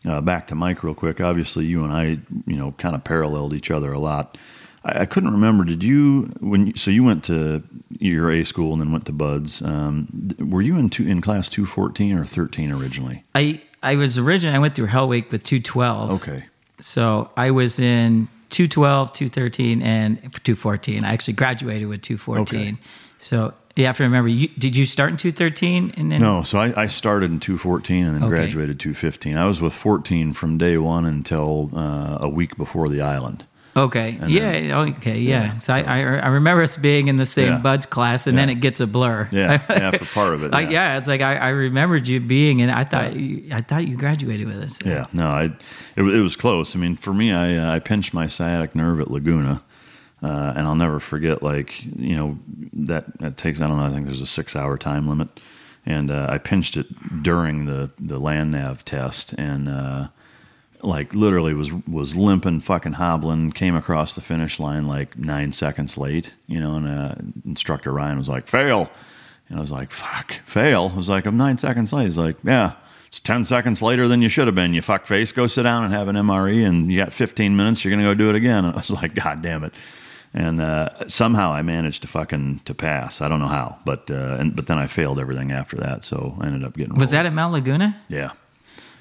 Uh, 0.07 0.21
back 0.21 0.47
to 0.47 0.55
Mike 0.55 0.81
real 0.83 0.93
quick. 0.93 1.19
Obviously, 1.19 1.65
you 1.65 1.83
and 1.83 1.91
I, 1.91 2.19
you 2.47 2.55
know, 2.55 2.73
kind 2.77 2.95
of 2.95 3.03
paralleled 3.03 3.53
each 3.53 3.69
other 3.69 3.91
a 3.91 3.99
lot. 3.99 4.37
I, 4.83 5.01
I 5.01 5.05
couldn't 5.05 5.31
remember. 5.31 5.63
Did 5.65 5.83
you 5.83 6.31
when? 6.39 6.67
You, 6.67 6.73
so 6.75 6.91
you 6.91 7.03
went 7.03 7.23
to 7.25 7.63
your 7.99 8.31
A 8.31 8.43
school 8.45 8.71
and 8.73 8.81
then 8.81 8.91
went 8.91 9.05
to 9.07 9.11
BUD/S. 9.11 9.61
Um, 9.61 10.31
were 10.39 10.61
you 10.61 10.77
in 10.77 10.89
two, 10.89 11.07
in 11.07 11.21
class 11.21 11.49
two 11.49 11.65
fourteen 11.65 12.17
or 12.17 12.25
thirteen 12.25 12.71
originally? 12.71 13.23
I 13.35 13.61
I 13.81 13.95
was 13.95 14.17
originally 14.17 14.55
I 14.55 14.59
went 14.59 14.75
through 14.75 14.87
Hell 14.87 15.07
Week 15.07 15.31
with 15.31 15.43
212. 15.43 16.11
Okay. 16.21 16.45
So 16.81 17.29
I 17.35 17.51
was 17.51 17.79
in 17.79 18.29
212, 18.49 19.13
213, 19.13 19.81
and 19.81 20.17
214. 20.21 21.03
I 21.03 21.13
actually 21.13 21.33
graduated 21.33 21.87
with 21.87 22.01
214. 22.01 22.59
Okay. 22.59 22.77
So 23.17 23.53
you 23.79 23.85
have 23.85 23.97
to 23.97 24.03
remember, 24.03 24.27
you, 24.29 24.47
did 24.57 24.75
you 24.75 24.85
start 24.85 25.11
in 25.11 25.17
213? 25.17 25.93
And 25.97 26.11
then 26.11 26.21
No, 26.21 26.43
so 26.43 26.59
I, 26.59 26.83
I 26.83 26.87
started 26.87 27.31
in 27.31 27.39
214 27.39 28.05
and 28.05 28.15
then 28.15 28.23
Okay. 28.23 28.35
graduated 28.35 28.79
215. 28.79 29.37
I 29.37 29.45
was 29.45 29.61
with 29.61 29.73
14 29.73 30.33
from 30.33 30.57
day 30.57 30.77
one 30.77 31.05
until 31.05 31.69
uh, 31.73 32.17
a 32.21 32.29
week 32.29 32.57
before 32.57 32.89
the 32.89 33.01
island. 33.01 33.45
Okay. 33.77 34.17
And 34.19 34.31
yeah. 34.31 34.51
then- 34.51 34.71
okay. 34.97 35.19
Yeah. 35.19 35.43
yeah, 35.43 35.57
so 35.57 35.73
I, 35.73 35.81
I 35.81 35.99
I 36.17 36.27
remember 36.29 36.63
us 36.63 36.75
being 36.75 37.07
in 37.07 37.17
the 37.17 37.25
same 37.25 37.53
Yeah. 37.53 37.57
BUD/S 37.59 37.85
class, 37.85 38.25
and 38.27 38.35
then 38.37 38.49
it 38.49 38.55
gets 38.55 38.79
a 38.79 38.87
blur. 38.87 39.29
Yeah, 39.31 39.61
yeah, 39.69 39.91
for 39.91 40.05
part 40.05 40.33
of 40.33 40.43
it. 40.43 40.51
Like, 40.51 40.71
yeah. 40.71 40.93
yeah. 40.93 40.97
It's 40.97 41.07
like 41.07 41.21
I, 41.21 41.35
I 41.35 41.49
remembered 41.49 42.07
you 42.07 42.19
being, 42.19 42.61
and 42.63 42.71
I 42.71 42.83
thought 42.83 43.15
you, 43.15 43.47
I 43.53 43.61
thought 43.61 43.87
you 43.87 43.95
graduated 43.95 44.47
with 44.47 44.57
us. 44.63 44.79
Yeah, 44.83 45.05
no, 45.13 45.27
I 45.27 45.43
it, 45.95 46.01
it 46.01 46.21
was 46.21 46.35
close. 46.35 46.75
I 46.75 46.79
mean, 46.79 46.95
for 46.97 47.13
me, 47.13 47.31
I 47.31 47.55
uh, 47.55 47.75
I 47.75 47.79
pinched 47.79 48.11
my 48.13 48.27
sciatic 48.27 48.73
nerve 48.75 48.99
at 48.99 49.11
Laguna, 49.11 49.61
uh, 50.21 50.53
and 50.55 50.67
I'll 50.67 50.75
never 50.75 50.99
forget. 50.99 51.41
Like 51.43 51.83
you 51.83 52.15
know 52.15 52.39
that 52.73 53.37
takes 53.37 53.61
I 53.61 53.67
don't 53.67 53.77
know. 53.77 53.85
I 53.85 53.89
think 53.91 54.05
there's 54.05 54.21
a 54.21 54.27
six 54.27 54.55
hour 54.55 54.77
time 54.77 55.07
limit, 55.07 55.39
and 55.85 56.11
uh, 56.11 56.27
I 56.29 56.37
pinched 56.37 56.77
it 56.77 57.23
during 57.23 57.65
the 57.65 57.91
the 57.99 58.19
land 58.19 58.51
nav 58.51 58.83
test, 58.85 59.33
and 59.33 59.69
uh, 59.69 60.07
like 60.81 61.13
literally 61.13 61.53
was 61.53 61.71
was 61.87 62.15
limping, 62.15 62.61
fucking 62.61 62.93
hobbling, 62.93 63.51
came 63.51 63.75
across 63.75 64.13
the 64.13 64.21
finish 64.21 64.59
line 64.59 64.87
like 64.87 65.17
nine 65.17 65.51
seconds 65.51 65.97
late. 65.97 66.33
You 66.47 66.59
know, 66.59 66.75
and 66.75 66.87
uh, 66.87 67.15
instructor 67.45 67.91
Ryan 67.91 68.17
was 68.17 68.29
like, 68.29 68.47
"Fail." 68.47 68.89
And 69.49 69.57
I 69.57 69.61
was 69.61 69.71
like, 69.71 69.91
fuck, 69.91 70.33
fail. 70.45 70.91
I 70.93 70.97
was 70.97 71.09
like, 71.09 71.25
I'm 71.25 71.37
nine 71.37 71.57
seconds 71.57 71.91
late. 71.91 72.05
He's 72.05 72.17
like, 72.17 72.37
yeah, 72.43 72.73
it's 73.07 73.19
10 73.19 73.45
seconds 73.45 73.81
later 73.81 74.07
than 74.07 74.21
you 74.21 74.29
should 74.29 74.47
have 74.47 74.55
been. 74.55 74.75
You 74.75 74.81
fuck 74.83 75.07
face, 75.07 75.31
go 75.31 75.47
sit 75.47 75.63
down 75.63 75.83
and 75.83 75.93
have 75.93 76.07
an 76.07 76.15
MRE, 76.15 76.65
and 76.65 76.91
you 76.91 76.99
got 76.99 77.11
15 77.11 77.55
minutes, 77.55 77.83
you're 77.83 77.91
going 77.91 78.03
to 78.03 78.09
go 78.09 78.13
do 78.13 78.29
it 78.29 78.35
again. 78.35 78.65
And 78.65 78.75
I 78.75 78.77
was 78.77 78.91
like, 78.91 79.15
God 79.15 79.41
damn 79.41 79.63
it. 79.63 79.73
And 80.33 80.61
uh, 80.61 81.07
somehow 81.07 81.51
I 81.51 81.63
managed 81.63 82.03
to 82.03 82.07
fucking 82.07 82.61
to 82.65 82.75
pass. 82.75 83.19
I 83.19 83.27
don't 83.27 83.39
know 83.39 83.47
how, 83.47 83.79
but 83.83 84.11
uh, 84.11 84.37
and, 84.39 84.55
but 84.55 84.67
then 84.67 84.77
I 84.77 84.85
failed 84.85 85.19
everything 85.19 85.51
after 85.51 85.75
that, 85.77 86.03
so 86.03 86.37
I 86.39 86.47
ended 86.47 86.63
up 86.63 86.75
getting. 86.77 86.93
Was 86.93 86.99
rolled. 86.99 87.11
that 87.13 87.25
at 87.25 87.33
Mount 87.33 87.53
Laguna? 87.53 87.99
Yeah. 88.09 88.31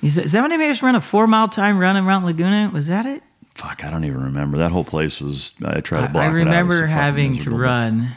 Is 0.01 0.15
that, 0.15 0.25
is 0.27 0.33
that 0.33 0.41
when 0.41 0.51
they 0.51 0.57
made 0.57 0.71
us 0.71 0.83
run 0.83 0.95
a 0.95 1.01
four 1.01 1.27
mile 1.27 1.49
time 1.49 1.79
run 1.79 1.97
in 1.97 2.05
Mount 2.05 2.25
Laguna? 2.25 2.71
Was 2.73 2.87
that 2.87 3.05
it? 3.05 3.23
Fuck, 3.55 3.85
I 3.85 3.91
don't 3.91 4.05
even 4.05 4.23
remember. 4.23 4.57
That 4.59 4.71
whole 4.71 4.85
place 4.85 5.21
was. 5.21 5.53
I 5.65 5.81
tried 5.81 6.07
to 6.07 6.13
block 6.13 6.25
I 6.25 6.27
it 6.27 6.31
out. 6.31 6.37
It 6.37 6.39
remember 6.45 6.87
having 6.87 7.39
to 7.39 7.51
run. 7.51 8.11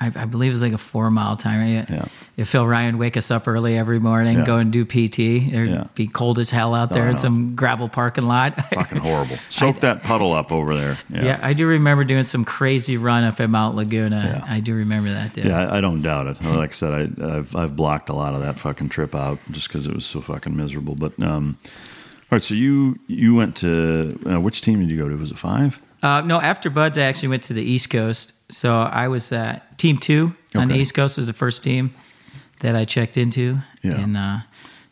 I, 0.00 0.06
I 0.14 0.24
believe 0.26 0.50
it 0.50 0.54
was 0.54 0.62
like 0.62 0.72
a 0.72 0.78
four 0.78 1.10
mile 1.10 1.36
time. 1.36 1.60
Right? 1.60 1.90
Yeah. 1.90 2.04
If 2.36 2.48
Phil 2.50 2.64
Ryan 2.66 2.98
wake 2.98 3.16
us 3.16 3.30
up 3.32 3.48
early 3.48 3.76
every 3.76 3.98
morning, 3.98 4.38
Yeah. 4.38 4.44
go 4.44 4.58
and 4.58 4.70
do 4.72 4.84
PT, 4.84 5.48
it'd 5.52 5.68
Yeah. 5.70 5.84
be 5.96 6.06
cold 6.06 6.38
as 6.38 6.50
hell 6.50 6.74
out 6.74 6.92
Oh, 6.92 6.94
there 6.94 7.06
I 7.06 7.10
in 7.10 7.18
some 7.18 7.56
gravel 7.56 7.88
parking 7.88 8.26
lot. 8.26 8.54
Fucking 8.74 8.98
horrible. 8.98 9.36
Soak 9.50 9.80
that 9.80 10.04
puddle 10.04 10.32
up 10.32 10.52
over 10.52 10.74
there. 10.76 10.98
Yeah. 11.10 11.24
yeah. 11.24 11.40
I 11.42 11.52
do 11.52 11.66
remember 11.66 12.04
doing 12.04 12.22
some 12.24 12.44
crazy 12.44 12.96
run 12.96 13.24
up 13.24 13.40
at 13.40 13.50
Mount 13.50 13.74
Laguna. 13.74 14.44
I 14.48 14.60
do 14.60 14.74
remember 14.74 15.10
that. 15.10 15.34
Day. 15.34 15.42
Yeah, 15.46 15.68
I, 15.68 15.78
I 15.78 15.80
don't 15.80 16.00
doubt 16.00 16.28
it. 16.28 16.42
Like 16.44 16.70
I 16.70 16.74
said, 16.74 16.92
I, 17.20 17.36
I've 17.38 17.56
I've 17.56 17.74
blocked 17.76 18.08
a 18.08 18.14
lot 18.14 18.34
of 18.34 18.40
that 18.42 18.58
fucking 18.58 18.90
trip 18.90 19.14
out 19.16 19.38
just 19.50 19.68
because 19.68 19.86
it 19.86 19.94
was 19.94 20.06
so 20.06 20.20
fucking 20.20 20.56
miserable. 20.56 20.94
But 20.94 21.18
um, 21.20 21.58
all 21.64 22.36
right, 22.36 22.42
so 22.42 22.54
you 22.54 22.98
you 23.08 23.34
went 23.34 23.56
to 23.56 24.16
uh, 24.30 24.40
which 24.40 24.60
team 24.60 24.78
did 24.80 24.90
you 24.90 24.98
go 24.98 25.08
to? 25.08 25.16
Was 25.16 25.30
it 25.32 25.38
five? 25.38 25.80
Uh, 26.02 26.20
no, 26.20 26.40
after 26.40 26.70
BUD/S, 26.70 26.96
I 26.98 27.02
actually 27.02 27.30
went 27.30 27.42
to 27.44 27.52
the 27.52 27.62
East 27.62 27.90
Coast. 27.90 28.32
So 28.50 28.74
I 28.74 29.08
was 29.08 29.30
uh, 29.32 29.58
team 29.76 29.98
two 29.98 30.34
on 30.54 30.68
the 30.68 30.76
East 30.76 30.94
Coast 30.94 31.16
was 31.18 31.26
the 31.26 31.32
first 31.32 31.62
team 31.62 31.94
that 32.60 32.74
I 32.74 32.84
checked 32.84 33.16
into. 33.16 33.58
Yeah. 33.82 34.00
And, 34.00 34.16
uh, 34.16 34.38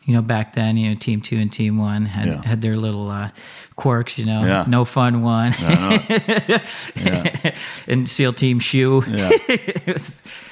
you 0.04 0.14
know, 0.14 0.22
back 0.22 0.52
then, 0.54 0.76
you 0.76 0.90
know, 0.90 0.94
team 0.96 1.20
two 1.20 1.36
and 1.38 1.50
team 1.50 1.78
one 1.78 2.07
had, 2.07 2.28
Yeah. 2.28 2.42
had 2.44 2.62
their 2.62 2.76
little 2.76 3.11
uh, 3.11 3.30
quirks, 3.74 4.18
you 4.18 4.24
know, 4.26 4.44
Yeah. 4.44 4.64
no 4.68 4.84
fun 4.84 5.22
one. 5.22 5.52
And 7.88 8.09
SEAL 8.09 8.32
team 8.34 8.59
shoe. 8.61 9.04
Yeah. 9.09 9.30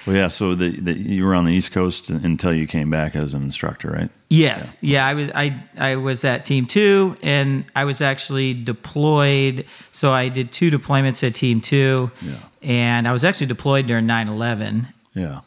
Well, 0.06 0.14
yeah. 0.14 0.28
So 0.28 0.54
the, 0.54 0.68
the, 0.68 0.92
you 0.92 1.24
were 1.24 1.34
on 1.34 1.46
the 1.46 1.52
East 1.52 1.72
Coast 1.72 2.10
until 2.10 2.52
you 2.52 2.66
came 2.66 2.90
back 2.90 3.16
as 3.16 3.32
an 3.32 3.42
instructor, 3.42 3.88
right? 3.90 4.10
Yes, 4.28 4.76
yeah. 4.82 5.06
I 5.06 5.14
was 5.14 5.30
I 5.34 5.62
I 5.78 5.96
was 5.96 6.24
at 6.26 6.44
Team 6.44 6.66
Two, 6.66 7.16
and 7.22 7.64
I 7.74 7.86
was 7.86 8.02
actually 8.02 8.52
deployed. 8.52 9.64
So 9.92 10.12
I 10.12 10.28
did 10.28 10.52
two 10.52 10.70
deployments 10.70 11.26
at 11.26 11.34
Team 11.34 11.62
Two, 11.62 12.10
Yeah. 12.20 12.34
And 12.64 13.06
I 13.06 13.12
was 13.12 13.24
actually 13.24 13.46
deployed 13.46 13.86
during 13.86 14.06
9-11. 14.06 14.88
Yeah. 15.14 15.40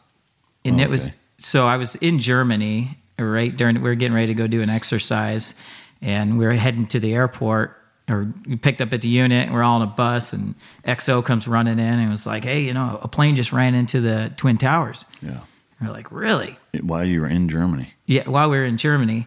and 0.64 0.80
Oh, 0.80 0.84
it 0.84 0.88
was 0.88 1.10
so 1.36 1.66
I 1.66 1.76
was 1.76 1.94
in 1.96 2.18
Germany 2.18 2.98
right 3.18 3.54
during 3.54 3.76
we 3.76 3.82
were 3.82 3.94
getting 3.94 4.14
ready 4.14 4.28
to 4.28 4.34
go 4.34 4.46
do 4.46 4.62
an 4.62 4.70
exercise, 4.70 5.54
and 6.00 6.38
we 6.38 6.46
were 6.46 6.52
heading 6.52 6.86
to 6.88 7.00
the 7.00 7.14
airport. 7.14 7.74
Or 8.10 8.32
we 8.46 8.56
picked 8.56 8.80
up 8.80 8.94
at 8.94 9.02
the 9.02 9.08
unit. 9.08 9.48
and 9.48 9.54
We're 9.54 9.62
all 9.62 9.82
on 9.82 9.82
a 9.82 9.90
bus, 9.90 10.32
and 10.32 10.54
XO 10.86 11.22
comes 11.22 11.46
running 11.46 11.78
in 11.78 11.98
and 11.98 12.08
was 12.10 12.26
like, 12.26 12.44
"Hey, 12.44 12.62
you 12.62 12.72
know, 12.72 12.98
a 13.02 13.08
plane 13.08 13.36
just 13.36 13.52
ran 13.52 13.74
into 13.74 14.00
the 14.00 14.32
twin 14.38 14.56
towers." 14.56 15.04
Yeah. 15.20 15.40
We're 15.78 15.90
like, 15.92 16.10
"Really?" 16.10 16.56
While 16.80 17.04
you 17.04 17.20
were 17.20 17.26
in 17.28 17.50
Germany. 17.50 17.92
Yeah, 18.06 18.26
while 18.26 18.48
we 18.48 18.56
were 18.56 18.64
in 18.64 18.78
Germany. 18.78 19.26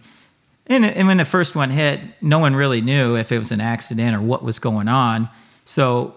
And, 0.66 0.86
and 0.86 1.08
when 1.08 1.18
the 1.18 1.26
first 1.26 1.56
one 1.56 1.70
hit, 1.70 2.00
no 2.22 2.40
one 2.40 2.56
really 2.56 2.82
knew 2.82 3.16
if 3.16 3.32
it 3.32 3.38
was 3.38 3.52
an 3.52 3.62
accident 3.62 4.16
or 4.16 4.22
what 4.22 4.44
was 4.44 4.58
going 4.58 4.88
on. 4.88 5.30
So 5.66 6.16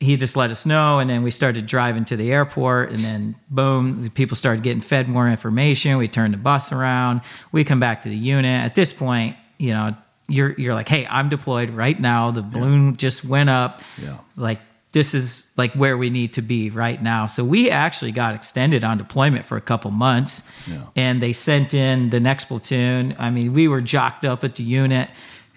he 0.00 0.16
just 0.16 0.36
let 0.36 0.50
us 0.50 0.66
know. 0.66 0.98
And 0.98 1.08
then 1.08 1.22
we 1.22 1.30
started 1.30 1.66
driving 1.66 2.04
to 2.06 2.16
the 2.16 2.30
airport. 2.32 2.90
And 2.90 3.02
then, 3.02 3.34
boom, 3.50 4.10
people 4.10 4.36
started 4.36 4.62
getting 4.62 4.82
fed 4.82 5.08
more 5.08 5.28
information. 5.28 5.96
We 5.96 6.08
turned 6.08 6.34
the 6.34 6.38
bus 6.38 6.70
around. 6.72 7.22
We 7.52 7.64
come 7.64 7.80
back 7.80 8.02
to 8.02 8.08
the 8.08 8.16
unit. 8.16 8.62
At 8.64 8.74
this 8.74 8.92
point, 8.92 9.36
you 9.58 9.72
know, 9.72 9.96
you're, 10.28 10.52
you're 10.58 10.74
like, 10.74 10.88
hey, 10.88 11.06
I'm 11.06 11.28
deployed 11.28 11.70
right 11.70 11.98
now. 11.98 12.30
The 12.30 12.42
balloon 12.42 12.96
just 12.96 13.24
went 13.24 13.48
up. 13.48 13.80
Yeah. 14.02 14.18
Like, 14.36 14.60
this 14.92 15.14
is 15.14 15.50
like 15.56 15.72
where 15.72 15.96
we 15.98 16.08
need 16.10 16.32
to 16.34 16.42
be 16.42 16.70
right 16.70 17.02
now. 17.02 17.26
So 17.26 17.44
we 17.44 17.70
actually 17.70 18.12
got 18.12 18.34
extended 18.34 18.82
on 18.82 18.96
deployment 18.98 19.44
for 19.44 19.56
a 19.58 19.60
couple 19.60 19.90
months, 19.90 20.42
Yeah. 20.66 20.84
and 20.96 21.22
they 21.22 21.34
sent 21.34 21.74
in 21.74 22.08
the 22.10 22.18
next 22.20 22.46
platoon. 22.46 23.14
I 23.18 23.28
mean, 23.30 23.52
we 23.52 23.68
were 23.68 23.82
jocked 23.82 24.24
up 24.24 24.42
at 24.42 24.54
the 24.54 24.62
unit. 24.62 25.10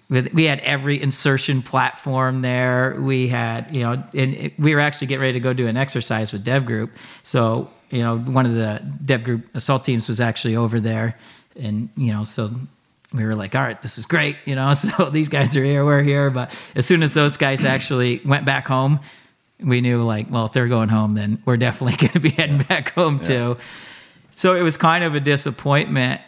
With, 0.10 0.34
we 0.34 0.46
had 0.46 0.60
every 0.62 1.00
insertion 1.00 1.62
platform 1.62 2.42
there. 2.42 2.98
We 3.00 3.28
had, 3.28 3.76
you 3.76 3.82
know, 3.82 4.04
and 4.14 4.52
we 4.58 4.74
were 4.74 4.82
actually 4.82 5.08
getting 5.08 5.22
ready 5.22 5.34
to 5.34 5.40
go 5.40 5.54
do 5.54 5.68
an 5.68 5.78
exercise 5.78 6.34
with 6.34 6.44
Dev 6.44 6.66
Group. 6.66 6.92
So, 7.22 7.70
you 7.92 8.02
know, 8.02 8.18
one 8.18 8.46
of 8.46 8.56
the 8.56 8.84
Dev 9.06 9.24
Group 9.24 9.56
assault 9.56 9.84
teams 9.84 10.10
was 10.10 10.20
actually 10.20 10.56
over 10.56 10.80
there, 10.80 11.18
and 11.56 11.90
you 11.96 12.12
know, 12.12 12.24
so 12.24 12.50
we 13.14 13.26
were 13.26 13.36
like, 13.36 13.56
all 13.56 13.62
right, 13.62 13.82
this 13.82 13.98
is 13.98 14.06
great, 14.06 14.36
you 14.46 14.56
know. 14.56 14.74
So 14.76 15.10
these 15.10 15.30
guys 15.30 15.56
are 15.56 15.64
here, 15.64 15.86
we're 15.86 16.04
here. 16.04 16.30
But 16.30 16.58
as 16.76 16.86
soon 16.86 17.04
as 17.04 17.14
those 17.14 17.38
guys 17.38 17.64
actually 17.64 18.22
went 18.26 18.46
back 18.46 18.68
home, 18.68 19.00
we 19.60 19.82
knew 19.82 20.04
like, 20.04 20.28
well, 20.30 20.46
if 20.46 20.54
they're 20.54 20.68
going 20.68 20.90
home, 20.90 21.16
then 21.16 21.42
we're 21.46 21.58
definitely 21.58 21.98
going 22.08 22.14
to 22.14 22.20
be 22.20 22.30
heading 22.30 22.60
back 22.60 22.94
home 22.94 23.20
too. 23.20 23.58
So 24.32 24.56
it 24.56 24.62
was 24.62 24.78
kind 24.78 25.04
of 25.04 25.16
a 25.16 25.20
disappointment 25.20 26.22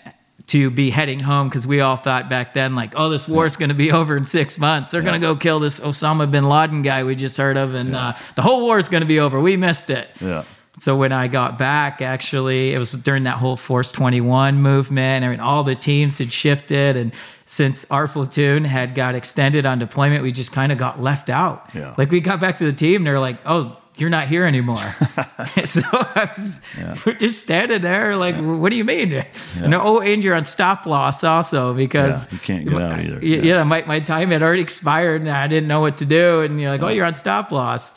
to 0.51 0.69
be 0.69 0.89
heading 0.89 1.19
home 1.19 1.47
because 1.47 1.65
we 1.65 1.79
all 1.79 1.95
thought 1.95 2.29
back 2.29 2.53
then 2.53 2.75
like, 2.75 2.91
oh, 2.97 3.09
this 3.09 3.25
war's 3.25 3.55
going 3.55 3.69
to 3.69 3.75
be 3.75 3.91
over 3.99 4.17
in 4.17 4.25
six 4.25 4.59
months. 4.59 4.91
They're 4.91 5.01
going 5.01 5.19
to 5.19 5.25
go 5.25 5.35
kill 5.35 5.59
this 5.59 5.79
Osama 5.79 6.29
bin 6.29 6.47
Laden 6.49 6.81
guy 6.81 7.05
we 7.05 7.15
just 7.15 7.37
heard 7.37 7.55
of, 7.55 7.73
and 7.73 7.95
uh, 7.95 8.13
the 8.35 8.41
whole 8.41 8.61
war 8.61 8.77
is 8.77 8.89
going 8.89 9.01
to 9.01 9.07
be 9.07 9.19
over. 9.19 9.39
We 9.39 9.55
missed 9.55 9.89
it. 9.89 10.09
Yeah. 10.19 10.43
so 10.79 10.97
when 10.97 11.13
I 11.13 11.29
got 11.29 11.57
back, 11.57 12.01
actually, 12.01 12.73
it 12.73 12.79
was 12.79 12.91
during 12.91 13.23
that 13.23 13.37
whole 13.37 13.55
Force 13.55 13.93
21 13.93 14.61
movement. 14.61 15.23
I 15.23 15.29
mean, 15.29 15.39
all 15.39 15.63
the 15.63 15.75
teams 15.75 16.17
had 16.17 16.33
shifted, 16.33 16.97
and 16.97 17.13
since 17.45 17.85
our 17.89 18.09
platoon 18.09 18.65
had 18.65 18.93
got 18.93 19.15
extended 19.15 19.65
on 19.65 19.79
deployment, 19.79 20.21
we 20.21 20.33
just 20.33 20.51
kind 20.51 20.71
of 20.73 20.77
got 20.77 21.01
left 21.01 21.29
out. 21.29 21.69
Yeah. 21.73 21.95
Like 21.97 22.11
we 22.11 22.19
got 22.19 22.41
back 22.41 22.57
to 22.57 22.65
the 22.65 22.73
team, 22.73 22.97
and 22.97 23.07
they're 23.07 23.19
like, 23.19 23.37
"Oh, 23.45 23.77
you're 24.01 24.09
not 24.09 24.27
here 24.27 24.45
anymore." 24.45 24.95
so 25.65 25.81
I 25.93 26.31
was 26.35 26.61
we're 27.05 27.13
just 27.13 27.41
standing 27.41 27.81
there, 27.81 28.15
like, 28.15 28.35
"What 28.35 28.69
do 28.71 28.77
you 28.77 28.83
mean?" 28.83 29.25
And 29.55 29.73
oh, 29.73 29.99
and 29.99 30.23
you're 30.23 30.35
on 30.35 30.45
stop 30.45 30.85
loss 30.85 31.23
also 31.23 31.73
because 31.73 32.25
Yeah, 32.25 32.33
you 32.33 32.39
can't 32.39 32.69
get 32.69 32.81
out 32.81 32.99
either. 32.99 33.25
Yeah. 33.25 33.41
Yeah, 33.41 33.63
my, 33.63 33.83
my 33.83 33.99
time 33.99 34.31
had 34.31 34.43
already 34.43 34.61
expired, 34.61 35.21
and 35.21 35.29
I 35.29 35.47
didn't 35.47 35.67
know 35.67 35.81
what 35.81 35.97
to 35.97 36.05
do. 36.05 36.41
And 36.41 36.59
you're 36.59 36.69
like, 36.71 36.81
"Oh, 36.81 36.89
you're 36.89 37.05
on 37.05 37.15
stop 37.15 37.51
loss." 37.51 37.93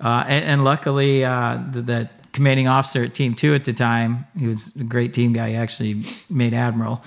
Uh, 0.00 0.24
and, 0.28 0.44
and 0.44 0.64
luckily, 0.64 1.24
uh, 1.24 1.58
the, 1.70 1.82
the 1.82 2.10
commanding 2.32 2.68
officer 2.68 3.04
at 3.04 3.14
Team 3.14 3.34
Two 3.34 3.54
at 3.54 3.64
the 3.64 3.72
time, 3.72 4.26
he 4.38 4.46
was 4.46 4.76
a 4.76 4.84
great 4.84 5.14
team 5.14 5.32
guy. 5.32 5.50
He 5.50 5.56
actually 5.56 6.04
made 6.28 6.54
admiral. 6.54 7.02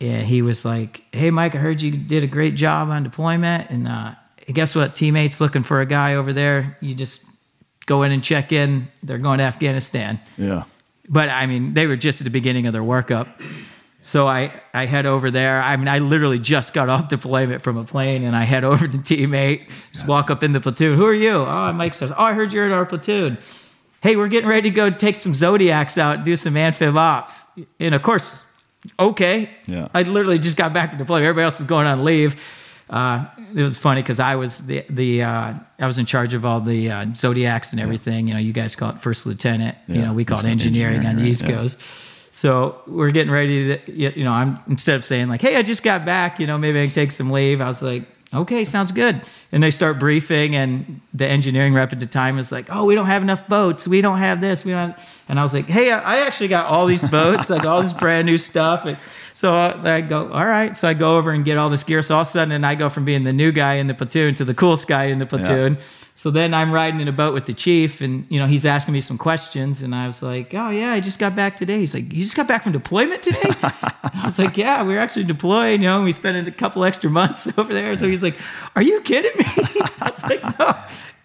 Yeah, 0.00 0.18
he 0.18 0.42
was 0.42 0.64
like, 0.64 1.02
"Hey, 1.12 1.30
Mike, 1.30 1.54
I 1.54 1.58
heard 1.58 1.80
you 1.80 1.90
did 1.90 2.22
a 2.22 2.28
great 2.28 2.54
job 2.54 2.90
on 2.90 3.02
deployment, 3.02 3.70
and 3.70 3.88
uh, 3.88 4.14
guess 4.52 4.74
what? 4.74 4.94
Team 4.94 5.16
Eight's 5.16 5.40
looking 5.40 5.62
for 5.62 5.80
a 5.80 5.86
guy 5.86 6.14
over 6.14 6.32
there. 6.32 6.76
You 6.80 6.94
just 6.94 7.25
go 7.86 8.02
in 8.02 8.12
and 8.12 8.22
check 8.22 8.52
in. 8.52 8.88
They're 9.02 9.18
going 9.18 9.38
to 9.38 9.44
Afghanistan." 9.44 10.20
Yeah. 10.36 10.64
But 11.08 11.28
I 11.28 11.46
mean, 11.46 11.74
they 11.74 11.86
were 11.86 11.96
just 11.96 12.20
at 12.20 12.24
the 12.24 12.30
beginning 12.30 12.66
of 12.66 12.72
their 12.72 12.82
workup. 12.82 13.28
So 14.06 14.28
I, 14.28 14.52
I 14.72 14.86
head 14.86 15.04
over 15.04 15.32
there. 15.32 15.60
I 15.60 15.76
mean, 15.76 15.88
I 15.88 15.98
literally 15.98 16.38
just 16.38 16.72
got 16.74 16.88
off 16.88 17.08
deployment 17.08 17.62
from 17.62 17.76
a 17.76 17.82
plane 17.82 18.22
and 18.22 18.36
I 18.36 18.44
head 18.44 18.62
over 18.62 18.86
to 18.86 18.98
Team 19.02 19.34
Eight, 19.34 19.68
just 19.92 20.06
walk 20.06 20.30
up 20.30 20.44
in 20.44 20.52
the 20.52 20.60
platoon. 20.60 20.96
Who 20.96 21.04
are 21.06 21.12
you? 21.12 21.30
Oh, 21.30 21.72
Mike 21.72 21.92
Sauers, 21.92 22.12
Oh, 22.12 22.22
I 22.22 22.32
heard 22.32 22.52
you're 22.52 22.66
in 22.66 22.72
our 22.72 22.86
platoon. 22.86 23.36
Hey, 24.02 24.14
we're 24.14 24.28
getting 24.28 24.48
ready 24.48 24.70
to 24.70 24.74
go 24.74 24.90
take 24.90 25.18
some 25.18 25.34
Zodiacs 25.34 25.98
out 25.98 26.16
and 26.16 26.24
do 26.24 26.36
some 26.36 26.56
amphib 26.56 26.96
ops. 26.96 27.46
And 27.80 27.96
of 27.96 28.02
course, 28.02 28.46
okay. 29.00 29.50
Yeah. 29.66 29.88
I 29.92 30.02
literally 30.04 30.38
just 30.38 30.56
got 30.56 30.72
back 30.72 30.92
to 30.92 30.96
deployment. 30.96 31.26
Everybody 31.26 31.44
else 31.46 31.58
is 31.58 31.66
going 31.66 31.88
on 31.88 32.04
leave. 32.04 32.40
Uh, 32.88 33.26
it 33.54 33.62
was 33.62 33.76
funny 33.76 34.00
because 34.00 34.20
I 34.20 34.36
was 34.36 34.66
the 34.66 34.84
the 34.88 35.22
uh, 35.22 35.54
I 35.78 35.86
was 35.86 35.98
in 35.98 36.06
charge 36.06 36.34
of 36.34 36.44
all 36.44 36.60
the 36.60 36.90
uh, 36.90 37.06
zodiacs 37.14 37.72
and 37.72 37.80
everything. 37.80 38.28
You 38.28 38.34
know, 38.34 38.40
you 38.40 38.52
guys 38.52 38.76
call 38.76 38.90
it 38.90 38.98
first 38.98 39.26
lieutenant. 39.26 39.76
You 39.88 40.02
know, 40.02 40.12
we 40.12 40.24
call 40.24 40.38
it 40.38 40.44
he's 40.44 40.52
engineering, 40.52 40.98
on 40.98 41.02
the 41.02 41.08
engineering, 41.08 41.30
East 41.30 41.42
yeah. 41.42 41.50
Coast. 41.50 41.82
So 42.30 42.82
we're 42.86 43.12
getting 43.12 43.32
ready 43.32 43.78
to, 43.78 43.92
you 43.92 44.22
know, 44.22 44.32
I'm 44.32 44.60
instead 44.68 44.94
of 44.94 45.04
saying 45.04 45.28
like, 45.28 45.40
"Hey, 45.40 45.56
I 45.56 45.62
just 45.62 45.82
got 45.82 46.04
back," 46.04 46.38
you 46.38 46.46
know, 46.46 46.58
maybe 46.58 46.80
I 46.80 46.84
can 46.84 46.94
take 46.94 47.10
some 47.10 47.30
leave. 47.30 47.60
I 47.60 47.66
was 47.66 47.82
like, 47.82 48.04
"Okay, 48.32 48.64
sounds 48.64 48.92
good." 48.92 49.20
And 49.50 49.62
they 49.62 49.70
start 49.72 49.98
briefing, 49.98 50.54
and 50.54 51.00
the 51.12 51.26
engineering 51.26 51.74
rep 51.74 51.92
at 51.92 51.98
the 51.98 52.06
time 52.06 52.38
is 52.38 52.52
like, 52.52 52.66
"Oh, 52.70 52.84
we 52.84 52.94
don't 52.94 53.06
have 53.06 53.22
enough 53.22 53.48
boats. 53.48 53.88
We 53.88 54.00
don't 54.00 54.18
have 54.18 54.40
this. 54.40 54.64
We 54.64 54.72
don't." 54.72 54.92
Have... 54.92 55.00
And 55.28 55.40
I 55.40 55.42
was 55.42 55.52
like, 55.52 55.66
"Hey, 55.66 55.90
I 55.90 56.18
actually 56.18 56.48
got 56.48 56.66
all 56.66 56.86
these 56.86 57.02
boats, 57.04 57.50
like 57.50 57.64
all 57.64 57.82
this 57.82 57.92
brand 57.92 58.26
new 58.26 58.38
stuff." 58.38 58.84
And 58.84 58.96
so 59.32 59.54
I 59.54 60.00
go, 60.00 60.30
"All 60.30 60.46
right." 60.46 60.76
So 60.76 60.88
I 60.88 60.94
go 60.94 61.18
over 61.18 61.30
and 61.30 61.44
get 61.44 61.58
all 61.58 61.68
this 61.68 61.82
gear. 61.84 62.02
So 62.02 62.14
all 62.14 62.22
of 62.22 62.28
a 62.28 62.30
sudden, 62.30 62.64
I 62.64 62.74
go 62.74 62.88
from 62.88 63.04
being 63.04 63.24
the 63.24 63.32
new 63.32 63.52
guy 63.52 63.74
in 63.74 63.86
the 63.86 63.94
platoon 63.94 64.34
to 64.36 64.44
the 64.44 64.54
coolest 64.54 64.86
guy 64.88 65.04
in 65.06 65.18
the 65.18 65.26
platoon. 65.26 65.78
So 66.18 66.30
then 66.30 66.54
I'm 66.54 66.72
riding 66.72 67.00
in 67.00 67.08
a 67.08 67.12
boat 67.12 67.34
with 67.34 67.44
the 67.44 67.52
chief, 67.52 68.00
and 68.00 68.24
you 68.30 68.38
know 68.38 68.46
he's 68.46 68.64
asking 68.64 68.94
me 68.94 69.02
some 69.02 69.18
questions, 69.18 69.82
and 69.82 69.94
I 69.94 70.06
was 70.06 70.22
like, 70.22 70.54
"Oh 70.54 70.70
yeah, 70.70 70.92
I 70.92 71.00
just 71.00 71.18
got 71.18 71.36
back 71.36 71.56
today." 71.56 71.78
He's 71.80 71.92
like, 71.92 72.10
"You 72.10 72.22
just 72.22 72.34
got 72.34 72.48
back 72.48 72.62
from 72.62 72.72
deployment 72.72 73.22
today?" 73.22 73.50
I 73.62 74.22
was 74.24 74.38
like, 74.38 74.56
"Yeah, 74.56 74.82
we 74.82 74.94
were 74.94 74.98
actually 75.00 75.24
deployed. 75.24 75.82
You 75.82 75.88
know, 75.88 76.02
we 76.02 76.12
spent 76.12 76.48
a 76.48 76.50
couple 76.50 76.84
extra 76.84 77.10
months 77.10 77.58
over 77.58 77.74
there." 77.74 77.94
So 77.96 78.08
he's 78.08 78.22
like, 78.22 78.36
"Are 78.74 78.82
you 78.82 79.02
kidding 79.02 79.36
me?" 79.36 79.44
I 80.00 80.10
was 80.10 80.22
like, 80.22 80.58
"No." 80.58 80.74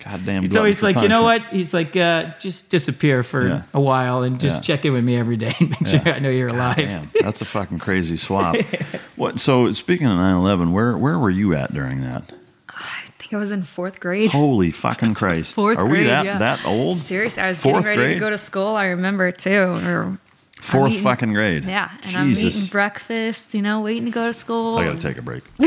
Goddamn. 0.03 0.45
So 0.45 0.49
glutton 0.51 0.65
he's 0.67 0.79
for 0.79 0.85
like, 0.87 0.95
"You 1.01 1.07
know 1.09 1.23
what?" 1.23 1.41
He's 1.47 1.73
like, 1.73 1.95
uh, 1.95 2.31
"Just 2.39 2.69
disappear 2.69 3.23
for 3.23 3.47
Yeah. 3.47 3.61
a 3.73 3.79
while 3.81 4.23
and 4.23 4.39
just 4.39 4.57
Yeah. 4.57 4.75
check 4.75 4.85
in 4.85 4.93
with 4.93 5.03
me 5.03 5.15
every 5.17 5.37
day 5.37 5.55
and 5.59 5.69
make 5.69 5.87
sure 5.87 6.01
I 6.05 6.19
know 6.19 6.29
you're 6.29 6.49
alive." 6.49 6.77
Damn, 6.77 7.09
that's 7.21 7.41
a 7.41 7.45
fucking 7.45 7.79
crazy 7.79 8.17
swap. 8.17 8.55
what? 9.15 9.39
So 9.39 9.71
speaking 9.73 10.07
of 10.07 10.17
9/11, 10.17 10.71
where 10.71 10.97
where 10.97 11.17
were 11.19 11.29
you 11.29 11.53
at 11.55 11.73
during 11.73 12.01
that? 12.01 12.31
I 12.69 12.83
think 13.19 13.33
I 13.33 13.37
was 13.37 13.51
in 13.51 13.63
fourth 13.63 13.99
grade. 13.99 14.31
Holy 14.31 14.71
fucking 14.85 15.13
Christ! 15.13 15.53
Fourth 15.55 15.77
Are 15.77 15.85
grade, 15.85 16.01
we 16.01 16.07
that 16.07 16.25
yeah. 16.25 16.37
that 16.39 16.65
old? 16.65 16.97
Seriously, 16.99 17.43
I 17.43 17.47
was 17.47 17.59
Fourth 17.59 17.83
getting 17.85 17.99
ready 17.99 18.01
grade? 18.09 18.13
to 18.15 18.19
go 18.19 18.29
to 18.31 18.37
school. 18.37 18.75
I 18.75 18.87
remember 18.87 19.31
too. 19.31 19.51
Or 19.85 20.17
Fourth 20.61 20.91
eating- 20.91 21.03
fucking 21.03 21.33
grade. 21.33 21.65
Yeah, 21.65 21.89
and 22.03 22.15
I'm 22.15 22.31
eating 22.31 22.67
breakfast. 22.67 23.53
You 23.53 23.61
know, 23.61 23.81
waiting 23.81 24.05
to 24.05 24.11
go 24.11 24.27
to 24.27 24.33
school. 24.33 24.77
I 24.77 24.85
gotta 24.85 24.99
take 24.99 25.17
a 25.17 25.21
break. 25.21 25.43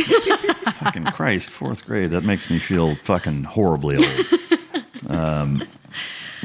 fucking 0.80 1.04
Christ, 1.06 1.50
fourth 1.50 1.84
grade. 1.84 2.10
That 2.12 2.22
makes 2.24 2.48
me 2.48 2.58
feel 2.58 2.94
fucking 2.96 3.44
horribly 3.44 3.96
old. 3.98 4.40
Um, 5.06 5.62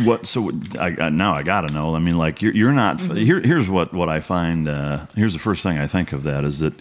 what? 0.04 0.26
So 0.28 0.52
I, 0.78 0.88
I, 1.00 1.10
now 1.10 1.34
I 1.34 1.44
gotta 1.44 1.72
know. 1.74 1.96
I 1.96 2.00
mean, 2.00 2.18
like 2.18 2.42
you're, 2.42 2.54
you're 2.54 2.72
not. 2.74 2.98
Mm-hmm. 2.98 3.16
Here, 3.16 3.40
here's 3.40 3.70
what 3.70 3.94
what 3.94 4.10
I 4.10 4.20
find. 4.20 4.68
Uh, 4.68 5.06
here's 5.16 5.32
the 5.32 5.40
first 5.40 5.64
thing 5.64 5.78
I 5.78 5.88
think 5.88 6.12
of 6.12 6.24
that 6.24 6.44
is 6.44 6.60
that 6.60 6.74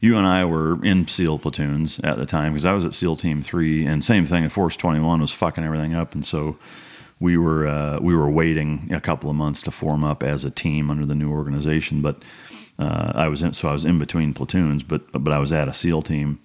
you 0.00 0.16
and 0.16 0.26
I 0.26 0.46
were 0.46 0.82
in 0.84 1.06
SEAL 1.06 1.40
platoons 1.40 1.98
at 2.00 2.16
the 2.16 2.24
time 2.24 2.52
because 2.54 2.64
I 2.64 2.72
was 2.72 2.86
at 2.86 2.94
SEAL 2.94 3.16
Team 3.16 3.42
Three, 3.42 3.84
and 3.84 4.02
same 4.02 4.24
thing. 4.26 4.44
at 4.44 4.52
Force 4.52 4.74
Twenty 4.76 5.00
One 5.00 5.20
was 5.20 5.32
fucking 5.32 5.62
everything 5.64 5.94
up, 5.94 6.14
and 6.14 6.24
so 6.24 6.56
we 7.20 7.36
were 7.36 7.66
uh, 7.66 7.98
we 8.00 8.14
were 8.14 8.30
waiting 8.30 8.88
a 8.92 9.00
couple 9.00 9.28
of 9.30 9.36
months 9.36 9.62
to 9.64 9.70
form 9.70 10.04
up 10.04 10.22
as 10.22 10.44
a 10.44 10.50
team 10.50 10.90
under 10.90 11.04
the 11.06 11.14
new 11.14 11.30
organization. 11.30 12.00
But 12.02 12.22
uh, 12.78 13.12
I 13.14 13.28
was 13.28 13.42
in, 13.42 13.54
so 13.54 13.68
I 13.68 13.72
was 13.72 13.84
in 13.84 13.98
between 13.98 14.34
platoons, 14.34 14.82
but 14.82 15.10
but 15.12 15.32
I 15.32 15.38
was 15.38 15.52
at 15.52 15.68
a 15.68 15.74
SEAL 15.74 16.02
team, 16.02 16.38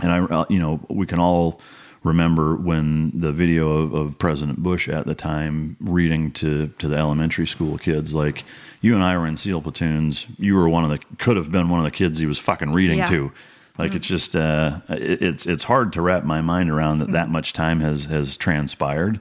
and 0.00 0.10
I 0.12 0.18
uh, 0.20 0.44
you 0.48 0.58
know 0.58 0.80
we 0.88 1.06
can 1.06 1.18
all 1.18 1.60
remember 2.04 2.54
when 2.56 3.10
the 3.12 3.32
video 3.32 3.70
of, 3.72 3.92
of 3.92 4.18
President 4.18 4.62
Bush 4.62 4.88
at 4.88 5.06
the 5.06 5.14
time 5.14 5.76
reading 5.80 6.30
to 6.32 6.68
to 6.78 6.88
the 6.88 6.96
elementary 6.96 7.46
school 7.46 7.76
kids 7.76 8.14
like 8.14 8.44
you 8.80 8.94
and 8.94 9.02
I 9.02 9.16
were 9.18 9.26
in 9.26 9.36
SEAL 9.36 9.62
platoons. 9.62 10.26
You 10.38 10.54
were 10.54 10.68
one 10.68 10.84
of 10.84 10.90
the 10.90 10.98
could 11.18 11.36
have 11.36 11.50
been 11.52 11.68
one 11.68 11.80
of 11.80 11.84
the 11.84 11.90
kids 11.90 12.18
he 12.18 12.26
was 12.26 12.38
fucking 12.38 12.72
reading 12.72 12.98
Yeah. 12.98 13.08
to. 13.08 13.32
Like 13.76 13.94
it's 13.94 14.08
just 14.08 14.34
uh, 14.34 14.80
it, 14.88 15.22
it's 15.22 15.46
it's 15.46 15.64
hard 15.64 15.92
to 15.92 16.00
wrap 16.02 16.24
my 16.24 16.40
mind 16.40 16.68
around 16.70 16.98
that 16.98 17.12
that 17.12 17.28
much 17.28 17.52
time 17.52 17.78
has 17.80 18.06
has 18.06 18.36
transpired. 18.36 19.20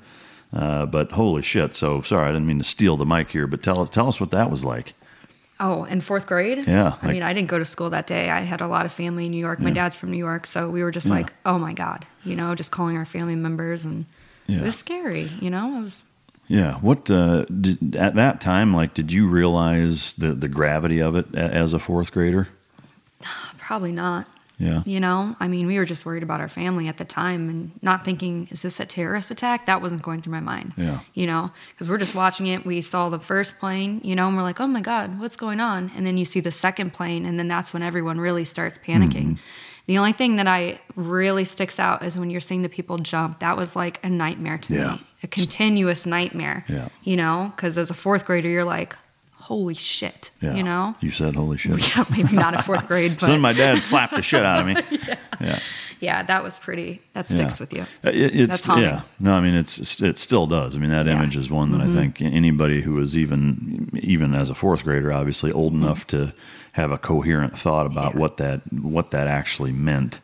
Uh, 0.54 0.86
but 0.86 1.12
holy 1.12 1.42
shit! 1.42 1.76
So 1.76 2.02
sorry, 2.02 2.30
I 2.30 2.32
didn't 2.32 2.48
mean 2.48 2.58
to 2.60 2.64
steal 2.64 2.96
the 2.98 3.06
mic 3.06 3.32
here, 3.32 3.48
but 3.48 3.62
tell 3.62 3.86
tell 3.86 4.08
us 4.08 4.20
what 4.20 4.32
that 4.32 4.50
was 4.50 4.64
like. 4.64 4.94
Oh, 5.60 5.86
in 5.86 6.02
fourth 6.02 6.28
grade? 6.28 6.66
Yeah, 6.68 6.96
I 7.02 7.08
mean, 7.12 7.24
I 7.24 7.34
didn't 7.34 7.50
go 7.50 7.58
to 7.58 7.66
school 7.66 7.90
that 7.90 8.06
day. 8.08 8.30
I 8.30 8.42
had 8.42 8.62
a 8.62 8.68
lot 8.68 8.86
of 8.86 8.94
family 8.94 9.26
in 9.26 9.32
New 9.32 9.40
York. 9.40 9.60
My 9.60 9.70
Yeah. 9.70 9.74
dad's 9.76 9.96
from 9.96 10.12
New 10.12 10.18
York. 10.18 10.46
So 10.46 10.70
we 10.70 10.84
were 10.84 10.92
just 10.92 11.08
Yeah. 11.08 11.14
like, 11.14 11.34
oh 11.48 11.58
my 11.58 11.74
God, 11.74 12.06
you 12.24 12.36
know, 12.36 12.54
just 12.54 12.70
calling 12.72 12.96
our 12.96 13.06
family 13.06 13.36
members. 13.36 13.84
And 13.84 14.06
Yeah. 14.46 14.60
it 14.60 14.64
was 14.66 14.76
scary, 14.78 15.32
you 15.42 15.50
know? 15.50 15.80
It 15.80 15.82
was, 15.82 16.04
Yeah. 16.48 16.76
What 16.76 17.10
uh, 17.10 17.46
did, 17.46 17.96
at 17.96 18.14
that 18.16 18.40
time? 18.40 18.72
Like, 18.74 18.94
did 18.94 19.12
you 19.12 19.28
realize 19.28 20.14
the 20.14 20.34
the 20.34 20.48
gravity 20.48 21.02
of 21.02 21.16
it 21.16 21.34
as 21.36 21.74
a 21.74 21.80
fourth 21.80 22.12
grader? 22.12 22.48
probably 23.58 23.92
not. 23.92 24.28
Yeah. 24.60 24.82
You 24.86 25.00
know, 25.00 25.36
I 25.40 25.48
mean, 25.48 25.68
we 25.68 25.78
were 25.78 25.86
just 25.86 26.06
worried 26.06 26.24
about 26.24 26.40
our 26.40 26.50
family 26.50 26.88
at 26.88 26.98
the 26.98 27.06
time 27.06 27.48
and 27.48 27.72
not 27.84 28.04
thinking, 28.04 28.48
is 28.50 28.64
this 28.64 28.80
a 28.80 28.86
terrorist 28.86 29.30
attack? 29.30 29.68
That 29.68 29.82
wasn't 29.84 30.02
going 30.02 30.22
through 30.22 30.32
my 30.34 30.40
mind. 30.40 30.74
Yeah. 30.76 31.02
You 31.14 31.28
know, 31.28 31.52
because 31.72 31.88
we're 31.90 32.00
just 32.00 32.16
watching 32.16 32.48
it. 32.48 32.66
We 32.66 32.82
saw 32.82 33.10
the 33.10 33.20
first 33.20 33.60
plane, 33.60 34.02
you 34.04 34.16
know, 34.16 34.28
and 34.28 34.36
we're 34.36 34.44
like, 34.44 34.60
oh 34.60 34.68
my 34.68 34.82
God, 34.82 35.20
what's 35.20 35.36
going 35.36 35.60
on? 35.60 35.92
And 35.96 36.06
then 36.08 36.18
you 36.18 36.26
see 36.26 36.40
the 36.40 36.52
second 36.52 36.94
plane, 36.94 37.26
and 37.26 37.38
then 37.38 37.48
that's 37.48 37.72
when 37.72 37.84
everyone 37.84 38.20
really 38.20 38.46
starts 38.46 38.78
panicking. 38.80 39.12
Mm-hmm. 39.12 39.34
The 39.86 39.98
only 40.00 40.12
thing 40.14 40.36
that 40.36 40.48
I 40.48 40.82
really 40.96 41.46
sticks 41.46 41.80
out 41.80 42.04
is 42.04 42.18
when 42.18 42.30
you're 42.30 42.42
seeing 42.42 42.62
the 42.62 42.68
people 42.70 42.98
jump. 42.98 43.40
That 43.40 43.56
was 43.56 43.76
like 43.76 44.04
a 44.04 44.10
nightmare 44.10 44.58
to 44.58 44.74
Yeah. 44.74 44.92
me, 44.94 45.02
a 45.24 45.28
continuous 45.28 46.06
nightmare. 46.06 46.66
Yeah. 46.68 46.90
You 47.04 47.16
know, 47.16 47.54
because 47.56 47.78
as 47.78 47.90
a 47.90 47.94
fourth 47.94 48.26
grader, 48.26 48.50
you're 48.50 48.66
like, 48.66 48.96
holy 49.48 49.74
shit. 49.76 50.32
Yeah. 50.42 50.56
You 50.56 50.64
know? 50.64 50.96
You 51.02 51.12
said, 51.12 51.36
"Holy 51.36 51.58
shit!" 51.58 51.78
Yeah, 51.96 52.04
maybe 52.12 52.36
not 52.36 52.54
at 52.54 52.66
fourth 52.66 52.88
grade, 52.88 53.14
but 53.14 53.22
so 53.22 53.28
then 53.28 53.42
my 53.42 53.54
dad 53.54 53.82
slapped 53.82 54.16
the 54.16 54.22
shit 54.22 54.44
out 54.44 54.60
of 54.62 54.66
me. 54.68 54.76
yeah. 55.42 55.60
yeah, 56.00 56.24
that 56.24 56.44
was 56.44 56.60
pretty. 56.60 57.02
That 57.14 57.30
sticks 57.30 57.58
Yeah. 57.60 57.64
with 57.64 57.74
you. 57.74 57.82
Uh, 58.04 58.10
It, 58.10 58.36
it's 58.36 58.52
That's 58.52 58.66
haunting. 58.66 58.86
yeah. 58.90 59.02
No, 59.20 59.34
I 59.34 59.42
mean 59.42 59.56
it's 59.56 60.02
it 60.02 60.18
still 60.18 60.48
does. 60.48 60.76
I 60.76 60.80
mean 60.80 60.90
that 60.92 61.08
image 61.08 61.36
is 61.38 61.50
one 61.50 61.72
that 61.72 61.82
Mhm. 61.82 61.92
I 61.92 61.96
think 61.96 62.22
anybody 62.22 62.82
who 62.82 63.00
is 63.02 63.16
even 63.18 63.90
even 64.02 64.34
as 64.36 64.50
a 64.50 64.56
fourth 64.56 64.84
grader, 64.84 65.12
obviously 65.14 65.52
old 65.52 65.74
Mm-hmm. 65.74 65.84
enough 65.84 66.08
to 66.08 66.34
have 66.74 66.92
a 66.92 66.98
coherent 66.98 67.58
thought 67.58 67.86
about 67.88 68.14
what 68.16 68.38
that 68.38 68.62
what 68.74 69.12
that 69.12 69.28
actually 69.28 69.72
meant. 69.72 70.20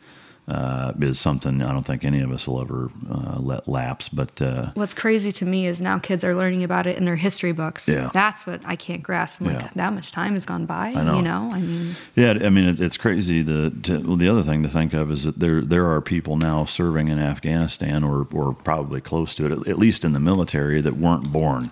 Uh, 0.46 0.92
is 1.00 1.18
something 1.22 1.62
I 1.64 1.72
don't 1.72 1.86
think 1.86 2.04
any 2.04 2.20
of 2.20 2.30
us 2.34 2.50
will 2.50 2.60
ever 2.60 2.92
uh, 3.10 3.40
let 3.40 3.66
lapse. 3.66 4.10
But 4.10 4.42
uh, 4.42 4.72
What's 4.74 4.94
crazy 4.94 5.32
to 5.32 5.46
me 5.46 5.68
is 5.68 5.80
now 5.80 6.00
kids 6.00 6.22
are 6.26 6.36
learning 6.36 6.66
about 6.66 6.86
it 6.86 6.98
in 6.98 7.06
their 7.06 7.16
history 7.16 7.54
books. 7.54 7.88
Yeah. 7.88 8.10
That's 8.14 8.46
what 8.46 8.60
I 8.66 8.76
can't 8.76 9.02
grasp. 9.02 9.40
I'm 9.40 9.48
Yeah. 9.52 9.62
like, 9.62 9.74
that 9.76 9.94
much 9.94 10.12
time 10.12 10.34
has 10.34 10.46
gone 10.46 10.66
by. 10.66 10.88
I 10.94 11.02
know. 11.02 11.16
You 11.16 11.22
know, 11.22 11.50
I 11.54 11.62
mean, 11.62 11.96
Yeah, 12.16 12.32
I 12.44 12.50
mean 12.50 12.66
it, 12.66 12.82
it's 12.82 12.98
crazy. 12.98 13.42
The 13.42 13.70
to, 13.84 14.00
well, 14.00 14.18
the 14.18 14.28
other 14.28 14.44
thing 14.44 14.64
to 14.64 14.70
think 14.70 14.94
of 14.94 15.12
is 15.12 15.24
that 15.24 15.40
there 15.40 15.62
there 15.62 15.88
are 15.90 16.02
people 16.02 16.36
now 16.36 16.66
serving 16.66 17.08
in 17.08 17.20
Afghanistan 17.20 18.04
or 18.04 18.28
or 18.34 18.54
probably 18.54 19.00
close 19.00 19.34
to 19.36 19.46
it, 19.46 19.52
at, 19.54 19.68
at 19.70 19.80
least 19.80 20.04
in 20.04 20.12
the 20.12 20.20
military, 20.20 20.82
that 20.82 20.98
weren't 20.98 21.32
born. 21.32 21.72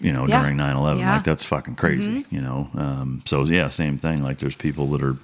You 0.00 0.14
know, 0.14 0.26
Yeah. 0.26 0.40
during 0.40 0.56
9-11. 0.56 1.00
Yeah. 1.00 1.16
like 1.16 1.24
that's 1.24 1.44
fucking 1.44 1.74
crazy. 1.74 2.20
Mhm. 2.22 2.32
You 2.32 2.40
know, 2.40 2.68
um, 2.78 3.20
so 3.26 3.44
yeah, 3.44 3.68
same 3.68 3.98
thing. 3.98 4.22
Like 4.22 4.38
there's 4.38 4.54
people 4.56 4.86
that 4.92 5.02
are 5.02 5.16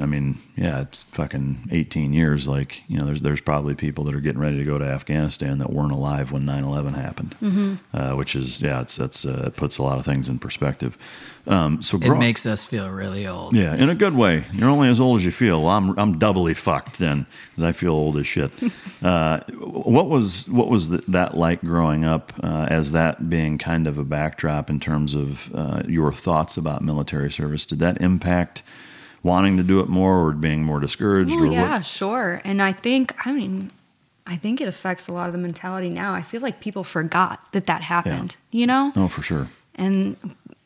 I 0.00 0.06
mean, 0.06 0.38
yeah, 0.56 0.80
it's 0.82 1.02
fucking 1.04 1.68
18 1.70 2.12
years. 2.12 2.46
Like, 2.48 2.82
you 2.88 2.98
know, 2.98 3.04
there's 3.06 3.20
there's 3.20 3.40
probably 3.40 3.74
people 3.74 4.04
that 4.04 4.14
are 4.14 4.20
getting 4.20 4.40
ready 4.40 4.58
to 4.58 4.64
go 4.64 4.78
to 4.78 4.84
Afghanistan 4.84 5.58
that 5.58 5.72
weren't 5.72 5.92
alive 5.92 6.32
when 6.32 6.44
9/11 6.44 6.94
happened, 6.94 7.34
Mhm. 7.42 7.78
uh, 7.94 8.12
which 8.16 8.34
is 8.36 8.60
yeah, 8.62 8.80
it's 8.82 8.96
that's 8.96 9.24
uh, 9.24 9.44
it 9.46 9.56
puts 9.56 9.78
a 9.78 9.82
lot 9.82 9.98
of 9.98 10.04
things 10.04 10.28
in 10.28 10.38
perspective. 10.38 10.96
Um, 11.46 11.82
so 11.82 11.96
It 11.96 12.04
grow- 12.04 12.18
makes 12.18 12.46
us 12.46 12.64
feel 12.64 12.88
really 12.88 13.26
old. 13.26 13.54
yeah, 13.56 13.74
in 13.74 13.88
a 13.90 13.96
good 13.96 14.14
way. 14.14 14.44
You're 14.52 14.70
only 14.70 14.88
as 14.88 15.00
old 15.00 15.18
as 15.18 15.24
you 15.24 15.32
feel. 15.32 15.62
Well, 15.62 15.72
I'm 15.72 15.98
I'm 15.98 16.18
doubly 16.18 16.54
fucked 16.54 16.98
then 16.98 17.26
because 17.50 17.64
I 17.64 17.72
feel 17.72 17.92
old 17.92 18.16
as 18.16 18.26
shit. 18.26 18.52
uh, 19.02 19.40
what 19.58 20.08
was 20.08 20.48
what 20.48 20.68
was 20.68 20.88
th- 20.88 21.02
that 21.08 21.36
like 21.36 21.60
growing 21.62 22.04
up 22.04 22.32
uh, 22.42 22.66
as 22.70 22.92
that 22.92 23.28
being 23.28 23.58
kind 23.58 23.86
of 23.88 23.98
a 23.98 24.04
backdrop 24.04 24.70
in 24.70 24.78
terms 24.78 25.14
of 25.14 25.52
uh, 25.54 25.82
your 25.88 26.12
thoughts 26.12 26.56
about 26.56 26.82
military 26.84 27.30
service? 27.30 27.66
Did 27.66 27.80
that 27.80 28.00
impact 28.00 28.62
wanting 29.22 29.56
to 29.56 29.62
do 29.62 29.80
it 29.80 29.88
more 29.88 30.26
or 30.26 30.32
being 30.32 30.62
more 30.64 30.80
discouraged? 30.80 31.34
Or 31.36 31.46
yeah, 31.46 31.70
what? 31.76 31.84
sure. 31.86 32.40
And 32.44 32.60
I 32.62 32.72
think, 32.72 33.14
I 33.26 33.32
mean, 33.32 33.70
I 34.26 34.36
think 34.36 34.60
it 34.60 34.68
affects 34.68 35.08
a 35.08 35.12
lot 35.12 35.26
of 35.26 35.32
the 35.32 35.38
mentality 35.38 35.90
now. 35.90 36.14
I 36.14 36.22
feel 36.22 36.40
like 36.40 36.60
people 36.60 36.84
forgot 36.84 37.40
that 37.52 37.66
that 37.66 37.82
happened. 37.82 38.36
You 38.50 38.66
know, 38.66 38.92
Oh, 38.96 39.08
for 39.08 39.22
sure. 39.22 39.48
and 39.74 40.16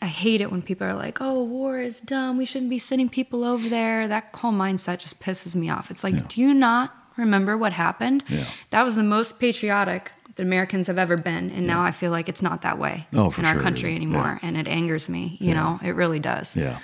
I 0.03 0.07
hate 0.07 0.41
it 0.43 0.51
when 0.53 0.61
people 0.61 0.87
are 0.87 0.95
like, 0.95 1.19
"Oh, 1.23 1.43
war 1.43 1.81
is 1.81 2.01
dumb. 2.01 2.37
We 2.37 2.45
shouldn't 2.45 2.69
be 2.71 2.79
sending 2.79 3.09
people 3.09 3.45
over 3.45 3.67
there." 3.69 4.07
That 4.07 4.29
whole 4.35 4.53
mindset 4.53 4.99
just 4.99 5.21
pisses 5.21 5.55
me 5.55 5.71
off. 5.71 5.91
It's 5.91 6.05
like, 6.05 6.29
do 6.29 6.41
you 6.43 6.53
not 6.53 6.95
remember 7.17 7.57
what 7.57 7.73
happened? 7.73 8.23
Yeah. 8.29 8.45
That 8.71 8.85
was 8.85 8.95
the 8.95 9.03
most 9.03 9.41
patriotic 9.41 10.13
the 10.37 10.43
Americans 10.43 10.87
have 10.89 10.99
ever 10.99 11.17
been, 11.17 11.51
and 11.51 11.67
now 11.67 11.83
I 11.83 11.93
feel 11.93 12.11
like 12.11 12.29
it's 12.29 12.43
not 12.43 12.61
that 12.61 12.77
way 12.79 13.07
Oh, 13.15 13.33
in 13.39 13.47
our 13.47 13.55
sure. 13.55 13.63
country 13.63 13.91
Yeah. 13.91 13.97
anymore, 13.97 14.39
and 14.43 14.59
it 14.59 14.69
angers 14.69 15.09
me. 15.09 15.39
You 15.41 15.49
Yeah. 15.49 15.55
know, 15.55 15.81
it 15.83 15.93
really 15.95 16.21
does. 16.21 16.55
Yeah. 16.55 16.79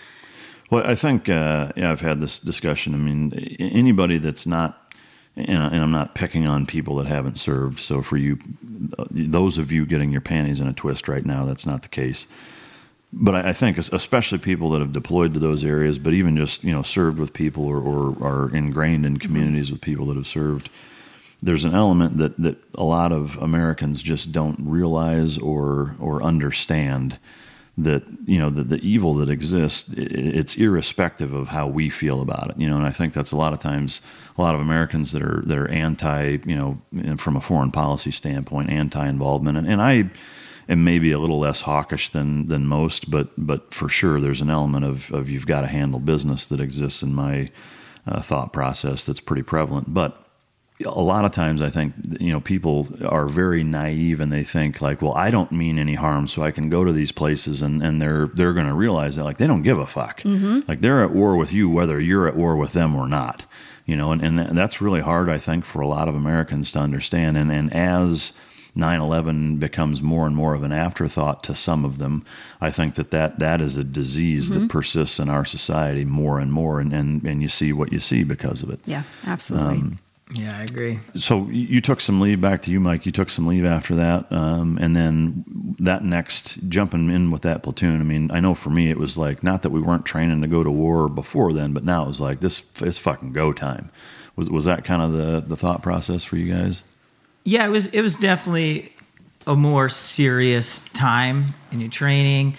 Well, 0.73 0.86
I 0.86 0.94
think 0.94 1.28
uh, 1.28 1.70
yeah, 1.77 1.93
I've 1.93 2.01
had 2.01 2.23
this 2.23 2.40
discussion. 2.40 2.94
I 2.94 2.97
mean, 2.97 3.35
anybody 3.59 4.16
that's 4.16 4.47
not, 4.47 4.94
and 5.36 5.51
and 5.51 5.82
I'm 5.82 5.90
not 5.90 6.15
picking 6.15 6.47
on 6.47 6.65
people 6.65 6.97
that 6.97 7.07
haven't 7.07 7.39
served. 7.39 7.78
So 7.78 8.01
for 8.01 8.16
you, 8.16 8.39
uh, 8.99 9.05
those 9.11 9.59
of 9.59 9.70
you 9.70 9.85
getting 9.85 10.11
your 10.11 10.23
panties 10.23 10.61
in 10.62 10.66
a 10.66 10.73
twist 10.73 11.09
right 11.09 11.27
now, 11.27 11.44
that's 11.44 11.66
not 11.66 11.82
the 11.82 11.90
case. 11.90 12.27
But 13.12 13.35
I 13.35 13.51
I 13.51 13.53
think, 13.53 13.77
especially 13.77 14.39
people 14.39 14.70
that 14.70 14.81
have 14.81 14.94
deployed 14.94 15.35
to 15.35 15.40
those 15.40 15.62
areas, 15.62 15.99
but 15.99 16.15
even 16.15 16.39
just 16.39 16.65
you 16.65 16.73
know 16.73 16.82
served 16.82 17.19
with 17.19 17.35
people 17.35 17.66
or, 17.66 17.77
or 17.77 18.16
are 18.27 18.57
ingrained 18.57 19.05
in 19.05 19.19
communities 19.19 19.70
with 19.70 19.82
people 19.82 20.07
that 20.07 20.16
have 20.16 20.27
served, 20.27 20.70
there's 21.43 21.66
an 21.66 21.74
element 21.74 22.16
that 22.16 22.39
that 22.39 22.57
a 22.77 22.85
lot 22.85 23.12
of 23.12 23.36
Americans 23.43 24.03
just 24.03 24.32
don't 24.32 24.57
realize 24.61 25.36
or 25.36 25.97
or 26.01 26.23
understand 26.23 27.19
that 27.78 28.03
you 28.27 28.39
know 28.39 28.51
the, 28.51 28.62
the 28.62 28.86
evil 28.86 29.15
that 29.15 29.31
exists 29.31 29.93
it's 29.97 30.57
irrespective 30.57 31.32
of 31.32 31.49
how 31.49 31.66
we 31.66 31.89
feel 31.89 32.20
about 32.20 32.51
it 32.51 32.59
you 32.59 32.69
know 32.69 32.77
and 32.77 32.86
i 32.86 32.90
think 32.90 33.15
that's 33.15 33.32
a 33.32 33.36
lot 33.36 33.55
of 33.55 33.61
times 33.61 34.03
a 34.36 34.43
lot 34.43 34.55
of 34.55 34.61
americans 34.61 35.12
that 35.12 35.23
are 35.23 35.43
that 35.47 35.59
are 35.59 35.69
anti 35.69 36.36
you 36.44 36.55
know 36.55 37.16
from 37.16 37.35
a 37.35 37.40
foreign 37.40 37.70
policy 37.70 38.11
standpoint 38.11 38.69
anti 38.69 39.09
involvement 39.09 39.57
and, 39.57 39.66
and 39.66 39.81
i 39.81 40.05
am 40.69 40.85
maybe 40.85 41.12
a 41.12 41.19
little 41.19 41.39
less 41.39 41.62
hawkish 41.62 42.11
than 42.11 42.47
than 42.49 42.66
most 42.66 43.11
but 43.11 43.31
but 43.39 43.73
for 43.73 43.89
sure 43.89 44.20
there's 44.20 44.43
an 44.43 44.51
element 44.51 44.85
of 44.85 45.11
of 45.11 45.31
you've 45.31 45.47
got 45.47 45.62
to 45.62 45.66
handle 45.66 45.99
business 45.99 46.47
that 46.47 46.61
exists 46.61 47.03
in 47.03 47.15
my 47.15 47.51
uh, 48.07 48.20
thought 48.20 48.53
process 48.53 49.03
that's 49.05 49.20
pretty 49.20 49.43
prevalent 49.43 49.94
but 49.94 50.22
a 50.85 51.01
lot 51.01 51.25
of 51.25 51.31
times 51.31 51.61
I 51.63 51.71
think 51.71 51.95
you 52.21 52.33
know 52.33 52.41
people 52.41 52.89
are 53.07 53.27
very 53.27 53.63
naive 53.65 54.21
and 54.21 54.33
they 54.33 54.45
think 54.45 54.81
like, 54.81 55.01
well, 55.03 55.15
I 55.15 55.31
don't 55.31 55.53
mean 55.53 55.79
any 55.79 55.95
harm, 55.95 56.29
so 56.29 56.43
I 56.43 56.51
can 56.51 56.69
go 56.71 56.85
to 56.85 56.93
these 56.93 57.13
places 57.13 57.63
and, 57.63 57.81
and 57.83 58.01
they're 58.01 58.27
they're 58.27 58.53
going 58.53 58.67
to 58.67 58.75
realize 58.75 59.17
that 59.17 59.25
like 59.25 59.39
they 59.39 59.47
don't 59.47 59.63
give 59.63 59.79
a 59.79 59.87
fuck. 59.87 60.21
Mhm. 60.23 60.67
Like 60.69 60.81
they're 60.81 61.03
at 61.05 61.13
war 61.13 61.37
with 61.37 61.53
you 61.53 61.69
whether 61.71 62.01
you're 62.01 62.29
at 62.29 62.37
war 62.37 62.57
with 62.57 62.73
them 62.73 62.95
or 62.95 63.09
not. 63.09 63.45
You 63.85 63.97
know, 63.97 64.13
and, 64.13 64.23
and 64.23 64.57
that's 64.57 64.81
really 64.81 65.01
hard 65.01 65.29
I 65.29 65.39
think 65.39 65.65
for 65.65 65.81
a 65.81 65.89
lot 65.89 66.09
of 66.09 66.15
Americans 66.15 66.71
to 66.73 66.79
understand. 66.79 67.37
And 67.37 67.51
and 67.51 67.73
as 67.75 68.33
9/11 68.77 69.59
becomes 69.59 70.01
more 70.03 70.27
and 70.27 70.35
more 70.35 70.55
of 70.55 70.63
an 70.63 70.73
afterthought 70.73 71.43
to 71.45 71.55
some 71.55 71.85
of 71.85 71.99
them, 71.99 72.25
I 72.61 72.71
think 72.71 72.95
that 72.95 73.11
that, 73.11 73.39
that 73.39 73.61
is 73.61 73.77
a 73.77 73.85
disease 73.85 74.49
Mhm. 74.51 74.55
that 74.55 74.69
persists 74.71 75.19
in 75.19 75.29
our 75.29 75.45
society 75.45 76.05
more 76.05 76.39
and 76.41 76.51
more, 76.53 76.81
and, 76.81 76.93
and 76.93 77.23
and 77.25 77.43
you 77.43 77.49
see 77.49 77.73
what 77.73 77.93
you 77.93 78.01
see 78.01 78.25
because 78.25 78.63
of 78.63 78.71
it. 78.71 78.81
Yeah, 78.87 79.03
absolutely. 79.27 79.77
Um, 79.79 79.99
Yeah, 80.35 80.59
I 80.59 80.63
agree. 80.63 81.01
so 81.15 81.47
you 81.49 81.81
took 81.81 82.01
some 82.01 82.21
leave 82.21 82.41
back 82.41 82.63
to 82.63 82.71
you, 82.71 82.81
Mike. 82.81 83.05
You 83.05 83.13
took 83.13 83.29
some 83.29 83.47
leave 83.47 83.65
after 83.65 83.95
that, 83.97 84.33
um, 84.33 84.79
and 84.81 84.97
then 84.97 85.45
that 85.79 86.05
next 86.05 86.69
jumping 86.69 87.11
in 87.11 87.31
with 87.31 87.43
that 87.43 87.63
platoon. 87.63 88.01
I 88.01 88.05
mean, 88.05 88.31
I 88.31 88.41
know 88.41 88.55
for 88.55 88.71
me 88.71 88.91
it 88.91 88.99
was 88.99 89.17
like 89.19 89.43
not 89.43 89.63
that 89.63 89.71
we 89.71 89.81
weren't 89.81 90.07
training 90.07 90.41
to 90.41 90.49
go 90.49 90.63
to 90.65 90.71
war 90.71 91.09
before 91.09 91.53
then, 91.53 91.73
but 91.73 91.85
now 91.85 92.05
it 92.05 92.09
was 92.09 92.21
like 92.21 92.41
this. 92.41 92.63
It's 92.81 92.99
fucking 92.99 93.33
go 93.33 93.53
time. 93.53 93.91
Was 94.37 94.49
was 94.49 94.65
that 94.65 94.85
kind 94.85 95.03
of 95.03 95.13
the 95.13 95.41
the 95.47 95.57
thought 95.57 95.83
process 95.83 96.25
for 96.25 96.37
you 96.37 96.53
guys? 96.53 96.83
Yeah, 97.45 97.67
it 97.67 97.71
was 97.71 97.89
it 97.89 98.01
was 98.01 98.17
definitely 98.17 98.93
a 99.47 99.57
more 99.57 99.89
serious 99.89 100.81
time 100.91 101.47
in 101.71 101.81
your 101.81 101.91
training. 101.91 102.57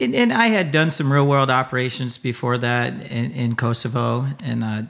And, 0.00 0.14
and 0.14 0.32
I 0.32 0.46
had 0.46 0.72
done 0.72 0.90
some 0.90 1.12
real 1.12 1.26
world 1.26 1.50
operations 1.50 2.16
before 2.16 2.56
that 2.58 2.94
in, 3.10 3.32
in 3.32 3.54
Kosovo, 3.54 4.26
and 4.42 4.64
uh, 4.64 4.82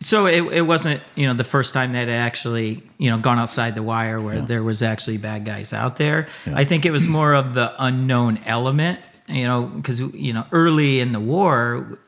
so 0.00 0.26
it, 0.26 0.42
it 0.52 0.62
wasn't 0.62 1.00
you 1.14 1.26
know 1.26 1.34
the 1.34 1.44
first 1.44 1.74
time 1.74 1.92
that 1.92 2.08
it 2.08 2.12
actually 2.12 2.82
you 2.98 3.10
know 3.10 3.18
gone 3.18 3.38
outside 3.38 3.74
the 3.74 3.82
wire 3.82 4.20
where 4.20 4.40
there 4.40 4.62
was 4.62 4.82
actually 4.82 5.18
bad 5.18 5.44
guys 5.44 5.72
out 5.72 5.96
there. 5.96 6.28
I 6.46 6.64
think 6.64 6.86
it 6.86 6.90
was 6.90 7.06
more 7.06 7.34
of 7.34 7.54
the 7.54 7.74
unknown 7.78 8.38
element, 8.46 9.00
you 9.28 9.44
know, 9.44 9.62
because 9.62 10.00
you 10.00 10.32
know 10.32 10.46
early 10.52 11.00
in 11.00 11.12
the 11.12 11.20
war 11.20 11.98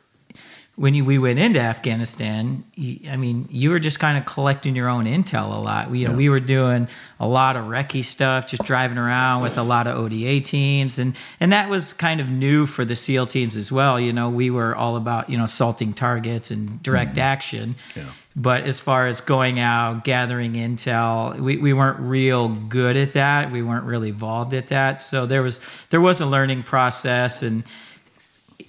when 0.78 0.94
you, 0.94 1.04
we 1.04 1.18
went 1.18 1.40
into 1.40 1.58
Afghanistan, 1.58 2.62
you, 2.76 3.10
I 3.10 3.16
mean, 3.16 3.48
you 3.50 3.70
were 3.70 3.80
just 3.80 3.98
kind 3.98 4.16
of 4.16 4.24
collecting 4.26 4.76
your 4.76 4.88
own 4.88 5.06
intel 5.06 5.52
a 5.56 5.60
lot. 5.60 5.90
We, 5.90 5.98
you 5.98 6.08
know, 6.08 6.14
we 6.14 6.28
were 6.28 6.38
doing 6.38 6.86
a 7.18 7.26
lot 7.26 7.56
of 7.56 7.64
recce 7.64 8.04
stuff, 8.04 8.46
just 8.46 8.62
driving 8.62 8.96
around 8.96 9.42
with 9.42 9.58
a 9.58 9.64
lot 9.64 9.88
of 9.88 9.98
ODA 9.98 10.40
teams, 10.40 11.00
and 11.00 11.16
and 11.40 11.52
that 11.52 11.68
was 11.68 11.94
kind 11.94 12.20
of 12.20 12.30
new 12.30 12.64
for 12.64 12.84
the 12.84 12.94
SEAL 12.94 13.26
teams 13.26 13.56
as 13.56 13.72
well. 13.72 13.98
You 13.98 14.12
know, 14.12 14.30
we 14.30 14.50
were 14.50 14.76
all 14.76 14.94
about 14.94 15.28
you 15.28 15.36
know 15.36 15.44
assaulting 15.44 15.94
targets 15.94 16.52
and 16.52 16.80
direct 16.80 17.12
mm-hmm. 17.12 17.20
action. 17.20 17.74
But 18.36 18.62
as 18.62 18.78
far 18.78 19.08
as 19.08 19.20
going 19.20 19.58
out, 19.58 20.04
gathering 20.04 20.52
intel, 20.52 21.36
we, 21.40 21.56
we 21.56 21.72
weren't 21.72 21.98
real 21.98 22.48
good 22.48 22.96
at 22.96 23.14
that. 23.14 23.50
We 23.50 23.62
weren't 23.62 23.84
really 23.84 24.10
involved 24.10 24.54
at 24.54 24.68
that. 24.68 25.00
So 25.00 25.26
there 25.26 25.42
was 25.42 25.58
there 25.90 26.00
was 26.00 26.20
a 26.20 26.26
learning 26.26 26.62
process 26.62 27.42
and 27.42 27.64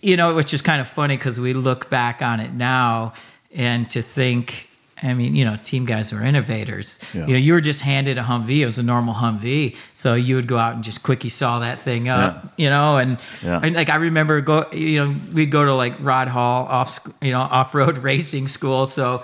you 0.02 0.18
know, 0.18 0.36
which 0.36 0.54
is 0.54 0.62
kind 0.62 0.82
of 0.82 0.88
funny 0.88 1.18
because 1.18 1.40
we 1.40 1.54
look 1.54 1.90
back 1.90 2.22
on 2.22 2.40
it 2.40 2.54
now 2.54 3.14
and 3.56 3.90
to 3.92 4.02
think, 4.02 4.68
I 5.02 5.14
mean, 5.14 5.34
you 5.36 5.46
know, 5.46 5.56
team 5.64 5.86
guys 5.86 6.12
are 6.12 6.22
innovators. 6.22 7.00
Yeah. 7.14 7.26
You 7.26 7.34
know, 7.34 7.40
you 7.40 7.54
were 7.54 7.62
just 7.62 7.82
handed 7.82 8.18
a 8.18 8.22
Humvee. 8.24 8.60
It 8.60 8.66
was 8.66 8.78
a 8.78 8.84
normal 8.84 9.14
Humvee, 9.14 9.78
so 9.94 10.14
you 10.14 10.36
would 10.36 10.48
go 10.48 10.58
out 10.58 10.76
and 10.76 10.84
just 10.84 11.04
quickie 11.04 11.30
saw 11.30 11.60
that 11.60 11.80
thing 11.80 12.10
up. 12.10 12.54
You 12.58 12.70
know, 12.70 12.98
and, 12.98 13.18
Yeah. 13.44 13.62
and 13.64 13.76
like 13.76 13.90
I 13.90 13.96
remember 13.96 14.42
go, 14.42 14.68
you 14.74 15.06
know, 15.06 15.16
we'd 15.34 15.52
go 15.52 15.64
to 15.66 15.74
like 15.74 15.94
Rod 16.02 16.28
Hall 16.28 16.66
off, 16.66 17.00
you 17.22 17.32
know, 17.32 17.40
off 17.40 17.74
road 17.74 17.98
racing 18.10 18.50
school. 18.50 18.88
So 18.88 19.24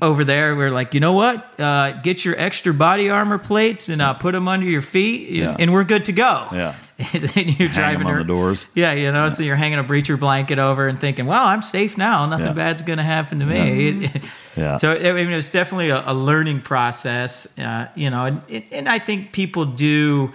over 0.00 0.24
there, 0.24 0.56
we 0.56 0.64
are 0.64 0.70
like, 0.72 0.92
you 0.94 0.98
know 1.00 1.12
what? 1.12 1.60
Uh, 1.60 1.92
get 2.02 2.24
your 2.24 2.34
extra 2.36 2.74
body 2.74 3.08
armor 3.08 3.38
plates 3.38 3.88
and 3.88 4.02
uh, 4.02 4.14
put 4.14 4.32
them 4.32 4.48
under 4.48 4.66
your 4.66 4.82
feet, 4.82 5.30
Yeah. 5.30 5.54
and 5.56 5.72
we're 5.72 5.84
good 5.84 6.04
to 6.06 6.12
go. 6.12 6.48
Yeah. 6.52 6.74
and 7.36 7.58
you're 7.58 7.68
Hang 7.68 7.72
driving 7.72 8.06
on 8.06 8.12
ar- 8.12 8.18
the 8.18 8.24
doors. 8.24 8.66
yeah, 8.74 8.92
you 8.92 9.10
know, 9.12 9.32
so 9.32 9.42
you're 9.42 9.56
hanging 9.56 9.78
a 9.78 9.84
breacher 9.84 10.18
blanket 10.18 10.58
over 10.58 10.88
and 10.88 11.00
thinking, 11.00 11.26
"Well, 11.26 11.42
I'm 11.44 11.62
safe 11.62 11.96
now. 11.98 12.26
Nothing 12.26 12.46
Yeah. 12.46 12.52
bad's 12.52 12.82
going 12.82 12.98
to 12.98 13.02
happen 13.04 13.38
to 13.40 13.46
me." 13.46 14.10
Yeah. 14.56 14.76
So 14.78 14.90
I 14.92 15.12
mean, 15.12 15.30
it 15.30 15.34
was 15.36 15.50
definitely 15.50 15.88
a, 15.88 16.02
a 16.06 16.12
learning 16.14 16.60
process, 16.60 17.58
uh, 17.58 17.88
you 17.94 18.10
know, 18.10 18.26
and, 18.26 18.62
and 18.70 18.88
I 18.88 18.98
think 18.98 19.32
people 19.32 19.64
do. 19.64 20.32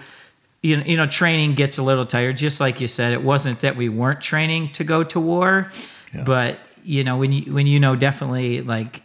You 0.60 0.78
know, 0.78 0.82
you 0.84 0.96
know, 0.96 1.06
training 1.06 1.54
gets 1.54 1.78
a 1.78 1.84
little 1.84 2.04
tired. 2.04 2.36
Just 2.36 2.58
like 2.58 2.80
you 2.80 2.88
said, 2.88 3.12
it 3.12 3.22
wasn't 3.22 3.60
that 3.60 3.76
we 3.76 3.88
weren't 3.88 4.20
training 4.20 4.70
to 4.72 4.82
go 4.82 5.04
to 5.04 5.20
war, 5.20 5.70
but 6.24 6.58
you 6.82 7.04
know, 7.04 7.16
when 7.16 7.32
you 7.32 7.52
when 7.54 7.68
you 7.68 7.78
know 7.78 7.94
definitely 7.94 8.60
like 8.62 9.02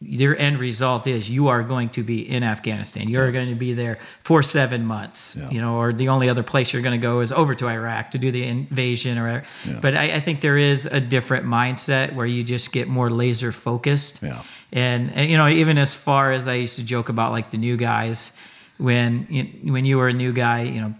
your 0.00 0.36
end 0.36 0.58
result 0.58 1.06
is 1.06 1.30
you 1.30 1.48
are 1.48 1.62
going 1.62 1.88
to 1.90 2.02
be 2.02 2.28
in 2.28 2.42
Afghanistan. 2.42 3.08
You're 3.08 3.30
going 3.32 3.48
to 3.48 3.54
be 3.54 3.74
there 3.74 3.98
for 4.22 4.42
seven 4.42 4.84
months, 4.84 5.38
you 5.50 5.60
know, 5.60 5.76
or 5.76 5.92
the 5.92 6.08
only 6.08 6.28
other 6.28 6.42
place 6.42 6.72
you're 6.72 6.82
going 6.82 6.98
to 6.98 7.02
go 7.02 7.20
is 7.20 7.30
over 7.32 7.54
to 7.54 7.68
Iraq 7.68 8.12
to 8.12 8.18
do 8.18 8.30
the 8.30 8.44
invasion 8.44 9.18
or. 9.18 9.44
Yeah. 9.66 9.78
But 9.80 9.96
I, 9.96 10.16
I 10.16 10.20
think 10.20 10.40
there 10.40 10.58
is 10.58 10.86
a 10.86 11.00
different 11.00 11.46
mindset 11.46 12.14
where 12.14 12.26
you 12.26 12.42
just 12.42 12.72
get 12.72 12.88
more 12.88 13.10
laser 13.10 13.52
focused. 13.52 14.22
Yeah. 14.22 14.42
And, 14.72 15.12
and, 15.14 15.30
you 15.30 15.36
know, 15.36 15.48
even 15.48 15.78
as 15.78 15.94
far 15.94 16.32
as 16.32 16.46
I 16.48 16.54
used 16.54 16.76
to 16.76 16.84
joke 16.84 17.08
about 17.08 17.32
like 17.32 17.50
the 17.50 17.58
new 17.58 17.76
guys, 17.76 18.36
when 18.78 19.26
you, 19.28 19.72
when 19.72 19.84
you 19.84 19.98
were 19.98 20.08
a 20.08 20.12
new 20.12 20.32
guy, 20.32 20.62
you 20.62 20.80
know, 20.80 20.94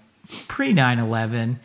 pre 0.47 0.73
9 0.73 0.99
11, 0.99 1.61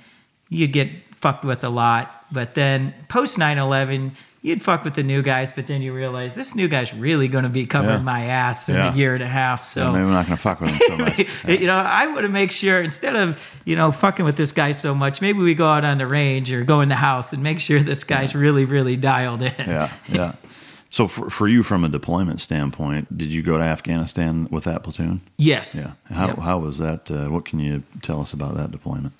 you'd 0.50 0.74
get 0.74 0.90
fucked 1.12 1.46
with 1.46 1.64
a 1.64 1.70
lot. 1.70 2.26
But 2.32 2.56
then 2.56 2.94
post 3.10 3.38
9 3.38 3.58
11, 3.58 4.14
you'd 4.44 4.62
fuck 4.62 4.84
with 4.84 4.94
the 4.94 5.02
new 5.04 5.22
guys, 5.24 5.52
but 5.52 5.66
then 5.68 5.82
you 5.82 5.94
realize 5.94 6.36
this 6.36 6.54
new 6.54 6.68
guy's 6.68 6.94
really 6.94 7.28
going 7.28 7.46
to 7.46 7.50
be 7.50 7.66
covering 7.66 7.98
Yeah. 8.00 8.04
my 8.04 8.26
ass 8.26 8.70
in 8.70 8.76
Yeah. 8.76 8.94
a 8.94 8.96
year 8.96 9.16
and 9.16 9.24
a 9.24 9.28
half. 9.28 9.64
So 9.64 9.82
So 9.86 9.92
maybe 9.94 10.04
I'm 10.04 10.12
not 10.12 10.28
going 10.28 10.38
to 10.38 10.42
fuck 10.42 10.60
with 10.62 10.70
him 10.70 10.82
so 10.86 10.98
much. 10.98 11.18
you 11.62 11.66
know, 11.66 11.78
I 11.78 12.06
would 12.06 12.30
make 12.30 12.52
sure 12.52 12.82
instead 12.82 13.16
of 13.16 13.42
you 13.66 13.76
know 13.76 13.92
fucking 13.92 14.26
with 14.26 14.36
this 14.38 14.52
guy 14.52 14.74
so 14.74 14.94
much, 14.94 15.22
maybe 15.22 15.40
we 15.40 15.56
go 15.56 15.66
out 15.68 15.84
on 15.84 15.98
the 15.98 16.06
range 16.08 16.52
or 16.52 16.64
go 16.64 16.82
in 16.82 16.90
the 16.90 16.96
house 16.96 17.34
and 17.34 17.42
make 17.42 17.60
sure 17.60 17.82
this 17.82 18.04
guy's 18.04 18.36
really, 18.36 18.66
really 18.66 18.98
dialed 18.98 19.42
in. 19.42 19.54
yeah, 19.58 19.90
yeah. 20.08 20.34
So 20.90 21.08
for, 21.08 21.32
for 21.32 21.48
you, 21.48 21.64
from 21.64 21.84
a 21.84 21.90
deployment 21.90 22.40
standpoint, 22.40 23.18
did 23.18 23.30
you 23.30 23.42
go 23.42 23.58
to 23.58 23.64
Afghanistan 23.64 24.48
with 24.52 24.66
that 24.66 24.84
platoon? 24.84 25.22
Yes. 25.38 25.74
Yeah. 25.74 25.94
How, 26.16 26.28
Yep. 26.28 26.38
how 26.40 26.60
was 26.60 26.78
that? 26.78 27.10
Uh, 27.10 27.30
what 27.32 27.46
can 27.46 27.58
you 27.58 27.82
tell 28.04 28.22
us 28.22 28.32
about 28.32 28.56
that 28.58 28.70
deployment? 28.70 29.14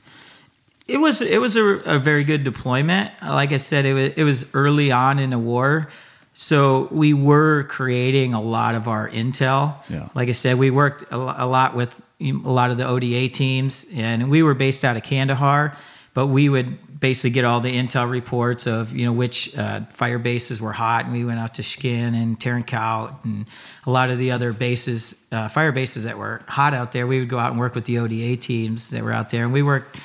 It 0.88 0.98
was 0.98 1.22
it 1.22 1.40
was 1.40 1.56
a, 1.56 1.64
a 1.86 2.00
very 2.00 2.24
good 2.24 2.44
deployment. 2.44 3.12
Like 3.22 3.54
I 3.54 3.58
said, 3.58 3.86
it 3.86 3.94
was 3.94 4.10
it 4.18 4.24
was 4.24 4.54
early 4.54 4.92
on 4.92 5.18
in 5.18 5.30
the 5.30 5.40
war, 5.40 5.88
so 6.34 6.90
we 6.92 7.14
were 7.14 7.64
creating 7.70 8.34
a 8.34 8.42
lot 8.42 8.76
of 8.76 8.88
our 8.88 9.10
intel. 9.10 9.76
Yeah. 9.90 10.10
Like 10.14 10.30
I 10.30 10.34
said, 10.34 10.58
we 10.58 10.72
worked 10.72 11.10
a, 11.12 11.16
a 11.16 11.48
lot 11.48 11.76
with 11.76 12.02
a 12.20 12.32
lot 12.32 12.72
of 12.72 12.78
the 12.78 12.86
ODA 12.86 13.30
teams, 13.30 13.86
and 13.94 14.30
we 14.30 14.44
were 14.44 14.54
based 14.54 14.84
out 14.84 14.98
of 14.98 15.04
Kandahar. 15.04 15.78
But 16.14 16.28
we 16.28 16.48
would 16.48 17.00
basically 17.00 17.32
get 17.32 17.44
all 17.44 17.60
the 17.60 17.76
intel 17.76 18.10
reports 18.10 18.68
of 18.68 18.96
you 18.96 19.06
know 19.06 19.14
which 19.14 19.58
uh, 19.58 19.82
fire 19.86 20.20
bases 20.20 20.60
were 20.60 20.74
hot, 20.74 21.06
and 21.06 21.14
we 21.14 21.24
went 21.24 21.40
out 21.40 21.56
to 21.56 21.62
Shkin 21.62 22.14
and 22.14 22.40
Tarin 22.40 22.68
Kowt 22.68 23.24
and 23.24 23.46
a 23.86 23.92
lot 23.92 24.10
of 24.10 24.18
the 24.18 24.32
other 24.32 24.54
bases, 24.54 25.16
uh, 25.32 25.48
fire 25.48 25.72
bases 25.72 26.04
that 26.04 26.18
were 26.18 26.42
hot 26.48 26.74
out 26.74 26.92
there. 26.92 27.08
We 27.08 27.20
would 27.20 27.30
go 27.30 27.40
out 27.40 27.52
and 27.52 27.60
work 27.60 27.74
with 27.74 27.86
the 27.86 28.00
ODA 28.00 28.38
teams 28.38 28.90
that 28.90 29.04
were 29.04 29.14
out 29.14 29.30
there, 29.30 29.44
and 29.44 29.54
we 29.54 29.64
worked 29.64 29.98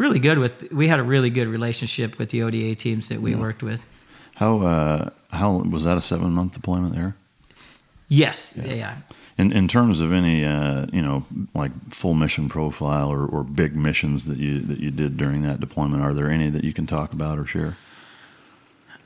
really 0.00 0.18
good 0.18 0.38
with. 0.38 0.72
We 0.72 0.88
had 0.88 0.98
a 0.98 1.02
really 1.04 1.30
good 1.30 1.46
relationship 1.48 2.18
with 2.18 2.30
the 2.30 2.42
ODA 2.42 2.74
teams 2.74 3.08
that 3.08 3.20
we 3.20 3.30
Yeah. 3.32 3.40
worked 3.40 3.62
with. 3.62 3.84
How 4.36 4.60
uh, 4.62 5.10
how 5.30 5.62
was 5.70 5.84
that 5.84 5.96
a 5.96 6.00
seven 6.00 6.32
month 6.32 6.52
deployment 6.54 6.94
there? 6.94 7.14
Yes, 8.08 8.54
yeah. 8.56 8.96
In 9.38 9.52
in 9.52 9.68
terms 9.68 10.00
of 10.00 10.12
any 10.12 10.44
uh, 10.44 10.86
you 10.92 11.02
know 11.02 11.24
like 11.54 11.72
full 11.92 12.14
mission 12.14 12.48
profile 12.48 13.08
or, 13.12 13.24
or 13.26 13.44
big 13.44 13.76
missions 13.76 14.24
that 14.24 14.38
you 14.38 14.58
that 14.60 14.80
you 14.80 14.90
did 14.90 15.16
during 15.16 15.42
that 15.42 15.60
deployment, 15.60 16.02
are 16.02 16.14
there 16.14 16.30
any 16.30 16.50
that 16.50 16.64
you 16.64 16.72
can 16.72 16.86
talk 16.86 17.12
about 17.12 17.38
or 17.38 17.46
share? 17.46 17.76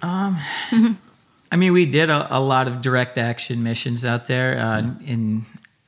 Um, 0.02 0.38
I 1.52 1.56
mean, 1.56 1.72
we 1.72 1.86
did 1.86 2.10
a, 2.10 2.36
a 2.36 2.40
lot 2.40 2.66
of 2.68 2.80
direct 2.80 3.18
action 3.18 3.62
missions 3.62 4.04
out 4.04 4.26
there. 4.26 4.58
Uh, 4.58 4.94
In 5.06 5.44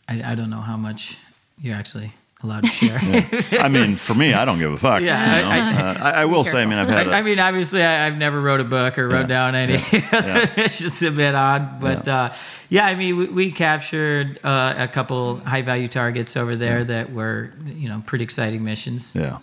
I, 0.08 0.32
I 0.32 0.34
don't 0.34 0.50
know 0.50 0.60
how 0.62 0.76
much 0.76 1.16
you're 1.62 1.76
actually 1.76 2.12
allowed 2.46 2.62
to 2.62 2.68
share. 2.68 2.98
Yeah. 3.02 3.62
I 3.62 3.68
mean, 3.68 3.92
for 3.92 4.14
me, 4.14 4.32
I 4.32 4.44
don't 4.44 4.58
give 4.58 4.72
a 4.72 4.76
fuck. 4.78 5.02
Yeah, 5.02 5.36
you 5.36 5.42
know? 5.42 5.48
I- 5.50 5.56
I- 5.58 5.82
Uh, 5.86 5.94
I, 6.02 6.10
I 6.22 6.24
will 6.24 6.44
say, 6.44 6.62
I 6.62 6.66
mean, 6.66 6.78
I've 6.78 6.88
had. 6.88 7.08
I, 7.08 7.10
a- 7.10 7.20
I 7.20 7.22
mean, 7.22 7.38
obviously, 7.38 7.82
I, 7.82 8.06
I've 8.06 8.16
never 8.16 8.40
wrote 8.40 8.60
a 8.60 8.64
book 8.64 8.98
or 8.98 9.08
wrote 9.08 9.28
Yeah, 9.28 9.36
down 9.36 9.54
any 9.54 9.74
yeah, 9.92 10.52
missions 10.56 11.02
a 11.02 11.10
bit 11.10 11.34
odd, 11.34 11.80
but 11.80 12.06
yeah, 12.06 12.16
uh, 12.24 12.34
yeah 12.70 12.86
I 12.86 12.94
mean, 12.94 13.16
we, 13.16 13.26
we 13.26 13.50
captured 13.52 14.38
uh, 14.44 14.74
a 14.78 14.88
couple 14.88 15.36
high 15.40 15.62
value 15.62 15.88
targets 15.88 16.36
over 16.36 16.56
there 16.56 16.84
that 16.84 17.12
were, 17.12 17.50
you 17.66 17.88
know, 17.88 18.02
pretty 18.06 18.24
exciting 18.24 18.64
missions. 18.64 19.14
Yeah. 19.14 19.38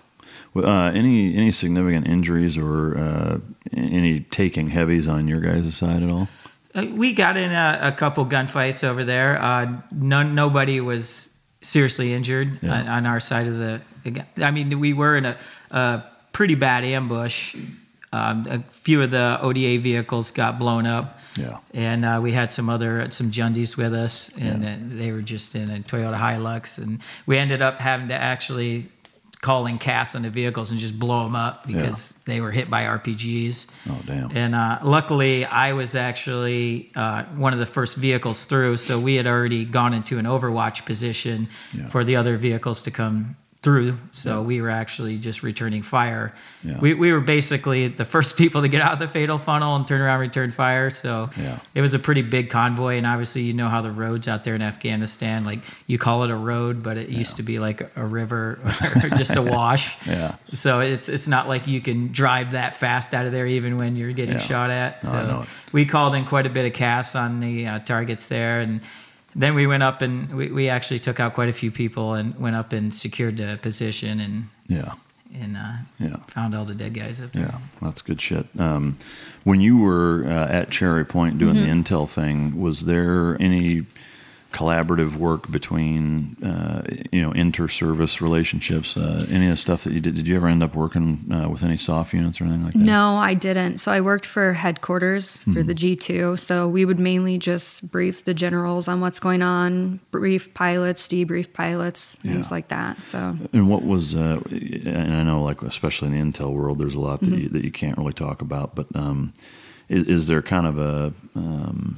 Well, 0.53 0.67
Uh, 0.69 0.91
any 0.91 1.35
any 1.35 1.51
significant 1.51 2.05
injuries 2.07 2.57
or 2.57 2.97
uh, 2.97 3.37
any 3.75 4.19
taking 4.29 4.69
heavies 4.69 5.07
on 5.07 5.27
your 5.27 5.39
guys' 5.41 5.75
side 5.75 6.03
at 6.03 6.09
all? 6.11 6.27
Uh, 6.75 6.85
we 6.91 7.13
got 7.13 7.37
in 7.37 7.51
a, 7.51 7.79
a 7.81 7.91
couple 7.91 8.25
gunfights 8.25 8.83
over 8.83 9.03
there. 9.03 9.41
Uh, 9.41 9.77
none, 9.91 10.33
nobody 10.35 10.79
was 10.79 11.32
seriously 11.63 12.13
injured 12.13 12.59
Yeah. 12.61 12.81
on, 12.81 12.87
on 12.87 13.05
our 13.05 13.19
side 13.19 13.47
of 13.47 13.57
the. 13.57 13.81
I 14.37 14.51
mean, 14.51 14.79
we 14.79 14.93
were 14.93 15.15
in 15.17 15.25
a, 15.25 15.37
a 15.71 16.03
pretty 16.31 16.55
bad 16.55 16.83
ambush. 16.83 17.55
Um, 18.11 18.45
a 18.47 18.59
few 18.69 19.01
of 19.01 19.09
the 19.11 19.39
ODA 19.41 19.79
vehicles 19.79 20.29
got 20.31 20.59
blown 20.59 20.85
up. 20.85 21.19
Yeah. 21.35 21.57
And 21.73 22.05
uh, 22.05 22.19
we 22.21 22.31
had 22.31 22.53
some 22.53 22.69
other 22.69 23.09
some 23.09 23.31
Jundies 23.31 23.75
with 23.75 23.93
us, 23.93 24.29
and 24.37 24.63
uh, 24.63 24.75
they 24.95 25.11
were 25.11 25.23
just 25.23 25.55
in 25.55 25.69
a 25.71 25.79
Toyota 25.79 26.15
Hilux, 26.19 26.77
and 26.77 26.99
we 27.25 27.39
ended 27.39 27.61
up 27.63 27.79
having 27.79 28.09
to 28.09 28.13
actually 28.13 28.87
call 29.43 29.67
in 29.67 29.77
CAS 29.77 30.15
on 30.15 30.23
the 30.23 30.29
vehicles 30.31 30.71
and 30.71 30.79
just 30.79 30.97
blow 30.97 31.23
them 31.25 31.35
up 31.35 31.67
because 31.67 32.13
they 32.25 32.41
were 32.41 32.49
hit 32.49 32.69
by 32.69 32.83
RPGs. 32.85 33.69
Oh 33.89 34.01
damn! 34.07 34.35
And 34.35 34.55
uh, 34.55 34.79
luckily, 34.81 35.45
I 35.45 35.73
was 35.73 35.93
actually 35.93 36.89
uh, 36.95 37.25
one 37.35 37.53
of 37.53 37.59
the 37.59 37.65
first 37.67 37.97
vehicles 37.97 38.45
through, 38.45 38.77
so 38.77 38.99
we 38.99 39.15
had 39.15 39.27
already 39.27 39.65
gone 39.65 39.93
into 39.93 40.17
an 40.17 40.25
overwatch 40.25 40.85
position 40.85 41.47
Yeah. 41.77 41.89
for 41.89 42.03
the 42.03 42.15
other 42.15 42.37
vehicles 42.37 42.81
to 42.83 42.91
come 42.91 43.35
through. 43.63 43.97
So 44.11 44.41
we 44.41 44.61
were 44.61 44.69
actually 44.69 45.17
just 45.17 45.41
returning 45.41 45.81
fire. 45.83 46.35
Yeah. 46.63 46.77
We, 46.79 46.93
we 46.93 47.11
were 47.13 47.21
basically 47.21 47.87
the 47.87 48.05
first 48.05 48.37
people 48.41 48.61
to 48.61 48.67
get 48.67 48.81
out 48.81 48.93
of 48.93 48.99
the 48.99 49.07
fatal 49.07 49.37
funnel 49.37 49.75
and 49.77 49.87
turn 49.87 50.01
around, 50.01 50.19
return 50.19 50.51
fire. 50.51 50.89
So 50.89 51.29
Yeah. 51.37 51.57
it 51.73 51.81
was 51.81 51.93
a 51.93 51.99
pretty 51.99 52.21
big 52.21 52.49
convoy, 52.49 52.97
and 52.97 53.07
obviously 53.07 53.41
you 53.43 53.53
know 53.53 53.69
how 53.69 53.81
the 53.81 53.91
roads 53.91 54.27
out 54.27 54.43
there 54.43 54.53
in 54.53 54.61
Afghanistan, 54.61 55.45
like 55.45 55.59
you 55.87 55.97
call 55.97 56.23
it 56.23 56.29
a 56.29 56.35
road, 56.35 56.83
but 56.83 56.97
it 56.97 57.09
used 57.09 57.37
to 57.37 57.43
be 57.43 57.57
like 57.59 57.89
a 57.97 58.05
river 58.05 58.59
or 59.03 59.09
just 59.17 59.35
a 59.37 59.41
wash. 59.41 59.95
Yeah. 60.05 60.35
So 60.53 60.81
it's 60.81 61.07
it's 61.09 61.27
not 61.27 61.47
like 61.47 61.65
you 61.65 61.79
can 61.81 62.11
drive 62.11 62.51
that 62.51 62.75
fast 62.75 63.13
out 63.13 63.25
of 63.25 63.31
there 63.31 63.47
even 63.47 63.77
when 63.77 63.95
you're 63.95 64.11
getting 64.13 64.35
Yeah. 64.35 64.39
shot 64.41 64.69
at. 64.71 65.01
So 65.01 65.41
it. 65.43 65.49
we 65.73 65.85
called 65.85 66.15
in 66.15 66.25
quite 66.25 66.45
a 66.45 66.49
bit 66.49 66.65
of 66.65 66.73
CAS 66.73 67.15
on 67.15 67.39
the 67.39 67.65
uh, 67.67 67.79
targets 67.79 68.27
there, 68.27 68.59
and 68.59 68.81
then 69.35 69.55
we 69.55 69.65
went 69.67 69.83
up 69.83 70.01
and 70.01 70.35
we, 70.35 70.49
we 70.51 70.69
actually 70.69 70.99
took 70.99 71.19
out 71.19 71.33
quite 71.33 71.49
a 71.49 71.53
few 71.53 71.71
people 71.71 72.13
and 72.13 72.37
went 72.39 72.55
up 72.55 72.73
and 72.73 72.93
secured 72.93 73.37
the 73.37 73.57
position 73.61 74.19
and 74.19 74.49
Yeah. 74.67 74.93
and 75.33 75.57
uh, 75.57 75.73
Yeah. 75.99 76.15
found 76.27 76.53
all 76.55 76.65
the 76.65 76.75
dead 76.75 76.93
guys 76.93 77.19
up 77.21 77.31
there. 77.31 77.43
Yeah, 77.51 77.57
that's 77.81 78.01
good 78.01 78.21
shit. 78.21 78.45
Um, 78.57 78.97
when 79.43 79.59
you 79.61 79.77
were 79.77 80.25
uh, 80.27 80.47
at 80.47 80.69
Cherry 80.69 81.03
Point 81.05 81.37
doing 81.39 81.55
Mhm. 81.55 81.63
the 81.85 81.91
intel 81.93 82.07
thing, 82.09 82.59
was 82.61 82.85
there 82.85 83.35
any 83.41 83.85
collaborative 84.53 85.15
work 85.17 85.51
between 85.51 86.37
uh, 86.43 86.83
you 87.11 87.21
know 87.21 87.31
inter-service 87.31 88.21
relationships? 88.21 88.95
Uh, 88.95 89.25
any 89.29 89.45
of 89.45 89.51
the 89.51 89.57
stuff 89.57 89.83
that 89.83 89.93
you 89.93 89.99
did? 89.99 90.15
Did 90.15 90.27
you 90.27 90.35
ever 90.35 90.47
end 90.47 90.63
up 90.63 90.75
working 90.75 91.25
uh, 91.33 91.49
with 91.49 91.63
any 91.63 91.75
SOF 91.75 92.13
units 92.13 92.39
or 92.39 92.45
anything 92.45 92.63
like 92.63 92.73
that? 92.73 92.79
No, 92.79 93.15
I 93.15 93.33
didn't. 93.33 93.79
So 93.79 93.91
I 93.91 93.99
worked 93.99 94.25
for 94.25 94.53
headquarters 94.53 95.37
for 95.39 95.63
Mhm. 95.63 95.67
the 95.67 95.75
G2. 95.75 96.37
So 96.39 96.69
we 96.69 96.85
would 96.85 96.99
mainly 96.99 97.37
just 97.37 97.91
brief 97.91 98.23
the 98.23 98.33
generals 98.33 98.87
on 98.87 99.01
what's 99.01 99.19
going 99.19 99.41
on, 99.41 99.99
brief 100.11 100.53
pilots, 100.53 101.07
debrief 101.07 101.51
pilots, 101.53 102.15
things 102.23 102.47
Yeah. 102.47 102.53
like 102.53 102.67
that. 102.69 103.03
So 103.03 103.35
And 103.51 103.67
what 103.67 103.83
was, 103.83 104.15
uh, 104.15 104.39
and 104.51 105.13
I 105.15 105.23
know, 105.23 105.43
like 105.43 105.61
especially 105.63 106.09
in 106.09 106.13
the 106.13 106.21
intel 106.39 106.53
world, 106.53 106.77
there's 106.79 106.95
a 106.95 106.99
lot 106.99 107.19
that 107.21 107.31
Mhm. 107.33 107.41
you, 107.41 107.49
that 107.49 107.63
you 107.65 107.71
can't 107.71 107.97
really 107.97 108.13
talk 108.13 108.41
about. 108.41 108.75
But 108.75 108.87
um, 108.95 109.33
is, 109.89 110.03
is 110.03 110.27
there 110.27 110.41
kind 110.41 110.67
of 110.67 110.77
a 110.77 111.13
um, 111.35 111.97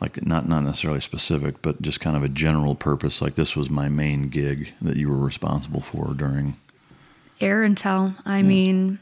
like 0.00 0.24
not 0.26 0.48
not 0.48 0.62
necessarily 0.64 1.00
specific, 1.00 1.62
but 1.62 1.80
just 1.82 2.00
kind 2.00 2.16
of 2.16 2.22
a 2.22 2.28
general 2.28 2.74
purpose? 2.74 3.20
Like 3.22 3.34
this 3.36 3.54
was 3.56 3.70
my 3.70 3.88
main 3.88 4.28
gig 4.28 4.72
that 4.82 4.96
you 4.96 5.08
were 5.08 5.18
responsible 5.18 5.80
for 5.80 6.14
during. 6.14 6.56
air 7.40 7.68
intel, 7.68 8.14
I 8.24 8.42
mean, 8.42 8.98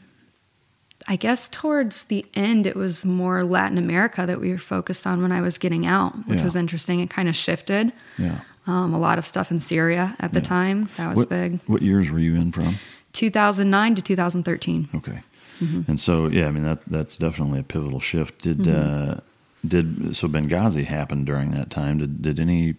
I 1.07 1.15
guess 1.17 1.47
towards 1.49 2.03
the 2.05 2.25
end, 2.33 2.65
it 2.65 2.75
was 2.75 3.05
more 3.05 3.43
Latin 3.43 3.77
America 3.77 4.25
that 4.25 4.39
we 4.41 4.51
were 4.51 4.57
focused 4.57 5.05
on 5.05 5.21
when 5.21 5.31
I 5.31 5.39
was 5.41 5.57
getting 5.57 5.85
out, 5.85 6.13
which 6.27 6.39
Yeah. 6.39 6.43
was 6.45 6.55
interesting. 6.55 6.99
It 6.99 7.09
kind 7.09 7.29
of 7.29 7.35
shifted. 7.35 7.93
Yeah. 8.17 8.39
Um, 8.65 8.93
a 8.93 8.97
lot 8.99 9.17
of 9.19 9.27
stuff 9.27 9.51
in 9.51 9.59
Syria 9.59 10.15
at 10.19 10.31
the 10.33 10.39
Yeah. 10.39 10.45
time. 10.45 10.89
That 10.97 11.09
was 11.09 11.17
what, 11.17 11.29
big. 11.29 11.59
What 11.67 11.81
years 11.81 12.09
were 12.09 12.19
you 12.19 12.35
in 12.35 12.51
from? 12.51 12.75
2009 13.13 13.95
to 13.95 14.01
2013. 14.01 14.89
Okay. 14.95 15.21
Mhm. 15.61 15.87
And 15.87 15.99
so, 15.99 16.27
yeah, 16.27 16.47
I 16.47 16.51
mean 16.51 16.63
that 16.63 16.79
that's 16.87 17.17
definitely 17.17 17.59
a 17.59 17.63
pivotal 17.63 17.99
shift. 17.99 18.41
Did 18.41 18.59
Mhm. 18.59 18.73
uh, 19.17 19.21
did 19.67 20.15
so 20.15 20.27
Benghazi 20.27 20.85
happened 20.85 21.25
during 21.25 21.51
that 21.51 21.69
time? 21.69 21.97
Did 21.99 22.21
did 22.21 22.39
any? 22.39 22.75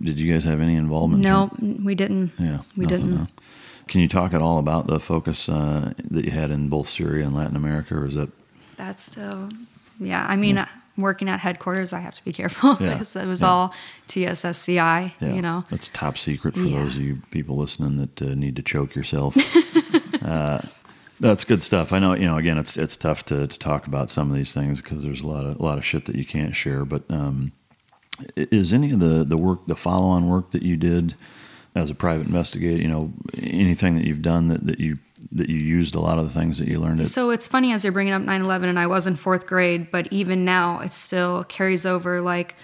Did 0.00 0.18
you 0.18 0.32
guys 0.32 0.44
have 0.44 0.60
any 0.60 0.76
involvement? 0.76 1.22
No, 1.22 1.50
we 1.60 1.94
didn't. 1.94 2.32
Yeah, 2.38 2.60
we 2.76 2.84
nothing, 2.84 2.98
didn't. 3.00 3.14
no. 3.16 3.26
Can 3.86 4.00
you 4.00 4.08
talk 4.08 4.32
at 4.32 4.40
all 4.40 4.58
about 4.58 4.86
the 4.86 4.98
focus 4.98 5.48
uh, 5.48 5.92
that 6.10 6.24
you 6.24 6.30
had 6.30 6.50
in 6.50 6.68
both 6.70 6.88
Syria 6.88 7.26
and 7.26 7.36
Latin 7.36 7.54
America, 7.56 7.94
or 7.96 8.06
is 8.06 8.14
that? 8.14 8.30
That's 8.76 9.02
still, 9.02 9.50
yeah. 10.00 10.24
I 10.26 10.36
mean, 10.36 10.64
working 10.96 11.28
at 11.28 11.38
headquarters, 11.40 11.92
I 11.92 12.00
have 12.00 12.14
to 12.14 12.24
be 12.24 12.32
careful 12.32 12.76
Yeah, 12.80 12.94
because 12.94 13.14
it 13.14 13.26
was 13.26 13.42
yeah. 13.42 13.46
all 13.48 13.74
TS/SCI. 14.08 15.12
Yeah, 15.20 15.32
You 15.34 15.42
know, 15.42 15.64
that's 15.68 15.88
top 15.90 16.16
secret 16.16 16.54
for 16.54 16.60
Yeah. 16.60 16.82
those 16.82 16.96
of 16.96 17.02
you 17.02 17.20
people 17.30 17.56
listening 17.56 17.98
that 17.98 18.22
uh, 18.22 18.34
need 18.34 18.56
to 18.56 18.62
choke 18.62 18.94
yourself. 18.94 19.36
uh, 20.24 20.62
that's 21.20 21.44
good 21.44 21.62
stuff. 21.62 21.92
I 21.92 21.98
know. 21.98 22.14
You 22.14 22.26
know. 22.26 22.36
Again, 22.36 22.58
it's 22.58 22.76
it's 22.76 22.96
tough 22.96 23.24
to, 23.26 23.46
to 23.46 23.58
talk 23.58 23.86
about 23.86 24.10
some 24.10 24.30
of 24.30 24.36
these 24.36 24.52
things 24.52 24.80
because 24.80 25.02
there's 25.02 25.20
a 25.20 25.26
lot 25.26 25.44
of 25.44 25.58
a 25.58 25.62
lot 25.62 25.78
of 25.78 25.84
shit 25.84 26.06
that 26.06 26.16
you 26.16 26.24
can't 26.24 26.54
share. 26.54 26.84
But 26.84 27.02
um, 27.10 27.52
is 28.36 28.72
any 28.72 28.90
of 28.92 29.00
the 29.00 29.24
the 29.24 29.36
work, 29.36 29.66
the 29.66 29.76
follow 29.76 30.08
on 30.08 30.28
work 30.28 30.50
that 30.50 30.62
you 30.62 30.76
did 30.76 31.14
as 31.74 31.90
a 31.90 31.94
private 31.94 32.26
investigator, 32.26 32.80
you 32.80 32.88
know, 32.88 33.12
anything 33.36 33.96
that 33.96 34.04
you've 34.04 34.22
done 34.22 34.48
that, 34.48 34.66
that 34.66 34.80
you 34.80 34.98
that 35.32 35.48
you 35.48 35.56
used 35.56 35.94
a 35.94 36.00
lot 36.00 36.18
of 36.18 36.26
the 36.26 36.38
things 36.38 36.58
that 36.58 36.68
you 36.68 36.78
learned 36.78 37.00
at 37.00 37.08
So 37.08 37.30
it's 37.30 37.48
funny 37.48 37.72
as 37.72 37.82
you're 37.82 37.92
bringing 37.92 38.12
up 38.12 38.22
9/11, 38.22 38.64
and 38.64 38.78
I 38.78 38.86
was 38.86 39.06
in 39.06 39.16
fourth 39.16 39.46
grade, 39.46 39.90
but 39.90 40.12
even 40.12 40.44
now 40.44 40.80
it 40.80 40.92
still 40.92 41.44
carries 41.44 41.86
over. 41.86 42.20
Like 42.20 42.54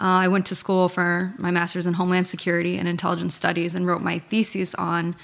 uh, 0.00 0.24
I 0.24 0.28
went 0.28 0.46
to 0.46 0.54
school 0.54 0.88
for 0.88 1.34
my 1.38 1.50
master's 1.50 1.86
in 1.86 1.94
Homeland 1.94 2.26
Security 2.26 2.78
and 2.78 2.88
Intelligence 2.88 3.34
Studies, 3.34 3.74
and 3.74 3.86
wrote 3.86 4.02
my 4.02 4.18
thesis 4.18 4.74
on 4.76 5.16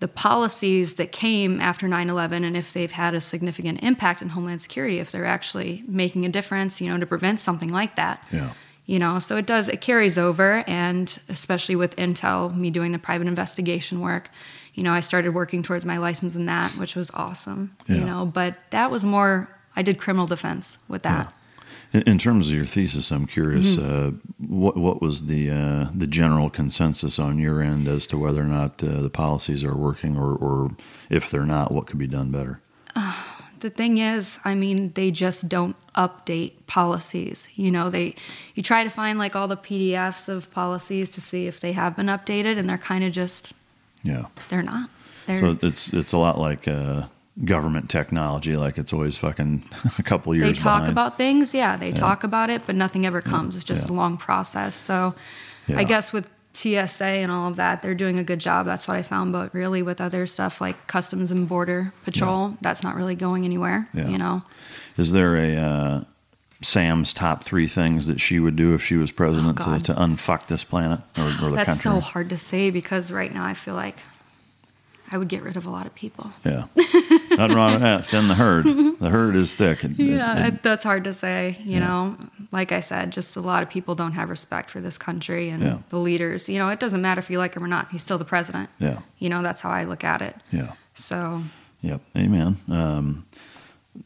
the 0.00 0.08
policies 0.08 0.94
that 0.94 1.12
came 1.12 1.60
after 1.60 1.86
9/11 1.86 2.44
and 2.44 2.56
if 2.56 2.72
they've 2.72 2.90
had 2.90 3.14
a 3.14 3.20
significant 3.20 3.82
impact 3.82 4.22
in 4.22 4.30
homeland 4.30 4.60
security 4.60 4.98
if 4.98 5.12
they're 5.12 5.26
actually 5.26 5.84
making 5.86 6.24
a 6.24 6.28
difference, 6.28 6.80
you 6.80 6.88
know, 6.88 6.98
to 6.98 7.06
prevent 7.06 7.38
something 7.38 7.68
like 7.68 7.96
that. 7.96 8.26
Yeah. 8.32 8.50
You 8.86 8.98
know, 8.98 9.18
so 9.18 9.36
it 9.36 9.46
does 9.46 9.68
it 9.68 9.80
carries 9.80 10.18
over 10.18 10.64
and 10.66 11.20
especially 11.28 11.76
with 11.76 11.94
Intel, 11.96 12.54
me 12.56 12.70
doing 12.70 12.92
the 12.92 12.98
private 12.98 13.28
investigation 13.28 14.00
work, 14.00 14.30
you 14.74 14.82
know, 14.82 14.92
I 14.92 15.00
started 15.00 15.34
working 15.34 15.62
towards 15.62 15.84
my 15.84 15.98
license 15.98 16.34
in 16.34 16.46
that, 16.46 16.72
which 16.72 16.96
was 16.96 17.10
awesome. 17.12 17.76
You 17.86 18.00
know, 18.00 18.24
but 18.24 18.56
that 18.70 18.90
was 18.90 19.04
more 19.04 19.48
I 19.76 19.82
did 19.82 19.98
criminal 19.98 20.26
defense 20.26 20.78
with 20.88 21.02
that. 21.02 21.32
In, 21.92 22.02
in 22.02 22.18
terms 22.18 22.48
of 22.48 22.54
your 22.54 22.64
thesis, 22.66 23.10
I'm 23.10 23.26
curious. 23.26 23.76
Mhm. 23.76 23.78
Uh, 23.82 24.10
what 24.38 24.76
what 24.76 25.00
was 25.02 25.26
the 25.26 25.50
uh, 25.50 25.88
the 25.94 26.06
general 26.06 26.50
consensus 26.50 27.18
on 27.18 27.38
your 27.38 27.60
end 27.62 27.88
as 27.88 28.06
to 28.06 28.18
whether 28.18 28.42
or 28.42 28.46
not 28.46 28.82
uh, 28.82 29.00
the 29.02 29.10
policies 29.10 29.64
are 29.64 29.74
working, 29.76 30.16
or, 30.16 30.34
or 30.34 30.70
if 31.08 31.30
they're 31.30 31.46
not, 31.46 31.72
what 31.72 31.86
could 31.86 31.98
be 31.98 32.06
done 32.06 32.30
better? 32.30 32.60
The 33.60 33.68
thing 33.68 33.98
is, 33.98 34.38
I 34.42 34.54
mean, 34.54 34.92
they 34.94 35.10
just 35.10 35.46
don't 35.46 35.76
update 35.94 36.52
policies. 36.66 37.46
You 37.56 37.70
know, 37.70 37.90
they 37.90 38.14
you 38.54 38.62
try 38.62 38.84
to 38.84 38.88
find 38.90 39.18
like 39.18 39.36
all 39.36 39.48
the 39.48 39.56
PDFs 39.58 40.28
of 40.30 40.50
policies 40.50 41.10
to 41.10 41.20
see 41.20 41.46
if 41.46 41.60
they 41.60 41.72
have 41.72 41.94
been 41.94 42.06
updated, 42.06 42.56
and 42.56 42.66
they're 42.66 42.78
kind 42.78 43.04
of 43.04 43.12
just 43.12 43.52
Yeah. 44.02 44.24
they're 44.48 44.62
not. 44.62 44.88
They're 45.26 45.38
So 45.40 45.58
it's 45.60 45.92
it's 45.92 46.12
a 46.12 46.16
lot 46.16 46.38
like 46.38 46.66
uh, 46.68 47.08
government 47.44 47.88
technology. 47.90 48.56
Like 48.56 48.76
it's 48.78 48.92
always 48.92 49.16
fucking 49.16 49.62
a 49.98 50.02
couple 50.02 50.34
years. 50.34 50.46
they 50.48 50.52
talk 50.54 50.80
behind. 50.80 50.92
about 50.92 51.16
things, 51.18 51.54
yeah, 51.54 51.76
they 51.76 51.88
Yeah. 51.90 51.94
talk 51.94 52.24
about 52.24 52.50
it, 52.50 52.62
but 52.66 52.74
nothing 52.74 53.06
ever 53.06 53.20
comes. 53.22 53.54
It's 53.56 53.64
just 53.64 53.86
yeah. 53.88 53.94
a 53.94 53.96
long 53.96 54.16
process. 54.16 54.74
So. 54.74 55.14
I 55.72 55.84
guess 55.84 56.12
with 56.12 56.28
TSA 56.52 57.04
and 57.04 57.30
all 57.30 57.48
of 57.48 57.54
that, 57.54 57.80
they're 57.80 57.94
doing 57.94 58.18
a 58.18 58.24
good 58.24 58.40
job. 58.40 58.66
That's 58.66 58.88
what 58.88 58.96
I 58.96 59.02
found. 59.02 59.30
But 59.32 59.54
really, 59.54 59.82
with 59.84 60.00
other 60.00 60.26
stuff 60.26 60.60
like 60.60 60.88
Customs 60.88 61.30
and 61.30 61.48
Border 61.48 61.92
Patrol, 62.04 62.56
that's 62.60 62.82
not 62.82 62.96
really 62.96 63.14
going 63.14 63.44
anywhere. 63.44 63.88
You 63.94 64.18
know, 64.18 64.42
Is 64.96 65.12
there 65.12 65.36
a 65.36 65.54
uh, 65.56 66.04
Sam's 66.60 67.14
top 67.14 67.44
three 67.44 67.68
things 67.68 68.08
that 68.08 68.20
she 68.20 68.40
would 68.40 68.56
do 68.56 68.74
if 68.74 68.82
she 68.82 68.96
was 68.96 69.12
president 69.12 69.58
to, 69.58 69.62
Oh, 69.62 69.66
God. 69.66 69.84
to 69.84 69.94
unfuck 69.94 70.48
this 70.48 70.64
planet 70.64 70.98
or, 71.16 71.26
or 71.26 71.50
the 71.50 71.56
that's 71.56 71.66
country? 71.66 71.82
so 71.82 72.00
hard 72.00 72.28
to 72.30 72.36
say 72.36 72.72
because 72.72 73.12
right 73.12 73.32
now 73.32 73.44
I 73.44 73.54
feel 73.54 73.74
like 73.74 73.94
I 75.12 75.18
would 75.18 75.28
get 75.28 75.44
rid 75.44 75.56
of 75.56 75.66
a 75.66 75.70
lot 75.70 75.86
of 75.86 75.94
people. 75.94 76.32
Yeah. 76.44 76.64
Nothing 77.40 77.56
wrong 77.56 77.72
with 77.72 77.82
that. 77.82 78.04
Thin 78.06 78.28
the 78.28 78.34
herd. 78.34 78.64
The 78.64 79.08
herd 79.10 79.34
is 79.36 79.54
thick. 79.54 79.82
It- 79.84 79.92
it- 79.98 80.04
Yeah, 80.04 80.46
it- 80.46 80.54
it, 80.54 80.62
that's 80.62 80.84
hard 80.84 81.04
to 81.04 81.12
say. 81.12 81.56
You 81.64 81.72
Yeah. 81.74 81.78
know, 81.80 82.16
like 82.52 82.70
I 82.72 82.80
said, 82.80 83.12
just 83.12 83.34
a 83.36 83.40
lot 83.40 83.62
of 83.62 83.70
people 83.70 83.94
don't 83.94 84.12
have 84.12 84.28
respect 84.30 84.68
for 84.70 84.80
this 84.80 84.98
country 84.98 85.48
and 85.48 85.62
Yeah. 85.62 85.78
the 85.88 85.98
leaders. 85.98 86.48
You 86.48 86.58
know, 86.58 86.68
it 86.68 86.80
doesn't 86.80 87.00
matter 87.00 87.18
if 87.18 87.30
you 87.30 87.38
like 87.38 87.54
him 87.54 87.64
or 87.64 87.68
not. 87.68 87.88
He's 87.90 88.02
still 88.02 88.18
the 88.18 88.24
president. 88.24 88.68
Yeah. 88.78 88.98
You 89.18 89.28
know, 89.30 89.42
that's 89.42 89.60
how 89.62 89.70
I 89.70 89.84
look 89.84 90.04
at 90.04 90.20
it. 90.22 90.36
Yeah. 90.52 90.72
So 90.94 91.42
Yep. 91.82 92.02
Amen. 92.16 92.56
Um, 92.68 93.24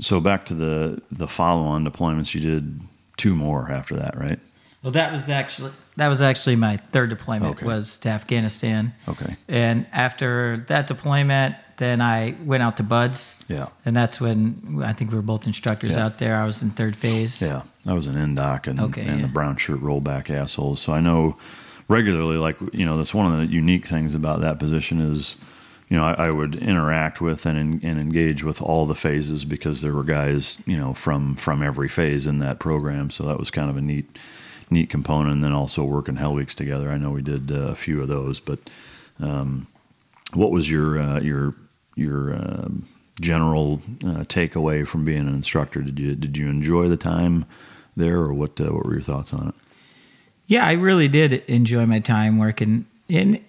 so 0.01 0.20
back 0.20 0.47
to 0.47 0.55
the 0.55 1.02
the 1.11 1.27
follow 1.27 1.62
on 1.65 1.85
deployments, 1.85 2.35
you 2.35 2.40
did 2.40 2.81
two 3.16 3.35
more 3.35 3.70
after 3.70 3.97
that, 3.97 4.16
right? 4.19 4.39
Well, 4.82 4.93
that 4.93 5.12
was 5.12 5.28
actually 5.28 5.73
that 5.97 6.09
was 6.09 6.20
actually 6.20 6.56
my 6.56 6.77
third 6.93 7.11
deployment 7.11 7.56
Okay. 7.56 7.66
was 7.66 7.98
to 8.01 8.09
Afghanistan. 8.11 8.93
Okay. 9.09 9.36
And 9.48 9.86
after 9.93 10.65
that 10.69 10.86
deployment, 10.86 11.56
then 11.78 12.01
I 12.01 12.34
went 12.44 12.62
out 12.62 12.76
to 12.78 12.82
BUD/S. 12.82 13.34
Yeah. 13.48 13.68
And 13.84 13.96
that's 13.96 14.20
when 14.20 14.82
I 14.84 14.92
think 14.92 15.10
we 15.10 15.16
were 15.16 15.22
both 15.22 15.46
instructors 15.46 15.94
Yeah. 15.96 16.06
out 16.06 16.18
there. 16.18 16.36
I 16.36 16.46
was 16.46 16.62
in 16.62 16.70
third 16.70 16.96
phase. 16.96 17.40
Yeah. 17.42 17.62
I 17.86 17.92
was 17.92 18.06
an 18.06 18.16
NDOC 18.16 18.66
and, 18.68 18.80
Okay, 18.80 19.02
and 19.02 19.20
yeah. 19.20 19.26
the 19.26 19.32
brown 19.32 19.56
shirt 19.56 19.80
rollback 19.80 20.30
assholes. 20.30 20.80
So 20.80 20.92
I 20.92 21.01
know 21.01 21.36
regularly, 21.88 22.36
like, 22.36 22.56
you 22.72 22.86
know, 22.86 22.96
that's 22.96 23.12
one 23.12 23.30
of 23.30 23.38
the 23.38 23.46
unique 23.52 23.86
things 23.86 24.14
about 24.14 24.40
that 24.40 24.59
position 24.59 25.01
is, 25.01 25.36
you 25.90 25.96
know, 25.98 26.05
I, 26.05 26.26
I 26.26 26.30
would 26.30 26.55
interact 26.55 27.20
with 27.20 27.44
and, 27.44 27.82
and 27.84 28.01
engage 28.01 28.42
with 28.42 28.62
all 28.62 28.86
the 28.86 28.94
phases 28.94 29.44
because 29.44 29.82
there 29.82 29.92
were 29.92 30.02
guys, 30.05 30.62
you 30.66 30.78
know, 30.78 30.94
from, 30.94 31.36
from 31.36 31.62
every 31.62 31.88
phase 31.90 32.26
in 32.26 32.38
that 32.38 32.59
program. 32.59 33.10
So 33.10 33.24
that 33.26 33.38
was 33.38 33.51
kind 33.51 33.68
of 33.68 33.76
a 33.76 33.82
neat, 33.82 34.16
neat 34.70 34.88
component. 34.88 35.34
And 35.34 35.44
then 35.44 35.52
also 35.52 35.84
working 35.84 36.16
Hell 36.16 36.32
Weeks 36.32 36.55
together. 36.55 36.88
I 36.88 36.96
know 36.96 37.10
we 37.10 37.20
did 37.20 37.52
uh, 37.52 37.56
a 37.66 37.74
few 37.74 38.01
of 38.01 38.09
those, 38.09 38.40
but, 38.40 38.59
um, 39.20 39.66
what 40.32 40.51
was 40.51 40.70
your, 40.70 40.98
uh, 40.98 41.20
your, 41.20 41.55
your, 41.96 42.34
um 42.34 42.86
general 43.20 43.80
uh, 44.02 44.24
takeaway 44.24 44.84
from 44.84 45.04
being 45.04 45.20
an 45.20 45.34
instructor? 45.34 45.82
Did 45.82 46.00
you, 46.00 46.16
did 46.16 46.36
you 46.36 46.48
enjoy 46.48 46.88
the 46.88 46.96
time 46.96 47.44
there 47.96 48.16
or 48.16 48.34
what, 48.34 48.60
uh, 48.60 48.64
what 48.64 48.84
were 48.84 48.94
your 48.94 49.02
thoughts 49.02 49.32
on 49.32 49.48
it? 49.48 49.54
Yeah, 50.48 50.66
I 50.66 50.72
really 50.72 51.06
did 51.06 51.32
enjoy 51.46 51.86
my 51.86 52.00
time 52.00 52.38
working 52.38 52.86
in. 53.08 53.44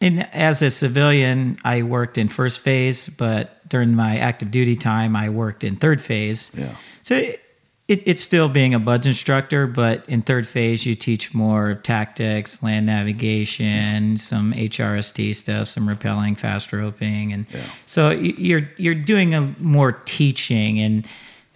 In 0.00 0.18
as 0.32 0.60
a 0.60 0.70
civilian, 0.70 1.56
I 1.64 1.82
worked 1.82 2.18
in 2.18 2.28
first 2.28 2.58
phase, 2.58 3.08
but 3.08 3.66
during 3.68 3.94
my 3.94 4.18
active 4.18 4.50
duty 4.50 4.76
time, 4.76 5.16
I 5.16 5.30
worked 5.30 5.64
in 5.64 5.76
third 5.76 6.02
phase. 6.02 6.50
Yeah. 6.54 6.74
So 7.02 7.14
it, 7.14 7.40
it, 7.86 8.02
it's 8.06 8.22
still 8.22 8.48
being 8.48 8.72
a 8.72 8.78
BUD/S 8.78 9.06
instructor, 9.06 9.66
but 9.66 10.08
in 10.08 10.22
third 10.22 10.46
phase, 10.46 10.86
you 10.86 10.94
teach 10.94 11.34
more 11.34 11.74
tactics, 11.74 12.62
land 12.62 12.86
navigation, 12.86 14.16
some 14.16 14.54
HRST 14.54 15.34
stuff, 15.36 15.68
some 15.68 15.86
rappelling, 15.86 16.36
fast 16.36 16.72
roping, 16.72 17.32
and 17.32 17.46
so 17.86 18.10
you're 18.10 18.70
you're 18.78 18.94
doing 18.94 19.34
a 19.34 19.54
more 19.58 19.92
teaching 19.92 20.80
and. 20.80 21.06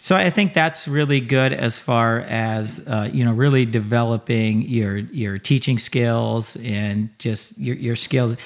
So 0.01 0.15
I 0.15 0.31
think 0.31 0.55
that's 0.55 0.87
really 0.87 1.19
good 1.19 1.53
as 1.53 1.81
far 1.81 2.21
as 2.21 2.79
uh, 2.87 3.11
you 3.13 3.25
know, 3.25 3.33
really 3.33 3.67
developing 3.67 4.63
your 4.63 4.99
your 4.99 5.39
teaching 5.39 5.77
skills 5.77 6.57
and 6.63 7.11
just 7.19 7.59
your 7.59 7.75
your 7.75 7.97
skills. 7.97 8.37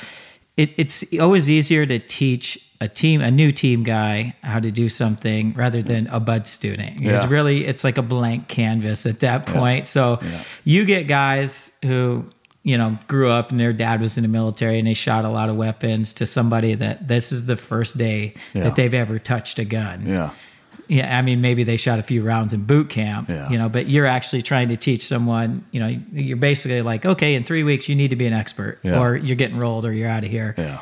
It, 0.56 0.72
it's 0.78 1.04
always 1.20 1.50
easier 1.50 1.84
to 1.84 1.98
teach 1.98 2.58
a 2.82 2.88
team, 2.88 3.20
a 3.20 3.30
new 3.30 3.52
team 3.52 3.84
guy, 3.84 4.34
how 4.42 4.58
to 4.58 4.70
do 4.70 4.88
something 4.88 5.52
rather 5.54 5.82
than 5.82 6.06
a 6.08 6.18
BUD/S 6.18 6.50
student. 6.50 7.00
It's 7.00 7.26
really 7.30 7.64
it's 7.64 7.84
like 7.84 7.96
a 7.96 8.02
blank 8.02 8.48
canvas 8.48 9.06
at 9.06 9.20
that 9.20 9.46
point. 9.46 9.86
So 9.86 10.20
you 10.64 10.84
get 10.84 11.06
guys 11.06 11.72
who 11.84 12.24
you 12.64 12.76
know 12.76 12.98
grew 13.08 13.28
up 13.30 13.50
and 13.50 13.58
their 13.60 13.72
dad 13.72 14.00
was 14.00 14.16
in 14.16 14.22
the 14.22 14.28
military 14.28 14.78
and 14.78 14.86
they 14.88 14.94
shot 14.94 15.24
a 15.24 15.28
lot 15.28 15.48
of 15.48 15.56
weapons 15.56 16.12
to 16.14 16.26
somebody 16.26 16.74
that 16.74 17.08
this 17.08 17.30
is 17.32 17.46
the 17.46 17.56
first 17.56 17.96
day 17.96 18.34
Yeah. 18.54 18.64
that 18.64 18.76
they've 18.76 18.94
ever 18.94 19.18
touched 19.18 19.58
a 19.58 19.64
gun. 19.64 20.04
Yeah. 20.06 20.30
Yeah, 20.88 21.16
I 21.16 21.22
mean, 21.22 21.40
maybe 21.40 21.64
they 21.64 21.76
shot 21.76 21.98
a 21.98 22.02
few 22.02 22.22
rounds 22.22 22.52
in 22.52 22.64
boot 22.64 22.88
camp, 22.88 23.28
Yeah. 23.28 23.48
you 23.50 23.56
know, 23.58 23.68
but 23.68 23.88
you're 23.88 24.06
actually 24.06 24.42
trying 24.42 24.68
to 24.68 24.76
teach 24.76 25.06
someone, 25.06 25.64
you 25.70 25.80
know, 25.80 25.96
you're 26.12 26.36
basically 26.36 26.82
like, 26.82 27.06
okay, 27.06 27.34
in 27.34 27.44
three 27.44 27.62
weeks, 27.62 27.88
you 27.88 27.94
need 27.94 28.10
to 28.10 28.16
be 28.16 28.26
an 28.26 28.32
expert, 28.32 28.78
Yeah. 28.82 28.98
or 28.98 29.16
you're 29.16 29.36
getting 29.36 29.58
rolled, 29.58 29.84
or 29.84 29.92
you're 29.92 30.08
out 30.08 30.24
of 30.24 30.30
here. 30.30 30.54
Yeah. 30.58 30.78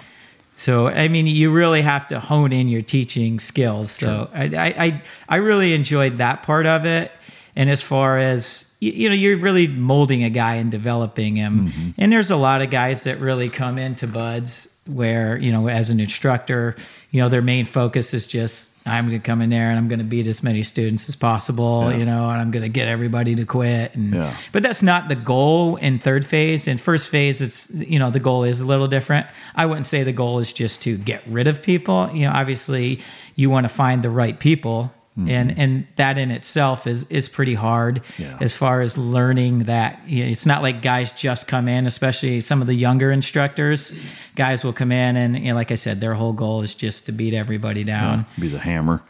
So, 0.60 0.88
I 0.88 1.08
mean, 1.08 1.26
you 1.26 1.50
really 1.50 1.80
have 1.80 2.06
to 2.08 2.20
hone 2.20 2.52
in 2.52 2.68
your 2.68 2.82
teaching 2.82 3.40
skills. 3.40 3.90
So, 3.90 4.28
I, 4.34 4.44
I, 4.44 4.84
I, 4.84 5.02
I 5.26 5.36
really 5.36 5.72
enjoyed 5.72 6.18
that 6.18 6.42
part 6.42 6.66
of 6.66 6.84
it. 6.84 7.10
And 7.56 7.70
as 7.70 7.82
far 7.82 8.18
as, 8.18 8.70
you, 8.78 8.92
you 8.92 9.08
know, 9.08 9.14
you're 9.14 9.38
really 9.38 9.66
molding 9.66 10.22
a 10.22 10.28
guy 10.28 10.56
and 10.56 10.70
developing 10.70 11.36
him. 11.36 11.68
Mm-hmm. 11.68 11.90
And 11.96 12.12
there's 12.12 12.30
a 12.30 12.36
lot 12.36 12.60
of 12.60 12.68
guys 12.68 13.04
that 13.04 13.20
really 13.20 13.48
come 13.48 13.78
into 13.78 14.06
BUD/S 14.06 14.76
where, 14.86 15.38
you 15.38 15.50
know, 15.50 15.68
as 15.68 15.88
an 15.88 15.98
instructor, 15.98 16.76
you 17.12 17.20
know, 17.20 17.28
their 17.28 17.42
main 17.42 17.64
focus 17.64 18.14
is 18.14 18.26
just, 18.26 18.78
I'm 18.86 19.08
going 19.08 19.20
to 19.20 19.24
come 19.26 19.42
in 19.42 19.50
there 19.50 19.68
and 19.70 19.76
I'm 19.78 19.88
going 19.88 19.98
to 19.98 20.04
beat 20.04 20.26
as 20.28 20.42
many 20.42 20.62
students 20.62 21.08
as 21.08 21.16
possible, 21.16 21.90
Yeah. 21.90 21.96
you 21.98 22.04
know, 22.06 22.30
and 22.30 22.40
I'm 22.40 22.50
going 22.52 22.62
to 22.62 22.68
get 22.68 22.86
everybody 22.88 23.34
to 23.34 23.44
quit. 23.44 23.94
And, 23.96 24.14
Yeah. 24.14 24.32
but 24.52 24.62
that's 24.62 24.82
not 24.82 25.08
the 25.08 25.16
goal 25.16 25.76
in 25.76 25.98
third 25.98 26.24
phase. 26.24 26.68
In 26.68 26.78
first 26.78 27.08
phase, 27.08 27.40
it's 27.40 27.70
you 27.74 27.98
know 27.98 28.10
the 28.10 28.20
goal 28.20 28.44
is 28.44 28.60
a 28.60 28.64
little 28.64 28.86
different. 28.88 29.26
I 29.56 29.66
wouldn't 29.66 29.86
say 29.86 30.02
the 30.04 30.12
goal 30.12 30.38
is 30.38 30.52
just 30.52 30.82
to 30.82 30.96
get 30.96 31.22
rid 31.26 31.46
of 31.48 31.62
people. 31.62 32.10
You 32.14 32.26
know, 32.26 32.32
obviously 32.32 33.00
you 33.34 33.50
want 33.50 33.64
to 33.64 33.68
find 33.72 34.02
the 34.02 34.10
right 34.10 34.38
people, 34.38 34.92
and 35.16 35.50
mm-hmm. 35.50 35.60
and 35.60 35.86
that 35.96 36.16
in 36.18 36.30
itself 36.30 36.86
is 36.86 37.04
is 37.10 37.28
pretty 37.28 37.54
hard 37.54 38.00
Yeah. 38.16 38.38
as 38.40 38.56
far 38.56 38.80
as 38.80 38.96
learning 38.96 39.64
that. 39.64 40.00
You 40.06 40.24
know, 40.24 40.30
it's 40.30 40.46
not 40.46 40.62
like 40.62 40.80
guys 40.82 41.12
just 41.12 41.46
come 41.48 41.68
in, 41.68 41.86
especially 41.86 42.40
some 42.40 42.60
of 42.62 42.66
the 42.66 42.74
younger 42.74 43.10
instructors. 43.12 43.92
Guys 44.36 44.64
will 44.64 44.72
come 44.72 44.92
in 44.92 45.16
and 45.16 45.38
you 45.38 45.46
know, 45.46 45.54
like 45.54 45.70
I 45.72 45.74
said, 45.74 46.00
their 46.00 46.14
whole 46.14 46.32
goal 46.32 46.62
is 46.62 46.74
just 46.74 47.06
to 47.06 47.12
beat 47.12 47.34
everybody 47.34 47.84
down. 47.84 48.24
Be 48.38 48.48
the 48.48 48.58
hammer. 48.60 49.02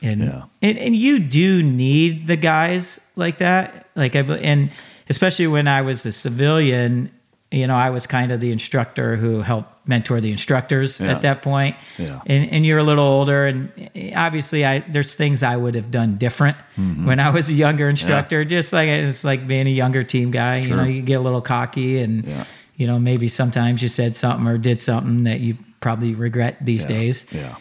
And, 0.00 0.22
Yeah. 0.22 0.44
and 0.62 0.78
and 0.78 0.96
you 0.96 1.20
do 1.20 1.62
need 1.62 2.26
the 2.26 2.36
guys 2.36 2.98
like 3.14 3.38
that. 3.38 3.86
Like 3.94 4.16
I 4.16 4.20
and 4.20 4.70
especially 5.08 5.46
when 5.46 5.68
I 5.68 5.82
was 5.82 6.04
a 6.06 6.12
civilian, 6.12 7.10
you 7.52 7.66
know, 7.66 7.76
I 7.76 7.90
was 7.90 8.06
kind 8.06 8.32
of 8.32 8.40
the 8.40 8.50
instructor 8.50 9.16
who 9.16 9.42
helped 9.42 9.71
mentor 9.86 10.20
the 10.20 10.30
instructors 10.30 11.00
Yeah. 11.00 11.12
at 11.12 11.22
that 11.22 11.42
point. 11.42 11.74
Yeah. 11.98 12.20
And 12.26 12.50
and 12.50 12.64
you're 12.66 12.78
a 12.78 12.84
little 12.84 13.04
older 13.04 13.46
and 13.46 13.70
obviously 14.14 14.64
I 14.64 14.80
there's 14.80 15.14
things 15.14 15.42
I 15.42 15.56
would 15.56 15.74
have 15.74 15.90
done 15.90 16.16
different 16.18 16.56
Mhm. 16.78 17.04
when 17.04 17.18
I 17.20 17.30
was 17.30 17.48
a 17.48 17.52
younger 17.52 17.88
instructor. 17.88 18.44
Just 18.44 18.72
like 18.72 18.88
it's 18.88 19.24
like 19.24 19.46
being 19.48 19.66
a 19.66 19.70
younger 19.70 20.04
team 20.04 20.30
guy, 20.30 20.58
you 20.58 20.76
know, 20.76 20.84
you 20.84 21.02
get 21.02 21.14
a 21.14 21.20
little 21.20 21.40
cocky 21.40 21.98
and 22.00 22.24
Yeah. 22.24 22.44
you 22.76 22.86
know, 22.86 22.98
maybe 22.98 23.26
sometimes 23.28 23.82
you 23.82 23.88
said 23.88 24.14
something 24.16 24.46
or 24.46 24.56
did 24.58 24.80
something 24.80 25.24
that 25.24 25.40
you 25.40 25.56
probably 25.80 26.14
regret 26.14 26.58
these 26.64 26.82
Yeah. 26.82 26.88
days. 26.96 27.26
Yeah. 27.32 27.54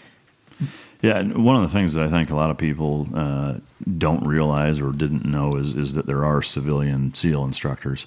Yeah, 1.02 1.18
and 1.18 1.44
one 1.44 1.56
of 1.56 1.64
the 1.64 1.70
things 1.70 1.96
that 1.96 2.04
I 2.04 2.10
think 2.10 2.30
a 2.30 2.36
lot 2.36 2.52
of 2.52 2.60
people 2.60 3.08
uh, 3.16 3.54
don't 3.98 4.24
realize 4.24 4.80
or 4.80 4.92
didn't 4.92 5.26
know 5.26 5.56
is 5.56 5.74
is 5.74 5.94
that 5.96 6.06
there 6.06 6.24
are 6.24 6.44
civilian 6.44 7.12
SEAL 7.16 7.44
instructors. 7.46 8.06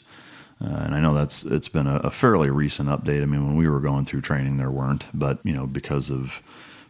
Uh, 0.60 0.66
and 0.84 0.94
I 0.94 1.00
know 1.00 1.14
that's 1.14 1.44
it's 1.44 1.68
been 1.68 1.86
a, 1.86 1.96
a 1.96 2.10
fairly 2.10 2.50
recent 2.50 2.88
update. 2.88 3.22
I 3.22 3.26
mean, 3.26 3.46
when 3.46 3.56
we 3.56 3.68
were 3.68 3.80
going 3.80 4.04
through 4.04 4.22
training, 4.22 4.56
there 4.56 4.70
weren't, 4.70 5.04
but 5.12 5.38
you 5.44 5.52
know, 5.52 5.66
because 5.66 6.10
of 6.10 6.42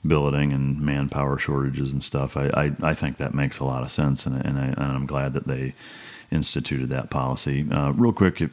billeting 0.07 0.53
and 0.53 0.81
manpower 0.81 1.39
shortages 1.39 1.91
and 1.93 2.03
stuff, 2.03 2.37
I, 2.37 2.49
I, 2.55 2.91
I 2.91 2.95
think 2.95 3.17
that 3.17 3.33
makes 3.35 3.59
a 3.59 3.65
lot 3.65 3.83
of 3.83 3.91
sense, 3.91 4.27
and, 4.27 4.37
and, 4.45 4.59
I, 4.59 4.65
and 4.67 4.79
I'm 4.79 5.07
glad 5.07 5.33
that 5.33 5.47
they 5.47 5.75
instituted 6.31 6.91
that 6.91 7.09
policy. 7.11 7.67
Uh, 7.71 7.91
real 7.93 8.13
quick, 8.13 8.41
if, 8.43 8.51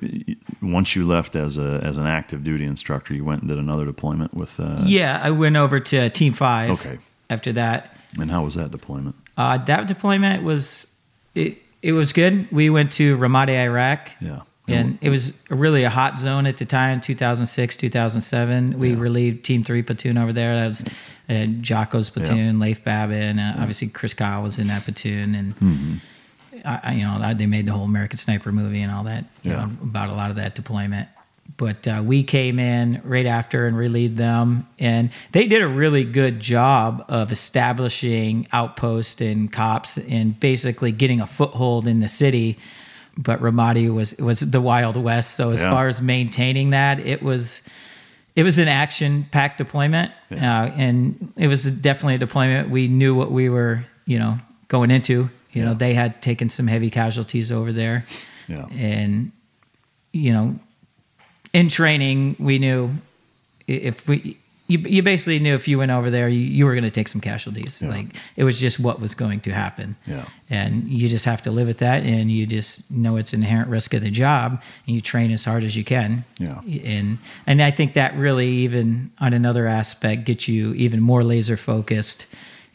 once 0.62 0.96
you 0.96 1.06
left 1.06 1.36
as 1.36 1.58
a 1.58 1.82
as 1.84 1.98
an 1.98 2.06
active 2.06 2.44
duty 2.44 2.64
instructor, 2.66 3.14
you 3.14 3.26
went 3.26 3.42
and 3.42 3.50
did 3.50 3.60
another 3.60 3.86
deployment 3.86 4.34
with. 4.34 4.60
Uh, 4.60 4.82
yeah, 4.86 5.20
I 5.22 5.32
went 5.32 5.58
over 5.58 5.80
to 5.80 6.10
Team 6.10 6.34
Five. 6.34 6.72
Okay. 6.72 7.00
After 7.30 7.54
that, 7.54 7.96
And 8.20 8.30
how 8.30 8.44
was 8.44 8.56
that 8.56 8.72
deployment? 8.72 9.16
uh, 9.38 9.58
that 9.66 9.88
deployment 9.88 10.44
was 10.44 10.88
it. 11.36 11.58
It 11.82 11.94
was 11.94 12.14
good. 12.14 12.52
We 12.52 12.70
went 12.70 12.92
to 12.94 13.18
Ramadi, 13.18 13.56
Iraq. 13.58 14.12
Yeah. 14.22 14.42
And 14.68 14.98
it 15.02 15.10
was 15.10 15.34
really 15.50 15.84
a 15.84 15.90
hot 15.90 16.18
zone 16.18 16.46
at 16.46 16.58
the 16.58 16.66
time, 16.66 17.02
2006, 17.02 17.76
2007. 17.78 18.80
We 18.80 18.96
relieved 18.96 19.44
Team 19.44 19.64
3 19.64 19.82
platoon 19.84 20.18
over 20.18 20.32
there. 20.32 20.56
That 20.56 20.68
was 20.68 20.82
uh, 21.30 21.34
Jocko's 21.62 22.10
platoon, 22.10 22.60
Leif 22.60 22.82
Babin. 22.84 23.38
Uh, 23.40 23.58
Obviously, 23.60 23.90
Chris 23.90 24.14
Kyle 24.14 24.42
was 24.44 24.60
in 24.60 24.68
that 24.68 24.84
platoon. 24.84 25.36
And, 25.36 25.56
Mm-hmm. 25.58 25.94
I, 26.64 26.80
I- 26.84 26.94
you 26.94 27.04
know, 27.06 27.18
I- 27.22 27.34
they 27.34 27.48
made 27.48 27.66
the 27.66 27.72
whole 27.74 27.84
American 27.86 28.18
Sniper 28.18 28.52
movie 28.52 28.82
and 28.82 28.92
all 28.92 29.04
that, 29.06 29.26
you 29.44 29.52
Yeah. 29.52 29.66
know, 29.66 29.72
about 29.84 30.10
a 30.10 30.14
lot 30.14 30.30
of 30.30 30.36
that 30.38 30.56
deployment. 30.56 31.10
But 31.58 31.86
uh, 31.88 32.02
we 32.06 32.24
came 32.24 32.58
in 32.60 33.02
right 33.04 33.26
after 33.26 33.68
and 33.68 33.76
relieved 33.76 34.16
them. 34.16 34.68
And 34.80 35.10
they 35.34 35.48
did 35.48 35.62
a 35.62 35.68
really 35.68 36.06
good 36.06 36.40
job 36.40 37.04
of 37.10 37.30
establishing 37.32 38.48
outposts 38.54 39.20
and 39.22 39.52
cops 39.52 39.98
and 39.98 40.40
basically 40.40 40.92
getting 40.94 41.20
a 41.20 41.28
foothold 41.28 41.88
in 41.88 42.00
the 42.00 42.08
city 42.08 42.58
but 43.24 43.42
Ramadi 43.42 43.94
was 43.94 44.16
was 44.18 44.40
the 44.40 44.62
Wild 44.62 44.98
West. 44.98 45.32
So 45.36 45.52
as 45.52 45.62
Yeah. 45.62 45.72
far 45.72 45.88
as 45.88 46.02
maintaining 46.02 46.72
that, 46.72 47.00
it 47.00 47.22
was 47.22 47.62
it 48.36 48.44
was 48.44 48.58
an 48.60 48.68
action 48.68 49.28
packed 49.32 49.58
deployment, 49.58 50.12
uh, 50.32 50.36
and 50.36 51.34
it 51.36 51.48
was 51.48 51.64
definitely 51.64 52.16
a 52.16 52.20
deployment. 52.20 52.70
We 52.70 52.88
knew 52.88 53.14
what 53.14 53.32
we 53.32 53.50
were, 53.50 53.86
you 54.06 54.18
know, 54.20 54.40
going 54.70 54.90
into. 54.92 55.30
You 55.52 55.66
know, 55.66 55.74
they 55.74 55.94
had 55.94 56.22
taken 56.22 56.50
some 56.50 56.68
heavy 56.68 56.90
casualties 56.90 57.52
over 57.52 57.74
there, 57.74 58.06
Yeah. 58.48 58.66
and 58.72 59.32
you 60.14 60.32
know, 60.32 60.56
in 61.54 61.68
training, 61.70 62.38
we 62.40 62.58
knew 62.60 62.92
if 63.68 64.08
we. 64.08 64.38
You, 64.72 64.80
you 64.96 65.04
basically 65.04 65.40
knew 65.40 65.56
if 65.56 65.68
you 65.68 65.78
went 65.80 65.92
over 65.92 66.10
there, 66.10 66.30
you, 66.30 66.40
you 66.40 66.66
were 66.66 66.74
going 66.74 66.84
to 66.92 66.92
take 67.00 67.08
some 67.08 67.22
casualties. 67.22 67.82
Yeah. 67.82 67.90
Like 67.90 68.08
it 68.36 68.44
was 68.44 68.60
just 68.60 68.80
what 68.80 69.00
was 69.02 69.14
going 69.16 69.40
to 69.42 69.52
happen 69.52 69.96
Yeah. 70.06 70.26
and 70.50 70.88
you 70.90 71.10
just 71.10 71.26
have 71.26 71.42
to 71.44 71.52
live 71.52 71.68
with 71.68 71.80
that 71.80 72.04
and 72.04 72.32
you 72.32 72.46
just 72.46 72.90
know 72.90 73.18
it's 73.18 73.34
an 73.34 73.42
inherent 73.44 73.70
risk 73.70 73.94
of 73.94 74.02
the 74.02 74.12
job 74.12 74.62
and 74.88 74.96
you 74.96 75.02
train 75.02 75.32
as 75.32 75.44
hard 75.46 75.64
as 75.64 75.76
you 75.76 75.84
can 75.84 76.24
Yeah. 76.40 76.62
and 76.96 77.18
and 77.46 77.62
i 77.62 77.72
think 77.72 77.94
that 77.94 78.16
really 78.16 78.48
even 78.66 79.12
on 79.20 79.34
another 79.34 79.68
aspect 79.68 80.26
gets 80.26 80.48
you 80.48 80.74
even 80.76 81.00
more 81.02 81.24
laser 81.24 81.58
focused 81.58 82.26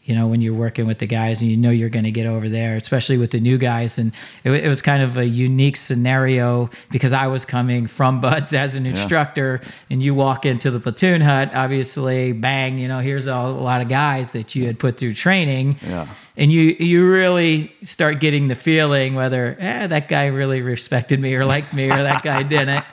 you 0.06 0.14
know 0.14 0.26
when 0.26 0.40
you're 0.40 0.54
working 0.54 0.86
with 0.86 0.98
the 0.98 1.06
guys 1.06 1.42
and 1.42 1.50
you 1.50 1.56
know 1.56 1.70
you're 1.70 1.90
going 1.90 2.04
to 2.04 2.10
get 2.10 2.26
over 2.26 2.48
there 2.48 2.76
especially 2.76 3.18
with 3.18 3.32
the 3.32 3.40
new 3.40 3.58
guys. 3.58 3.98
And 3.98 4.12
it, 4.44 4.50
it 4.52 4.68
was 4.68 4.80
kind 4.80 5.02
of 5.02 5.16
a 5.16 5.26
unique 5.26 5.76
scenario 5.76 6.70
because 6.90 7.12
i 7.12 7.26
was 7.26 7.44
coming 7.44 7.86
from 7.86 8.20
BUD/S 8.22 8.52
as 8.52 8.74
an 8.74 8.86
instructor 8.86 9.60
and 9.90 10.02
you 10.02 10.14
walk 10.14 10.46
into 10.46 10.70
the 10.70 10.80
platoon 10.80 11.20
hut 11.20 11.54
obviously 11.54 12.32
bang 12.32 12.78
you 12.78 12.88
know 12.88 13.00
here's 13.00 13.26
a, 13.26 13.34
a 13.34 13.50
lot 13.50 13.80
of 13.82 13.88
guys 13.88 14.32
that 14.32 14.54
you 14.54 14.66
had 14.66 14.78
put 14.78 14.96
through 14.96 15.14
training. 15.14 15.76
Yeah. 15.86 16.08
and 16.36 16.52
you 16.52 16.76
you 16.78 17.08
really 17.08 17.74
start 17.82 18.20
getting 18.20 18.48
the 18.48 18.54
feeling 18.54 19.14
whether 19.14 19.56
eh, 19.58 19.86
that 19.86 20.08
guy 20.08 20.26
really 20.26 20.62
respected 20.62 21.20
me 21.20 21.34
or 21.34 21.44
liked 21.44 21.72
me 21.72 21.90
or 21.90 21.96
that 21.96 22.22
guy 22.22 22.42
didn't. 22.56 22.84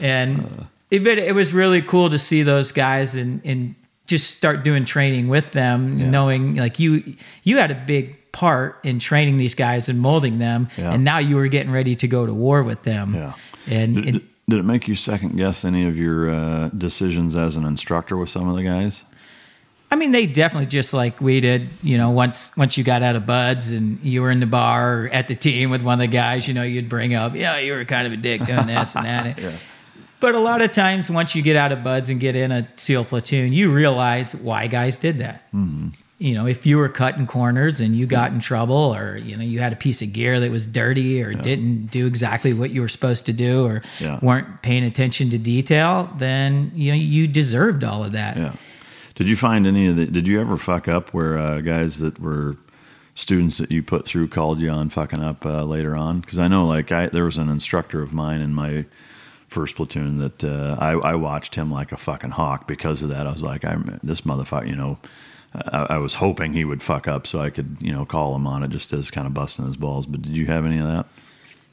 And 0.00 0.66
it, 0.90 1.04
but 1.04 1.18
it 1.18 1.34
was 1.34 1.52
really 1.52 1.82
cool 1.82 2.10
to 2.10 2.18
see 2.18 2.42
those 2.42 2.72
guys 2.72 3.14
and 3.14 3.40
and 3.44 3.74
just 4.08 4.32
start 4.36 4.64
doing 4.64 4.84
training 4.84 5.28
with 5.28 5.52
them 5.52 5.98
Yeah. 6.00 6.10
knowing 6.10 6.56
like 6.56 6.80
you 6.80 7.14
you 7.44 7.58
had 7.58 7.70
a 7.70 7.74
big 7.86 8.16
part 8.32 8.78
in 8.82 8.98
training 8.98 9.36
these 9.38 9.54
guys 9.54 9.88
and 9.88 10.00
molding 10.00 10.38
them 10.40 10.68
Yeah. 10.76 10.92
and 10.94 11.04
now 11.04 11.18
you 11.18 11.36
were 11.36 11.46
getting 11.48 11.70
ready 11.70 11.94
to 11.96 12.08
go 12.08 12.26
to 12.26 12.34
war 12.34 12.62
with 12.64 12.82
them 12.82 13.14
Yeah. 13.14 13.32
and, 13.70 13.94
Did, 13.94 14.06
and 14.08 14.20
did 14.48 14.58
it 14.58 14.64
make 14.64 14.88
you 14.88 14.94
second 14.96 15.36
guess 15.36 15.64
any 15.64 15.86
of 15.86 15.96
your 15.96 16.28
uh, 16.30 16.68
decisions 16.76 17.36
as 17.36 17.56
an 17.56 17.64
instructor 17.64 18.16
with 18.16 18.30
some 18.30 18.48
of 18.48 18.56
the 18.56 18.62
guys? 18.64 19.04
I 19.90 19.96
mean, 19.96 20.12
they 20.12 20.26
definitely 20.26 20.66
just 20.66 20.92
like 20.92 21.18
we 21.20 21.40
did. 21.40 21.66
You 21.82 21.96
know, 21.96 22.10
once 22.10 22.54
once 22.58 22.76
you 22.76 22.84
got 22.84 23.02
out 23.02 23.16
of 23.16 23.24
BUD/S 23.24 23.70
and 23.72 23.98
you 24.02 24.20
were 24.20 24.30
in 24.30 24.40
the 24.40 24.46
bar 24.46 25.08
at 25.12 25.28
the 25.28 25.34
team 25.34 25.70
with 25.70 25.80
one 25.82 25.94
of 25.94 26.00
the 26.00 26.06
guys, 26.14 26.46
you 26.46 26.52
know, 26.52 26.62
you'd 26.62 26.90
bring 26.90 27.14
up, 27.14 27.34
yeah, 27.34 27.58
you 27.58 27.72
were 27.72 27.84
kind 27.86 28.06
of 28.06 28.12
a 28.12 28.16
dick 28.18 28.44
doing 28.44 28.66
this 28.66 28.94
and 28.96 29.06
that. 29.06 29.38
But 30.20 30.34
a 30.34 30.40
lot 30.40 30.62
of 30.62 30.72
times, 30.72 31.10
once 31.10 31.34
you 31.36 31.42
get 31.42 31.56
out 31.56 31.70
of 31.72 31.84
BUD/S 31.84 32.08
and 32.08 32.18
get 32.20 32.34
in 32.36 32.50
a 32.50 32.66
SEAL 32.76 33.04
platoon, 33.04 33.52
you 33.52 33.72
realize 33.72 34.34
why 34.34 34.66
guys 34.66 34.98
did 34.98 35.18
that. 35.18 35.42
You 36.20 36.34
know, 36.34 36.46
if 36.48 36.66
you 36.66 36.78
were 36.78 36.88
cutting 36.88 37.28
corners 37.28 37.78
and 37.78 37.94
you 37.94 38.04
got 38.06 38.32
in 38.32 38.40
trouble, 38.40 38.74
or 38.92 39.16
you 39.16 39.36
know, 39.36 39.44
you 39.44 39.60
had 39.60 39.72
a 39.72 39.76
piece 39.76 40.02
of 40.02 40.12
gear 40.12 40.40
that 40.40 40.50
was 40.50 40.66
dirty 40.66 41.22
or 41.22 41.32
didn't 41.32 41.86
do 41.92 42.06
exactly 42.08 42.52
what 42.52 42.70
you 42.70 42.80
were 42.80 42.88
supposed 42.88 43.26
to 43.26 43.32
do, 43.32 43.64
or 43.64 43.82
Yeah. 44.00 44.18
weren't 44.20 44.62
paying 44.62 44.82
attention 44.82 45.30
to 45.30 45.38
detail, 45.38 46.10
then 46.18 46.72
you 46.74 46.90
know 46.90 46.96
you 46.98 47.28
deserved 47.28 47.84
all 47.84 48.04
of 48.04 48.10
that. 48.12 48.36
Yeah. 48.36 48.52
Did 49.14 49.28
you 49.28 49.36
find 49.36 49.64
any 49.66 49.86
of 49.86 49.94
the? 49.96 50.06
Did 50.06 50.26
you 50.26 50.40
ever 50.40 50.56
fuck 50.56 50.88
up 50.88 51.14
where 51.14 51.38
uh, 51.38 51.60
guys 51.60 52.00
that 52.00 52.18
were 52.18 52.56
students 53.14 53.58
that 53.58 53.70
you 53.70 53.82
put 53.84 54.04
through 54.04 54.26
called 54.28 54.60
you 54.60 54.70
on 54.70 54.88
fucking 54.88 55.22
up 55.22 55.46
uh, 55.46 55.62
later 55.62 55.94
on? 55.94 56.18
Because 56.20 56.40
I 56.40 56.48
know, 56.48 56.66
like, 56.66 56.90
I 56.90 57.06
there 57.06 57.24
was 57.24 57.38
an 57.38 57.48
instructor 57.48 58.02
of 58.02 58.12
mine 58.12 58.40
in 58.40 58.52
my 58.54 58.84
first 59.48 59.76
platoon 59.76 60.18
that 60.18 60.44
uh, 60.44 60.76
I, 60.78 60.92
I 60.92 61.14
watched 61.14 61.54
him 61.54 61.70
like 61.70 61.92
a 61.92 61.96
fucking 61.96 62.30
hawk 62.30 62.68
because 62.68 63.02
of 63.02 63.08
that. 63.08 63.26
I 63.26 63.32
was 63.32 63.42
like, 63.42 63.64
I'm 63.64 63.98
this 64.02 64.22
motherfucker, 64.22 64.68
you 64.68 64.76
know. 64.76 64.98
I, 65.54 65.86
I 65.90 65.98
was 65.98 66.14
hoping 66.14 66.52
he 66.52 66.64
would 66.64 66.82
fuck 66.82 67.08
up 67.08 67.26
so 67.26 67.40
I 67.40 67.50
could, 67.50 67.78
you 67.80 67.92
know, 67.92 68.04
call 68.04 68.34
him 68.36 68.46
on 68.46 68.62
it 68.62 68.70
just 68.70 68.92
as 68.92 69.10
kind 69.10 69.26
of 69.26 69.34
busting 69.34 69.66
his 69.66 69.76
balls. 69.76 70.06
But 70.06 70.22
did 70.22 70.36
you 70.36 70.46
have 70.46 70.66
any 70.66 70.78
of 70.78 70.86
that? 70.86 71.06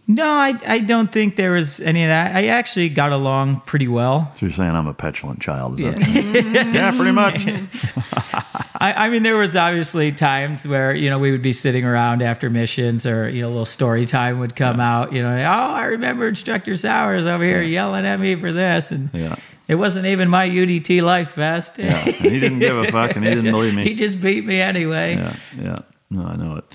No, 0.07 0.25
I, 0.27 0.53
I 0.67 0.79
don't 0.79 1.11
think 1.11 1.35
there 1.35 1.53
was 1.53 1.79
any 1.79 2.03
of 2.03 2.09
that. 2.09 2.35
I 2.35 2.45
actually 2.47 2.89
got 2.89 3.11
along 3.11 3.61
pretty 3.61 3.87
well. 3.87 4.31
So 4.35 4.45
you're 4.45 4.53
saying 4.53 4.69
I'm 4.71 4.85
a 4.85 4.93
petulant 4.93 5.39
child? 5.41 5.79
Is 5.79 5.85
that? 5.95 5.99
yeah, 6.73 6.91
pretty 6.95 7.11
much. 7.11 7.41
I, 8.77 9.05
I 9.05 9.09
mean, 9.09 9.23
there 9.23 9.35
was 9.35 9.55
obviously 9.55 10.11
times 10.11 10.67
where 10.67 10.93
you 10.93 11.09
know 11.09 11.17
we 11.17 11.31
would 11.31 11.41
be 11.41 11.53
sitting 11.53 11.85
around 11.85 12.21
after 12.21 12.49
missions, 12.49 13.05
or 13.07 13.29
you 13.29 13.41
know, 13.41 13.47
a 13.47 13.49
little 13.49 13.65
story 13.65 14.05
time 14.05 14.39
would 14.39 14.55
come 14.55 14.79
out. 14.79 15.11
You 15.13 15.23
know, 15.23 15.35
oh, 15.35 15.73
I 15.73 15.85
remember 15.85 16.27
Instructor 16.27 16.75
Sauers 16.77 17.25
over 17.25 17.43
here 17.43 17.61
yelling 17.61 18.05
at 18.05 18.19
me 18.19 18.35
for 18.35 18.51
this, 18.53 18.91
and 18.91 19.09
Yeah. 19.13 19.37
it 19.67 19.75
wasn't 19.75 20.05
even 20.05 20.29
my 20.29 20.47
UDT 20.47 21.01
life 21.01 21.33
vest. 21.33 21.79
Yeah, 21.79 22.03
and 22.05 22.13
he 22.15 22.39
didn't 22.39 22.59
give 22.59 22.77
a 22.77 22.91
fuck, 22.91 23.15
and 23.15 23.25
he 23.25 23.31
didn't 23.33 23.51
believe 23.51 23.73
me. 23.73 23.83
he 23.83 23.95
just 23.95 24.21
beat 24.21 24.45
me 24.45 24.59
anyway. 24.61 25.15
Yeah, 25.15 25.35
yeah. 25.59 25.79
No, 26.11 26.25
I 26.25 26.35
know 26.35 26.57
it. 26.57 26.65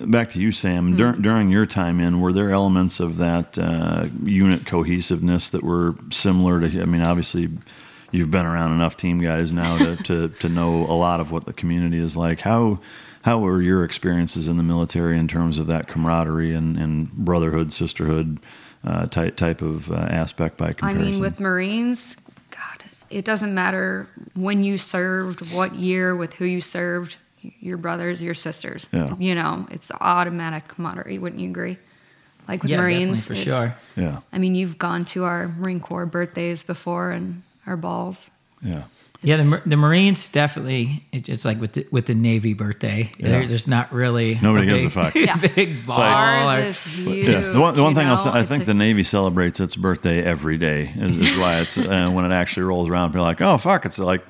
Back 0.00 0.30
to 0.30 0.40
you, 0.40 0.50
Sam. 0.50 0.96
Dur- 0.96 1.12
during 1.12 1.50
your 1.50 1.66
time 1.66 2.00
in, 2.00 2.20
were 2.20 2.32
there 2.32 2.50
elements 2.50 3.00
of 3.00 3.18
that 3.18 3.58
uh, 3.58 4.06
unit 4.24 4.64
cohesiveness 4.64 5.50
that 5.50 5.62
were 5.62 5.94
similar 6.10 6.60
to? 6.60 6.80
I 6.80 6.86
mean, 6.86 7.02
obviously, 7.02 7.50
you've 8.10 8.30
been 8.30 8.46
around 8.46 8.72
enough 8.72 8.96
team 8.96 9.18
guys 9.18 9.52
now 9.52 9.76
to, 9.78 9.96
to, 9.96 10.28
to 10.28 10.48
know 10.48 10.86
a 10.86 10.96
lot 10.96 11.20
of 11.20 11.30
what 11.30 11.44
the 11.44 11.52
community 11.52 11.98
is 11.98 12.16
like. 12.16 12.40
How 12.40 12.80
how 13.22 13.38
were 13.38 13.60
your 13.60 13.84
experiences 13.84 14.48
in 14.48 14.56
the 14.56 14.62
military 14.62 15.18
in 15.18 15.28
terms 15.28 15.58
of 15.58 15.66
that 15.66 15.86
camaraderie 15.86 16.54
and, 16.54 16.78
and 16.78 17.12
brotherhood, 17.12 17.72
sisterhood 17.72 18.40
uh, 18.82 19.06
type 19.06 19.36
type 19.36 19.60
of 19.60 19.90
uh, 19.90 19.96
aspect 19.96 20.56
by 20.56 20.72
comparison? 20.72 21.02
I 21.02 21.10
mean, 21.10 21.20
with 21.20 21.38
Marines, 21.38 22.16
God, 22.50 22.84
it 23.10 23.24
doesn't 23.24 23.52
matter 23.52 24.08
when 24.34 24.64
you 24.64 24.78
served, 24.78 25.52
what 25.52 25.74
year, 25.74 26.16
with 26.16 26.34
who 26.34 26.46
you 26.46 26.62
served, 26.62 27.16
your 27.60 27.76
brothers, 27.78 28.22
your 28.22 28.34
sisters. 28.34 28.88
Yeah. 28.92 29.14
You 29.18 29.34
know, 29.34 29.66
it's 29.70 29.90
automatic 30.00 30.68
camaraderie. 30.68 31.18
Wouldn't 31.18 31.40
you 31.40 31.50
agree? 31.50 31.78
Like 32.48 32.62
with 32.62 32.70
Yeah, 32.70 32.78
definitely, 32.78 33.04
Marines, 33.06 33.24
for 33.26 33.34
sure. 33.36 33.76
yeah, 33.96 34.20
I 34.32 34.38
mean, 34.38 34.54
you've 34.56 34.76
gone 34.78 35.04
to 35.06 35.24
our 35.24 35.48
Marine 35.48 35.78
Corps 35.78 36.06
birthdays 36.06 36.62
before 36.64 37.10
and 37.12 37.42
our 37.66 37.76
balls. 37.76 38.28
yeah, 38.60 38.84
Yeah, 39.22 39.36
the, 39.36 39.62
the 39.66 39.76
Marines 39.76 40.28
definitely. 40.30 41.04
It's 41.12 41.44
like 41.44 41.60
with 41.60 41.74
the, 41.74 41.86
with 41.92 42.06
the 42.06 42.14
Navy 42.14 42.54
birthday. 42.54 43.12
There, 43.20 43.42
Yeah. 43.42 43.46
there's 43.48 43.68
not 43.68 43.92
really 43.92 44.38
Nobody 44.42 44.66
gives 44.66 44.84
a 44.86 44.90
fuck. 44.90 45.14
Yeah. 45.14 45.36
big 45.36 45.86
ball. 45.86 46.00
Ours 46.00 46.58
or- 46.58 46.62
is 46.68 46.84
huge. 46.86 47.28
Yeah, 47.28 47.40
the 47.40 47.60
one, 47.60 47.74
the 47.76 47.82
one 47.84 47.92
you 47.92 48.00
thing 48.00 48.08
I'll 48.08 48.16
say, 48.18 48.30
I 48.30 48.40
It's 48.40 48.48
think 48.48 48.62
a- 48.64 48.66
the 48.66 48.74
Navy 48.74 49.04
celebrates 49.04 49.60
its 49.60 49.76
birthday 49.76 50.22
every 50.24 50.58
day. 50.58 50.92
Is, 50.96 51.20
is 51.20 51.38
why 51.38 51.60
it's 51.60 51.78
uh, 51.78 52.10
when 52.10 52.24
it 52.24 52.32
actually 52.32 52.64
rolls 52.64 52.88
around, 52.88 53.10
people 53.10 53.20
are 53.20 53.28
like, 53.28 53.40
oh 53.42 53.58
fuck, 53.58 53.84
it's 53.86 53.98
like 53.98 54.24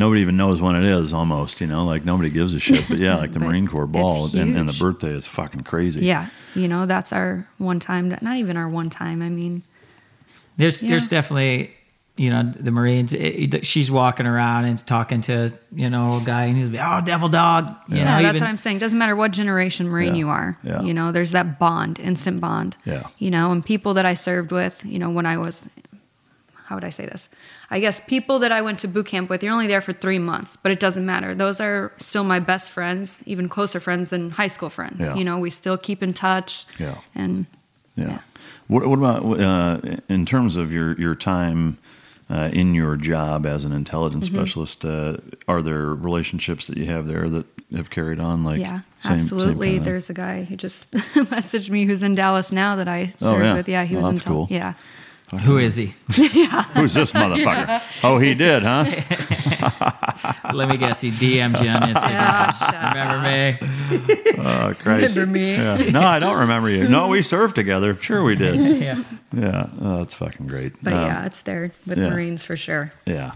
nobody 0.00 0.22
even 0.22 0.36
knows 0.36 0.60
when 0.60 0.74
it 0.74 0.82
is. 0.82 1.12
Almost, 1.12 1.60
you 1.60 1.68
know, 1.68 1.84
like 1.84 2.04
nobody 2.04 2.30
gives 2.30 2.52
a 2.54 2.58
shit. 2.58 2.84
But 2.88 2.98
yeah, 2.98 3.16
like 3.22 3.30
the 3.32 3.38
Marine 3.38 3.68
Corps 3.68 3.86
ball 3.86 4.26
and, 4.36 4.56
and 4.56 4.68
the 4.68 4.76
birthday 4.80 5.12
is 5.12 5.28
fucking 5.28 5.60
crazy. 5.62 6.04
Yeah, 6.04 6.28
you 6.56 6.66
know, 6.66 6.86
that's 6.86 7.12
our 7.12 7.46
one 7.58 7.78
time. 7.78 8.08
Not 8.20 8.36
even 8.38 8.56
our 8.56 8.68
one 8.68 8.90
time. 8.90 9.22
I 9.22 9.28
mean, 9.28 9.62
There's 10.56 10.82
Yeah. 10.82 10.88
there's 10.90 11.08
definitely 11.08 11.74
you 12.16 12.28
know 12.28 12.42
the 12.42 12.70
Marines. 12.70 13.14
It, 13.14 13.54
it- 13.54 13.66
she's 13.66 13.90
walking 13.90 14.26
around 14.26 14.64
and 14.66 14.76
talking 14.86 15.20
to 15.22 15.52
you 15.72 15.88
know 15.88 16.18
a 16.18 16.20
guy, 16.24 16.46
and 16.46 16.56
he'll 16.56 16.68
be, 16.68 16.78
"Oh, 16.78 17.00
devil 17.04 17.28
dog." 17.28 17.64
You 17.88 17.96
yeah, 17.98 18.04
know, 18.16 18.22
that's 18.22 18.36
even- 18.36 18.42
what 18.42 18.50
I'm 18.50 18.56
saying. 18.58 18.78
Doesn't 18.78 18.98
matter 18.98 19.16
what 19.16 19.30
generation 19.32 19.88
Marine 19.88 20.14
Yeah, 20.14 20.18
you 20.18 20.28
are. 20.28 20.58
yeah. 20.62 20.82
You 20.82 20.92
know, 20.92 21.12
there's 21.12 21.32
that 21.32 21.58
bond, 21.58 21.98
instant 21.98 22.40
bond. 22.40 22.76
Yeah. 22.84 23.04
You 23.18 23.30
know, 23.30 23.52
and 23.52 23.64
people 23.64 23.94
that 23.94 24.04
I 24.04 24.14
served 24.14 24.50
with, 24.52 24.84
you 24.84 24.98
know, 24.98 25.08
when 25.10 25.24
I 25.24 25.38
was, 25.38 25.66
how 26.70 26.76
would 26.76 26.84
I 26.84 26.90
say 26.90 27.04
this? 27.04 27.28
I 27.68 27.80
guess 27.80 27.98
people 27.98 28.38
that 28.38 28.52
I 28.52 28.62
went 28.62 28.78
to 28.78 28.88
boot 28.88 29.06
camp 29.06 29.28
with, 29.28 29.42
you're 29.42 29.52
only 29.52 29.66
there 29.66 29.80
for 29.80 29.92
three 29.92 30.20
months, 30.20 30.54
but 30.56 30.70
it 30.70 30.78
doesn't 30.78 31.04
matter. 31.04 31.34
Those 31.34 31.60
are 31.60 31.90
still 31.98 32.22
my 32.22 32.38
best 32.38 32.70
friends, 32.70 33.20
even 33.26 33.48
closer 33.48 33.80
friends 33.80 34.10
than 34.10 34.30
high 34.30 34.46
school 34.46 34.70
friends. 34.70 35.00
Yeah. 35.00 35.16
You 35.16 35.24
know, 35.24 35.36
we 35.40 35.50
still 35.50 35.76
keep 35.76 36.00
in 36.00 36.12
touch. 36.14 36.64
Yeah. 36.78 36.94
And 37.16 37.46
Yeah. 37.96 38.20
What, 38.68 38.86
what 38.86 38.98
about 39.00 39.40
uh, 39.40 39.96
in 40.08 40.24
terms 40.26 40.54
of 40.54 40.72
your 40.72 40.94
your 41.00 41.16
time 41.16 41.78
uh, 42.30 42.50
in 42.52 42.72
your 42.72 42.94
job 42.94 43.44
as 43.46 43.64
an 43.64 43.72
intelligence 43.72 44.28
Mhm. 44.28 44.34
specialist? 44.36 44.84
Uh, 44.84 45.16
are 45.48 45.62
there 45.62 45.86
relationships 45.92 46.68
that 46.68 46.76
you 46.78 46.86
have 46.86 47.08
there 47.08 47.28
that 47.28 47.46
have 47.74 47.90
carried 47.90 48.20
on? 48.20 48.44
Like, 48.44 48.60
yeah, 48.60 48.78
same- 48.78 48.82
same 49.02 49.12
absolutely. 49.14 49.70
kinda- 49.72 49.84
There's 49.86 50.08
a 50.08 50.14
guy 50.14 50.44
who 50.44 50.54
just 50.54 50.92
messaged 51.34 51.68
me 51.70 51.84
who's 51.84 52.04
in 52.04 52.14
Dallas 52.14 52.52
now 52.52 52.76
that 52.76 52.86
I 52.86 53.10
Oh, 53.20 53.26
served 53.34 53.44
yeah. 53.44 53.54
with. 53.54 53.68
Yeah, 53.68 53.84
he 53.84 53.96
Oh, 53.96 53.98
was 53.98 54.06
in 54.06 54.16
Tel- 54.18 54.32
cool. 54.32 54.46
Yeah. 54.50 54.74
Who 55.44 55.58
is 55.58 55.76
he? 55.76 55.86
Who's 56.74 56.92
this 56.92 57.12
motherfucker? 57.12 57.66
Yeah. 57.68 57.82
Oh, 58.02 58.18
he 58.18 58.34
did, 58.34 58.62
huh? 58.64 58.84
Let 60.52 60.68
me 60.68 60.76
guess. 60.76 61.00
He 61.00 61.10
DM'd 61.10 61.60
you 61.62 61.70
on 61.70 61.82
Instagram. 61.82 62.90
Remember 62.90 63.20
me? 64.34 64.34
Oh, 64.44 64.74
Christ. 64.78 65.16
Remember 65.16 65.32
me? 65.38 65.52
Yeah. 65.52 65.76
No, 65.90 66.00
I 66.00 66.18
don't 66.18 66.38
remember 66.40 66.68
you. 66.68 66.88
No, 66.88 67.06
we 67.08 67.22
served 67.22 67.54
together. 67.54 67.94
Sure, 68.00 68.24
we 68.24 68.34
did. 68.34 68.56
Yeah. 68.80 69.04
Yeah. 69.32 69.68
Oh, 69.80 69.98
that's 69.98 70.14
fucking 70.14 70.48
great. 70.48 70.72
But 70.82 70.94
Um, 70.94 71.00
yeah, 71.02 71.26
it's 71.26 71.42
there 71.42 71.70
with 71.86 71.98
yeah. 71.98 72.08
Marines 72.10 72.42
for 72.44 72.56
sure. 72.56 72.92
Yeah. 73.06 73.32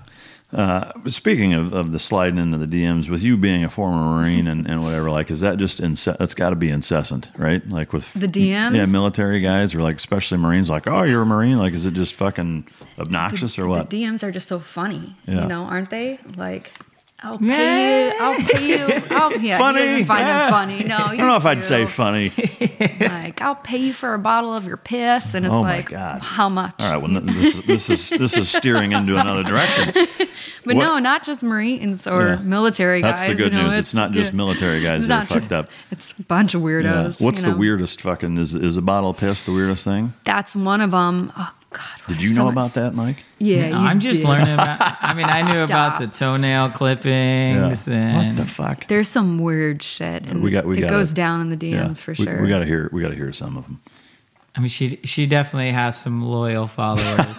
Uh, 0.54 0.92
speaking 1.06 1.52
of, 1.52 1.72
of 1.72 1.90
the 1.92 1.98
sliding 1.98 2.38
into 2.38 2.56
the 2.58 2.66
DMs, 2.66 3.08
with 3.10 3.22
you 3.22 3.36
being 3.36 3.64
a 3.64 3.68
former 3.70 4.22
Marine 4.22 4.46
and, 4.46 4.66
and 4.68 4.82
whatever, 4.82 5.10
like, 5.10 5.30
is 5.30 5.40
that 5.40 5.58
just 5.58 5.80
ince- 5.80 6.16
that's 6.18 6.34
got 6.34 6.50
to 6.50 6.56
be 6.56 6.70
incessant, 6.70 7.28
right? 7.36 7.68
Like 7.68 7.92
with 7.92 8.12
The 8.14 8.28
DMs? 8.28 8.76
yeah, 8.76 8.84
military 8.84 9.40
guys 9.40 9.74
or 9.74 9.82
like 9.82 9.96
especially 9.96 10.38
Marines, 10.38 10.70
like, 10.70 10.88
oh, 10.88 11.02
you're 11.02 11.22
a 11.22 11.26
Marine, 11.26 11.58
like, 11.58 11.72
is 11.74 11.86
it 11.86 11.94
just 11.94 12.14
fucking 12.14 12.66
obnoxious 12.98 13.58
or 13.58 13.66
what? 13.66 13.90
The 13.90 14.02
DMs 14.04 14.22
are 14.22 14.30
just 14.30 14.46
so 14.48 14.58
funny, 14.60 15.16
Yeah. 15.26 15.42
you 15.42 15.48
know, 15.48 15.62
aren't 15.64 15.90
they? 15.90 16.18
Like, 16.36 16.72
I'll 17.24 17.38
pay 17.38 18.06
you. 18.06 18.12
I'll 18.20 18.36
pay 18.46 18.68
you. 18.68 19.02
I'll, 19.10 19.36
yeah, 19.40 19.58
funny? 19.64 19.80
he 19.80 19.86
doesn't 19.86 20.04
find 20.06 20.22
Eh. 20.24 20.38
them 20.38 20.50
funny. 20.52 20.84
No, 20.84 20.96
I 20.98 21.16
don't 21.16 21.26
know 21.26 21.36
if 21.36 21.46
I'd 21.46 21.64
say 21.64 21.86
funny. 21.86 22.30
like 23.00 23.40
I'll 23.42 23.54
pay 23.56 23.78
you 23.78 23.92
for 23.94 24.14
a 24.14 24.18
bottle 24.18 24.54
of 24.54 24.66
your 24.66 24.76
piss, 24.76 25.34
and 25.34 25.44
it's 25.46 25.54
Oh 25.54 25.62
like, 25.62 25.90
God. 25.90 26.20
how 26.20 26.48
much? 26.48 26.74
All 26.80 26.92
right, 26.92 26.96
well, 27.02 27.20
this 27.20 27.54
is 27.54 27.62
this 27.64 27.90
is 27.90 28.10
this 28.10 28.36
is 28.36 28.50
steering 28.50 28.92
into 28.92 29.16
another 29.16 29.42
direction. 29.42 29.92
But 30.66 30.76
What- 30.76 30.82
no, 30.82 30.98
not 30.98 31.24
just 31.24 31.42
Marines 31.42 32.06
or 32.06 32.26
Yeah. 32.26 32.36
military 32.36 33.00
guys. 33.02 33.20
That's 33.20 33.36
the 33.36 33.42
good 33.42 33.52
you 33.52 33.58
know, 33.58 33.64
news. 33.66 33.74
It's, 33.76 33.94
not 33.94 34.12
just 34.12 34.32
yeah. 34.32 34.36
military 34.36 34.82
guys 34.82 35.08
that 35.08 35.24
are 35.24 35.26
just- 35.26 35.48
fucked 35.48 35.52
up. 35.52 35.68
It's 35.90 36.12
a 36.18 36.22
bunch 36.22 36.54
of 36.54 36.62
weirdos. 36.62 37.20
Yeah. 37.20 37.24
What's 37.26 37.42
the 37.42 37.50
know? 37.50 37.56
weirdest 37.56 38.00
fucking 38.00 38.38
is 38.38 38.54
is 38.54 38.76
a 38.76 38.82
bottle 38.82 39.10
of 39.10 39.18
piss 39.18 39.44
the 39.44 39.52
weirdest 39.52 39.84
thing? 39.84 40.12
That's 40.24 40.54
one 40.56 40.80
of 40.80 40.90
them. 40.90 41.32
Oh, 41.36 41.52
Did 42.08 42.20
you 42.22 42.34
know 42.34 42.48
about 42.48 42.70
that, 42.74 42.94
Mike? 42.94 43.16
Yeah, 43.38 43.70
No, 43.70 43.80
you 43.80 43.86
I'm 43.86 44.00
just 44.00 44.20
did. 44.22 44.28
learning 44.28 44.54
about. 44.54 44.78
I 45.00 45.14
mean, 45.14 45.26
I 45.26 45.52
knew 45.52 45.62
about 45.64 46.00
the 46.00 46.06
toenail 46.06 46.70
clippings 46.70 47.88
and 47.88 48.36
What 48.38 48.44
the 48.44 48.50
fuck? 48.50 48.86
There's 48.88 49.08
some 49.08 49.38
weird 49.38 49.82
shit, 49.82 50.24
and 50.26 50.42
we 50.42 50.50
got 50.50 50.64
we 50.66 50.78
it 50.78 50.82
got 50.82 50.90
goes 50.90 51.12
down 51.12 51.40
in 51.40 51.50
the 51.50 51.56
DMs 51.56 51.72
yeah, 51.72 51.94
for 51.94 52.12
we- 52.18 52.24
sure. 52.24 52.42
We, 52.42 52.48
got 52.48 52.60
to 52.60 52.66
hear 52.66 52.88
we 52.92 53.02
got 53.02 53.08
to 53.08 53.14
hear 53.16 53.32
some 53.32 53.56
of 53.56 53.64
them. 53.64 53.80
I 54.56 54.60
mean, 54.60 54.68
she 54.68 55.00
she 55.02 55.26
definitely 55.26 55.72
has 55.72 56.00
some 56.00 56.22
loyal 56.22 56.68
followers. 56.68 57.36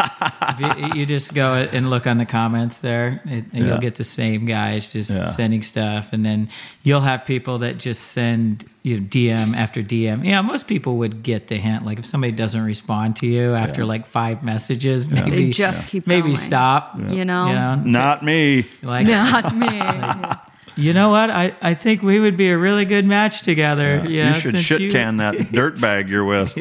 if 0.49 0.59
you, 0.59 0.99
you 0.99 1.05
just 1.05 1.33
go 1.33 1.53
and 1.53 1.89
look 1.89 2.07
on 2.07 2.17
the 2.17 2.25
comments 2.25 2.81
there, 2.81 3.21
it, 3.25 3.45
and 3.53 3.53
Yeah. 3.53 3.65
you'll 3.67 3.77
get 3.77 3.95
the 3.95 4.03
same 4.03 4.45
guys 4.45 4.91
just 4.91 5.11
Yeah. 5.11 5.23
sending 5.25 5.61
stuff, 5.63 6.11
and 6.11 6.25
then 6.25 6.49
you'll 6.83 6.99
have 7.01 7.23
people 7.23 7.59
that 7.59 7.77
just 7.79 8.03
send 8.11 8.65
you 8.83 8.99
know, 8.99 9.05
DM 9.07 9.55
after 9.55 9.81
DM. 9.81 10.25
Yeah, 10.25 10.41
most 10.41 10.67
people 10.67 10.97
would 10.97 11.23
get 11.23 11.47
the 11.47 11.55
hint. 11.55 11.85
Like 11.85 11.99
if 11.99 12.05
somebody 12.05 12.33
doesn't 12.33 12.61
respond 12.63 13.15
to 13.17 13.27
you 13.27 13.55
after 13.55 13.81
Yeah. 13.81 13.87
like 13.87 14.07
five 14.07 14.43
messages, 14.43 15.07
Yeah. 15.07 15.23
maybe 15.23 15.31
They 15.45 15.49
just 15.51 15.87
keep 15.87 16.05
maybe 16.07 16.27
going. 16.29 16.37
stop. 16.37 16.99
You 17.11 17.23
know? 17.23 17.75
Not 17.75 18.23
me. 18.25 18.65
Like 18.83 19.07
Not 19.07 19.55
me. 19.55 19.67
Yeah. 19.71 20.37
You 20.77 20.93
know 20.93 21.09
what? 21.09 21.29
I, 21.29 21.55
I 21.61 21.73
think 21.73 22.01
we 22.01 22.19
would 22.19 22.35
be 22.35 22.49
a 22.49 22.57
really 22.57 22.83
good 22.85 23.05
match 23.05 23.41
together. 23.43 24.03
Yeah, 24.07 24.33
you 24.35 24.41
should 24.41 24.51
since 24.51 24.63
shit 24.63 24.81
you- 24.81 24.91
can 24.91 25.17
that 25.17 25.51
dirt 25.53 25.79
bag 25.79 26.09
you're 26.09 26.25
with. 26.25 26.55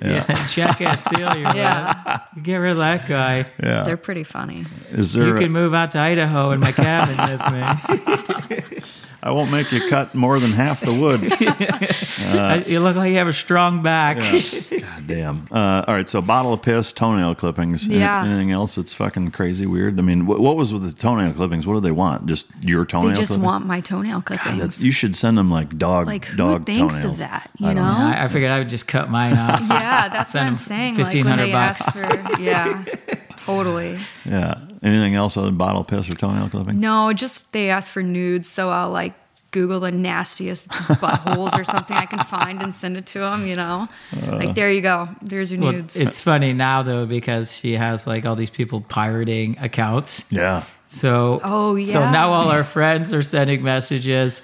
Yeah, 0.00 0.46
jackass 0.48 1.02
seal 1.04 1.18
you're 1.36 1.54
Yeah. 1.56 2.20
with. 2.34 2.44
Get 2.44 2.56
rid 2.58 2.72
of 2.72 2.76
that 2.78 3.08
guy. 3.08 3.46
Yeah. 3.62 3.82
They're 3.82 3.96
pretty 3.96 4.24
funny. 4.24 4.64
Is 4.92 5.14
there? 5.14 5.26
You 5.26 5.34
a- 5.34 5.38
can 5.38 5.50
move 5.52 5.74
out 5.74 5.90
to 5.92 5.98
Idaho 5.98 6.52
in 6.52 6.60
my 6.60 6.70
cabin 6.72 7.16
with 7.16 8.70
me. 8.72 8.80
I 9.26 9.30
won't 9.32 9.50
make 9.50 9.72
you 9.72 9.88
cut 9.88 10.14
more 10.14 10.38
than 10.38 10.52
half 10.52 10.80
the 10.80 10.92
wood. 10.94 11.32
Uh, 12.26 12.62
you 12.66 12.80
look 12.80 12.96
like 12.96 13.10
you 13.10 13.16
have 13.18 13.28
a 13.28 13.32
strong 13.32 13.82
back. 13.82 14.16
Yeah. 14.16 14.78
God 14.80 15.06
damn. 15.06 15.48
Uh, 15.50 15.84
all 15.86 15.94
right, 15.94 16.08
so 16.08 16.20
bottle 16.20 16.52
of 16.54 16.62
piss, 16.62 16.92
toenail 16.92 17.34
clippings. 17.36 17.84
Any- 17.86 17.98
Yeah. 17.98 18.24
Anything 18.24 18.50
else 18.52 18.74
that's 18.74 18.92
fucking 18.94 19.30
crazy 19.30 19.64
weird? 19.66 19.98
I 19.98 20.02
mean, 20.02 20.22
wh- 20.22 20.40
what 20.40 20.56
was 20.56 20.72
with 20.72 20.82
the 20.82 20.92
toenail 20.92 21.34
clippings? 21.34 21.66
What 21.66 21.74
do 21.74 21.80
they 21.80 21.90
want? 21.92 22.26
Just 22.26 22.46
your 22.62 22.84
toenail 22.84 23.10
They 23.10 23.14
just 23.14 23.28
clippings? 23.28 23.44
want 23.44 23.66
my 23.66 23.80
toenail 23.80 24.22
clippings. 24.22 24.58
that's, 24.58 24.80
you 24.82 24.90
should 24.92 25.14
send 25.14 25.38
them 25.38 25.50
like 25.50 25.78
dog 25.78 26.06
like 26.08 26.24
who 26.24 26.36
dog 26.36 26.66
thinks 26.66 26.94
toenails. 26.96 27.12
of 27.12 27.18
that? 27.18 27.50
You 27.58 27.66
don't 27.66 27.76
know? 27.76 27.82
I, 27.82 28.24
I 28.24 28.28
figured 28.28 28.50
I 28.50 28.58
would 28.58 28.68
just 28.70 28.88
cut 28.88 29.08
mine 29.10 29.36
off. 29.36 29.60
yeah, 29.68 30.08
that's 30.08 30.34
what 30.34 30.42
I'm 30.42 30.56
saying. 30.56 30.96
Like 30.96 31.14
when 31.14 31.36
they 31.36 31.52
bucks. 31.52 31.82
ask 31.82 31.92
for, 31.92 32.40
yeah, 32.42 32.82
totally. 33.36 33.98
Yeah. 34.24 34.54
Anything 34.82 35.14
else 35.14 35.36
other 35.36 35.46
than 35.46 35.56
bottle 35.56 35.84
piss 35.84 36.08
or 36.08 36.12
toenail 36.12 36.48
clipping? 36.50 36.80
No, 36.80 37.12
just 37.12 37.52
they 37.52 37.70
ask 37.70 37.90
for 37.90 38.02
nudes, 38.02 38.48
so 38.48 38.70
I'll 38.70 38.90
like 38.90 39.14
Google 39.52 39.80
the 39.80 39.90
nastiest 39.90 40.68
buttholes 41.00 41.58
or 41.58 41.64
something 41.64 41.96
I 41.96 42.04
can 42.06 42.18
find 42.24 42.60
and 42.62 42.74
send 42.74 42.96
it 42.96 43.06
to 43.06 43.20
them. 43.20 43.46
You 43.46 43.56
know, 43.56 43.88
Uh. 44.12 44.36
like 44.36 44.54
there 44.54 44.70
you 44.70 44.82
go. 44.82 45.08
There's 45.22 45.50
your 45.50 45.60
Well, 45.62 45.72
nudes. 45.72 45.96
it's 45.96 46.20
funny 46.20 46.52
now 46.52 46.82
though 46.82 47.06
because 47.06 47.56
she 47.56 47.72
has 47.74 48.06
like 48.06 48.26
all 48.26 48.36
these 48.36 48.50
people 48.50 48.80
pirating 48.82 49.56
accounts. 49.58 50.30
Yeah. 50.30 50.64
So 50.88 51.40
Oh, 51.42 51.74
yeah. 51.76 51.92
So 51.94 52.10
now 52.10 52.32
all 52.32 52.50
our 52.50 52.64
friends 52.64 53.12
are 53.14 53.22
sending 53.22 53.62
messages. 53.62 54.40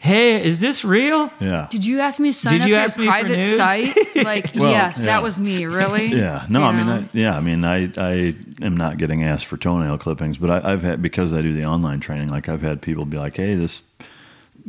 Hey, 0.00 0.44
is 0.44 0.60
this 0.60 0.84
real? 0.84 1.30
Yeah. 1.40 1.66
Did 1.70 1.84
you 1.84 1.98
ask 1.98 2.20
me 2.20 2.28
to 2.30 2.32
sign 2.32 2.52
Did 2.54 2.62
up 2.62 2.68
you 2.68 2.74
for 2.76 2.80
ask 2.80 2.98
a 2.98 3.02
for 3.02 3.06
private 3.06 3.56
site? 3.56 3.96
Like, 4.24 4.50
Well, 4.54 4.70
yes, 4.70 4.98
yeah. 5.00 5.06
that 5.06 5.22
was 5.22 5.40
me. 5.40 5.64
Really? 5.66 6.06
Yeah, 6.18 6.46
no, 6.48 6.60
You 6.60 6.64
I 6.66 6.72
mean. 6.72 6.88
I, 6.88 7.08
yeah, 7.12 7.36
I 7.36 7.40
mean, 7.40 7.64
I, 7.64 7.90
I 7.96 8.34
am 8.62 8.76
not 8.76 8.98
getting 8.98 9.24
asked 9.24 9.46
for 9.46 9.56
toenail 9.56 9.98
clippings, 9.98 10.38
but 10.38 10.50
I, 10.64 10.72
I've 10.72 10.82
had 10.82 11.02
because 11.02 11.32
I 11.32 11.42
do 11.42 11.52
the 11.52 11.64
online 11.64 11.98
training. 12.00 12.28
Like, 12.28 12.48
I've 12.48 12.62
had 12.62 12.80
people 12.80 13.04
be 13.06 13.18
like, 13.18 13.36
"Hey, 13.36 13.54
this, 13.56 13.82
th- 13.98 14.10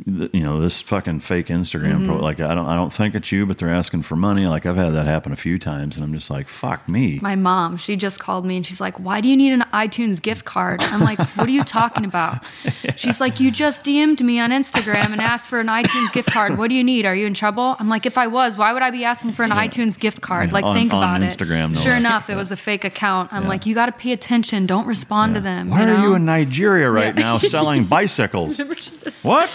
you 0.06 0.40
know, 0.42 0.60
this 0.60 0.80
fucking 0.80 1.20
fake 1.20 1.48
Instagram 1.48 2.06
pro, 2.06 2.16
Mhm. 2.16 2.22
like, 2.22 2.40
I 2.40 2.54
don't, 2.54 2.66
I 2.66 2.74
don't 2.74 2.92
think 2.92 3.14
it's 3.14 3.30
you, 3.32 3.44
but 3.46 3.58
they're 3.58 3.72
asking 3.72 4.02
for 4.02 4.16
money." 4.16 4.46
Like, 4.46 4.64
I've 4.66 4.76
had 4.76 4.90
that 4.94 5.06
happen 5.06 5.32
a 5.32 5.36
few 5.36 5.58
times, 5.58 5.96
and 5.96 6.04
I'm 6.04 6.12
just 6.12 6.30
like, 6.30 6.48
"Fuck 6.48 6.88
me." 6.88 7.18
My 7.22 7.36
mom, 7.36 7.76
she 7.76 7.96
just 7.96 8.18
called 8.18 8.44
me 8.46 8.56
and 8.56 8.64
she's 8.66 8.80
like, 8.80 8.98
Why 9.00 9.20
do 9.20 9.28
you 9.28 9.36
need 9.36 9.52
an 9.52 9.64
iTunes 9.72 10.20
gift 10.22 10.44
card? 10.44 10.80
I'm 10.82 11.00
like, 11.00 11.18
What 11.36 11.48
are 11.48 11.52
you 11.52 11.64
talking 11.64 12.04
about? 12.04 12.44
She's 12.96 13.20
like, 13.20 13.40
You 13.40 13.50
just 13.50 13.84
DM'd 13.84 14.22
me 14.24 14.38
on 14.40 14.50
Instagram 14.50 15.12
and 15.12 15.20
asked 15.20 15.48
for 15.48 15.60
an 15.60 15.66
iTunes 15.68 16.12
gift 16.12 16.30
card. 16.32 16.56
What 16.58 16.68
do 16.70 16.74
you 16.74 16.84
need? 16.84 17.04
Are 17.06 17.14
you 17.14 17.26
in 17.26 17.34
trouble? 17.34 17.76
I'm 17.78 17.88
like, 17.88 18.06
If 18.06 18.16
I 18.18 18.26
was, 18.26 18.56
why 18.58 18.72
would 18.72 18.82
I 18.82 18.90
be 18.90 19.04
asking 19.04 19.32
for 19.32 19.42
an 19.44 19.50
iTunes 19.50 19.98
gift 19.98 20.20
card? 20.20 20.48
Yeah, 20.48 20.54
Like, 20.54 20.64
on- 20.64 20.74
think 20.74 20.92
on 20.92 21.02
about 21.02 21.20
Instagram, 21.30 21.72
it. 21.72 21.74
no 21.76 21.80
Sure 21.80 21.92
way. 21.92 21.98
enough, 21.98 22.30
it 22.30 22.36
was 22.36 22.50
a 22.50 22.56
fake 22.56 22.84
account. 22.84 23.32
I'm 23.32 23.42
Yeah. 23.44 23.48
like, 23.48 23.66
You 23.66 23.74
got 23.74 23.86
to 23.86 23.92
pay 23.92 24.12
attention. 24.12 24.66
Don't 24.66 24.86
respond 24.86 25.34
to 25.34 25.40
them. 25.40 25.70
Why 25.70 25.80
you 25.80 25.86
know? 25.86 25.96
are 25.96 26.02
you 26.08 26.14
in 26.14 26.24
Nigeria 26.24 26.90
right 26.90 27.14
now 27.14 27.38
selling 27.38 27.84
bicycles? 27.96 28.60
what? 29.22 29.50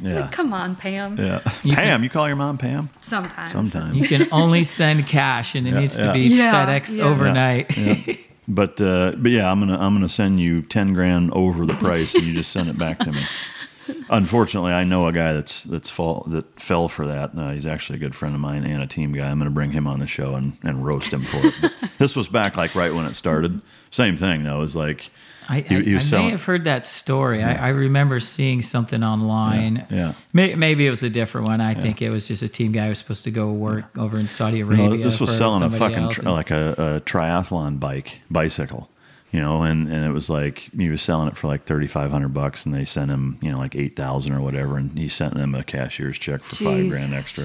It's 0.00 0.10
like, 0.10 0.32
Come 0.32 0.52
on, 0.52 0.76
Pam. 0.76 1.18
Yeah. 1.18 1.40
Pam, 1.74 2.02
you 2.04 2.10
call 2.10 2.26
your 2.28 2.36
mom 2.36 2.58
Pam? 2.58 2.88
Sometimes. 3.00 3.52
Sometimes. 3.52 3.96
You 3.96 4.06
can 4.06 4.28
only 4.32 4.64
send 4.64 5.06
cash 5.06 5.54
and 5.54 5.66
it 5.66 5.72
Yeah, 5.74 5.80
needs 5.80 5.96
to 5.96 6.12
be 6.12 6.20
Yeah, 6.28 6.66
FedEx 6.66 6.96
yeah. 6.96 7.04
overnight. 7.04 7.76
Yeah. 7.76 8.14
But 8.50 8.80
uh, 8.80 9.12
but 9.18 9.30
yeah, 9.30 9.50
I'm 9.52 9.60
gonna 9.60 9.76
I'm 9.78 9.92
gonna 9.94 10.08
send 10.08 10.40
you 10.40 10.62
ten 10.62 10.94
grand 10.94 11.30
over 11.34 11.66
the 11.66 11.74
price, 11.74 12.14
and 12.14 12.24
you 12.24 12.32
just 12.32 12.50
send 12.50 12.70
it 12.70 12.78
back 12.78 12.98
to 13.00 13.12
me. 13.12 13.20
Unfortunately, 14.10 14.72
I 14.72 14.84
know 14.84 15.06
a 15.06 15.12
guy 15.12 15.34
that's 15.34 15.64
that's 15.64 15.90
fall 15.90 16.24
that 16.28 16.58
fell 16.58 16.88
for 16.88 17.06
that. 17.06 17.32
Uh, 17.36 17.50
he's 17.50 17.66
actually 17.66 17.96
a 17.96 17.98
good 18.00 18.14
friend 18.14 18.34
of 18.34 18.40
mine 18.40 18.64
and 18.64 18.82
a 18.82 18.86
team 18.86 19.12
guy. 19.12 19.28
I'm 19.28 19.36
gonna 19.36 19.50
bring 19.50 19.72
him 19.72 19.86
on 19.86 19.98
the 19.98 20.06
show 20.06 20.34
and, 20.34 20.56
and 20.62 20.82
roast 20.84 21.12
him 21.12 21.20
for 21.22 21.40
it. 21.46 21.72
This 21.98 22.14
was 22.16 22.26
back 22.28 22.56
like 22.56 22.74
right 22.74 22.94
when 22.94 23.04
it 23.06 23.16
started. 23.16 23.60
Same 23.90 24.16
thing 24.16 24.44
though. 24.44 24.58
It 24.58 24.60
was 24.60 24.76
like 24.76 25.10
I, 25.48 25.60
he, 25.60 25.82
he 25.82 25.96
I 25.96 26.00
may 26.12 26.30
have 26.30 26.44
heard 26.44 26.64
that 26.64 26.84
story. 26.84 27.42
I, 27.42 27.54
I 27.54 27.68
remember 27.70 28.20
seeing 28.20 28.60
something 28.60 29.02
online. 29.02 29.86
yeah. 29.90 30.12
May, 30.34 30.54
maybe 30.54 30.86
it 30.86 30.90
was 30.90 31.02
a 31.02 31.08
different 31.10 31.46
one. 31.46 31.60
I 31.62 31.72
think 31.74 32.02
it 32.02 32.10
was 32.10 32.28
just 32.28 32.42
a 32.42 32.48
team 32.48 32.72
guy 32.72 32.84
who 32.84 32.88
was 32.90 32.98
supposed 32.98 33.24
to 33.24 33.30
go 33.30 33.50
work 33.52 33.96
over 33.96 34.18
in 34.18 34.28
Saudi 34.28 34.58
You 34.58 34.66
Arabia. 34.66 34.88
know, 34.90 34.96
this 34.98 35.18
was 35.20 35.34
selling 35.36 35.62
a 35.62 35.70
fucking 35.70 36.10
tri- 36.10 36.22
and- 36.24 36.32
like 36.32 36.50
a, 36.50 36.72
a 36.96 37.00
triathlon 37.00 37.80
bike 37.80 38.20
bicycle, 38.30 38.90
you 39.32 39.40
know, 39.40 39.62
and, 39.62 39.88
and 39.88 40.04
it 40.04 40.10
was 40.12 40.28
like 40.28 40.68
he 40.76 40.90
was 40.90 41.00
selling 41.00 41.28
it 41.28 41.36
for 41.36 41.46
like 41.48 41.64
thirty 41.64 41.86
five 41.86 42.10
hundred 42.10 42.34
bucks, 42.34 42.66
and 42.66 42.74
they 42.74 42.84
sent 42.84 43.10
him 43.10 43.38
you 43.40 43.50
know 43.50 43.58
like 43.58 43.74
eight 43.74 43.96
thousand 43.96 44.34
or 44.34 44.42
whatever, 44.42 44.76
and 44.76 44.98
he 44.98 45.08
sent 45.08 45.32
them 45.34 45.54
a 45.54 45.64
cashier's 45.64 46.18
check 46.18 46.42
for 46.42 46.56
five 46.56 46.88
grand 46.90 47.14
extra. 47.14 47.44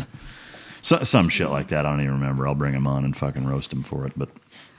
So, 0.82 1.02
some 1.04 1.30
shit 1.30 1.50
like 1.50 1.70
that. 1.70 1.86
I 1.86 1.90
don't 1.92 2.02
even 2.02 2.16
remember. 2.20 2.46
I'll 2.46 2.56
bring 2.56 2.74
him 2.74 2.86
on 2.88 3.06
and 3.06 3.16
fucking 3.16 3.46
roast 3.46 3.72
him 3.72 3.82
for 3.84 4.06
it. 4.06 4.12
But 4.18 4.28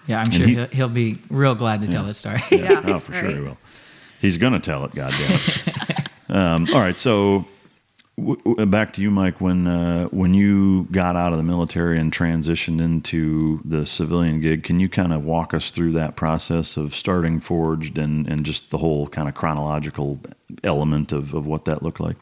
Yeah, 0.07 0.19
I'm 0.19 0.25
And 0.27 0.35
sure 0.35 0.47
he- 0.47 0.55
he'll, 0.55 0.67
he'll 0.67 0.89
be 0.89 1.19
real 1.31 1.55
glad 1.55 1.81
to 1.83 1.89
tell 1.89 2.05
that 2.05 2.15
story. 2.15 2.43
Yeah, 2.51 2.83
oh, 2.85 2.99
for 3.01 3.13
sure 3.13 3.23
right. 3.25 3.35
he 3.35 3.41
will. 3.41 3.57
He's 4.21 4.37
going 4.39 4.53
to 4.55 4.61
tell 4.61 4.85
it, 4.85 4.95
goddamn 4.95 5.31
it. 5.33 6.09
um, 6.31 6.67
all 6.73 6.81
right, 6.81 6.99
so 6.99 7.45
w- 8.19 8.41
w- 8.45 8.67
back 8.67 8.93
to 8.95 9.03
you, 9.03 9.11
Mike. 9.11 9.41
When 9.41 9.67
uh, 9.67 10.07
when 10.09 10.33
you 10.35 10.85
got 10.91 11.15
out 11.17 11.33
of 11.33 11.39
the 11.39 11.43
military 11.43 11.99
and 11.99 12.11
transitioned 12.13 12.81
into 12.81 13.61
the 13.65 13.85
civilian 13.87 14.41
gig, 14.41 14.63
can 14.63 14.81
you 14.81 14.89
kind 14.89 15.13
of 15.13 15.25
walk 15.25 15.53
us 15.53 15.71
through 15.71 15.93
that 15.93 16.17
process 16.17 16.77
of 16.79 16.95
starting 16.95 17.39
Forged 17.41 17.99
and, 17.99 18.27
and 18.29 18.45
just 18.47 18.71
the 18.71 18.79
whole 18.79 19.09
kind 19.09 19.29
of 19.29 19.35
chronological 19.35 20.21
element 20.63 21.13
of, 21.13 21.35
of 21.35 21.47
what 21.47 21.65
that 21.67 21.83
looked 21.83 22.01
like? 22.01 22.17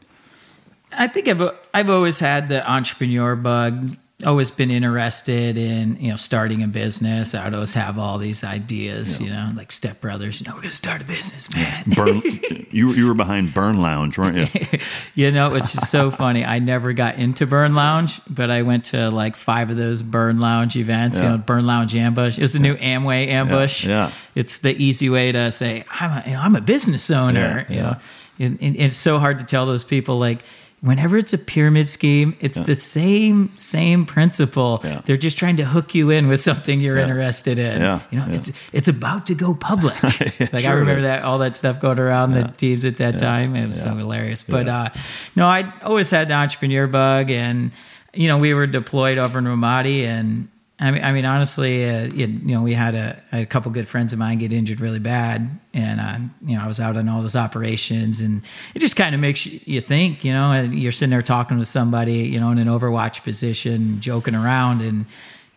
I 0.91 1.07
think 1.07 1.27
I've 1.27 1.41
I've 1.73 1.89
always 1.89 2.19
had 2.19 2.49
the 2.49 2.69
entrepreneur 2.69 3.35
bug. 3.35 3.95
Always 4.25 4.51
been 4.51 4.71
interested 4.71 5.57
in 5.57 5.97
you 5.99 6.09
know 6.11 6.15
starting 6.15 6.63
a 6.63 6.67
business. 6.67 7.35
I'd 7.35 7.53
always 7.53 7.73
have 7.73 7.97
all 7.99 8.17
these 8.17 8.43
ideas, 8.43 9.21
you 9.21 9.29
know, 9.29 9.51
like 9.55 9.71
Step 9.71 10.01
Brothers. 10.01 10.39
You 10.41 10.47
know, 10.47 10.55
we're 10.55 10.61
gonna 10.61 10.71
start 10.73 11.01
a 11.01 11.05
business, 11.05 11.53
man. 11.53 11.83
Burn, 11.87 12.21
you 12.71 12.91
you 12.93 13.07
were 13.07 13.13
behind 13.13 13.53
Burn 13.53 13.81
Lounge, 13.81 14.17
weren't 14.17 14.37
you? 14.53 14.79
you 15.15 15.31
know, 15.31 15.55
it's 15.55 15.73
just 15.73 15.89
so 15.91 16.11
funny. 16.11 16.43
I 16.45 16.59
never 16.59 16.93
got 16.93 17.15
into 17.15 17.45
Burn 17.45 17.75
Lounge, 17.75 18.21
but 18.29 18.49
I 18.49 18.61
went 18.61 18.85
to 18.85 19.09
like 19.09 19.35
five 19.35 19.69
of 19.69 19.77
those 19.77 20.01
Burn 20.01 20.39
Lounge 20.39 20.75
events. 20.75 21.17
Yeah. 21.17 21.23
You 21.23 21.29
know, 21.31 21.37
Burn 21.39 21.65
Lounge 21.65 21.95
Ambush. 21.95 22.37
It 22.37 22.41
was 22.41 22.53
the 22.53 22.59
new 22.59 22.75
Amway 22.75 23.27
Ambush. 23.27 23.85
yeah. 23.85 24.11
It's 24.35 24.59
the 24.59 24.73
easy 24.83 25.09
way 25.09 25.31
to 25.31 25.51
say 25.51 25.85
I'm 25.89 26.11
a, 26.11 26.23
you 26.27 26.33
know, 26.33 26.41
I'm 26.41 26.55
a 26.55 26.61
business 26.61 27.09
owner. 27.11 27.65
Yeah, 27.69 27.73
You 27.73 27.75
yeah. 27.75 27.81
know, 27.83 27.97
and, 28.39 28.57
and 28.61 28.75
it's 28.77 28.95
so 28.97 29.19
hard 29.19 29.39
to 29.39 29.45
tell 29.45 29.65
those 29.65 29.83
people 29.83 30.17
like. 30.19 30.39
Whenever 30.83 31.17
it's 31.17 31.31
a 31.31 31.37
pyramid 31.37 31.87
scheme, 31.87 32.35
it's 32.41 32.59
the 32.59 32.75
same 32.75 33.53
same 33.55 34.05
principle. 34.05 34.81
Yeah. 34.83 35.01
They're 35.05 35.15
just 35.15 35.37
trying 35.37 35.55
to 35.57 35.63
hook 35.65 35.95
you 35.95 36.09
in 36.09 36.27
with 36.27 36.41
something 36.41 36.81
you're 36.81 36.97
Yeah. 36.97 37.03
interested 37.07 37.57
in. 37.57 37.81
Yeah, 37.81 38.01
You 38.11 38.19
know, 38.19 38.25
yeah. 38.27 38.35
it's 38.35 38.51
it's 38.73 38.87
about 38.89 39.25
to 39.27 39.33
go 39.33 39.53
public. 39.55 40.03
like 40.03 40.53
I 40.53 40.59
sure 40.61 40.73
it 40.73 40.79
remember 40.81 41.03
that 41.03 41.23
all 41.23 41.37
that 41.39 41.55
stuff 41.55 41.79
going 41.79 41.99
around 41.99 42.31
the 42.33 42.49
teams 42.57 42.83
at 42.83 42.97
that 42.97 43.17
time. 43.17 43.55
It 43.55 43.69
was 43.69 43.81
so 43.81 43.95
hilarious. 43.95 44.43
But 44.43 44.67
uh, 44.67 44.89
no, 45.37 45.45
I 45.47 45.71
always 45.83 46.11
had 46.11 46.27
the 46.27 46.33
entrepreneur 46.33 46.85
bug, 46.87 47.31
and 47.31 47.71
you 48.13 48.27
know, 48.27 48.37
we 48.37 48.53
were 48.53 48.67
deployed 48.67 49.17
over 49.17 49.39
in 49.39 49.45
Ramadi, 49.45 50.03
and 50.03 50.49
I 50.83 50.91
mean, 50.91 51.03
I 51.03 51.11
mean, 51.13 51.25
honestly, 51.25 51.89
uh, 51.89 52.05
you, 52.05 52.27
you 52.27 52.55
know, 52.55 52.61
we 52.61 52.73
had 52.73 52.93
a, 52.95 53.21
a 53.31 53.45
couple 53.45 53.71
good 53.71 53.87
friends 53.87 54.11
of 54.11 54.19
mine 54.19 54.37
get 54.39 54.51
injured 54.51 54.79
really 54.81 54.99
bad, 54.99 55.49
and 55.73 55.99
uh, 56.01 56.17
you 56.45 56.57
know, 56.57 56.63
I 56.63 56.67
was 56.67 56.79
out 56.79 56.97
on 56.97 57.07
all 57.07 57.21
those 57.21 57.35
operations, 57.35 58.19
and 58.21 58.41
it 58.75 58.79
just 58.79 58.95
kind 58.95 59.15
of 59.15 59.21
makes 59.21 59.45
you, 59.45 59.59
you 59.65 59.81
think, 59.81 60.25
you 60.25 60.33
know, 60.33 60.51
and 60.51 60.77
you're 60.77 60.91
sitting 60.91 61.11
there 61.11 61.21
talking 61.21 61.57
with 61.57 61.67
somebody, 61.69 62.13
you 62.27 62.39
know, 62.39 62.51
in 62.51 62.57
an 62.57 62.67
Overwatch 62.67 63.23
position, 63.23 64.01
joking 64.01 64.35
around, 64.35 64.81
and 64.81 65.05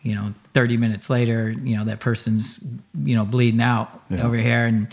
you 0.03 0.15
know, 0.15 0.33
30 0.55 0.77
minutes 0.77 1.11
later, 1.11 1.51
you 1.51 1.77
know, 1.77 1.85
that 1.87 1.99
person's, 1.99 2.65
you 3.03 3.17
know, 3.17 3.25
bleeding 3.25 3.61
out 3.61 4.03
Yeah. 4.09 4.23
over 4.25 4.37
here, 4.37 4.65
and 4.67 4.87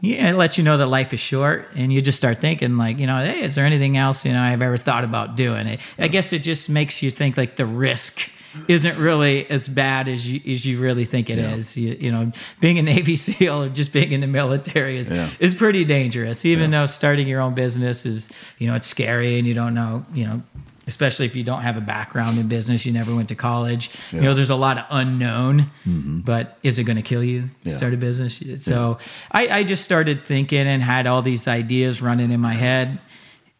yeah, 0.00 0.30
it 0.30 0.34
lets 0.34 0.58
you 0.58 0.64
know 0.64 0.78
that 0.78 0.86
life 0.86 1.14
is 1.14 1.20
short, 1.20 1.68
and 1.76 1.92
you 1.92 2.00
just 2.00 2.18
start 2.18 2.38
thinking 2.38 2.76
like, 2.76 2.98
you 2.98 3.06
know, 3.06 3.22
hey, 3.24 3.42
is 3.42 3.54
there 3.54 3.64
anything 3.66 3.96
else 3.96 4.24
you 4.26 4.32
know 4.32 4.42
I've 4.42 4.60
ever 4.62 4.76
thought 4.76 5.04
about 5.04 5.36
doing? 5.36 5.68
It. 5.68 5.80
I 5.98 6.08
guess 6.08 6.32
it 6.32 6.40
just 6.42 6.68
makes 6.68 7.00
you 7.02 7.12
think 7.12 7.36
like 7.36 7.54
the 7.54 7.66
risk 7.66 8.28
isn't 8.68 8.98
really 8.98 9.48
as 9.48 9.68
bad 9.68 10.08
as 10.08 10.26
you 10.28 10.40
as 10.52 10.64
you 10.66 10.78
really 10.80 11.04
think 11.04 11.30
it 11.30 11.38
is. 11.38 11.76
You, 11.76 11.96
you 11.98 12.12
know, 12.12 12.32
being 12.60 12.78
a 12.78 12.82
Navy 12.82 13.16
SEAL 13.26 13.62
or 13.64 13.68
just 13.68 13.92
being 13.92 14.12
in 14.12 14.20
the 14.20 14.26
military 14.26 14.96
is 14.98 15.10
Yeah. 15.10 15.30
is 15.38 15.54
pretty 15.54 15.84
dangerous. 15.84 16.44
Even 16.44 16.70
though 16.70 16.86
starting 16.86 17.26
your 17.28 17.40
own 17.40 17.54
business 17.54 18.04
is, 18.06 18.30
you 18.58 18.66
know, 18.66 18.74
it's 18.74 18.86
scary 18.88 19.38
and 19.38 19.46
you 19.46 19.54
don't 19.54 19.74
know, 19.74 20.04
you 20.14 20.24
know. 20.26 20.42
Especially 20.88 21.26
if 21.26 21.36
you 21.36 21.44
don't 21.44 21.62
have 21.62 21.76
a 21.76 21.80
background 21.80 22.38
in 22.40 22.48
business, 22.48 22.84
you 22.84 22.92
never 22.92 23.14
went 23.14 23.28
to 23.28 23.36
college. 23.36 23.88
You 24.10 24.20
know, 24.20 24.34
there's 24.34 24.50
a 24.50 24.56
lot 24.56 24.78
of 24.78 24.84
unknown. 24.90 25.70
Mm-hmm. 25.86 26.18
But 26.22 26.58
is 26.64 26.76
it 26.80 26.82
going 26.84 26.96
to 26.96 27.02
kill 27.02 27.22
you? 27.22 27.42
to 27.62 27.70
Yeah. 27.70 27.76
Start 27.76 27.94
a 27.94 27.96
business. 27.96 28.42
So 28.64 28.98
I, 29.30 29.46
I 29.60 29.62
just 29.62 29.84
started 29.84 30.24
thinking 30.24 30.66
and 30.66 30.82
had 30.82 31.06
all 31.06 31.22
these 31.22 31.46
ideas 31.46 32.02
running 32.02 32.32
in 32.32 32.40
my 32.40 32.54
head. 32.54 32.98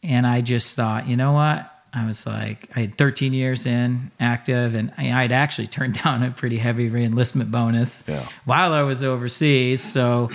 And 0.02 0.27
I 0.27 0.40
just 0.40 0.74
thought, 0.74 1.06
you 1.06 1.16
know 1.16 1.31
what? 1.32 1.71
I 1.94 2.06
was 2.06 2.27
like, 2.27 2.70
I 2.74 2.81
had 2.81 2.97
13 2.98 3.32
years 3.35 3.66
in 3.66 4.10
active, 4.19 4.74
and 4.74 4.93
I, 4.97 5.24
I'd 5.24 5.32
actually 5.32 5.66
turned 5.66 5.94
down 6.02 6.23
a 6.23 6.31
pretty 6.31 6.59
heavy 6.59 6.89
reenlistment 6.90 7.51
bonus 7.51 8.02
Yeah. 8.09 8.27
while 8.44 8.73
I 8.73 8.82
was 8.82 9.02
overseas. 9.02 9.82
So, 9.82 10.31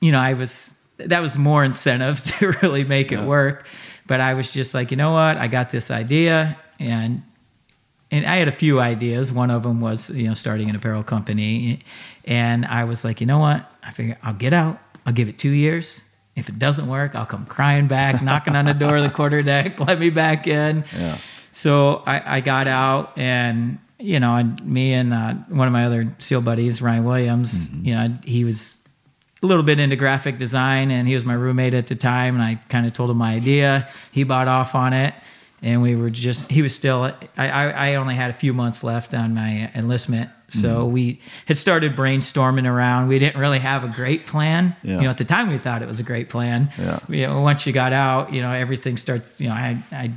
you 0.00 0.10
know, 0.12 0.20
I 0.20 0.32
was, 0.34 0.74
that 0.98 1.20
was 1.20 1.36
more 1.36 1.64
incentive 1.64 2.22
to 2.38 2.52
really 2.62 2.84
make 2.84 3.12
it 3.12 3.20
work. 3.20 3.66
But 4.06 4.20
I 4.20 4.34
was 4.34 4.52
just 4.52 4.72
like, 4.72 4.90
you 4.90 4.96
know 4.96 5.12
what? 5.12 5.36
I 5.36 5.48
got 5.48 5.70
this 5.70 5.90
idea, 5.90 6.56
and 6.78 7.22
and 8.12 8.24
I 8.24 8.36
had 8.36 8.46
a 8.46 8.52
few 8.52 8.78
ideas. 8.78 9.32
One 9.32 9.50
of 9.50 9.64
them 9.64 9.80
was, 9.80 10.10
you 10.10 10.28
know, 10.28 10.34
starting 10.34 10.70
an 10.70 10.76
apparel 10.76 11.02
company. 11.02 11.80
And 12.24 12.64
I 12.64 12.84
was 12.84 13.02
like, 13.04 13.20
you 13.20 13.26
know 13.26 13.40
what? 13.40 13.68
I 13.82 13.90
figure 13.90 14.16
I'll 14.22 14.32
get 14.32 14.52
out. 14.52 14.78
I'll 15.04 15.12
give 15.12 15.28
it 15.28 15.38
two 15.38 15.50
years. 15.50 16.04
If 16.36 16.48
it 16.48 16.58
doesn't 16.58 16.86
work, 16.86 17.14
I'll 17.14 17.26
come 17.26 17.46
crying 17.46 17.88
back, 17.88 18.22
knocking 18.22 18.54
on 18.54 18.66
the 18.66 18.74
door 18.74 18.96
of 18.96 19.02
the 19.02 19.10
quarter 19.10 19.42
deck, 19.42 19.80
let 19.86 19.98
me 19.98 20.10
back 20.10 20.46
in. 20.46 20.84
Yeah. 20.96 21.18
So 21.50 22.02
I, 22.06 22.36
I 22.36 22.40
got 22.42 22.68
out 22.68 23.16
and, 23.16 23.78
you 23.98 24.20
know, 24.20 24.36
and 24.36 24.64
me 24.64 24.92
and 24.92 25.14
uh, 25.14 25.34
one 25.48 25.66
of 25.66 25.72
my 25.72 25.86
other 25.86 26.14
SEAL 26.18 26.42
buddies, 26.42 26.82
Ryan 26.82 27.04
Williams, 27.04 27.72
you 27.72 27.94
know, 27.94 28.14
he 28.24 28.44
was 28.44 28.86
a 29.42 29.46
little 29.46 29.62
bit 29.62 29.80
into 29.80 29.96
graphic 29.96 30.38
design 30.38 30.90
and 30.90 31.08
he 31.08 31.14
was 31.14 31.24
my 31.24 31.34
roommate 31.34 31.72
at 31.72 31.86
the 31.86 31.94
time 31.96 32.34
and 32.34 32.44
I 32.44 32.56
kind 32.68 32.86
of 32.86 32.92
told 32.92 33.10
him 33.10 33.16
my 33.16 33.34
idea. 33.34 33.88
He 34.12 34.24
bought 34.24 34.48
off 34.48 34.74
on 34.74 34.92
it 34.92 35.14
and 35.62 35.82
we 35.82 35.96
were 35.96 36.10
just 36.10 36.50
he 36.50 36.62
was 36.62 36.74
still 36.74 37.02
I, 37.02 37.48
I, 37.48 37.70
I 37.70 37.94
only 37.94 38.14
had 38.14 38.30
a 38.30 38.34
few 38.34 38.52
months 38.52 38.84
left 38.84 39.14
on 39.14 39.34
my 39.34 39.70
enlistment. 39.74 40.30
So 40.48 40.82
mm-hmm. 40.82 40.92
we 40.92 41.20
had 41.46 41.56
started 41.56 41.96
brainstorming 41.96 42.70
around. 42.70 43.08
We 43.08 43.18
didn't 43.18 43.40
really 43.40 43.58
have 43.58 43.84
a 43.84 43.88
great 43.88 44.26
plan. 44.26 44.76
Yeah. 44.82 44.96
You 44.96 45.02
know, 45.02 45.10
at 45.10 45.18
the 45.18 45.24
time 45.24 45.50
we 45.50 45.58
thought 45.58 45.82
it 45.82 45.88
was 45.88 45.98
a 45.98 46.04
great 46.04 46.28
plan. 46.28 46.70
Yeah. 46.78 47.00
You 47.08 47.26
know, 47.26 47.40
once 47.40 47.66
you 47.66 47.72
got 47.72 47.92
out, 47.92 48.32
you 48.32 48.42
know, 48.42 48.52
everything 48.52 48.96
starts, 48.96 49.40
you 49.40 49.48
know, 49.48 49.54
I 49.54 49.82
I 49.90 50.12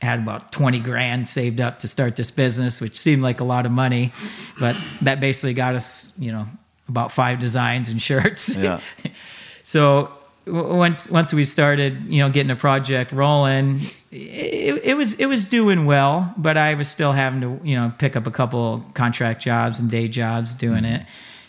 had 0.00 0.20
about 0.20 0.52
20 0.52 0.80
grand 0.80 1.28
saved 1.28 1.60
up 1.60 1.80
to 1.80 1.88
start 1.88 2.16
this 2.16 2.30
business, 2.30 2.80
which 2.80 2.98
seemed 2.98 3.22
like 3.22 3.40
a 3.40 3.44
lot 3.44 3.66
of 3.66 3.72
money, 3.72 4.12
but 4.58 4.76
that 5.02 5.20
basically 5.20 5.54
got 5.54 5.74
us, 5.74 6.12
you 6.18 6.32
know, 6.32 6.46
about 6.88 7.12
five 7.12 7.38
designs 7.40 7.90
and 7.90 8.00
shirts. 8.00 8.56
Yeah. 8.56 8.80
so 9.62 10.12
once 10.46 11.10
once 11.10 11.32
we 11.32 11.44
started, 11.44 12.10
you 12.10 12.18
know, 12.18 12.28
getting 12.28 12.50
a 12.50 12.56
project 12.56 13.12
rolling, 13.12 13.82
it, 14.10 14.80
it 14.84 14.96
was 14.96 15.14
it 15.14 15.26
was 15.26 15.46
doing 15.46 15.86
well, 15.86 16.34
but 16.36 16.56
I 16.56 16.74
was 16.74 16.88
still 16.88 17.12
having 17.12 17.40
to, 17.40 17.60
you 17.66 17.76
know, 17.76 17.92
pick 17.98 18.16
up 18.16 18.26
a 18.26 18.30
couple 18.30 18.84
contract 18.94 19.42
jobs 19.42 19.80
and 19.80 19.90
day 19.90 20.08
jobs 20.08 20.54
doing 20.54 20.84
it. 20.84 21.06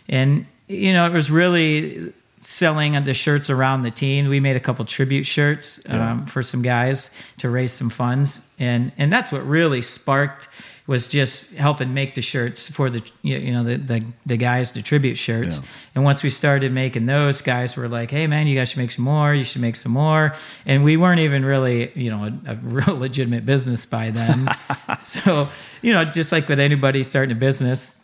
And 0.07 0.45
you 0.67 0.93
know, 0.93 1.05
it 1.05 1.13
was 1.13 1.29
really 1.29 2.13
selling 2.41 3.01
the 3.03 3.13
shirts 3.13 3.49
around 3.49 3.81
the 3.83 3.91
team. 3.91 4.27
We 4.29 4.39
made 4.39 4.55
a 4.55 4.59
couple 4.59 4.85
tribute 4.85 5.25
shirts 5.25 5.81
um, 5.89 6.25
for 6.27 6.43
some 6.43 6.61
guys 6.61 7.11
to 7.39 7.49
raise 7.49 7.73
some 7.73 7.89
funds, 7.89 8.49
and 8.59 8.91
and 8.97 9.11
that's 9.11 9.31
what 9.31 9.45
really 9.45 9.81
sparked 9.81 10.47
was 10.87 11.07
just 11.07 11.55
helping 11.55 11.95
make 11.95 12.13
the 12.13 12.21
shirts 12.21 12.69
for 12.69 12.91
the 12.91 13.01
you 13.23 13.51
know 13.51 13.63
the 13.63 13.77
the, 13.77 14.03
the 14.25 14.37
guys 14.37 14.71
the 14.73 14.81
tribute 14.83 15.17
shirts. 15.17 15.59
Yeah. 15.59 15.67
And 15.95 16.03
once 16.03 16.21
we 16.21 16.29
started 16.29 16.71
making 16.71 17.07
those, 17.07 17.41
guys 17.41 17.75
were 17.75 17.87
like, 17.87 18.11
"Hey 18.11 18.27
man, 18.27 18.45
you 18.47 18.55
guys 18.55 18.69
should 18.69 18.77
make 18.77 18.91
some 18.91 19.05
more. 19.05 19.33
You 19.33 19.43
should 19.45 19.61
make 19.61 19.75
some 19.77 19.93
more." 19.93 20.33
And 20.65 20.83
we 20.83 20.95
weren't 20.97 21.21
even 21.21 21.43
really 21.43 21.91
you 21.95 22.11
know 22.11 22.25
a, 22.25 22.51
a 22.51 22.55
real 22.61 22.95
legitimate 22.97 23.45
business 23.45 23.85
by 23.85 24.11
then. 24.11 24.47
so 25.01 25.47
you 25.81 25.91
know, 25.91 26.05
just 26.05 26.31
like 26.31 26.47
with 26.47 26.59
anybody 26.59 27.03
starting 27.03 27.31
a 27.31 27.39
business, 27.39 27.99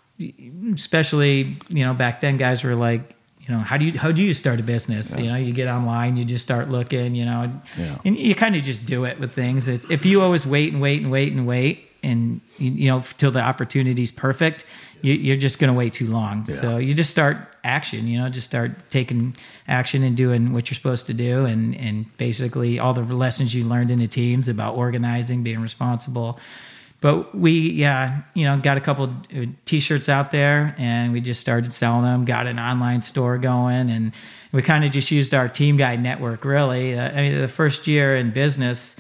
especially 0.74 1.58
you 1.70 1.86
know 1.86 1.94
back 1.94 2.22
then, 2.22 2.38
guys 2.38 2.64
were 2.64 2.76
like. 2.76 3.16
You 3.48 3.58
know, 3.58 3.64
how 3.64 3.76
do 3.76 3.86
you 3.86 3.98
how 3.98 4.12
do 4.12 4.22
you 4.22 4.36
start 4.36 4.60
a 4.60 4.64
business? 4.64 5.18
You 5.18 5.26
know, 5.26 5.36
you 5.36 5.52
get 5.52 5.68
online, 5.68 6.16
you 6.16 6.24
just 6.26 6.46
start 6.46 6.70
looking. 6.70 7.16
You 7.16 7.26
know, 7.26 7.52
Yeah. 7.76 7.98
and 8.06 8.16
you 8.16 8.36
kind 8.36 8.56
of 8.56 8.62
just 8.62 8.86
do 8.86 9.04
it 9.06 9.20
with 9.20 9.34
things. 9.34 9.68
It's, 9.68 9.84
if 9.90 10.06
you 10.06 10.22
always 10.22 10.46
wait 10.46 10.72
and 10.72 10.80
wait 10.82 11.02
and 11.02 11.12
wait 11.12 11.34
and 11.34 11.48
wait, 11.48 11.90
and 12.04 12.42
you, 12.58 12.72
you 12.72 12.90
know 12.90 13.02
till 13.18 13.32
the 13.32 13.42
opportunity's 13.42 14.12
perfect, 14.12 14.66
you, 15.02 15.14
you're 15.14 15.38
just 15.38 15.60
going 15.60 15.72
to 15.72 15.78
wait 15.78 15.94
too 15.94 16.08
long. 16.08 16.46
So 16.46 16.78
you 16.78 16.94
just 16.94 17.12
start 17.12 17.38
action. 17.64 18.08
You 18.08 18.20
know, 18.20 18.30
just 18.30 18.48
start 18.48 18.72
taking 18.90 19.36
action 19.68 20.04
and 20.04 20.18
doing 20.18 20.54
what 20.54 20.70
you're 20.70 20.76
supposed 20.76 21.06
to 21.08 21.14
do, 21.14 21.46
and 21.46 21.76
and 21.76 22.18
basically 22.18 22.80
all 22.80 22.94
the 22.94 23.02
lessons 23.02 23.54
you 23.54 23.66
learned 23.66 23.92
in 23.92 24.00
the 24.00 24.08
teams 24.08 24.50
about 24.50 24.76
organizing, 24.76 25.44
being 25.44 25.62
responsible. 25.62 26.40
But 27.02 27.34
we, 27.34 27.52
yeah, 27.72 28.22
you 28.36 28.46
know, 28.46 28.60
got 28.60 28.78
a 28.78 28.80
couple 28.80 29.12
t-shirts 29.66 30.08
out 30.08 30.32
there 30.32 30.76
and 30.78 31.12
we 31.12 31.20
just 31.20 31.42
started 31.42 31.74
selling 31.74 32.04
them, 32.04 32.26
got 32.26 32.46
an 32.46 32.60
online 32.60 33.02
store 33.02 33.40
going 33.40 33.90
and 33.90 34.12
we 34.52 34.62
kind 34.62 34.86
of 34.86 34.92
just 34.92 35.10
used 35.10 35.34
our 35.34 35.50
team 35.50 35.78
guide 35.78 36.02
network 36.02 36.46
really. 36.46 36.96
Uh, 36.96 37.10
I 37.10 37.16
mean, 37.16 37.42
the 37.42 37.48
first 37.48 37.88
year 37.88 38.16
in 38.16 38.30
business, 38.30 38.98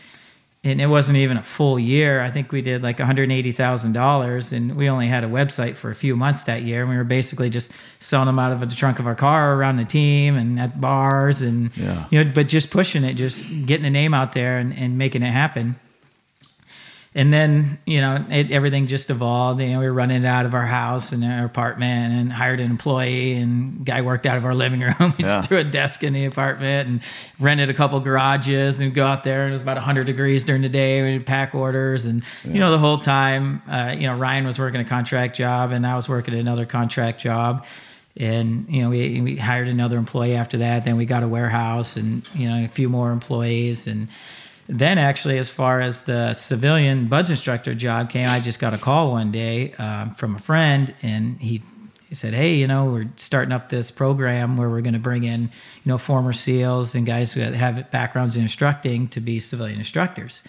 and 0.63 0.79
it 0.79 0.85
wasn't 0.87 1.17
even 1.17 1.37
a 1.37 1.41
full 1.43 1.79
year. 1.79 2.21
I 2.21 2.29
think 2.29 2.51
we 2.51 2.61
did 2.61 2.83
like 2.83 2.99
$180,000 2.99 4.53
and 4.53 4.75
we 4.75 4.89
only 4.89 5.07
had 5.07 5.23
a 5.23 5.27
website 5.27 5.73
for 5.75 5.89
a 5.89 5.95
few 5.95 6.15
months 6.15 6.43
that 6.43 6.61
year. 6.61 6.81
And 6.81 6.89
we 6.89 6.97
were 6.97 7.03
basically 7.03 7.49
just 7.49 7.71
selling 7.99 8.27
them 8.27 8.37
out 8.37 8.51
of 8.51 8.69
the 8.69 8.75
trunk 8.75 8.99
of 8.99 9.07
our 9.07 9.15
car 9.15 9.55
around 9.55 9.77
the 9.77 9.85
team 9.85 10.35
and 10.35 10.59
at 10.59 10.79
bars 10.79 11.41
and, 11.41 11.75
Yeah. 11.75 12.05
you 12.11 12.23
know, 12.23 12.31
but 12.33 12.47
just 12.47 12.69
pushing 12.69 13.03
it, 13.03 13.15
just 13.15 13.49
getting 13.65 13.83
the 13.83 13.89
name 13.89 14.13
out 14.13 14.33
there 14.33 14.59
and, 14.59 14.73
and 14.77 14.97
making 14.97 15.23
it 15.23 15.31
happen. 15.31 15.75
And 17.13 17.33
then 17.33 17.77
you 17.85 17.99
know 17.99 18.25
it, 18.29 18.51
everything 18.51 18.87
just 18.87 19.09
evolved. 19.09 19.59
You 19.59 19.67
know, 19.71 19.79
we 19.79 19.85
were 19.85 19.93
running 19.93 20.23
it 20.23 20.25
out 20.25 20.45
of 20.45 20.53
our 20.53 20.65
house 20.65 21.11
and 21.11 21.23
our 21.25 21.45
apartment, 21.45 22.13
and 22.13 22.31
hired 22.31 22.59
an 22.61 22.69
employee, 22.71 23.33
and 23.33 23.85
guy 23.85 24.01
worked 24.01 24.25
out 24.25 24.37
of 24.37 24.45
our 24.45 24.55
living 24.55 24.79
room. 24.79 24.95
we 24.99 25.25
Yeah. 25.25 25.35
just 25.37 25.49
threw 25.49 25.57
a 25.57 25.63
desk 25.63 26.03
in 26.03 26.13
the 26.13 26.25
apartment 26.25 26.87
and 26.87 27.01
rented 27.39 27.69
a 27.69 27.73
couple 27.73 27.99
garages, 27.99 28.79
and 28.79 28.93
go 28.93 29.05
out 29.05 29.23
there. 29.25 29.41
And 29.43 29.49
it 29.49 29.53
was 29.53 29.61
about 29.61 29.75
100 29.77 30.05
degrees 30.05 30.43
during 30.45 30.61
the 30.61 30.69
day. 30.69 31.01
We'd 31.03 31.25
pack 31.25 31.53
orders, 31.53 32.05
and 32.05 32.23
you 32.45 32.59
know 32.59 32.71
the 32.71 32.79
whole 32.79 32.97
time, 32.97 33.61
uh, 33.69 33.93
you 33.97 34.07
know 34.07 34.15
Ryan 34.17 34.45
was 34.45 34.57
working 34.57 34.79
a 34.79 34.85
contract 34.85 35.35
job, 35.35 35.71
and 35.71 35.85
I 35.85 35.95
was 35.95 36.07
working 36.07 36.33
another 36.33 36.65
contract 36.65 37.19
job. 37.19 37.65
And 38.17 38.65
you 38.69 38.81
know, 38.83 38.89
we, 38.89 39.21
we 39.21 39.35
hired 39.37 39.69
another 39.69 39.97
employee 39.97 40.35
after 40.35 40.57
that. 40.57 40.83
Then 40.83 40.97
we 40.97 41.05
got 41.05 41.23
a 41.23 41.27
warehouse, 41.29 41.95
and 41.97 42.27
you 42.35 42.49
know, 42.49 42.63
a 42.63 42.67
few 42.67 42.89
more 42.89 43.11
employees, 43.11 43.87
and 43.87 44.09
then 44.71 44.97
actually 44.97 45.37
as 45.37 45.49
far 45.49 45.81
as 45.81 46.05
the 46.05 46.33
civilian 46.33 47.07
BUD/S 47.07 47.29
instructor 47.29 47.75
job 47.75 48.09
came 48.09 48.29
i 48.29 48.39
just 48.39 48.59
got 48.59 48.73
a 48.73 48.77
call 48.77 49.11
one 49.11 49.31
day 49.31 49.73
um, 49.73 50.15
from 50.15 50.35
a 50.35 50.39
friend 50.39 50.93
and 51.01 51.39
he, 51.41 51.61
he 52.07 52.15
said 52.15 52.33
hey 52.33 52.55
you 52.55 52.67
know 52.67 52.91
we're 52.91 53.09
starting 53.17 53.51
up 53.51 53.69
this 53.69 53.91
program 53.91 54.57
where 54.57 54.69
we're 54.69 54.81
going 54.81 54.93
to 54.93 54.99
bring 54.99 55.23
in 55.23 55.41
you 55.41 55.49
know 55.85 55.97
former 55.97 56.33
seals 56.33 56.95
and 56.95 57.05
guys 57.05 57.33
who 57.33 57.41
have 57.41 57.91
backgrounds 57.91 58.35
in 58.35 58.43
instructing 58.43 59.07
to 59.09 59.19
be 59.19 59.39
civilian 59.39 59.79
instructors 59.79 60.41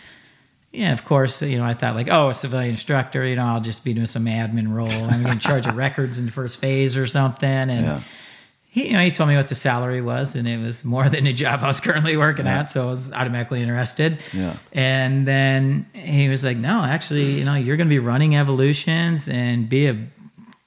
yeah, 0.73 0.93
of 0.95 1.05
course, 1.05 1.43
you 1.43 1.59
know, 1.59 1.65
I 1.65 1.75
thought 1.75 1.95
like, 1.95 2.09
oh, 2.11 2.31
a 2.31 2.35
civilian 2.35 2.71
instructor, 2.71 3.27
you 3.27 3.37
know, 3.37 3.45
I'll 3.45 3.61
just 3.61 3.85
be 3.85 3.93
doing 3.93 4.07
some 4.07 4.25
admin 4.25 4.75
role. 4.75 4.89
I'm 4.89 5.27
in 5.27 5.39
charge 5.39 5.67
of 5.67 5.77
records 5.77 6.19
in 6.19 6.25
the 6.25 6.33
first 6.33 6.57
phase 6.57 6.97
or 6.97 7.07
something. 7.07 7.47
And 7.47 7.85
Yeah. 7.85 8.01
He, 8.75 8.87
you 8.87 8.93
know, 8.95 9.01
he 9.01 9.11
told 9.11 9.29
me 9.29 9.37
what 9.37 9.49
the 9.49 9.55
salary 9.55 10.01
was, 10.01 10.35
and 10.35 10.49
it 10.49 10.59
was 10.59 10.83
more 10.83 11.07
than 11.15 11.25
the 11.25 11.33
job 11.35 11.61
I 11.63 11.67
was 11.67 11.79
currently 11.79 12.17
working 12.17 12.47
Yeah. 12.47 12.61
at, 12.61 12.71
so 12.71 12.89
I 12.89 12.91
was 12.91 13.13
automatically 13.13 13.61
interested. 13.61 14.19
Yeah. 14.33 14.57
And 14.73 15.29
then 15.29 15.85
he 15.93 16.31
was 16.31 16.43
like, 16.43 16.57
"No, 16.57 16.83
actually, 16.83 17.33
you 17.39 17.45
know, 17.45 17.55
you're 17.55 17.77
going 17.77 17.89
to 17.89 17.95
be 17.95 17.99
running 17.99 18.35
evolutions 18.35 19.29
and 19.29 19.69
be 19.69 19.89
a 19.89 19.97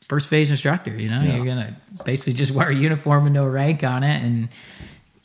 first 0.08 0.28
phase 0.28 0.52
instructor. 0.52 0.92
You 0.92 1.10
know, 1.10 1.22
Yeah. 1.22 1.36
you're 1.38 1.46
going 1.46 1.58
to 1.66 1.76
basically 2.04 2.34
just 2.34 2.52
wear 2.52 2.70
a 2.70 2.76
uniform 2.76 3.26
and 3.26 3.34
no 3.34 3.48
rank 3.48 3.84
on 3.84 4.04
it, 4.04 4.22
and 4.24 4.50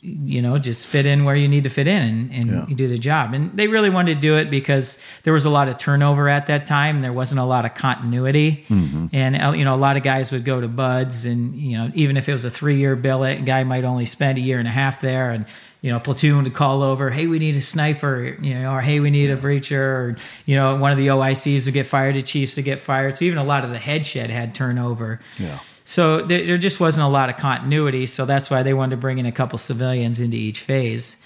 you 0.03 0.41
know, 0.41 0.57
just 0.57 0.87
fit 0.87 1.05
in 1.05 1.25
where 1.25 1.35
you 1.35 1.47
need 1.47 1.63
to 1.63 1.69
fit 1.69 1.87
in 1.87 2.01
and, 2.01 2.31
and 2.33 2.49
Yeah. 2.51 2.65
you 2.67 2.73
do 2.75 2.87
the 2.87 2.97
job. 2.97 3.33
And 3.35 3.55
they 3.55 3.67
really 3.67 3.91
wanted 3.91 4.15
to 4.15 4.19
do 4.21 4.35
it 4.37 4.49
because 4.49 4.97
there 5.23 5.31
was 5.33 5.45
a 5.45 5.49
lot 5.51 5.67
of 5.67 5.77
turnover 5.77 6.27
at 6.27 6.47
that 6.47 6.65
time. 6.65 6.95
And 6.95 7.03
there 7.03 7.13
wasn't 7.13 7.39
a 7.39 7.43
lot 7.43 7.65
of 7.65 7.75
continuity. 7.75 8.65
And, 8.69 9.35
uh, 9.39 9.53
you 9.55 9.63
know, 9.63 9.75
a 9.75 9.77
lot 9.77 9.97
of 9.97 10.03
guys 10.03 10.31
would 10.31 10.43
go 10.43 10.59
to 10.59 10.67
BUD/S 10.67 11.25
and, 11.25 11.55
you 11.55 11.77
know, 11.77 11.91
even 11.93 12.17
if 12.17 12.27
it 12.27 12.33
was 12.33 12.45
a 12.45 12.49
three 12.49 12.77
year 12.77 12.95
billet, 12.95 13.39
a 13.39 13.41
guy 13.43 13.63
might 13.63 13.83
only 13.83 14.07
spend 14.07 14.39
a 14.39 14.41
year 14.41 14.57
and 14.57 14.67
a 14.67 14.71
half 14.71 15.01
there. 15.01 15.29
And, 15.29 15.45
you 15.81 15.91
know, 15.91 15.99
platoon 15.99 16.43
would 16.43 16.53
call 16.55 16.81
over, 16.81 17.11
hey, 17.11 17.27
we 17.27 17.37
need 17.37 17.55
a 17.55 17.61
sniper, 17.61 18.35
you 18.41 18.55
know, 18.55 18.71
or 18.73 18.81
hey, 18.81 18.99
we 18.99 19.11
need 19.11 19.29
a 19.29 19.37
breacher, 19.37 19.79
or, 19.79 20.15
you 20.47 20.55
know, 20.55 20.77
one 20.77 20.91
of 20.91 20.97
the 20.97 21.07
OICs 21.07 21.65
would 21.65 21.73
get 21.75 21.85
fired, 21.85 22.15
the 22.15 22.21
chiefs 22.23 22.55
would 22.55 22.65
get 22.65 22.79
fired. 22.79 23.17
So 23.17 23.25
even 23.25 23.37
a 23.37 23.43
lot 23.43 23.63
of 23.63 23.69
the 23.69 23.77
head 23.79 24.05
shed 24.07 24.29
had 24.31 24.53
turnover. 24.55 25.19
Yeah. 25.39 25.59
So 25.91 26.21
there, 26.21 26.45
there 26.45 26.57
just 26.57 26.79
wasn't 26.79 27.03
a 27.05 27.09
lot 27.09 27.29
of 27.29 27.35
continuity. 27.35 28.05
So 28.05 28.25
that's 28.25 28.49
why 28.49 28.63
they 28.63 28.73
wanted 28.73 28.91
to 28.91 28.97
bring 29.01 29.17
in 29.17 29.25
a 29.25 29.31
couple 29.33 29.59
civilians 29.59 30.21
into 30.21 30.37
each 30.37 30.61
phase. 30.61 31.21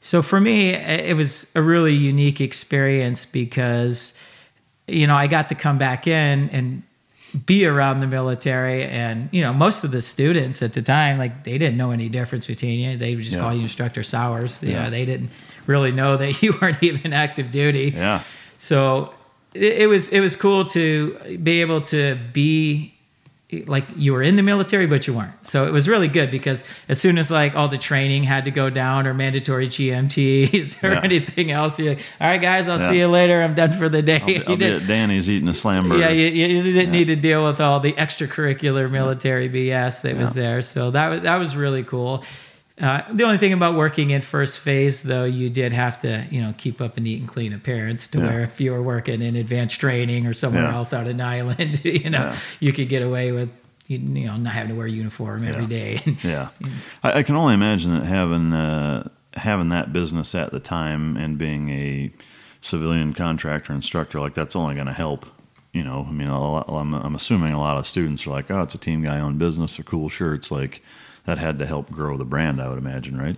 So 0.00 0.22
for 0.22 0.40
me, 0.40 0.68
it 0.72 1.16
was 1.16 1.50
a 1.56 1.62
really 1.62 1.92
unique 1.94 2.40
experience 2.40 3.24
because, 3.24 4.14
you 4.86 5.08
know, 5.08 5.16
I 5.16 5.26
got 5.26 5.48
to 5.48 5.56
come 5.56 5.78
back 5.78 6.06
in 6.06 6.48
and 6.50 6.84
be 7.44 7.66
around 7.66 8.02
the 8.02 8.06
military. 8.06 8.84
And, 8.84 9.30
you 9.32 9.40
know, 9.40 9.52
most 9.52 9.82
of 9.82 9.90
the 9.90 10.00
students 10.00 10.62
at 10.62 10.74
the 10.74 10.82
time, 10.82 11.18
like, 11.18 11.42
they 11.42 11.58
didn't 11.58 11.76
know 11.76 11.90
any 11.90 12.08
difference 12.08 12.46
between 12.46 12.78
you. 12.78 12.96
They 12.96 13.16
would 13.16 13.24
just 13.24 13.36
Yeah. 13.36 13.42
call 13.42 13.52
you 13.52 13.62
Instructor. 13.62 14.02
You 14.02 14.46
Yeah. 14.62 14.84
know, 14.84 14.90
they 14.90 15.04
didn't 15.04 15.30
really 15.66 15.90
know 15.90 16.16
that 16.18 16.40
you 16.40 16.56
weren't 16.62 16.80
even 16.84 17.12
active 17.12 17.50
duty. 17.50 17.92
Yeah. 17.96 18.22
So 18.58 19.12
it, 19.54 19.72
it 19.82 19.86
was 19.88 20.10
it 20.10 20.20
was 20.20 20.36
cool 20.36 20.66
to 20.66 21.38
be 21.42 21.60
able 21.62 21.80
to 21.80 22.16
be 22.32 22.93
like 23.62 23.84
you 23.96 24.12
were 24.12 24.22
in 24.22 24.36
the 24.36 24.42
military 24.42 24.86
but 24.86 25.06
you 25.06 25.14
weren't. 25.14 25.32
So 25.46 25.66
it 25.66 25.72
was 25.72 25.88
really 25.88 26.08
good 26.08 26.30
because 26.30 26.64
as 26.88 27.00
soon 27.00 27.16
as 27.18 27.30
like 27.30 27.54
all 27.54 27.68
the 27.68 27.78
training 27.78 28.24
had 28.24 28.44
to 28.46 28.50
go 28.50 28.68
down 28.70 29.06
or 29.06 29.14
mandatory 29.14 29.68
GMTs 29.68 30.82
or 30.82 30.88
Yeah. 30.94 31.00
anything 31.04 31.50
else, 31.50 31.78
you're 31.78 31.94
like, 31.94 32.04
all 32.20 32.28
right 32.28 32.42
guys, 32.42 32.68
I'll 32.68 32.80
Yeah. 32.80 32.90
see 32.90 32.98
you 32.98 33.08
later. 33.08 33.40
I'm 33.42 33.54
done 33.54 33.78
for 33.78 33.88
the 33.88 34.02
day. 34.02 34.20
I'll 34.20 34.26
be, 34.26 34.36
I'll 34.46 34.56
be 34.56 34.64
at 34.66 34.86
Danny's 34.86 35.30
eating 35.30 35.48
a 35.48 35.54
slam 35.54 35.88
burger. 35.88 36.00
yeah, 36.00 36.10
you, 36.10 36.26
you 36.26 36.62
didn't 36.72 36.90
need 36.92 37.06
to 37.06 37.16
deal 37.16 37.44
with 37.44 37.60
all 37.60 37.80
the 37.80 37.92
extracurricular 37.92 38.90
military 38.90 39.48
BS 39.48 40.02
that 40.02 40.16
was 40.16 40.34
there. 40.34 40.60
So 40.62 40.90
that 40.90 41.08
was 41.08 41.20
that 41.22 41.36
was 41.38 41.56
really 41.56 41.84
cool. 41.84 42.24
Uh, 42.80 43.02
the 43.12 43.22
only 43.22 43.38
thing 43.38 43.52
about 43.52 43.74
working 43.76 44.10
in 44.10 44.20
first 44.20 44.58
phase, 44.58 45.04
though, 45.04 45.24
you 45.24 45.48
did 45.48 45.72
have 45.72 45.96
to, 46.00 46.26
you 46.30 46.42
know, 46.42 46.52
keep 46.58 46.80
up 46.80 46.96
a 46.96 47.00
neat 47.00 47.20
and 47.20 47.28
clean 47.28 47.52
appearance. 47.52 48.08
To 48.08 48.18
Yeah. 48.18 48.26
where 48.26 48.40
if 48.40 48.60
you 48.60 48.72
were 48.72 48.82
working 48.82 49.22
in 49.22 49.36
advanced 49.36 49.78
training 49.78 50.26
or 50.26 50.32
somewhere 50.32 50.64
Yeah. 50.64 50.74
else 50.74 50.92
out 50.92 51.06
in 51.06 51.20
Island, 51.20 51.84
you 51.84 52.10
know, 52.10 52.18
Yeah. 52.24 52.36
you 52.58 52.72
could 52.72 52.88
get 52.88 53.02
away 53.02 53.30
with, 53.30 53.48
you 53.86 53.98
you 53.98 54.26
know, 54.26 54.36
not 54.36 54.54
having 54.54 54.70
to 54.70 54.74
wear 54.74 54.86
a 54.88 54.90
uniform 54.90 55.44
every 55.44 55.66
day. 55.66 56.00
Yeah, 56.24 56.48
I, 57.04 57.18
I 57.20 57.22
can 57.22 57.36
only 57.36 57.54
imagine 57.54 57.94
that 57.96 58.06
having 58.06 58.52
uh, 58.52 59.08
having 59.34 59.68
that 59.68 59.92
business 59.92 60.34
at 60.34 60.50
the 60.50 60.60
time 60.60 61.16
and 61.16 61.38
being 61.38 61.68
a 61.70 62.10
civilian 62.60 63.12
contractor 63.14 63.72
instructor 63.72 64.18
like 64.20 64.34
that's 64.34 64.56
only 64.56 64.74
going 64.74 64.86
to 64.88 64.92
help. 64.92 65.26
You 65.72 65.82
know, 65.84 66.06
I 66.08 66.12
mean, 66.12 66.28
a 66.28 66.40
lot, 66.40 66.66
I'm, 66.68 66.94
I'm 66.94 67.14
assuming 67.16 67.52
a 67.52 67.60
lot 67.60 67.76
of 67.78 67.86
students 67.86 68.26
are 68.26 68.30
like, 68.30 68.48
"Oh, 68.50 68.62
it's 68.62 68.74
a 68.74 68.78
team 68.78 69.02
guy 69.02 69.18
owned 69.20 69.38
business. 69.38 69.76
They're 69.76 69.84
cool 69.84 70.08
shirts." 70.08 70.50
Like 70.50 70.82
that 71.24 71.38
had 71.38 71.58
to 71.58 71.66
help 71.66 71.90
grow 71.90 72.16
the 72.16 72.24
brand. 72.24 72.60
I 72.60 72.68
would 72.68 72.78
imagine, 72.78 73.18
right? 73.20 73.36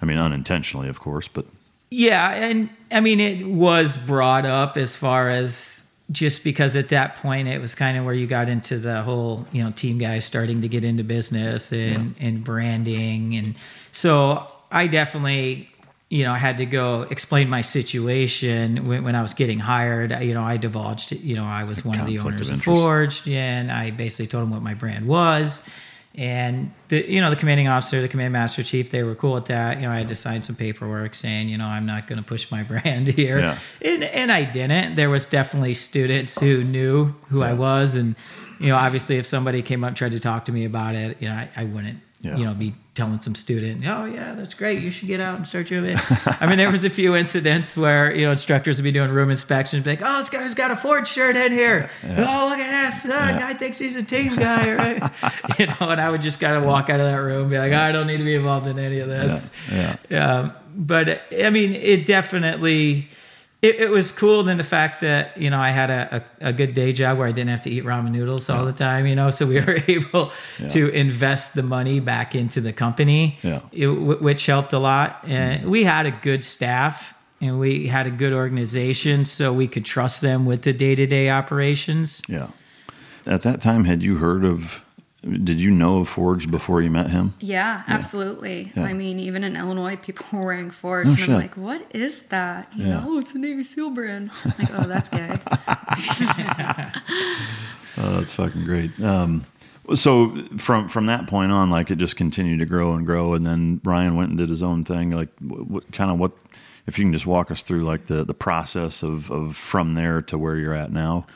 I 0.00 0.06
mean, 0.06 0.18
unintentionally, 0.18 0.88
of 0.88 1.00
course, 1.00 1.28
but 1.28 1.46
Yeah, 1.90 2.30
and 2.30 2.70
I 2.90 3.00
mean 3.00 3.20
it 3.20 3.46
was 3.46 3.96
brought 3.96 4.46
up 4.46 4.76
as 4.76 4.94
far 4.96 5.30
as 5.30 5.88
just 6.10 6.42
because 6.42 6.74
at 6.76 6.88
that 6.88 7.16
point 7.16 7.48
it 7.48 7.60
was 7.60 7.74
kind 7.74 7.98
of 7.98 8.04
where 8.04 8.14
you 8.14 8.26
got 8.26 8.48
into 8.48 8.78
the 8.78 9.02
whole 9.02 9.46
you 9.52 9.62
know 9.62 9.70
team 9.70 9.98
guys 9.98 10.24
starting 10.24 10.62
to 10.62 10.68
get 10.68 10.84
into 10.84 11.04
business 11.04 11.72
and 11.72 12.14
and 12.18 12.44
branding 12.44 13.34
and 13.34 13.54
so 13.92 14.46
I 14.70 14.86
definitely 14.86 15.68
you 16.08 16.24
know 16.24 16.32
I 16.32 16.38
had 16.38 16.56
to 16.58 16.66
go 16.66 17.02
explain 17.10 17.50
my 17.50 17.60
situation 17.60 18.86
when, 18.86 19.04
when 19.04 19.14
I 19.14 19.20
was 19.20 19.34
getting 19.34 19.58
hired 19.58 20.10
you 20.22 20.32
know 20.32 20.42
I 20.42 20.56
divulged 20.56 21.12
you 21.12 21.36
know 21.36 21.44
I 21.44 21.64
was 21.64 21.84
one 21.84 22.00
of 22.00 22.06
the 22.06 22.18
owners 22.20 22.48
of 22.48 22.66
of 22.66 23.28
and 23.28 23.70
I 23.70 23.90
basically 23.90 24.28
told 24.28 24.44
them 24.44 24.50
what 24.50 24.62
my 24.62 24.74
brand 24.74 25.06
was 25.06 25.62
and 26.18 26.72
the 26.88 27.10
you 27.10 27.20
know 27.20 27.30
the 27.30 27.36
commanding 27.36 27.68
officer, 27.68 28.00
the 28.02 28.08
command 28.08 28.32
master 28.32 28.62
chief, 28.62 28.90
they 28.90 29.02
were 29.04 29.14
cool 29.14 29.34
with 29.34 29.46
that. 29.46 29.76
You 29.78 29.84
know, 29.84 29.92
I 29.92 29.98
had 29.98 30.08
to 30.08 30.16
sign 30.16 30.42
some 30.42 30.56
paperwork 30.56 31.14
saying, 31.14 31.48
you 31.48 31.56
know, 31.56 31.66
I'm 31.66 31.86
not 31.86 32.06
going 32.08 32.18
to 32.20 32.24
push 32.26 32.50
my 32.50 32.62
brand 32.70 33.08
here, 33.08 33.38
Yeah. 33.38 33.58
and 33.80 34.02
and 34.04 34.32
I 34.32 34.44
didn't. 34.44 34.96
There 34.96 35.08
was 35.10 35.26
definitely 35.26 35.74
students 35.74 36.38
who 36.40 36.64
knew 36.64 37.14
who 37.28 37.42
I 37.42 37.52
was, 37.54 37.94
and 37.94 38.16
you 38.58 38.68
know, 38.68 38.76
obviously, 38.76 39.18
if 39.18 39.26
somebody 39.26 39.62
came 39.62 39.84
up 39.84 39.88
and 39.88 39.96
tried 39.96 40.12
to 40.12 40.20
talk 40.20 40.44
to 40.46 40.52
me 40.52 40.64
about 40.64 40.96
it, 40.96 41.16
you 41.22 41.28
know, 41.28 41.34
I, 41.36 41.48
I 41.56 41.64
wouldn't, 41.64 41.98
Yeah. 42.20 42.36
you 42.36 42.44
know, 42.44 42.52
be 42.52 42.74
telling 42.94 43.20
some 43.20 43.36
student, 43.36 43.86
oh 43.86 44.04
yeah, 44.04 44.34
that's 44.34 44.52
great, 44.54 44.82
you 44.82 44.90
should 44.90 45.06
get 45.06 45.20
out 45.20 45.36
and 45.36 45.46
start 45.46 45.70
your. 45.70 45.84
I 46.40 46.46
mean, 46.48 46.58
there 46.58 46.68
was 46.68 46.82
a 46.82 46.90
few 46.90 47.14
incidents 47.14 47.76
where 47.76 48.12
you 48.12 48.24
know 48.26 48.32
instructors 48.32 48.76
would 48.78 48.82
be 48.82 48.90
doing 48.90 49.10
room 49.12 49.30
inspections, 49.30 49.84
be 49.84 49.90
like, 49.90 50.02
oh, 50.02 50.18
this 50.18 50.28
guy's 50.28 50.52
got 50.54 50.72
a 50.72 50.76
Forged 50.76 51.06
shirt 51.06 51.36
in 51.36 51.52
here. 51.52 51.88
Oh, 52.04 52.48
look 52.50 52.58
at 52.58 52.70
this, 52.90 53.04
oh, 53.06 53.08
guy 53.08 53.54
thinks 53.54 53.78
he's 53.78 53.94
a 53.94 54.02
team 54.02 54.34
guy, 54.34 54.74
right? 54.74 55.12
you 55.60 55.66
know, 55.68 55.76
and 55.90 56.00
I 56.00 56.10
would 56.10 56.22
just 56.22 56.40
kind 56.40 56.56
of 56.56 56.64
walk 56.64 56.90
out 56.90 56.98
of 56.98 57.06
that 57.06 57.18
room, 57.18 57.42
and 57.42 57.50
be 57.50 57.58
like, 57.58 57.72
I 57.72 57.92
don't 57.92 58.08
need 58.08 58.18
to 58.18 58.24
be 58.24 58.34
involved 58.34 58.66
in 58.66 58.80
any 58.80 58.98
of 58.98 59.08
this. 59.08 59.54
yeah, 59.70 59.96
Um, 60.10 60.52
but 60.74 61.22
I 61.40 61.50
mean, 61.50 61.72
it 61.74 62.04
definitely 62.04 63.08
it, 63.60 63.76
it 63.76 63.90
was 63.90 64.12
cool. 64.12 64.42
Then 64.44 64.56
the 64.56 64.64
fact 64.64 65.00
that 65.00 65.36
you 65.36 65.50
know 65.50 65.58
I 65.60 65.70
had 65.70 65.90
a, 65.90 66.24
a, 66.40 66.48
a 66.48 66.52
good 66.52 66.74
day 66.74 66.92
job 66.92 67.18
where 67.18 67.26
I 67.26 67.32
didn't 67.32 67.50
have 67.50 67.62
to 67.62 67.70
eat 67.70 67.84
ramen 67.84 68.12
noodles 68.12 68.48
all 68.48 68.64
the 68.64 68.72
time. 68.72 69.06
You 69.06 69.16
know, 69.16 69.30
so 69.30 69.46
we 69.46 69.60
were 69.60 69.78
able 69.88 70.32
to 70.70 70.88
invest 70.90 71.54
the 71.54 71.62
money 71.62 72.00
back 72.00 72.34
into 72.34 72.60
the 72.60 72.72
company, 72.72 73.38
Yeah. 73.42 73.60
it- 73.72 73.86
wh- 73.88 74.22
which 74.22 74.46
helped 74.46 74.72
a 74.72 74.78
lot. 74.78 75.20
And 75.26 75.60
mm-hmm. 75.62 75.70
we 75.70 75.84
had 75.84 76.06
a 76.06 76.10
good 76.12 76.44
staff. 76.44 77.14
And 77.40 77.60
we 77.60 77.86
had 77.86 78.08
a 78.08 78.10
good 78.10 78.32
organization, 78.32 79.24
so 79.24 79.52
we 79.52 79.68
could 79.68 79.84
trust 79.84 80.22
them 80.22 80.44
with 80.44 80.62
the 80.62 80.72
day 80.72 80.96
to 80.96 81.06
day 81.06 81.30
operations. 81.30 82.20
yeah. 82.28 82.48
At 83.26 83.42
that 83.42 83.60
time, 83.60 83.84
had 83.84 84.02
you 84.02 84.16
heard 84.16 84.44
of? 84.44 84.82
Did 85.22 85.58
you 85.60 85.72
know 85.72 85.98
of 85.98 86.08
Forge 86.08 86.48
before 86.48 86.80
you 86.80 86.90
met 86.90 87.10
him? 87.10 87.34
Yeah, 87.40 87.82
absolutely. 87.88 88.70
Yeah. 88.76 88.84
I 88.84 88.92
mean, 88.92 89.18
even 89.18 89.42
in 89.42 89.56
Illinois, 89.56 89.96
people 89.96 90.26
were 90.38 90.46
wearing 90.46 90.70
Forge, 90.70 91.06
Oh, 91.06 91.10
and 91.10 91.18
shit. 91.18 91.28
I'm 91.28 91.34
like, 91.34 91.56
"What 91.56 91.84
is 91.92 92.26
that?" 92.28 92.70
You 92.76 92.86
Yeah. 92.86 93.00
know, 93.00 93.04
oh, 93.08 93.18
it's 93.18 93.34
a 93.34 93.38
Navy 93.38 93.64
SEAL 93.64 93.90
brand. 93.90 94.30
like, 94.44 94.70
oh, 94.72 94.86
that's 94.86 95.08
gay. 95.08 95.38
Oh, 98.00 98.20
that's 98.20 98.34
fucking 98.34 98.62
great. 98.64 98.98
Um, 99.00 99.44
so 99.94 100.44
from 100.56 100.88
from 100.88 101.06
that 101.06 101.26
point 101.26 101.50
on, 101.50 101.68
like 101.68 101.90
it 101.90 101.96
just 101.96 102.14
continued 102.16 102.60
to 102.60 102.66
grow 102.66 102.94
and 102.94 103.04
grow, 103.04 103.34
and 103.34 103.44
then 103.44 103.80
Ryan 103.82 104.14
went 104.14 104.28
and 104.28 104.38
did 104.38 104.50
his 104.50 104.62
own 104.62 104.84
thing. 104.84 105.10
Like, 105.10 105.30
what, 105.40 105.66
what 105.68 105.92
kind 105.92 106.10
of 106.12 106.18
what? 106.20 106.30
If 106.86 106.96
you 106.98 107.04
can 107.04 107.12
just 107.12 107.26
walk 107.26 107.50
us 107.50 107.62
through 107.64 107.82
like 107.82 108.06
the 108.06 108.22
the 108.24 108.34
process 108.34 109.02
of 109.02 109.32
of 109.32 109.56
from 109.56 109.94
there 109.94 110.22
to 110.22 110.38
where 110.38 110.56
you're 110.56 110.74
at 110.74 110.92
now. 110.92 111.26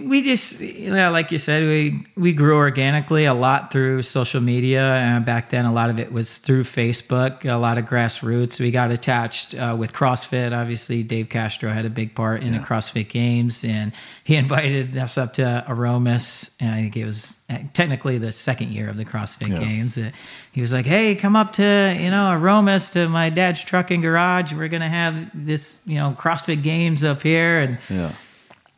We 0.00 0.22
just 0.22 0.60
yeah, 0.60 1.08
like 1.08 1.30
you 1.32 1.38
said 1.38 1.62
we 1.64 2.04
we 2.16 2.32
grew 2.32 2.56
organically 2.56 3.24
a 3.24 3.34
lot 3.34 3.70
through 3.72 4.02
social 4.02 4.40
media 4.40 4.82
and 4.82 5.24
back 5.24 5.50
then 5.50 5.64
a 5.64 5.72
lot 5.72 5.90
of 5.90 5.98
it 6.00 6.12
was 6.12 6.38
through 6.38 6.64
facebook 6.64 7.44
a 7.44 7.56
lot 7.56 7.78
of 7.78 7.84
grassroots 7.86 8.60
we 8.60 8.70
got 8.70 8.90
attached 8.90 9.54
uh, 9.54 9.74
with 9.78 9.92
crossfit 9.92 10.52
obviously 10.56 11.02
dave 11.02 11.28
castro 11.28 11.70
had 11.70 11.84
a 11.86 11.90
big 11.90 12.14
part 12.14 12.42
in 12.42 12.52
the 12.52 12.58
crossfit 12.58 13.08
games 13.08 13.64
and 13.64 13.92
he 14.24 14.36
invited 14.44 14.96
us 14.96 15.16
up 15.18 15.32
to 15.34 15.64
aromas 15.68 16.50
and 16.60 16.74
i 16.74 16.80
think 16.82 16.96
it 16.96 17.04
was 17.06 17.38
uh, 17.50 17.58
technically 17.72 18.18
the 18.18 18.32
second 18.32 18.70
year 18.70 18.88
of 18.88 18.96
the 18.96 19.04
crossfit 19.04 19.48
Yeah. 19.48 19.58
games 19.58 19.96
Uh, 19.98 20.10
he 20.52 20.60
was 20.60 20.72
like 20.72 20.86
hey 20.86 21.14
come 21.14 21.36
up 21.36 21.52
to 21.54 21.96
you 21.98 22.10
know 22.10 22.32
aromas 22.32 22.90
to 22.90 23.08
my 23.08 23.30
dad's 23.30 23.62
trucking 23.64 24.00
garage 24.02 24.52
we're 24.52 24.68
gonna 24.68 24.88
have 24.88 25.30
this 25.34 25.80
you 25.86 25.96
know 25.96 26.14
crossfit 26.18 26.62
games 26.62 27.04
up 27.04 27.22
here 27.22 27.60
and 27.60 27.78
Yeah. 27.88 28.12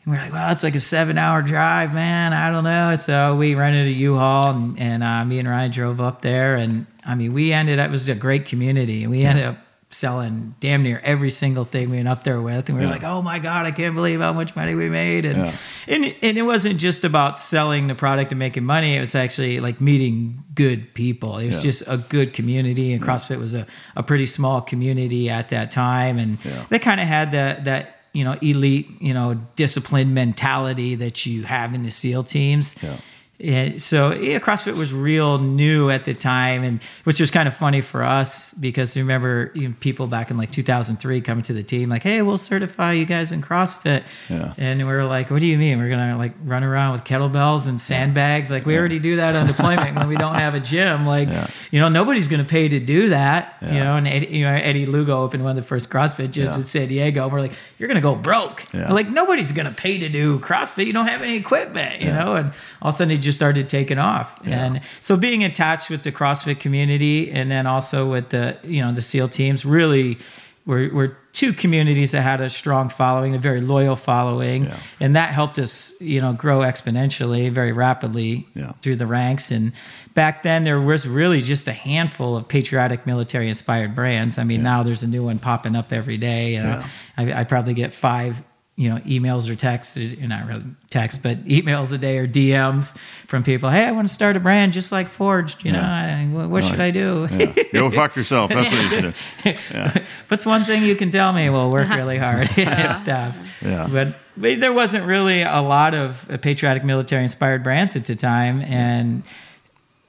And 0.05 0.15
we're 0.15 0.21
like, 0.21 0.33
well, 0.33 0.53
it's 0.53 0.63
like 0.63 0.75
a 0.75 0.81
seven 0.81 1.17
hour 1.19 1.41
drive, 1.43 1.95
man. 1.95 2.33
I 2.33 2.51
don't 2.51 2.65
know. 2.65 2.95
So 2.97 3.37
we 3.37 3.55
rented 3.55 3.87
a 3.87 3.91
U-Haul 3.91 4.51
and, 4.51 4.79
and 4.79 5.03
uh, 5.03 5.25
me 5.25 5.39
and 5.39 5.49
Ryan 5.49 5.71
drove 5.71 6.01
up 6.01 6.21
there. 6.23 6.57
And 6.57 6.87
I 7.07 7.15
mean, 7.15 7.33
we 7.33 7.53
ended 7.53 7.79
up, 7.79 7.89
it 7.89 7.93
was 7.93 8.09
a 8.09 8.15
great 8.15 8.45
community. 8.47 9.03
And 9.05 9.11
we 9.11 9.25
ended 9.25 9.45
up 9.47 9.59
selling 9.91 10.57
damn 10.59 10.83
near 10.83 11.01
every 11.05 11.31
single 11.31 11.65
thing 11.65 11.89
we 11.89 11.97
went 11.99 12.09
up 12.09 12.25
there 12.25 12.41
with. 12.41 12.69
And 12.69 12.77
we 12.77 12.83
were 12.85 12.89
Yeah. 12.91 12.95
like, 12.95 13.05
oh 13.05 13.23
my 13.23 13.39
God, 13.39 13.65
I 13.65 13.71
can't 13.71 13.95
believe 13.95 14.21
how 14.21 14.33
much 14.33 14.55
money 14.57 14.75
we 14.75 14.91
made. 14.91 15.25
And, 15.25 15.39
Yeah. 15.39 15.53
and, 15.87 16.15
and 16.21 16.37
it 16.37 16.43
wasn't 16.43 16.81
just 16.81 17.05
about 17.05 17.39
selling 17.39 17.87
the 17.87 17.95
product 17.95 18.33
and 18.33 18.39
making 18.39 18.65
money. 18.65 18.97
It 18.97 19.01
was 19.01 19.15
actually 19.15 19.61
like 19.61 19.81
meeting 19.81 20.43
good 20.55 20.93
people. 20.95 21.39
It 21.39 21.47
was 21.47 21.57
Yeah. 21.65 21.71
just 21.71 21.85
a 21.87 21.97
good 21.97 22.33
community. 22.35 22.93
And 22.93 23.01
CrossFit 23.03 23.39
was 23.39 23.55
a, 23.55 23.67
a 23.95 24.03
pretty 24.03 24.27
small 24.27 24.61
community 24.61 25.31
at 25.31 25.51
that 25.51 25.71
time. 25.71 26.19
And 26.19 26.39
they 26.71 26.79
kind 26.81 27.01
of 27.01 27.07
had 27.07 27.31
that, 27.33 27.65
that, 27.65 27.91
you 28.15 28.25
know, 28.25 28.39
elite, 28.41 28.89
you 29.01 29.13
know, 29.13 29.35
disciplined 29.57 30.15
mentality 30.15 30.95
that 30.95 31.27
you 31.27 31.43
have 31.43 31.75
in 31.75 31.83
the 31.83 31.91
SEAL 31.91 32.25
teams. 32.25 32.75
Yeah. 32.83 32.97
Yeah, 33.37 33.79
so 33.79 34.13
yeah, 34.15 34.39
CrossFit 34.39 34.77
was 34.77 34.95
real 34.95 35.39
new 35.39 35.91
at 35.91 36.05
the 36.05 36.15
time, 36.15 36.63
and 36.63 36.81
which 37.03 37.19
was 37.19 37.33
kind 37.33 37.49
of 37.49 37.55
funny 37.55 37.81
for 37.81 38.05
us 38.05 38.55
because 38.55 38.97
remember 38.97 39.51
you 39.55 39.69
know, 39.69 39.75
people 39.81 40.07
back 40.07 40.31
in 40.31 40.37
like 40.37 40.53
2003 40.53 41.21
coming 41.21 41.43
to 41.43 41.53
the 41.53 41.65
team 41.65 41.89
like, 41.89 42.05
"Hey, 42.05 42.23
we'll 42.23 42.39
certify 42.39 42.93
you 42.93 43.05
guys 43.05 43.33
in 43.33 43.43
CrossFit," 43.43 44.05
Yeah. 44.31 44.55
and 44.57 44.79
we 44.79 44.85
were 44.85 45.05
like, 45.05 45.33
"What 45.33 45.41
do 45.41 45.47
you 45.47 45.59
mean? 45.59 45.79
We're 45.79 45.89
gonna 45.91 46.17
like 46.17 46.33
run 46.45 46.63
around 46.63 46.93
with 46.93 47.03
kettlebells 47.03 47.67
and 47.67 47.81
sandbags? 47.81 48.53
Like 48.53 48.67
we 48.67 48.79
already 48.79 49.01
do 49.01 49.17
that 49.17 49.35
on 49.35 49.49
deployment 49.49 49.97
when 49.97 50.07
we 50.07 50.17
don't 50.17 50.37
have 50.37 50.55
a 50.55 50.61
gym. 50.61 51.05
Like 51.05 51.29
Yeah. 51.29 51.49
you 51.73 51.81
know 51.81 51.89
nobody's 51.89 52.29
gonna 52.29 52.45
pay 52.45 52.69
to 52.69 52.79
do 52.79 53.09
that. 53.09 53.57
You 53.61 53.81
know." 53.81 53.97
And 53.97 54.07
Eddie, 54.07 54.29
you 54.29 54.45
know 54.45 54.53
Eddie 54.55 54.87
Lugo 54.87 55.23
opened 55.25 55.43
one 55.43 55.51
of 55.51 55.57
the 55.57 55.67
first 55.69 55.91
CrossFit 55.91 56.29
gyms 56.29 56.37
Yeah. 56.37 56.55
in 56.55 56.65
San 56.65 56.87
Diego. 56.89 57.25
And 57.25 57.33
we're 57.33 57.41
like, 57.41 57.53
"You're 57.81 57.89
gonna 57.89 58.01
go 58.01 58.15
broke." 58.15 58.65
Yeah. 58.73 58.93
Like 58.93 59.11
nobody's 59.11 59.51
gonna 59.51 59.73
pay 59.73 59.99
to 59.99 60.09
do 60.09 60.39
CrossFit. 60.39 60.87
You 60.87 60.93
don't 60.93 61.09
have 61.09 61.21
any 61.21 61.35
equipment, 61.35 62.01
you 62.01 62.09
Yeah. 62.11 62.25
know. 62.25 62.37
And 62.37 62.53
all 62.81 62.91
of 62.91 62.95
a 62.95 62.99
sudden, 62.99 63.24
just 63.25 63.39
started 63.39 63.69
taking 63.69 63.99
off. 63.99 64.39
Yeah. 64.47 64.65
And 64.65 64.81
so, 65.01 65.17
being 65.17 65.43
attached 65.43 65.91
with 65.91 66.03
the 66.05 66.13
CrossFit 66.13 66.61
community, 66.61 67.31
and 67.31 67.51
then 67.51 67.67
also 67.67 68.11
with 68.11 68.29
the 68.29 68.57
you 68.63 68.81
know 68.83 68.93
the 68.93 69.03
SEAL 69.03 69.29
teams, 69.31 69.65
really 69.65 70.19
were 70.67 70.89
were 70.93 71.17
two 71.33 71.53
communities 71.53 72.13
that 72.13 72.23
had 72.23 72.41
a 72.41 72.49
strong 72.49 72.89
following, 72.89 73.35
a 73.35 73.39
very 73.39 73.61
loyal 73.61 73.97
following, 73.97 74.67
Yeah. 74.67 74.77
and 75.01 75.17
that 75.17 75.31
helped 75.31 75.59
us 75.59 75.93
you 76.01 76.21
know 76.21 76.33
grow 76.33 76.61
exponentially, 76.61 77.51
very 77.51 77.73
rapidly 77.73 78.47
Yeah. 78.55 78.73
through 78.81 78.97
the 78.97 79.07
ranks. 79.07 79.51
And 79.51 79.73
back 80.15 80.43
then, 80.45 80.63
there 80.63 80.81
was 80.81 81.07
really 81.09 81.41
just 81.43 81.67
a 81.69 81.73
handful 81.73 82.37
of 82.37 82.47
patriotic 82.49 83.05
military 83.07 83.49
inspired 83.49 83.95
brands. 83.95 84.39
I 84.39 84.45
mean, 84.45 84.63
now 84.63 84.83
there's 84.85 85.03
a 85.03 85.09
new 85.09 85.25
one 85.25 85.39
popping 85.39 85.75
up 85.77 85.93
every 85.93 86.17
day. 86.19 86.55
You 86.55 86.63
know, 86.63 86.83
I, 87.19 87.41
I 87.41 87.45
probably 87.45 87.75
get 87.75 87.93
five, 87.93 88.37
you 88.77 88.91
know, 88.91 88.97
emails 89.03 89.49
or 89.49 89.55
texts, 89.55 89.97
uh, 89.97 90.27
not 90.27 90.47
really 90.49 90.65
text, 90.91 91.23
but 91.23 91.37
emails 91.45 91.93
a 91.93 91.99
day 91.99 92.19
or 92.19 92.27
DMs 92.27 92.97
from 93.29 93.45
people. 93.45 93.71
Hey, 93.71 93.85
I 93.85 93.93
want 93.93 94.09
to 94.09 94.15
start 94.15 94.37
a 94.37 94.41
brand 94.41 94.73
just 94.73 94.91
like 94.91 95.09
Forged. 95.09 95.65
You 95.65 95.71
know, 95.73 95.79
Yeah. 95.81 96.27
I, 96.29 96.35
what, 96.35 96.51
what 96.51 96.65
should 96.65 96.81
I 96.81 96.91
do? 96.91 97.29
Yeah. 97.31 97.53
Go 97.73 97.89
fuck 97.93 98.17
yourself. 98.17 98.51
That's 98.51 98.69
what 98.69 98.83
you 98.83 98.89
should 98.89 99.15
do. 99.45 99.59
Yeah. 99.73 100.05
What's 100.29 100.45
one 100.45 100.65
thing 100.65 100.83
you 100.83 100.97
can 100.97 101.13
tell 101.13 101.33
me? 101.33 101.49
We'll 101.51 101.71
work 101.71 101.89
really 101.89 102.19
hard 102.19 102.51
and 102.59 102.97
stuff. 102.97 103.37
Yeah. 103.65 103.89
But, 103.91 104.17
but 104.37 104.61
there 104.61 104.73
wasn't 104.73 105.07
really 105.07 105.43
a 105.43 105.61
lot 105.63 105.95
of 105.95 106.29
uh, 106.29 106.37
patriotic 106.39 106.83
military 106.83 107.23
inspired 107.23 107.63
brands 107.63 107.95
at 107.95 108.07
the 108.07 108.17
time, 108.17 108.61
and 108.63 109.23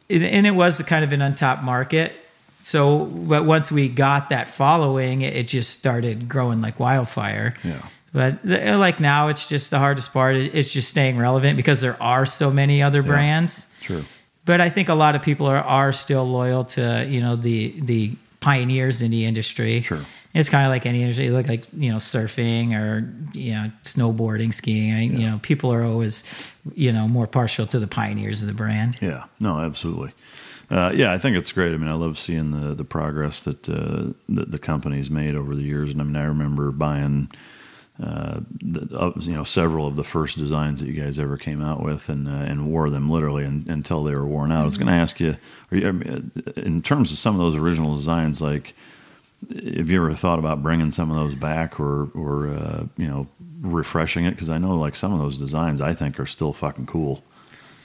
it, 0.09 0.23
and 0.23 0.47
it 0.47 0.51
was 0.55 0.81
kind 0.81 1.05
of 1.05 1.13
an 1.13 1.21
untapped 1.21 1.61
market. 1.63 2.13
So, 2.63 3.05
but 3.05 3.45
once 3.45 3.71
we 3.71 3.89
got 3.89 4.31
that 4.31 4.49
following, 4.49 5.21
it, 5.21 5.35
it 5.35 5.47
just 5.47 5.69
started 5.77 6.27
growing 6.27 6.61
like 6.61 6.79
wildfire. 6.79 7.53
Yeah. 7.63 7.79
But 8.15 8.41
the, 8.43 8.77
like 8.77 9.01
now, 9.01 9.27
it's 9.27 9.49
just 9.49 9.71
the 9.71 9.77
hardest 9.77 10.13
part. 10.13 10.37
It's 10.37 10.71
just 10.71 10.89
staying 10.89 11.17
relevant 11.17 11.57
because 11.57 11.81
there 11.81 12.01
are 12.01 12.25
so 12.25 12.49
many 12.49 12.81
other 12.81 13.03
brands 13.03 13.67
True. 13.81 14.05
but 14.45 14.61
I 14.61 14.69
think 14.69 14.87
a 14.87 14.93
lot 14.95 15.15
of 15.15 15.21
people 15.21 15.47
are, 15.47 15.57
are 15.57 15.91
still 15.91 16.23
loyal 16.23 16.63
to 16.75 17.05
you 17.09 17.19
know 17.19 17.35
the 17.35 17.75
the 17.81 18.11
pioneers 18.39 19.01
in 19.01 19.11
the 19.11 19.25
industry. 19.25 19.81
Sure. 19.81 20.05
It's 20.33 20.49
kind 20.49 20.65
of 20.65 20.69
like 20.69 20.85
any 20.85 21.01
industry, 21.01 21.29
look 21.29 21.47
like 21.47 21.65
you 21.73 21.91
know 21.91 21.97
surfing 21.97 22.73
or 22.73 22.89
you 23.37 23.51
know 23.51 23.71
snowboarding, 23.83 24.53
skiing. 24.53 24.93
I, 24.93 25.03
You 25.03 25.27
know, 25.29 25.39
people 25.41 25.73
are 25.73 25.83
always 25.83 26.23
you 26.73 26.93
know 26.93 27.07
more 27.09 27.27
partial 27.27 27.67
to 27.67 27.79
the 27.79 27.87
pioneers 27.87 28.41
of 28.41 28.47
the 28.47 28.53
brand. 28.53 28.97
Yeah, 29.01 29.25
no, 29.41 29.59
absolutely. 29.59 30.13
Uh, 30.69 30.91
yeah, 30.95 31.11
I 31.13 31.17
think 31.19 31.37
it's 31.37 31.51
great. 31.51 31.73
I 31.73 31.77
mean, 31.77 31.91
I 31.91 31.95
love 31.95 32.17
seeing 32.17 32.51
the 32.51 32.73
the 32.73 32.85
progress 32.85 33.41
that 33.43 33.67
uh, 33.67 34.13
that 34.29 34.51
the 34.51 34.59
company's 34.59 35.09
made 35.09 35.35
over 35.35 35.53
the 35.53 35.63
years. 35.63 35.91
And 35.91 36.01
I 36.01 36.03
mean, 36.05 36.15
I 36.15 36.23
remember 36.25 36.71
buying, 36.71 37.29
uh, 38.01 38.41
the, 38.61 39.13
you 39.21 39.33
know, 39.33 39.43
several 39.43 39.87
of 39.87 39.95
the 39.95 40.03
first 40.03 40.37
designs 40.37 40.79
that 40.79 40.87
you 40.87 41.01
guys 41.01 41.17
ever 41.17 41.37
came 41.37 41.61
out 41.61 41.83
with, 41.83 42.09
and 42.09 42.27
uh, 42.27 42.31
and 42.31 42.71
wore 42.71 42.89
them 42.89 43.09
literally 43.09 43.45
un 43.45 43.65
until 43.69 44.03
they 44.03 44.13
were 44.13 44.27
worn 44.27 44.51
out. 44.51 44.63
I 44.63 44.65
was 44.65 44.77
going 44.77 44.87
to 44.87 44.93
ask 44.93 45.19
you, 45.19 45.37
are 45.71 45.77
you, 45.77 45.87
I 45.87 45.91
mean, 45.91 46.31
uh, 46.47 46.51
in 46.61 46.81
terms 46.81 47.11
of 47.11 47.17
some 47.17 47.35
of 47.35 47.39
those 47.39 47.55
original 47.55 47.95
designs, 47.95 48.41
like. 48.41 48.75
Have 49.49 49.91
you 49.91 49.97
ever 49.97 50.15
thought 50.15 50.39
about 50.39 50.63
bringing 50.63 50.91
some 50.91 51.11
of 51.11 51.17
those 51.17 51.35
back, 51.35 51.79
or, 51.79 52.09
or 52.15 52.47
uh, 52.47 52.85
you 52.97 53.05
know, 53.05 53.27
refreshing 53.61 54.25
it? 54.25 54.31
Because 54.31 54.49
I 54.49 54.57
know, 54.57 54.79
like 54.79 54.95
some 54.95 55.13
of 55.13 55.19
those 55.19 55.37
designs, 55.37 55.81
I 55.81 55.93
think 55.93 56.19
are 56.19 56.25
still 56.25 56.51
fucking 56.51 56.87
cool. 56.87 57.21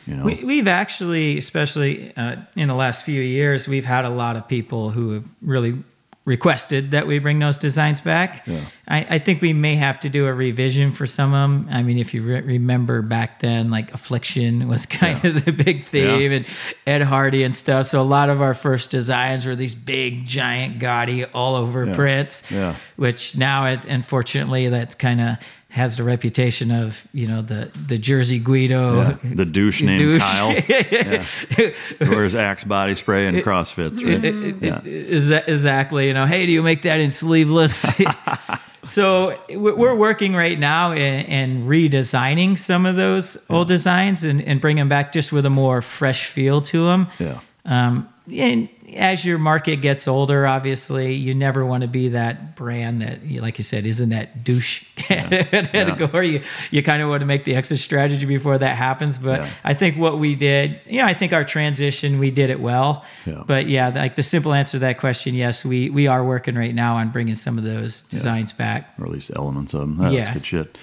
You 0.07 0.15
know, 0.15 0.24
We, 0.24 0.43
we've 0.43 0.69
actually, 0.69 1.37
especially 1.37 2.16
uh, 2.16 2.37
in 2.57 2.69
the 2.69 2.74
last 2.74 3.05
few 3.05 3.20
years, 3.20 3.69
we've 3.69 3.85
had 3.85 4.07
a 4.07 4.11
lot 4.11 4.37
of 4.37 4.49
people 4.49 4.91
who 4.91 5.12
have 5.12 5.24
really 5.43 5.82
requested 6.31 6.93
that 6.93 7.09
we 7.09 7.19
bring 7.19 7.40
those 7.40 7.57
designs 7.57 8.01
back. 8.01 8.47
Yeah. 8.47 8.61
I, 8.86 9.07
I 9.16 9.19
think 9.19 9.43
we 9.43 9.52
may 9.52 9.74
have 9.74 9.98
to 10.01 10.09
do 10.09 10.27
a 10.28 10.32
revision 10.32 10.93
for 10.93 11.05
some 11.05 11.35
of 11.35 11.51
them. 11.51 11.69
I 11.70 11.82
mean, 11.82 11.98
if 11.98 12.15
you 12.15 12.23
re- 12.23 12.40
remember 12.40 13.02
back 13.02 13.40
then, 13.40 13.69
like 13.70 13.93
Affliction 13.93 14.69
was 14.69 14.86
kind 15.01 15.23
of 15.24 15.44
the 15.44 15.51
big 15.52 15.86
theme, 15.89 16.31
Yeah. 16.31 16.36
and 16.39 16.47
Ed 16.86 17.02
Hardy 17.02 17.43
and 17.43 17.55
stuff. 17.55 17.89
So 17.89 18.01
a 18.01 18.05
lot 18.05 18.31
of 18.31 18.40
our 18.40 18.55
first 18.55 18.90
designs 18.93 19.44
were 19.44 19.57
these 19.57 19.74
big, 19.74 20.24
giant, 20.27 20.78
gaudy, 20.78 21.24
all 21.24 21.57
over 21.57 21.85
Yeah. 21.86 21.94
prints. 21.94 22.48
Yeah. 22.51 22.77
Which 22.97 23.36
now, 23.36 23.66
it, 23.66 23.85
unfortunately, 23.86 24.69
that's 24.69 24.94
kind 24.94 25.20
of 25.20 25.36
has 25.70 25.97
the 25.97 26.02
reputation 26.02 26.70
of 26.70 27.06
you 27.12 27.26
know 27.26 27.42
the 27.42 27.70
the 27.86 27.97
Jersey 27.97 28.38
Guido 28.38 29.02
Yeah, 29.02 29.16
the 29.34 29.44
douche 29.44 29.80
named 29.82 29.98
douche. 29.98 30.22
Kyle. 30.22 30.52
Yeah. 30.90 31.24
Wears 32.01 32.34
Axe 32.34 32.64
body 32.64 32.94
spray 32.94 33.26
and 33.28 33.36
CrossFits, 33.38 34.05
right? 34.05 34.56
Yeah. 34.62 34.80
Is 34.84 35.28
that 35.28 35.48
exactly? 35.48 36.09
You 36.09 36.14
know, 36.14 36.26
hey, 36.26 36.47
do 36.47 36.52
you 36.52 36.62
make 36.62 36.82
that 36.82 37.01
in 37.01 37.10
sleeveless? 37.10 37.86
so 38.84 39.38
we- 39.48 39.56
we're 39.72 39.94
working 39.94 40.34
right 40.34 40.59
now 40.59 40.92
in, 40.92 41.24
in 41.26 41.66
redesigning 41.66 42.59
some 42.59 42.86
of 42.86 42.97
those 42.97 43.36
old 43.48 43.68
designs 43.68 44.24
and, 44.24 44.42
and 44.42 44.60
bring 44.60 44.76
them 44.76 44.88
back 44.88 45.12
just 45.12 45.32
with 45.32 45.47
a 45.47 45.51
more 45.51 45.82
fresh 45.82 46.26
feel 46.26 46.60
to 46.62 46.84
them. 46.86 47.09
Yeah. 47.18 47.40
Um, 47.64 48.09
and 48.32 48.68
as 48.96 49.24
your 49.24 49.38
market 49.38 49.76
gets 49.76 50.06
older, 50.08 50.46
obviously, 50.46 51.14
you 51.14 51.34
never 51.34 51.64
want 51.64 51.82
to 51.82 51.88
be 51.88 52.10
that 52.10 52.56
brand 52.56 53.02
that, 53.02 53.28
like 53.40 53.58
you 53.58 53.64
said, 53.64 53.86
isn't 53.86 54.08
that 54.10 54.44
douche 54.44 54.84
category. 54.96 56.28
You, 56.28 56.42
you 56.70 56.82
kind 56.82 57.02
of 57.02 57.08
want 57.08 57.20
to 57.20 57.26
make 57.26 57.44
the 57.44 57.54
exit 57.54 57.80
strategy 57.80 58.26
before 58.26 58.58
that 58.58 58.76
happens. 58.76 59.18
But 59.18 59.40
Yeah. 59.42 59.50
I 59.64 59.74
think 59.74 59.96
what 59.96 60.18
we 60.18 60.34
did, 60.34 60.80
you 60.86 60.98
know, 61.00 61.06
I 61.06 61.14
think 61.14 61.32
our 61.32 61.44
transition, 61.44 62.18
we 62.18 62.30
did 62.30 62.50
it 62.50 62.60
well. 62.60 63.04
Yeah. 63.26 63.42
But 63.46 63.66
yeah, 63.66 63.88
like 63.88 64.14
the 64.16 64.22
simple 64.22 64.52
answer 64.52 64.72
to 64.72 64.78
that 64.80 64.98
question, 64.98 65.34
yes, 65.34 65.64
we 65.64 65.90
we 65.90 66.06
are 66.06 66.24
working 66.24 66.54
right 66.54 66.74
now 66.74 66.96
on 66.96 67.10
bringing 67.10 67.34
some 67.36 67.58
of 67.58 67.64
those 67.64 68.02
designs 68.02 68.52
back. 68.52 68.94
or 68.98 69.06
at 69.06 69.12
least 69.12 69.30
elements 69.36 69.74
of 69.74 69.80
them. 69.80 69.98
That's 69.98 70.14
Yeah. 70.14 70.32
good 70.32 70.44
shit. 70.44 70.78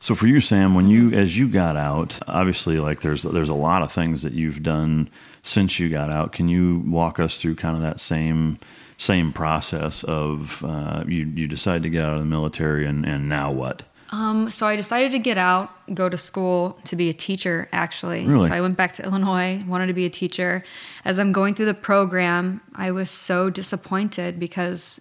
So 0.00 0.16
for 0.16 0.26
you, 0.26 0.40
Sam, 0.40 0.74
when 0.74 0.88
you 0.88 1.12
as 1.12 1.38
you 1.38 1.46
got 1.48 1.76
out, 1.76 2.18
obviously, 2.26 2.78
like 2.78 3.02
there's 3.02 3.22
there's 3.22 3.48
a 3.48 3.54
lot 3.54 3.82
of 3.82 3.92
things 3.92 4.22
that 4.22 4.32
you've 4.32 4.62
done 4.62 5.08
since 5.42 5.78
you 5.78 5.88
got 5.88 6.10
out. 6.10 6.32
Can 6.32 6.48
you 6.48 6.82
walk 6.86 7.18
us 7.18 7.40
through 7.40 7.56
kind 7.56 7.76
of 7.76 7.82
that 7.82 8.00
same 8.00 8.58
same 8.98 9.32
process 9.32 10.04
of 10.04 10.64
uh, 10.64 11.04
you 11.06 11.26
you 11.34 11.48
decide 11.48 11.82
to 11.82 11.90
get 11.90 12.04
out 12.04 12.14
of 12.14 12.20
the 12.20 12.26
military 12.26 12.86
and 12.86 13.04
and 13.04 13.28
now 13.28 13.50
what? 13.50 13.82
Um, 14.12 14.50
so 14.50 14.66
I 14.66 14.76
decided 14.76 15.10
to 15.12 15.18
get 15.18 15.38
out, 15.38 15.70
go 15.94 16.10
to 16.10 16.18
school 16.18 16.78
to 16.84 16.96
be 16.96 17.08
a 17.08 17.14
teacher, 17.14 17.66
actually. 17.72 18.26
Really? 18.26 18.46
So 18.46 18.54
I 18.54 18.60
went 18.60 18.76
back 18.76 18.92
to 18.92 19.02
Illinois, 19.02 19.64
wanted 19.66 19.86
to 19.86 19.94
be 19.94 20.04
a 20.04 20.10
teacher. 20.10 20.62
As 21.06 21.18
I'm 21.18 21.32
going 21.32 21.54
through 21.54 21.64
the 21.64 21.74
program, 21.74 22.60
I 22.74 22.90
was 22.90 23.08
so 23.08 23.48
disappointed 23.48 24.38
because 24.38 25.00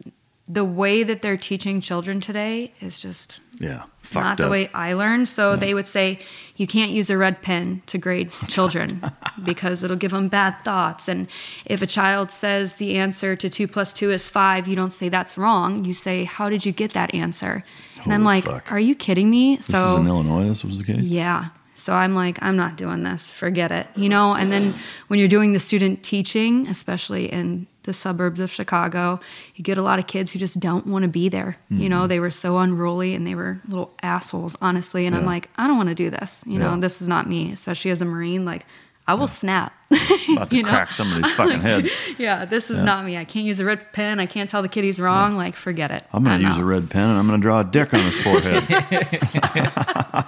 the 0.54 0.66
way 0.66 1.04
that 1.04 1.22
they're 1.22 1.38
teaching 1.38 1.80
children 1.82 2.20
today 2.20 2.74
is 2.82 3.00
just 3.00 3.40
Yeah. 3.60 3.78
not 3.78 3.90
Fucked 4.02 4.42
the 4.42 4.50
way 4.50 4.70
I 4.74 4.94
learned. 4.94 5.28
So 5.30 5.56
they 5.56 5.74
would 5.74 5.88
say 5.88 6.20
you 6.58 6.68
can't 6.68 6.92
use 6.92 7.10
a 7.10 7.18
red 7.18 7.42
pen 7.42 7.82
to 7.86 7.98
grade 7.98 8.32
children 8.50 9.02
because 9.46 9.82
it'll 9.84 9.96
give 9.98 10.12
them 10.12 10.28
bad 10.28 10.56
thoughts. 10.64 11.08
And 11.08 11.28
if 11.66 11.82
a 11.82 11.88
child 11.88 12.32
says 12.32 12.74
the 12.76 12.98
answer 12.98 13.36
to 13.38 13.50
two 13.50 13.68
plus 13.68 13.94
two 13.94 14.12
is 14.12 14.28
five, 14.28 14.68
you 14.68 14.76
don't 14.76 14.92
say 14.92 15.08
that's 15.10 15.38
wrong. 15.38 15.86
You 15.86 15.94
say, 15.94 16.26
how 16.26 16.50
did 16.50 16.66
you 16.66 16.72
get 16.74 16.92
that 16.92 17.14
answer? 17.14 17.64
And 18.04 18.12
I'm 18.14 18.24
like, 18.24 18.44
fuck. 18.46 18.70
are 18.72 18.80
you 18.80 18.96
kidding 18.96 19.30
me? 19.30 19.58
This 19.58 19.68
so 19.68 19.90
is 19.92 19.96
in 19.98 20.08
Illinois. 20.08 20.50
This 20.50 20.64
was 20.66 20.80
the 20.80 20.84
case. 20.84 21.02
yeah. 21.02 21.50
So 21.82 21.94
I'm 21.94 22.14
like, 22.14 22.38
I'm 22.42 22.56
not 22.56 22.78
doing 22.78 23.04
this. 23.04 23.28
Forget 23.28 23.72
it. 23.72 23.88
You 23.96 24.08
know, 24.10 24.34
and 24.36 24.52
then 24.52 24.76
when 25.08 25.20
you're 25.20 25.28
doing 25.28 25.54
the 25.54 25.60
student 25.60 26.04
teaching, 26.04 26.68
especially 26.68 27.26
in 27.32 27.66
the 27.84 27.94
suburbs 27.94 28.40
of 28.40 28.52
Chicago, 28.52 29.20
you 29.56 29.64
get 29.64 29.78
a 29.80 29.82
lot 29.82 29.98
of 29.98 30.06
kids 30.06 30.32
who 30.32 30.38
just 30.38 30.60
don't 30.60 30.86
want 30.86 31.02
to 31.04 31.10
be 31.10 31.28
there. 31.30 31.58
You 31.70 31.90
know, 31.90 32.06
they 32.06 32.20
were 32.20 32.30
so 32.30 32.60
unruly 32.60 33.16
and 33.16 33.26
they 33.26 33.34
were 33.34 33.60
little 33.68 33.92
assholes, 34.04 34.56
honestly. 34.62 35.08
And 35.08 35.16
I'm 35.16 35.22
Mm-hmm. 35.22 35.28
Like, 35.30 35.50
I 35.56 35.66
don't 35.68 35.78
want 35.78 35.90
to 35.90 35.96
do 35.96 36.10
this. 36.12 36.44
You 36.46 36.60
know, 36.60 36.78
this 36.80 37.02
is 37.02 37.08
not 37.08 37.28
me, 37.28 37.52
especially 37.52 37.90
as 37.92 38.02
a 38.02 38.06
Marine. 38.06 38.46
Like, 38.46 38.66
I 39.08 39.16
will 39.16 39.28
snap. 39.28 39.74
About 40.32 40.52
to 40.52 40.56
you 40.56 40.62
know? 40.64 40.70
crack 40.70 40.92
somebody's 40.92 41.32
fucking 41.34 41.60
head. 41.62 41.88
yeah, 42.20 42.46
this 42.46 42.70
is 42.70 42.78
Yeah. 42.78 42.84
not 42.84 43.04
me. 43.06 43.18
I 43.18 43.26
can't 43.26 43.46
use 43.46 43.60
a 43.60 43.66
red 43.66 43.92
pen. 43.94 44.20
I 44.20 44.26
can't 44.28 44.48
tell 44.50 44.62
the 44.62 44.70
kid 44.70 44.84
he's 44.84 45.00
wrong. 45.00 45.36
Like, 45.36 45.56
forget 45.56 45.90
it. 45.92 46.04
I'm 46.14 46.24
going 46.24 46.40
to 46.40 46.46
use 46.46 46.56
out. 46.56 46.62
a 46.62 46.66
red 46.66 46.90
pen 46.90 47.10
and 47.10 47.18
I'm 47.18 47.28
going 47.28 47.40
to 47.40 47.44
draw 47.44 47.62
a 47.62 47.64
dick 47.64 47.92
on 47.94 48.00
his 48.02 48.22
forehead. 48.24 48.64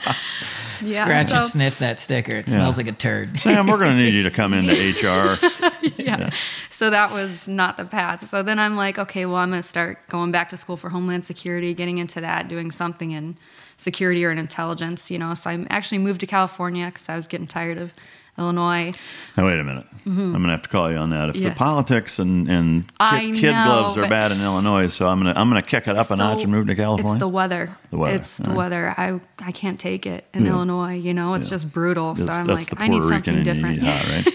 Yeah, 0.86 1.04
Scratch 1.04 1.30
so- 1.30 1.38
and 1.38 1.46
sniff 1.46 1.80
that 1.80 2.00
sticker. 2.00 2.36
It 2.36 2.50
smells 2.50 2.78
like 2.78 2.88
a 2.88 2.92
turd. 2.92 3.40
Sam, 3.40 3.68
we're 3.68 3.78
going 3.78 3.92
to 3.92 3.98
need 3.98 4.14
you 4.14 4.24
to 4.24 4.32
come 4.32 4.54
into 4.54 4.74
HR. 4.74 5.38
yeah. 5.98 6.30
So 6.70 6.90
that 6.90 7.12
was 7.12 7.48
not 7.48 7.78
the 7.78 7.86
path. 7.86 8.28
So 8.28 8.44
then 8.44 8.60
I'm 8.60 8.76
like, 8.76 8.98
okay, 8.98 9.26
well, 9.26 9.38
I'm 9.38 9.50
going 9.50 9.62
to 9.62 9.68
start 9.68 10.00
going 10.10 10.32
back 10.32 10.50
to 10.50 10.58
school 10.58 10.78
for 10.78 10.90
Homeland 10.90 11.26
Security, 11.26 11.74
getting 11.74 11.98
into 11.98 12.22
that, 12.22 12.48
doing 12.48 12.72
something 12.72 13.12
in 13.12 13.38
security 13.78 14.24
or 14.26 14.32
in 14.32 14.38
intelligence, 14.38 15.10
you 15.10 15.18
know. 15.18 15.34
So 15.34 15.50
I 15.50 15.66
actually 15.70 16.00
moved 16.00 16.22
to 16.22 16.28
California 16.28 16.88
because 16.88 17.10
I 17.10 17.16
was 17.16 17.28
getting 17.28 17.48
tired 17.48 17.78
of 17.78 17.94
Illinois. 18.38 18.94
Now, 19.38 19.46
wait 19.46 19.60
a 19.60 19.64
minute. 19.64 19.86
I'm 20.06 20.32
going 20.32 20.44
to 20.44 20.50
have 20.50 20.64
to 20.64 20.70
call 20.70 20.92
you 20.92 20.98
on 20.98 21.12
that. 21.12 21.30
If 21.30 21.36
Mm-hmm. 21.36 21.44
Yeah. 21.44 21.50
the 21.50 21.56
politics 21.56 22.20
and, 22.20 22.50
and 22.50 22.88
ki- 23.00 23.40
kid 23.40 23.52
know, 23.54 23.64
gloves 23.66 23.98
are 23.98 24.10
bad 24.10 24.32
in 24.34 24.42
Illinois, 24.42 24.88
so 24.88 25.08
I'm 25.08 25.22
going 25.22 25.34
to 25.34 25.40
I'm 25.40 25.50
to 25.54 25.62
kick 25.62 25.88
it 25.88 25.96
up 25.98 26.12
a 26.12 26.16
notch 26.18 26.44
and 26.44 26.52
move 26.52 26.68
to 26.68 26.76
California. 26.76 27.14
It's 27.14 27.20
the 27.20 27.28
weather. 27.30 27.78
The 27.90 27.98
weather, 27.98 28.16
It's 28.18 28.36
the 28.36 28.50
right. 28.50 28.58
weather. 28.58 28.94
I 28.98 29.20
I 29.40 29.52
can't 29.54 29.80
take 29.80 30.06
it 30.06 30.26
in 30.34 30.44
Yeah. 30.46 30.52
Illinois. 30.52 30.96
You 30.96 31.14
know, 31.14 31.36
it's 31.36 31.46
Yeah. 31.46 31.52
just 31.52 31.72
brutal. 31.72 32.16
So 32.18 32.28
I'm 32.28 32.48
like, 32.48 32.82
I 32.82 32.88
need 32.90 33.04
something 33.04 33.36
Rican 33.38 33.44
different. 33.44 33.82
right? 33.82 34.28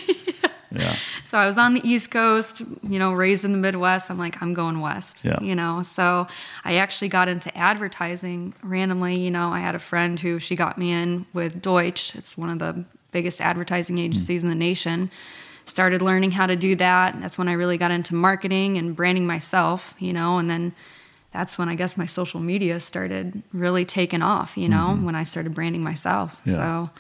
yeah. 0.73 0.95
So 1.25 1.37
I 1.37 1.47
was 1.47 1.59
on 1.59 1.75
the 1.75 1.87
East 1.87 2.11
Coast, 2.11 2.61
you 2.83 2.99
know, 2.99 3.13
raised 3.13 3.45
in 3.45 3.53
the 3.53 3.59
Midwest. 3.59 4.11
I'm 4.11 4.19
like, 4.19 4.41
I'm 4.41 4.55
going 4.55 4.81
west, 4.81 5.21
Yeah. 5.23 5.39
you 5.43 5.55
know. 5.55 5.83
So 5.83 6.27
I 6.65 6.77
actually 6.77 7.09
got 7.09 7.29
into 7.29 7.55
advertising 7.57 8.55
randomly. 8.63 9.21
You 9.21 9.31
know, 9.31 9.51
I 9.51 9.61
had 9.61 9.75
a 9.75 9.79
friend 9.79 10.19
who 10.19 10.39
she 10.39 10.57
got 10.57 10.79
me 10.79 10.93
in 10.93 11.27
with 11.35 11.61
Deutsch. 11.61 12.15
It's 12.15 12.39
one 12.39 12.49
of 12.49 12.59
the 12.59 12.85
biggest 13.11 13.41
advertising 13.41 13.99
agencies 13.99 14.43
in 14.43 14.49
the 14.49 14.55
nation. 14.55 15.11
Started 15.67 16.01
learning 16.01 16.31
how 16.31 16.47
to 16.47 16.57
do 16.57 16.75
that. 16.77 17.21
That's 17.21 17.37
when 17.37 17.49
I 17.49 17.53
really 17.53 17.77
got 17.77 17.91
into 17.91 18.15
marketing 18.15 18.79
and 18.79 18.97
branding 18.97 19.27
myself, 19.27 19.95
you 19.99 20.13
know, 20.13 20.39
and 20.39 20.49
then 20.49 20.75
that's 21.31 21.59
when 21.59 21.69
I 21.69 21.75
guess 21.75 21.97
my 21.97 22.07
social 22.07 22.41
media 22.41 22.81
started 22.81 23.43
really 23.53 23.85
taking 23.85 24.23
off, 24.23 24.57
you 24.57 24.69
know, 24.69 24.97
when 24.97 25.15
I 25.15 25.25
started 25.25 25.55
branding 25.55 25.83
myself. 25.83 26.41
Yeah. 26.45 26.55
So 26.55 26.91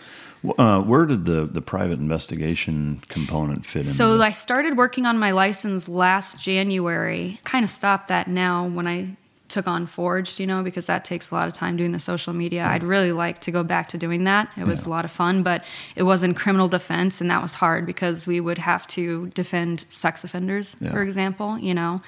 Uh, 0.58 0.80
where 0.82 1.06
did 1.06 1.24
the, 1.24 1.46
the 1.46 1.60
private 1.62 1.98
investigation 1.98 3.02
component 3.08 3.66
fit 3.66 3.80
in? 3.80 3.84
So 3.84 4.20
I 4.20 4.32
started 4.32 4.76
working 4.76 5.06
on 5.06 5.18
my 5.18 5.30
license 5.32 5.88
last 5.88 6.38
January. 6.38 7.40
Kind 7.44 7.64
of 7.64 7.70
stopped 7.70 8.08
that 8.08 8.28
now 8.28 8.68
when 8.68 8.86
I 8.86 9.16
took 9.48 9.66
on 9.66 9.86
Forged, 9.86 10.38
you 10.40 10.46
know, 10.46 10.62
because 10.62 10.86
that 10.86 11.04
takes 11.04 11.30
a 11.30 11.34
lot 11.34 11.48
of 11.48 11.54
time 11.54 11.76
doing 11.76 11.92
the 11.92 12.00
social 12.00 12.32
media. 12.32 12.64
I'd 12.66 12.82
really 12.84 13.12
like 13.12 13.40
to 13.42 13.50
go 13.50 13.62
back 13.64 13.88
to 13.88 13.98
doing 13.98 14.24
that. 14.24 14.50
It 14.56 14.66
was 14.66 14.84
a 14.84 14.90
lot 14.90 15.04
of 15.04 15.10
fun, 15.10 15.42
but 15.42 15.64
it 15.96 16.02
was 16.02 16.22
in 16.22 16.34
criminal 16.34 16.68
defense, 16.68 17.20
and 17.20 17.30
that 17.30 17.40
was 17.42 17.54
hard 17.54 17.86
because 17.86 18.26
we 18.26 18.40
would 18.40 18.58
have 18.58 18.86
to 18.88 19.28
defend 19.34 19.84
sex 19.90 20.22
offenders, 20.24 20.76
Yeah. 20.80 20.90
for 20.90 21.02
example, 21.02 21.58
you 21.58 21.74
know. 21.74 22.02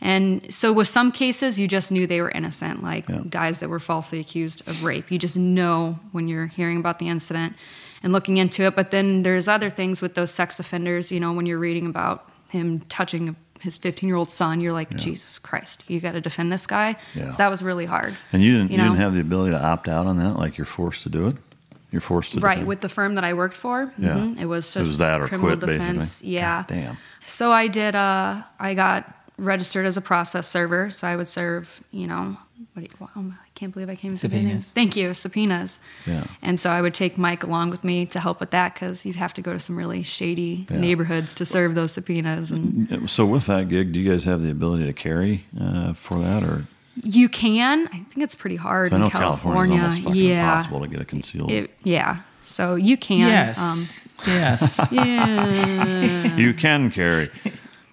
And 0.00 0.52
so 0.52 0.72
with 0.72 0.88
some 0.88 1.10
cases, 1.12 1.58
you 1.58 1.66
just 1.68 1.90
knew 1.90 2.06
they 2.06 2.20
were 2.20 2.30
innocent, 2.30 2.82
like 2.82 3.08
Yeah. 3.08 3.20
guys 3.28 3.60
that 3.60 3.68
were 3.70 3.78
falsely 3.80 4.20
accused 4.20 4.66
of 4.68 4.84
rape. 4.84 5.10
You 5.10 5.18
just 5.18 5.36
know 5.36 5.98
when 6.12 6.28
you're 6.28 6.46
hearing 6.46 6.78
about 6.78 6.98
the 6.98 7.08
incident 7.08 7.54
and 8.02 8.12
looking 8.12 8.36
into 8.36 8.64
it. 8.64 8.76
But 8.76 8.90
then 8.90 9.22
there's 9.22 9.48
other 9.48 9.70
things 9.70 10.02
with 10.02 10.14
those 10.14 10.30
sex 10.30 10.60
offenders, 10.60 11.10
you 11.10 11.18
know, 11.20 11.32
when 11.32 11.46
you're 11.46 11.58
reading 11.58 11.86
about 11.86 12.28
him 12.48 12.80
touching 12.88 13.36
his 13.66 13.76
15 13.76 14.06
year 14.08 14.16
old 14.16 14.30
son, 14.30 14.60
you're 14.62 14.72
like, 14.72 14.96
Jesus 14.96 15.38
Christ, 15.38 15.84
you 15.88 16.00
got 16.00 16.12
to 16.12 16.20
defend 16.22 16.50
this 16.50 16.66
guy. 16.66 16.96
Yeah. 17.14 17.30
So 17.30 17.36
that 17.36 17.48
was 17.50 17.62
really 17.62 17.84
hard. 17.84 18.16
and 18.32 18.42
you 18.42 18.56
didn't 18.56 18.70
you, 18.70 18.78
know? 18.78 18.84
didn't 18.84 18.96
have 18.98 19.12
the 19.12 19.20
ability 19.20 19.50
to 19.50 19.62
opt 19.62 19.88
out 19.88 20.06
on 20.06 20.16
that, 20.18 20.36
like 20.38 20.56
you're 20.56 20.64
forced 20.64 21.02
to 21.02 21.08
do 21.10 21.28
it. 21.28 21.36
You're 21.92 22.00
forced 22.00 22.32
to 22.32 22.40
Right, 22.40 22.54
defend? 22.54 22.68
with 22.68 22.80
the 22.80 22.88
firm 22.88 23.14
that 23.16 23.24
I 23.24 23.34
worked 23.34 23.56
for, 23.56 23.92
Yeah. 23.98 24.14
mhm, 24.16 24.40
it 24.40 24.46
was 24.46 24.64
just 24.66 24.76
It 24.76 24.80
was 24.80 24.98
that 24.98 25.20
or 25.20 25.28
criminal 25.28 25.56
quit, 25.56 25.68
defense. 25.68 25.96
basically. 26.20 26.34
Yeah. 26.34 26.56
God 26.62 26.74
damn. 26.74 26.96
So 27.26 27.52
I 27.52 27.68
did. 27.68 27.94
Uh, 27.94 28.42
I 28.58 28.74
got 28.74 29.12
registered 29.38 29.84
as 29.86 29.96
a 29.96 30.00
process 30.00 30.48
server. 30.48 30.90
So 30.90 31.06
I 31.06 31.14
would 31.16 31.28
serve. 31.28 31.82
You 31.90 32.06
know, 32.06 32.36
what? 32.74 32.82
Do 32.82 32.82
you, 32.82 33.06
I 33.16 33.45
can't 33.56 33.72
believe 33.72 33.88
I 33.88 33.96
came 33.96 34.14
to 34.16 34.28
the 34.28 34.36
name. 34.36 34.44
Subpoenas. 34.60 34.72
Thank 34.72 34.94
you, 34.96 35.14
subpoenas. 35.14 35.80
Yeah. 36.06 36.24
And 36.42 36.60
so 36.60 36.70
I 36.70 36.80
would 36.80 36.94
take 36.94 37.18
Mike 37.18 37.42
along 37.42 37.70
with 37.70 37.82
me 37.82 38.06
to 38.06 38.20
help 38.20 38.38
with 38.38 38.50
that 38.52 38.74
because 38.74 39.04
you'd 39.04 39.16
have 39.16 39.34
to 39.34 39.42
go 39.42 39.52
to 39.52 39.58
some 39.58 39.76
really 39.76 40.02
shady 40.04 40.66
Yeah. 40.70 40.76
neighborhoods 40.78 41.34
to 41.34 41.46
serve 41.46 41.74
those 41.74 41.92
subpoenas. 41.92 42.52
And 42.52 43.10
So 43.10 43.26
with 43.26 43.46
that 43.46 43.68
gig, 43.68 43.92
do 43.92 43.98
you 44.00 44.08
guys 44.10 44.24
have 44.24 44.42
the 44.42 44.50
ability 44.50 44.84
to 44.86 44.92
carry 44.92 45.44
uh, 45.60 45.94
for 45.94 46.18
that, 46.20 46.44
or 46.44 46.66
you 47.02 47.28
can. 47.28 47.88
I 47.88 47.98
think 47.98 48.18
it's 48.18 48.34
pretty 48.34 48.56
hard 48.56 48.92
I 48.92 48.96
in 48.96 49.02
know 49.02 49.10
California. 49.10 49.76
California's 49.76 49.82
almost 49.96 50.04
fucking 50.04 50.22
yeah. 50.22 50.40
impossible 50.48 50.80
to 50.80 50.88
get 50.88 51.00
a 51.00 51.04
concealed. 51.04 51.50
It- 51.50 51.70
yeah. 51.82 52.20
So 52.42 52.76
you 52.76 52.96
can. 52.96 53.28
Yes. 53.28 53.58
Um, 53.58 54.32
yes. 54.32 54.88
yeah. 54.92 56.36
you 56.36 56.54
can 56.54 56.90
carry. 56.90 57.28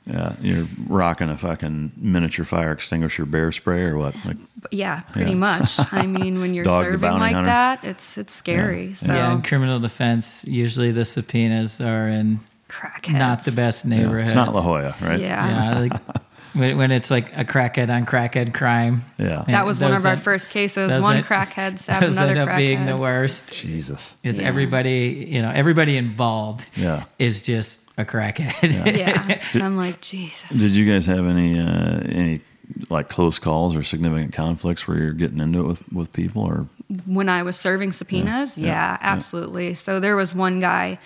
Yeah, 0.05 0.33
you're 0.41 0.67
rocking 0.87 1.29
a 1.29 1.37
fucking 1.37 1.93
miniature 1.95 2.43
fire 2.43 2.71
extinguisher 2.73 3.25
bear 3.25 3.51
spray 3.53 3.83
or 3.83 3.97
what? 3.97 4.13
Like, 4.25 4.35
Yeah, 4.71 4.99
pretty 5.13 5.31
Yeah. 5.31 5.37
much. 5.37 5.79
I 5.93 6.05
mean, 6.07 6.41
when 6.41 6.53
you're 6.53 6.65
Dog 6.65 6.83
serving 6.83 7.11
like 7.13 7.33
hunter. 7.35 7.47
that, 7.49 7.79
it's 7.83 8.17
it's 8.17 8.33
scary. 8.33 8.93
So 8.95 9.13
Yeah, 9.13 9.31
in 9.33 9.41
criminal 9.41 9.79
defense, 9.79 10.43
usually 10.45 10.91
the 10.91 11.05
subpoenas 11.05 11.79
are 11.79 12.09
in 12.09 12.41
crackheads. 12.67 13.17
not 13.17 13.45
the 13.45 13.51
best 13.53 13.85
yeah, 13.85 14.13
it's 14.17 14.33
not 14.33 14.53
La 14.53 14.61
Jolla, 14.61 14.93
right? 15.01 15.19
Yeah. 15.21 15.49
Yeah, 15.73 15.79
like 15.79 15.93
when, 16.53 16.77
when 16.77 16.91
it's 16.91 17.09
like 17.11 17.35
a 17.35 17.43
crackhead 17.45 17.89
on 17.89 18.05
crackhead 18.05 18.53
crime. 18.53 19.03
Yeah. 19.17 19.43
That 19.47 19.65
was 19.65 19.79
one 19.79 19.91
Those 19.91 19.99
of 20.01 20.05
our 20.05 20.17
first 20.17 20.49
cases. 20.49 21.01
One 21.01 21.17
end- 21.17 21.25
crackhead 21.25 21.79
stabbed 21.79 22.05
those 22.05 22.17
another 22.17 22.39
end 22.39 22.49
up 22.49 22.57
being 22.57 22.85
the 22.85 22.97
worst. 22.97 23.53
Jesus. 23.53 24.13
Is 24.23 24.39
Yeah. 24.39 24.47
everybody, 24.47 25.27
you 25.29 25.41
know, 25.41 25.49
everybody 25.53 25.97
involved 25.97 26.65
Yeah. 26.75 27.03
is 27.19 27.41
just 27.41 27.81
a 27.97 28.05
crackhead. 28.05 28.97
Yeah. 28.97 29.39
So 29.51 29.59
I'm 29.63 29.77
like, 29.77 30.01
Jesus. 30.01 30.49
Did 30.49 30.75
you 30.75 30.91
guys 30.91 31.05
have 31.05 31.25
any 31.25 31.59
uh, 31.59 31.99
any 32.05 32.41
like 32.89 33.09
close 33.09 33.37
calls 33.39 33.75
or 33.75 33.83
significant 33.83 34.33
conflicts 34.33 34.87
where 34.87 34.97
you're 34.97 35.11
getting 35.13 35.39
into 35.39 35.59
it 35.59 35.67
with, 35.67 35.91
with 35.91 36.13
people 36.13 36.41
or 36.43 36.67
When 37.05 37.29
I 37.29 37.43
was 37.43 37.55
serving 37.57 37.91
subpoenas, 37.91 38.57
Yeah. 38.57 38.67
yeah, 38.67 38.91
Yeah. 38.93 38.97
absolutely. 39.01 39.73
So 39.75 39.99
there 39.99 40.15
was 40.15 40.33
one 40.33 40.59
guy. 40.59 40.97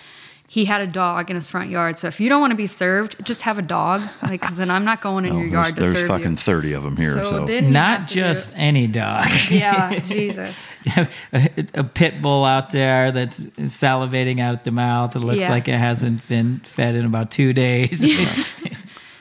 He 0.50 0.64
had 0.64 0.80
a 0.80 0.86
dog 0.86 1.28
in 1.28 1.36
his 1.36 1.46
front 1.46 1.68
yard. 1.68 1.98
So 1.98 2.08
if 2.08 2.20
you 2.20 2.30
don't 2.30 2.40
want 2.40 2.52
to 2.52 2.56
be 2.56 2.66
served, 2.66 3.22
just 3.22 3.42
have 3.42 3.58
a 3.58 3.62
dog. 3.62 4.00
Like, 4.22 4.40
because 4.40 4.56
then 4.56 4.70
I'm 4.70 4.82
not 4.84 5.02
going 5.02 5.26
in 5.26 5.32
Oh, 5.36 5.40
your 5.40 5.46
yard 5.48 5.74
to 5.76 5.82
serve 5.82 5.86
you. 5.88 5.92
there's 5.92 6.08
fucking 6.08 6.36
30 6.36 6.72
of 6.72 6.82
them 6.84 6.96
here. 6.96 7.12
So, 7.16 7.30
So 7.30 7.44
then 7.44 7.70
Not 7.70 8.08
to 8.08 8.14
do- 8.14 8.20
just 8.20 8.54
any 8.56 8.86
dog. 8.86 9.26
Yeah, 9.50 9.98
Jesus. 10.04 10.66
a, 10.86 11.06
a 11.74 11.84
pit 11.84 12.22
bull 12.22 12.46
out 12.46 12.70
there 12.70 13.12
that's 13.12 13.40
salivating 13.40 14.40
out 14.40 14.64
the 14.64 14.70
mouth. 14.70 15.14
It 15.14 15.18
looks 15.20 15.42
Yeah. 15.42 15.50
like 15.50 15.68
it 15.68 15.76
hasn't 15.78 16.26
been 16.28 16.60
fed 16.60 16.94
in 16.94 17.04
about 17.04 17.30
two 17.30 17.52
days. 17.52 18.08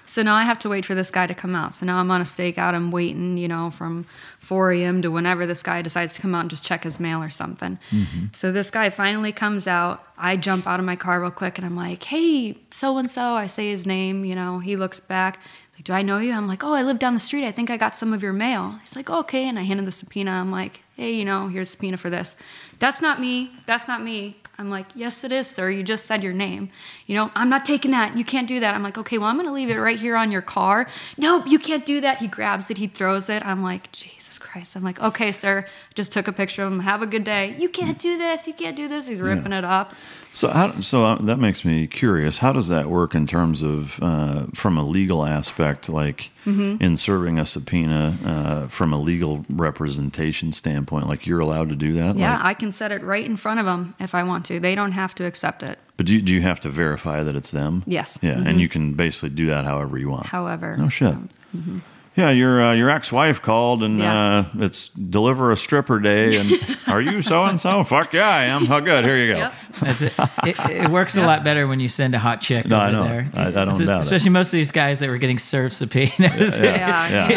So 0.09 0.23
now 0.23 0.35
I 0.35 0.43
have 0.43 0.57
to 0.59 0.69
wait 0.69 0.85
for 0.85 0.95
this 0.95 1.11
guy 1.11 1.27
to 1.27 1.35
come 1.35 1.53
out. 1.53 1.75
So 1.75 1.85
now 1.85 1.97
I'm 1.99 2.09
on 2.09 2.21
a 2.21 2.23
stakeout. 2.23 2.73
I'm 2.73 2.91
waiting, 2.91 3.37
you 3.37 3.47
know, 3.49 3.69
from 3.71 4.05
4 4.47 4.71
a.m. 4.71 5.01
to 5.01 5.11
whenever 5.11 5.45
this 5.45 5.61
guy 5.61 5.81
decides 5.81 6.13
to 6.13 6.21
come 6.21 6.33
out 6.33 6.39
and 6.39 6.49
just 6.49 6.63
check 6.63 6.85
his 6.85 7.01
mail 7.01 7.21
or 7.21 7.29
something. 7.29 7.77
Mm-hmm. 7.91 8.27
So 8.33 8.53
this 8.53 8.69
guy 8.69 8.89
finally 8.89 9.33
comes 9.33 9.67
out. 9.67 10.05
I 10.17 10.37
jump 10.37 10.65
out 10.65 10.79
of 10.79 10.85
my 10.85 10.95
car 10.95 11.19
real 11.19 11.31
quick 11.31 11.57
and 11.57 11.67
I'm 11.67 11.75
like, 11.75 12.01
hey, 12.03 12.57
so 12.71 12.97
and 12.97 13.11
so. 13.11 13.33
I 13.33 13.47
say 13.47 13.71
his 13.71 13.85
name, 13.85 14.23
you 14.23 14.35
know, 14.35 14.59
he 14.59 14.77
looks 14.77 15.01
back. 15.01 15.39
Like, 15.75 15.83
do 15.83 15.91
I 15.91 16.01
know 16.01 16.19
you? 16.19 16.31
I'm 16.31 16.47
like, 16.47 16.63
oh, 16.63 16.73
I 16.73 16.83
live 16.83 16.97
down 16.97 17.13
the 17.13 17.19
street. 17.19 17.45
I 17.45 17.51
think 17.51 17.69
I 17.69 17.75
got 17.75 17.93
some 17.93 18.13
of 18.13 18.23
your 18.23 18.31
mail. 18.31 18.79
He's 18.81 18.95
like, 18.95 19.09
okay. 19.09 19.49
And 19.49 19.59
I 19.59 19.63
handed 19.63 19.85
the 19.85 19.91
subpoena. 19.91 20.31
I'm 20.31 20.49
like, 20.49 20.79
hey, 20.95 21.11
you 21.11 21.25
know, 21.25 21.49
here's 21.49 21.67
a 21.67 21.71
subpoena 21.73 21.97
for 21.97 22.09
this. 22.09 22.37
That's 22.79 23.01
not 23.01 23.19
me. 23.19 23.51
That's 23.65 23.87
not 23.87 24.01
me. 24.01 24.37
I'm 24.59 24.71
like, 24.71 24.87
yes, 24.95 25.23
it 25.23 25.31
is, 25.31 25.47
sir. 25.47 25.69
You 25.69 25.83
just 25.83 26.07
said 26.07 26.23
your 26.23 26.33
name. 26.33 26.69
You 27.05 27.15
know, 27.15 27.31
I'm 27.35 27.49
not 27.49 27.63
taking 27.63 27.91
that. 27.91 28.17
You 28.17 28.25
can't 28.25 28.47
do 28.47 28.59
that. 28.59 28.73
I'm 28.73 28.81
like, 28.81 28.97
okay, 28.97 29.19
well, 29.19 29.27
I'm 29.27 29.35
going 29.35 29.45
to 29.45 29.53
leave 29.53 29.69
it 29.69 29.75
right 29.75 29.99
here 29.99 30.15
on 30.15 30.31
your 30.31 30.41
car. 30.41 30.87
Nope, 31.15 31.45
you 31.47 31.59
can't 31.59 31.85
do 31.85 32.01
that. 32.01 32.17
He 32.17 32.27
grabs 32.27 32.71
it, 32.71 32.77
he 32.77 32.87
throws 32.87 33.29
it. 33.29 33.45
I'm 33.45 33.61
like, 33.61 33.91
Jesus 34.37 34.51
Christ. 34.51 34.75
I'm 34.75 34.83
like, 34.83 34.99
okay, 35.01 35.31
sir. 35.31 35.65
Just 35.95 36.11
took 36.11 36.27
a 36.27 36.31
picture 36.33 36.63
of 36.63 36.71
him. 36.71 36.79
Have 36.79 37.01
a 37.01 37.07
good 37.07 37.23
day. 37.23 37.55
You 37.57 37.69
can't 37.69 37.97
do 37.99 38.17
this. 38.17 38.47
You 38.47 38.53
can't 38.53 38.75
do 38.75 38.87
this. 38.87 39.07
He's 39.07 39.19
ripping 39.19 39.51
it 39.53 39.63
up. 39.65 39.93
So, 40.33 40.49
how, 40.49 40.79
so 40.81 41.05
uh, 41.05 41.21
that 41.23 41.37
makes 41.39 41.65
me 41.65 41.87
curious. 41.87 42.37
How 42.37 42.53
does 42.53 42.67
that 42.67 42.87
work 42.87 43.15
in 43.15 43.25
terms 43.25 43.63
of, 43.63 43.99
uh, 44.03 44.45
from 44.53 44.77
a 44.77 44.83
legal 44.83 45.25
aspect, 45.25 45.89
like 45.89 46.29
Mhm. 46.45 46.79
in 46.79 46.95
serving 46.97 47.39
a 47.39 47.45
subpoena 47.45 48.15
uh, 48.23 48.67
from 48.67 48.93
a 48.93 48.99
legal 49.01 49.45
representation 49.49 50.51
standpoint? 50.51 51.07
Like 51.07 51.25
you're 51.25 51.39
allowed 51.39 51.69
to 51.69 51.75
do 51.75 51.93
that? 51.93 52.17
Yeah, 52.17 52.33
Like, 52.37 52.45
I 52.45 52.53
can 52.53 52.71
set 52.71 52.91
it 52.91 53.01
right 53.03 53.25
in 53.25 53.37
front 53.37 53.59
of 53.59 53.65
them 53.65 53.95
if 53.99 54.13
I 54.13 54.21
want 54.23 54.45
to. 54.45 54.59
They 54.59 54.75
don't 54.75 54.91
have 54.93 55.15
to 55.15 55.25
accept 55.25 55.63
it. 55.63 55.79
but 55.97 56.05
do 56.05 56.13
you, 56.13 56.21
do 56.21 56.31
you 56.31 56.43
have 56.43 56.59
to 56.59 56.69
verify 56.69 57.23
that 57.23 57.35
it's 57.35 57.49
them? 57.49 57.81
Yes. 57.87 58.19
Yeah, 58.21 58.35
Mhm. 58.35 58.45
and 58.45 58.61
you 58.61 58.69
can 58.69 58.93
basically 58.93 59.29
do 59.29 59.47
that 59.47 59.65
however 59.65 59.97
you 59.97 60.09
want. 60.11 60.27
However. 60.27 60.77
No 60.77 60.89
shit. 60.89 61.15
Mhm. 61.55 61.81
Yeah, 62.17 62.31
your 62.31 62.61
uh, 62.61 62.73
your 62.73 62.89
ex 62.89 63.11
wife 63.11 63.41
called 63.43 63.83
and 63.83 63.99
Yeah. 63.99 64.37
uh, 64.39 64.45
it's 64.57 64.89
deliver 64.89 65.51
a 65.51 65.55
stripper 65.55 65.99
day. 65.99 66.35
And 66.37 66.51
are 66.87 66.99
you 66.99 67.21
so 67.21 67.45
and 67.45 67.61
so? 67.61 67.83
Fuck 67.83 68.11
yeah, 68.13 68.27
I 68.27 68.43
am. 68.45 68.69
Oh, 68.71 68.81
good. 68.81 69.05
Here 69.05 69.17
you 69.17 69.33
go. 69.33 69.39
That's 69.39 69.66
it. 69.83 70.13
It, 70.45 70.59
it 70.69 70.89
works 70.89 71.15
a 71.17 71.21
lot 71.25 71.43
better 71.43 71.67
when 71.67 71.79
you 71.79 71.89
send 71.89 72.15
a 72.15 72.19
hot 72.19 72.41
chick 72.41 72.65
No, 72.67 72.77
I 72.79 72.87
over 72.87 72.91
know. 72.97 73.03
there. 73.03 73.31
I- 73.35 73.47
I 73.47 73.51
don't 73.51 73.67
Especially- 73.69 73.85
doubt 73.85 73.97
it. 73.97 73.99
Especially 74.01 74.29
most 74.31 74.47
of 74.47 74.51
these 74.57 74.71
guys 74.71 74.99
that 74.99 75.09
were 75.09 75.17
getting 75.17 75.39
served 75.39 75.73
subpoenas. 75.73 76.57
Yeah, 76.59 77.09
Yeah, 77.09 77.29
you 77.29 77.35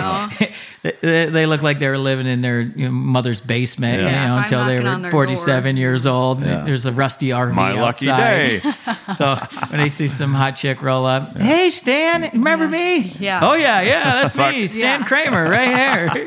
know. 0.88 0.90
they, 1.02 1.26
they 1.26 1.46
look 1.46 1.62
like 1.62 1.78
they 1.78 1.88
were 1.88 1.98
living 1.98 2.26
in 2.26 2.40
their 2.40 2.60
you 2.60 2.86
know, 2.86 2.90
mother's 2.90 3.40
basement, 3.40 4.00
Yeah. 4.02 4.22
you 4.22 4.28
know, 4.28 4.38
until 4.38 4.64
they 4.66 4.78
were 4.80 4.98
their 4.98 5.10
47 5.10 5.76
years 5.76 6.06
old. 6.06 6.42
Yeah. 6.42 6.64
There's 6.64 6.86
a 6.86 6.92
rusty 6.92 7.28
RV 7.28 7.54
My 7.54 7.72
lucky 7.72 8.08
outside. 8.10 8.62
day. 8.62 8.72
so 9.14 9.36
when 9.70 9.80
they 9.80 9.88
see 9.88 10.08
some 10.08 10.32
hot 10.34 10.52
chick 10.56 10.82
roll 10.82 11.06
up, 11.06 11.36
hey 11.36 11.70
Stan, 11.70 12.30
remember 12.32 12.68
me? 12.68 13.14
Yeah. 13.18 13.40
Oh 13.42 13.54
yeah, 13.54 13.80
yeah, 13.82 14.22
that's 14.22 14.36
me, 14.36 14.66
Stan 14.68 15.00
Yeah. 15.00 15.06
Kramer, 15.06 15.48
right 15.50 16.12
here. 16.14 16.26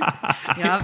Yep. 0.57 0.84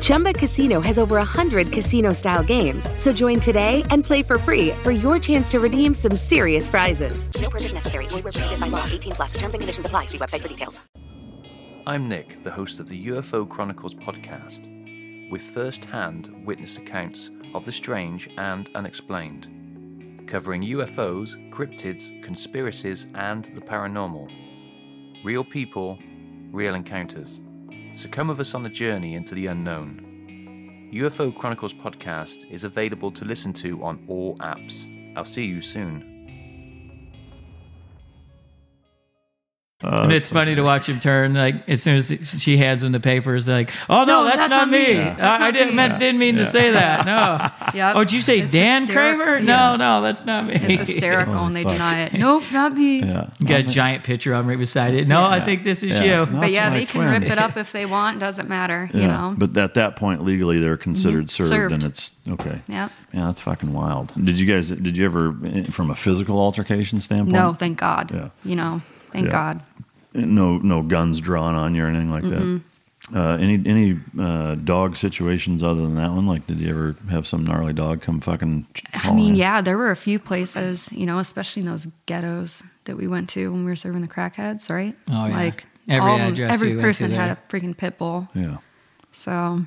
Chumba 0.00 0.32
Casino 0.32 0.80
has 0.80 0.98
over 0.98 1.16
100 1.16 1.70
casino 1.70 2.12
style 2.14 2.42
games. 2.42 2.88
So 2.96 3.12
join 3.12 3.40
today 3.40 3.84
and 3.90 4.02
play 4.02 4.22
for 4.22 4.38
free 4.38 4.70
for 4.82 4.90
your 4.90 5.18
chance 5.18 5.50
to 5.50 5.60
redeem 5.60 5.92
some 5.94 6.16
serious 6.16 6.68
prizes. 6.68 7.28
No 7.40 7.50
purchase 7.50 7.74
necessary. 7.74 8.06
Void 8.06 8.24
where 8.24 8.32
prohibited 8.32 8.60
by 8.60 8.68
law. 8.68 8.86
18 8.90 9.12
plus. 9.12 9.32
Terms 9.34 9.54
and 9.54 9.60
conditions 9.60 9.84
apply. 9.84 10.06
See 10.06 10.18
website 10.18 10.40
for 10.40 10.48
details. 10.48 10.80
I'm 11.84 12.08
Nick, 12.08 12.44
the 12.44 12.50
host 12.50 12.78
of 12.78 12.88
the 12.88 13.08
UFO 13.08 13.48
Chronicles 13.48 13.96
podcast, 13.96 14.68
with 15.30 15.42
first 15.42 15.84
hand 15.84 16.30
witnessed 16.46 16.78
accounts 16.78 17.30
of 17.54 17.64
the 17.64 17.72
strange 17.72 18.30
and 18.38 18.70
unexplained, 18.76 20.28
covering 20.28 20.62
UFOs, 20.62 21.50
cryptids, 21.50 22.22
conspiracies, 22.22 23.08
and 23.16 23.46
the 23.46 23.60
paranormal. 23.60 24.30
Real 25.24 25.42
people, 25.42 25.98
real 26.52 26.76
encounters. 26.76 27.40
So 27.94 28.08
come 28.08 28.28
with 28.28 28.40
us 28.40 28.54
on 28.54 28.62
the 28.62 28.70
journey 28.70 29.14
into 29.14 29.34
the 29.34 29.48
unknown. 29.48 30.88
UFO 30.94 31.34
Chronicles 31.34 31.74
podcast 31.74 32.50
is 32.50 32.64
available 32.64 33.12
to 33.12 33.26
listen 33.26 33.52
to 33.54 33.82
on 33.84 34.02
all 34.08 34.36
apps. 34.38 34.88
I'll 35.14 35.26
see 35.26 35.44
you 35.44 35.60
soon. 35.60 36.11
Uh, 39.84 40.02
and 40.04 40.12
it's 40.12 40.30
funny 40.30 40.54
to 40.54 40.62
watch 40.62 40.88
him 40.88 41.00
turn. 41.00 41.34
Like 41.34 41.68
as 41.68 41.82
soon 41.82 41.96
as 41.96 42.08
she 42.42 42.56
hands 42.56 42.82
him 42.82 42.92
the 42.92 43.00
papers, 43.00 43.48
like, 43.48 43.70
"Oh 43.90 44.04
no, 44.04 44.22
No, 44.22 44.24
that's, 44.24 44.36
that's 44.36 44.50
not 44.50 44.56
not 44.68 44.70
me. 44.70 44.94
me. 44.94 45.00
I- 45.00 45.04
That's 45.14 45.20
I, 45.20 45.38
not 45.38 45.52
didn't 45.54 45.68
me." 45.70 45.74
meant, 45.74 45.98
didn't 45.98 46.18
mean 46.18 46.36
to 46.36 46.46
say 46.46 46.70
that. 46.72 47.06
No. 47.06 47.48
Yep. 47.74 47.96
Oh, 47.96 48.04
did 48.04 48.12
you 48.12 48.20
say 48.20 48.40
It's 48.40 48.52
Dan 48.52 48.82
hysteric- 48.86 49.16
Kramer? 49.18 49.38
yeah. 49.38 49.44
No, 49.44 49.76
no, 49.76 50.02
that's 50.02 50.26
not 50.26 50.46
me. 50.46 50.54
It's 50.56 50.90
hysterical 50.90 51.34
Oh, 51.36 51.46
and 51.46 51.56
they 51.56 51.62
fuck. 51.62 51.72
deny 51.72 52.00
it. 52.02 52.12
Nope, 52.12 52.42
not 52.52 52.74
me. 52.76 53.00
Yeah. 53.00 53.30
You 53.40 53.46
got 53.46 53.60
a 53.60 53.62
giant 53.62 54.04
picture 54.04 54.34
on 54.34 54.46
right 54.46 54.58
beside 54.58 54.92
it. 54.92 55.08
No, 55.08 55.24
I 55.24 55.40
think 55.40 55.64
this 55.64 55.82
is 55.82 55.98
Yeah. 55.98 56.04
you. 56.26 56.32
No, 56.32 56.40
But 56.40 56.50
yeah, 56.52 56.68
my 56.68 56.78
they 56.80 56.84
can 56.86 57.08
rip 57.08 57.22
it 57.30 57.38
up 57.38 57.56
if 57.56 57.72
they 57.72 57.86
want. 57.86 58.18
Doesn't 58.20 58.48
matter. 58.48 58.90
Yeah. 58.92 59.00
You 59.00 59.06
know. 59.08 59.34
But 59.38 59.56
at 59.56 59.72
that 59.74 59.96
point, 59.96 60.22
legally, 60.22 60.58
they're 60.58 60.76
considered 60.76 61.26
Mhm. 61.26 61.30
served, 61.30 61.50
Served. 61.50 61.72
and 61.74 61.84
it's 61.84 62.12
okay. 62.28 62.60
Yep. 62.68 62.90
Yeah, 63.14 63.26
that's 63.26 63.40
fucking 63.40 63.72
wild. 63.72 64.12
Did 64.22 64.38
you 64.38 64.44
guys? 64.44 64.68
Did 64.68 64.96
you 64.98 65.04
ever, 65.06 65.34
eh, 65.46 65.62
from 65.64 65.90
a 65.90 65.94
physical 65.94 66.38
altercation 66.38 67.00
standpoint? 67.00 67.32
No, 67.32 67.54
thank 67.54 67.78
God. 67.78 68.10
Yeah. 68.12 68.28
You 68.44 68.56
know, 68.56 68.82
thank 69.12 69.26
Yeah. 69.26 69.30
God. 69.32 69.62
No, 70.14 70.58
no 70.58 70.82
guns 70.82 71.20
drawn 71.20 71.54
on 71.54 71.74
you 71.74 71.84
or 71.84 71.86
anything 71.88 72.10
like 72.10 72.24
Mm-mm. 72.24 72.60
that. 72.60 73.18
Uh, 73.18 73.36
any 73.38 73.54
any 73.66 73.98
uh, 74.18 74.54
dog 74.56 74.96
situations 74.96 75.62
other 75.62 75.82
than 75.82 75.96
that 75.96 76.12
one? 76.12 76.26
Like, 76.26 76.46
did 76.46 76.58
you 76.58 76.70
ever 76.70 76.96
have 77.10 77.26
some 77.26 77.44
gnarly 77.44 77.72
dog 77.72 78.00
come 78.00 78.20
fucking? 78.20 78.66
I 78.94 79.12
mean, 79.12 79.30
in? 79.30 79.36
yeah, 79.36 79.60
there 79.60 79.76
were 79.76 79.90
a 79.90 79.96
few 79.96 80.18
places, 80.18 80.90
you 80.92 81.04
know, 81.06 81.18
especially 81.18 81.62
in 81.62 81.68
those 81.68 81.88
ghettos 82.06 82.62
that 82.84 82.96
we 82.96 83.08
went 83.08 83.28
to 83.30 83.50
when 83.50 83.64
we 83.64 83.70
were 83.70 83.76
serving 83.76 84.02
the 84.02 84.08
crackheads, 84.08 84.70
right? 84.70 84.94
Oh, 85.10 85.26
yeah. 85.26 85.36
Like 85.36 85.64
Every 85.88 86.08
all 86.10 86.14
of 86.14 86.20
them- 86.22 86.32
address 86.32 86.52
every 86.54 86.68
we 86.68 86.74
went 86.76 86.80
to 86.82 86.88
person 86.88 87.10
had 87.10 87.28
there. 87.30 87.38
a 87.44 87.52
freaking 87.52 87.76
pit 87.76 87.98
bull. 87.98 88.28
Yeah. 88.34 88.58
So, 89.10 89.66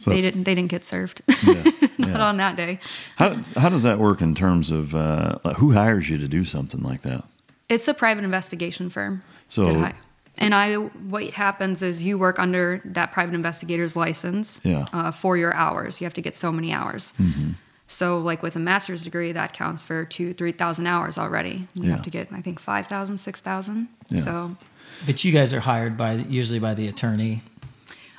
So 0.00 0.10
they 0.10 0.20
didn't 0.20 0.44
they 0.44 0.54
didn't 0.54 0.70
get 0.70 0.84
served. 0.84 1.22
Yeah, 1.42 1.54
Not 1.98 2.08
yeah. 2.08 2.24
on 2.26 2.36
that 2.36 2.56
day. 2.56 2.80
How 3.16 3.34
how 3.56 3.70
does 3.70 3.82
that 3.84 3.98
work 3.98 4.20
in 4.20 4.34
terms 4.34 4.70
of 4.70 4.94
uh, 4.94 5.36
who 5.56 5.72
hires 5.72 6.10
you 6.10 6.18
to 6.18 6.28
do 6.28 6.44
something 6.44 6.82
like 6.82 7.00
that? 7.02 7.24
It's 7.68 7.88
a 7.88 7.94
private 7.94 8.24
investigation 8.24 8.90
firm. 8.90 9.22
So- 9.48 9.72
that 9.74 9.96
and 10.36 10.52
I, 10.52 10.74
what 10.74 11.30
happens 11.30 11.80
is 11.80 12.02
you 12.02 12.18
work 12.18 12.40
under 12.40 12.80
that 12.86 13.12
private 13.12 13.36
investigator's 13.36 13.94
license 13.94 14.60
Yeah. 14.64 14.86
uh, 14.92 15.12
for 15.12 15.36
your 15.36 15.54
hours. 15.54 16.00
You 16.00 16.06
have 16.06 16.14
to 16.14 16.20
get 16.20 16.34
so 16.34 16.50
many 16.50 16.72
hours. 16.72 17.12
Mm-hmm. 17.20 17.50
So, 17.86 18.18
like 18.18 18.42
with 18.42 18.56
a 18.56 18.58
master's 18.58 19.02
degree, 19.02 19.30
that 19.30 19.52
counts 19.52 19.84
for 19.84 20.04
two, 20.04 20.34
three 20.34 20.50
thousand 20.50 20.88
hours 20.88 21.18
already. 21.18 21.68
You 21.74 21.84
Yeah. 21.84 21.90
have 21.92 22.02
to 22.02 22.10
get, 22.10 22.32
I 22.32 22.40
think, 22.40 22.58
5,000, 22.58 23.18
6,000. 23.18 23.86
Yeah. 24.10 24.20
So, 24.22 24.56
But 25.06 25.22
you 25.22 25.30
guys 25.32 25.52
are 25.52 25.60
hired 25.60 25.96
by 25.96 26.14
usually 26.14 26.58
by 26.58 26.74
the 26.74 26.88
attorney. 26.88 27.42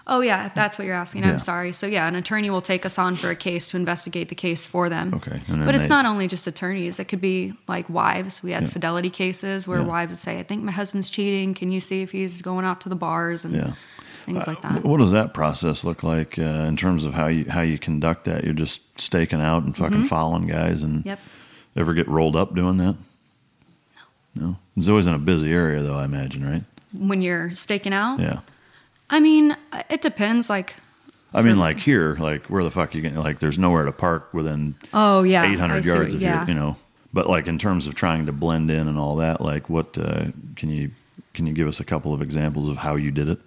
Oh 0.08 0.22
yeah, 0.22 0.46
if 0.46 0.54
that's 0.54 0.78
what 0.78 0.86
you're 0.86 0.96
asking, 0.96 1.24
Yeah. 1.24 1.32
I'm 1.32 1.40
sorry. 1.40 1.72
So 1.72 1.88
yeah, 1.88 2.08
an 2.08 2.16
attorney 2.16 2.50
will 2.50 2.62
take 2.62 2.86
us 2.86 2.98
on 3.00 3.16
for 3.16 3.30
a 3.30 3.36
case 3.36 3.70
to 3.70 3.78
investigate 3.78 4.30
the 4.30 4.36
case 4.36 4.66
for 4.66 4.88
them. 4.90 5.14
Okay, 5.16 5.40
But 5.48 5.76
it's 5.76 5.86
they- 5.86 5.90
not 5.90 6.06
only 6.06 6.28
just 6.28 6.46
attorneys. 6.48 7.00
It 7.00 7.06
could 7.08 7.22
be 7.22 7.54
like 7.68 7.90
wives. 7.90 8.42
We 8.44 8.52
had 8.52 8.64
Yeah. 8.64 8.70
fidelity 8.70 9.10
cases 9.10 9.68
where 9.68 9.80
Yeah. 9.80 9.86
wives 9.86 10.12
would 10.12 10.20
say, 10.20 10.40
"I 10.40 10.44
think 10.44 10.64
my 10.64 10.72
husband's 10.72 11.10
cheating. 11.10 11.54
Can 11.54 11.72
you 11.72 11.80
see 11.80 12.02
if 12.02 12.12
he's 12.12 12.42
going 12.42 12.66
out 12.66 12.82
to 12.82 12.90
the 12.90 12.96
bars 12.96 13.44
and 13.46 13.56
Yeah. 13.56 13.72
things 14.26 14.46
like 14.48 14.62
that?" 14.62 14.84
What 14.84 14.98
does 15.00 15.12
that 15.12 15.34
process 15.34 15.84
look 15.84 16.04
like 16.04 16.38
uh, 16.38 16.42
in 16.44 16.78
terms 16.78 17.06
of 17.06 17.14
how 17.16 17.28
you 17.28 17.46
how 17.50 17.62
you 17.62 17.78
conduct 17.80 18.26
that? 18.26 18.44
You're 18.44 18.54
just 18.54 19.00
staking 19.00 19.42
out 19.42 19.64
and 19.64 19.76
fucking 19.76 20.04
Mhm. 20.04 20.08
following 20.08 20.48
guys, 20.48 20.84
and 20.84 21.06
Yep. 21.06 21.20
ever 21.76 21.94
get 21.94 22.08
rolled 22.08 22.36
up 22.36 22.54
doing 22.56 22.78
that? 22.78 22.96
No. 24.36 24.48
No. 24.48 24.56
It's 24.78 24.88
always 24.88 25.08
in 25.08 25.14
a 25.14 25.20
busy 25.20 25.52
area, 25.52 25.82
though. 25.82 25.96
I 25.98 26.06
imagine, 26.06 26.46
right? 26.48 26.64
When 26.94 27.22
you're 27.22 27.54
staking 27.54 27.94
out, 27.94 28.20
Yeah. 28.20 28.40
I 29.16 29.20
mean, 29.22 29.56
it 29.90 30.02
depends. 30.02 30.50
Like, 30.50 30.76
I 31.34 31.42
mean, 31.42 31.58
like 31.58 31.80
here, 31.80 32.18
like 32.20 32.46
where 32.48 32.64
the 32.64 32.72
fuck 32.72 32.94
you 32.96 33.02
get? 33.02 33.16
Like, 33.16 33.40
there's 33.40 33.58
nowhere 33.58 33.86
to 33.86 33.92
park 33.92 34.34
within 34.34 34.76
Oh, 34.94 35.24
yeah, 35.24 35.44
800 35.52 35.84
see 35.84 35.90
yards 35.90 36.08
what- 36.10 36.16
of 36.16 36.22
yeah. 36.22 36.40
your, 36.42 36.48
you 36.50 36.54
know. 36.54 36.76
But 37.14 37.30
like 37.30 37.48
in 37.48 37.58
terms 37.58 37.88
of 37.88 37.96
trying 37.96 38.26
to 38.26 38.34
blend 38.34 38.70
in 38.70 38.90
and 38.90 38.98
all 39.00 39.16
that, 39.18 39.40
like 39.40 39.70
what 39.70 39.98
uh, 39.98 40.26
can 40.58 40.70
you 40.70 40.92
can 41.34 41.48
you 41.48 41.54
give 41.54 41.68
us 41.68 41.80
a 41.80 41.86
couple 41.86 42.14
of 42.14 42.22
examples 42.22 42.68
of 42.68 42.76
how 42.78 42.96
you 42.98 43.10
did 43.10 43.30
it? 43.30 43.40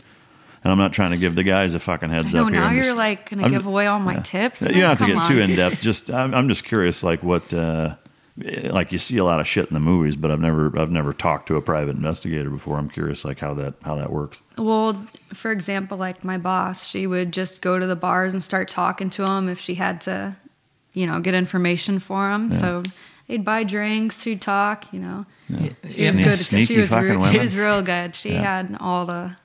And 0.65 0.73
I'm 0.73 0.79
not 0.79 0.95
trying 0.95 1.11
to 1.13 1.19
give 1.19 1.35
the 1.35 1.43
guys 1.45 1.75
a 1.75 1.79
fucking 1.79 2.09
heads 2.09 2.33
know 2.35 2.45
up 2.47 2.51
here. 2.51 2.61
now 2.61 2.71
you're 2.71 2.85
just- 2.85 2.97
like 2.97 3.29
gonna 3.29 3.49
give 3.51 3.67
away 3.67 3.87
all 3.87 4.01
my 4.01 4.15
yeah. 4.15 4.23
tips. 4.23 4.63
You 4.63 4.69
don't 4.69 4.97
have 4.97 5.07
to 5.07 5.07
get 5.15 5.27
too 5.29 5.39
in 5.39 5.55
depth. 5.55 5.83
Just 5.83 6.11
I'm, 6.11 6.35
I'm 6.35 6.49
just 6.49 6.65
curious, 6.65 7.03
like 7.03 7.23
what, 7.23 7.53
uh, 7.53 7.95
Eh, 8.45 8.71
like 8.73 8.93
you 8.93 8.99
see 8.99 9.17
a 9.17 9.25
lot 9.25 9.41
of 9.41 9.47
shit 9.49 9.67
in 9.69 9.75
the 9.75 9.81
movies, 9.81 10.15
but 10.17 10.31
I've 10.31 10.41
never 10.41 10.77
I've 10.79 10.91
never 10.91 11.13
talked 11.13 11.49
to 11.49 11.57
a 11.57 11.63
private 11.63 11.97
investigator 11.97 12.51
before. 12.51 12.79
I'm 12.79 12.89
curious, 12.89 13.25
like 13.25 13.39
how 13.39 13.55
that 13.55 13.75
how 13.83 13.97
that 13.97 14.11
works. 14.13 14.41
Well, 14.57 15.07
for 15.35 15.51
example, 15.51 15.99
like 15.99 16.23
my 16.25 16.39
boss, 16.39 16.87
she 16.87 17.07
would 17.07 17.33
just 17.33 17.63
go 17.63 17.79
to 17.79 17.87
the 17.87 17.97
bars 17.97 18.33
and 18.35 18.43
start 18.43 18.69
talking 18.69 19.11
to 19.11 19.25
them 19.25 19.49
if 19.49 19.59
she 19.59 19.75
had 19.75 20.01
to, 20.03 20.37
you 20.93 21.07
know, 21.07 21.21
get 21.21 21.35
information 21.35 21.99
for 21.99 22.29
them. 22.29 22.51
Yeah. 22.53 22.59
So 22.59 22.83
they'd 23.27 23.45
buy 23.45 23.65
drinks, 23.65 24.23
she'd 24.23 24.41
talk, 24.41 24.93
you 24.93 25.01
know. 25.01 25.27
Yeah. 25.49 25.71
She 25.89 26.03
was 26.05 26.11
Sneak- 26.13 26.25
good. 26.25 26.39
sneaky 26.39 26.75
She 26.75 26.81
was, 26.81 26.91
fucking 26.91 27.21
re- 27.21 27.33
she 27.33 27.39
was 27.39 27.57
real 27.57 27.83
good. 27.83 28.15
She 28.15 28.33
Yeah. 28.33 28.43
had 28.61 28.77
all 28.81 29.05
the. 29.07 29.37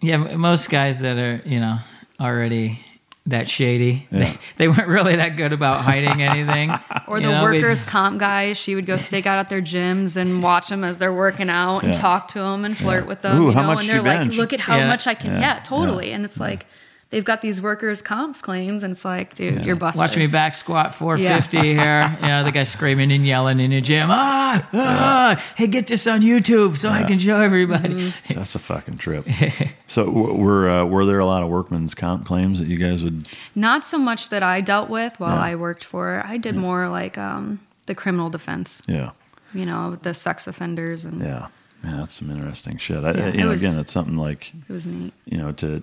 Yeah, 0.00 0.16
most 0.16 0.68
guys 0.70 1.00
that 1.00 1.18
are 1.18 1.40
you 1.48 1.58
know 1.60 1.78
already 2.20 2.84
that 3.26 3.48
shady, 3.48 4.08
Yeah. 4.10 4.18
they, 4.18 4.38
they 4.58 4.68
weren't 4.68 4.88
really 4.88 5.14
that 5.16 5.36
good 5.36 5.52
about 5.52 5.82
hiding 5.82 6.22
anything. 6.22 6.72
Or 7.08 7.18
you 7.18 7.26
the 7.26 7.32
know, 7.32 7.42
workers' 7.42 7.84
comp 7.84 8.18
guys, 8.18 8.56
she 8.56 8.74
would 8.74 8.86
go 8.86 8.96
stake 8.96 9.26
out 9.26 9.38
at 9.38 9.48
their 9.50 9.60
gyms 9.60 10.16
and 10.16 10.42
watch 10.42 10.68
them 10.68 10.82
as 10.82 10.98
they're 10.98 11.12
working 11.12 11.50
out 11.50 11.80
and 11.84 11.92
Yeah. 11.92 12.00
talk 12.00 12.28
to 12.28 12.38
them 12.38 12.64
and 12.64 12.76
flirt 12.76 13.04
Yeah. 13.04 13.08
with 13.08 13.22
them. 13.22 13.40
Ooh, 13.40 13.46
you 13.46 13.52
how 13.52 13.60
know, 13.62 13.66
much 13.68 13.78
and 13.80 13.86
you 13.88 13.92
they're 13.94 14.02
like, 14.02 14.18
bench? 14.28 14.34
look 14.36 14.52
at 14.52 14.60
how 14.60 14.76
Yeah. 14.78 14.86
much 14.88 15.06
I 15.06 15.14
can. 15.14 15.32
Yeah. 15.34 15.40
Yeah, 15.40 15.60
totally. 15.64 16.12
And 16.12 16.24
it's 16.24 16.40
like 16.40 16.64
they've 17.12 17.24
got 17.24 17.40
these 17.42 17.60
workers' 17.62 18.02
comps 18.02 18.40
claims, 18.40 18.82
and 18.82 18.90
it's 18.90 19.04
like, 19.04 19.36
dude, 19.36 19.64
you're 19.64 19.76
busted. 19.76 20.00
Watch 20.00 20.16
me 20.16 20.26
back 20.26 20.56
squat 20.56 20.92
450 20.96 21.58
here. 21.58 22.18
You 22.22 22.26
know, 22.28 22.42
the 22.42 22.50
guy 22.50 22.64
screaming 22.64 23.12
and 23.12 23.24
yelling 23.24 23.60
in 23.60 23.70
the 23.70 23.80
gym. 23.80 24.08
Ah, 24.10 24.68
ah, 24.72 25.44
hey, 25.56 25.66
get 25.68 25.86
this 25.86 26.06
on 26.08 26.20
YouTube 26.22 26.76
so 26.76 26.88
I 26.88 27.04
can 27.04 27.18
show 27.20 27.40
everybody. 27.40 27.94
Mm-hmm. 27.94 28.34
That's 28.38 28.54
a 28.56 28.58
fucking 28.58 28.98
trip. 28.98 29.26
so 29.86 30.06
w- 30.06 30.34
were 30.34 30.68
uh, 30.68 30.84
were 30.86 31.04
there 31.06 31.18
a 31.20 31.26
lot 31.26 31.42
of 31.44 31.48
workman's 31.50 31.94
comp 31.94 32.26
claims 32.26 32.58
that 32.58 32.66
you 32.68 32.78
guys 32.78 33.04
would? 33.04 33.28
Not 33.54 33.84
so 33.84 33.98
much 33.98 34.30
that 34.30 34.42
I 34.42 34.60
dealt 34.62 34.88
with 34.90 35.20
while 35.20 35.36
Yeah. 35.36 35.42
I 35.42 35.54
worked 35.54 35.84
for. 35.84 36.22
I 36.26 36.38
did 36.38 36.56
more 36.56 36.88
like 36.88 37.18
um, 37.18 37.60
the 37.86 37.94
criminal 37.94 38.30
defense. 38.30 38.80
Yeah, 38.88 39.10
You 39.52 39.66
know, 39.66 39.96
the 40.02 40.14
sex 40.14 40.46
offenders, 40.46 41.04
and 41.04 41.20
yeah, 41.22 41.48
yeah. 41.84 41.96
That's 41.98 42.14
some 42.18 42.30
interesting 42.30 42.78
shit. 42.78 43.04
I, 43.04 43.10
Yeah, 43.12 43.26
you 43.26 43.32
it 43.32 43.36
know, 43.38 43.48
was- 43.48 43.62
again, 43.62 43.78
it's 43.78 43.92
something 43.92 44.16
like 44.16 44.52
it 44.68 44.72
was 44.72 44.86
neat. 44.86 45.12
you 45.24 45.38
know 45.38 45.52
to, 45.52 45.82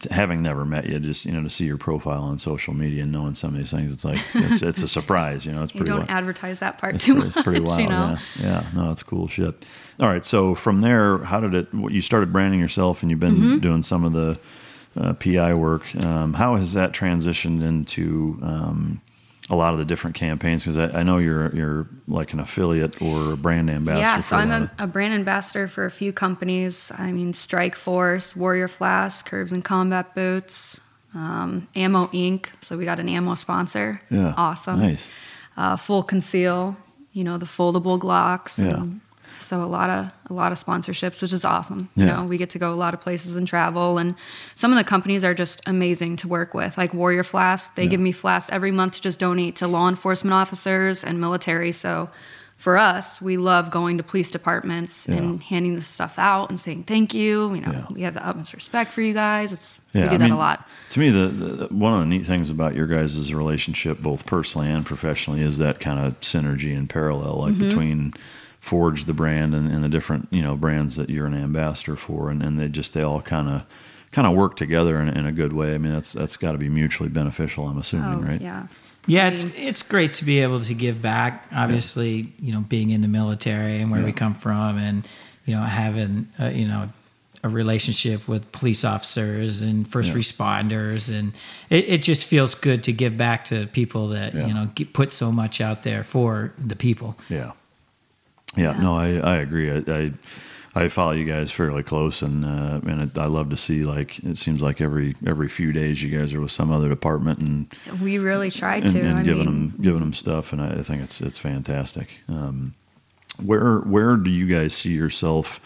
to 0.00 0.12
having 0.12 0.42
never 0.42 0.64
met 0.64 0.86
you, 0.86 0.98
just 0.98 1.24
you 1.26 1.32
know 1.32 1.42
to 1.42 1.50
see 1.50 1.64
your 1.64 1.76
profile 1.78 2.22
on 2.22 2.38
social 2.38 2.74
media 2.74 3.02
and 3.04 3.12
knowing 3.12 3.34
some 3.34 3.50
of 3.50 3.56
these 3.58 3.70
things. 3.70 3.92
It's 3.92 4.04
like 4.04 4.18
it's, 4.34 4.62
it's 4.62 4.82
a 4.82 4.88
surprise. 4.98 5.44
You 5.46 5.52
know, 5.52 5.62
it's 5.62 5.72
pretty. 5.72 5.84
You 5.90 5.96
don't 5.98 6.08
wild. 6.08 6.10
advertise 6.10 6.58
that 6.60 6.78
part 6.78 6.94
It's 6.96 7.04
too 7.04 7.14
pretty, 7.14 7.26
much. 7.28 7.36
it's 7.36 7.44
pretty 7.44 7.60
wild. 7.60 7.80
you 7.80 7.88
know? 7.88 8.16
Yeah, 8.38 8.44
yeah. 8.46 8.66
No, 8.74 8.88
that's 8.88 9.02
cool 9.02 9.28
shit. 9.28 9.64
All 10.00 10.08
right, 10.08 10.24
so 10.24 10.54
from 10.54 10.80
there, 10.80 11.18
how 11.18 11.38
did 11.40 11.54
it? 11.54 11.74
what- 11.74 11.92
You 11.92 12.00
started 12.00 12.32
branding 12.32 12.60
yourself, 12.60 13.02
and 13.02 13.10
you've 13.10 13.20
been 13.20 13.34
Mm-hmm. 13.34 13.58
doing 13.58 13.82
some 13.82 14.04
of 14.04 14.12
the 14.12 14.38
uh, 15.00 15.12
PI 15.14 15.54
work. 15.54 15.82
Um, 16.04 16.34
how 16.34 16.56
has 16.56 16.72
that 16.74 16.92
transitioned 16.92 17.62
into 17.62 18.38
um, 18.42 19.00
a 19.50 19.56
lot 19.56 19.72
of 19.72 19.78
the 19.78 19.84
different 19.84 20.14
campaigns? 20.16 20.64
Because 20.64 20.78
I, 20.78 21.00
I 21.00 21.02
know 21.02 21.18
you're 21.18 21.54
you're 21.54 21.86
like 22.06 22.32
an 22.32 22.40
affiliate 22.40 23.00
or 23.02 23.32
a 23.32 23.36
brand 23.36 23.70
ambassador. 23.70 24.00
Yeah, 24.02 24.20
so 24.20 24.36
I'm 24.36 24.50
a, 24.50 24.70
a 24.78 24.86
brand 24.86 25.14
ambassador 25.14 25.68
for 25.68 25.84
a 25.84 25.90
few 25.90 26.12
companies. 26.12 26.92
I 26.96 27.12
mean, 27.12 27.32
Strike 27.32 27.74
Force, 27.76 28.36
Warrior 28.36 28.68
Flask, 28.68 29.26
Curves 29.26 29.52
and 29.52 29.64
Combat 29.64 30.14
Boots, 30.14 30.80
um, 31.14 31.68
Ammo 31.74 32.06
Inc. 32.08 32.46
So 32.62 32.76
we 32.78 32.84
got 32.84 33.00
an 33.00 33.08
ammo 33.08 33.34
sponsor. 33.34 34.00
Yeah, 34.10 34.34
Awesome. 34.36 34.78
nice. 34.80 35.08
Uh, 35.56 35.76
Full 35.76 36.02
Conceal, 36.02 36.76
you 37.12 37.24
know, 37.24 37.36
the 37.36 37.46
foldable 37.46 37.98
Glocks. 37.98 38.58
Yeah. 38.58 38.80
And 38.80 39.00
so 39.40 39.62
a 39.62 39.66
lot 39.66 39.90
of 39.90 40.10
a 40.30 40.32
lot 40.32 40.52
of 40.52 40.58
sponsorships, 40.58 41.20
which 41.20 41.32
is 41.32 41.44
awesome. 41.44 41.88
You 41.94 42.06
know, 42.06 42.24
we 42.24 42.38
get 42.38 42.50
to 42.50 42.58
go 42.58 42.72
a 42.72 42.74
lot 42.74 42.94
of 42.94 43.00
places 43.00 43.36
and 43.36 43.46
travel, 43.46 43.98
and 43.98 44.14
some 44.54 44.72
of 44.72 44.78
the 44.78 44.84
companies 44.84 45.24
are 45.24 45.34
just 45.34 45.60
amazing 45.66 46.16
to 46.18 46.28
work 46.28 46.54
with. 46.54 46.78
Like 46.78 46.94
Warrior 46.94 47.22
Flask, 47.24 47.74
they 47.74 47.86
give 47.86 48.00
me 48.00 48.12
flasks 48.12 48.50
every 48.52 48.70
month 48.70 48.94
to 48.94 49.00
just 49.02 49.18
donate 49.18 49.56
to 49.56 49.66
law 49.68 49.88
enforcement 49.88 50.32
officers 50.34 51.04
and 51.04 51.20
military. 51.20 51.72
So 51.72 52.08
for 52.56 52.78
us, 52.78 53.20
we 53.20 53.36
love 53.36 53.72
going 53.72 53.96
to 53.98 54.04
police 54.04 54.30
departments 54.30 55.08
and 55.08 55.42
handing 55.42 55.74
this 55.74 55.86
stuff 55.88 56.16
out 56.16 56.48
and 56.48 56.60
saying 56.60 56.84
thank 56.84 57.12
you. 57.12 57.52
You 57.54 57.60
know, 57.60 57.72
Yeah. 57.72 57.86
we 57.90 58.02
have 58.02 58.14
the 58.14 58.24
utmost 58.24 58.54
respect 58.54 58.92
for 58.92 59.02
you 59.02 59.12
guys. 59.12 59.52
It's 59.52 59.80
Yeah, 59.92 60.02
we 60.04 60.08
do 60.10 60.14
I 60.14 60.18
that 60.18 60.24
mean, 60.26 60.32
a 60.32 60.38
lot. 60.38 60.68
To 60.90 61.00
me, 61.00 61.10
the, 61.10 61.26
the 61.26 61.66
one 61.74 61.92
of 61.92 61.98
the 62.00 62.06
neat 62.06 62.24
things 62.24 62.50
about 62.50 62.76
your 62.76 62.86
guys' 62.86 63.34
relationship, 63.34 63.98
both 63.98 64.26
personally 64.26 64.70
and 64.70 64.86
professionally, 64.86 65.42
is 65.42 65.58
that 65.58 65.80
kind 65.80 65.98
of 65.98 66.18
synergy 66.20 66.76
and 66.76 66.88
parallel, 66.88 67.40
like 67.40 67.54
Mm-hmm. 67.54 67.68
between 67.68 68.14
Forge, 68.62 69.06
the 69.06 69.12
brand, 69.12 69.56
and, 69.56 69.68
and 69.68 69.82
the 69.82 69.88
different 69.88 70.28
you 70.30 70.40
know 70.40 70.54
brands 70.56 70.94
that 70.94 71.10
you're 71.10 71.26
an 71.26 71.34
ambassador 71.34 71.96
for, 71.96 72.30
and, 72.30 72.42
and 72.44 72.60
they 72.60 72.68
just 72.68 72.94
they 72.94 73.02
all 73.02 73.20
kind 73.20 73.48
of 73.48 73.64
kind 74.12 74.24
of 74.24 74.34
work 74.34 74.54
together 74.56 75.00
in, 75.00 75.08
in 75.08 75.26
a 75.26 75.32
good 75.32 75.52
way. 75.52 75.74
I 75.74 75.78
mean, 75.78 75.92
that's 75.92 76.12
that's 76.12 76.36
got 76.36 76.52
to 76.52 76.58
be 76.58 76.68
mutually 76.68 77.08
beneficial. 77.08 77.66
I'm 77.66 77.76
assuming, 77.78 78.24
Oh, 78.24 78.28
right? 78.28 78.40
yeah. 78.40 78.68
Yeah, 79.08 79.24
I 79.24 79.28
it's 79.30 79.44
mean- 79.44 79.54
it's 79.56 79.82
great 79.82 80.14
to 80.14 80.24
be 80.24 80.38
able 80.40 80.60
to 80.60 80.74
give 80.74 81.02
back. 81.02 81.44
Obviously, 81.52 82.32
you 82.38 82.52
know, 82.52 82.60
being 82.60 82.90
in 82.90 83.00
the 83.00 83.08
military 83.08 83.80
and 83.80 83.90
where 83.90 84.04
we 84.04 84.12
come 84.12 84.34
from, 84.34 84.78
and 84.78 85.08
you 85.44 85.56
know, 85.56 85.62
having 85.62 86.28
uh, 86.38 86.46
you 86.46 86.68
know 86.68 86.88
a 87.42 87.48
relationship 87.48 88.28
with 88.28 88.52
police 88.52 88.84
officers 88.84 89.60
and 89.62 89.88
first 89.88 90.10
Yeah. 90.10 90.14
responders, 90.14 91.12
and 91.12 91.32
it, 91.68 91.88
it 91.88 92.02
just 92.02 92.26
feels 92.26 92.54
good 92.54 92.84
to 92.84 92.92
give 92.92 93.16
back 93.16 93.44
to 93.46 93.66
people 93.66 94.06
that 94.10 94.34
Yeah. 94.34 94.46
you 94.46 94.54
know 94.54 94.66
get, 94.72 94.92
put 94.92 95.10
so 95.10 95.32
much 95.32 95.60
out 95.60 95.82
there 95.82 96.04
for 96.04 96.52
the 96.64 96.76
people. 96.76 97.16
Yeah. 97.28 97.52
Yeah, 98.56 98.72
no, 98.80 98.96
I, 98.96 99.14
I 99.16 99.36
agree. 99.38 99.70
I, 99.70 99.82
I 99.88 100.12
I 100.74 100.88
follow 100.88 101.12
you 101.12 101.24
guys 101.26 101.52
fairly 101.52 101.82
close, 101.82 102.22
and 102.22 102.44
uh, 102.44 102.80
and 102.88 103.02
it, 103.02 103.18
I 103.18 103.26
love 103.26 103.50
to 103.50 103.56
see 103.56 103.84
like 103.84 104.18
it 104.24 104.38
seems 104.38 104.62
like 104.62 104.80
every 104.80 105.14
every 105.26 105.48
few 105.48 105.72
days 105.72 106.02
you 106.02 106.16
guys 106.16 106.32
are 106.34 106.40
with 106.40 106.52
some 106.52 106.70
other 106.72 106.88
department 106.88 107.38
and 107.40 108.00
We 108.00 108.18
really 108.18 108.50
try 108.50 108.80
to. 108.80 109.00
and 109.00 109.18
I 109.18 109.22
giving 109.22 109.44
mean, 109.44 109.70
them 109.70 109.78
giving 109.82 110.00
them 110.00 110.14
stuff, 110.14 110.52
and 110.52 110.60
I, 110.62 110.80
I 110.80 110.82
think 110.82 111.02
it's 111.02 111.20
it's 111.20 111.38
fantastic. 111.38 112.08
Um, 112.28 112.74
where 113.42 113.78
where 113.78 114.16
do 114.16 114.30
you 114.30 114.46
guys 114.46 114.74
see 114.74 114.92
yourself 114.92 115.60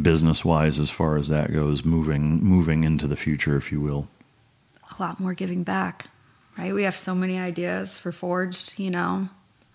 business 0.00 0.44
wise 0.44 0.78
as 0.78 0.90
far 0.90 1.16
as 1.16 1.28
that 1.28 1.52
goes, 1.52 1.84
moving 1.84 2.42
moving 2.42 2.84
into 2.84 3.06
the 3.06 3.16
future, 3.16 3.56
if 3.56 3.70
you 3.72 3.80
will? 3.80 4.08
a 4.98 5.02
lot 5.02 5.18
more 5.20 5.34
giving 5.34 5.62
back, 5.62 6.06
right? 6.56 6.72
We 6.72 6.84
have 6.84 6.96
so 6.96 7.14
many 7.14 7.38
ideas 7.38 7.98
for 7.98 8.12
Forged, 8.12 8.78
you 8.78 8.90
know, 8.90 9.28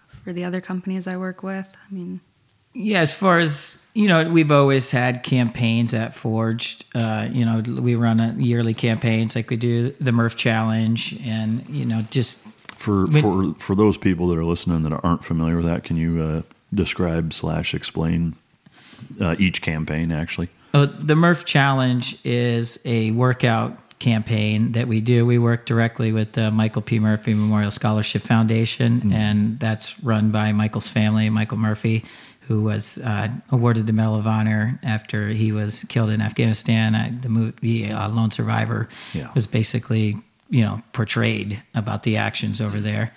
for 0.08 0.34
the 0.34 0.44
other 0.46 0.62
companies 0.62 1.06
I 1.06 1.18
work 1.18 1.44
with. 1.44 1.68
I 1.90 1.94
mean, 1.94 2.22
Yeah, 2.74 3.02
as 3.02 3.14
far 3.14 3.40
as 3.40 3.82
you 3.94 4.08
know, 4.08 4.30
we've 4.30 4.52
always 4.52 4.92
had 4.92 5.24
campaigns 5.24 5.94
at 5.94 6.16
Forged. 6.16 6.86
Uh, 6.96 7.28
you 7.32 7.44
know, 7.46 7.60
we 7.82 7.96
run 7.96 8.20
a 8.22 8.34
yearly 8.38 8.74
campaigns 8.74 9.36
like 9.36 9.50
we 9.50 9.58
do 9.58 9.92
the 10.00 10.12
Murph 10.14 10.36
Challenge, 10.38 11.20
and 11.26 11.66
you 11.70 11.86
know, 11.86 12.04
just 12.10 12.40
For 12.78 13.06
When- 13.06 13.22
for 13.22 13.54
for 13.60 13.76
those 13.76 13.98
people 13.98 14.28
that 14.30 14.38
are 14.38 14.46
listening 14.46 14.84
that 14.84 14.94
aren't 15.04 15.24
familiar 15.26 15.58
with 15.58 15.66
that, 15.66 15.84
can 15.84 15.98
you 15.98 16.22
uh, 16.22 16.42
describe 16.74 17.34
slash 17.34 17.74
explain 17.74 18.36
uh, 19.20 19.36
each 19.38 19.62
campaign 19.62 20.12
actually? 20.12 20.50
Uh, 20.74 20.88
the 20.98 21.16
Murph 21.18 21.44
Challenge 21.44 22.18
is 22.24 22.80
a 22.86 23.12
workout 23.12 23.78
campaign 24.00 24.72
that 24.72 24.88
we 24.88 25.00
do. 25.02 25.26
We 25.26 25.38
work 25.38 25.66
directly 25.66 26.12
with 26.12 26.32
the 26.34 26.50
Michael 26.50 26.82
P. 26.82 26.98
Murphy 26.98 27.34
Memorial 27.34 27.72
Scholarship 27.72 28.22
Foundation, 28.24 29.12
and 29.14 29.60
that's 29.60 30.02
run 30.04 30.32
by 30.32 30.54
Michael's 30.54 30.88
family, 30.88 31.30
Michael 31.30 31.58
Murphy, 31.58 32.04
who 32.48 32.62
was 32.62 32.98
uh, 32.98 33.30
awarded 33.52 33.88
the 33.88 33.94
Medal 33.94 34.16
of 34.16 34.28
Honor 34.28 34.80
after 34.84 35.30
he 35.30 35.52
was 35.52 35.86
killed 35.90 36.10
in 36.10 36.22
Afghanistan. 36.22 36.96
Uh, 36.96 37.12
the 37.22 37.30
movie 37.30 37.90
uh, 37.92 38.10
Lone 38.10 38.32
Survivor 38.32 38.90
Yeah. 39.14 39.30
was 39.34 39.48
basically, 39.48 40.18
you 40.50 40.64
know, 40.64 40.82
portrayed 40.94 41.62
about 41.76 42.04
the 42.04 42.18
actions 42.18 42.60
over 42.60 42.80
there. 42.80 43.14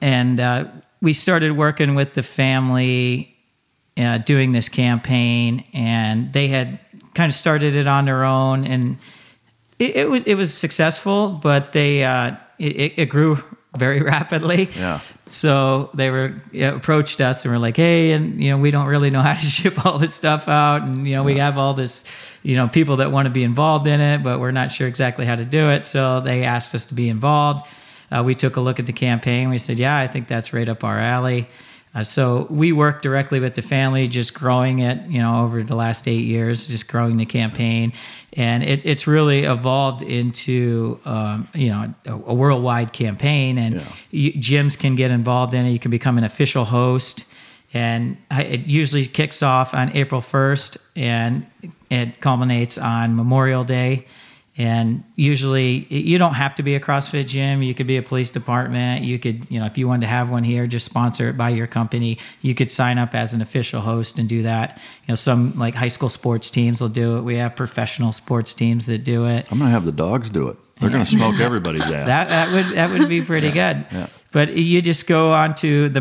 And 0.00 0.40
uh, 0.40 0.66
we 1.02 1.12
started 1.12 1.52
working 1.52 1.94
with 1.94 2.14
the 2.14 2.22
family 2.22 3.36
uh, 3.96 4.18
doing 4.18 4.52
this 4.52 4.68
campaign, 4.68 5.64
and 5.72 6.32
they 6.32 6.48
had 6.48 6.78
kind 7.14 7.28
of 7.30 7.34
started 7.34 7.74
it 7.76 7.86
on 7.86 8.04
their 8.06 8.24
own, 8.24 8.64
and 8.66 8.98
it 9.78 9.96
it, 9.96 10.10
was 10.10 10.22
it 10.26 10.34
was 10.36 10.52
successful, 10.54 11.38
but 11.42 11.72
they 11.72 12.02
uh, 12.04 12.36
it, 12.58 12.94
it 12.96 13.06
grew 13.08 13.38
very 13.76 14.00
rapidly. 14.14 14.68
Yeah. 14.76 15.00
So 15.26 15.90
they 15.94 16.10
were 16.10 16.34
yeah, 16.52 16.74
approached 16.74 17.20
us 17.20 17.44
and 17.44 17.52
were 17.52 17.58
like, 17.58 17.76
"Hey, 17.76 18.12
and 18.12 18.42
you 18.42 18.50
know, 18.50 18.58
we 18.58 18.70
don't 18.70 18.86
really 18.86 19.10
know 19.10 19.22
how 19.22 19.34
to 19.34 19.40
ship 19.40 19.84
all 19.84 19.98
this 19.98 20.14
stuff 20.14 20.48
out, 20.48 20.82
and 20.82 21.06
you 21.06 21.14
know, 21.14 21.22
we 21.22 21.38
have 21.38 21.58
all 21.58 21.74
this, 21.74 22.04
you 22.42 22.56
know, 22.56 22.68
people 22.68 22.98
that 22.98 23.10
want 23.10 23.26
to 23.26 23.30
be 23.30 23.44
involved 23.44 23.86
in 23.86 24.00
it, 24.00 24.22
but 24.22 24.40
we're 24.40 24.52
not 24.52 24.72
sure 24.72 24.86
exactly 24.86 25.26
how 25.26 25.36
to 25.36 25.44
do 25.44 25.70
it." 25.70 25.86
So 25.86 26.20
they 26.20 26.44
asked 26.44 26.74
us 26.74 26.86
to 26.86 26.94
be 26.94 27.08
involved. 27.08 27.66
Uh, 28.10 28.22
we 28.24 28.34
took 28.34 28.56
a 28.56 28.60
look 28.60 28.78
at 28.78 28.86
the 28.86 28.92
campaign. 28.92 29.50
We 29.50 29.58
said, 29.58 29.78
"Yeah, 29.78 29.96
I 29.96 30.06
think 30.06 30.28
that's 30.28 30.52
right 30.52 30.68
up 30.68 30.84
our 30.84 30.98
alley." 30.98 31.48
Uh, 31.94 32.02
so 32.02 32.46
we 32.50 32.72
work 32.72 33.02
directly 33.02 33.38
with 33.38 33.54
the 33.54 33.62
family, 33.62 34.08
just 34.08 34.34
growing 34.34 34.80
it, 34.80 35.00
you 35.08 35.20
know, 35.22 35.44
over 35.44 35.62
the 35.62 35.76
last 35.76 36.08
eight 36.08 36.24
years, 36.24 36.66
just 36.66 36.88
growing 36.88 37.16
the 37.18 37.24
campaign, 37.26 37.92
and 38.32 38.64
it, 38.64 38.84
it's 38.84 39.06
really 39.06 39.44
evolved 39.44 40.02
into, 40.02 40.98
um, 41.04 41.46
you 41.54 41.68
know, 41.68 41.94
a, 42.06 42.12
a 42.12 42.34
worldwide 42.34 42.92
campaign, 42.92 43.58
and 43.58 43.80
you, 44.10 44.32
gyms 44.32 44.76
can 44.76 44.96
get 44.96 45.12
involved 45.12 45.54
in 45.54 45.64
it. 45.66 45.70
You 45.70 45.78
can 45.78 45.92
become 45.92 46.18
an 46.18 46.24
official 46.24 46.64
host, 46.64 47.24
and 47.72 48.16
I- 48.28 48.42
it 48.42 48.66
usually 48.66 49.06
kicks 49.06 49.40
off 49.40 49.72
on 49.72 49.90
April 49.96 50.20
first, 50.20 50.78
and 50.96 51.46
it 51.90 52.20
culminates 52.20 52.76
on 52.76 53.14
Memorial 53.14 53.62
Day. 53.62 54.06
And 54.56 55.02
usually, 55.16 55.86
you 55.92 56.16
don't 56.16 56.34
have 56.34 56.54
to 56.56 56.62
be 56.62 56.76
a 56.76 56.80
CrossFit 56.80 57.26
gym. 57.26 57.60
You 57.60 57.74
could 57.74 57.88
be 57.88 57.96
a 57.96 58.02
police 58.02 58.30
department. 58.30 59.02
You 59.02 59.18
could, 59.18 59.50
you 59.50 59.58
know, 59.58 59.66
if 59.66 59.76
you 59.76 59.88
wanted 59.88 60.02
to 60.02 60.06
have 60.06 60.30
one 60.30 60.44
here, 60.44 60.68
just 60.68 60.86
sponsor 60.86 61.28
it 61.28 61.36
by 61.36 61.50
your 61.50 61.66
company. 61.66 62.18
You 62.40 62.54
could 62.54 62.70
sign 62.70 62.96
up 62.96 63.16
as 63.16 63.34
an 63.34 63.42
official 63.42 63.80
host 63.80 64.16
and 64.16 64.28
do 64.28 64.42
that. 64.42 64.78
You 65.06 65.12
know, 65.12 65.14
some 65.16 65.58
like 65.58 65.74
high 65.74 65.88
school 65.88 66.08
sports 66.08 66.50
teams 66.50 66.80
will 66.80 66.88
do 66.88 67.18
it. 67.18 67.22
We 67.22 67.34
have 67.36 67.56
professional 67.56 68.12
sports 68.12 68.54
teams 68.54 68.86
that 68.86 69.02
do 69.02 69.26
it. 69.26 69.50
I'm 69.50 69.58
gonna 69.58 69.70
have 69.72 69.84
the 69.84 69.92
dogs 69.92 70.30
do 70.30 70.48
it. 70.48 70.56
They're 70.78 70.90
gonna 70.90 71.04
smoke 71.04 71.34
everybody's 71.40 71.82
ass. 71.82 72.06
That 72.06 72.28
that 72.28 72.52
would 72.52 72.76
that 72.76 72.90
would 72.90 73.08
be 73.08 73.22
pretty 73.22 73.50
good. 73.50 73.86
Yeah. 73.90 74.06
But 74.34 74.54
you 74.54 74.82
just 74.82 75.06
go 75.06 75.32
on 75.32 75.54
to 75.56 75.88
the 75.88 76.00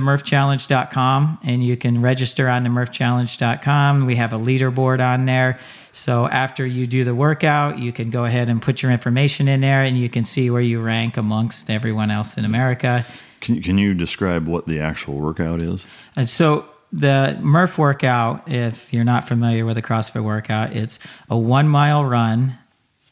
and 1.43 1.63
you 1.63 1.77
can 1.77 2.01
register 2.01 2.49
on 2.49 2.63
the 2.63 2.69
murphchallenge.com. 2.69 4.07
We 4.07 4.15
have 4.15 4.33
a 4.33 4.37
leaderboard 4.37 5.07
on 5.07 5.27
there. 5.27 5.59
So 5.91 6.27
after 6.27 6.65
you 6.65 6.87
do 6.87 7.03
the 7.03 7.13
workout, 7.13 7.77
you 7.77 7.91
can 7.93 8.09
go 8.09 8.25
ahead 8.25 8.49
and 8.49 8.59
put 8.59 8.81
your 8.81 8.91
information 8.91 9.47
in 9.47 9.61
there 9.61 9.83
and 9.83 9.99
you 9.99 10.09
can 10.09 10.23
see 10.23 10.49
where 10.49 10.63
you 10.63 10.81
rank 10.81 11.15
amongst 11.15 11.69
everyone 11.69 12.09
else 12.09 12.35
in 12.35 12.43
America. 12.43 13.05
Can, 13.39 13.61
can 13.61 13.77
you 13.77 13.93
describe 13.93 14.47
what 14.47 14.65
the 14.65 14.79
actual 14.79 15.19
workout 15.19 15.61
is? 15.61 15.85
And 16.15 16.27
so 16.27 16.65
the 16.91 17.37
Murph 17.39 17.77
workout, 17.77 18.47
if 18.47 18.91
you're 18.91 19.03
not 19.03 19.27
familiar 19.27 19.63
with 19.63 19.77
a 19.77 19.83
CrossFit 19.83 20.23
workout, 20.23 20.75
it's 20.75 20.97
a 21.29 21.37
one 21.37 21.67
mile 21.67 22.03
run 22.03 22.57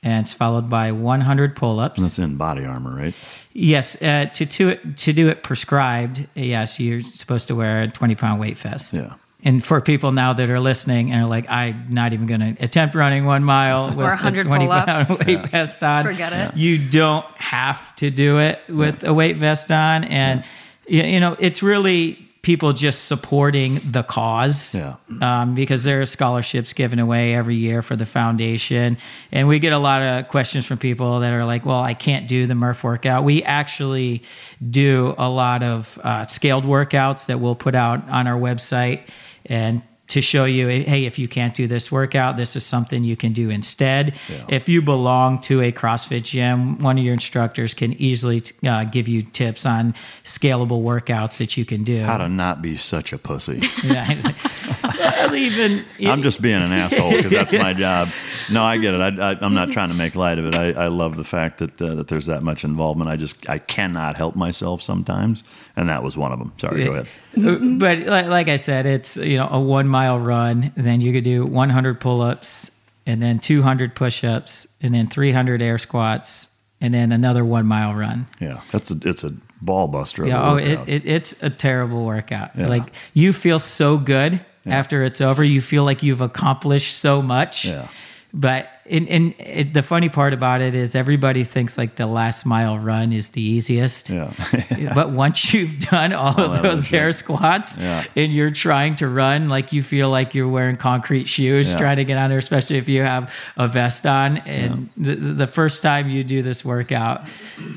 and 0.03 0.23
it's 0.25 0.33
followed 0.33 0.69
by 0.69 0.91
100 0.91 1.55
pull-ups. 1.55 1.97
And 1.97 2.05
that's 2.05 2.19
in 2.19 2.35
body 2.37 2.65
armor, 2.65 2.95
right? 2.95 3.13
Yes, 3.53 4.01
uh, 4.01 4.25
to 4.33 4.45
to 4.45 4.69
it, 4.69 4.97
to 4.97 5.13
do 5.13 5.29
it 5.29 5.43
prescribed, 5.43 6.27
yes, 6.35 6.79
you're 6.79 7.01
supposed 7.01 7.47
to 7.49 7.55
wear 7.55 7.83
a 7.83 7.87
20 7.87 8.15
pound 8.15 8.39
weight 8.39 8.57
vest. 8.57 8.93
Yeah. 8.93 9.13
And 9.43 9.63
for 9.63 9.81
people 9.81 10.11
now 10.11 10.33
that 10.33 10.49
are 10.51 10.59
listening 10.59 11.11
and 11.11 11.23
are 11.23 11.27
like, 11.27 11.49
I'm 11.49 11.87
not 11.89 12.13
even 12.13 12.27
going 12.27 12.55
to 12.55 12.63
attempt 12.63 12.93
running 12.93 13.25
one 13.25 13.43
mile 13.43 13.87
with 13.87 13.97
Or 14.05 14.09
a 14.09 14.09
100 14.09 14.45
20 14.45 14.67
pound 14.67 15.07
pull-ups. 15.07 15.25
weight 15.25 15.49
vest 15.49 15.81
on. 15.83 16.03
Forget 16.05 16.31
it. 16.31 16.57
You 16.57 16.77
don't 16.77 17.25
have 17.37 17.95
to 17.97 18.11
do 18.11 18.39
it 18.39 18.59
with 18.69 19.03
a 19.03 19.13
weight 19.13 19.37
vest 19.37 19.71
on. 19.71 20.03
And, 20.03 20.43
y 20.87 20.97
you 21.03 21.19
know, 21.19 21.35
it's 21.39 21.63
really 21.63 22.30
people 22.41 22.73
just 22.73 23.05
supporting 23.05 23.75
the 23.91 24.01
cause 24.01 24.73
Yeah. 24.73 24.95
um, 25.21 25.53
because 25.53 25.83
there 25.83 26.01
are 26.01 26.05
scholarships 26.07 26.73
given 26.73 26.97
away 26.97 27.35
every 27.35 27.53
year 27.53 27.83
for 27.83 27.95
the 27.95 28.05
foundation. 28.07 28.97
And 29.31 29.47
we 29.47 29.59
get 29.59 29.73
a 29.73 29.77
lot 29.77 30.01
of 30.01 30.27
questions 30.27 30.65
from 30.65 30.79
people 30.79 31.19
that 31.19 31.33
are 31.33 31.45
like, 31.45 31.65
well, 31.67 31.81
I 31.81 31.93
can't 31.93 32.27
do 32.27 32.47
the 32.47 32.55
Murph 32.55 32.83
workout. 32.83 33.23
We 33.23 33.43
actually 33.43 34.23
do 34.67 35.13
a 35.19 35.29
lot 35.29 35.61
of 35.61 35.99
uh, 36.03 36.25
scaled 36.25 36.63
workouts 36.63 37.27
that 37.27 37.39
we'll 37.39 37.53
put 37.55 37.75
out 37.75 38.09
on 38.09 38.25
our 38.25 38.39
website 38.39 39.01
and 39.45 39.83
to 40.11 40.21
show 40.21 40.43
you, 40.43 40.67
hey, 40.67 41.05
if 41.05 41.17
you 41.17 41.29
can't 41.29 41.55
do 41.55 41.67
this 41.67 41.89
workout, 41.89 42.35
this 42.35 42.57
is 42.57 42.65
something 42.65 43.05
you 43.05 43.15
can 43.15 43.31
do 43.31 43.49
instead. 43.49 44.13
If 44.49 44.67
you 44.67 44.81
belong 44.81 45.39
to 45.41 45.61
a 45.61 45.71
CrossFit 45.71 46.23
gym, 46.23 46.79
one 46.79 46.97
of 46.97 47.03
your 47.05 47.13
instructors 47.13 47.73
can 47.73 47.93
easily 47.93 48.43
uh, 48.65 48.83
give 48.83 49.07
you 49.07 49.21
tips 49.21 49.65
on 49.65 49.93
scalable 50.25 50.83
workouts 50.83 51.37
that 51.37 51.55
you 51.55 51.63
can 51.63 51.83
do. 51.83 51.99
How 51.99 52.17
to 52.17 52.27
not 52.27 52.61
be 52.61 52.75
such 52.75 53.13
a 53.13 53.17
pussy. 53.17 53.61
Well, 55.01 55.35
even 55.35 55.85
I'm 56.05 56.21
just 56.21 56.41
being 56.41 56.61
an 56.61 56.71
asshole 56.71 57.11
because 57.11 57.31
that's 57.31 57.53
my 57.53 57.73
job. 57.87 58.09
No, 58.51 58.63
I 58.63 58.77
get 58.77 58.93
it. 58.93 59.01
I, 59.01 59.31
I, 59.31 59.37
I'm 59.41 59.53
not 59.53 59.69
trying 59.69 59.89
to 59.89 59.95
make 59.95 60.15
light 60.15 60.37
of 60.39 60.45
it. 60.45 60.55
I, 60.55 60.71
I 60.71 60.87
love 60.87 61.17
the 61.17 61.23
fact 61.23 61.59
that 61.59 61.81
uh, 61.81 61.95
that 61.95 62.07
there's 62.07 62.25
that 62.25 62.43
much 62.43 62.63
involvement. 62.63 63.09
I 63.09 63.15
just 63.15 63.49
I 63.49 63.57
cannot 63.57 64.17
help 64.17 64.35
myself 64.35 64.81
sometimes, 64.81 65.43
and 65.75 65.89
that 65.89 66.03
was 66.03 66.17
one 66.17 66.31
of 66.31 66.39
them. 66.39 66.53
Sorry, 66.59 66.85
go 66.85 66.93
ahead. 66.93 67.09
Uh, 67.37 67.57
But 67.77 67.99
like, 67.99 68.27
like 68.27 68.47
I 68.49 68.57
said, 68.57 68.85
it's 68.85 69.17
you 69.17 69.37
know 69.37 69.47
a 69.49 69.59
one 69.59 69.87
mile 69.87 70.19
run, 70.19 70.71
and 70.75 70.85
then 70.85 71.01
you 71.01 71.13
could 71.13 71.23
do 71.23 71.45
100 71.45 71.99
pull 71.99 72.21
ups, 72.21 72.71
and 73.05 73.21
then 73.21 73.39
200 73.39 73.95
push 73.95 74.23
ups, 74.23 74.67
and 74.81 74.93
then 74.93 75.07
300 75.07 75.61
air 75.61 75.77
squats, 75.77 76.49
and 76.79 76.93
then 76.93 77.11
another 77.11 77.43
one 77.45 77.65
mile 77.65 77.93
run. 77.93 78.27
Yeah, 78.39 78.61
that's 78.71 78.91
a, 78.91 78.97
it's 79.03 79.23
a 79.23 79.33
ball 79.61 79.87
buster. 79.87 80.25
Yeah, 80.25 80.51
oh, 80.51 80.55
it, 80.57 80.79
it, 80.87 81.05
it's 81.05 81.41
a 81.41 81.49
terrible 81.49 82.05
workout. 82.05 82.51
Yeah. 82.57 82.67
Like 82.67 82.91
you 83.13 83.33
feel 83.33 83.59
so 83.59 83.97
good 83.97 84.41
after 84.65 85.03
it's 85.03 85.21
over. 85.21 85.43
You 85.43 85.61
feel 85.61 85.83
like 85.83 86.03
you've 86.03 86.21
accomplished 86.21 86.97
so 86.97 87.21
much. 87.21 87.65
Yeah. 87.65 87.87
But 88.33 88.69
in, 88.85 89.07
in 89.07 89.33
it, 89.39 89.73
the 89.73 89.83
funny 89.83 90.09
part 90.09 90.33
about 90.33 90.61
it 90.61 90.73
is 90.75 90.95
everybody 90.95 91.43
thinks 91.43 91.77
like 91.77 91.95
the 91.95 92.07
last 92.07 92.45
mile 92.45 92.77
run 92.79 93.13
is 93.13 93.31
the 93.31 93.41
easiest. 93.41 94.09
Yeah. 94.09 94.33
But 94.95 95.11
once 95.11 95.53
you've 95.53 95.79
done 95.79 96.11
all, 96.13 96.39
All 96.39 96.53
of 96.55 96.63
those 96.63 96.91
air 96.91 97.11
squats 97.13 97.77
Yeah. 97.77 98.03
and 98.15 98.33
you're 98.33 98.51
trying 98.51 98.95
to 98.97 99.07
run, 99.07 99.47
like 99.47 99.71
you 99.71 99.83
feel 99.83 100.09
like 100.09 100.33
you're 100.33 100.47
wearing 100.47 100.75
concrete 100.77 101.27
shoes 101.29 101.71
Yeah. 101.71 101.77
trying 101.77 101.97
to 101.97 102.05
get 102.05 102.17
on 102.17 102.29
there, 102.29 102.39
especially 102.39 102.77
if 102.77 102.89
you 102.89 103.03
have 103.03 103.31
a 103.57 103.67
vest 103.67 104.05
on. 104.05 104.37
And 104.39 104.89
the, 104.97 105.15
the 105.15 105.47
first 105.47 105.83
time 105.83 106.09
you 106.09 106.23
do 106.23 106.41
this 106.41 106.65
workout, 106.65 107.21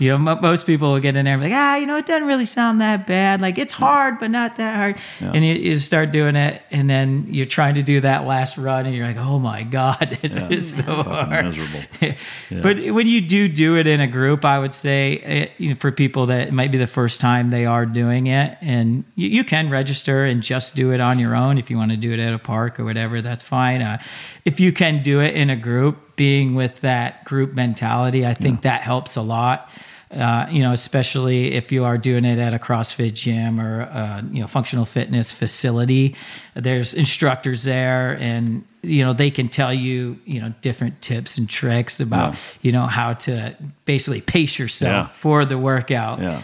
you 0.00 0.08
know, 0.08 0.18
mo 0.18 0.36
most 0.40 0.66
people 0.66 0.92
will 0.92 1.00
get 1.00 1.16
in 1.16 1.24
there 1.26 1.34
and 1.34 1.42
be 1.42 1.50
like, 1.50 1.56
ah, 1.58 1.76
you 1.76 1.86
know, 1.86 1.96
it 1.96 2.06
doesn't 2.06 2.26
really 2.26 2.46
sound 2.46 2.80
that 2.80 3.06
bad. 3.06 3.40
Like 3.40 3.58
it's 3.58 3.72
hard, 3.74 4.18
but 4.18 4.30
not 4.30 4.56
that 4.56 4.76
hard. 4.76 4.96
And 5.20 5.44
you, 5.44 5.54
you 5.54 5.78
start 5.78 6.10
doing 6.12 6.36
it, 6.36 6.62
and 6.70 6.88
then 6.88 7.26
you're 7.28 7.46
trying 7.46 7.74
to 7.74 7.82
do 7.82 8.00
that 8.00 8.24
last 8.26 8.56
run, 8.56 8.86
and 8.86 8.94
you're 8.94 9.06
like, 9.06 9.16
oh 9.18 9.38
my 9.38 9.62
God, 9.62 10.18
this 10.22 10.36
is 10.36 10.76
so 10.76 10.93
Fucking 11.02 11.30
miserable. 11.30 11.84
But 12.62 12.78
when 12.90 13.06
you 13.06 13.20
do 13.20 13.48
do 13.48 13.76
it 13.76 13.86
in 13.86 14.00
a 14.00 14.06
group, 14.06 14.44
I 14.44 14.58
would 14.58 14.74
say 14.74 15.18
eh, 15.18 15.48
you 15.58 15.70
know, 15.70 15.74
for 15.74 15.90
people 15.90 16.26
that 16.26 16.48
it 16.48 16.52
might 16.52 16.70
be 16.70 16.78
the 16.78 16.86
first 16.86 17.20
time 17.20 17.50
they 17.50 17.66
are 17.66 17.86
doing 17.86 18.26
it, 18.28 18.56
and 18.60 19.04
you, 19.16 19.28
you 19.28 19.44
can 19.44 19.70
register 19.70 20.24
and 20.24 20.42
just 20.42 20.76
do 20.76 20.92
it 20.92 21.00
on 21.00 21.18
your 21.18 21.34
own 21.34 21.58
if 21.58 21.70
you 21.70 21.76
want 21.76 21.90
to 21.90 21.96
do 21.96 22.12
it 22.12 22.20
at 22.20 22.32
a 22.32 22.38
park 22.38 22.78
or 22.78 22.84
whatever. 22.84 23.20
That's 23.20 23.42
fine. 23.42 23.82
Uh, 23.82 23.98
if 24.44 24.60
you 24.60 24.72
can 24.72 25.02
do 25.02 25.20
it 25.20 25.34
in 25.34 25.50
a 25.50 25.56
group, 25.56 26.16
being 26.16 26.54
with 26.54 26.80
that 26.80 27.24
group 27.24 27.54
mentality, 27.54 28.26
I 28.26 28.34
think 28.34 28.62
that 28.62 28.82
helps 28.82 29.16
a 29.16 29.22
lot. 29.22 29.68
Uh, 30.14 30.46
you 30.50 30.62
know, 30.62 30.72
especially 30.72 31.52
if 31.54 31.72
you 31.72 31.84
are 31.84 31.98
doing 31.98 32.24
it 32.24 32.38
at 32.38 32.54
a 32.54 32.58
CrossFit 32.58 33.14
gym 33.14 33.60
or 33.60 33.82
uh, 33.82 34.22
you 34.30 34.40
know 34.40 34.46
functional 34.46 34.84
fitness 34.84 35.32
facility. 35.32 36.14
There's 36.54 36.94
instructors 36.94 37.64
there, 37.64 38.16
and 38.20 38.64
you 38.82 39.02
know 39.04 39.12
they 39.12 39.30
can 39.30 39.48
tell 39.48 39.74
you 39.74 40.18
you 40.24 40.40
know 40.40 40.52
different 40.62 41.02
tips 41.02 41.36
and 41.38 41.48
tricks 41.50 41.98
about 42.00 42.34
Yeah. 42.34 42.38
you 42.62 42.72
know 42.72 42.86
how 42.86 43.14
to 43.14 43.56
basically 43.86 44.20
pace 44.20 44.58
yourself 44.58 45.06
Yeah. 45.08 45.12
for 45.14 45.44
the 45.44 45.58
workout. 45.58 46.20
Yeah, 46.20 46.42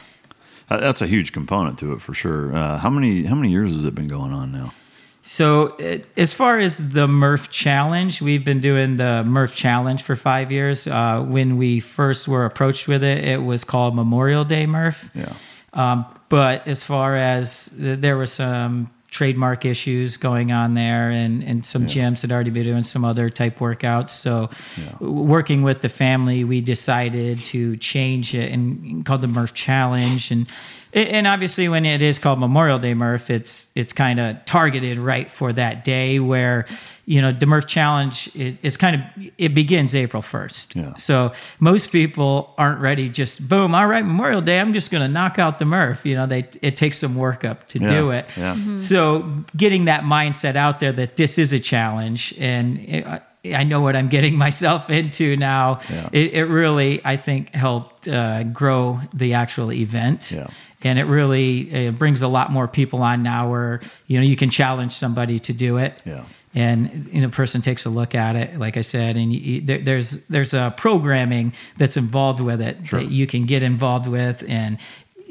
Uh, 0.69 0.79
that's 0.79 1.01
a 1.03 1.07
huge 1.07 1.33
component 1.33 1.79
to 1.79 1.93
it 1.93 2.01
for 2.01 2.13
sure. 2.15 2.55
Uh, 2.55 2.79
how 2.79 2.91
many 2.91 3.25
how 3.27 3.35
many 3.37 3.51
years 3.53 3.73
has 3.73 3.85
it 3.85 3.95
been 3.95 4.09
going 4.09 4.33
on 4.33 4.51
now? 4.53 4.73
So, 5.23 5.77
it, 5.77 6.07
as 6.17 6.33
far 6.33 6.59
as 6.59 6.93
the 6.93 7.07
Murph 7.07 7.51
Challenge, 7.51 8.23
we've 8.23 8.45
been 8.45 8.61
doing 8.61 8.97
the 8.97 9.23
Murph 9.25 9.55
Challenge 9.55 10.03
for 10.03 10.17
five 10.17 10.51
years. 10.51 10.87
Uh, 10.87 11.23
when 11.23 11.57
we 11.57 11.81
first 11.81 12.27
were 12.27 12.47
approached 12.47 12.89
with 12.89 13.05
it, 13.05 13.23
it 13.23 13.43
was 13.43 13.63
called 13.63 13.95
Memorial 13.95 14.45
Day 14.45 14.67
Murph. 14.67 15.11
Yeah. 15.15 15.33
Um, 15.73 16.07
but 16.29 16.67
as 16.67 16.85
far 16.85 17.17
as 17.17 17.69
there 17.73 18.17
were 18.17 18.27
some 18.27 18.91
trademark 19.11 19.65
issues 19.65 20.17
going 20.17 20.53
on 20.53 20.75
there, 20.75 21.11
and, 21.11 21.43
and 21.43 21.67
some 21.67 21.87
gyms 21.87 22.23
had 22.23 22.31
already 22.31 22.51
been 22.51 22.65
doing 22.65 22.85
some 22.85 23.05
other 23.05 23.29
type 23.29 23.59
workouts. 23.59 24.11
So, 24.11 24.51
w- 25.01 25.23
working 25.23 25.63
with 25.63 25.81
the 25.81 25.89
family, 25.89 26.45
we 26.45 26.61
decided 26.61 27.41
to 27.47 27.77
change 27.77 28.35
it 28.35 28.53
and, 28.53 28.85
and 28.85 29.07
called 29.07 29.21
the 29.21 29.29
Murph 29.29 29.53
Challenge. 29.53 30.31
And 30.31 30.47
and 30.93 31.27
obviously, 31.27 31.69
when 31.69 31.85
it 31.87 32.03
is 32.03 32.19
called 32.19 32.39
Memorial 32.39 32.79
Day 32.79 32.95
Murph, 32.95 33.31
it's 33.31 33.71
it's 33.75 33.93
kind 33.93 34.19
of 34.21 34.45
targeted 34.45 34.99
right 34.99 35.31
for 35.31 35.53
that 35.53 35.85
day 35.85 36.19
where 36.19 36.67
you 37.07 37.21
know 37.21 37.33
the 37.33 37.47
Murph 37.47 37.67
Challenge 37.67 38.35
is, 38.37 38.59
is 38.63 38.77
kind 38.77 38.97
of 38.97 39.27
it 39.39 39.55
begins 39.55 39.95
April 39.95 40.23
first. 40.23 40.75
Yeah. 40.77 40.95
So 40.97 41.33
most 41.59 41.93
people 41.93 42.55
aren't 42.59 42.81
ready. 42.81 43.09
Just 43.09 43.49
boom, 43.49 43.75
all 43.75 43.87
right, 43.87 44.05
Memorial 44.05 44.41
Day. 44.43 44.59
I'm 44.61 44.73
just 44.75 44.91
going 44.91 45.03
to 45.03 45.13
knock 45.13 45.39
out 45.39 45.59
the 45.59 45.65
Murph. 45.65 46.05
You 46.05 46.15
know, 46.17 46.27
they 46.27 46.49
it 46.63 46.77
takes 46.77 46.99
some 46.99 47.15
work 47.17 47.45
up 47.45 47.67
to 47.69 47.79
do 47.79 48.11
it. 48.11 48.27
yeah. 48.37 48.55
Mhm. 48.55 48.79
So 48.79 49.45
getting 49.57 49.87
that 49.87 50.03
mindset 50.05 50.57
out 50.57 50.81
there 50.81 50.93
that 50.93 51.17
this 51.17 51.39
is 51.39 51.53
a 51.53 51.61
challenge 51.61 52.35
and. 52.39 52.79
It, 52.81 53.23
I 53.43 53.65
know 53.65 53.81
what 53.81 53.97
I'm 53.97 54.09
getting 54.09 54.37
myself 54.37 54.91
into 54.91 55.35
now. 55.35 55.81
Yeah. 55.89 56.11
It, 56.13 56.35
it 56.35 56.45
really, 56.45 57.01
I 57.07 57.17
think, 57.17 57.55
helped 57.55 58.07
uh, 58.07 58.43
grow 58.43 59.01
the 59.15 59.33
actual 59.33 59.73
event 59.73 60.31
Yeah. 60.31 60.49
And 60.83 60.99
it 60.99 61.05
really 61.05 61.89
uh, 61.89 61.91
brings 61.93 62.23
a 62.23 62.29
lot 62.29 62.51
more 62.51 62.67
people 62.69 63.03
on 63.03 63.23
now 63.23 63.51
where 63.51 63.81
you 64.07 64.19
know 64.19 64.25
you 64.25 64.37
can 64.37 64.51
challenge 64.51 64.93
somebody 64.93 65.39
to 65.41 65.53
do 65.53 65.77
it 65.79 66.01
Yeah. 66.05 66.25
and 66.55 67.09
you 67.13 67.21
know 67.21 67.29
a 67.29 67.31
person 67.31 67.61
takes 67.63 67.85
a 67.85 67.91
look 67.91 68.15
at 68.15 68.37
it 68.37 68.59
like 68.59 68.77
i 68.77 68.81
said 68.83 69.17
and 69.17 69.33
you, 69.33 69.61
there, 69.61 69.79
there's 69.79 70.25
there's 70.27 70.55
a 70.55 70.73
programming 70.77 71.53
that's 71.77 71.97
involved 71.97 72.41
with 72.41 72.61
it 72.63 72.77
Sure. 72.87 73.01
that 73.01 73.11
you 73.11 73.27
can 73.27 73.45
get 73.47 73.63
involved 73.63 74.07
with 74.07 74.43
and 74.49 74.79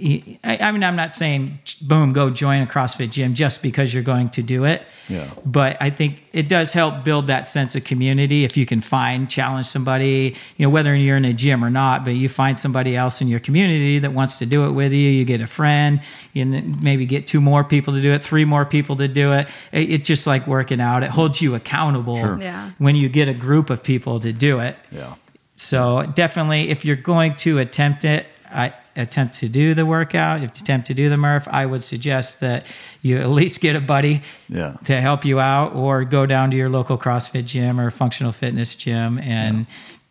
I, 0.01 0.57
I 0.61 0.71
mean 0.71 0.83
i'm 0.83 0.95
not 0.95 1.13
saying 1.13 1.59
boom 1.81 2.13
go 2.13 2.29
join 2.29 2.61
a 2.61 2.65
crossfit 2.65 3.09
gym 3.11 3.33
just 3.33 3.61
because 3.61 3.93
you're 3.93 4.03
going 4.03 4.29
to 4.31 4.41
do 4.41 4.63
it 4.65 4.83
Yeah. 5.09 5.29
but 5.45 5.75
I 5.81 5.89
think 5.89 6.23
it 6.31 6.47
does 6.47 6.71
help 6.73 7.03
build 7.03 7.27
that 7.27 7.47
sense 7.47 7.75
of 7.75 7.83
community 7.83 8.45
if 8.45 8.55
you 8.55 8.65
can 8.65 8.79
find 8.81 9.27
challenge 9.29 9.65
somebody, 9.67 10.35
you 10.57 10.65
know, 10.65 10.69
whether 10.69 10.95
you're 10.95 11.17
in 11.17 11.25
a 11.25 11.33
gym 11.33 11.65
or 11.65 11.69
not, 11.71 12.03
but 12.05 12.11
you 12.13 12.29
find 12.29 12.57
somebody 12.59 12.95
else 12.95 13.19
in 13.19 13.27
your 13.27 13.39
community 13.39 13.97
that 13.99 14.13
wants 14.13 14.37
to 14.37 14.45
do 14.45 14.67
it 14.67 14.71
with 14.71 14.91
you. 14.93 15.09
You 15.09 15.25
get 15.25 15.41
a 15.41 15.47
friend, 15.47 15.99
you 16.33 16.45
maybe 16.45 17.05
get 17.07 17.25
two 17.25 17.41
more 17.41 17.63
people 17.63 17.93
to 17.95 18.01
do 18.01 18.11
it, 18.11 18.23
three 18.23 18.45
more 18.45 18.65
people 18.65 18.95
to 18.97 19.07
do 19.07 19.33
it. 19.33 19.47
It- 19.71 19.89
It's 19.91 20.07
just 20.07 20.27
like 20.27 20.45
working 20.47 20.79
out. 20.79 21.03
It 21.03 21.09
holds 21.09 21.41
you 21.41 21.55
accountable 21.55 22.17
Sure. 22.19 22.37
Yeah. 22.39 22.69
when 22.77 22.95
you 22.95 23.09
get 23.09 23.27
a 23.27 23.33
group 23.33 23.69
of 23.71 23.81
people 23.81 24.19
to 24.19 24.31
do 24.31 24.59
it. 24.59 24.75
Yeah. 24.91 25.15
So 25.55 26.05
definitely, 26.15 26.69
if 26.69 26.85
you're 26.85 26.95
going 26.95 27.35
to 27.37 27.57
attempt 27.59 28.05
it, 28.05 28.25
I 28.51 28.73
attempt 28.95 29.35
to 29.35 29.49
do 29.49 29.73
the 29.73 29.85
workout, 29.85 30.37
if 30.37 30.43
you 30.43 30.61
attempt 30.61 30.87
to 30.87 30.93
do 30.93 31.09
the 31.09 31.17
Murph, 31.17 31.47
I 31.49 31.65
would 31.65 31.83
suggest 31.83 32.39
that 32.41 32.65
you 33.01 33.17
at 33.17 33.29
least 33.29 33.61
get 33.61 33.75
a 33.75 33.81
buddy 33.81 34.21
Yeah. 34.47 34.75
to 34.85 34.99
help 34.99 35.23
you 35.25 35.39
out, 35.39 35.73
or 35.75 36.03
go 36.03 36.25
down 36.25 36.51
to 36.51 36.57
your 36.57 36.69
local 36.69 36.97
CrossFit 36.97 37.45
gym 37.45 37.79
or 37.79 37.91
functional 37.91 38.31
fitness 38.31 38.75
gym 38.75 39.19
and. 39.19 39.65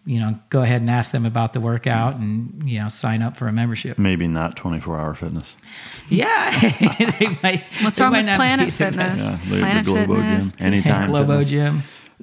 You 0.06 0.20
know, 0.20 0.38
go 0.48 0.62
ahead 0.62 0.80
and 0.80 0.88
ask 0.88 1.12
them 1.12 1.26
about 1.26 1.52
the 1.52 1.60
workout, 1.60 2.14
and 2.14 2.62
you 2.64 2.78
know, 2.80 2.88
sign 2.88 3.20
up 3.20 3.36
for 3.36 3.46
a 3.46 3.52
membership. 3.52 3.98
Maybe 3.98 4.26
not 4.26 4.56
24 4.56 4.98
hour 4.98 5.12
fitness. 5.12 5.54
Yeah, 6.08 6.50
they 7.20 7.26
might, 7.42 7.62
What's 7.82 7.98
they 7.98 8.02
wrong 8.04 8.12
might 8.12 8.20
with 8.20 8.26
not 8.26 8.36
Planet 8.36 8.72
Fitness? 8.72 9.18
Yeah, 9.18 9.36
the- 9.44 9.50
the 9.50 9.58
Planet 9.60 9.84
Globo 9.84 10.14
Fitness, 10.14 10.52
Gym. 10.52 10.66
Anytime 10.66 11.10
Globo 11.10 11.28
Fitness. 11.42 11.50
Gym. 11.50 11.82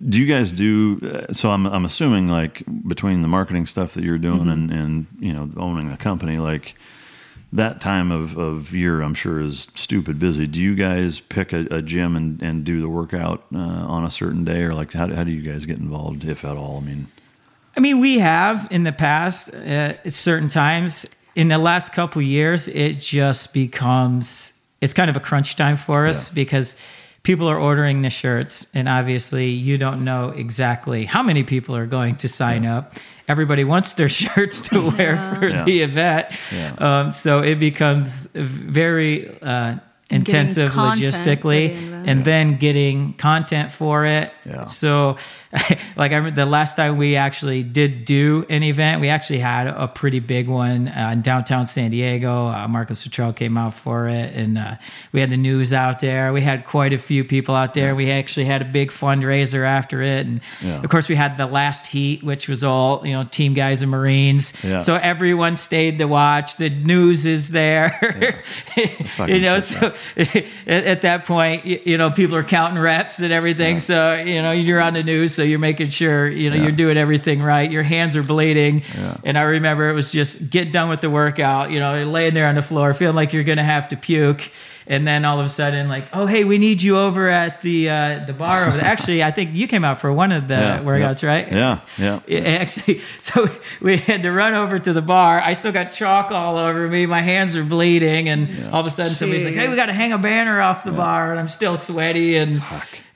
Do 0.10 0.20
you 0.20 0.26
guys 0.26 0.52
do? 0.52 1.00
Uh, 1.30 1.34
so 1.34 1.52
I'm 1.52 1.66
I'm 1.66 1.86
assuming 1.86 2.28
like 2.28 2.64
between 2.88 3.22
the 3.22 3.28
marketing 3.28 3.66
stuff 3.66 3.94
that 3.94 4.04
you're 4.04 4.18
doing 4.18 4.40
Mm-hmm. 4.42 4.50
and 4.50 4.72
and 4.72 5.08
you 5.20 5.34
know 5.34 5.50
owning 5.58 5.90
the 5.90 5.98
company, 5.98 6.38
like 6.38 6.76
that 7.54 7.80
time 7.80 8.12
of, 8.12 8.38
of 8.38 8.74
year, 8.74 9.02
I'm 9.02 9.14
sure, 9.14 9.40
is 9.40 9.68
stupid 9.76 10.20
busy. 10.20 10.46
Do 10.48 10.62
you 10.62 10.76
guys 10.76 11.22
pick 11.22 11.54
a, 11.54 11.66
a 11.72 11.82
gym 11.82 12.18
and, 12.18 12.42
and 12.42 12.66
do 12.66 12.82
the 12.82 12.90
workout 12.90 13.46
uh, 13.54 13.58
on 13.58 14.04
a 14.04 14.12
certain 14.12 14.44
day, 14.44 14.64
or 14.64 14.74
like 14.74 14.92
how, 14.92 15.08
how 15.14 15.24
do 15.24 15.32
you 15.32 15.42
guys 15.50 15.66
get 15.66 15.78
involved, 15.78 16.26
if 16.26 16.44
at 16.44 16.58
all? 16.58 16.78
I 16.84 16.86
mean, 16.86 17.08
I 17.78 17.80
mean, 17.80 18.00
we 18.02 18.20
have 18.20 18.68
in 18.72 18.84
the 18.84 18.92
past 18.92 19.54
uh, 19.54 19.58
at 20.04 20.14
certain 20.14 20.50
times. 20.50 21.06
In 21.36 21.50
the 21.50 21.58
last 21.58 21.94
couple 21.94 22.22
years, 22.22 22.68
it 22.70 23.00
just 23.00 23.54
becomes 23.54 24.54
it's 24.82 24.94
kind 24.94 25.10
of 25.10 25.16
a 25.16 25.20
crunch 25.22 25.56
time 25.56 25.78
for 25.78 26.08
us 26.08 26.30
Yeah. 26.30 26.36
because 26.36 26.76
people 27.26 27.48
are 27.50 27.60
ordering 27.60 28.02
the 28.04 28.10
shirts, 28.10 28.72
and 28.74 28.88
obviously, 28.88 29.48
you 29.50 29.78
don't 29.78 30.06
know 30.06 30.30
exactly 30.30 31.04
how 31.06 31.22
many 31.24 31.44
people 31.44 31.76
are 31.76 31.88
going 31.88 32.16
to 32.18 32.28
sign 32.30 32.66
up. 32.66 32.94
Everybody 33.28 33.64
wants 33.66 33.96
their 33.96 34.08
shirts 34.22 34.62
to 34.70 34.92
wear 34.92 35.18
for 35.40 35.50
Yeah. 35.50 35.64
the 35.66 35.82
event, 35.82 36.28
Yeah. 36.54 36.76
um, 36.78 37.12
so 37.12 37.40
it 37.42 37.60
becomes 37.60 38.28
very 38.34 39.36
uh, 39.42 39.76
intensive 40.10 40.72
content 40.72 41.14
for 41.16 41.22
the 41.22 41.36
logistically, 41.36 41.72
event. 41.72 42.10
and 42.10 42.24
then 42.24 42.58
getting 42.58 43.14
content 43.14 43.72
for 43.72 44.06
it. 44.06 44.32
Yeah. 44.46 44.66
So, 44.66 45.18
like 45.95 46.11
I 46.11 46.15
remember 46.18 46.32
the 46.36 46.45
last 46.45 46.76
time 46.76 46.98
we 46.98 47.15
actually 47.15 47.64
did 47.64 48.03
do 48.06 48.45
an 48.49 48.64
event, 48.64 48.99
we 49.02 49.10
actually 49.10 49.40
had 49.40 49.68
a 49.68 49.88
pretty 49.88 50.19
big 50.19 50.48
one 50.48 50.88
uh, 50.88 51.11
in 51.14 51.22
downtown 51.22 51.65
San 51.65 51.91
Diego. 51.91 52.48
Uh, 52.48 52.68
Marcus 52.68 53.06
Luttrell 53.06 53.32
came 53.34 53.57
out 53.57 53.73
for 53.73 54.07
it, 54.07 54.34
and 54.36 54.57
uh, 54.57 54.76
we 55.11 55.19
had 55.22 55.30
the 55.30 55.38
news 55.38 55.72
out 55.73 55.99
there. 55.99 56.34
We 56.34 56.41
had 56.41 56.65
quite 56.65 56.94
a 56.94 56.98
few 56.98 57.23
people 57.23 57.56
out 57.56 57.73
there. 57.73 57.95
We 57.95 58.11
actually 58.11 58.45
had 58.45 58.61
a 58.61 58.65
big 58.65 58.91
fundraiser 58.91 59.65
after 59.65 60.02
it, 60.02 60.26
and 60.27 60.41
Yeah. 60.61 60.82
of 60.82 60.90
course 60.90 61.07
we 61.07 61.15
had 61.15 61.38
the 61.38 61.48
last 61.48 61.88
heat, 61.88 62.23
which 62.23 62.48
was 62.49 62.64
all 62.64 63.06
you 63.06 63.14
know, 63.14 63.23
team 63.23 63.53
guys 63.53 63.82
and 63.82 63.90
Marines. 63.91 64.52
Yeah. 64.64 64.80
So 64.80 64.95
everyone 64.95 65.56
stayed 65.57 65.99
to 65.99 66.06
watch. 66.06 66.57
The 66.57 66.69
news 66.69 67.26
is 67.26 67.49
there. 67.49 68.44
you 69.27 69.40
know, 69.40 69.60
so 69.60 69.94
at, 70.18 70.45
at 70.68 71.02
that 71.03 71.26
point, 71.26 71.65
you, 71.65 71.80
you 71.86 71.98
know, 71.98 72.11
people 72.11 72.36
are 72.36 72.44
counting 72.44 72.80
reps 72.80 73.19
and 73.19 73.32
everything. 73.32 73.80
So, 73.80 74.15
you 74.15 74.41
know, 74.41 74.52
you're 74.52 74.82
on 74.82 74.94
the 74.94 75.03
news, 75.03 75.34
so 75.34 75.44
you're 75.46 75.60
making 75.60 75.90
sure, 75.90 76.28
you 76.30 76.50
know, 76.50 76.56
Yeah. 76.58 76.64
you're 76.64 76.72
doing 76.72 76.98
everything 76.98 77.42
right. 77.42 77.70
Your 77.72 77.84
hands 77.84 78.16
are 78.16 78.24
bleeding. 78.24 78.84
Yeah. 78.98 79.18
And 79.24 79.38
I 79.38 79.44
remember 79.44 79.90
it 79.90 79.94
was 79.94 80.12
just 80.12 80.50
get 80.50 80.72
done 80.72 80.90
with 80.90 81.02
the 81.02 81.10
workout, 81.10 81.72
you 81.72 81.80
know, 81.80 82.04
laying 82.04 82.34
there 82.34 82.48
on 82.48 82.56
the 82.56 82.62
floor, 82.62 82.94
feeling 82.94 83.16
like 83.16 83.32
you're 83.34 83.44
going 83.44 83.58
to 83.58 83.64
have 83.64 83.90
to 83.90 83.98
puke. 83.98 84.50
And 84.88 85.08
then 85.08 85.26
all 85.26 85.40
of 85.40 85.46
a 85.48 85.50
sudden, 85.50 85.90
like, 85.90 86.06
oh, 86.14 86.28
hey, 86.28 86.44
we 86.44 86.60
need 86.60 86.80
you 86.84 87.00
over 87.00 87.28
at 87.28 87.64
the 87.64 87.90
uh, 87.90 88.20
the 88.28 88.34
bar. 88.34 88.68
Over 88.68 88.78
there. 88.78 88.86
Actually, 88.86 89.24
I 89.24 89.32
think 89.32 89.50
you 89.56 89.68
came 89.68 89.84
out 89.84 90.00
for 90.00 90.14
one 90.14 90.32
of 90.32 90.48
the 90.48 90.54
Yeah, 90.54 90.80
workouts, 90.84 91.24
yeah. 91.24 91.30
right? 91.30 91.52
Yeah, 91.52 91.80
yeah. 91.98 92.20
It 92.28 92.46
actually, 92.62 93.02
so 93.20 93.50
we 93.82 93.98
had 93.98 94.22
to 94.22 94.32
run 94.32 94.54
over 94.54 94.78
to 94.78 94.94
the 94.94 95.02
bar. 95.02 95.40
I 95.40 95.54
still 95.54 95.72
got 95.72 95.92
chalk 95.92 96.30
all 96.30 96.58
over 96.58 96.88
me. 96.88 97.08
My 97.08 97.22
hands 97.22 97.56
are 97.56 97.64
bleeding, 97.64 98.30
and 98.30 98.68
all 98.72 98.82
of 98.82 98.86
a 98.86 98.92
sudden, 98.92 99.16
somebody's 99.16 99.44
like, 99.44 99.56
"Hey, 99.56 99.70
we 99.70 99.76
got 99.76 99.88
to 99.88 99.94
hang 99.94 100.14
a 100.14 100.20
banner 100.20 100.62
off 100.62 100.84
the 100.84 100.92
bar," 100.92 101.32
and 101.32 101.40
I'm 101.40 101.50
still 101.50 101.80
sweaty, 101.80 102.36
and 102.38 102.62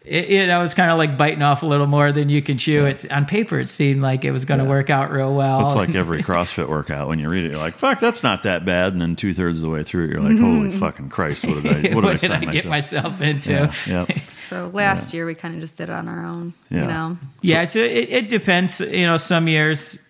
it, 0.10 0.30
you 0.30 0.48
know, 0.48 0.64
it's 0.64 0.74
kind 0.74 0.90
of 0.90 0.98
like 0.98 1.18
biting 1.18 1.44
off 1.44 1.62
a 1.62 1.68
little 1.68 1.86
more 1.86 2.12
than 2.12 2.30
you 2.30 2.42
can 2.42 2.58
chew. 2.58 2.86
It's 2.86 3.06
on 3.06 3.28
paper, 3.28 3.60
it 3.60 3.70
seemed 3.70 4.02
like 4.02 4.26
it 4.26 4.32
was 4.32 4.44
going 4.44 4.60
to 4.60 4.66
work 4.66 4.90
out 4.90 5.12
real 5.12 5.36
well. 5.36 5.68
It's 5.68 5.76
like 5.76 5.94
every 5.94 6.24
CrossFit 6.24 6.68
workout. 6.68 7.08
When 7.08 7.20
you 7.20 7.30
read 7.30 7.46
it, 7.46 7.52
you're 7.52 7.60
like, 7.60 7.78
"Fuck, 7.78 8.00
that's 8.00 8.24
not 8.24 8.44
that 8.44 8.66
bad." 8.66 8.94
And 8.94 9.02
then 9.02 9.16
two 9.16 9.36
thirds 9.36 9.60
of 9.60 9.62
the 9.62 9.70
way 9.70 9.84
through, 9.84 10.08
you're 10.08 10.20
like, 10.20 10.40
"Holy 10.40 10.72
fucking 10.80 11.10
Christ, 11.10 11.46
what 11.46 11.62
did 11.62 11.92
I? 11.92 11.94
What, 11.94 12.04
what 12.04 12.20
did 12.20 12.32
I, 12.32 12.40
did 12.40 12.42
sign 12.42 12.50
I 12.50 12.52
get 12.52 12.66
myself 12.66 13.22
into? 13.22 13.52
Yeah, 13.52 13.74
yeah. 13.88 14.06
So 14.20 14.72
last 14.74 15.14
year 15.14 15.28
we 15.28 15.36
kind 15.36 15.54
of 15.54 15.62
just 15.62 15.78
did 15.78 15.90
it 15.90 15.92
on 15.92 16.08
our 16.08 16.26
own. 16.26 16.56
Yeah. 16.72 16.82
You 16.82 16.88
know. 16.88 17.18
Yeah, 17.44 17.62
it's 17.62 17.76
it, 17.76 18.10
it 18.10 18.30
depends. 18.30 18.80
You 18.80 19.06
know, 19.06 19.18
some 19.18 19.48
years, 19.48 20.04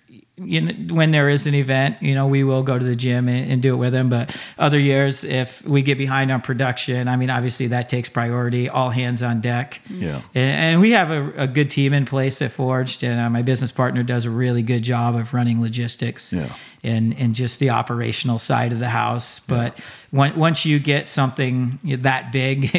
you 0.43 0.61
know, 0.61 0.93
when 0.95 1.11
there 1.11 1.29
is 1.29 1.47
an 1.47 1.53
event, 1.55 2.01
you 2.01 2.15
know, 2.15 2.27
we 2.27 2.43
will 2.43 2.63
go 2.63 2.77
to 2.79 2.85
the 2.85 2.95
gym 2.95 3.27
and, 3.27 3.51
and 3.51 3.61
do 3.61 3.73
it 3.73 3.77
with 3.77 3.93
them. 3.93 4.09
But 4.09 4.35
other 4.57 4.79
years, 4.79 5.23
if 5.23 5.61
we 5.65 5.81
get 5.81 5.97
behind 5.97 6.31
on 6.31 6.41
production, 6.41 7.07
I 7.07 7.15
mean, 7.15 7.29
obviously 7.29 7.67
that 7.67 7.89
takes 7.89 8.09
priority. 8.09 8.69
All 8.69 8.89
hands 8.89 9.21
on 9.23 9.41
deck. 9.41 9.81
Yeah. 9.89 10.21
And, 10.35 10.51
and 10.73 10.81
we 10.81 10.91
have 10.91 11.11
a, 11.11 11.31
a 11.43 11.47
good 11.47 11.69
team 11.69 11.93
in 11.93 12.05
place 12.05 12.41
at 12.41 12.51
Forged, 12.51 13.03
and 13.03 13.19
uh, 13.19 13.29
my 13.29 13.41
business 13.41 13.71
partner 13.71 14.03
does 14.03 14.25
a 14.25 14.29
really 14.29 14.63
good 14.63 14.81
job 14.83 15.15
of 15.15 15.33
running 15.33 15.61
logistics 15.61 16.31
Yeah. 16.33 16.51
and 16.83 17.13
and 17.19 17.35
just 17.35 17.59
the 17.59 17.69
operational 17.71 18.39
side 18.39 18.71
of 18.71 18.79
the 18.79 18.89
house. 18.89 19.39
But 19.39 19.77
on- 20.15 20.37
once 20.37 20.65
you 20.65 20.79
get 20.79 21.07
something 21.07 21.79
that 21.83 22.31
big, 22.31 22.73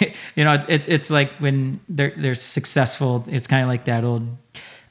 you 0.36 0.44
know, 0.44 0.62
it, 0.68 0.88
it's 0.88 1.10
like 1.10 1.30
when 1.38 1.80
they're 1.88 2.12
they're 2.16 2.34
successful. 2.34 3.24
It's 3.28 3.46
kind 3.46 3.62
of 3.62 3.68
like 3.68 3.84
that 3.84 4.04
old. 4.04 4.28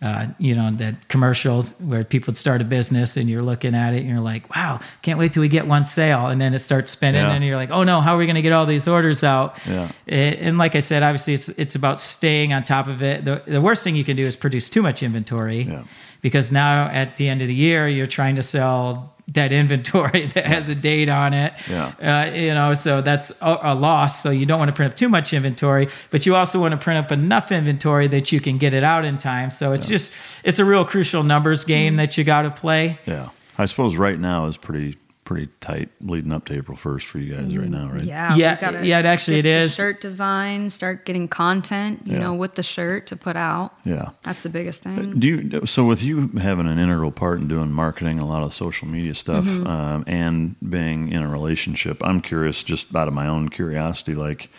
Uh, 0.03 0.27
you 0.37 0.53
know 0.53 0.69
that 0.71 0.95
commercials 1.07 1.79
where 1.79 2.03
people 2.03 2.33
start 2.33 2.59
a 2.59 2.65
business 2.65 3.15
and 3.15 3.29
you're 3.29 3.41
looking 3.41 3.73
at 3.73 3.93
it 3.93 3.99
and 4.01 4.09
you're 4.09 4.19
like, 4.33 4.53
wow, 4.53 4.79
can't 5.01 5.17
wait 5.17 5.31
till 5.31 5.39
we 5.41 5.47
get 5.47 5.65
one 5.65 5.85
sale, 5.85 6.27
and 6.27 6.41
then 6.41 6.53
it 6.53 6.59
starts 6.59 6.91
spinning 6.91 7.21
Yeah. 7.21 7.31
and 7.33 7.43
you're 7.45 7.55
like, 7.55 7.71
oh 7.71 7.83
no, 7.85 8.01
how 8.01 8.15
are 8.15 8.17
we 8.17 8.25
going 8.25 8.35
to 8.35 8.41
get 8.41 8.51
all 8.51 8.65
these 8.65 8.85
orders 8.87 9.23
out? 9.23 9.57
Yeah. 9.65 9.87
Eh, 10.09 10.35
And 10.41 10.57
like 10.57 10.75
I 10.75 10.81
said, 10.81 11.03
obviously 11.03 11.33
it's 11.35 11.47
it's 11.57 11.75
about 11.75 11.99
staying 11.99 12.51
on 12.51 12.63
top 12.65 12.87
of 12.89 13.01
it. 13.01 13.23
The, 13.23 13.41
the 13.47 13.61
worst 13.61 13.83
thing 13.83 13.95
you 13.95 14.03
can 14.03 14.17
do 14.17 14.25
is 14.25 14.35
produce 14.35 14.69
too 14.69 14.81
much 14.81 15.01
inventory 15.03 15.61
Yeah. 15.63 15.83
Because 16.23 16.51
now 16.51 16.87
at 16.87 17.17
the 17.17 17.29
end 17.29 17.43
of 17.43 17.47
the 17.47 17.53
year 17.53 17.87
you're 17.87 18.07
trying 18.07 18.37
to 18.37 18.43
sell 18.43 19.13
that 19.27 19.53
inventory 19.61 20.27
that 20.27 20.47
has 20.47 20.67
a 20.69 20.75
date 20.75 21.09
on 21.09 21.33
it. 21.33 21.53
Yeah. 21.69 21.93
Uh, 22.01 22.35
you 22.35 22.53
know, 22.53 22.73
so 22.73 23.01
that's 23.01 23.31
a, 23.41 23.59
a 23.61 23.75
loss. 23.75 24.23
So 24.23 24.31
you 24.31 24.47
don't 24.47 24.57
want 24.57 24.69
to 24.69 24.75
print 24.75 24.91
up 24.91 24.97
too 24.97 25.09
much 25.09 25.33
inventory, 25.33 25.87
but 26.09 26.25
you 26.25 26.35
also 26.35 26.59
want 26.59 26.71
to 26.71 26.77
print 26.77 27.05
up 27.05 27.11
enough 27.11 27.51
inventory 27.51 28.07
that 28.07 28.31
you 28.31 28.39
can 28.39 28.57
get 28.57 28.73
it 28.73 28.83
out 28.83 29.05
in 29.05 29.19
time. 29.19 29.51
So 29.51 29.73
it's 29.73 29.87
just 29.87 30.13
it's 30.43 30.57
a 30.57 30.65
real 30.65 30.85
crucial 30.85 31.21
numbers 31.23 31.65
game 31.65 31.97
that 31.97 32.17
you 32.17 32.23
got 32.23 32.41
to 32.41 32.51
play. 32.51 32.99
Yeah. 33.05 33.29
I 33.57 33.67
suppose 33.67 33.95
right 33.95 34.19
now 34.19 34.47
is 34.47 34.57
pretty 34.57 34.97
pretty 35.25 35.47
tight 35.61 35.89
leading 36.01 36.31
up 36.33 36.45
to 36.45 36.53
April 36.55 36.77
1st 36.77 37.03
for 37.03 37.17
you 37.19 37.33
guys 37.33 37.55
right 37.57 37.69
now, 37.69 37.89
right? 37.89 38.03
Yeah. 38.03 38.35
Yeah, 38.35 38.59
gotta 38.59 38.85
yeah, 38.85 38.99
it 38.99 39.05
actually 39.05 39.37
get 39.41 39.45
it 39.45 39.49
the 39.59 39.63
is. 39.65 39.75
Shirt 39.75 40.01
design, 40.01 40.69
start 40.69 41.05
getting 41.05 41.27
content, 41.29 42.01
you 42.05 42.13
Yeah. 42.13 42.19
know, 42.19 42.33
with 42.33 42.55
the 42.55 42.63
shirt 42.63 43.07
to 43.07 43.15
put 43.15 43.35
out. 43.37 43.73
Yeah. 43.85 44.09
That's 44.23 44.41
the 44.41 44.49
biggest 44.49 44.81
thing. 44.83 45.19
Do 45.19 45.27
you 45.27 45.65
so 45.65 45.85
with 45.85 46.03
you 46.03 46.27
having 46.39 46.67
an 46.67 46.77
integral 46.77 47.11
part 47.11 47.39
in 47.39 47.47
doing 47.47 47.71
marketing, 47.71 48.19
a 48.19 48.25
lot 48.25 48.43
of 48.43 48.53
social 48.53 48.87
media 48.87 49.15
stuff, 49.15 49.45
Mhm. 49.45 49.65
um, 49.67 50.03
and 50.07 50.55
being 50.69 51.09
in 51.11 51.21
a 51.21 51.27
relationship? 51.29 52.01
I'm 52.03 52.19
curious, 52.19 52.61
just 52.63 52.93
out 52.95 53.07
of 53.07 53.13
my 53.13 53.27
own 53.27 53.47
curiosity, 53.49 54.15
like, 54.15 54.49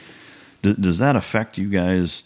d- 0.62 0.76
does 0.80 0.96
that 0.98 1.14
affect 1.14 1.58
you 1.58 1.68
guys 1.68 2.24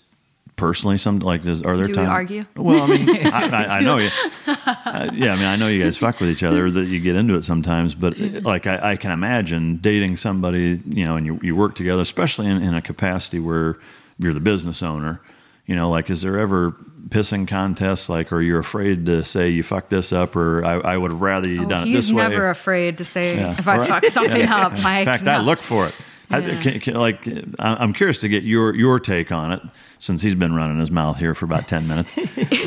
personally? 0.59 0.98
Some 0.98 1.20
like, 1.20 1.43
does 1.43 1.62
are 1.62 1.76
there 1.76 1.86
Do 1.86 1.93
we 1.93 1.97
times? 1.97 2.09
argue? 2.10 2.44
Well, 2.56 2.82
I 2.82 2.86
mean, 2.98 3.09
I, 3.26 3.48
I, 3.48 3.64
I 3.78 3.80
know 3.80 3.97
you. 3.97 4.10
Uh, 4.47 5.10
yeah, 5.14 5.32
I 5.32 5.36
mean, 5.36 5.44
I 5.47 5.56
know 5.56 5.68
you 5.68 5.82
guys 5.82 5.97
fuck 5.97 6.20
with 6.20 6.28
each 6.28 6.43
other. 6.43 6.70
That 6.70 6.86
you 6.86 7.01
get 7.01 7.16
into 7.16 7.35
it 7.36 7.44
sometimes, 7.44 7.94
but 7.94 8.14
Mm-hmm. 8.14 8.47
like, 8.47 8.66
I, 8.66 8.93
I 8.93 8.97
can 8.97 9.10
imagine 9.12 9.78
dating 9.78 10.16
somebody, 10.18 10.80
you 10.89 11.05
know, 11.06 11.16
and 11.16 11.24
you 11.24 11.39
you 11.43 11.56
work 11.56 11.74
together, 11.76 12.02
especially 12.02 12.47
in, 12.48 12.60
in 12.62 12.74
a 12.74 12.82
capacity 12.82 13.39
where 13.40 13.78
you're 14.18 14.35
the 14.35 14.40
business 14.40 14.82
owner. 14.82 15.20
You 15.66 15.76
know, 15.76 15.90
like, 15.90 16.09
is 16.09 16.22
there 16.22 16.39
ever 16.39 16.72
pissing 17.10 17.47
contests? 17.47 18.09
Like, 18.09 18.32
or 18.32 18.40
you're 18.40 18.59
afraid 18.59 19.05
to 19.06 19.22
say 19.22 19.51
you 19.51 19.62
fucked 19.62 19.90
this 19.90 20.12
up, 20.14 20.35
or 20.35 20.64
I, 20.64 20.94
I 20.94 20.97
would 20.97 21.10
have 21.10 21.20
rather 21.20 21.47
you 21.48 21.64
Oh, 21.64 21.68
done 21.68 21.89
it 21.89 21.93
this 21.93 22.10
way. 22.10 22.22
never 22.26 22.48
afraid 22.48 22.97
to 22.98 23.05
say 23.05 23.36
Yeah. 23.36 23.52
if 23.52 23.68
I 23.68 23.76
Right. 23.78 23.89
fuck 23.89 24.05
something 24.06 24.40
Yeah. 24.40 24.66
up. 24.66 24.72
Mike, 24.82 25.01
In 25.01 25.05
fact, 25.05 25.24
no. 25.24 25.32
I 25.32 25.39
look 25.40 25.60
for 25.60 25.86
it. 25.86 25.94
I, 26.30 26.40
can, 26.40 26.80
can, 26.80 26.94
like, 26.94 27.26
I'm 27.59 27.92
curious 27.92 28.20
to 28.20 28.28
get 28.28 28.42
your 28.42 28.74
your 28.74 29.00
take 29.00 29.32
on 29.32 29.52
it 29.52 29.62
since 29.98 30.22
he's 30.22 30.34
been 30.34 30.55
running 30.55 30.78
his 30.78 30.90
mouth 30.90 31.18
here 31.18 31.34
for 31.34 31.44
about 31.44 31.68
ten 31.68 31.86
minutes. 31.88 32.12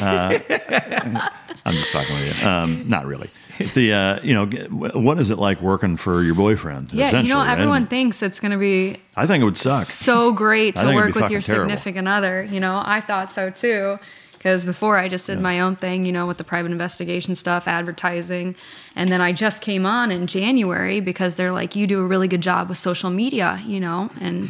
Uh, 0.02 1.30
I'm 1.66 1.76
just 1.76 1.92
fucking 1.92 2.20
with 2.20 2.42
you. 2.42 2.48
Um, 2.48 2.90
not 2.90 3.06
really. 3.06 3.30
The 3.76 3.94
uh, 3.94 4.20
you 4.24 4.34
know, 4.34 4.46
what 4.70 5.20
is 5.20 5.30
it 5.30 5.38
like 5.38 5.62
working 5.62 5.96
for 5.96 6.24
your 6.24 6.34
boyfriend? 6.34 6.92
Yeah, 6.92 7.22
you 7.22 7.30
know, 7.30 7.38
right? 7.38 7.52
everyone 7.52 7.86
thinks 7.86 8.24
it's 8.24 8.40
going 8.40 8.52
to 8.52 8.58
be 8.58 8.98
I 9.16 9.28
think 9.28 9.42
it 9.42 9.46
would 9.46 9.58
suck. 9.58 9.84
so 9.84 10.34
great 10.34 10.76
to 10.78 10.96
work 10.96 11.14
with 11.14 11.30
your 11.30 11.42
terrible. 11.42 11.70
significant 11.70 12.08
other. 12.08 12.44
You 12.44 12.60
know, 12.60 12.82
I 12.84 13.02
thought 13.02 13.30
so 13.30 13.52
too. 13.52 14.00
Because 14.42 14.66
before 14.66 14.98
I 14.98 15.08
just 15.08 15.28
did 15.28 15.40
my 15.40 15.60
own 15.60 15.76
thing, 15.76 16.04
you 16.04 16.12
know, 16.12 16.26
with 16.26 16.40
the 16.40 16.44
private 16.44 16.72
investigation 16.72 17.36
stuff, 17.36 17.68
advertising. 17.68 18.56
And 18.96 19.12
then 19.12 19.22
I 19.22 19.34
just 19.34 19.62
came 19.62 19.86
on 19.86 20.10
in 20.10 20.26
January 20.26 21.00
because 21.00 21.36
they're 21.36 21.52
like, 21.52 21.76
you 21.76 21.86
do 21.86 22.02
a 22.02 22.08
really 22.08 22.28
good 22.28 22.42
job 22.42 22.68
with 22.68 22.80
social 22.80 23.12
media, 23.12 23.62
you 23.68 23.80
know, 23.80 24.10
and 24.20 24.50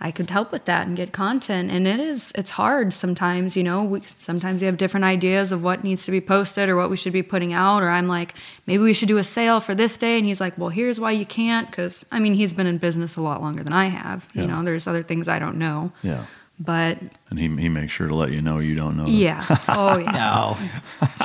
I 0.00 0.12
could 0.12 0.30
help 0.30 0.50
with 0.50 0.64
that 0.64 0.86
and 0.86 0.96
get 0.96 1.12
content. 1.12 1.70
And 1.70 1.86
it 1.86 2.00
is, 2.00 2.32
it's 2.36 2.48
hard 2.48 2.94
sometimes, 2.94 3.54
you 3.54 3.62
know, 3.62 3.84
we, 3.84 4.00
sometimes 4.06 4.62
we 4.62 4.66
have 4.66 4.78
different 4.78 5.04
ideas 5.04 5.52
of 5.52 5.62
what 5.62 5.84
needs 5.84 6.04
to 6.04 6.10
be 6.10 6.22
posted 6.22 6.70
or 6.70 6.76
what 6.76 6.88
we 6.88 6.96
should 6.96 7.12
be 7.12 7.22
putting 7.22 7.52
out. 7.52 7.82
Or 7.82 7.90
I'm 7.90 8.08
like, 8.08 8.32
maybe 8.66 8.82
we 8.82 8.94
should 8.94 9.08
do 9.08 9.18
a 9.18 9.24
sale 9.24 9.60
for 9.60 9.74
this 9.74 9.98
day. 9.98 10.16
And 10.16 10.24
he's 10.24 10.40
like, 10.40 10.56
well, 10.56 10.70
here's 10.70 10.98
why 10.98 11.10
you 11.10 11.26
can't. 11.26 11.68
Because, 11.68 12.02
I 12.10 12.18
mean, 12.18 12.32
he's 12.32 12.54
been 12.54 12.66
in 12.66 12.78
business 12.78 13.16
a 13.16 13.20
lot 13.20 13.42
longer 13.42 13.62
than 13.62 13.74
I 13.74 13.88
have. 13.88 14.26
Yeah. 14.32 14.40
You 14.40 14.48
know, 14.48 14.62
there's 14.62 14.86
other 14.86 15.02
things 15.02 15.28
I 15.28 15.38
don't 15.38 15.58
know. 15.58 15.92
Yeah, 16.02 16.24
But 16.60 16.98
and 17.30 17.38
he 17.38 17.48
he 17.56 17.68
makes 17.68 17.92
sure 17.92 18.08
to 18.08 18.14
let 18.14 18.32
you 18.32 18.42
know 18.42 18.58
you 18.58 18.74
don't 18.74 18.96
know. 18.96 19.04
them. 19.04 19.14
yeah. 19.14 19.44
Oh, 19.68 19.98
yeah. 19.98 20.12
No, 20.12 20.58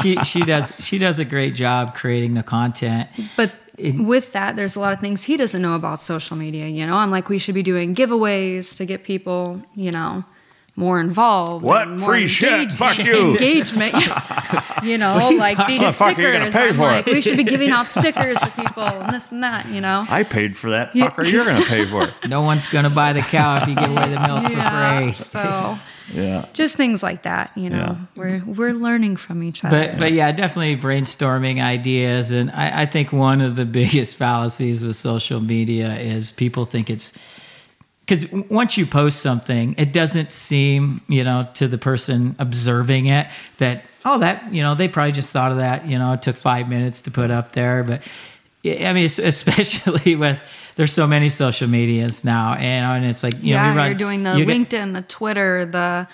she 0.01 0.15
she 0.23 0.41
does 0.41 0.71
she 0.79 0.97
does 0.99 1.17
a 1.19 1.25
great 1.25 1.55
job 1.55 1.95
creating 1.95 2.35
the 2.35 2.43
content. 2.43 3.09
But 3.35 3.51
with 3.77 4.33
that, 4.33 4.55
there's 4.55 4.75
a 4.75 4.79
lot 4.79 4.93
of 4.93 4.99
things 4.99 5.23
he 5.23 5.35
doesn't 5.35 5.61
know 5.61 5.75
about 5.75 6.01
social 6.03 6.37
media. 6.37 6.67
You 6.67 6.85
know, 6.85 6.95
I'm 6.95 7.09
like, 7.09 7.29
we 7.29 7.39
should 7.39 7.55
be 7.55 7.63
doing 7.63 7.95
giveaways 7.95 8.75
to 8.77 8.85
get 8.85 9.03
people, 9.03 9.63
you 9.75 9.91
know, 9.91 10.23
more 10.75 10.99
involved. 10.99 11.63
What? 11.63 11.87
and 11.87 11.99
more 11.99 12.09
Free 12.09 12.27
shit. 12.27 12.71
Fuck 12.73 12.97
you. 13.05 13.31
Engagement. 13.33 13.93
you 14.83 14.97
know, 14.97 15.13
What 15.15 15.23
are 15.25 15.31
you 15.31 15.37
like 15.37 15.57
talking 15.57 15.75
these 15.79 15.83
about? 15.83 15.95
Fuck, 15.95 16.17
you're 16.17 16.31
gonna 16.33 16.49
stickers. 16.51 16.53
pay 16.63 16.69
I'm 16.69 16.73
for 16.75 16.81
like, 16.81 17.07
it. 17.07 17.13
we 17.13 17.21
should 17.21 17.37
be 17.37 17.43
giving 17.43 17.69
out 17.69 17.89
stickers 17.89 18.39
to 18.39 18.49
people 18.51 18.83
and 18.83 19.13
this 19.13 19.31
and 19.31 19.43
that, 19.43 19.67
you 19.69 19.81
know? 19.81 20.03
I 20.09 20.23
paid 20.23 20.57
for 20.57 20.71
that 20.71 20.95
Yeah. 20.95 21.09
fucker. 21.11 21.31
You're 21.31 21.45
going 21.45 21.61
to 21.61 21.67
pay 21.69 21.85
for 21.85 22.03
it. 22.07 22.13
No 22.27 22.41
one's 22.41 22.65
gonna 22.67 22.89
buy 22.89 23.13
the 23.13 23.21
cow 23.21 23.57
if 23.57 23.67
you 23.67 23.75
give 23.75 23.91
away 23.91 24.09
the 24.09 24.19
milk 24.19 24.49
Yeah, 24.49 24.99
for 25.11 25.13
free. 25.13 25.23
So 25.23 25.77
Yeah. 26.11 26.45
just 26.53 26.75
things 26.75 27.03
like 27.03 27.23
that, 27.23 27.51
you 27.55 27.69
know. 27.69 27.97
We're 28.15 28.41
we're 28.45 28.73
learning 28.73 29.17
from 29.17 29.43
each 29.43 29.63
other. 29.63 29.77
But 29.89 29.99
but 29.99 30.11
yeah, 30.13 30.31
definitely 30.31 30.77
brainstorming 30.77 31.61
ideas, 31.61 32.31
and 32.31 32.49
I, 32.51 32.81
I 32.81 32.85
think 32.87 33.13
one 33.13 33.41
of 33.41 33.55
the 33.55 33.65
biggest 33.65 34.15
fallacies 34.17 34.83
with 34.83 34.95
social 34.95 35.39
media 35.39 35.93
is 35.95 36.31
people 36.31 36.65
think 36.65 36.89
it's 36.89 37.13
because 38.05 38.29
once 38.49 38.77
you 38.77 38.85
post 38.85 39.21
something, 39.21 39.75
it 39.77 39.93
doesn't 39.93 40.31
seem 40.31 41.01
you 41.07 41.23
know 41.23 41.47
to 41.55 41.67
the 41.67 41.77
person 41.77 42.35
observing 42.39 43.05
it 43.07 43.27
that 43.59 43.83
oh 44.05 44.19
that 44.19 44.53
you 44.53 44.61
know 44.61 44.75
they 44.75 44.87
probably 44.87 45.11
just 45.13 45.31
thought 45.31 45.51
of 45.51 45.57
that 45.57 45.87
you 45.87 45.97
know 45.97 46.13
it 46.13 46.21
took 46.21 46.35
five 46.35 46.67
minutes 46.69 47.01
to 47.03 47.11
put 47.11 47.31
up 47.31 47.53
there, 47.53 47.83
but 47.83 48.01
I 48.65 48.93
mean 48.93 49.05
especially 49.23 50.15
with 50.15 50.39
there's 50.75 50.91
so 50.93 51.05
many 51.07 51.29
social 51.29 51.67
medias 51.67 52.23
now, 52.23 52.55
and, 52.55 52.85
and 52.85 53.05
it's 53.05 53.23
like 53.23 53.35
you 53.43 53.53
know 53.53 53.61
yeah, 53.61 53.71
we 53.71 53.77
run, 53.77 53.89
you're 53.89 53.97
doing 53.97 54.23
the 54.23 54.37
you 54.37 54.45
get- 54.45 54.57
LinkedIn, 54.57 54.93
the 54.93 55.03
Twitter, 55.03 55.65
the 55.65 56.07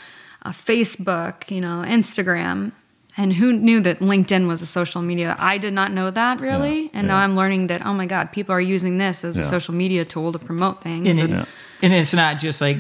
uh, 0.43 0.51
Facebook, 0.51 1.49
you 1.49 1.61
know, 1.61 1.83
Instagram. 1.85 2.71
And 3.17 3.33
who 3.33 3.51
knew 3.51 3.81
that 3.81 3.99
LinkedIn 3.99 4.47
was 4.47 4.61
a 4.61 4.65
social 4.65 5.01
media? 5.01 5.35
I 5.37 5.57
did 5.57 5.73
not 5.73 5.91
know 5.91 6.09
that 6.09 6.39
really. 6.39 6.89
and 6.93 7.07
now. 7.07 7.17
I'm 7.17 7.35
learning 7.35 7.67
that, 7.67 7.85
oh 7.85 7.93
my 7.93 8.05
God, 8.05 8.31
people 8.31 8.53
are 8.55 8.61
using 8.61 8.97
this 8.97 9.25
as 9.25 9.37
a 9.37 9.43
social 9.43 9.73
media 9.73 10.05
tool 10.05 10.31
to 10.31 10.39
promote 10.39 10.81
things. 10.81 11.05
and, 11.09 11.19
And- 11.19 11.33
it, 11.41 11.47
and 11.81 11.93
it's 11.93 12.13
not 12.13 12.37
just 12.37 12.61
like 12.61 12.77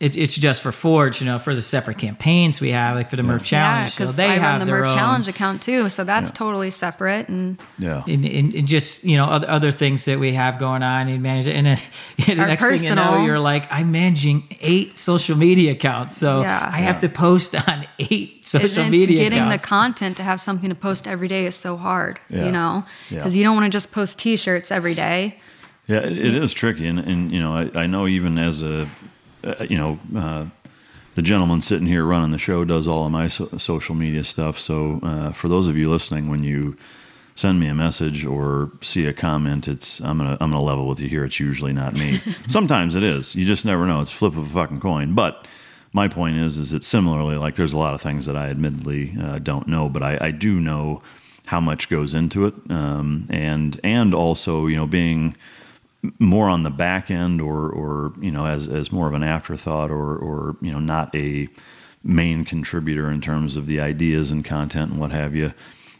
it, 0.00 0.16
it's 0.16 0.34
just 0.34 0.60
for 0.60 0.72
Forge, 0.72 1.20
you 1.20 1.26
know, 1.26 1.38
for 1.38 1.54
the 1.54 1.62
separate 1.62 1.98
campaigns 1.98 2.60
we 2.60 2.70
have, 2.70 2.96
like 2.96 3.08
for 3.08 3.14
the 3.14 3.22
Murph 3.22 3.50
yeah, 3.52 3.62
Challenge. 3.86 3.92
so 3.92 3.96
because 4.04 4.16
they 4.16 4.26
I 4.26 4.34
have 4.34 4.42
run 4.42 4.58
the 4.58 4.64
their 4.66 4.80
Murph 4.80 4.90
own, 4.90 4.96
Challenge 4.96 5.28
account 5.28 5.62
too. 5.62 5.88
So 5.88 6.02
that's 6.02 6.32
totally 6.32 6.72
separate. 6.72 7.28
And 7.28 7.58
Yeah. 7.78 8.02
and, 8.08 8.26
and, 8.26 8.54
and 8.54 8.66
just 8.66 9.04
you 9.04 9.16
know 9.16 9.24
other, 9.26 9.48
other 9.48 9.70
things 9.70 10.04
that 10.06 10.18
we 10.18 10.32
have 10.32 10.58
going 10.58 10.82
on 10.82 11.06
and 11.06 11.22
manage 11.22 11.46
it. 11.46 11.54
And 11.54 11.66
then 11.68 11.78
the 12.26 12.40
Our 12.42 12.48
next 12.48 12.64
thing 12.68 12.82
you 12.82 12.94
know, 12.96 13.24
you're 13.24 13.38
like, 13.38 13.70
I'm 13.70 13.92
managing 13.92 14.42
eight 14.60 14.98
social 14.98 15.36
media 15.36 15.72
accounts, 15.72 16.16
so 16.16 16.40
Yeah. 16.42 16.68
I 16.70 16.80
have 16.80 16.98
to 17.00 17.08
post 17.08 17.54
on 17.68 17.86
eight 18.00 18.44
social 18.44 18.82
and 18.82 18.90
media 18.90 19.20
it's 19.20 19.24
getting 19.30 19.38
accounts. 19.44 19.62
the 19.62 19.68
content 19.68 20.16
to 20.16 20.24
have 20.24 20.40
something 20.40 20.70
to 20.70 20.74
post 20.74 21.06
every 21.06 21.28
day 21.28 21.46
is 21.46 21.54
so 21.54 21.76
hard, 21.76 22.18
Yeah. 22.28 22.46
you 22.46 22.50
know, 22.52 22.84
Yeah. 23.10 23.18
because 23.18 23.36
you 23.36 23.44
don't 23.44 23.54
want 23.54 23.72
to 23.72 23.74
just 23.74 23.92
post 23.92 24.18
T-shirts 24.18 24.72
every 24.72 24.96
day. 24.96 25.38
Yeah, 25.86 25.98
it, 25.98 26.12
it 26.12 26.34
is 26.34 26.54
tricky, 26.54 26.86
and, 26.86 26.98
and 26.98 27.30
you 27.30 27.40
know, 27.40 27.54
I, 27.54 27.82
I 27.82 27.86
know 27.86 28.06
even 28.06 28.38
as 28.38 28.62
a, 28.62 28.88
uh, 29.42 29.66
you 29.68 29.76
know, 29.76 29.98
uh, 30.16 30.46
the 31.14 31.22
gentleman 31.22 31.60
sitting 31.60 31.86
here 31.86 32.04
running 32.04 32.30
the 32.30 32.38
show 32.38 32.64
does 32.64 32.88
all 32.88 33.04
of 33.04 33.12
my 33.12 33.28
so- 33.28 33.50
social 33.58 33.94
media 33.94 34.24
stuff. 34.24 34.58
So 34.58 35.00
uh, 35.02 35.32
for 35.32 35.48
those 35.48 35.68
of 35.68 35.76
you 35.76 35.90
listening, 35.90 36.28
when 36.28 36.42
you 36.42 36.76
send 37.36 37.60
me 37.60 37.66
a 37.66 37.74
message 37.74 38.24
or 38.24 38.70
see 38.80 39.06
a 39.06 39.12
comment, 39.12 39.68
it's 39.68 40.00
I'm 40.00 40.18
gonna 40.18 40.38
I'm 40.40 40.50
gonna 40.50 40.62
level 40.62 40.88
with 40.88 41.00
you 41.00 41.08
here. 41.08 41.24
It's 41.24 41.38
usually 41.38 41.72
not 41.72 41.94
me. 41.94 42.20
Sometimes 42.48 42.94
it 42.94 43.02
is. 43.02 43.34
You 43.34 43.44
just 43.44 43.64
never 43.64 43.86
know. 43.86 44.00
It's 44.00 44.10
flip 44.10 44.36
of 44.36 44.46
a 44.46 44.50
fucking 44.50 44.80
coin. 44.80 45.14
But 45.14 45.46
my 45.92 46.08
point 46.08 46.36
is, 46.38 46.56
is 46.56 46.70
that 46.70 46.82
similarly, 46.82 47.36
like 47.36 47.56
there's 47.56 47.72
a 47.72 47.78
lot 47.78 47.94
of 47.94 48.00
things 48.00 48.26
that 48.26 48.36
I 48.36 48.48
admittedly 48.48 49.14
uh, 49.20 49.38
don't 49.38 49.68
know, 49.68 49.88
but 49.88 50.02
I, 50.02 50.18
I 50.20 50.30
do 50.30 50.58
know 50.58 51.02
how 51.46 51.60
much 51.60 51.90
goes 51.90 52.14
into 52.14 52.46
it, 52.46 52.54
um, 52.70 53.26
and 53.30 53.78
and 53.84 54.14
also 54.14 54.66
you 54.66 54.76
know 54.76 54.86
being 54.86 55.36
more 56.18 56.48
on 56.48 56.62
the 56.62 56.70
back 56.70 57.10
end 57.10 57.40
or 57.40 57.68
or 57.70 58.12
you 58.20 58.30
know 58.30 58.46
as 58.46 58.68
as 58.68 58.92
more 58.92 59.08
of 59.08 59.14
an 59.14 59.22
afterthought 59.22 59.90
or 59.90 60.16
or 60.16 60.56
you 60.60 60.70
know 60.72 60.78
not 60.80 61.14
a 61.14 61.48
main 62.02 62.44
contributor 62.44 63.10
in 63.10 63.20
terms 63.20 63.56
of 63.56 63.66
the 63.66 63.80
ideas 63.80 64.30
and 64.30 64.44
content 64.44 64.90
and 64.92 65.00
what 65.00 65.10
have 65.12 65.34
you. 65.34 65.52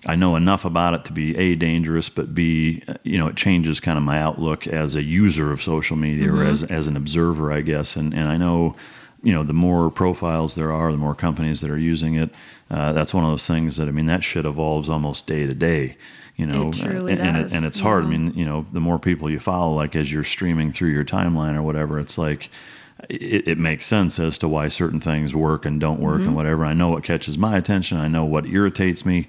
I 0.06 0.16
know 0.16 0.36
enough 0.36 0.66
about 0.66 0.92
it 0.92 1.04
to 1.06 1.12
be 1.12 1.34
a 1.38 1.54
dangerous 1.54 2.10
but 2.10 2.34
b 2.34 2.82
you 3.04 3.16
know 3.16 3.28
it 3.28 3.36
changes 3.36 3.80
kind 3.80 3.96
of 3.96 4.04
my 4.04 4.20
outlook 4.20 4.66
as 4.66 4.94
a 4.96 5.02
user 5.02 5.50
of 5.50 5.62
social 5.62 5.96
media 5.96 6.30
or 6.30 6.36
Mhm. 6.44 6.50
as 6.50 6.62
as 6.64 6.86
an 6.86 6.96
observer 6.96 7.50
I 7.52 7.62
guess. 7.62 7.96
And 7.96 8.12
and 8.12 8.28
I 8.28 8.36
know 8.36 8.76
you 9.22 9.32
know 9.32 9.42
the 9.44 9.54
more 9.54 9.90
profiles 9.90 10.54
there 10.54 10.70
are 10.70 10.92
the 10.92 10.98
more 10.98 11.14
companies 11.14 11.62
that 11.62 11.70
are 11.70 11.78
using 11.78 12.14
it 12.16 12.30
uh, 12.70 12.92
that's 12.92 13.14
one 13.14 13.24
of 13.24 13.30
those 13.30 13.46
things 13.46 13.76
that 13.78 13.88
I 13.88 13.90
mean 13.92 14.06
that 14.06 14.22
shit 14.22 14.44
evolves 14.44 14.90
almost 14.90 15.26
day 15.26 15.46
to 15.46 15.54
day 15.54 15.96
you 16.36 16.46
know 16.46 16.70
It 16.70 16.80
and, 16.82 17.08
and, 17.20 17.36
it, 17.36 17.52
and 17.54 17.64
it's 17.64 17.78
hard. 17.80 18.04
I 18.04 18.08
mean 18.08 18.32
you 18.34 18.44
know 18.44 18.66
the 18.72 18.80
more 18.80 18.98
people 18.98 19.30
you 19.30 19.38
follow 19.38 19.74
like 19.74 19.94
as 19.94 20.10
you're 20.12 20.24
streaming 20.24 20.72
through 20.72 20.90
your 20.90 21.04
timeline 21.04 21.56
or 21.56 21.62
whatever 21.62 21.98
it's 22.00 22.18
like 22.18 22.50
it, 23.08 23.46
it 23.48 23.58
makes 23.58 23.86
sense 23.86 24.18
as 24.18 24.38
to 24.38 24.48
why 24.48 24.68
certain 24.68 25.00
things 25.00 25.34
work 25.34 25.66
and 25.66 25.80
don't 25.80 26.00
work 26.00 26.20
Mhm. 26.20 26.26
and 26.28 26.36
whatever. 26.36 26.64
I 26.64 26.72
know 26.74 26.88
what 26.90 27.02
catches 27.04 27.36
my 27.36 27.56
attention. 27.56 27.98
I 27.98 28.08
know 28.08 28.24
what 28.24 28.46
irritates 28.46 29.04
me. 29.04 29.28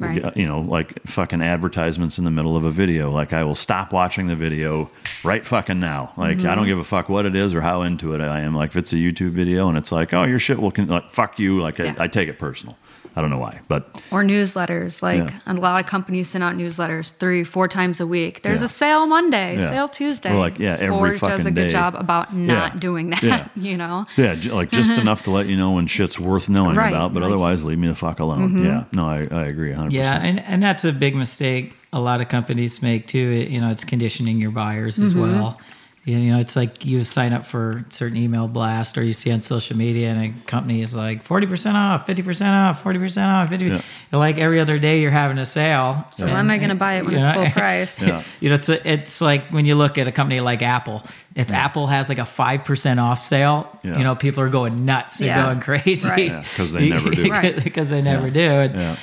Right. 0.00 0.36
you 0.36 0.44
know 0.44 0.60
like 0.60 1.00
fucking 1.06 1.40
advertisements 1.40 2.18
in 2.18 2.24
the 2.24 2.30
middle 2.32 2.56
of 2.56 2.64
a 2.64 2.70
video. 2.72 3.12
Like 3.12 3.32
i 3.32 3.44
will 3.44 3.54
stop 3.54 3.92
watching 3.92 4.26
the 4.26 4.34
video 4.34 4.90
right 5.22 5.46
fucking 5.46 5.78
now. 5.78 6.12
Like 6.16 6.38
i 6.40 6.54
don't 6.56 6.64
Mhm. 6.64 6.66
give 6.66 6.78
a 6.80 6.84
fuck 6.84 7.08
what 7.08 7.26
it 7.26 7.36
is 7.36 7.54
or 7.54 7.60
how 7.60 7.82
into 7.82 8.12
it 8.12 8.20
i 8.20 8.40
am. 8.40 8.56
Like 8.56 8.70
if 8.70 8.76
it's 8.76 8.92
a 8.92 8.96
youtube 8.96 9.30
video 9.30 9.68
and 9.68 9.78
it's 9.78 9.92
like 9.92 10.12
oh 10.12 10.24
your 10.24 10.40
shit 10.40 10.58
will 10.60 10.72
con- 10.72 10.88
like 10.88 11.10
fuck 11.10 11.38
you. 11.38 11.60
Like 11.62 11.78
Yeah. 11.78 11.94
I, 11.96 12.04
I 12.04 12.08
take 12.08 12.28
it 12.28 12.40
personal 12.40 12.76
i 13.16 13.20
don't 13.20 13.30
know 13.30 13.38
why 13.38 13.60
but 13.68 13.88
Or 14.10 14.22
newsletters. 14.22 15.02
Like 15.02 15.18
Yeah. 15.18 15.30
a 15.46 15.54
lot 15.54 15.80
of 15.82 15.86
companies 15.90 16.28
send 16.30 16.44
out 16.44 16.54
newsletters 16.56 17.12
three, 17.16 17.42
four 17.42 17.66
times 17.68 18.00
a 18.00 18.06
week. 18.06 18.42
There's 18.42 18.60
Yeah. 18.60 18.66
a 18.66 18.68
sale 18.68 19.06
Monday, 19.06 19.56
Yeah. 19.58 19.70
sale 19.70 19.88
Tuesday. 19.88 20.30
Or 20.32 20.38
like, 20.38 20.58
yeah, 20.58 20.76
every 20.78 20.88
Forge 20.96 21.20
does 21.20 21.30
fucking 21.42 21.46
a 21.46 21.50
good 21.50 21.64
day. 21.66 21.70
job 21.70 21.94
about 21.96 22.34
not 22.36 22.74
Yeah. 22.74 22.78
doing 22.80 23.10
that, 23.10 23.22
Yeah. 23.22 23.46
you 23.56 23.76
know? 23.76 24.06
Yeah, 24.16 24.36
like 24.52 24.70
just 24.70 24.96
enough 25.04 25.22
to 25.22 25.30
let 25.30 25.46
you 25.46 25.56
know 25.56 25.72
when 25.72 25.86
shit's 25.86 26.18
worth 26.20 26.48
knowing 26.48 26.76
Right, 26.76 26.88
about, 26.92 27.12
but 27.14 27.22
like- 27.22 27.28
otherwise 27.30 27.64
leave 27.64 27.78
me 27.78 27.88
the 27.88 27.94
fuck 27.94 28.20
alone. 28.20 28.50
Mhm. 28.50 28.64
Yeah, 28.64 28.84
no, 28.92 29.08
I, 29.08 29.26
I 29.30 29.44
agree 29.46 29.72
100%. 29.72 29.92
Yeah, 29.92 30.14
and, 30.22 30.40
and 30.46 30.62
that's 30.62 30.84
a 30.84 30.92
big 30.92 31.14
mistake 31.16 31.76
a 31.92 32.00
lot 32.00 32.20
of 32.20 32.28
companies 32.28 32.82
make 32.82 33.06
too. 33.06 33.30
It, 33.40 33.48
you 33.50 33.60
know, 33.60 33.70
it's 33.70 33.84
conditioning 33.84 34.38
your 34.38 34.50
buyers 34.50 34.98
as 34.98 35.14
Mhm. 35.14 35.20
well. 35.22 35.58
You 36.06 36.18
know, 36.18 36.38
it's 36.38 36.54
like 36.54 36.84
you 36.84 37.02
sign 37.02 37.32
up 37.32 37.46
for 37.46 37.82
certain 37.88 38.18
email 38.18 38.46
blast 38.46 38.98
or 38.98 39.02
you 39.02 39.14
see 39.14 39.32
on 39.32 39.40
social 39.40 39.74
media 39.74 40.08
and 40.10 40.20
a 40.36 40.46
company 40.46 40.82
is 40.82 40.94
like 40.94 41.26
40% 41.26 41.74
off, 41.74 42.06
50% 42.06 42.52
off, 42.52 42.84
40% 42.84 43.26
off, 43.32 43.48
50 43.48 43.64
Yeah. 43.66 43.80
Like 44.12 44.36
every 44.36 44.60
other 44.60 44.78
day 44.78 45.00
you're 45.00 45.10
having 45.10 45.38
a 45.38 45.46
sale. 45.46 46.04
So 46.12 46.26
why 46.26 46.38
am 46.40 46.50
I 46.50 46.58
gonna 46.58 46.74
buy 46.74 46.96
it 46.96 47.06
when 47.06 47.14
it's 47.14 47.26
know, 47.26 47.32
full 47.44 47.50
price? 47.52 48.02
Yeah. 48.02 48.22
You 48.40 48.50
know, 48.50 48.56
it's 48.56 48.68
a, 48.68 48.86
it's 48.92 49.22
like 49.22 49.44
when 49.46 49.64
you 49.64 49.76
look 49.76 49.96
at 49.96 50.06
a 50.06 50.12
company 50.12 50.40
like 50.40 50.60
Apple. 50.60 51.02
If 51.34 51.50
Apple 51.50 51.86
has 51.88 52.08
like 52.10 52.18
a 52.18 52.24
five 52.26 52.64
percent 52.64 53.00
off 53.00 53.20
sale, 53.22 53.66
Yeah. 53.82 53.96
you 53.98 54.04
know 54.04 54.14
people 54.14 54.42
are 54.44 54.50
going 54.50 54.84
nuts. 54.84 55.18
They're 55.18 55.28
Yeah. 55.28 55.42
going 55.46 55.60
crazy 55.60 56.08
Right. 56.08 56.26
Yeah, 56.30 56.44
'cause 56.54 56.72
they 56.72 56.88
never 56.90 57.10
do. 57.10 57.28
Right. 57.30 57.56
because 57.64 57.88
they 57.90 58.02
never 58.02 58.28
do. 58.30 58.40
And 58.40 58.74
Yeah. 58.74 58.96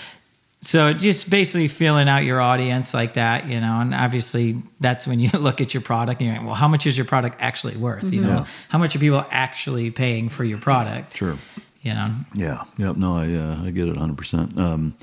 So 0.64 0.94
just 0.94 1.30
basically 1.30 1.68
feeling 1.68 2.08
out 2.08 2.24
your 2.24 2.40
audience 2.40 2.94
like 2.94 3.16
that, 3.16 3.48
you 3.48 3.60
know, 3.60 3.80
and 3.82 3.96
obviously 3.96 4.62
that's 4.80 5.08
when 5.08 5.20
you 5.20 5.30
look 5.40 5.60
at 5.60 5.74
your 5.74 5.82
product 5.82 6.22
and 6.22 6.30
you're 6.30 6.38
like, 6.38 6.46
well, 6.46 6.56
how 6.56 6.68
much 6.68 6.86
is 6.86 6.96
your 6.96 7.06
product 7.06 7.38
actually 7.40 7.78
worth? 7.78 8.04
You 8.04 8.22
Mhm. 8.22 8.24
know, 8.24 8.30
Yeah. 8.30 8.46
how 8.70 8.78
much 8.78 8.96
are 8.96 9.00
people 9.00 9.26
actually 9.32 9.90
paying 9.90 10.30
for 10.30 10.44
your 10.44 10.60
product? 10.60 11.18
Sure. 11.18 11.38
You 11.82 11.96
know, 11.96 12.14
Yeah. 12.36 12.64
Yep. 12.78 12.98
No, 12.98 13.18
I 13.18 13.34
uh, 13.34 13.64
I 13.66 13.72
get 13.72 13.88
it 13.88 13.96
100. 13.96 14.16
percent 14.18 14.56
um, 14.58 14.94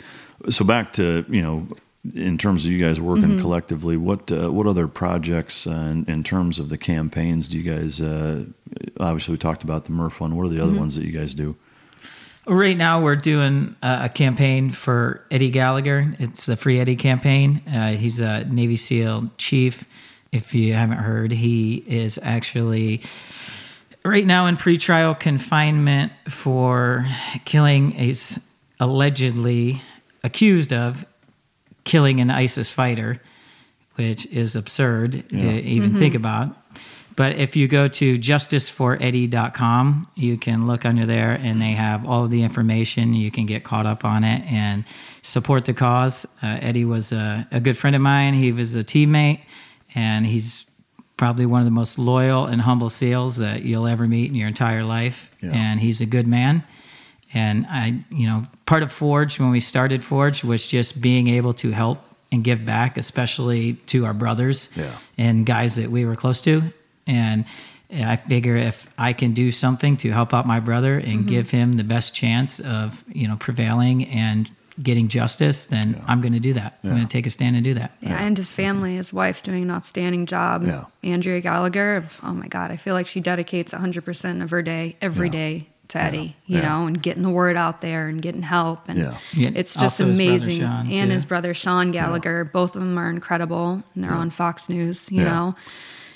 So 0.49 0.65
back 0.65 0.93
to 0.93 1.25
you 1.29 1.43
know, 1.43 1.67
in 2.15 2.39
terms 2.39 2.65
of 2.65 2.71
you 2.71 2.79
guys 2.79 3.01
working 3.01 3.31
Mhm. 3.37 3.41
collectively, 3.41 3.97
what 3.97 4.31
uh, 4.31 4.53
what 4.53 4.69
other 4.69 4.87
projects 4.87 5.67
uh, 5.67 5.73
in, 5.73 6.05
in 6.07 6.23
terms 6.23 6.61
of 6.61 6.69
the 6.69 6.79
campaigns 6.79 7.49
do 7.49 7.59
you 7.59 7.69
guys? 7.69 8.01
Uh, 8.01 8.45
obviously, 9.01 9.33
we 9.33 9.39
talked 9.39 9.65
about 9.65 9.87
the 9.87 9.91
Murph 9.93 10.21
one. 10.21 10.37
What 10.37 10.47
are 10.47 10.51
the 10.55 10.63
other 10.63 10.73
Mhm. 10.75 10.79
ones 10.79 10.95
that 10.95 11.05
you 11.05 11.11
guys 11.11 11.35
do? 11.35 11.57
Right 12.49 12.77
now, 12.79 13.03
we're 13.03 13.17
doing 13.17 13.77
a, 13.83 14.03
a 14.05 14.09
campaign 14.09 14.71
for 14.71 15.23
Eddie 15.31 15.51
Gallagher. 15.51 16.15
It's 16.19 16.47
the 16.47 16.57
Free 16.57 16.81
Eddie 16.81 16.97
campaign. 16.97 17.61
Uh, 17.71 17.91
he's 17.93 18.21
a 18.21 18.45
Navy 18.47 18.77
SEAL 18.77 19.31
chief. 19.37 19.85
If 20.33 20.55
you 20.55 20.73
haven't 20.73 20.99
heard, 20.99 21.31
he 21.33 21.77
is 21.87 22.19
actually 22.23 23.03
right 24.05 24.25
now 24.27 24.47
in 24.47 24.57
pretrial 24.57 25.19
confinement 25.19 26.13
for 26.29 27.07
killing 27.45 27.95
a 28.01 28.11
s- 28.13 28.39
allegedly 28.81 29.83
accused 30.25 30.73
of 30.73 31.05
killing 31.85 32.19
an 32.21 32.31
ISIS 32.31 32.71
fighter, 32.71 33.21
which 33.97 34.25
is 34.27 34.57
absurd 34.57 35.25
Yeah. 35.31 35.41
to 35.41 35.63
even 35.63 35.93
Mhm. 35.93 35.99
think 35.99 36.15
about. 36.15 36.57
But 37.19 37.37
if 37.37 37.57
you 37.57 37.67
go 37.67 37.89
to 37.89 38.17
justiceforeddie.com, 38.17 40.09
you 40.15 40.37
can 40.37 40.69
look 40.69 40.85
under 40.85 41.05
there 41.05 41.33
and 41.33 41.61
they 41.61 41.73
have 41.73 42.07
all 42.07 42.25
of 42.25 42.31
the 42.31 42.45
information. 42.45 43.13
You 43.13 43.33
can 43.33 43.45
get 43.45 43.65
caught 43.65 43.87
up 43.87 44.05
on 44.05 44.23
it 44.23 44.45
and 44.45 44.85
support 45.23 45.65
the 45.65 45.75
cause. 45.75 46.27
Uh, 46.41 46.59
Eddie 46.61 46.85
was 46.85 47.11
a, 47.11 47.49
a 47.51 47.59
good 47.59 47.77
friend 47.77 47.97
of 47.97 48.03
mine. 48.03 48.35
He 48.35 48.53
was 48.53 48.77
a 48.77 48.85
teammate, 48.85 49.41
and 49.97 50.27
he's 50.27 50.71
probably 51.17 51.45
one 51.45 51.61
of 51.61 51.65
the 51.65 51.73
most 51.73 51.99
loyal 51.99 52.47
and 52.47 52.61
humble 52.61 52.89
SEALs 52.91 53.39
that 53.39 53.63
you'll 53.63 53.89
ever 53.89 54.07
meet 54.07 54.31
in 54.31 54.37
your 54.37 54.47
entire 54.47 54.85
life. 54.85 55.35
Yeah. 55.43 55.51
And 55.53 55.81
he's 55.81 56.01
a 56.01 56.07
good 56.07 56.29
man. 56.29 56.63
And 57.35 57.67
I, 57.69 58.05
you 58.11 58.29
know, 58.29 58.47
part 58.65 58.85
of 58.85 58.93
Forge 58.93 59.41
when 59.41 59.51
we 59.51 59.59
started 59.61 60.05
Forge 60.05 60.45
was 60.45 60.65
just 60.65 61.01
being 61.01 61.27
able 61.27 61.53
to 61.55 61.73
help 61.73 61.99
and 62.31 62.45
give 62.45 62.65
back, 62.65 62.97
especially 62.97 63.73
to 63.87 64.07
our 64.07 64.15
brothers 64.15 64.69
Yeah. 64.77 64.93
and 65.19 65.45
guys 65.45 65.75
that 65.77 65.91
we 65.91 66.05
were 66.05 66.15
close 66.15 66.41
to. 66.43 66.73
And 67.09 67.45
I 67.93 68.17
figure 68.17 68.57
if 68.57 68.87
I 68.99 69.13
can 69.15 69.33
do 69.33 69.51
something 69.51 69.97
to 69.99 70.11
help 70.13 70.33
out 70.35 70.47
my 70.47 70.61
brother 70.61 70.99
and 70.99 71.25
Mhm. 71.25 71.27
give 71.27 71.51
him 71.51 71.73
the 71.79 71.85
best 71.85 72.15
chance 72.15 72.61
of 72.61 73.03
you 73.13 73.27
know 73.27 73.37
prevailing 73.37 74.05
and 74.05 74.49
getting 74.81 75.09
justice, 75.09 75.67
then 75.67 76.01
I'm 76.07 76.21
going 76.21 76.35
to 76.35 76.39
do 76.39 76.53
that. 76.53 76.79
I'm 76.85 76.91
going 76.91 77.03
to 77.03 77.09
take 77.09 77.27
a 77.27 77.31
stand 77.31 77.57
and 77.57 77.65
do 77.65 77.75
that. 77.75 77.91
Yeah, 78.01 78.17
and 78.23 78.37
his 78.39 78.53
family, 78.53 78.95
his 78.95 79.13
wife's 79.13 79.43
doing 79.43 79.65
an 79.65 79.71
outstanding 79.73 80.25
job. 80.27 80.65
Yeah. 80.65 80.85
Andrea 81.03 81.41
Gallagher, 81.41 82.05
oh 82.23 82.33
my 82.33 82.47
God, 82.47 82.71
I 82.71 82.77
feel 82.77 82.95
like 82.95 83.09
she 83.09 83.19
dedicates 83.19 83.73
100% 83.73 84.41
of 84.41 84.51
her 84.51 84.63
day 84.63 84.95
every 85.03 85.27
Yeah. 85.27 85.33
day 85.33 85.67
to 85.89 85.99
Yeah. 85.99 86.05
Eddie, 86.05 86.37
you 86.47 86.59
Yeah. 86.59 86.69
know, 86.69 86.87
and 86.87 87.03
getting 87.03 87.25
the 87.25 87.31
word 87.31 87.57
out 87.57 87.81
there 87.81 88.07
and 88.07 88.23
getting 88.23 88.43
help. 88.43 88.89
And 88.89 88.99
Yeah. 89.01 89.15
Yeah. 89.33 89.51
it's 89.57 89.73
just 89.75 90.01
Also 90.01 90.07
his 90.09 90.17
amazing. 90.17 90.61
Sean, 90.61 90.87
and 90.93 91.09
too. 91.09 91.15
his 91.15 91.25
brother 91.25 91.55
Sean 91.55 91.91
Gallagher, 91.91 92.45
both 92.45 92.77
of 92.77 92.83
them 92.83 92.97
are 92.99 93.11
incredible. 93.11 93.83
And 93.97 94.05
they're 94.05 94.13
on 94.13 94.31
Fox 94.31 94.69
News, 94.69 95.09
you 95.11 95.23
Yeah. 95.23 95.29
know. 95.29 95.57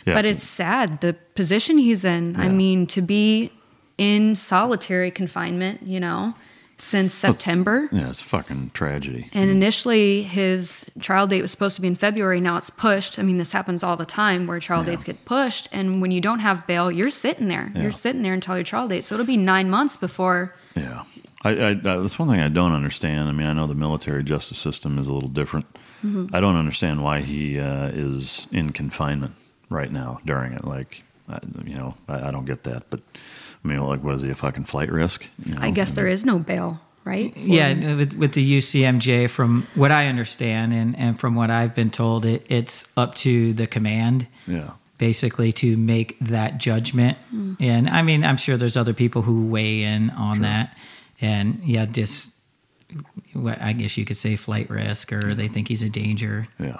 Yeah, 0.07 0.15
but 0.15 0.25
it's- 0.25 0.43
sad 0.43 1.01
the 1.01 1.15
position 1.35 1.79
he's 1.79 2.05
in. 2.05 2.37
I 2.39 2.49
mean, 2.49 2.87
to 2.89 3.03
be 3.03 3.51
in 3.99 4.35
solitary 4.37 5.11
confinement, 5.11 5.83
you 5.85 6.01
know, 6.01 6.35
since 6.79 7.15
September. 7.15 7.89
Yeah, 7.93 8.09
it's 8.11 8.21
a 8.21 8.25
fucking 8.25 8.73
tragedy. 8.75 9.29
And 9.33 9.49
initially, 9.51 10.25
his 10.25 10.91
trial 11.01 11.29
date 11.29 11.41
was 11.43 11.53
supposed 11.53 11.77
to 11.77 11.83
be 11.83 11.87
in 11.87 11.95
February. 11.95 12.41
Now 12.41 12.57
it's 12.57 12.71
pushed. 12.71 13.21
I 13.21 13.23
mean, 13.23 13.39
this 13.39 13.53
happens 13.53 13.85
all 13.85 13.97
the 13.97 14.05
time 14.07 14.49
where 14.49 14.59
trial 14.59 14.83
dates 14.83 15.05
get 15.05 15.25
pushed. 15.25 15.69
And 15.71 16.01
when 16.03 16.11
you 16.11 16.21
don't 16.21 16.41
have 16.41 16.67
bail, 16.67 16.91
you're 16.91 17.11
sitting 17.11 17.47
there. 17.47 17.71
Yeah. 17.75 17.83
You're 17.83 17.93
sitting 17.93 18.23
there 18.23 18.33
until 18.35 18.57
your 18.57 18.65
trial 18.65 18.89
date. 18.89 19.05
So 19.05 19.15
it'll 19.15 19.27
be 19.27 19.37
nine 19.37 19.71
months 19.71 19.97
before. 19.97 20.57
Yeah. 20.75 21.05
I, 21.45 21.51
I, 21.51 21.69
I, 21.71 21.75
that's 21.75 22.19
one 22.19 22.29
thing 22.29 22.41
I 22.41 22.49
don't 22.49 22.73
understand. 22.73 23.29
I 23.29 23.33
mean, 23.33 23.47
I 23.47 23.53
know 23.53 23.69
the 23.69 23.75
military 23.77 24.25
justice 24.25 24.59
system 24.59 24.99
is 24.99 25.07
a 25.07 25.13
little 25.13 25.29
different. 25.29 25.67
Mhm. 26.05 26.31
I 26.35 26.41
don't 26.41 26.57
understand 26.57 27.03
why 27.05 27.21
he 27.21 27.61
uh, 27.61 27.89
is 27.89 28.49
in 28.51 28.71
confinement 28.71 29.35
right 29.73 29.91
now 29.91 30.21
during 30.25 30.53
it. 30.53 30.65
Like, 30.65 31.03
I, 31.29 31.39
you 31.65 31.75
know, 31.75 31.95
I, 32.09 32.29
I 32.29 32.31
don't 32.31 32.45
get 32.45 32.65
that. 32.65 32.85
But 32.91 33.01
I 33.65 33.69
mean, 33.69 33.79
like, 33.81 34.03
was 34.03 34.23
he 34.23 34.31
a 34.31 34.35
fucking 34.35 34.65
flight 34.65 34.91
risk? 34.91 35.27
You 35.45 35.55
know? 35.55 35.61
I 35.63 35.71
guess 35.71 35.93
there 35.93 36.09
is 36.09 36.25
no 36.25 36.39
bail, 36.39 36.81
right? 37.05 37.33
For- 37.35 37.41
Yeah, 37.41 37.95
with, 37.95 38.15
with 38.15 38.33
the 38.35 38.59
UCMJ, 38.59 39.31
from 39.31 39.67
what 39.75 39.91
I 39.93 40.07
understand 40.07 40.73
and, 40.73 40.97
and 40.99 41.19
from 41.19 41.35
what 41.35 41.51
I've 41.51 41.75
been 41.75 41.91
told, 41.91 42.25
it, 42.25 42.45
it's 42.49 42.93
up 42.97 43.15
to 43.17 43.53
the 43.53 43.67
command. 43.67 44.27
Yeah. 44.47 44.73
Basically, 44.99 45.51
to 45.55 45.77
make 45.77 46.17
that 46.21 46.59
judgment. 46.59 47.19
Mm. 47.35 47.57
And 47.59 47.89
I 47.89 48.03
mean, 48.03 48.23
I'm 48.23 48.37
sure 48.37 48.57
there's 48.57 48.77
other 48.77 48.95
people 48.95 49.23
who 49.23 49.47
weigh 49.47 49.83
in 49.83 50.11
on 50.11 50.43
that. 50.43 50.77
And 51.21 51.61
yeah, 51.65 51.87
just 51.87 52.33
what 53.33 53.61
I 53.61 53.73
guess 53.73 53.97
you 53.97 54.05
could 54.05 54.17
say 54.17 54.37
flight 54.37 54.71
risk, 54.71 55.13
or 55.13 55.35
they 55.35 55.49
think 55.49 55.67
he's 55.67 55.83
a 55.83 55.89
danger. 55.89 56.47
Yeah. 56.61 56.79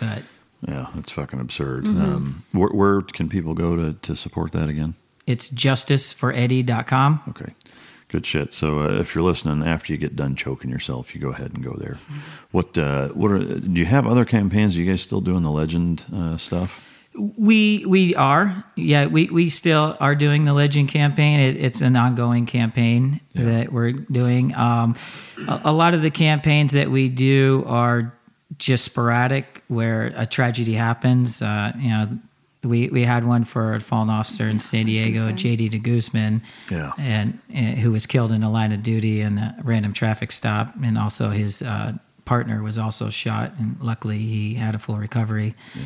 But 0.00 0.22
Yeah, 0.66 0.86
that's 0.94 1.10
fucking 1.10 1.40
absurd. 1.40 1.84
Mhm. 1.84 2.00
Um, 2.02 2.44
where, 2.52 2.70
where 2.70 3.02
can 3.02 3.28
people 3.28 3.54
go 3.54 3.76
to, 3.76 3.92
to 3.92 4.16
support 4.16 4.52
that 4.52 4.68
again? 4.68 4.94
it's 5.26 5.48
justiceforeddie.com. 5.50 7.20
Okay. 7.30 7.54
Good 8.08 8.26
shit. 8.26 8.52
So 8.52 8.80
uh, 8.80 8.88
if 9.00 9.14
you're 9.14 9.24
listening, 9.24 9.66
after 9.66 9.92
you 9.92 9.98
get 9.98 10.14
done 10.14 10.36
choking 10.36 10.70
yourself, 10.70 11.14
you 11.14 11.20
go 11.20 11.30
ahead 11.30 11.52
and 11.54 11.64
go 11.64 11.74
there. 11.78 11.96
What 12.52 12.78
uh, 12.78 13.08
what 13.08 13.32
are 13.32 13.38
do 13.38 13.80
you 13.80 13.86
have 13.86 14.06
other 14.06 14.24
campaigns? 14.24 14.76
Are 14.76 14.80
you 14.80 14.88
guys 14.88 15.02
still 15.02 15.20
doing 15.20 15.42
the 15.42 15.50
legend 15.50 16.04
uh, 16.14 16.36
stuff? 16.36 16.80
We 17.16 17.84
we 17.84 18.14
are 18.14 18.64
yeah 18.76 19.06
we 19.06 19.26
we 19.26 19.48
still 19.48 19.96
are 20.00 20.14
doing 20.14 20.44
the 20.44 20.52
legend 20.52 20.88
campaign. 20.88 21.40
It, 21.40 21.56
it's 21.56 21.80
an 21.80 21.96
ongoing 21.96 22.46
campaign 22.46 23.20
that 23.34 23.72
we're 23.72 23.92
doing. 23.92 24.54
Um, 24.54 24.94
a, 25.48 25.62
a 25.64 25.72
lot 25.72 25.94
of 25.94 26.02
the 26.02 26.10
campaigns 26.10 26.72
that 26.72 26.90
we 26.90 27.08
do 27.08 27.64
are 27.66 28.14
just 28.56 28.84
sporadic, 28.84 29.53
where 29.68 30.12
a 30.16 30.26
tragedy 30.26 30.74
happens. 30.74 31.40
Uh, 31.42 31.72
you 31.78 31.88
know, 31.88 32.18
we 32.62 32.88
we 32.88 33.02
had 33.02 33.24
one 33.24 33.44
for 33.44 33.74
a 33.74 33.80
fallen 33.80 34.08
officer 34.10 34.48
in 34.48 34.58
San 34.60 34.86
Diego, 34.86 35.30
JD 35.32 35.70
de 35.70 35.78
Guzman, 35.78 36.42
Yeah. 36.70 36.92
and, 36.98 37.38
and 37.52 37.78
who 37.78 37.92
was 37.92 38.06
killed 38.06 38.32
in 38.32 38.42
a 38.42 38.50
line 38.50 38.72
of 38.72 38.82
duty 38.82 39.20
in 39.20 39.38
a 39.38 39.54
random 39.62 39.92
traffic 39.92 40.32
stop, 40.32 40.74
and 40.82 40.96
also 40.98 41.28
his 41.30 41.60
uh, 41.62 41.92
partner 42.24 42.62
was 42.62 42.78
also 42.78 43.10
shot, 43.10 43.52
and 43.58 43.76
luckily 43.80 44.18
he 44.18 44.54
had 44.54 44.74
a 44.74 44.78
full 44.78 44.96
recovery 44.96 45.54
Yeah. 45.74 45.82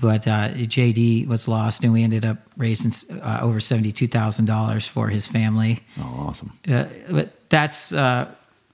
but 0.00 0.26
uh, 0.26 0.48
JD 0.54 1.26
was 1.26 1.48
lost, 1.48 1.84
and 1.84 1.92
we 1.92 2.02
ended 2.02 2.24
up 2.24 2.38
raising 2.56 2.92
uh, 3.20 3.40
over 3.42 3.60
seventy-two 3.60 4.06
thousand 4.06 4.46
dollars 4.46 4.86
for 4.86 5.08
his 5.08 5.26
family. 5.26 5.80
Oh, 6.00 6.26
awesome! 6.28 6.52
Uh, 6.66 6.86
but 7.10 7.28
that's 7.50 7.92
uh, 7.92 8.26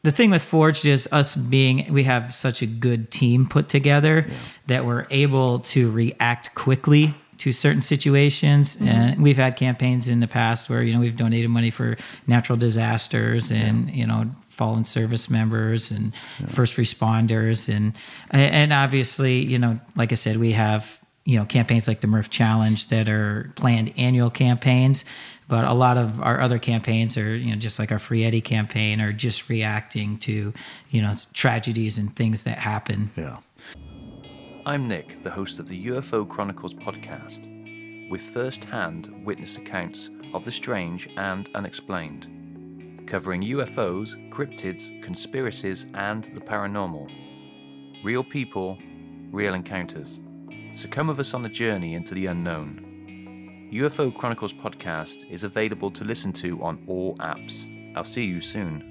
the 0.02 0.10
thing 0.10 0.31
with 0.31 0.42
Forged 0.42 0.84
is 0.84 1.08
us 1.12 1.34
being 1.34 1.92
we 1.92 2.05
have 2.05 2.34
such 2.34 2.62
a 2.62 2.66
good 2.66 3.10
team 3.10 3.47
put 3.47 3.68
together 3.68 4.26
that 4.66 4.84
we're 4.84 5.06
able 5.10 5.60
to 5.60 5.90
react 5.90 6.55
quickly 6.55 7.14
to 7.39 7.52
certain 7.52 7.82
situations. 7.82 8.76
Mhm. 8.76 8.86
And 8.86 9.22
we've 9.22 9.36
had 9.36 9.56
campaigns 9.56 10.08
in 10.08 10.20
the 10.20 10.28
past 10.28 10.68
where 10.68 10.82
you 10.82 10.92
know 10.92 11.00
we've 11.00 11.16
donated 11.16 11.50
money 11.50 11.70
for 11.70 11.97
natural 12.26 12.56
disasters 12.56 13.50
and 13.50 13.90
you 13.90 14.06
know 14.06 14.31
fallen 14.48 14.84
service 14.84 15.31
members 15.31 15.90
and 15.90 16.12
first 16.48 16.76
responders. 16.76 17.72
And 17.72 17.92
and 18.31 18.72
obviously 18.72 19.44
you 19.44 19.58
know 19.58 19.81
like 19.97 20.12
I 20.12 20.16
said 20.16 20.36
we 20.36 20.52
have 20.52 20.98
you 21.24 21.39
know 21.39 21.44
campaigns 21.44 21.86
like 21.86 22.00
the 22.00 22.06
Murph 22.08 22.31
Challenge 22.31 22.89
that 22.89 23.08
are 23.08 23.50
planned 23.55 23.92
annual 23.97 24.31
campaigns, 24.31 25.05
but 25.52 25.66
a 25.66 25.74
lot 25.74 25.98
of 25.98 26.18
our 26.22 26.40
other 26.40 26.58
campaigns 26.58 27.18
are 27.18 27.36
you 27.36 27.50
know 27.50 27.56
just 27.56 27.78
like 27.78 27.92
our 27.92 27.98
Free 27.98 28.24
Eddie 28.24 28.40
campaign 28.40 29.02
are 29.02 29.12
just 29.12 29.50
reacting 29.50 30.16
to 30.20 30.55
you 30.89 31.02
know 31.02 31.12
tragedies 31.34 31.98
and 31.98 32.16
things 32.16 32.44
that 32.44 32.56
happen. 32.56 33.10
Yeah. 33.16 33.36
I'm 34.64 34.89
Nick, 34.89 35.22
the 35.22 35.31
host 35.31 35.58
of 35.58 35.68
the 35.68 35.89
UFO 35.89 36.26
Chronicles 36.26 36.72
podcast, 36.72 38.08
with 38.08 38.22
first 38.22 38.64
hand 38.64 39.12
witnessed 39.26 39.58
accounts 39.58 40.08
of 40.32 40.42
the 40.42 40.50
strange 40.50 41.10
and 41.18 41.50
unexplained, 41.55 43.06
covering 43.06 43.42
UFOs, 43.42 44.16
cryptids, 44.31 45.02
conspiracies, 45.02 45.84
and 45.92 46.24
the 46.32 46.40
paranormal. 46.40 47.12
Real 48.02 48.24
people, 48.24 48.78
real 49.31 49.52
encounters. 49.52 50.18
So 50.72 50.89
come 50.89 51.08
with 51.08 51.20
us 51.20 51.34
on 51.34 51.42
the 51.42 51.50
journey 51.50 51.92
into 51.92 52.14
the 52.14 52.24
unknown. 52.24 52.91
UFO 53.73 54.15
Chronicles 54.15 54.52
podcast 54.52 55.31
is 55.31 55.44
available 55.44 55.91
to 55.92 56.05
listen 56.05 56.31
to 56.34 56.62
on 56.62 56.84
all 56.86 57.17
apps. 57.17 57.67
I'll 57.97 58.05
see 58.05 58.25
you 58.25 58.42
soon. 58.42 58.91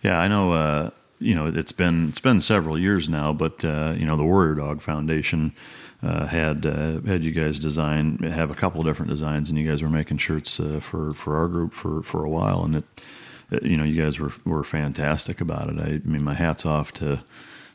Yeah, 0.00 0.18
I 0.18 0.26
know. 0.26 0.52
Uh, 0.52 0.90
you 1.18 1.34
know, 1.34 1.48
it's 1.48 1.72
been 1.72 2.08
it's 2.08 2.20
been 2.20 2.40
several 2.40 2.78
years 2.78 3.10
now, 3.10 3.34
but 3.34 3.62
uh, 3.62 3.94
you 3.94 4.06
know, 4.06 4.16
the 4.16 4.24
Warrior 4.24 4.54
Dog 4.54 4.80
Foundation 4.80 5.54
uh, 6.02 6.24
had 6.28 6.64
uh, 6.64 7.02
had 7.02 7.22
you 7.22 7.30
guys 7.30 7.58
design 7.58 8.16
have 8.20 8.50
a 8.50 8.54
couple 8.54 8.82
different 8.82 9.10
designs, 9.10 9.50
and 9.50 9.58
you 9.58 9.68
guys 9.68 9.82
were 9.82 9.90
making 9.90 10.16
shirts 10.16 10.58
uh, 10.58 10.80
for 10.80 11.12
for 11.12 11.36
our 11.36 11.48
group 11.48 11.74
for 11.74 12.02
for 12.02 12.24
a 12.24 12.30
while, 12.30 12.64
and 12.64 12.76
it, 12.76 12.84
it 13.50 13.62
you 13.64 13.76
know, 13.76 13.84
you 13.84 14.02
guys 14.02 14.18
were 14.18 14.32
were 14.46 14.64
fantastic 14.64 15.42
about 15.42 15.68
it. 15.68 15.78
I, 15.78 16.08
mean, 16.08 16.24
my 16.24 16.34
hats 16.34 16.64
off 16.64 16.92
to. 16.94 17.22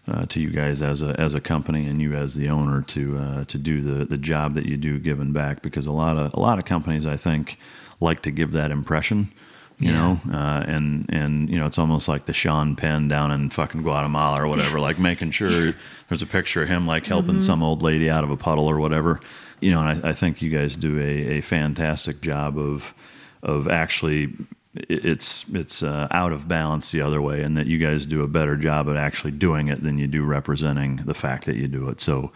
Uh, 0.07 0.25
to 0.25 0.39
you 0.39 0.49
guys 0.49 0.81
as 0.81 1.03
a 1.03 1.15
as 1.21 1.35
a 1.35 1.39
company 1.39 1.85
and 1.87 2.01
you 2.01 2.13
as 2.13 2.33
the 2.33 2.49
owner 2.49 2.81
to 2.81 3.17
uh, 3.19 3.43
to 3.45 3.57
do 3.59 3.81
the 3.81 4.03
the 4.03 4.17
job 4.17 4.55
that 4.55 4.65
you 4.65 4.75
do 4.75 4.97
giving 4.97 5.31
back 5.31 5.61
because 5.61 5.85
a 5.85 5.91
lot 5.91 6.17
of 6.17 6.33
a 6.33 6.39
lot 6.39 6.57
of 6.57 6.65
companies 6.65 7.05
I 7.05 7.17
think 7.17 7.59
like 7.99 8.23
to 8.23 8.31
give 8.31 8.51
that 8.53 8.71
impression 8.71 9.31
you 9.77 9.91
Yeah. 9.91 9.97
know 9.97 10.19
uh, 10.33 10.63
and 10.67 11.05
and 11.09 11.49
you 11.51 11.59
know 11.59 11.67
it's 11.67 11.77
almost 11.77 12.07
like 12.07 12.25
the 12.25 12.33
Sean 12.33 12.75
Penn 12.75 13.07
down 13.09 13.31
in 13.31 13.51
fucking 13.51 13.83
Guatemala 13.83 14.41
or 14.43 14.47
whatever 14.47 14.79
like 14.87 14.97
making 14.97 15.31
sure 15.31 15.73
there's 16.09 16.23
a 16.23 16.27
picture 16.27 16.63
of 16.63 16.67
him 16.67 16.87
like 16.87 17.05
helping 17.05 17.35
Mhm. 17.35 17.43
some 17.43 17.61
old 17.61 17.83
lady 17.83 18.09
out 18.09 18.23
of 18.23 18.31
a 18.31 18.37
puddle 18.37 18.65
or 18.65 18.79
whatever 18.79 19.19
you 19.59 19.71
know 19.71 19.81
and 19.85 20.03
I, 20.03 20.09
I 20.09 20.13
think 20.13 20.41
you 20.41 20.49
guys 20.49 20.75
do 20.75 20.99
a, 20.99 21.37
a 21.37 21.41
fantastic 21.41 22.21
job 22.21 22.57
of 22.57 22.95
of 23.43 23.67
actually 23.67 24.33
it's 24.73 25.45
it's 25.49 25.83
uh, 25.83 26.07
out 26.11 26.31
of 26.31 26.47
balance 26.47 26.91
the 26.91 27.01
other 27.01 27.21
way 27.21 27.41
and 27.43 27.57
that 27.57 27.67
you 27.67 27.77
guys 27.77 28.05
do 28.05 28.23
a 28.23 28.27
better 28.27 28.55
job 28.55 28.89
at 28.89 28.95
actually 28.95 29.31
doing 29.31 29.67
it 29.67 29.83
than 29.83 29.97
you 29.97 30.07
do 30.07 30.23
representing 30.23 30.97
the 31.05 31.13
fact 31.13 31.45
that 31.45 31.57
you 31.57 31.67
do 31.67 31.89
it 31.89 31.99
so 31.99 32.31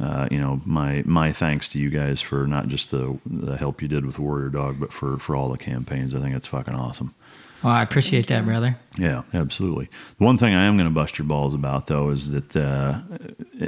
uh, 0.00 0.28
you 0.30 0.38
know, 0.38 0.60
my 0.64 1.02
my 1.06 1.32
thanks 1.32 1.68
to 1.70 1.78
you 1.78 1.90
guys 1.90 2.20
for 2.20 2.46
not 2.46 2.68
just 2.68 2.90
the 2.90 3.18
the 3.26 3.56
help 3.56 3.82
you 3.82 3.88
did 3.88 4.06
with 4.06 4.18
Warrior 4.18 4.48
Dog, 4.48 4.78
but 4.78 4.92
for 4.92 5.18
for 5.18 5.34
all 5.34 5.48
the 5.48 5.58
campaigns. 5.58 6.14
I 6.14 6.20
think 6.20 6.36
it's 6.36 6.46
fucking 6.46 6.74
awesome. 6.74 7.14
Well, 7.62 7.72
I 7.72 7.82
appreciate 7.82 8.28
that, 8.28 8.44
brother. 8.44 8.78
Yeah, 8.96 9.24
absolutely. 9.34 9.88
The 10.18 10.24
one 10.24 10.38
thing 10.38 10.54
I 10.54 10.66
am 10.66 10.76
going 10.76 10.88
to 10.88 10.94
bust 10.94 11.18
your 11.18 11.26
balls 11.26 11.54
about, 11.54 11.88
though, 11.88 12.10
is 12.10 12.30
that 12.30 12.54
uh, 12.54 13.00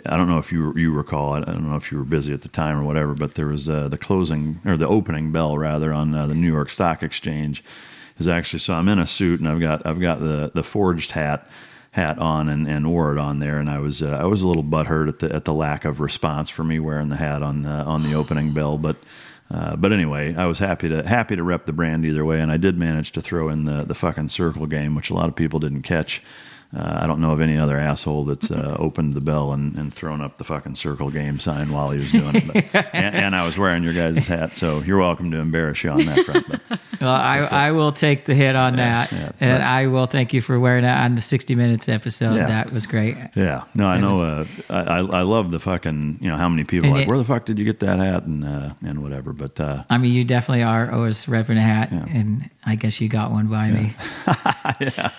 I 0.07 0.17
don't 0.17 0.29
know 0.29 0.39
if 0.39 0.53
you 0.53 0.73
you 0.77 0.93
recall. 0.93 1.35
It 1.35 1.49
I 1.49 1.53
don't 1.53 1.69
know 1.69 1.75
if 1.75 1.91
you 1.91 1.99
were 1.99 2.05
busy 2.05 2.33
at 2.33 2.43
the 2.43 2.49
time 2.49 2.79
or 2.79 2.85
whatever, 2.85 3.15
but 3.15 3.35
there 3.35 3.49
was 3.49 3.69
uh, 3.69 3.89
the 3.89 3.99
closing 3.99 4.61
or 4.65 4.77
the 4.77 4.87
opening 4.87 5.33
bell 5.33 5.59
rather 5.59 5.93
on 5.93 6.15
uh, 6.15 6.29
the 6.29 6.37
New 6.37 6.53
York 6.53 6.71
Stock 6.71 7.03
Exchange 7.03 7.65
is 8.21 8.29
actually. 8.29 8.61
So 8.61 8.75
I'm 8.75 8.89
in 8.89 8.99
a 8.99 9.07
suit 9.07 9.41
and 9.41 9.49
I've 9.49 9.61
got 9.61 9.85
I've 9.85 10.01
got 10.01 10.21
the 10.21 10.53
the 10.55 10.63
forged 10.63 11.13
hat 11.13 11.49
hat 11.93 12.19
on 12.19 12.49
and, 12.49 12.69
and 12.69 12.89
wore 12.89 13.13
it 13.13 13.19
on 13.19 13.41
there, 13.41 13.59
and 13.59 13.69
I 13.69 13.79
was 13.79 14.03
uh, 14.03 14.11
I 14.11 14.25
was 14.25 14.43
a 14.43 14.49
little 14.49 14.63
butthurt 14.63 15.09
at 15.09 15.19
the 15.19 15.35
at 15.35 15.45
the 15.45 15.55
lack 15.55 15.85
of 15.85 15.99
response 16.01 16.49
for 16.49 16.63
me 16.63 16.79
wearing 16.79 17.09
the 17.09 17.17
hat 17.17 17.43
on 17.43 17.67
uh, 17.67 17.85
on 17.87 18.03
the 18.03 18.15
opening 18.15 18.53
bell, 18.53 18.79
but. 18.79 18.97
Uh, 19.53 19.75
but 19.75 19.93
anyway, 19.93 20.33
I 20.37 20.47
was 20.47 20.61
happy 20.61 20.89
to 20.89 21.03
happy 21.03 21.35
to 21.35 21.43
rep 21.43 21.67
the 21.67 21.73
brand 21.73 22.05
either 22.05 22.25
way, 22.25 22.41
and 22.41 22.53
I 22.53 22.57
did 22.57 22.79
manage 22.79 23.11
to 23.11 23.21
throw 23.21 23.49
in 23.49 23.65
the 23.65 23.83
the 23.83 23.97
fucking 23.97 24.29
circle 24.29 24.65
game, 24.67 24.95
which 24.95 25.11
a 25.11 25.15
lot 25.15 25.29
of 25.29 25.35
people 25.35 25.59
didn't 25.59 25.83
catch. 25.83 26.23
Uh, 26.77 27.01
I 27.03 27.07
don't 27.09 27.21
know 27.21 27.33
of 27.33 27.41
any 27.41 27.59
other 27.59 27.77
asshole 27.79 28.25
that's 28.27 28.49
uh, 28.51 28.77
opened 28.79 29.15
the 29.15 29.21
bell 29.21 29.53
and, 29.53 29.75
and 29.77 29.93
thrown 29.93 30.21
up 30.21 30.37
the 30.39 30.45
fucking 30.45 30.77
circle 30.77 31.11
game 31.11 31.41
sign 31.41 31.73
while 31.73 31.91
he 31.91 31.99
was 31.99 32.13
doing 32.13 32.37
it. 32.37 32.47
But, 32.73 32.87
and, 32.95 33.15
and 33.17 33.37
I 33.37 33.45
was 33.45 33.59
wearing 33.59 33.83
your 33.83 33.93
guys' 33.93 34.27
hat, 34.29 34.57
so 34.57 34.81
you're 34.83 34.99
welcome 34.99 35.33
to 35.33 35.39
embarrass 35.39 35.83
you 35.83 35.91
on 35.91 36.05
that 36.05 36.25
front. 36.25 36.47
But, 36.49 36.81
Well, 37.01 37.09
I, 37.15 37.39
I 37.39 37.73
will 37.73 37.93
take 37.93 38.27
the 38.27 38.35
hit 38.35 38.55
on 38.55 38.77
that, 38.77 39.11
yeah, 39.11 39.33
and 39.41 39.59
but- 39.59 39.61
I 39.63 39.87
will 39.87 40.05
thank 40.05 40.35
you 40.35 40.43
for 40.43 40.61
wearing 40.61 40.83
that 40.83 41.03
on 41.03 41.15
the 41.15 41.23
60 41.23 41.55
Minutes 41.55 41.89
episode. 41.89 42.35
Yeah. 42.35 42.47
That 42.47 42.73
was 42.75 42.87
great. 42.87 43.17
yeah, 43.35 43.65
no, 43.75 43.87
I 43.89 43.99
know. 43.99 44.23
uh, 44.23 44.45
I, 44.69 44.79
I 44.81 44.99
I 44.99 45.23
love 45.23 45.51
the 45.51 45.59
fucking 45.59 46.19
you 46.21 46.29
know 46.29 46.37
how 46.37 46.51
many 46.51 46.65
people 46.65 46.91
like 46.91 47.05
it- 47.05 47.09
where 47.09 47.17
the 47.17 47.25
fuck 47.25 47.47
did 47.47 47.59
you 47.59 47.65
get 47.65 47.81
that 47.81 47.99
hat 48.01 48.25
and 48.25 48.45
uh, 48.45 48.75
and 48.85 49.03
whatever. 49.03 49.33
But 49.33 49.59
uh, 49.59 49.85
I 49.89 49.97
mean, 49.97 50.13
you 50.13 50.25
definitely 50.25 50.63
are 50.63 50.93
always 50.93 51.25
repping 51.25 51.57
a 51.57 51.63
hat, 51.63 51.91
and 51.91 52.51
I 52.67 52.75
guess 52.75 53.01
you 53.01 53.09
got 53.09 53.31
one 53.31 53.47
by 53.47 53.71
me. 53.71 53.95
yeah, 54.79 55.11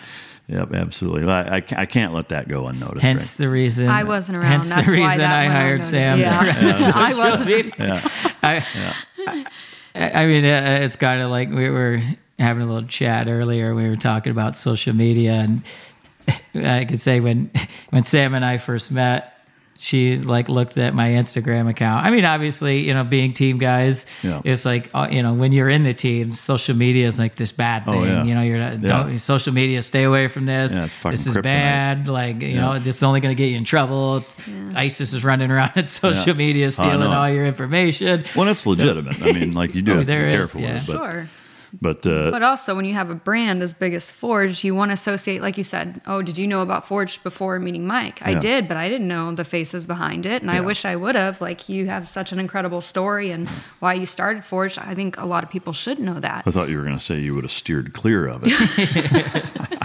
yep, 0.52 0.74
absolutely. 0.74 1.32
I, 1.32 1.58
I, 1.58 1.64
I 1.78 1.86
can't 1.86 2.14
let 2.14 2.30
that 2.30 2.48
go 2.48 2.68
unnoticed. 2.68 3.02
Hence 3.02 3.34
the 3.34 3.50
reason 3.50 3.88
I 3.88 4.04
wasn't 4.04 4.38
around. 4.38 4.52
Hence 4.52 4.70
That's 4.70 4.86
the 4.88 4.94
why 5.00 5.04
reason 5.06 5.18
that 5.20 5.40
I 5.40 5.46
hired. 5.46 5.84
Sam. 5.84 6.18
to 6.18 6.24
Yeah. 6.24 6.38
run 6.38 6.94
I 6.96 7.18
wasn't. 7.18 7.76
Yeah. 7.80 8.10
I, 8.44 8.66
I, 9.96 10.12
I 10.24 10.26
mean, 10.28 10.46
uh, 10.46 10.80
it's 10.82 10.96
kind 10.96 11.22
of 11.22 11.30
like 11.32 11.50
we 11.50 11.70
were 11.70 12.02
having 12.40 12.64
a 12.64 12.66
little 12.66 12.88
chat 12.88 13.28
earlier. 13.28 13.76
We 13.76 13.88
were 13.90 13.96
talking 13.96 14.32
about 14.32 14.56
social 14.58 14.96
media, 14.96 15.34
and 15.34 15.62
I 16.66 16.86
could 16.86 17.00
say 17.02 17.20
when 17.20 17.52
when 17.90 18.04
Sam 18.04 18.34
and 18.34 18.44
I 18.46 18.58
first 18.58 18.92
met, 18.92 19.31
she 19.82 20.16
like 20.18 20.48
looked 20.48 20.78
at 20.78 20.94
my 20.94 21.10
Instagram 21.10 21.68
account. 21.68 22.06
I 22.06 22.12
mean, 22.12 22.24
obviously, 22.24 22.80
you 22.82 22.94
know, 22.94 23.04
being 23.04 23.34
team 23.34 23.58
guys, 23.58 24.06
Yeah. 24.22 24.42
it's 24.46 24.64
like 24.64 24.90
uh, 24.94 25.08
you 25.10 25.24
know 25.24 25.34
when 25.34 25.52
you're 25.52 25.70
in 25.70 25.84
the 25.84 25.94
team, 25.94 26.34
social 26.34 26.76
media 26.76 27.08
is 27.08 27.18
like 27.18 27.36
this 27.36 27.52
bad 27.52 27.84
Oh, 27.88 27.94
thing. 27.94 28.04
yeah. 28.04 28.24
You 28.24 28.36
know, 28.36 28.42
you're 28.44 28.60
not, 28.60 28.74
Yeah. 28.80 28.88
don't 28.88 29.20
social 29.20 29.54
media. 29.54 29.82
Stay 29.82 30.04
away 30.04 30.28
from 30.28 30.46
this. 30.46 30.72
Yeah, 30.72 30.88
this 31.10 31.26
is 31.26 31.36
kryptonite. 31.36 31.44
bad. 31.44 32.08
Like 32.08 32.42
you 32.42 32.50
Yeah. 32.50 32.62
know, 32.62 32.80
this 32.80 32.98
is 32.98 33.04
only 33.04 33.22
going 33.22 33.36
to 33.36 33.44
get 33.44 33.50
you 33.50 33.58
in 33.58 33.64
trouble. 33.66 34.18
It's, 34.18 34.38
ISIS 34.76 35.14
is 35.14 35.24
running 35.24 35.50
around 35.50 35.72
at 35.76 35.90
social 36.04 36.34
Yeah. 36.36 36.46
media, 36.46 36.66
Oh, 36.68 36.70
stealing 36.70 37.08
all 37.08 37.30
your 37.30 37.46
information. 37.48 38.24
Well, 38.36 38.48
it's 38.50 38.68
legitimate. 38.68 39.22
I 39.22 39.32
mean, 39.32 39.54
like 39.54 39.74
you 39.74 39.82
do 39.82 39.94
Oh, 39.96 39.98
have 39.98 40.06
to 40.06 40.12
be 40.12 40.18
is, 40.20 40.32
careful 40.32 40.62
yeah. 40.62 40.74
with 40.76 40.84
it. 40.90 40.92
But, 40.92 40.98
Sure. 40.98 41.30
But, 41.80 42.06
uh, 42.06 42.32
But 42.32 42.44
also, 42.44 42.76
when 42.76 42.84
you 42.86 42.94
have 42.96 43.10
a 43.10 43.16
brand 43.16 43.64
as 43.64 43.74
big 43.74 43.94
as 43.94 44.10
Forge, 44.10 44.64
you 44.64 44.76
want 44.76 44.90
to 44.90 44.94
associate, 44.94 45.42
like 45.42 45.58
you 45.58 45.64
said, 45.64 46.02
oh, 46.06 46.22
did 46.22 46.38
you 46.38 46.46
know 46.46 46.62
about 46.62 46.86
Forge 46.88 47.24
before 47.24 47.58
meeting 47.60 47.88
Mike? 47.88 48.20
I 48.22 48.32
Yeah. 48.32 48.40
did, 48.40 48.68
but 48.68 48.76
I 48.78 48.90
didn't 48.90 49.08
know 49.08 49.32
the 49.32 49.46
faces 49.46 49.86
behind 49.86 50.26
it. 50.26 50.42
And 50.42 50.52
I 50.52 50.60
wish 50.62 50.84
I 50.84 50.96
would 50.98 51.16
have. 51.16 51.40
Like, 51.40 51.70
you 51.70 51.86
have 51.88 52.08
such 52.10 52.34
an 52.34 52.40
incredible 52.40 52.82
story 52.82 53.32
and 53.32 53.48
why 53.80 53.94
you 53.94 54.06
started 54.06 54.44
Forge. 54.44 54.78
I 54.78 54.94
think 54.96 55.18
a 55.18 55.26
lot 55.26 55.44
of 55.46 55.50
people 55.50 55.72
should 55.72 55.98
know 56.00 56.20
that. 56.20 56.44
I 56.46 56.52
thought 56.52 56.68
you 56.70 56.78
were 56.78 56.84
going 56.84 56.98
to 56.98 57.04
say 57.04 57.20
you 57.20 57.34
would 57.36 57.46
have 57.46 57.52
steered 57.54 57.94
clear 57.94 58.28
of 58.28 58.44
it. 58.46 58.52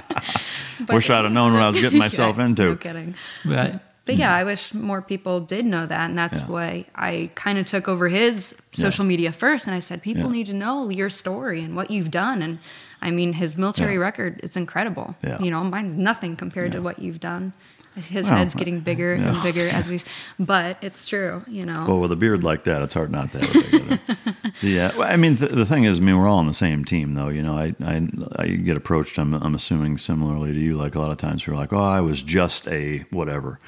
Wish 0.89 1.11
I'd 1.11 1.25
have 1.25 1.33
known 1.33 1.53
what 1.53 1.63
I 1.63 1.71
was 1.71 1.81
getting 1.81 1.99
myself 2.09 2.37
Yeah, 2.39 2.45
into. 2.47 2.65
No 2.65 2.77
kidding. 2.77 3.15
But 3.45 3.81
But 4.07 4.17
yeah, 4.17 4.31
mm. 4.33 4.37
I 4.41 4.45
wish 4.45 4.73
more 4.73 5.03
people 5.03 5.41
did 5.41 5.67
know 5.67 5.85
that. 5.85 6.09
And 6.09 6.17
that's 6.17 6.39
Yeah. 6.41 6.47
why 6.47 6.87
I 6.95 7.31
kind 7.35 7.59
of 7.59 7.67
took 7.67 7.89
over 7.89 8.09
his 8.09 8.55
social 8.73 9.05
media 9.05 9.33
first. 9.33 9.67
And 9.67 9.75
I 9.77 9.81
said, 9.81 10.01
people 10.01 10.27
Yeah. 10.27 10.33
need 10.33 10.47
to 10.47 10.55
know 10.55 10.89
your 10.89 11.11
story 11.11 11.61
and 11.63 11.75
what 11.77 11.91
you've 11.91 12.11
done. 12.13 12.41
And 12.41 12.59
I 13.03 13.11
mean, 13.11 13.35
his 13.35 13.57
military 13.59 13.95
Yeah. 13.95 14.01
record, 14.01 14.41
it's 14.43 14.57
incredible. 14.57 15.17
Yeah. 15.25 15.39
You 15.43 15.51
know, 15.51 15.63
mine's 15.65 15.97
nothing 15.97 16.37
compared 16.37 16.73
to 16.73 16.81
what 16.81 17.01
you've 17.01 17.21
done. 17.21 17.53
His 17.97 18.27
Well, 18.29 18.37
head's 18.37 18.55
getting 18.55 18.81
bigger 18.81 19.17
yeah. 19.17 19.29
and 19.33 19.43
bigger 19.43 19.63
as 19.73 19.89
we, 19.89 20.03
but 20.39 20.77
it's 20.83 21.05
true, 21.07 21.43
you 21.49 21.65
know. 21.65 21.87
Well, 21.89 21.99
with 22.01 22.13
a 22.13 22.17
beard 22.17 22.45
like 22.45 22.65
that, 22.65 22.83
it's 22.83 22.93
hard 22.93 23.11
not 23.11 23.33
to 23.33 23.39
have 23.39 23.57
a. 23.93 23.99
Yeah, 24.67 24.93
well, 24.97 25.11
I 25.11 25.17
mean, 25.17 25.37
th- 25.39 25.51
the 25.51 25.65
thing 25.67 25.85
is, 25.85 25.99
I 25.99 26.03
mean, 26.03 26.17
we're 26.19 26.29
all 26.29 26.39
on 26.39 26.47
the 26.47 26.55
same 26.55 26.85
team, 26.85 27.15
though. 27.15 27.29
You 27.29 27.43
know, 27.43 27.57
I 27.59 27.75
I, 27.85 28.07
I 28.37 28.47
get 28.49 28.77
approached. 28.77 29.19
I'm 29.19 29.35
I'm 29.35 29.55
assuming 29.55 29.97
similarly 29.99 30.53
to 30.53 30.59
you. 30.59 30.77
Like 30.77 30.95
a 30.95 30.99
lot 31.01 31.11
of 31.11 31.17
times, 31.17 31.47
we're 31.47 31.57
like, 31.57 31.73
oh, 31.73 31.79
I 31.83 32.01
was 32.01 32.23
just 32.23 32.69
a 32.69 33.05
whatever. 33.11 33.59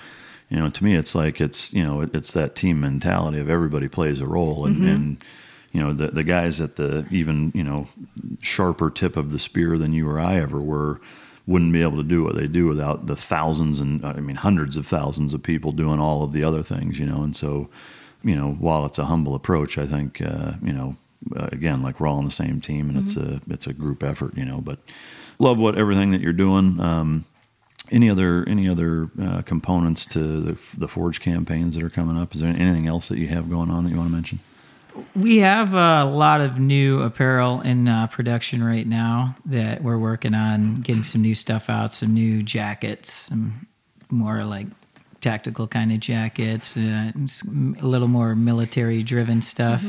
You 0.51 0.57
know, 0.59 0.70
to 0.70 0.85
me, 0.85 0.94
it's 0.94 1.15
like 1.15 1.41
it's 1.41 1.73
you 1.75 1.85
know, 1.85 2.01
it's 2.01 2.33
that 2.33 2.57
team 2.57 2.81
mentality 2.81 3.39
of 3.39 3.51
everybody 3.51 3.89
plays 3.89 4.20
a 4.20 4.25
role, 4.27 4.65
and, 4.67 4.77
Mm-hmm. 4.77 4.89
and 4.89 5.25
you 5.73 5.81
know, 5.81 5.93
the 5.93 6.09
the 6.09 6.25
guys 6.25 6.60
at 6.60 6.77
the 6.77 7.07
even 7.10 7.52
you 7.55 7.62
know 7.62 7.89
sharper 8.41 8.91
tip 8.91 9.17
of 9.17 9.31
the 9.33 9.39
spear 9.39 9.77
than 9.77 9.93
you 9.93 10.09
or 10.09 10.18
I 10.18 10.36
ever 10.36 10.60
were 10.60 11.01
wouldn't 11.47 11.73
be 11.73 11.83
able 11.83 11.97
to 11.97 12.02
do 12.02 12.23
what 12.23 12.36
they 12.36 12.47
do 12.47 12.67
without 12.67 13.07
the 13.07 13.17
thousands 13.17 13.81
and 13.81 14.05
I 14.05 14.15
mean 14.20 14.36
hundreds 14.36 14.77
of 14.77 14.86
thousands 14.86 15.35
of 15.35 15.43
people 15.43 15.73
doing 15.73 15.99
all 16.01 16.23
of 16.23 16.33
the 16.33 16.44
other 16.44 16.62
things, 16.62 16.99
you 16.99 17.07
know. 17.07 17.23
And 17.23 17.35
so, 17.36 17.68
you 18.23 18.35
know, 18.35 18.52
while 18.52 18.86
it's 18.86 18.99
a 18.99 19.05
humble 19.07 19.35
approach, 19.35 19.77
I 19.78 19.86
think 19.86 20.23
uh, 20.23 20.52
you 20.62 20.73
know, 20.73 20.97
uh, 21.36 21.49
again, 21.52 21.83
like 21.83 22.01
we're 22.01 22.07
all 22.07 22.18
on 22.18 22.25
the 22.25 22.31
same 22.31 22.60
team 22.62 22.89
and 22.89 22.99
it's 23.07 23.17
a 23.17 23.41
it's 23.51 23.67
a 23.67 23.73
group 23.75 24.02
effort, 24.02 24.36
you 24.36 24.44
know. 24.47 24.60
But 24.62 24.78
love 25.39 25.59
what 25.59 25.77
everything 25.77 26.10
that 26.12 26.20
you're 26.23 26.33
doing. 26.33 26.81
Um, 26.81 27.25
any 27.91 28.10
other 28.10 28.49
any 28.49 28.68
other 28.68 29.10
uh, 29.20 29.42
components 29.42 30.07
to 30.07 30.41
the, 30.41 30.60
the 30.76 30.89
Forge 30.89 31.20
campaigns 31.20 31.75
that 31.75 31.83
are 31.83 31.91
coming 31.91 32.17
up? 32.17 32.34
Is 32.34 32.41
there 32.41 32.50
anything 32.50 32.86
else 32.86 33.08
that 33.08 33.18
you 33.18 33.28
have 33.28 33.49
going 33.49 33.70
on 33.70 33.84
that 33.84 33.91
you 33.91 33.97
want 33.97 34.08
to 34.08 34.15
mention? 34.15 34.41
we 35.15 35.39
have 35.39 35.75
a 35.75 36.05
lot 36.05 36.41
of 36.41 36.58
new 36.58 37.02
apparel 37.02 37.60
in 37.60 37.89
uh, 37.89 38.07
production 38.08 38.62
right 38.62 38.86
now 38.86 39.36
that 39.47 39.83
we're 39.83 39.99
working 39.99 40.34
on 40.34 40.76
getting 40.76 41.05
some 41.05 41.23
new 41.23 41.34
stuff 41.34 41.68
out, 41.68 41.92
some 41.92 42.15
new 42.15 42.42
jackets, 42.42 43.12
some 43.12 43.67
more 44.10 44.44
like 44.44 44.67
tactical 45.20 45.67
kind 45.67 45.92
of 45.92 46.00
jackets, 46.00 46.76
uh, 46.76 46.81
and 46.81 47.33
a 47.81 47.86
little 47.86 48.08
more 48.08 48.34
military 48.34 49.02
driven 49.02 49.42
stuff. 49.42 49.84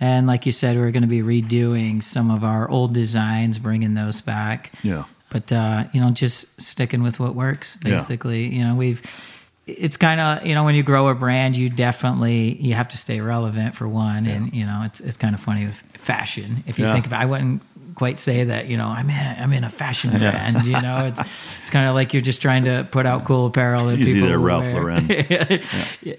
And 0.00 0.26
like 0.26 0.46
you 0.46 0.52
said, 0.52 0.76
we're 0.76 0.90
going 0.90 1.02
to 1.02 1.08
be 1.08 1.22
redoing 1.22 2.02
some 2.02 2.30
of 2.30 2.42
our 2.42 2.68
old 2.68 2.92
designs, 2.92 3.58
bringing 3.58 3.94
those 3.94 4.20
back. 4.20 4.72
Yeah. 4.82 5.04
But 5.32 5.50
uh, 5.50 5.84
you 5.92 6.00
know, 6.00 6.10
just 6.10 6.60
sticking 6.60 7.02
with 7.02 7.18
what 7.18 7.34
works. 7.34 7.78
Yeah. 7.84 7.96
Basically, 7.96 8.46
you 8.46 8.62
know, 8.64 8.74
we've. 8.74 9.00
It's 9.64 9.96
kind 9.96 10.20
of 10.20 10.44
you 10.44 10.54
know 10.56 10.64
when 10.64 10.74
you 10.74 10.82
grow 10.82 11.06
a 11.08 11.14
brand, 11.14 11.56
you 11.56 11.68
definitely 11.70 12.54
you 12.60 12.74
have 12.74 12.88
to 12.88 12.98
stay 12.98 13.20
relevant 13.20 13.76
for 13.76 13.86
one, 13.86 14.26
and 14.26 14.52
you 14.52 14.66
know 14.66 14.82
it's 14.84 15.00
it's 15.00 15.16
kind 15.16 15.34
of 15.36 15.40
funny 15.40 15.66
with 15.66 15.76
fashion. 15.98 16.64
If 16.66 16.80
you 16.80 16.84
Yeah. 16.84 16.92
think 16.92 17.06
about, 17.06 17.22
I 17.22 17.26
wouldn't 17.26 17.62
quite 17.94 18.18
say 18.18 18.44
that 18.44 18.66
you 18.68 18.76
know 18.76 18.86
I'm 18.88 19.08
in, 19.10 19.16
I'm 19.38 19.52
in 19.52 19.64
a 19.64 19.70
fashion 19.70 20.12
Yeah. 20.12 20.30
brand. 20.30 20.66
You 20.66 20.80
know, 20.80 21.06
it's 21.06 21.20
it's 21.60 21.70
kind 21.70 21.88
of 21.88 21.94
like 21.94 22.12
you're 22.12 22.22
just 22.22 22.40
trying 22.42 22.64
to 22.64 22.86
put 22.90 23.06
out 23.06 23.24
cool 23.24 23.46
apparel 23.46 23.86
that 23.86 23.98
Easy 23.98 24.14
people 24.14 24.30
will 24.30 24.38
Ralph. 24.38 24.72
Lauren. 24.72 25.08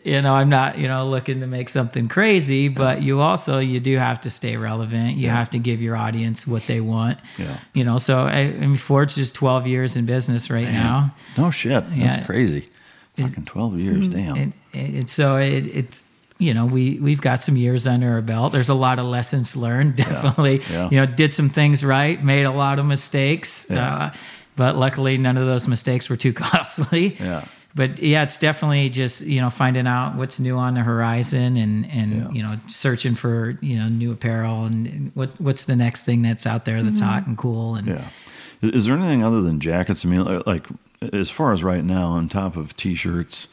You 0.06 0.22
know, 0.22 0.34
I'm 0.34 0.50
not 0.50 0.77
you 0.77 0.88
know 0.88 1.08
looking 1.08 1.40
to 1.42 1.48
make 1.48 1.69
something 1.69 2.08
crazy, 2.08 2.68
but 2.68 3.02
you 3.02 3.19
also 3.19 3.60
you 3.60 3.80
do 3.80 3.98
have 3.98 4.22
to 4.22 4.30
stay 4.30 4.58
relevant. 4.58 5.18
You 5.18 5.27
Yeah. 5.27 5.35
have 5.35 5.50
to 5.52 5.60
give 5.60 5.82
your 5.82 5.95
audience 5.95 6.45
what 6.48 6.66
they 6.68 6.80
want. 6.82 7.18
Yeah. 7.38 7.58
You 7.74 7.84
know, 7.84 7.98
so 7.98 8.19
I, 8.19 8.40
I 8.40 8.52
mean, 8.52 8.76
Forge 8.77 9.18
is 9.18 9.32
12 9.32 9.68
years 9.68 9.95
in 9.95 10.06
business 10.06 10.50
right 10.50 10.69
now. 10.72 11.14
No 11.38 11.52
shit. 11.52 11.84
That's 11.90 12.18
Yeah. 12.18 12.24
crazy. 12.26 12.69
Fucking 13.18 13.45
twelve 13.45 13.80
years, 13.80 14.10
mm-hmm. 14.10 14.27
damn. 14.34 14.35
And, 14.35 14.53
and 14.74 15.10
so 15.10 15.38
it, 15.38 15.68
it's 15.68 16.08
you 16.40 16.53
know 16.53 16.66
we 16.66 17.00
we've 17.00 17.22
got 17.22 17.42
some 17.42 17.56
years 17.58 17.86
under 17.88 18.10
our 18.12 18.22
belt. 18.22 18.53
There's 18.53 18.70
a 18.70 18.74
lot 18.74 19.00
of 19.00 19.06
lessons 19.06 19.56
learned. 19.56 19.95
Definitely, 19.98 20.62
Yeah. 20.72 20.90
you 20.90 20.98
know, 21.00 21.06
did 21.06 21.34
some 21.34 21.50
things 21.50 21.84
right, 21.84 22.22
made 22.24 22.44
a 22.44 22.52
lot 22.52 22.80
of 22.80 22.86
mistakes, 22.86 23.68
Yeah. 23.70 23.95
uh, 23.95 24.12
but 24.56 24.76
luckily 24.78 25.18
none 25.18 25.38
of 25.38 25.45
those 25.45 25.68
mistakes 25.68 26.10
were 26.10 26.18
too 26.18 26.34
costly. 26.45 27.16
Yeah. 27.20 27.45
But 27.76 27.98
yeah, 28.03 28.22
it's 28.22 28.38
definitely 28.38 28.90
just 28.92 29.26
you 29.26 29.42
know 29.42 29.50
finding 29.50 29.88
out 29.88 30.16
what's 30.16 30.40
new 30.40 30.58
on 30.58 30.76
the 30.76 30.82
horizon 30.82 31.58
and 31.58 31.90
and 31.90 32.12
Yeah. 32.14 32.30
you 32.32 32.44
know 32.44 32.56
searching 32.68 33.16
for 33.16 33.58
you 33.62 33.78
know 33.78 33.88
new 33.88 34.12
apparel 34.12 34.66
and, 34.66 34.86
and 34.88 35.12
what 35.16 35.40
what's 35.42 35.66
the 35.66 35.76
next 35.76 36.06
thing 36.06 36.22
that's 36.22 36.45
out 36.45 36.66
there 36.66 36.84
that's 36.84 37.00
hot 37.00 37.26
and 37.26 37.36
cool 37.38 37.76
and 37.76 37.88
Yeah. 37.88 38.06
Is 38.62 38.70
is 38.72 38.86
there 38.86 38.95
anything 38.95 39.24
other 39.24 39.42
than 39.42 39.60
jackets? 39.60 40.06
I 40.06 40.10
mean, 40.10 40.42
like 40.45 40.68
as 41.12 41.30
far 41.32 41.52
as 41.52 41.64
right 41.64 41.84
now, 41.84 42.10
on 42.10 42.30
top 42.30 42.56
of 42.56 42.76
t-shirts, 42.76 43.48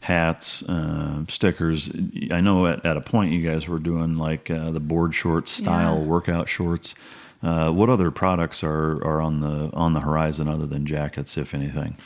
hats, 0.00 0.62
uh, 0.68 1.24
stickers. 1.28 1.90
I 2.30 2.40
know 2.40 2.66
at, 2.66 2.84
at 2.86 2.96
a 2.96 3.00
point 3.00 3.32
you 3.32 3.46
guys 3.46 3.66
were 3.68 3.78
doing 3.80 4.16
like 4.16 4.50
uh, 4.50 4.70
the 4.70 4.80
board 4.80 5.14
shorts 5.14 5.50
style 5.50 5.98
Yeah. 6.00 6.04
workout 6.06 6.48
shorts. 6.48 6.94
Uh, 7.42 7.70
what 7.70 7.88
other 7.88 8.10
products 8.10 8.64
are, 8.64 9.02
are 9.04 9.20
on 9.20 9.40
the 9.40 9.70
on 9.74 9.92
the 9.92 10.00
horizon 10.00 10.48
other 10.48 10.66
than 10.66 10.84
jackets, 10.86 11.36
if 11.36 11.54
anything? 11.54 11.96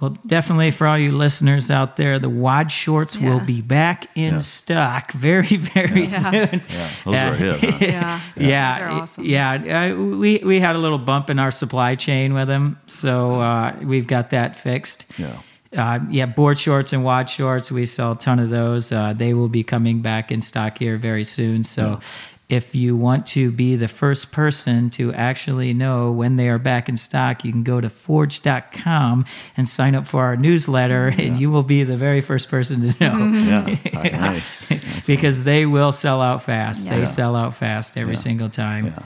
Well, 0.00 0.16
definitely 0.26 0.72
for 0.72 0.86
all 0.88 0.98
you 0.98 1.12
listeners 1.12 1.70
out 1.70 1.96
there, 1.96 2.18
the 2.18 2.28
WOD 2.28 2.72
shorts 2.72 3.16
will 3.16 3.38
be 3.38 3.60
back 3.60 4.08
in 4.16 4.34
Yeah. 4.34 4.38
stock 4.40 5.12
very, 5.12 5.46
very 5.56 6.00
Yeah. 6.04 6.06
soon. 6.50 6.62
Yeah, 6.68 6.88
those 7.04 7.14
are 7.14 7.32
a 7.32 7.36
hit. 7.36 7.60
Huh? 7.60 7.76
yeah. 7.80 8.20
Yeah, 8.36 8.78
Those 8.78 8.82
are 8.98 9.02
awesome. 9.02 9.24
yeah. 9.24 9.90
Uh, 9.92 9.96
we 9.96 10.38
we 10.44 10.58
had 10.58 10.74
a 10.74 10.78
little 10.80 10.98
bump 10.98 11.30
in 11.30 11.38
our 11.38 11.50
supply 11.52 11.94
chain 11.94 12.34
with 12.34 12.48
them, 12.48 12.78
so 12.86 13.40
uh, 13.40 13.76
we've 13.82 14.06
got 14.08 14.30
that 14.30 14.56
fixed. 14.56 15.04
Yeah. 15.18 15.36
Uh, 15.76 16.00
yeah, 16.10 16.26
board 16.26 16.58
shorts 16.58 16.92
and 16.92 17.04
WOD 17.04 17.30
shorts. 17.30 17.72
We 17.72 17.86
sell 17.86 18.12
a 18.12 18.18
ton 18.18 18.38
of 18.38 18.50
those. 18.50 18.92
Uh, 18.92 19.12
they 19.14 19.32
will 19.34 19.48
be 19.48 19.62
coming 19.64 20.00
back 20.02 20.30
in 20.30 20.42
stock 20.42 20.78
here 20.78 20.96
very 20.98 21.24
soon. 21.24 21.64
So, 21.64 22.00
if 22.48 22.74
you 22.74 22.94
want 22.96 23.24
to 23.28 23.50
be 23.50 23.76
the 23.76 23.88
first 23.88 24.30
person 24.30 24.90
to 24.90 25.14
actually 25.14 25.72
know 25.72 26.12
when 26.12 26.36
they 26.36 26.50
are 26.50 26.58
back 26.58 26.90
in 26.90 26.98
stock, 26.98 27.44
you 27.46 27.50
can 27.52 27.62
go 27.62 27.80
to 27.80 27.88
forged.com 27.88 29.24
and 29.56 29.66
sign 29.68 29.94
up 29.94 30.06
for 30.06 30.22
our 30.24 30.36
newsletter, 30.36 31.08
and 31.16 31.38
you 31.38 31.50
will 31.50 31.62
be 31.62 31.82
the 31.84 31.96
very 31.96 32.20
first 32.20 32.50
person 32.50 32.92
to 32.92 33.00
know. 33.00 33.76
Yeah. 33.94 34.40
Because 35.06 35.42
they 35.44 35.66
will 35.66 35.90
sell 35.90 36.20
out 36.22 36.44
fast. 36.44 36.86
Yeah. 36.86 36.98
They 37.00 37.06
sell 37.06 37.34
out 37.34 37.54
fast 37.54 37.96
every 37.96 38.14
Yeah. 38.14 38.20
single 38.20 38.48
time. 38.48 38.86
Yeah. 38.86 38.98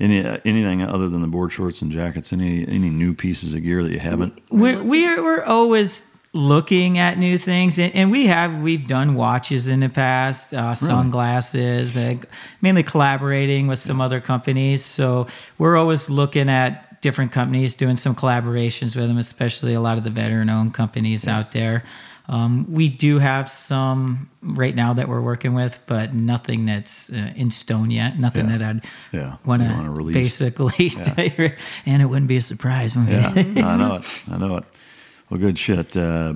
Any 0.00 0.24
uh, 0.24 0.38
anything 0.44 0.82
other 0.82 1.08
than 1.08 1.20
the 1.20 1.26
board 1.28 1.52
shorts 1.52 1.82
and 1.82 1.92
jackets? 1.92 2.32
Any 2.32 2.66
any 2.66 2.88
new 2.88 3.12
pieces 3.14 3.52
of 3.52 3.62
gear 3.62 3.82
that 3.82 3.92
you 3.92 3.98
haven't? 3.98 4.40
We're 4.50 4.82
we're, 4.82 5.22
we're 5.22 5.42
always 5.44 6.06
looking 6.34 6.98
at 6.98 7.18
new 7.18 7.36
things, 7.38 7.78
and, 7.78 7.94
and 7.94 8.10
we 8.10 8.26
have 8.26 8.60
we've 8.62 8.86
done 8.86 9.14
watches 9.14 9.68
in 9.68 9.80
the 9.80 9.88
past, 9.88 10.54
uh, 10.54 10.74
sunglasses, 10.74 11.96
uh, 11.96 12.14
mainly 12.60 12.82
collaborating 12.82 13.66
with 13.66 13.78
some 13.78 14.00
other 14.00 14.20
companies. 14.20 14.84
So 14.84 15.26
we're 15.58 15.76
always 15.76 16.08
looking 16.08 16.48
at 16.48 17.00
different 17.02 17.32
companies, 17.32 17.74
doing 17.74 17.96
some 17.96 18.14
collaborations 18.14 18.94
with 18.96 19.08
them, 19.08 19.18
especially 19.18 19.74
a 19.74 19.80
lot 19.80 19.98
of 19.98 20.04
the 20.04 20.10
veteran-owned 20.10 20.72
companies 20.72 21.26
out 21.26 21.52
there. 21.52 21.82
Um, 22.28 22.66
we 22.72 22.88
do 22.88 23.18
have 23.18 23.50
some 23.50 24.30
right 24.42 24.74
now 24.74 24.94
that 24.94 25.08
we're 25.08 25.20
working 25.20 25.54
with, 25.54 25.80
but 25.86 26.14
nothing 26.14 26.64
that's 26.66 27.10
uh, 27.12 27.32
in 27.34 27.50
stone 27.50 27.90
yet. 27.90 28.18
Nothing 28.18 28.48
Yeah. 28.48 28.58
that 28.58 28.62
I'd 28.76 28.84
Yeah, 29.10 29.36
want 29.44 29.62
wanna 29.62 29.90
release. 29.90 30.14
basically 30.14 30.72
you. 31.36 31.50
And 31.84 32.00
it 32.00 32.06
wouldn't 32.06 32.28
be 32.28 32.36
a 32.36 32.42
surprise 32.42 32.94
when 32.94 33.08
Yeah. 33.08 33.32
I 33.36 33.76
know 33.76 33.96
it. 33.96 34.22
I 34.30 34.36
know 34.38 34.56
it. 34.58 34.64
Well, 35.32 35.40
good 35.40 35.58
shit. 35.58 35.96
Uh, 35.96 36.34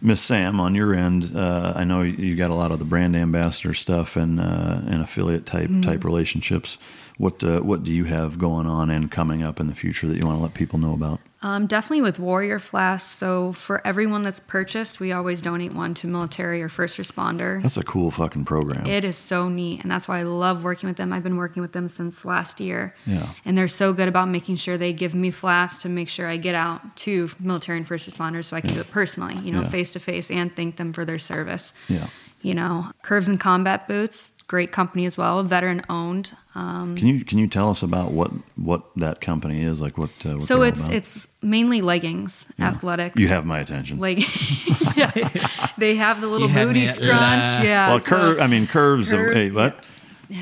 Miss 0.00 0.20
Sam, 0.20 0.58
on 0.60 0.74
your 0.74 0.92
end, 0.96 1.30
uh, 1.36 1.74
I 1.76 1.84
know 1.84 2.02
you 2.02 2.34
got 2.34 2.50
a 2.50 2.54
lot 2.54 2.72
of 2.72 2.80
the 2.80 2.84
brand 2.84 3.14
ambassador 3.14 3.72
stuff 3.72 4.16
and 4.16 4.40
uh, 4.40 4.80
and 4.88 5.00
affiliate 5.00 5.46
type 5.46 5.70
Mhm. 5.70 5.84
type 5.84 6.02
relationships. 6.02 6.76
What 7.22 7.44
uh, 7.44 7.60
what 7.60 7.84
do 7.84 7.92
you 7.92 8.02
have 8.06 8.36
going 8.36 8.66
on 8.66 8.90
and 8.90 9.08
coming 9.08 9.44
up 9.44 9.60
in 9.60 9.68
the 9.68 9.76
future 9.76 10.08
that 10.08 10.16
you 10.20 10.26
want 10.26 10.38
to 10.38 10.42
let 10.42 10.54
people 10.54 10.80
know 10.80 10.92
about? 10.92 11.20
Um, 11.40 11.68
definitely 11.68 12.02
with 12.02 12.18
Warrior 12.18 12.58
Flasks. 12.58 13.12
So 13.12 13.52
for 13.52 13.80
everyone 13.86 14.24
that's 14.24 14.40
purchased, 14.40 14.98
we 14.98 15.12
always 15.12 15.40
donate 15.40 15.72
one 15.72 15.94
to 15.94 16.08
military 16.08 16.60
or 16.64 16.68
first 16.68 16.98
responder. 16.98 17.62
That's 17.62 17.76
a 17.76 17.84
cool 17.84 18.10
fucking 18.10 18.44
program. 18.44 18.86
It 18.86 19.04
is 19.04 19.16
so 19.16 19.48
neat, 19.48 19.82
and 19.82 19.90
that's 19.90 20.08
why 20.08 20.18
I 20.18 20.22
love 20.24 20.64
working 20.64 20.88
with 20.88 20.96
them. 20.96 21.12
I've 21.12 21.22
been 21.22 21.36
working 21.36 21.62
with 21.62 21.70
them 21.70 21.86
since 21.88 22.24
last 22.24 22.58
year. 22.58 22.92
Yeah. 23.06 23.28
And 23.44 23.56
they're 23.56 23.68
so 23.68 23.92
good 23.92 24.08
about 24.08 24.28
making 24.28 24.56
sure 24.56 24.76
they 24.76 24.92
give 24.92 25.14
me 25.14 25.30
flasks 25.30 25.80
to 25.84 25.88
make 25.88 26.08
sure 26.08 26.26
I 26.26 26.38
get 26.38 26.56
out 26.56 26.96
to 27.06 27.30
military 27.38 27.78
and 27.78 27.86
first 27.86 28.10
responders 28.10 28.46
so 28.46 28.56
I 28.56 28.60
can 28.62 28.70
Yeah. 28.70 28.74
do 28.74 28.80
it 28.80 28.90
personally, 28.90 29.36
you 29.44 29.52
know, 29.52 29.62
face 29.68 29.92
to 29.92 30.00
face 30.00 30.28
and 30.28 30.54
thank 30.56 30.74
them 30.76 30.92
for 30.92 31.04
their 31.04 31.20
service. 31.20 31.72
Yeah. 31.88 32.08
You 32.40 32.54
know, 32.54 32.90
Curves 33.02 33.28
and 33.28 33.38
Combat 33.38 33.86
Boots, 33.86 34.32
great 34.52 34.70
company 34.70 35.06
as 35.06 35.16
well, 35.16 35.42
veteran 35.42 35.80
owned. 35.88 36.36
Um, 36.54 36.94
Can 36.98 37.06
you 37.08 37.24
can 37.24 37.38
you 37.38 37.46
tell 37.48 37.70
us 37.70 37.82
about 37.82 38.10
what 38.12 38.30
what 38.56 38.82
that 38.96 39.22
company 39.22 39.64
is 39.64 39.80
like? 39.80 39.96
What, 39.96 40.10
uh, 40.26 40.34
what 40.34 40.44
so 40.44 40.60
it's 40.60 40.82
about? 40.84 40.94
it's 40.96 41.26
mainly 41.40 41.80
leggings, 41.80 42.46
athletic. 42.60 43.18
you 43.18 43.28
have 43.28 43.46
my 43.46 43.60
attention. 43.60 43.98
Like, 43.98 44.18
they 45.78 45.96
have 45.96 46.20
the 46.20 46.26
little 46.28 46.48
You 46.50 46.54
booty 46.54 46.86
scrunch. 46.86 47.08
that. 47.10 47.64
Yeah. 47.64 47.88
Well, 47.88 48.00
so- 48.00 48.06
curve. 48.06 48.40
I 48.40 48.46
mean, 48.46 48.66
curves. 48.66 49.10
Curve, 49.10 49.34
hey, 49.34 49.50
what? 49.50 49.80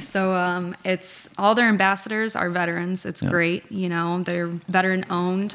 So 0.00 0.34
um, 0.34 0.74
it's 0.84 1.28
all 1.38 1.54
their 1.54 1.68
ambassadors 1.68 2.36
are 2.36 2.50
veterans. 2.50 3.06
It's 3.06 3.22
Yeah. 3.22 3.30
great. 3.30 3.70
You 3.70 3.88
know, 3.88 4.22
they're 4.24 4.48
veteran 4.68 5.04
owned, 5.10 5.54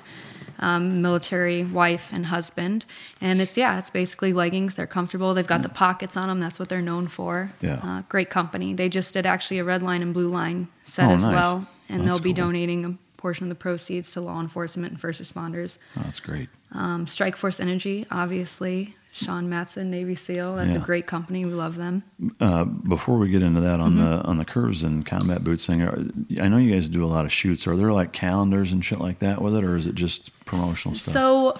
um, 0.60 1.02
military 1.02 1.64
wife 1.64 2.12
and 2.14 2.26
husband, 2.28 2.86
and 3.22 3.42
it's 3.42 3.58
yeah, 3.58 3.78
it's 3.80 3.90
basically 3.90 4.34
leggings. 4.34 4.76
They're 4.76 4.88
comfortable. 4.88 5.34
They've 5.34 5.46
got 5.48 5.62
the 5.64 5.70
pockets 5.70 6.16
on 6.18 6.28
them. 6.30 6.40
That's 6.40 6.60
what 6.60 6.70
they're 6.70 6.82
known 6.82 7.08
for. 7.08 7.52
Yeah. 7.62 7.80
Uh, 7.84 8.02
great 8.10 8.30
company. 8.30 8.74
They 8.74 8.90
just 8.90 9.14
did 9.14 9.26
actually 9.26 9.60
a 9.60 9.64
red 9.64 9.84
line 9.84 10.02
and 10.02 10.14
blue 10.14 10.30
line 10.30 10.68
set 10.84 11.10
Oh, 11.10 11.14
as 11.14 11.24
nice. 11.24 11.34
well, 11.34 11.68
and 11.90 12.02
That's 12.02 12.10
they'll 12.12 12.20
be 12.20 12.34
cool. 12.34 12.46
donating 12.46 12.86
a 12.86 12.98
portion 13.18 13.46
of 13.46 13.50
the 13.50 13.56
proceeds 13.56 14.12
to 14.12 14.22
law 14.22 14.40
enforcement 14.40 14.92
and 14.92 15.02
first 15.02 15.22
responders. 15.22 15.78
Oh, 15.98 16.02
that's 16.04 16.20
great. 16.20 16.50
Um, 16.72 17.08
Strike 17.08 17.36
Force 17.38 17.60
Energy, 17.60 18.06
obviously. 18.12 18.96
Sean 19.16 19.48
Matson, 19.48 19.90
Navy 19.90 20.14
SEAL. 20.14 20.58
That's 20.58 20.74
Yeah. 20.74 20.82
a 20.82 20.84
great 20.84 21.08
company. 21.08 21.46
We 21.46 21.54
love 21.54 21.78
them. 21.78 22.04
Uh, 22.42 22.66
before 22.66 23.18
we 23.18 23.30
get 23.30 23.42
into 23.42 23.62
that 23.62 23.80
on 23.80 23.94
Mhm. 23.94 23.98
the 24.00 24.22
on 24.26 24.38
the 24.38 24.44
curves 24.44 24.84
and 24.84 25.06
combat 25.06 25.42
boots 25.42 25.66
thing, 25.66 25.82
are, 25.84 25.98
I 26.42 26.50
know 26.50 26.58
you 26.58 26.74
guys 26.74 26.90
do 26.90 27.04
a 27.06 27.08
lot 27.08 27.24
of 27.24 27.32
shoots. 27.32 27.66
Are 27.66 27.78
there 27.78 27.94
like 27.94 28.12
calendars 28.12 28.74
and 28.74 28.84
shit 28.84 29.00
like 29.00 29.20
that 29.20 29.42
with 29.42 29.56
it, 29.56 29.64
or 29.64 29.78
is 29.78 29.88
it 29.88 29.96
just 29.96 30.32
promotional 30.44 30.98
stuff? 30.98 31.14
So 31.14 31.58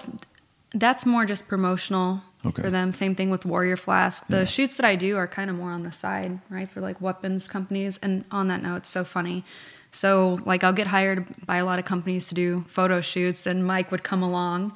that's 0.74 1.06
more 1.06 1.24
just 1.24 1.48
promotional 1.48 2.20
Okay. 2.44 2.60
for 2.60 2.68
them. 2.70 2.92
Same 2.92 3.14
thing 3.14 3.30
with 3.30 3.46
Warrior 3.46 3.76
Flask. 3.76 4.26
The 4.26 4.44
shoots 4.44 4.74
that 4.74 4.84
I 4.84 4.94
do 4.94 5.16
are 5.16 5.26
kind 5.26 5.48
of 5.48 5.56
more 5.56 5.70
on 5.70 5.82
the 5.82 5.92
side, 5.92 6.40
right? 6.50 6.70
For 6.70 6.82
like 6.82 7.00
weapons 7.00 7.48
companies. 7.48 7.98
And 8.02 8.24
on 8.30 8.48
that 8.48 8.62
note, 8.62 8.76
it's 8.76 8.90
so 8.90 9.02
funny. 9.02 9.44
So 9.96 10.38
like 10.44 10.62
I'll 10.62 10.74
get 10.74 10.86
hired 10.86 11.24
by 11.46 11.56
a 11.56 11.64
lot 11.64 11.78
of 11.78 11.86
companies 11.86 12.28
to 12.28 12.34
do 12.34 12.66
photo 12.68 13.00
shoots, 13.00 13.46
and 13.46 13.66
Mike 13.66 13.90
would 13.90 14.02
come 14.02 14.22
along, 14.22 14.72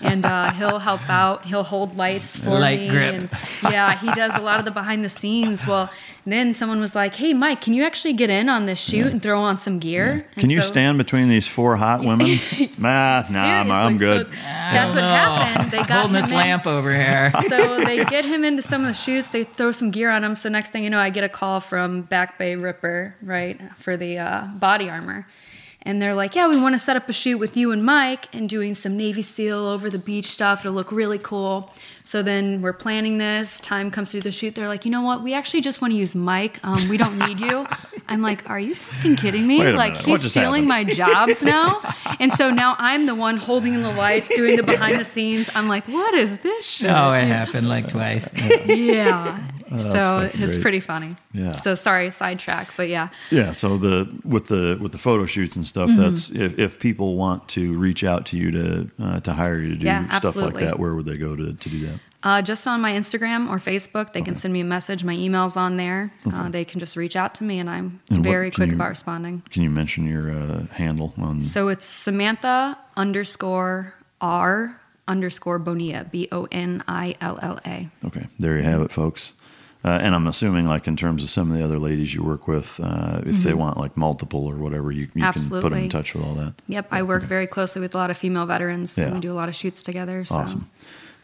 and 0.00 0.26
uh, 0.26 0.50
he'll 0.58 0.80
help 0.80 1.08
out. 1.08 1.44
He'll 1.44 1.62
hold 1.62 1.96
lights 1.96 2.36
for 2.36 2.58
Light 2.58 2.80
me, 2.80 2.88
grip. 2.88 3.14
and 3.14 3.30
yeah, 3.62 3.96
he 3.96 4.10
does 4.14 4.34
a 4.34 4.40
lot 4.40 4.58
of 4.58 4.64
the 4.64 4.72
behind 4.72 5.04
the 5.04 5.08
scenes. 5.08 5.64
Well, 5.64 5.90
then 6.32 6.54
someone 6.54 6.80
was 6.80 6.94
like, 6.94 7.14
"Hey, 7.16 7.34
Mike, 7.34 7.60
can 7.60 7.74
you 7.74 7.84
actually 7.84 8.14
get 8.14 8.30
in 8.30 8.48
on 8.48 8.66
this 8.66 8.80
shoot 8.80 9.08
and 9.08 9.22
throw 9.22 9.40
on 9.40 9.58
some 9.58 9.78
gear?" 9.78 10.26
Can 10.34 10.44
And 10.44 10.50
you 10.50 10.60
so- 10.60 10.66
stand 10.68 10.98
between 10.98 11.28
these 11.28 11.46
four 11.46 11.76
hot 11.76 12.00
women? 12.00 12.26
nah, 12.78 13.22
nah, 13.30 13.42
I'm, 13.42 13.70
I'm 13.70 13.96
good. 13.96 14.26
so 14.26 14.32
that's 14.32 14.94
what 14.94 15.04
happened. 15.04 15.70
They 15.70 15.78
got 15.78 15.90
Holding 15.90 16.14
him 16.16 16.22
this 16.22 16.30
in. 16.30 16.36
lamp 16.36 16.66
over 16.66 16.94
here. 16.94 17.30
so 17.48 17.78
they 17.84 18.04
get 18.04 18.24
him 18.24 18.44
into 18.44 18.62
some 18.62 18.82
of 18.82 18.88
the 18.88 18.94
shoots. 18.94 19.28
They 19.28 19.44
throw 19.44 19.72
some 19.72 19.90
gear 19.90 20.10
on 20.10 20.24
him. 20.24 20.36
So 20.36 20.48
next 20.48 20.70
thing 20.70 20.84
you 20.84 20.90
know, 20.90 20.98
I 20.98 21.10
get 21.10 21.24
a 21.24 21.28
call 21.28 21.60
from 21.60 22.02
Back 22.02 22.38
Bay 22.38 22.56
Ripper, 22.56 23.14
right, 23.22 23.60
for 23.76 23.96
the 23.96 24.18
uh, 24.18 24.46
body 24.58 24.88
armor. 24.88 25.26
And 25.86 26.00
they're 26.00 26.14
like, 26.14 26.34
yeah, 26.34 26.48
we 26.48 26.58
want 26.60 26.74
to 26.74 26.78
set 26.78 26.96
up 26.96 27.08
a 27.08 27.12
shoot 27.12 27.36
with 27.36 27.56
you 27.56 27.70
and 27.70 27.84
Mike 27.84 28.34
and 28.34 28.48
doing 28.48 28.74
some 28.74 28.96
Navy 28.96 29.22
SEAL 29.22 29.58
over 29.58 29.90
the 29.90 29.98
beach 29.98 30.26
stuff. 30.26 30.60
It'll 30.60 30.72
look 30.72 30.90
really 30.90 31.18
cool. 31.18 31.70
So 32.04 32.22
then 32.22 32.62
we're 32.62 32.72
planning 32.72 33.18
this. 33.18 33.60
Time 33.60 33.90
comes 33.90 34.10
to 34.10 34.18
do 34.18 34.22
the 34.22 34.30
shoot. 34.30 34.54
They're 34.54 34.68
like, 34.68 34.86
you 34.86 34.90
know 34.90 35.02
what? 35.02 35.22
We 35.22 35.34
actually 35.34 35.60
just 35.60 35.82
want 35.82 35.92
to 35.92 35.96
use 35.98 36.14
Mike. 36.14 36.58
Um, 36.62 36.88
we 36.88 36.96
don't 36.96 37.18
need 37.18 37.38
you. 37.38 37.66
I'm 38.08 38.22
like, 38.22 38.48
are 38.48 38.60
you 38.60 38.74
fucking 38.74 39.16
kidding 39.16 39.46
me? 39.46 39.62
Like, 39.72 39.92
minute. 39.92 40.20
He's 40.20 40.30
stealing 40.30 40.66
happened? 40.68 40.88
my 40.88 40.94
jobs 40.94 41.42
now. 41.42 41.80
and 42.18 42.32
so 42.32 42.50
now 42.50 42.76
I'm 42.78 43.06
the 43.06 43.14
one 43.14 43.36
holding 43.36 43.74
in 43.74 43.82
the 43.82 43.92
lights, 43.92 44.28
doing 44.34 44.56
the 44.56 44.62
behind 44.62 44.98
the 44.98 45.04
scenes. 45.04 45.50
I'm 45.54 45.68
like, 45.68 45.86
what 45.88 46.14
is 46.14 46.38
this 46.40 46.66
shit? 46.66 46.90
Oh, 46.90 47.12
it 47.12 47.24
happened 47.24 47.68
like 47.68 47.88
twice. 47.88 48.28
Yeah. 48.66 49.38
Oh, 49.74 49.92
so 49.92 50.20
it's 50.20 50.36
great. 50.36 50.60
pretty 50.62 50.80
funny. 50.80 51.16
Yeah. 51.32 51.52
So 51.52 51.74
sorry, 51.74 52.10
sidetrack, 52.10 52.68
but 52.76 52.88
yeah. 52.88 53.08
Yeah, 53.30 53.52
so 53.52 53.76
the 53.78 54.08
with 54.24 54.46
the 54.48 54.78
with 54.80 54.92
the 54.92 54.98
photo 54.98 55.26
shoots 55.26 55.56
and 55.56 55.64
stuff, 55.64 55.90
Mhm. 55.90 55.96
that's 55.96 56.30
if, 56.30 56.58
if 56.58 56.78
people 56.78 57.16
want 57.16 57.48
to 57.50 57.76
reach 57.76 58.04
out 58.04 58.26
to 58.26 58.36
you 58.36 58.50
to 58.52 58.90
uh, 59.02 59.20
to 59.20 59.32
hire 59.32 59.58
you 59.60 59.70
to 59.70 59.76
do 59.76 59.86
Yeah, 59.86 60.08
stuff 60.18 60.36
like 60.36 60.54
that, 60.54 60.78
where 60.78 60.94
would 60.94 61.06
they 61.06 61.16
go 61.16 61.34
to, 61.36 61.52
to 61.52 61.68
do 61.68 61.86
that? 61.86 61.98
Uh, 62.22 62.40
just 62.40 62.66
on 62.66 62.80
my 62.80 62.92
Instagram 62.92 63.50
or 63.50 63.58
Facebook, 63.58 64.14
they 64.14 64.22
can 64.22 64.34
send 64.34 64.54
me 64.54 64.60
a 64.60 64.64
message. 64.64 65.04
My 65.04 65.12
email's 65.12 65.58
on 65.58 65.76
there. 65.76 66.10
Uh, 66.32 66.48
they 66.48 66.64
can 66.64 66.80
just 66.80 66.96
reach 66.96 67.16
out 67.16 67.34
to 67.34 67.44
me, 67.44 67.58
and 67.58 67.68
I'm 67.68 68.00
And 68.10 68.24
very 68.24 68.50
can 68.50 68.56
quick 68.56 68.68
you- 68.70 68.76
about 68.76 68.88
responding. 68.88 69.42
Can 69.50 69.62
you 69.62 69.68
mention 69.68 70.06
your 70.06 70.30
uh, 70.30 70.66
handle 70.72 71.12
on? 71.18 71.44
So 71.44 71.68
it's 71.68 71.84
Samantha 71.84 72.78
underscore 72.96 73.94
R 74.22 74.80
underscore 75.06 75.58
Bonilla, 75.58 76.06
B 76.10 76.28
O 76.32 76.48
N 76.50 76.82
I 76.88 77.14
L 77.20 77.38
L 77.42 77.60
A. 77.66 77.88
Okay, 78.06 78.26
there 78.38 78.56
you 78.56 78.62
have 78.62 78.80
it, 78.80 78.90
folks. 78.90 79.34
Uh, 79.84 79.98
and 80.00 80.14
I'm 80.14 80.26
assuming, 80.26 80.66
like 80.66 80.86
in 80.88 80.96
terms 80.96 81.22
of 81.22 81.28
some 81.28 81.50
of 81.52 81.58
the 81.58 81.62
other 81.64 81.78
ladies 81.78 82.14
you 82.14 82.22
work 82.22 82.48
with, 82.48 82.80
uh, 82.82 83.20
if 83.26 83.42
they 83.42 83.50
Mhm. 83.52 83.56
want 83.56 83.76
like 83.76 83.96
multiple 83.98 84.46
or 84.46 84.56
whatever, 84.56 84.90
you, 84.90 85.08
you 85.14 85.22
can 85.22 85.32
put 85.50 85.62
them 85.62 85.72
in 85.74 85.90
touch 85.90 86.14
with 86.14 86.24
all 86.24 86.34
that. 86.36 86.54
Yep, 86.68 86.86
I 86.90 87.02
work 87.02 87.24
very 87.24 87.46
closely 87.46 87.80
with 87.82 87.94
a 87.94 87.98
lot 87.98 88.10
of 88.10 88.16
female 88.16 88.46
veterans, 88.46 88.96
Yeah. 88.96 89.04
and 89.06 89.14
we 89.14 89.20
do 89.20 89.30
a 89.30 89.34
lot 89.34 89.50
of 89.50 89.54
shoots 89.54 89.82
together. 89.82 90.24
So. 90.24 90.36
Awesome. 90.36 90.70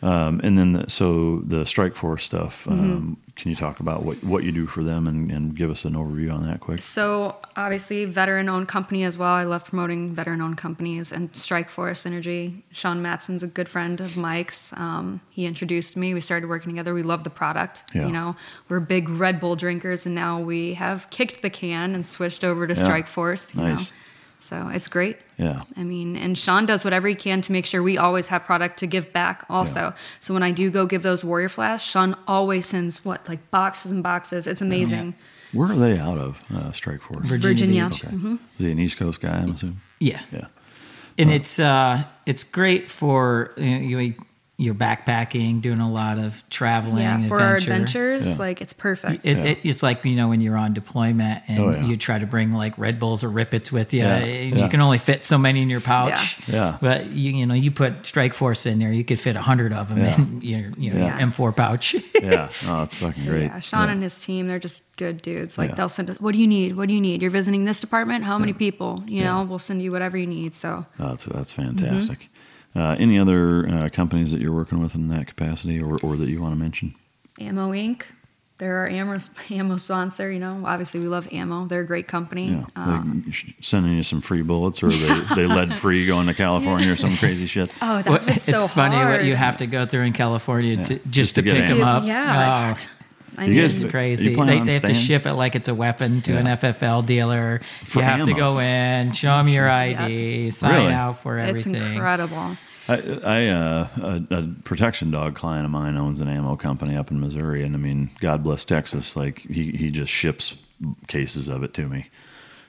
Um, 0.03 0.41
and 0.45 0.59
then, 0.59 0.73
the, 0.73 0.91
so 0.91 1.41
the 1.47 1.65
Strike 1.67 1.95
Force 1.95 2.25
stuff. 2.25 2.65
Mm-hmm. 2.69 3.15
Can 3.41 3.49
you 3.49 3.57
talk 3.57 3.81
about 3.81 4.05
what, 4.05 4.23
what 4.23 4.45
you 4.45 4.53
do 4.53 4.67
for 4.67 4.83
them 4.83 5.07
and, 5.07 5.31
and 5.33 5.57
give 5.57 5.71
us 5.71 5.87
an 5.87 5.95
overview 5.95 6.31
on 6.31 6.47
that 6.47 6.61
quick? 6.61 6.83
So 6.83 7.37
obviously, 7.57 8.05
veteran-owned 8.05 8.69
company 8.69 9.03
as 9.05 9.17
well. 9.17 9.33
I 9.33 9.45
love 9.45 9.65
promoting 9.65 10.15
veteran-owned 10.15 10.59
companies 10.59 11.11
and 11.11 11.35
Strike 11.35 11.71
Force 11.71 12.05
Energy. 12.05 12.63
Sean 12.71 13.01
Matson's 13.01 13.43
a 13.43 13.47
good 13.47 13.67
friend 13.67 13.99
of 14.03 14.15
Mike's. 14.15 14.75
Um, 14.75 15.23
he 15.31 15.47
introduced 15.47 15.97
me. 15.97 16.13
We 16.13 16.21
started 16.21 16.51
working 16.51 16.71
together. 16.73 16.93
We 16.93 17.03
love 17.03 17.25
the 17.25 17.31
product. 17.31 17.83
Yeah. 17.95 18.09
You 18.09 18.13
know, 18.13 18.37
we're 18.69 18.81
big 18.81 19.09
Red 19.09 19.41
Bull 19.41 19.57
drinkers, 19.57 20.05
and 20.05 20.15
now 20.15 20.39
we 20.39 20.75
have 20.75 21.09
kicked 21.09 21.41
the 21.41 21.49
can 21.49 21.95
and 21.95 22.05
switched 22.05 22.45
over 22.45 22.67
to 22.67 22.75
Yeah. 22.75 22.83
Strike 22.85 23.07
Force. 23.07 23.55
You 23.55 23.63
Nice. 23.63 23.91
Know? 23.91 23.97
So 24.41 24.69
it's 24.69 24.89
great. 24.89 25.17
Yeah. 25.41 25.63
I 25.77 25.85
mean, 25.85 26.17
and 26.17 26.37
Sean 26.37 26.67
does 26.67 26.85
whatever 26.85 27.09
he 27.09 27.15
can 27.15 27.41
to 27.43 27.53
make 27.53 27.65
sure 27.65 27.83
we 27.83 27.97
always 27.97 28.27
have 28.29 28.45
product 28.45 28.79
to 28.81 28.87
give 28.87 29.11
back 29.13 29.45
also. 29.49 29.95
So 30.21 30.35
when 30.35 30.43
I 30.43 30.53
do 30.53 30.71
go 30.71 30.85
give 30.87 31.03
those 31.03 31.25
Warrior 31.25 31.49
Flasks, 31.49 31.89
Sean 31.89 32.15
always 32.29 32.67
sends 32.67 33.03
what, 33.05 33.27
like 33.29 33.51
boxes 33.51 33.91
and 33.91 34.03
boxes. 34.03 34.47
It's 34.47 34.61
amazing. 34.61 35.15
Where 35.53 35.71
are 35.71 35.75
they 35.75 35.99
out 35.99 36.19
of, 36.19 36.43
uh, 36.55 36.73
Strike 36.73 37.01
Force? 37.03 37.27
Virginia 37.27 37.89
Beach. 37.89 38.05
Okay. 38.05 38.15
Mhm. 38.15 38.35
Is 38.35 38.41
he 38.67 38.71
an 38.71 38.79
East 38.79 38.97
Coast 38.99 39.21
guy, 39.21 39.31
I'm 39.39 39.53
assuming? 39.53 39.81
Yeah. 39.99 40.21
Yeah. 40.31 40.47
and 41.19 41.31
it's 41.31 41.59
uh, 41.59 42.05
it's 42.27 42.45
great 42.45 42.91
for 42.91 43.53
you, 43.57 43.97
know, 43.97 44.03
you 44.03 44.15
you're 44.61 44.75
backpacking, 44.75 45.63
doing 45.63 45.81
a 45.81 45.91
lot 45.91 46.19
of 46.19 46.43
traveling. 46.51 46.99
Yeah, 46.99 47.27
for 47.29 47.41
our 47.41 47.57
adventures, 47.57 48.29
Yeah. 48.29 48.37
like 48.37 48.61
it's 48.61 48.73
perfect. 48.75 49.25
It, 49.25 49.39
it, 49.39 49.59
it's 49.65 49.83
like 49.83 50.05
you 50.05 50.17
know 50.17 50.29
when 50.29 50.41
you're 50.41 50.57
on 50.57 50.75
deployment 50.75 51.43
and 51.49 51.59
Oh, 51.61 51.71
yeah. 51.71 51.85
you 51.87 51.97
try 51.97 52.19
to 52.19 52.27
bring 52.27 52.53
like 52.53 52.77
Red 52.77 52.99
Bulls 53.01 53.25
or 53.25 53.31
Rip 53.31 53.55
Its 53.55 53.73
with 53.73 53.95
you. 53.95 54.01
Yeah, 54.01 54.17
and 54.17 54.57
yeah. 54.57 54.65
You 54.65 54.71
can 54.71 54.81
only 54.83 54.99
fit 54.99 55.25
so 55.25 55.39
many 55.39 55.63
in 55.63 55.71
your 55.71 55.81
pouch. 55.81 56.47
Yeah. 56.49 56.55
Yeah. 56.55 56.79
But 56.81 57.07
you 57.07 57.33
you 57.33 57.47
know 57.47 57.55
you 57.55 57.71
put 57.71 58.05
Strike 58.05 58.35
Force 58.35 58.67
in 58.67 58.79
there, 58.79 58.93
you 58.93 59.03
could 59.05 59.19
fit 59.21 59.35
a 59.37 59.41
hundred 59.41 59.73
of 59.73 59.89
them 59.89 59.99
Yeah. 59.99 60.17
in 60.17 60.41
your 60.43 60.71
you 60.77 60.93
know, 60.93 61.01
Yeah. 61.07 61.19
M4 61.21 61.57
pouch. 61.57 61.95
yeah. 62.23 62.51
Oh, 62.67 62.83
it's 62.83 62.95
fucking 62.97 63.25
great. 63.25 63.45
Yeah, 63.45 63.61
Sean 63.61 63.87
Yeah. 63.87 63.93
and 63.95 64.03
his 64.03 64.21
team, 64.21 64.47
they're 64.47 64.59
just 64.59 64.85
good 64.97 65.23
dudes. 65.23 65.57
Like 65.57 65.71
Yeah. 65.71 65.77
they'll 65.77 65.89
send 65.89 66.11
us, 66.11 66.21
what 66.21 66.33
do 66.35 66.39
you 66.39 66.47
need? 66.47 66.77
What 66.77 66.89
do 66.89 66.95
you 66.95 67.01
need? 67.01 67.23
You're 67.23 67.31
visiting 67.31 67.65
this 67.65 67.81
department? 67.81 68.25
How 68.25 68.39
many 68.39 68.53
people? 68.53 69.03
You 69.07 69.25
know, 69.25 69.47
we'll 69.49 69.59
send 69.59 69.81
you 69.83 69.91
whatever 69.91 70.19
you 70.19 70.27
need. 70.27 70.55
So 70.55 70.85
Oh, 70.99 71.09
that's 71.09 71.25
that's 71.25 71.53
Mm-hmm. 71.55 72.13
Fantastic. 72.75 73.01
Uh, 73.01 73.03
any 73.03 73.19
other 73.19 73.69
uh, 73.69 73.89
companies 73.91 74.33
that 74.33 74.41
you're 74.41 74.53
working 74.53 74.81
with 74.81 74.95
in 74.95 75.09
that 75.09 75.27
capacity, 75.27 75.81
or, 75.81 75.99
or 76.03 76.17
that 76.17 76.29
you 76.29 76.41
want 76.41 76.53
to 76.53 76.59
mention? 76.59 76.95
Ammo 77.41 77.73
Inc. 77.73 78.03
They're 78.59 78.77
our 78.81 78.89
ammo, 78.89 79.19
ammo 79.51 79.79
sponsor. 79.79 80.31
You 80.31 80.39
know, 80.39 80.65
obviously 80.67 81.01
we 81.01 81.07
love 81.07 81.27
ammo. 81.33 81.65
They're 81.67 81.81
a 81.81 81.87
great 81.87 82.09
company. 82.09 82.51
Yeah, 82.51 82.65
Um, 82.77 83.33
sending 83.63 83.95
you 83.97 84.03
some 84.03 84.21
free 84.21 84.43
bullets, 84.43 84.83
or 84.83 84.91
they 84.91 85.21
they 85.35 85.47
lead 85.49 85.75
free 85.77 86.05
going 86.07 86.27
to 86.27 86.35
California 86.35 86.93
or 86.93 86.97
some 86.97 87.17
crazy 87.17 87.47
shit. 87.47 87.71
oh, 87.83 87.97
that's 88.03 88.09
Well, 88.09 88.19
what's 88.19 88.29
it's 88.29 88.45
so 88.45 88.67
funny 88.69 88.97
what 88.97 89.25
you 89.25 89.35
have 89.35 89.57
to 89.59 89.67
go 89.67 89.87
through 89.87 90.03
in 90.03 90.13
California 90.13 90.77
to, 90.77 90.83
just, 90.97 91.11
just 91.11 91.35
to, 91.37 91.43
to 91.43 91.51
pick 91.51 91.61
ammo. 91.65 91.79
them 91.79 91.89
up. 91.89 92.05
Yeah. 92.05 92.77
Oh. 92.79 92.85
I 93.37 93.45
You 93.47 93.55
mean, 93.63 93.71
It's 93.71 93.85
crazy. 93.85 94.35
They, 94.35 94.61
they 94.65 94.73
have 94.75 94.83
to 94.83 94.95
ship 94.95 95.27
it 95.27 95.35
like 95.35 95.55
it's 95.55 95.69
a 95.69 95.75
weapon 95.75 96.21
to 96.23 96.33
Yeah. 96.33 96.39
an 96.41 96.47
FFL 96.47 97.07
dealer. 97.07 97.61
For 97.85 98.01
you 98.01 98.05
have 98.05 98.25
to 98.25 98.35
go 98.35 98.59
in, 98.59 99.13
show 99.13 99.37
them 99.37 99.49
your 99.49 99.69
ID, 99.69 100.51
sign 100.51 100.75
Really? 100.75 100.93
out 100.93 101.21
for 101.21 101.39
everything. 101.39 101.75
it's 101.75 101.85
incredible. 101.93 102.57
I, 102.89 102.95
I 103.25 103.47
uh, 103.49 103.89
a, 104.31 104.35
a 104.35 104.43
protection 104.65 105.11
dog 105.13 105.37
client 105.37 105.65
of 105.65 105.71
mine 105.71 105.97
owns 105.97 106.21
an 106.21 106.29
ammo 106.29 106.57
company 106.57 106.97
up 106.97 107.11
in 107.13 107.21
Missouri, 107.21 107.63
and 107.63 107.75
I 107.77 107.79
mean, 107.79 108.11
God 108.21 108.43
bless 108.43 108.65
Texas. 108.65 109.15
Like 109.15 109.41
he, 109.41 109.71
he 109.73 109.91
just 109.91 110.13
ships 110.13 110.57
cases 111.07 111.47
of 111.47 111.63
it 111.63 111.73
to 111.75 111.87
me. 111.89 112.09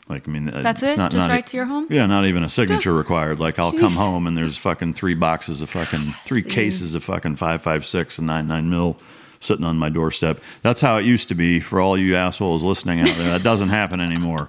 Like 0.08 0.28
I 0.28 0.32
mean, 0.32 0.50
uh, 0.50 0.62
That's 0.62 0.84
it's 0.84 0.92
it? 0.94 0.98
Not, 0.98 1.12
Just 1.12 1.28
not 1.28 1.34
right 1.34 1.48
to 1.48 1.58
your 1.58 1.66
home? 1.66 1.88
Yeah, 1.90 2.06
not 2.06 2.26
even 2.26 2.44
a 2.44 2.50
signature 2.50 2.94
required. 2.94 3.40
Like 3.40 3.58
I'll 3.60 3.72
come 3.72 3.94
home 3.94 4.28
and 4.28 4.36
there's 4.38 4.58
fucking 4.58 4.94
three 4.94 5.16
boxes 5.16 5.62
of 5.62 5.70
fucking 5.70 6.14
three 6.26 6.44
cases 6.44 6.94
of 6.96 7.04
fucking 7.04 7.38
five 7.38 7.62
five 7.64 7.86
six 7.86 8.18
and 8.18 8.28
nine 8.28 8.48
nine 8.48 8.70
mil 8.70 9.00
sitting 9.42 9.66
on 9.66 9.78
my 9.78 9.90
doorstep. 9.90 10.40
That's 10.62 10.80
how 10.82 10.98
it 10.98 11.06
used 11.06 11.28
to 11.30 11.36
be. 11.36 11.60
For 11.60 11.80
all 11.82 11.98
you 11.98 12.16
assholes 12.16 12.64
listening 12.64 13.02
out 13.02 13.08
there, 13.18 13.30
that 13.32 13.44
doesn't 13.44 13.70
happen 13.70 14.00
anymore. 14.00 14.48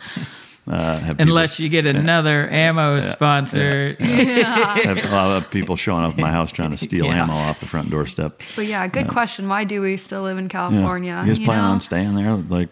Uh, 0.64 0.98
have 1.00 1.16
people- 1.18 1.22
Unless 1.32 1.58
you 1.58 1.68
get 1.68 1.86
another 1.86 2.48
ammo 2.48 3.00
sponsor. 3.00 3.96
have 3.98 5.04
a 5.04 5.08
lot 5.10 5.36
of 5.36 5.50
people 5.50 5.74
showing 5.74 6.04
up 6.04 6.12
at 6.12 6.18
my 6.18 6.30
house 6.30 6.52
trying 6.52 6.70
to 6.70 6.78
steal 6.78 7.06
Yeah. 7.06 7.24
ammo 7.24 7.32
off 7.32 7.58
the 7.58 7.66
front 7.66 7.90
doorstep. 7.90 8.40
But 8.54 8.66
yeah, 8.66 8.86
good 8.86 9.08
question. 9.08 9.48
Why 9.48 9.64
do 9.64 9.80
we 9.80 9.96
still 9.96 10.22
live 10.22 10.38
in 10.38 10.44
Yeah. 10.44 10.50
California? 10.50 11.20
You 11.22 11.28
guys 11.30 11.38
you 11.40 11.44
plan 11.46 11.58
know? 11.58 11.70
on 11.70 11.80
staying 11.80 12.14
there? 12.14 12.36
Like, 12.36 12.68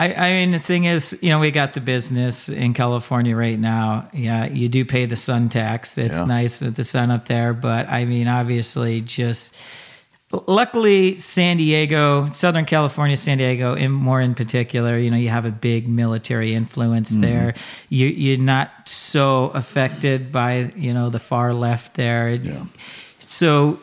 I, 0.00 0.12
I 0.14 0.30
mean, 0.32 0.50
the 0.50 0.58
thing 0.58 0.84
is, 0.84 1.16
you 1.22 1.30
know, 1.30 1.38
we 1.38 1.50
got 1.52 1.74
the 1.74 1.80
business 1.80 2.48
in 2.48 2.74
California 2.74 3.36
right 3.36 3.58
now. 3.58 4.08
Yeah, 4.12 4.46
you 4.46 4.68
do 4.68 4.84
pay 4.84 5.06
the 5.06 5.16
sun 5.16 5.48
tax. 5.48 5.96
It's 5.98 6.18
Yeah. 6.18 6.24
nice 6.24 6.60
with 6.60 6.74
the 6.74 6.84
sun 6.84 7.10
up 7.12 7.28
there, 7.28 7.54
but 7.54 7.88
I 7.88 8.04
mean, 8.04 8.26
obviously, 8.28 9.00
just 9.00 9.56
luckily, 10.30 11.16
San 11.16 11.56
Diego, 11.56 12.30
Southern 12.30 12.64
California, 12.64 13.16
San 13.16 13.38
Diego, 13.38 13.74
in 13.74 13.92
more 13.92 14.20
in 14.20 14.34
particular, 14.34 14.98
you 14.98 15.10
know, 15.10 15.16
you 15.16 15.28
have 15.28 15.44
a 15.44 15.50
big 15.50 15.88
military 15.88 16.54
influence 16.54 17.12
mm-hmm. 17.12 17.22
there. 17.22 17.54
You 17.88 18.08
you're 18.08 18.38
not 18.38 18.88
so 18.88 19.46
affected 19.54 20.32
by 20.32 20.72
you 20.76 20.92
know 20.92 21.10
the 21.10 21.20
far 21.20 21.52
left 21.52 21.94
there. 21.94 22.38
So 23.18 23.80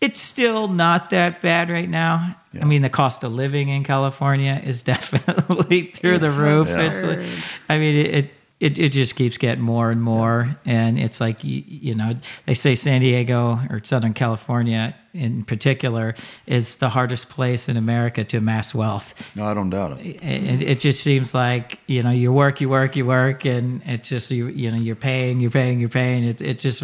it's 0.00 0.20
still 0.20 0.68
not 0.68 1.10
that 1.10 1.40
bad 1.40 1.70
right 1.70 1.88
now. 1.88 2.36
I 2.60 2.64
mean, 2.64 2.82
the 2.82 2.90
cost 2.90 3.24
of 3.24 3.34
living 3.34 3.68
in 3.68 3.84
California 3.84 4.60
is 4.64 4.82
definitely 4.94 5.82
through 5.82 6.18
the 6.18 6.30
roof. 6.30 6.68
It's 6.70 7.02
like, 7.02 7.20
I 7.68 7.78
mean, 7.78 7.94
it, 7.94 8.14
it 8.14 8.30
it 8.60 8.78
it 8.78 8.90
just 8.90 9.14
keeps 9.14 9.38
getting 9.38 9.62
more 9.62 9.90
and 9.90 10.02
more, 10.02 10.56
and 10.64 10.98
it's 10.98 11.20
like 11.20 11.44
you, 11.44 11.62
you 11.66 11.94
know 11.94 12.14
they 12.46 12.54
say 12.54 12.74
San 12.74 13.00
Diego 13.00 13.60
or 13.70 13.80
Southern 13.84 14.14
California 14.14 14.96
in 15.14 15.44
particular 15.44 16.14
is 16.46 16.76
the 16.76 16.88
hardest 16.90 17.28
place 17.28 17.68
in 17.68 17.76
America 17.76 18.24
to 18.24 18.36
amass 18.36 18.74
wealth. 18.74 19.14
no, 19.34 19.46
I 19.46 19.54
don't 19.54 19.70
doubt 19.70 19.98
it. 19.98 20.22
It, 20.22 20.62
it 20.62 20.80
just 20.80 21.02
seems 21.02 21.34
like 21.34 21.78
you 21.86 22.02
know 22.02 22.10
you 22.10 22.32
work, 22.32 22.60
you 22.60 22.68
work, 22.68 22.96
you 22.96 23.06
work, 23.06 23.44
and 23.44 23.80
it's 23.86 24.08
just 24.08 24.30
you 24.30 24.48
you 24.48 24.70
know 24.70 24.76
you're 24.76 24.96
paying, 24.96 25.40
you're 25.40 25.52
paying, 25.52 25.78
you're 25.78 25.88
paying. 25.88 26.24
It's 26.24 26.40
it's 26.40 26.62
just 26.62 26.82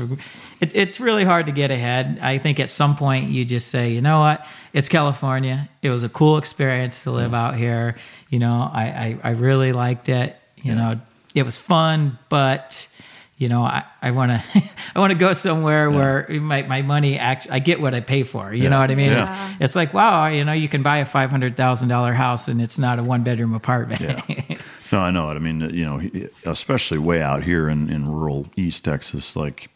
it, 0.60 0.74
it's 0.76 1.00
really 1.00 1.24
hard 1.24 1.46
to 1.46 1.52
get 1.52 1.72
ahead. 1.72 2.20
I 2.22 2.38
think 2.38 2.60
at 2.60 2.68
some 2.68 2.96
point 2.96 3.30
you 3.30 3.44
just 3.44 3.68
say, 3.68 3.90
you 3.90 4.00
know 4.00 4.20
what, 4.20 4.46
it's 4.72 4.88
California. 4.88 5.68
It 5.82 5.90
was 5.90 6.04
a 6.04 6.08
cool 6.08 6.38
experience 6.38 7.02
to 7.02 7.10
live 7.10 7.34
out 7.34 7.56
here. 7.56 7.96
You 8.28 8.38
know, 8.38 8.70
I 8.72 8.84
I, 8.84 9.18
I 9.24 9.30
really 9.32 9.72
liked 9.72 10.08
it. 10.08 10.36
You 10.56 10.74
know, 10.74 10.98
it 11.34 11.44
was 11.44 11.58
fun, 11.58 12.18
but 12.28 12.88
you 13.36 13.48
know, 13.48 13.62
I, 13.62 13.84
I 14.00 14.12
want 14.12 14.30
to 14.30 14.42
I 14.94 14.98
want 14.98 15.12
to 15.12 15.18
go 15.18 15.32
somewhere 15.32 15.90
where 15.90 16.26
my, 16.30 16.62
my 16.62 16.82
money 16.82 17.18
actually 17.18 17.52
I 17.52 17.58
get 17.58 17.80
what 17.80 17.94
I 17.94 18.00
pay 18.00 18.22
for. 18.22 18.54
You 18.54 18.68
know 18.70 18.78
what 18.78 18.90
I 18.90 18.94
mean? 18.94 19.10
Yeah. 19.10 19.52
It's, 19.54 19.64
it's 19.64 19.76
like 19.76 19.92
wow, 19.92 20.28
you 20.28 20.44
know, 20.44 20.52
you 20.52 20.68
can 20.68 20.82
buy 20.82 20.98
a 20.98 21.04
five 21.04 21.30
hundred 21.30 21.56
thousand 21.56 21.88
dollar 21.88 22.12
house 22.12 22.48
and 22.48 22.62
it's 22.62 22.78
not 22.78 22.98
a 22.98 23.02
one 23.02 23.24
bedroom 23.24 23.54
apartment. 23.54 24.00
Yeah. 24.00 24.56
No, 24.92 25.00
I 25.00 25.10
know 25.10 25.28
it. 25.30 25.34
I 25.34 25.38
mean, 25.40 25.58
you 25.60 25.84
know, 25.84 26.28
especially 26.44 26.98
way 26.98 27.20
out 27.20 27.42
here 27.42 27.68
in, 27.68 27.90
in 27.90 28.08
rural 28.08 28.46
East 28.54 28.84
Texas, 28.84 29.34
like, 29.34 29.68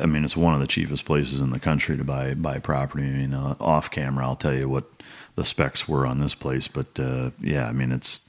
I 0.00 0.06
mean, 0.06 0.24
it's 0.24 0.36
one 0.36 0.52
of 0.52 0.58
the 0.58 0.66
cheapest 0.66 1.04
places 1.04 1.40
in 1.40 1.50
the 1.50 1.60
country 1.60 1.96
to 1.96 2.02
buy 2.02 2.34
buy 2.34 2.58
property. 2.58 3.04
I 3.04 3.10
mean, 3.10 3.34
uh, 3.34 3.54
off 3.60 3.88
camera, 3.88 4.26
I'll 4.26 4.34
tell 4.34 4.54
you 4.54 4.68
what 4.68 4.90
the 5.36 5.44
specs 5.44 5.86
were 5.86 6.04
on 6.04 6.18
this 6.18 6.34
place, 6.34 6.66
but 6.66 6.98
uh, 6.98 7.30
yeah, 7.38 7.68
I 7.68 7.72
mean, 7.72 7.92
it's 7.92 8.28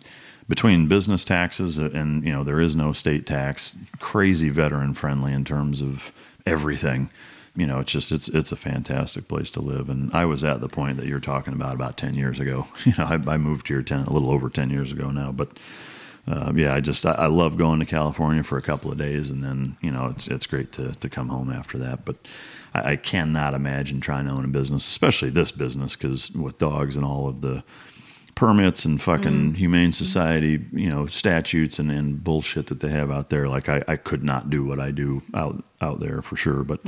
between 0.50 0.88
business 0.88 1.26
taxes 1.26 1.78
and 1.78 2.24
you 2.24 2.32
know 2.32 2.44
there 2.44 2.62
is 2.62 2.76
no 2.76 2.94
state 2.94 3.26
tax, 3.26 3.78
crazy 4.00 4.50
veteran 4.50 4.94
friendly 4.94 5.34
in 5.34 5.44
terms 5.44 5.82
of 5.82 6.12
everything. 6.46 7.10
You 7.56 7.66
know, 7.66 7.80
it's 7.80 7.92
just 7.92 8.12
it's 8.12 8.28
it's 8.28 8.52
a 8.52 8.56
fantastic 8.56 9.28
place 9.28 9.52
to 9.52 9.62
live, 9.62 9.90
and 9.90 10.12
I 10.14 10.26
was 10.26 10.44
at 10.44 10.62
the 10.62 10.70
point 10.70 10.98
that 10.98 11.08
you're 11.08 11.20
talking 11.20 11.54
about 11.54 11.74
about 11.74 11.98
ten 11.98 12.16
years 12.16 12.40
ago. 12.40 12.68
You 12.86 12.94
know, 12.98 13.06
I, 13.06 13.34
I 13.34 13.38
moved 13.38 13.68
here 13.68 13.82
ten 13.82 14.02
a 14.04 14.14
little 14.14 14.32
over 14.32 14.50
ten 14.50 14.70
years 14.70 14.92
ago 14.92 15.10
now, 15.10 15.32
but 15.32 15.58
uh, 16.28 16.52
yeah, 16.56 16.74
I 16.74 16.82
just 16.82 17.06
I, 17.06 17.14
I 17.14 17.26
love 17.28 17.58
going 17.58 17.80
to 17.80 17.86
California 17.86 18.44
for 18.44 18.58
a 18.58 18.62
couple 18.62 18.92
of 18.92 18.98
days, 18.98 19.30
and 19.30 19.44
then 19.44 19.76
you 19.82 19.90
know 19.90 20.08
it's 20.08 20.28
it's 20.28 20.46
great 20.46 20.72
to 20.74 20.94
to 20.94 21.10
come 21.10 21.30
home 21.30 21.52
after 21.52 21.78
that. 21.80 22.06
But 22.06 22.18
I, 22.74 22.92
I 22.92 22.96
cannot 22.96 23.54
imagine 23.54 24.02
trying 24.02 24.28
to 24.28 24.32
own 24.32 24.46
a 24.46 24.50
business, 24.50 24.88
especially 24.88 25.32
this 25.32 25.52
business, 25.52 25.96
because 25.96 26.32
with 26.32 26.58
dogs 26.58 26.96
and 26.96 27.04
all 27.04 27.28
of 27.28 27.42
the 27.42 27.64
permits 28.38 28.86
and 28.86 29.02
fucking 29.02 29.56
humane 29.56 29.92
society, 29.92 30.64
you 30.72 30.88
know, 30.92 31.08
statutes 31.08 31.80
and, 31.80 31.90
and 31.90 32.24
bullshit 32.24 32.68
that 32.68 32.82
they 32.82 32.90
have 32.90 33.10
out 33.10 33.32
there. 33.32 33.50
Like 33.50 33.68
I, 33.68 33.84
I 33.88 33.96
could 33.96 34.24
not 34.24 34.52
do 34.52 34.64
what 34.64 34.80
I 34.80 34.92
do 34.92 35.24
out 35.34 35.64
out 35.82 36.00
there 36.00 36.22
for 36.22 36.36
sure. 36.36 36.64
But 36.64 36.80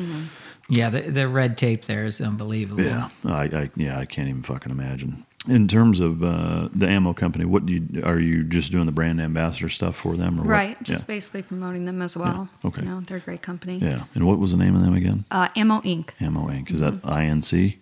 yeah, 0.69 0.91
the, 0.91 1.01
the 1.01 1.27
red 1.27 1.57
tape 1.57 1.85
there 1.85 2.05
is 2.05 2.21
unbelievable. 2.21 2.83
yeah, 2.83 3.09
I, 3.25 3.45
I 3.45 3.71
yeah 3.75 3.97
I 3.97 4.05
can't 4.05 4.29
even 4.29 4.43
fucking 4.43 4.71
imagine. 4.71 5.25
In 5.47 5.67
terms 5.67 5.99
of 5.99 6.23
uh, 6.23 6.69
the 6.71 6.87
ammo 6.87 7.13
company, 7.13 7.45
what 7.45 7.65
do 7.65 7.73
you 7.73 8.03
are 8.03 8.19
you 8.19 8.43
just 8.43 8.71
doing 8.71 8.85
the 8.85 8.91
brand 8.91 9.19
ambassador 9.19 9.69
stuff 9.69 9.95
for 9.95 10.15
them 10.15 10.39
or 10.39 10.43
what? 10.43 10.49
Right, 10.49 10.83
just 10.83 11.05
yeah. 11.05 11.15
basically 11.15 11.41
promoting 11.41 11.85
them 11.85 12.03
as 12.03 12.15
well. 12.15 12.47
okay. 12.63 12.83
You 12.83 12.89
know, 12.89 13.01
they're 13.01 13.17
a 13.17 13.21
great 13.21 13.41
company. 13.41 13.79
Yeah. 13.79 14.03
And 14.13 14.27
what 14.27 14.37
was 14.37 14.51
the 14.51 14.57
name 14.57 14.75
of 14.75 14.83
them 14.83 14.93
again? 14.93 15.25
Uh, 15.31 15.47
Ammo 15.55 15.81
Inc. 15.81 16.11
Ammo 16.21 16.47
Inc. 16.47 16.69
Is 16.69 16.79
that 16.81 17.01
INC? 17.01 17.77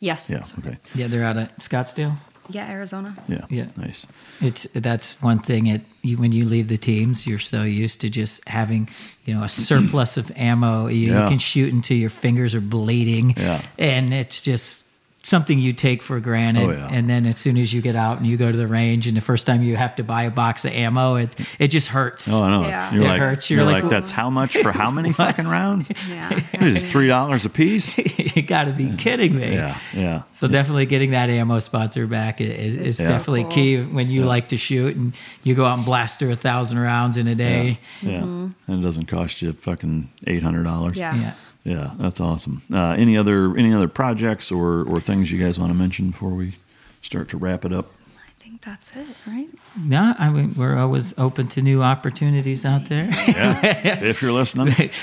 Yes. 0.00 0.30
Yeah. 0.30 0.42
Okay. 0.58 0.78
Yeah, 0.94 1.08
they're 1.08 1.24
out 1.24 1.36
of 1.36 1.54
Scottsdale. 1.58 2.16
Yeah, 2.48 2.68
Arizona. 2.70 3.16
Yeah. 3.28 3.44
Yeah. 3.48 3.66
Nice. 3.76 4.06
It's 4.40 4.64
that's 4.72 5.20
one 5.22 5.38
thing. 5.38 5.66
It 5.66 5.82
you, 6.02 6.18
when 6.18 6.32
you 6.32 6.44
leave 6.44 6.68
the 6.68 6.76
teams, 6.76 7.26
you're 7.26 7.38
so 7.38 7.62
used 7.62 8.00
to 8.02 8.10
just 8.10 8.46
having 8.48 8.88
you 9.24 9.34
know 9.34 9.42
a 9.44 9.48
surplus 9.48 10.16
of 10.16 10.30
ammo. 10.36 10.86
You, 10.88 11.12
Yeah. 11.12 11.22
you 11.22 11.28
can 11.28 11.38
shoot 11.38 11.72
until 11.72 11.96
your 11.96 12.10
fingers 12.10 12.54
are 12.54 12.60
bleeding. 12.60 13.34
Yeah. 13.36 13.62
and 13.78 14.12
it's 14.12 14.40
just 14.42 14.83
something 15.24 15.58
you 15.58 15.72
take 15.72 16.02
for 16.02 16.20
granted. 16.20 16.62
Oh, 16.64 16.70
yeah. 16.70 16.88
And 16.90 17.08
then 17.10 17.26
as 17.26 17.38
soon 17.38 17.56
as 17.56 17.72
you 17.72 17.80
get 17.82 17.96
out 17.96 18.18
and 18.18 18.26
you 18.26 18.36
go 18.36 18.52
to 18.52 18.56
the 18.56 18.66
range, 18.68 19.06
and 19.06 19.16
the 19.16 19.20
first 19.20 19.46
time 19.46 19.62
you 19.62 19.76
have 19.76 19.96
to 19.96 20.04
buy 20.04 20.22
a 20.24 20.30
box 20.30 20.64
of 20.64 20.72
ammo, 20.72 21.16
it 21.16 21.34
it 21.58 21.68
just 21.68 21.88
hurts. 21.88 22.28
Oh, 22.32 22.42
I 22.42 22.50
know. 22.50 22.62
Yeah. 22.68 22.92
You're 22.94 23.04
It 23.04 23.08
like, 23.08 23.20
hurts. 23.20 23.50
You're, 23.50 23.60
You're 23.62 23.72
like, 23.72 23.82
like, 23.84 23.90
that's 23.90 24.10
how 24.10 24.30
much 24.30 24.56
for 24.56 24.70
how 24.72 24.90
many 24.90 25.12
fucking 25.22 25.46
rounds? 25.46 25.90
Yeah. 26.08 26.40
It's 26.52 26.80
just 26.80 26.86
three 26.86 27.08
dollars 27.08 27.44
a 27.44 27.50
piece. 27.50 27.96
you 28.36 28.42
got 28.42 28.64
to 28.64 28.72
be 28.72 28.94
kidding 28.96 29.34
me. 29.36 29.54
Yeah. 29.54 29.78
Yeah. 29.94 30.22
So 30.32 30.46
definitely 30.48 30.86
getting 30.86 31.10
that 31.12 31.30
ammo 31.30 31.58
sponsor 31.60 32.06
back 32.06 32.40
is, 32.40 32.74
is 32.74 33.00
Yeah. 33.00 33.08
definitely 33.08 33.44
Cool. 33.44 33.52
key 33.52 33.82
when 33.82 34.10
you 34.10 34.24
like 34.24 34.48
to 34.48 34.58
shoot 34.58 34.94
and 34.96 35.14
you 35.42 35.54
go 35.54 35.64
out 35.64 35.78
and 35.78 35.84
blast 35.86 36.18
through 36.18 36.32
a 36.32 36.36
thousand 36.36 36.78
rounds 36.78 37.16
in 37.16 37.26
a 37.26 37.34
day. 37.34 37.78
Yeah. 38.02 38.20
Mm-hmm. 38.20 38.48
And 38.72 38.80
it 38.80 38.82
doesn't 38.86 39.06
cost 39.06 39.40
you 39.42 39.52
fucking 39.54 40.10
eight 40.26 40.42
hundred 40.42 40.64
dollars. 40.64 40.96
Yeah. 40.96 41.32
Yeah. 41.64 41.72
Yeah, 41.74 41.90
that's 41.98 42.20
awesome. 42.20 42.62
Uh, 42.72 42.90
any 42.98 43.16
other 43.16 43.56
any 43.56 43.72
other 43.72 43.88
projects 43.88 44.52
or 44.52 44.82
or 44.84 45.00
things 45.00 45.32
you 45.32 45.42
guys 45.42 45.58
want 45.58 45.72
to 45.72 45.78
mention 45.78 46.10
before 46.10 46.30
we 46.30 46.56
start 47.00 47.28
to 47.30 47.38
wrap 47.38 47.64
it 47.64 47.72
up? 47.72 47.92
I 48.18 48.30
think 48.38 48.62
that's 48.62 48.94
it, 48.94 49.06
right? 49.26 49.48
No, 49.82 50.14
I 50.18 50.28
mean 50.28 50.54
we're 50.56 50.76
always 50.76 51.14
open 51.18 51.48
to 51.48 51.62
new 51.62 51.82
opportunities 51.82 52.64
out 52.66 52.86
there. 52.90 53.06
Yeah. 53.28 54.02
if 54.04 54.20
you're 54.22 54.32
listening. 54.32 54.90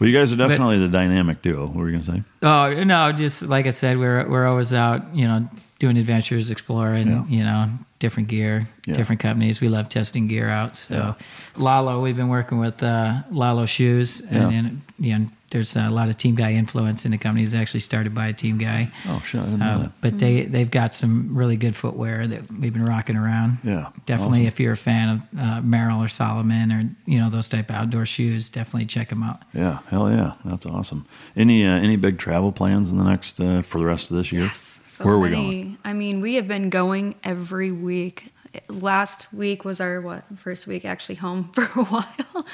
Well, 0.00 0.08
you 0.08 0.16
guys 0.16 0.32
are 0.32 0.36
definitely 0.36 0.78
the 0.78 0.86
dynamic 0.86 1.42
duo. 1.42 1.66
What 1.66 1.74
were 1.74 1.90
you 1.90 1.98
gonna 1.98 2.18
say? 2.18 2.22
Oh 2.40 2.84
no, 2.84 3.10
just 3.10 3.42
like 3.42 3.66
I 3.66 3.70
said, 3.70 3.98
we're 3.98 4.28
we're 4.28 4.46
always 4.46 4.72
out, 4.72 5.12
you 5.12 5.26
know, 5.26 5.48
doing 5.78 5.96
adventures, 5.96 6.50
exploring, 6.50 7.08
Yeah. 7.08 7.24
you 7.28 7.44
know, 7.44 7.68
different 8.00 8.28
gear, 8.28 8.66
Yeah. 8.86 8.94
different 8.94 9.20
companies. 9.20 9.60
We 9.60 9.68
love 9.68 9.88
testing 9.88 10.26
gear 10.28 10.48
out. 10.48 10.76
So, 10.76 11.14
Lalo, 11.56 12.00
we've 12.00 12.16
been 12.16 12.28
working 12.28 12.58
with 12.58 12.82
uh, 12.82 13.22
Lalo 13.30 13.66
Shoes, 13.66 14.20
and, 14.30 14.52
Yeah. 14.52 14.58
and 14.58 14.80
you 14.98 15.18
know, 15.18 15.26
there's 15.50 15.74
a 15.76 15.88
lot 15.88 16.08
of 16.08 16.16
team 16.18 16.34
guy 16.34 16.52
influence 16.52 17.04
in 17.06 17.10
the 17.12 17.16
company. 17.18 17.42
It's 17.44 17.54
actually 17.54 17.80
started 17.80 18.14
by 18.14 18.26
a 18.26 18.32
team 18.34 18.58
guy. 18.58 18.90
Oh 19.08 19.22
shit, 19.24 19.40
I 19.40 19.44
didn't 19.44 19.60
know 19.60 19.66
Uh, 19.66 19.78
that. 19.78 19.92
but 20.02 20.18
they 20.18 20.42
they've 20.42 20.70
got 20.70 20.94
some 20.94 21.30
really 21.32 21.56
good 21.56 21.74
footwear 21.74 22.26
that 22.26 22.52
we've 22.52 22.72
been 22.72 22.84
rocking 22.84 23.16
around. 23.16 23.58
Yeah, 23.64 23.86
definitely. 24.04 24.40
awesome. 24.40 24.46
If 24.48 24.60
you're 24.60 24.74
a 24.74 24.76
fan 24.76 25.08
of 25.08 25.20
uh, 25.40 25.60
Merrell 25.62 26.04
or 26.04 26.08
Salomon 26.08 26.70
or 26.72 26.90
you 27.06 27.18
know 27.18 27.30
those 27.30 27.48
type 27.48 27.70
of 27.70 27.76
outdoor 27.76 28.04
shoes, 28.04 28.48
definitely 28.50 28.86
check 28.86 29.08
them 29.08 29.22
out. 29.22 29.40
Yeah, 29.54 29.78
hell 29.88 30.10
yeah, 30.10 30.32
that's 30.44 30.66
awesome. 30.66 31.06
Any 31.36 31.64
uh, 31.64 31.70
any 31.70 31.96
big 31.96 32.18
travel 32.18 32.52
plans 32.52 32.90
in 32.90 32.98
the 32.98 33.04
next 33.04 33.40
uh, 33.40 33.62
for 33.62 33.78
the 33.78 33.86
rest 33.86 34.10
of 34.10 34.16
this 34.18 34.30
year? 34.32 34.50
So 34.98 35.04
Where 35.04 35.14
are 35.14 35.18
we 35.20 35.30
many- 35.30 35.42
going? 35.62 35.78
I 35.84 35.92
mean, 35.92 36.20
we 36.20 36.34
have 36.34 36.48
been 36.48 36.70
going 36.70 37.14
every 37.22 37.70
week. 37.70 38.32
Last 38.68 39.32
week 39.32 39.64
was 39.64 39.80
our 39.80 40.00
what 40.00 40.24
first 40.36 40.66
week 40.66 40.84
actually 40.84 41.14
home 41.16 41.44
for 41.52 41.62
a 41.80 41.84
while. 41.84 42.46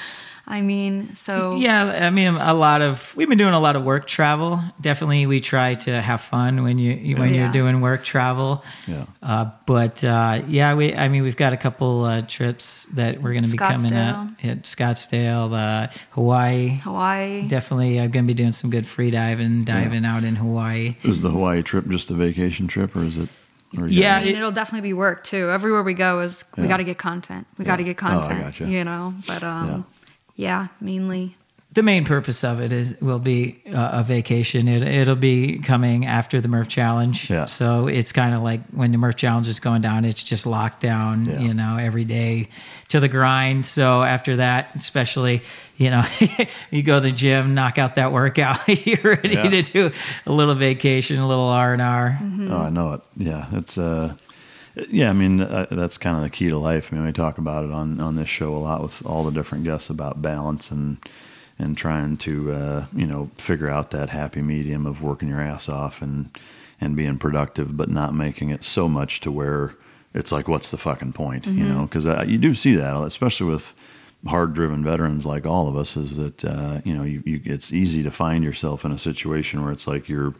I 0.47 0.61
mean, 0.61 1.15
so 1.15 1.55
Yeah, 1.55 2.05
I 2.05 2.11
mean, 2.11 2.27
a 2.35 2.53
lot 2.53 2.81
of 2.83 3.15
we've 3.15 3.27
been 3.27 3.37
doing 3.37 3.55
a 3.55 3.59
lot 3.59 3.75
of 3.75 3.83
work 3.83 4.05
travel. 4.05 4.59
Definitely, 4.79 5.25
we 5.25 5.39
try 5.39 5.73
to 5.73 6.01
have 6.01 6.21
fun 6.21 6.61
when 6.63 6.77
you 6.77 7.17
when 7.17 7.33
Yeah. 7.33 7.43
you're 7.45 7.51
doing 7.51 7.81
work 7.81 8.03
travel. 8.03 8.63
Yeah. 8.87 9.05
Uh, 9.23 9.49
but 9.65 10.03
uh, 10.03 10.43
yeah, 10.47 10.75
we 10.75 10.93
I 10.93 11.07
mean, 11.07 11.23
we've 11.23 11.35
got 11.37 11.53
a 11.53 11.57
couple 11.57 12.03
uh, 12.05 12.21
trips 12.27 12.85
that 12.93 13.21
we're 13.23 13.31
going 13.33 13.45
to 13.45 13.49
be 13.49 13.57
coming 13.57 13.93
up 13.93 14.27
at 14.43 14.63
Scottsdale, 14.63 15.51
uh, 15.51 15.87
Hawaii. 16.11 16.79
Hawaii. 16.83 17.47
Definitely, 17.47 17.99
I'm 17.99 18.11
going 18.11 18.25
to 18.25 18.33
be 18.33 18.35
doing 18.37 18.51
some 18.51 18.69
good 18.69 18.85
free 18.85 19.09
diving, 19.11 19.63
diving 19.63 20.05
out 20.05 20.23
in 20.23 20.35
Hawaii. 20.35 20.95
Is 21.03 21.21
the 21.23 21.31
Hawaii 21.31 21.63
trip 21.63 21.87
just 21.87 22.11
a 22.11 22.13
vacation 22.13 22.67
trip, 22.67 22.95
or 22.95 23.03
is 23.03 23.17
it? 23.17 23.29
Yeah, 23.87 24.15
I 24.17 24.23
mean, 24.23 24.35
it, 24.35 24.41
will 24.41 24.51
definitely 24.53 24.87
be 24.87 24.93
work 24.93 25.25
too. 25.25 25.49
Everywhere 25.49 25.83
we 25.83 25.95
go 25.95 26.21
is 26.21 26.45
we 26.55 26.63
Yeah. 26.63 26.69
got 26.69 26.77
to 26.77 26.83
get 26.85 26.97
content. 26.97 27.45
We 27.57 27.65
Yeah. 27.65 27.71
got 27.71 27.75
to 27.77 27.83
get 27.83 27.97
content. 27.97 28.23
Oh, 28.23 28.27
I 28.27 28.29
content. 28.43 28.59
gotcha. 28.59 28.71
You 28.71 28.83
know, 28.85 29.13
but 29.27 29.43
um, 29.43 29.85
yeah. 30.35 30.67
mainly. 30.81 31.35
the 31.73 31.83
main 31.83 32.05
purpose 32.05 32.43
of 32.45 32.61
it 32.61 32.71
is 32.71 32.95
will 33.01 33.19
be 33.19 33.61
uh, 33.67 33.99
a 33.99 34.03
vacation. 34.03 34.67
It, 34.69 34.81
it'll 34.81 35.17
be 35.17 35.59
coming 35.59 36.05
after 36.05 36.39
the 36.39 36.47
Murph 36.47 36.69
Challenge. 36.69 37.29
Yeah. 37.29 37.45
So 37.47 37.87
it's 37.87 38.13
kind 38.13 38.33
of 38.33 38.41
like 38.41 38.61
when 38.71 38.91
the 38.91 38.97
Murph 38.97 39.17
Challenge 39.17 39.47
is 39.49 39.59
going 39.59 39.81
down, 39.81 40.05
it's 40.05 40.23
just 40.23 40.45
locked 40.47 40.79
down, 40.81 41.25
Yeah. 41.25 41.39
you 41.41 41.53
know, 41.53 41.75
every 41.77 42.05
day 42.05 42.47
to 42.89 43.01
the 43.01 43.09
grind. 43.09 43.65
So 43.65 44.03
after 44.03 44.37
that, 44.37 44.69
especially, 44.77 45.41
you 45.77 45.89
know, 45.89 46.05
you 46.71 46.81
go 46.81 46.95
to 46.95 47.01
the 47.01 47.11
gym, 47.11 47.53
knock 47.55 47.77
out 47.77 47.95
that 47.95 48.13
workout, 48.13 48.59
you're 48.87 49.01
ready 49.15 49.33
Yeah. 49.35 49.49
to 49.49 49.61
do 49.63 49.91
a 50.25 50.31
little 50.31 50.55
vacation, 50.55 51.17
a 51.19 51.27
little 51.27 51.49
R 51.49 51.73
and 51.73 51.81
R. 51.81 52.17
Oh, 52.21 52.57
I 52.57 52.69
know 52.69 52.93
it. 52.93 53.01
Yeah, 53.17 53.47
it's 53.51 53.77
uh, 53.77 54.13
yeah. 54.89 55.09
I 55.09 55.13
mean, 55.13 55.41
uh, 55.41 55.67
that's 55.71 55.97
kind 55.97 56.17
of 56.17 56.23
the 56.23 56.29
key 56.29 56.49
to 56.49 56.57
life. 56.57 56.89
I 56.91 56.95
mean, 56.95 57.05
we 57.05 57.11
talk 57.11 57.37
about 57.37 57.63
it 57.65 57.71
on 57.71 57.99
on 57.99 58.15
this 58.15 58.27
show 58.29 58.55
a 58.55 58.59
lot 58.59 58.81
with 58.83 59.05
all 59.05 59.23
the 59.23 59.31
different 59.31 59.63
guests 59.63 59.89
about 59.89 60.21
balance 60.21 60.71
and 60.71 60.97
and 61.57 61.77
trying 61.77 62.17
to 62.17 62.51
uh, 62.51 62.85
you 62.95 63.07
know 63.07 63.29
figure 63.37 63.69
out 63.69 63.91
that 63.91 64.09
happy 64.09 64.41
medium 64.41 64.85
of 64.85 65.01
working 65.01 65.29
your 65.29 65.41
ass 65.41 65.69
off 65.69 66.01
and 66.01 66.37
and 66.81 66.95
being 66.95 67.17
productive, 67.17 67.77
but 67.77 67.89
not 67.89 68.13
making 68.13 68.49
it 68.49 68.63
so 68.63 68.89
much 68.89 69.21
to 69.21 69.31
where 69.31 69.75
it's 70.13 70.31
like, 70.31 70.47
what's 70.47 70.71
the 70.71 70.77
fucking 70.77 71.13
point? 71.13 71.45
You 71.45 71.63
Mhm. 71.65 71.67
know, 71.75 71.81
because 71.83 72.05
uh, 72.05 72.23
you 72.27 72.37
do 72.37 72.53
see 72.53 72.75
that, 72.75 72.95
especially 73.03 73.49
with 73.49 73.73
hard 74.27 74.53
driven 74.55 74.83
veterans 74.83 75.23
like 75.25 75.45
all 75.45 75.67
of 75.67 75.77
us 75.77 75.95
is 75.95 76.17
that 76.17 76.43
uh, 76.43 76.81
you 76.83 76.93
know 76.95 77.03
you, 77.03 77.21
you 77.25 77.39
it's 77.45 77.71
easy 77.71 78.01
to 78.03 78.09
find 78.11 78.43
yourself 78.43 78.83
in 78.83 78.91
a 78.91 78.97
situation 78.97 79.61
where 79.63 79.71
it's 79.71 79.87
like 79.87 80.09
you're 80.09 80.33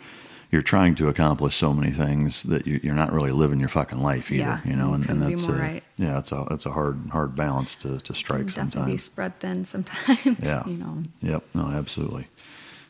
you're 0.52 0.62
trying 0.62 0.96
to 0.96 1.08
accomplish 1.10 1.56
so 1.56 1.74
many 1.74 1.92
things 1.92 2.44
that 2.44 2.66
you, 2.68 2.80
you're 2.84 2.96
not 2.96 3.12
really 3.12 3.32
living 3.32 3.60
your 3.60 3.70
fucking 3.70 4.02
life 4.02 4.32
either 4.32 4.42
Yeah, 4.44 4.60
you 4.66 4.76
know 4.76 4.94
and, 4.94 5.10
and 5.10 5.22
that's 5.22 5.48
uh, 5.50 5.54
right. 5.54 5.84
yeah 5.98 6.20
it's 6.20 6.32
a 6.32 6.46
it's 6.52 6.66
a 6.66 6.72
hard 6.72 7.00
hard 7.12 7.36
balance 7.36 7.76
to, 7.78 8.00
to 8.00 8.14
strike 8.16 8.50
sometimes. 8.52 8.74
Definitely 8.74 8.92
be 8.94 8.98
spread 8.98 9.40
thin 9.40 9.66
sometimes. 9.66 10.40
yeah 10.42 10.64
You 10.68 10.78
know. 10.78 11.04
yep 11.22 11.44
no 11.54 11.68
absolutely 11.70 12.28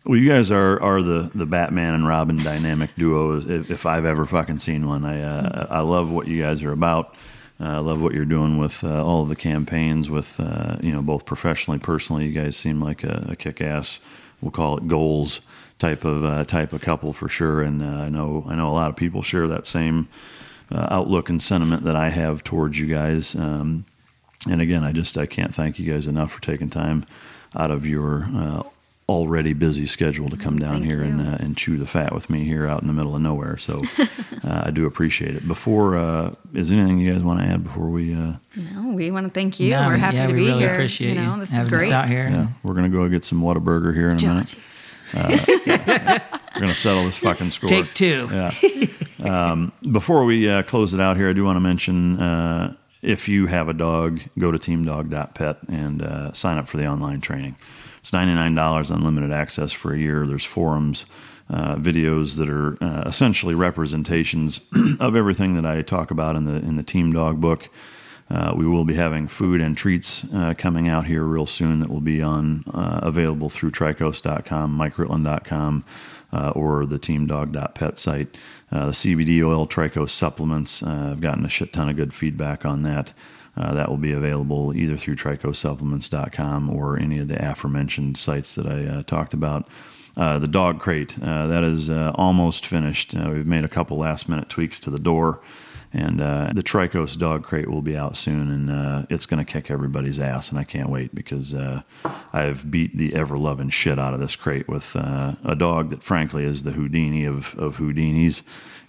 well 0.06 0.18
you 0.20 0.30
guys 0.30 0.52
are 0.52 0.82
are 0.82 1.02
the 1.02 1.32
the 1.34 1.46
batman 1.46 1.94
and 1.94 2.08
robin 2.08 2.38
dynamic 2.44 2.92
duo 2.96 3.38
if, 3.40 3.70
if 3.72 3.86
i've 3.86 4.06
ever 4.06 4.26
fucking 4.26 4.60
seen 4.60 4.88
one 4.88 5.04
i 5.06 5.22
uh, 5.22 5.68
i 5.70 5.80
love 5.80 6.12
what 6.12 6.28
you 6.28 6.42
guys 6.42 6.62
are 6.64 6.72
about 6.72 7.16
uh, 7.58 7.68
I 7.68 7.78
love 7.78 8.02
what 8.02 8.14
you're 8.14 8.26
doing 8.26 8.58
with 8.58 8.84
uh, 8.84 9.02
all 9.02 9.24
of 9.24 9.30
the 9.30 9.36
campaigns, 9.38 10.10
with 10.10 10.42
uh, 10.42 10.76
you 10.82 10.92
know 10.92 11.02
both 11.02 11.26
professionally, 11.26 11.80
personally. 11.80 12.26
You 12.26 12.34
guys 12.34 12.58
seem 12.58 12.82
like 12.82 13.02
a, 13.02 13.28
a 13.30 13.36
kick-ass. 13.38 14.00
We'll 14.42 14.52
call 14.52 14.78
it 14.78 14.90
goals 14.90 15.40
type 15.80 16.06
of 16.06 16.24
uh, 16.26 16.46
type 16.46 16.74
of 16.74 16.82
couple 16.82 17.14
for 17.14 17.28
sure. 17.30 17.62
And 17.62 17.82
uh, 17.82 18.04
I 18.04 18.10
know 18.10 18.46
I 18.48 18.56
know 18.56 18.70
a 18.70 18.74
lot 18.74 18.90
of 18.90 18.96
people 18.96 19.22
share 19.22 19.48
that 19.48 19.66
same 19.68 20.08
uh, 20.72 20.88
outlook 20.90 21.30
and 21.30 21.42
sentiment 21.42 21.84
that 21.84 21.96
I 21.96 22.10
have 22.10 22.44
towards 22.44 22.80
you 22.80 22.88
guys. 22.88 23.36
Um, 23.36 23.86
and 24.50 24.62
again, 24.62 24.84
I 24.84 24.92
just 24.92 25.18
I 25.18 25.26
can't 25.26 25.54
thank 25.54 25.80
you 25.80 25.92
guys 25.92 26.08
enough 26.08 26.32
for 26.32 26.42
taking 26.42 26.70
time 26.70 27.06
out 27.56 27.72
of 27.72 27.86
your 27.86 28.28
uh, 28.36 28.64
already 29.08 29.54
busy 29.54 29.86
schedule 29.86 30.30
to 30.30 30.36
come 30.38 30.58
down 30.58 30.74
Thank 30.80 30.86
here 30.86 31.02
and 31.02 31.22
you. 31.24 31.32
uh, 31.32 31.38
and 31.40 31.56
chew 31.56 31.78
the 31.78 31.86
fat 31.86 32.14
with 32.14 32.28
me 32.30 32.44
here 32.44 32.66
out 32.66 32.82
in 32.82 32.88
the 32.88 32.94
middle 32.94 33.16
of 33.16 33.22
nowhere. 33.22 33.56
So 33.58 33.84
uh, 34.44 34.64
I 34.66 34.72
do 34.72 34.86
appreciate 34.88 35.36
it. 35.36 35.48
Before 35.48 35.96
uh, 35.98 36.34
is 36.54 36.70
there 36.70 36.80
anything 36.80 37.00
you 37.00 37.14
guys 37.14 37.22
want 37.22 37.40
to 37.40 37.46
add 37.46 37.64
before 37.64 37.88
we? 37.90 38.14
Uh, 38.16 38.34
No, 38.74 38.92
we 38.94 39.12
want 39.12 39.28
to 39.28 39.32
thank 39.32 39.60
you. 39.60 39.72
No, 39.72 39.88
We're 39.88 39.98
happy 39.98 40.18
yeah, 40.18 40.28
to 40.28 40.34
we 40.34 40.40
be 40.40 40.46
really 40.48 40.62
here. 40.64 40.74
appreciate 40.74 41.16
you 41.16 41.22
know, 41.22 41.38
this 41.40 41.50
is 41.50 41.56
having 41.56 41.74
us 41.74 41.80
great. 41.82 41.92
out 41.92 42.10
here. 42.10 42.28
Yeah, 42.30 42.48
we're 42.64 42.74
gonna 42.74 42.90
go 42.90 43.08
get 43.10 43.24
some 43.24 43.42
Whataburger 43.42 43.94
here 43.94 44.10
in 44.10 44.18
a 44.24 44.28
minute. 44.28 44.56
Uh, 45.14 45.38
we're 46.56 46.62
gonna 46.62 46.76
settle 46.76 47.06
this 47.06 47.18
fucking 47.18 47.52
score. 47.52 47.70
Take 47.70 47.94
two. 47.94 48.30
Yeah. 48.32 48.54
Um, 49.24 49.72
before 49.92 50.26
we 50.26 50.50
uh, 50.50 50.64
close 50.64 50.94
it 50.94 51.00
out 51.00 51.18
here, 51.18 51.30
I 51.30 51.34
do 51.34 51.44
want 51.44 51.56
to 51.58 51.62
mention 51.62 52.20
uh, 52.20 52.76
if 53.02 53.28
you 53.28 53.48
have 53.48 53.70
a 53.70 53.74
dog, 53.74 54.22
go 54.38 54.52
to 54.52 54.58
teamdog.pet 54.58 55.58
and 55.70 56.02
uh, 56.02 56.34
sign 56.34 56.58
up 56.58 56.68
for 56.68 56.78
the 56.78 56.88
online 56.88 57.22
training. 57.22 57.56
It's 58.00 58.14
ninety 58.14 58.34
nine 58.34 58.56
dollars, 58.56 58.92
unlimited 58.92 59.32
access 59.32 59.72
for 59.72 59.94
a 59.94 59.98
year. 59.98 60.26
There's 60.28 60.46
forums. 60.46 61.06
Uh, 61.48 61.76
videos 61.76 62.38
that 62.38 62.50
are 62.50 62.76
uh, 62.84 63.04
essentially 63.08 63.54
representations 63.54 64.62
of 65.00 65.16
everything 65.16 65.54
that 65.54 65.64
I 65.64 65.84
talk 65.84 66.10
about 66.10 66.36
in 66.36 66.46
the 66.46 66.56
in 66.56 66.76
the 66.76 66.82
Team 66.82 67.14
Dog 67.14 67.40
book. 67.40 67.70
Uh, 68.30 68.54
we 68.56 68.66
will 68.66 68.86
be 68.86 68.96
having 68.96 69.28
food 69.28 69.62
and 69.62 69.78
treats 69.78 70.26
uh, 70.34 70.54
coming 70.58 70.90
out 70.90 71.06
here 71.06 71.24
real 71.24 71.46
soon 71.46 71.80
that 71.80 71.90
will 71.90 72.02
be 72.02 72.22
on 72.22 72.64
uh, 72.74 73.00
available 73.04 73.50
through 73.50 73.70
trikos.com, 73.70 74.76
mikeritland.com, 74.78 75.86
uh, 76.34 76.50
or 76.50 76.86
the 76.86 76.98
teamdog.pet 76.98 78.00
site. 78.00 78.36
Uh, 78.72 78.88
the 78.88 78.92
CBD 78.92 79.44
oil 79.46 79.68
Trikos 79.68 80.10
supplements, 80.10 80.82
uh, 80.82 81.10
I've 81.12 81.22
gotten 81.22 81.46
a 81.46 81.50
shit 81.50 81.72
ton 81.72 81.88
of 81.88 81.96
good 81.96 82.14
feedback 82.14 82.66
on 82.66 82.82
that. 82.82 83.14
That 83.56 83.88
will 83.88 83.98
be 83.98 84.12
available 84.12 84.76
either 84.76 84.98
through 84.98 85.16
tricosupplements.com 85.16 86.70
or 86.70 87.00
any 87.00 87.20
of 87.20 87.30
the 87.30 87.42
aforementioned 87.42 88.18
sites 88.18 88.54
that 88.56 88.68
I 88.68 89.02
talked 89.04 89.34
about. 89.34 89.70
The 90.16 90.48
dog 90.48 90.82
crate, 90.82 91.16
that 91.22 91.64
is 91.64 91.90
almost 91.90 92.66
finished. 92.66 93.14
We've 93.14 93.48
made 93.48 93.64
a 93.64 93.70
couple 93.70 93.98
last 93.98 94.28
minute 94.28 94.50
tweaks 94.50 94.78
to 94.82 94.90
the 94.90 95.00
door. 95.00 95.40
And 95.96 96.20
uh, 96.20 96.52
the 96.54 96.62
Trikos 96.62 97.18
dog 97.18 97.44
crate 97.44 97.70
will 97.70 97.82
be 97.82 97.96
out 97.96 98.18
soon, 98.18 98.52
and 98.52 98.70
uh, 98.70 99.06
it's 99.10 99.26
going 99.26 99.44
to 99.44 99.50
kick 99.50 99.72
everybody's 99.72 100.20
ass, 100.20 100.50
and 100.50 100.60
I 100.60 100.66
can't 100.66 100.90
wait 100.90 101.16
because 101.16 101.54
uh, 101.54 101.84
I've 102.34 102.70
beat 102.70 102.98
the 102.98 103.16
ever 103.16 103.38
loving 103.38 103.70
shit 103.70 103.98
out 103.98 104.14
of 104.14 104.20
this 104.20 104.36
crate 104.36 104.68
with 104.68 104.94
uh, 104.98 105.36
a 105.46 105.56
dog 105.56 105.92
that, 105.92 106.04
frankly, 106.04 106.44
is 106.44 106.64
the 106.64 106.72
Houdini 106.72 107.24
of, 107.24 107.58
of 107.58 107.78
Houdinis 107.78 108.42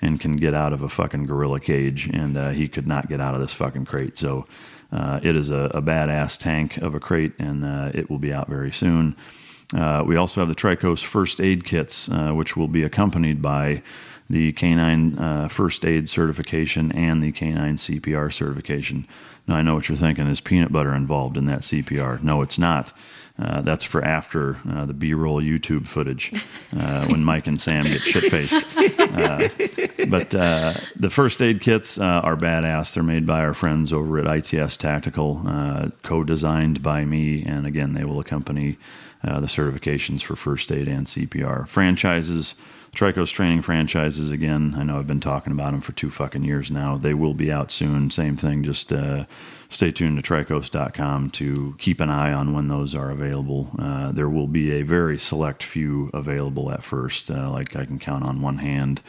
and 0.03 0.19
can 0.19 0.35
get 0.35 0.53
out 0.53 0.73
of 0.73 0.83
a 0.83 0.89
fucking 0.89 1.27
gorilla 1.27 1.61
cage, 1.61 2.11
and 2.13 2.37
uh, 2.37 2.51
he 2.51 2.67
could 2.67 2.89
not 2.89 3.09
get 3.09 3.21
out 3.21 3.37
of 3.37 3.41
this 3.41 3.55
fucking 3.55 3.85
crate. 3.85 4.19
So 4.19 4.49
uh, 4.91 5.21
it 5.23 5.37
is 5.37 5.49
a, 5.49 5.71
a 5.73 5.81
badass 5.81 6.37
tank 6.37 6.77
of 6.79 6.97
a 6.97 6.99
crate, 6.99 7.35
and 7.39 7.95
it 7.95 8.11
will 8.11 8.19
be 8.19 8.33
out 8.33 8.49
very 8.49 8.73
soon. 8.73 9.15
We 9.73 10.17
also 10.17 10.41
have 10.41 10.49
the 10.49 10.57
Trikos 10.57 11.05
first 11.05 11.41
aid 11.41 11.65
kits, 11.65 12.09
which 12.09 12.57
will 12.57 12.69
be 12.69 12.83
accompanied 12.83 13.41
by 13.41 13.85
the 14.29 14.53
Canine 14.53 15.19
uh, 15.19 15.49
First 15.49 15.85
Aid 15.85 16.09
certification 16.09 16.93
and 16.93 17.23
the 17.23 17.33
Canine 17.33 17.77
CPR 17.77 18.33
certification. 18.33 19.07
Now, 19.47 19.57
I 19.57 19.63
know 19.63 19.75
what 19.75 19.89
you're 19.89 19.99
thinking 19.99 20.27
is 20.27 20.41
peanut 20.41 20.73
butter 20.73 20.95
involved 20.95 21.37
in 21.37 21.47
that 21.47 21.61
CPR. 21.61 22.23
No, 22.23 22.43
it's 22.43 22.59
not. 22.59 22.93
Uh, 23.39 23.61
that's 23.61 23.85
for 23.85 24.03
after 24.03 24.57
uh, 24.69 24.87
the 24.87 24.95
B-roll 24.95 25.43
YouTube 25.43 25.87
footage 25.87 26.33
uh, 26.75 27.07
when 27.09 27.23
Mike 27.23 27.47
and 27.47 27.61
Sam 27.61 27.85
get 27.85 28.01
shit 28.01 28.31
faced. 28.31 28.65
Uh, 28.99 29.49
but 30.09 30.35
uh, 30.35 30.75
the 30.97 31.11
first 31.11 31.43
aid 31.43 31.61
kits 31.61 31.99
uh, 31.99 32.03
are 32.03 32.37
badass. 32.37 32.95
They're 32.95 33.03
made 33.03 33.27
by 33.27 33.41
our 33.41 33.53
friends 33.53 33.93
over 33.93 34.19
at 34.19 34.53
ITS 34.53 34.79
Tactical, 34.79 35.43
uh, 35.47 35.89
co-designed 36.03 36.83
by 36.83 37.05
me, 37.05 37.45
and 37.45 37.67
again, 37.67 37.93
they 37.93 38.05
will 38.05 38.21
accompany 38.21 38.79
uh, 39.23 39.41
the 39.41 39.47
certifications 39.47 40.23
for 40.23 40.37
first 40.37 40.71
aid 40.71 40.89
and 40.89 41.07
CPR. 41.07 41.67
Franchises, 41.69 42.55
Trikos 42.97 43.31
training 43.31 43.61
franchises, 43.61 44.31
again, 44.31 44.75
I 44.79 44.83
know 44.83 44.99
I've 44.99 45.07
been 45.07 45.21
talking 45.21 45.53
about 45.53 45.73
them 45.73 45.83
for 45.83 45.93
two 45.93 46.11
fucking 46.11 46.45
years 46.45 46.71
now. 46.71 46.97
They 46.97 47.13
will 47.13 47.35
be 47.35 47.53
out 47.53 47.71
soon. 47.71 48.11
Same 48.11 48.37
thing, 48.37 48.65
just 48.65 48.91
uh, 48.91 49.27
stay 49.69 49.91
tuned 49.91 50.17
to 50.17 50.23
trikos.com 50.23 51.31
to 51.31 51.75
keep 51.79 52.01
an 52.01 52.09
eye 52.09 52.33
on 52.33 52.55
when 52.55 52.69
those 52.69 52.95
are 52.95 53.11
available. 53.11 53.69
Uh, 53.79 54.13
there 54.13 54.31
will 54.31 54.47
be 54.47 54.73
a 54.73 54.83
very 54.83 55.19
select 55.19 55.63
few 55.63 56.11
available 56.15 56.73
at 56.73 56.83
first, 56.83 57.31
uh, 57.31 57.51
like 57.51 57.77
I 57.77 57.85
can 57.85 57.99
count 57.99 58.25
on 58.25 58.41
one 58.41 58.59
hand 58.59 59.03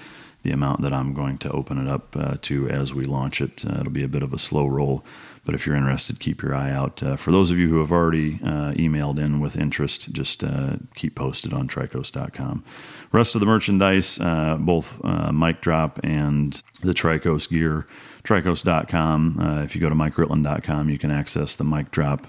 the 0.44 0.52
amount 0.52 0.82
that 0.82 0.94
I'm 0.94 1.14
going 1.14 1.38
to 1.40 1.52
open 1.52 1.78
it 1.78 1.90
up 1.90 2.16
uh, 2.16 2.36
to 2.44 2.70
as 2.70 2.94
we 2.94 3.06
launch 3.06 3.42
it. 3.42 3.64
Uh, 3.66 3.82
it'll 3.82 3.92
be 3.92 4.04
a 4.04 4.10
bit 4.10 4.24
of 4.24 4.34
a 4.34 4.40
slow 4.40 4.68
roll, 4.68 5.04
but 5.48 5.56
if 5.56 5.66
you're 5.66 5.78
interested, 5.78 6.20
keep 6.20 6.42
your 6.44 6.54
eye 6.54 6.70
out. 6.70 7.02
Uh, 7.02 7.16
for 7.16 7.32
those 7.32 7.52
of 7.52 7.58
you 7.58 7.70
who 7.70 7.80
have 7.80 7.90
already 7.90 8.36
uh, 8.44 8.74
emailed 8.74 9.18
in 9.18 9.40
with 9.40 9.56
interest, 9.56 10.12
just 10.12 10.44
uh, 10.44 10.76
keep 10.94 11.16
posted 11.16 11.54
on 11.54 11.70
trikos.com. 11.70 12.66
Rest 13.14 13.34
of 13.34 13.40
the 13.40 13.48
merchandise, 13.48 14.20
uh, 14.20 14.58
both 14.60 15.02
Mike 15.32 15.62
Drop 15.62 16.02
and 16.04 16.62
the 16.82 16.94
Trikos 16.94 17.50
gear, 17.50 17.88
trikos.com. 18.26 19.62
if 19.64 19.74
you 19.74 19.80
go 19.80 19.88
to 19.88 19.96
mikeritland.com, 19.96 20.90
you 20.90 21.00
can 21.00 21.12
access 21.12 21.56
the 21.56 21.64
Mike 21.64 21.92
Drop 21.92 22.28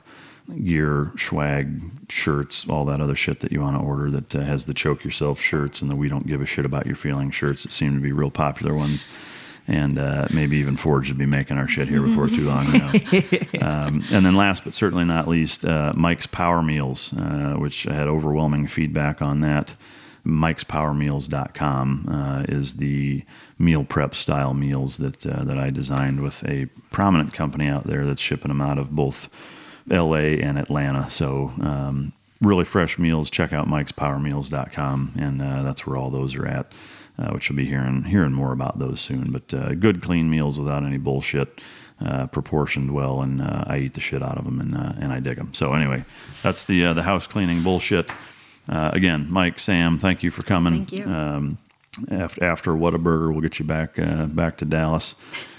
gear, 0.64 1.12
swag, 1.18 1.82
shirts, 2.08 2.68
all 2.68 2.84
that 2.84 3.00
other 3.00 3.16
shit 3.16 3.40
that 3.40 3.50
you 3.50 3.60
want 3.60 3.76
to 3.76 3.84
order 3.84 4.10
that 4.12 4.34
uh, 4.34 4.40
has 4.40 4.64
the 4.66 4.74
choke 4.74 5.05
yourself 5.05 5.40
shirts 5.40 5.82
and 5.82 5.90
the 5.90 5.97
we 5.97 6.08
don't 6.08 6.28
give 6.28 6.40
a 6.40 6.47
shit 6.47 6.64
about 6.64 6.86
your 6.86 6.97
feeling 6.97 7.30
shirts 7.32 7.64
that 7.64 7.72
seem 7.72 7.94
to 7.94 8.00
be 8.00 8.12
real 8.12 8.30
popular 8.30 8.74
ones. 8.74 9.05
And 9.68 9.98
uh, 9.98 10.26
maybe 10.32 10.56
even 10.56 10.76
Forged 10.76 11.12
will 11.12 11.18
be 11.18 11.26
making 11.26 11.58
our 11.58 11.68
shit 11.68 11.88
here 11.88 12.00
before 12.00 12.26
too 12.26 12.48
long. 12.48 12.74
um, 13.60 14.02
and 14.10 14.24
then 14.24 14.34
last 14.34 14.64
but 14.64 14.72
certainly 14.72 15.05
not 15.05 15.28
least, 15.28 15.62
uh, 15.64 15.92
Mike's 15.94 16.26
Power 16.26 16.62
Meals, 16.62 17.12
uh, 17.12 17.55
which 17.58 17.86
I 17.86 17.92
had 17.92 18.08
overwhelming 18.08 18.66
feedback 18.66 19.20
on 19.20 19.40
that. 19.40 19.74
Mike'sPowerMeals.com 20.28 22.08
uh, 22.08 22.52
is 22.52 22.74
the 22.76 23.24
meal 23.58 23.84
prep 23.84 24.14
style 24.14 24.55
meals 24.55 24.98
that 24.98 25.26
uh, 25.26 25.42
that 25.44 25.58
I 25.58 25.70
designed 25.70 26.22
with 26.22 26.44
a 26.44 26.66
prominent 26.90 27.32
company 27.32 27.66
out 27.66 27.84
there 27.84 28.05
that's 28.05 28.20
shipping 28.20 28.48
them 28.48 28.60
out 28.60 28.78
of 28.78 28.90
both 28.90 29.28
LA 29.88 30.36
and 30.40 30.58
Atlanta. 30.58 31.10
So, 31.10 31.52
um, 31.60 32.12
really 32.40 32.64
fresh 32.64 32.98
meals. 32.98 33.30
Check 33.30 33.52
out 33.52 33.68
mikespowermeals.com, 33.68 35.12
and 35.18 35.42
uh, 35.42 35.62
that's 35.62 35.86
where 35.86 35.97
all 35.97 36.10
those 36.10 36.34
are 36.34 36.47
at, 36.47 36.70
uh, 37.18 37.30
which 37.30 37.48
you'll 37.48 37.56
be 37.56 37.66
hearing, 37.66 38.05
hearing 38.05 38.32
more 38.32 38.52
about 38.52 38.78
those 38.78 39.00
soon. 39.00 39.32
But 39.32 39.52
uh, 39.55 39.74
good, 39.74 40.02
clean 40.02 40.30
meals 40.30 40.58
without 40.58 40.84
any 40.84 40.98
bullshit. 40.98 41.60
Uh, 42.00 42.28
proportioned 42.28 42.94
well, 42.94 43.22
and 43.22 43.42
uh, 43.42 43.64
I 43.66 43.78
eat 43.78 43.94
the 43.94 44.00
shit 44.00 44.22
out 44.22 44.38
of 44.38 44.44
them, 44.44 44.60
and 44.60 44.76
uh, 44.76 44.92
and 45.00 45.12
I 45.12 45.18
dig 45.18 45.36
them. 45.36 45.52
So 45.52 45.72
anyway, 45.74 46.05
that's 46.44 46.64
the 46.64 46.92
the 46.92 47.02
house 47.02 47.26
cleaning 47.26 47.64
bullshit. 47.64 48.08
again, 48.68 49.26
Mike, 49.28 49.58
Sam, 49.58 49.98
thank 49.98 50.22
you 50.22 50.30
for 50.30 50.44
coming. 50.44 50.86
Thank 50.86 50.92
you. 50.92 51.05
Um, 51.06 51.58
after, 52.08 52.44
after 52.44 52.70
Whataburger, 52.70 53.32
we'll 53.32 53.40
get 53.40 53.58
you 53.58 53.64
back 53.64 53.97
back 53.97 54.58
to 54.58 54.64
Dallas. 54.64 55.16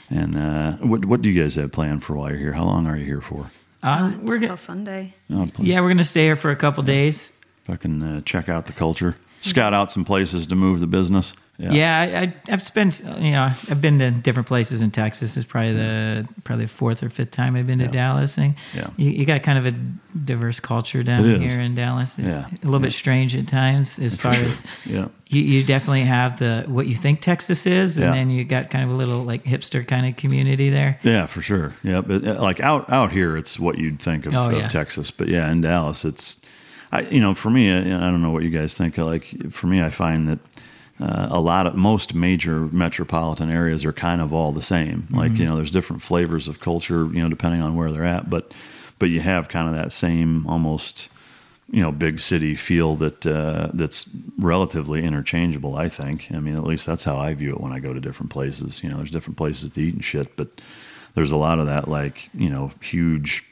And 0.10 0.80
what 0.80 1.04
what 1.04 1.22
do 1.22 1.30
you 1.30 1.42
guys 1.44 1.56
have 1.56 1.74
planned 1.74 2.06
for 2.06 2.16
while 2.16 2.30
you're 2.30 2.40
here? 2.40 2.54
How 2.54 2.64
long 2.64 2.88
are 2.88 2.96
you 2.96 3.04
here 3.06 3.22
for? 3.22 3.52
Uh, 3.84 4.14
we're 4.22 4.36
until 4.38 4.56
Sunday. 4.56 5.14
Oh, 5.30 5.50
Yeah, 5.58 5.82
we're 5.82 5.90
gonna 5.90 6.06
stay 6.06 6.24
here 6.24 6.38
for 6.38 6.52
a 6.52 6.56
couple 6.56 6.84
days. 6.84 7.38
Fucking 7.64 8.02
uh, 8.02 8.22
check 8.22 8.48
out 8.48 8.66
the 8.66 8.74
culture. 8.74 9.18
Scout 9.42 9.74
out 9.74 9.92
some 9.92 10.04
places 10.06 10.48
to 10.48 10.56
move 10.56 10.80
the 10.80 10.88
business. 10.88 11.34
Yeah. 11.58 11.72
Yeah, 11.74 12.22
I, 12.22 12.54
I've 12.54 12.62
spent 12.64 13.02
you 13.20 13.32
know 13.32 13.44
I've 13.70 13.82
been 13.82 14.00
to 14.00 14.12
different 14.12 14.48
places 14.48 14.82
in 14.82 14.92
Texas. 14.92 15.36
It's 15.36 15.46
probably 15.46 15.74
the 15.74 16.26
probably 16.46 16.64
the 16.66 16.72
fourth 16.72 17.04
or 17.04 17.10
fifth 17.10 17.32
time 17.32 17.58
I've 17.58 17.68
been 17.68 17.80
to 17.80 17.88
Dallas. 17.90 18.38
And 18.38 18.56
Yeah. 18.74 18.90
you, 18.96 19.12
you 19.12 19.26
got 19.26 19.44
kind 19.44 19.58
of 19.58 19.66
a 19.66 19.72
diverse 20.24 20.62
culture 20.62 21.04
down 21.04 21.26
here 21.42 21.60
in 21.60 21.76
Dallas. 21.76 22.18
It's 22.18 22.30
Yeah. 22.30 22.48
a 22.48 22.66
little 22.66 22.80
bit 22.80 22.94
strange 22.94 23.36
at 23.36 23.48
times 23.50 24.00
as 24.00 24.16
far 24.16 24.32
as 24.32 24.64
Yeah. 24.86 25.10
you, 25.28 25.42
you 25.42 25.64
definitely 25.66 26.04
have 26.06 26.40
the 26.40 26.64
what 26.68 26.88
you 26.88 26.96
think 26.96 27.20
Texas 27.20 27.66
is, 27.66 27.98
and 27.98 28.06
Yeah. 28.06 28.12
then 28.14 28.30
you 28.30 28.46
got 28.46 28.70
kind 28.70 28.86
of 28.86 28.92
a 28.92 28.96
little 28.96 29.24
like 29.26 29.44
hipster 29.44 29.86
kind 29.86 30.06
of 30.08 30.16
community 30.16 30.70
there. 30.70 30.98
Yeah, 31.04 31.26
for 31.26 31.42
sure. 31.42 31.74
Yeah, 31.84 32.00
but 32.00 32.26
uh, 32.26 32.42
like 32.42 32.62
out 32.62 32.90
out 32.90 33.12
here, 33.12 33.36
it's 33.36 33.60
what 33.60 33.78
you'd 33.78 34.00
think 34.00 34.26
of, 34.26 34.34
Oh, 34.34 34.50
of 34.50 34.54
yeah. 34.58 34.68
Texas. 34.70 35.12
But 35.12 35.28
yeah, 35.28 35.52
in 35.52 35.60
Dallas, 35.60 36.06
it's 36.06 36.42
I 36.92 37.02
you 37.02 37.20
know 37.20 37.34
for 37.34 37.50
me, 37.50 37.72
I, 37.72 37.80
I 37.80 38.10
don't 38.12 38.22
know 38.22 38.32
what 38.32 38.44
you 38.44 38.50
guys 38.50 38.74
think. 38.76 38.98
Like 38.98 39.52
for 39.52 39.68
me, 39.68 39.82
I 39.82 39.90
find 39.90 40.28
that. 40.28 40.40
Uh, 41.02 41.28
a 41.32 41.40
lot 41.40 41.66
of 41.66 41.76
most 41.76 42.14
major 42.14 42.60
metropolitan 42.74 43.50
areas 43.50 43.86
are 43.86 43.94
kind 43.94 44.20
of 44.20 44.34
all 44.34 44.52
the 44.52 44.62
same. 44.62 45.08
Like 45.10 45.32
Mhm. 45.32 45.40
you 45.40 45.46
know, 45.46 45.56
there's 45.56 45.72
different 45.72 46.02
flavors 46.02 46.50
of 46.50 46.60
culture, 46.60 47.06
you 47.14 47.24
know, 47.24 47.30
depending 47.30 47.62
on 47.62 47.76
where 47.76 47.90
they're 47.90 48.04
at. 48.04 48.30
But 48.30 48.54
but 49.00 49.08
you 49.10 49.22
have 49.22 49.48
kind 49.48 49.70
of 49.70 49.76
that 49.76 49.94
same 49.94 50.46
almost 50.46 51.08
you 51.72 51.82
know 51.82 51.94
big 51.94 52.20
city 52.20 52.54
feel 52.54 52.96
that 52.98 53.26
uh, 53.26 53.70
that's 53.74 54.10
relatively 54.38 55.02
interchangeable. 55.06 55.78
I 55.78 55.88
think. 55.88 56.28
I 56.34 56.40
mean, 56.42 56.58
at 56.58 56.66
least 56.66 56.86
that's 56.86 57.06
how 57.06 57.18
I 57.18 57.34
view 57.34 57.52
it 57.54 57.62
when 57.62 57.72
I 57.72 57.80
go 57.80 57.94
to 57.94 58.02
different 58.02 58.32
places. 58.34 58.84
You 58.84 58.90
know, 58.90 58.98
there's 58.98 59.12
different 59.12 59.38
places 59.38 59.72
to 59.72 59.82
eat 59.82 59.94
and 59.94 60.04
shit, 60.04 60.36
but 60.36 60.60
there's 61.16 61.32
a 61.32 61.38
lot 61.38 61.60
of 61.60 61.66
that 61.68 61.88
like 61.88 62.30
you 62.34 62.50
know 62.50 62.74
huge 62.82 63.46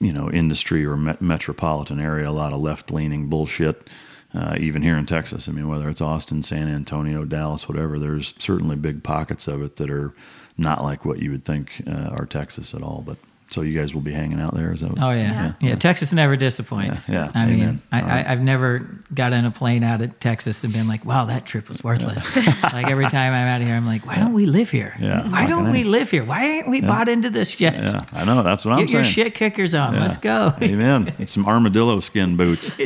you 0.00 0.12
know 0.12 0.30
industry 0.30 0.84
or 0.84 0.96
met- 0.96 1.22
metropolitan 1.22 2.00
area. 2.00 2.28
A 2.28 2.32
lot 2.32 2.52
of 2.52 2.60
left 2.60 2.90
leaning 2.90 3.28
bullshit. 3.28 3.88
Uh, 4.32 4.56
even 4.58 4.82
here 4.82 4.96
in 4.96 5.06
Texas, 5.06 5.48
I 5.48 5.52
mean, 5.52 5.68
whether 5.68 5.88
it's 5.88 6.00
Austin, 6.00 6.42
San 6.42 6.66
Antonio, 6.68 7.24
Dallas, 7.24 7.68
whatever, 7.68 8.00
there's 8.00 8.34
certainly 8.36 8.74
big 8.74 9.04
pockets 9.04 9.46
of 9.46 9.62
it 9.62 9.76
that 9.76 9.90
are 9.90 10.12
not 10.58 10.82
like 10.82 11.04
what 11.04 11.20
you 11.20 11.30
would 11.30 11.44
think 11.44 11.82
uh, 11.86 12.08
are 12.10 12.26
Texas 12.26 12.74
at 12.74 12.82
all. 12.82 13.04
But 13.06 13.18
so 13.50 13.60
you 13.60 13.78
guys 13.78 13.94
will 13.94 14.00
be 14.00 14.12
hanging 14.12 14.40
out 14.40 14.54
there, 14.54 14.72
is 14.72 14.80
that? 14.80 14.90
what- 14.94 15.02
Oh 15.02 15.10
yeah. 15.10 15.52
yeah, 15.60 15.74
Texas 15.76 16.12
never 16.12 16.34
disappoints. 16.36 17.08
Yeah, 17.08 17.26
yeah. 17.26 17.40
I 17.40 17.46
mean, 17.46 17.82
I, 17.92 18.00
All 18.00 18.06
right. 18.08 18.26
I, 18.26 18.32
I've 18.32 18.40
never 18.40 18.98
got 19.12 19.32
on 19.32 19.44
a 19.44 19.50
plane 19.50 19.84
out 19.84 20.00
of 20.00 20.18
Texas 20.18 20.64
and 20.64 20.72
been 20.72 20.88
like, 20.88 21.04
"Wow, 21.04 21.26
that 21.26 21.44
trip 21.44 21.68
was 21.68 21.84
worthless." 21.84 22.24
like 22.62 22.88
every 22.90 23.04
time 23.08 23.32
I'm 23.32 23.46
out 23.46 23.60
of 23.60 23.66
here, 23.66 23.76
I'm 23.76 23.86
like, 23.86 24.06
"Why 24.06 24.16
don't 24.16 24.32
we 24.32 24.46
live 24.46 24.70
here? 24.70 24.94
Yeah, 24.98 25.30
Why 25.30 25.46
don't 25.46 25.70
we 25.70 25.84
live 25.84 26.10
here? 26.10 26.24
Why 26.24 26.56
aren't 26.56 26.68
we 26.70 26.80
Yeah. 26.80 26.88
bought 26.88 27.08
into 27.08 27.30
this 27.30 27.60
yet?" 27.60 27.74
Yeah, 27.74 28.04
I 28.12 28.24
know. 28.24 28.42
That's 28.42 28.64
what 28.64 28.72
I'm 28.72 28.78
saying. 28.78 28.86
Get 28.88 28.92
your 28.94 29.04
shit 29.04 29.34
kickers 29.34 29.74
on. 29.74 29.94
Yeah. 29.94 30.00
Let's 30.00 30.16
go." 30.16 30.54
Amen. 30.62 31.12
It's 31.18 31.32
some 31.32 31.46
armadillo 31.46 32.00
skin 32.00 32.36
boots. 32.36 32.70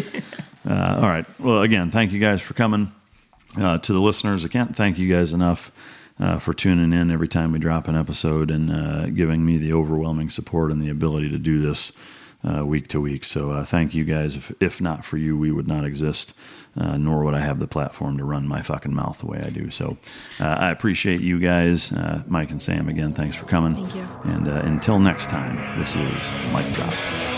Uh, 0.69 0.97
all 1.01 1.09
right. 1.09 1.25
Well, 1.41 1.63
again, 1.63 1.91
thank 1.91 2.13
you 2.13 2.19
guys 2.21 2.43
for 2.43 2.53
coming. 2.53 2.93
Uh, 3.59 3.79
to 3.79 3.93
the 3.95 4.01
listeners, 4.01 4.45
I 4.45 4.49
can't 4.49 4.77
thank 4.77 4.99
you 4.99 5.09
guys 5.11 5.33
enough 5.33 5.73
uh, 6.21 6.39
for 6.39 6.53
tuning 6.55 6.93
in 6.93 7.11
every 7.11 7.29
time 7.29 7.53
we 7.53 7.59
drop 7.59 7.89
an 7.89 7.97
episode 7.97 8.51
and 8.51 8.73
uh, 8.73 9.07
giving 9.07 9.45
me 9.45 9.57
the 9.57 9.73
overwhelming 9.73 10.31
support 10.31 10.71
and 10.71 10.83
the 10.83 10.91
ability 10.91 11.29
to 11.31 11.39
do 11.39 11.61
this 11.61 11.93
uh, 12.49 12.65
week 12.65 12.89
to 12.89 13.01
week. 13.01 13.25
So 13.25 13.51
uh, 13.51 13.65
thank 13.65 13.95
you 13.95 14.05
guys. 14.05 14.37
If, 14.37 14.53
if 14.61 14.81
not 14.81 15.05
for 15.05 15.17
you, 15.17 15.37
we 15.37 15.51
would 15.51 15.67
not 15.67 15.85
exist, 15.85 16.35
uh, 16.77 16.97
nor 16.97 17.25
would 17.25 17.35
I 17.35 17.41
have 17.41 17.59
the 17.59 17.67
platform 17.67 18.19
to 18.19 18.25
run 18.25 18.47
my 18.47 18.63
fucking 18.63 18.95
mouth 18.95 19.19
the 19.19 19.27
way 19.27 19.43
I 19.45 19.51
do. 19.51 19.71
So 19.71 19.99
uh, 20.41 20.45
I 20.45 20.71
appreciate 20.71 21.21
you 21.21 21.41
guys. 21.41 21.93
Uh, 21.93 22.23
Mike 22.27 22.51
and 22.51 22.63
Sam, 22.63 22.89
again, 22.89 23.13
thanks 23.13 23.37
for 23.37 23.47
coming. 23.47 23.75
Thank 23.75 23.95
you. 23.95 24.07
And 24.25 24.49
uh, 24.49 24.63
until 24.65 24.99
next 24.99 25.29
time, 25.29 25.79
this 25.79 25.97
is 25.97 26.53
Mike 26.53 26.75
Drop. 26.75 27.38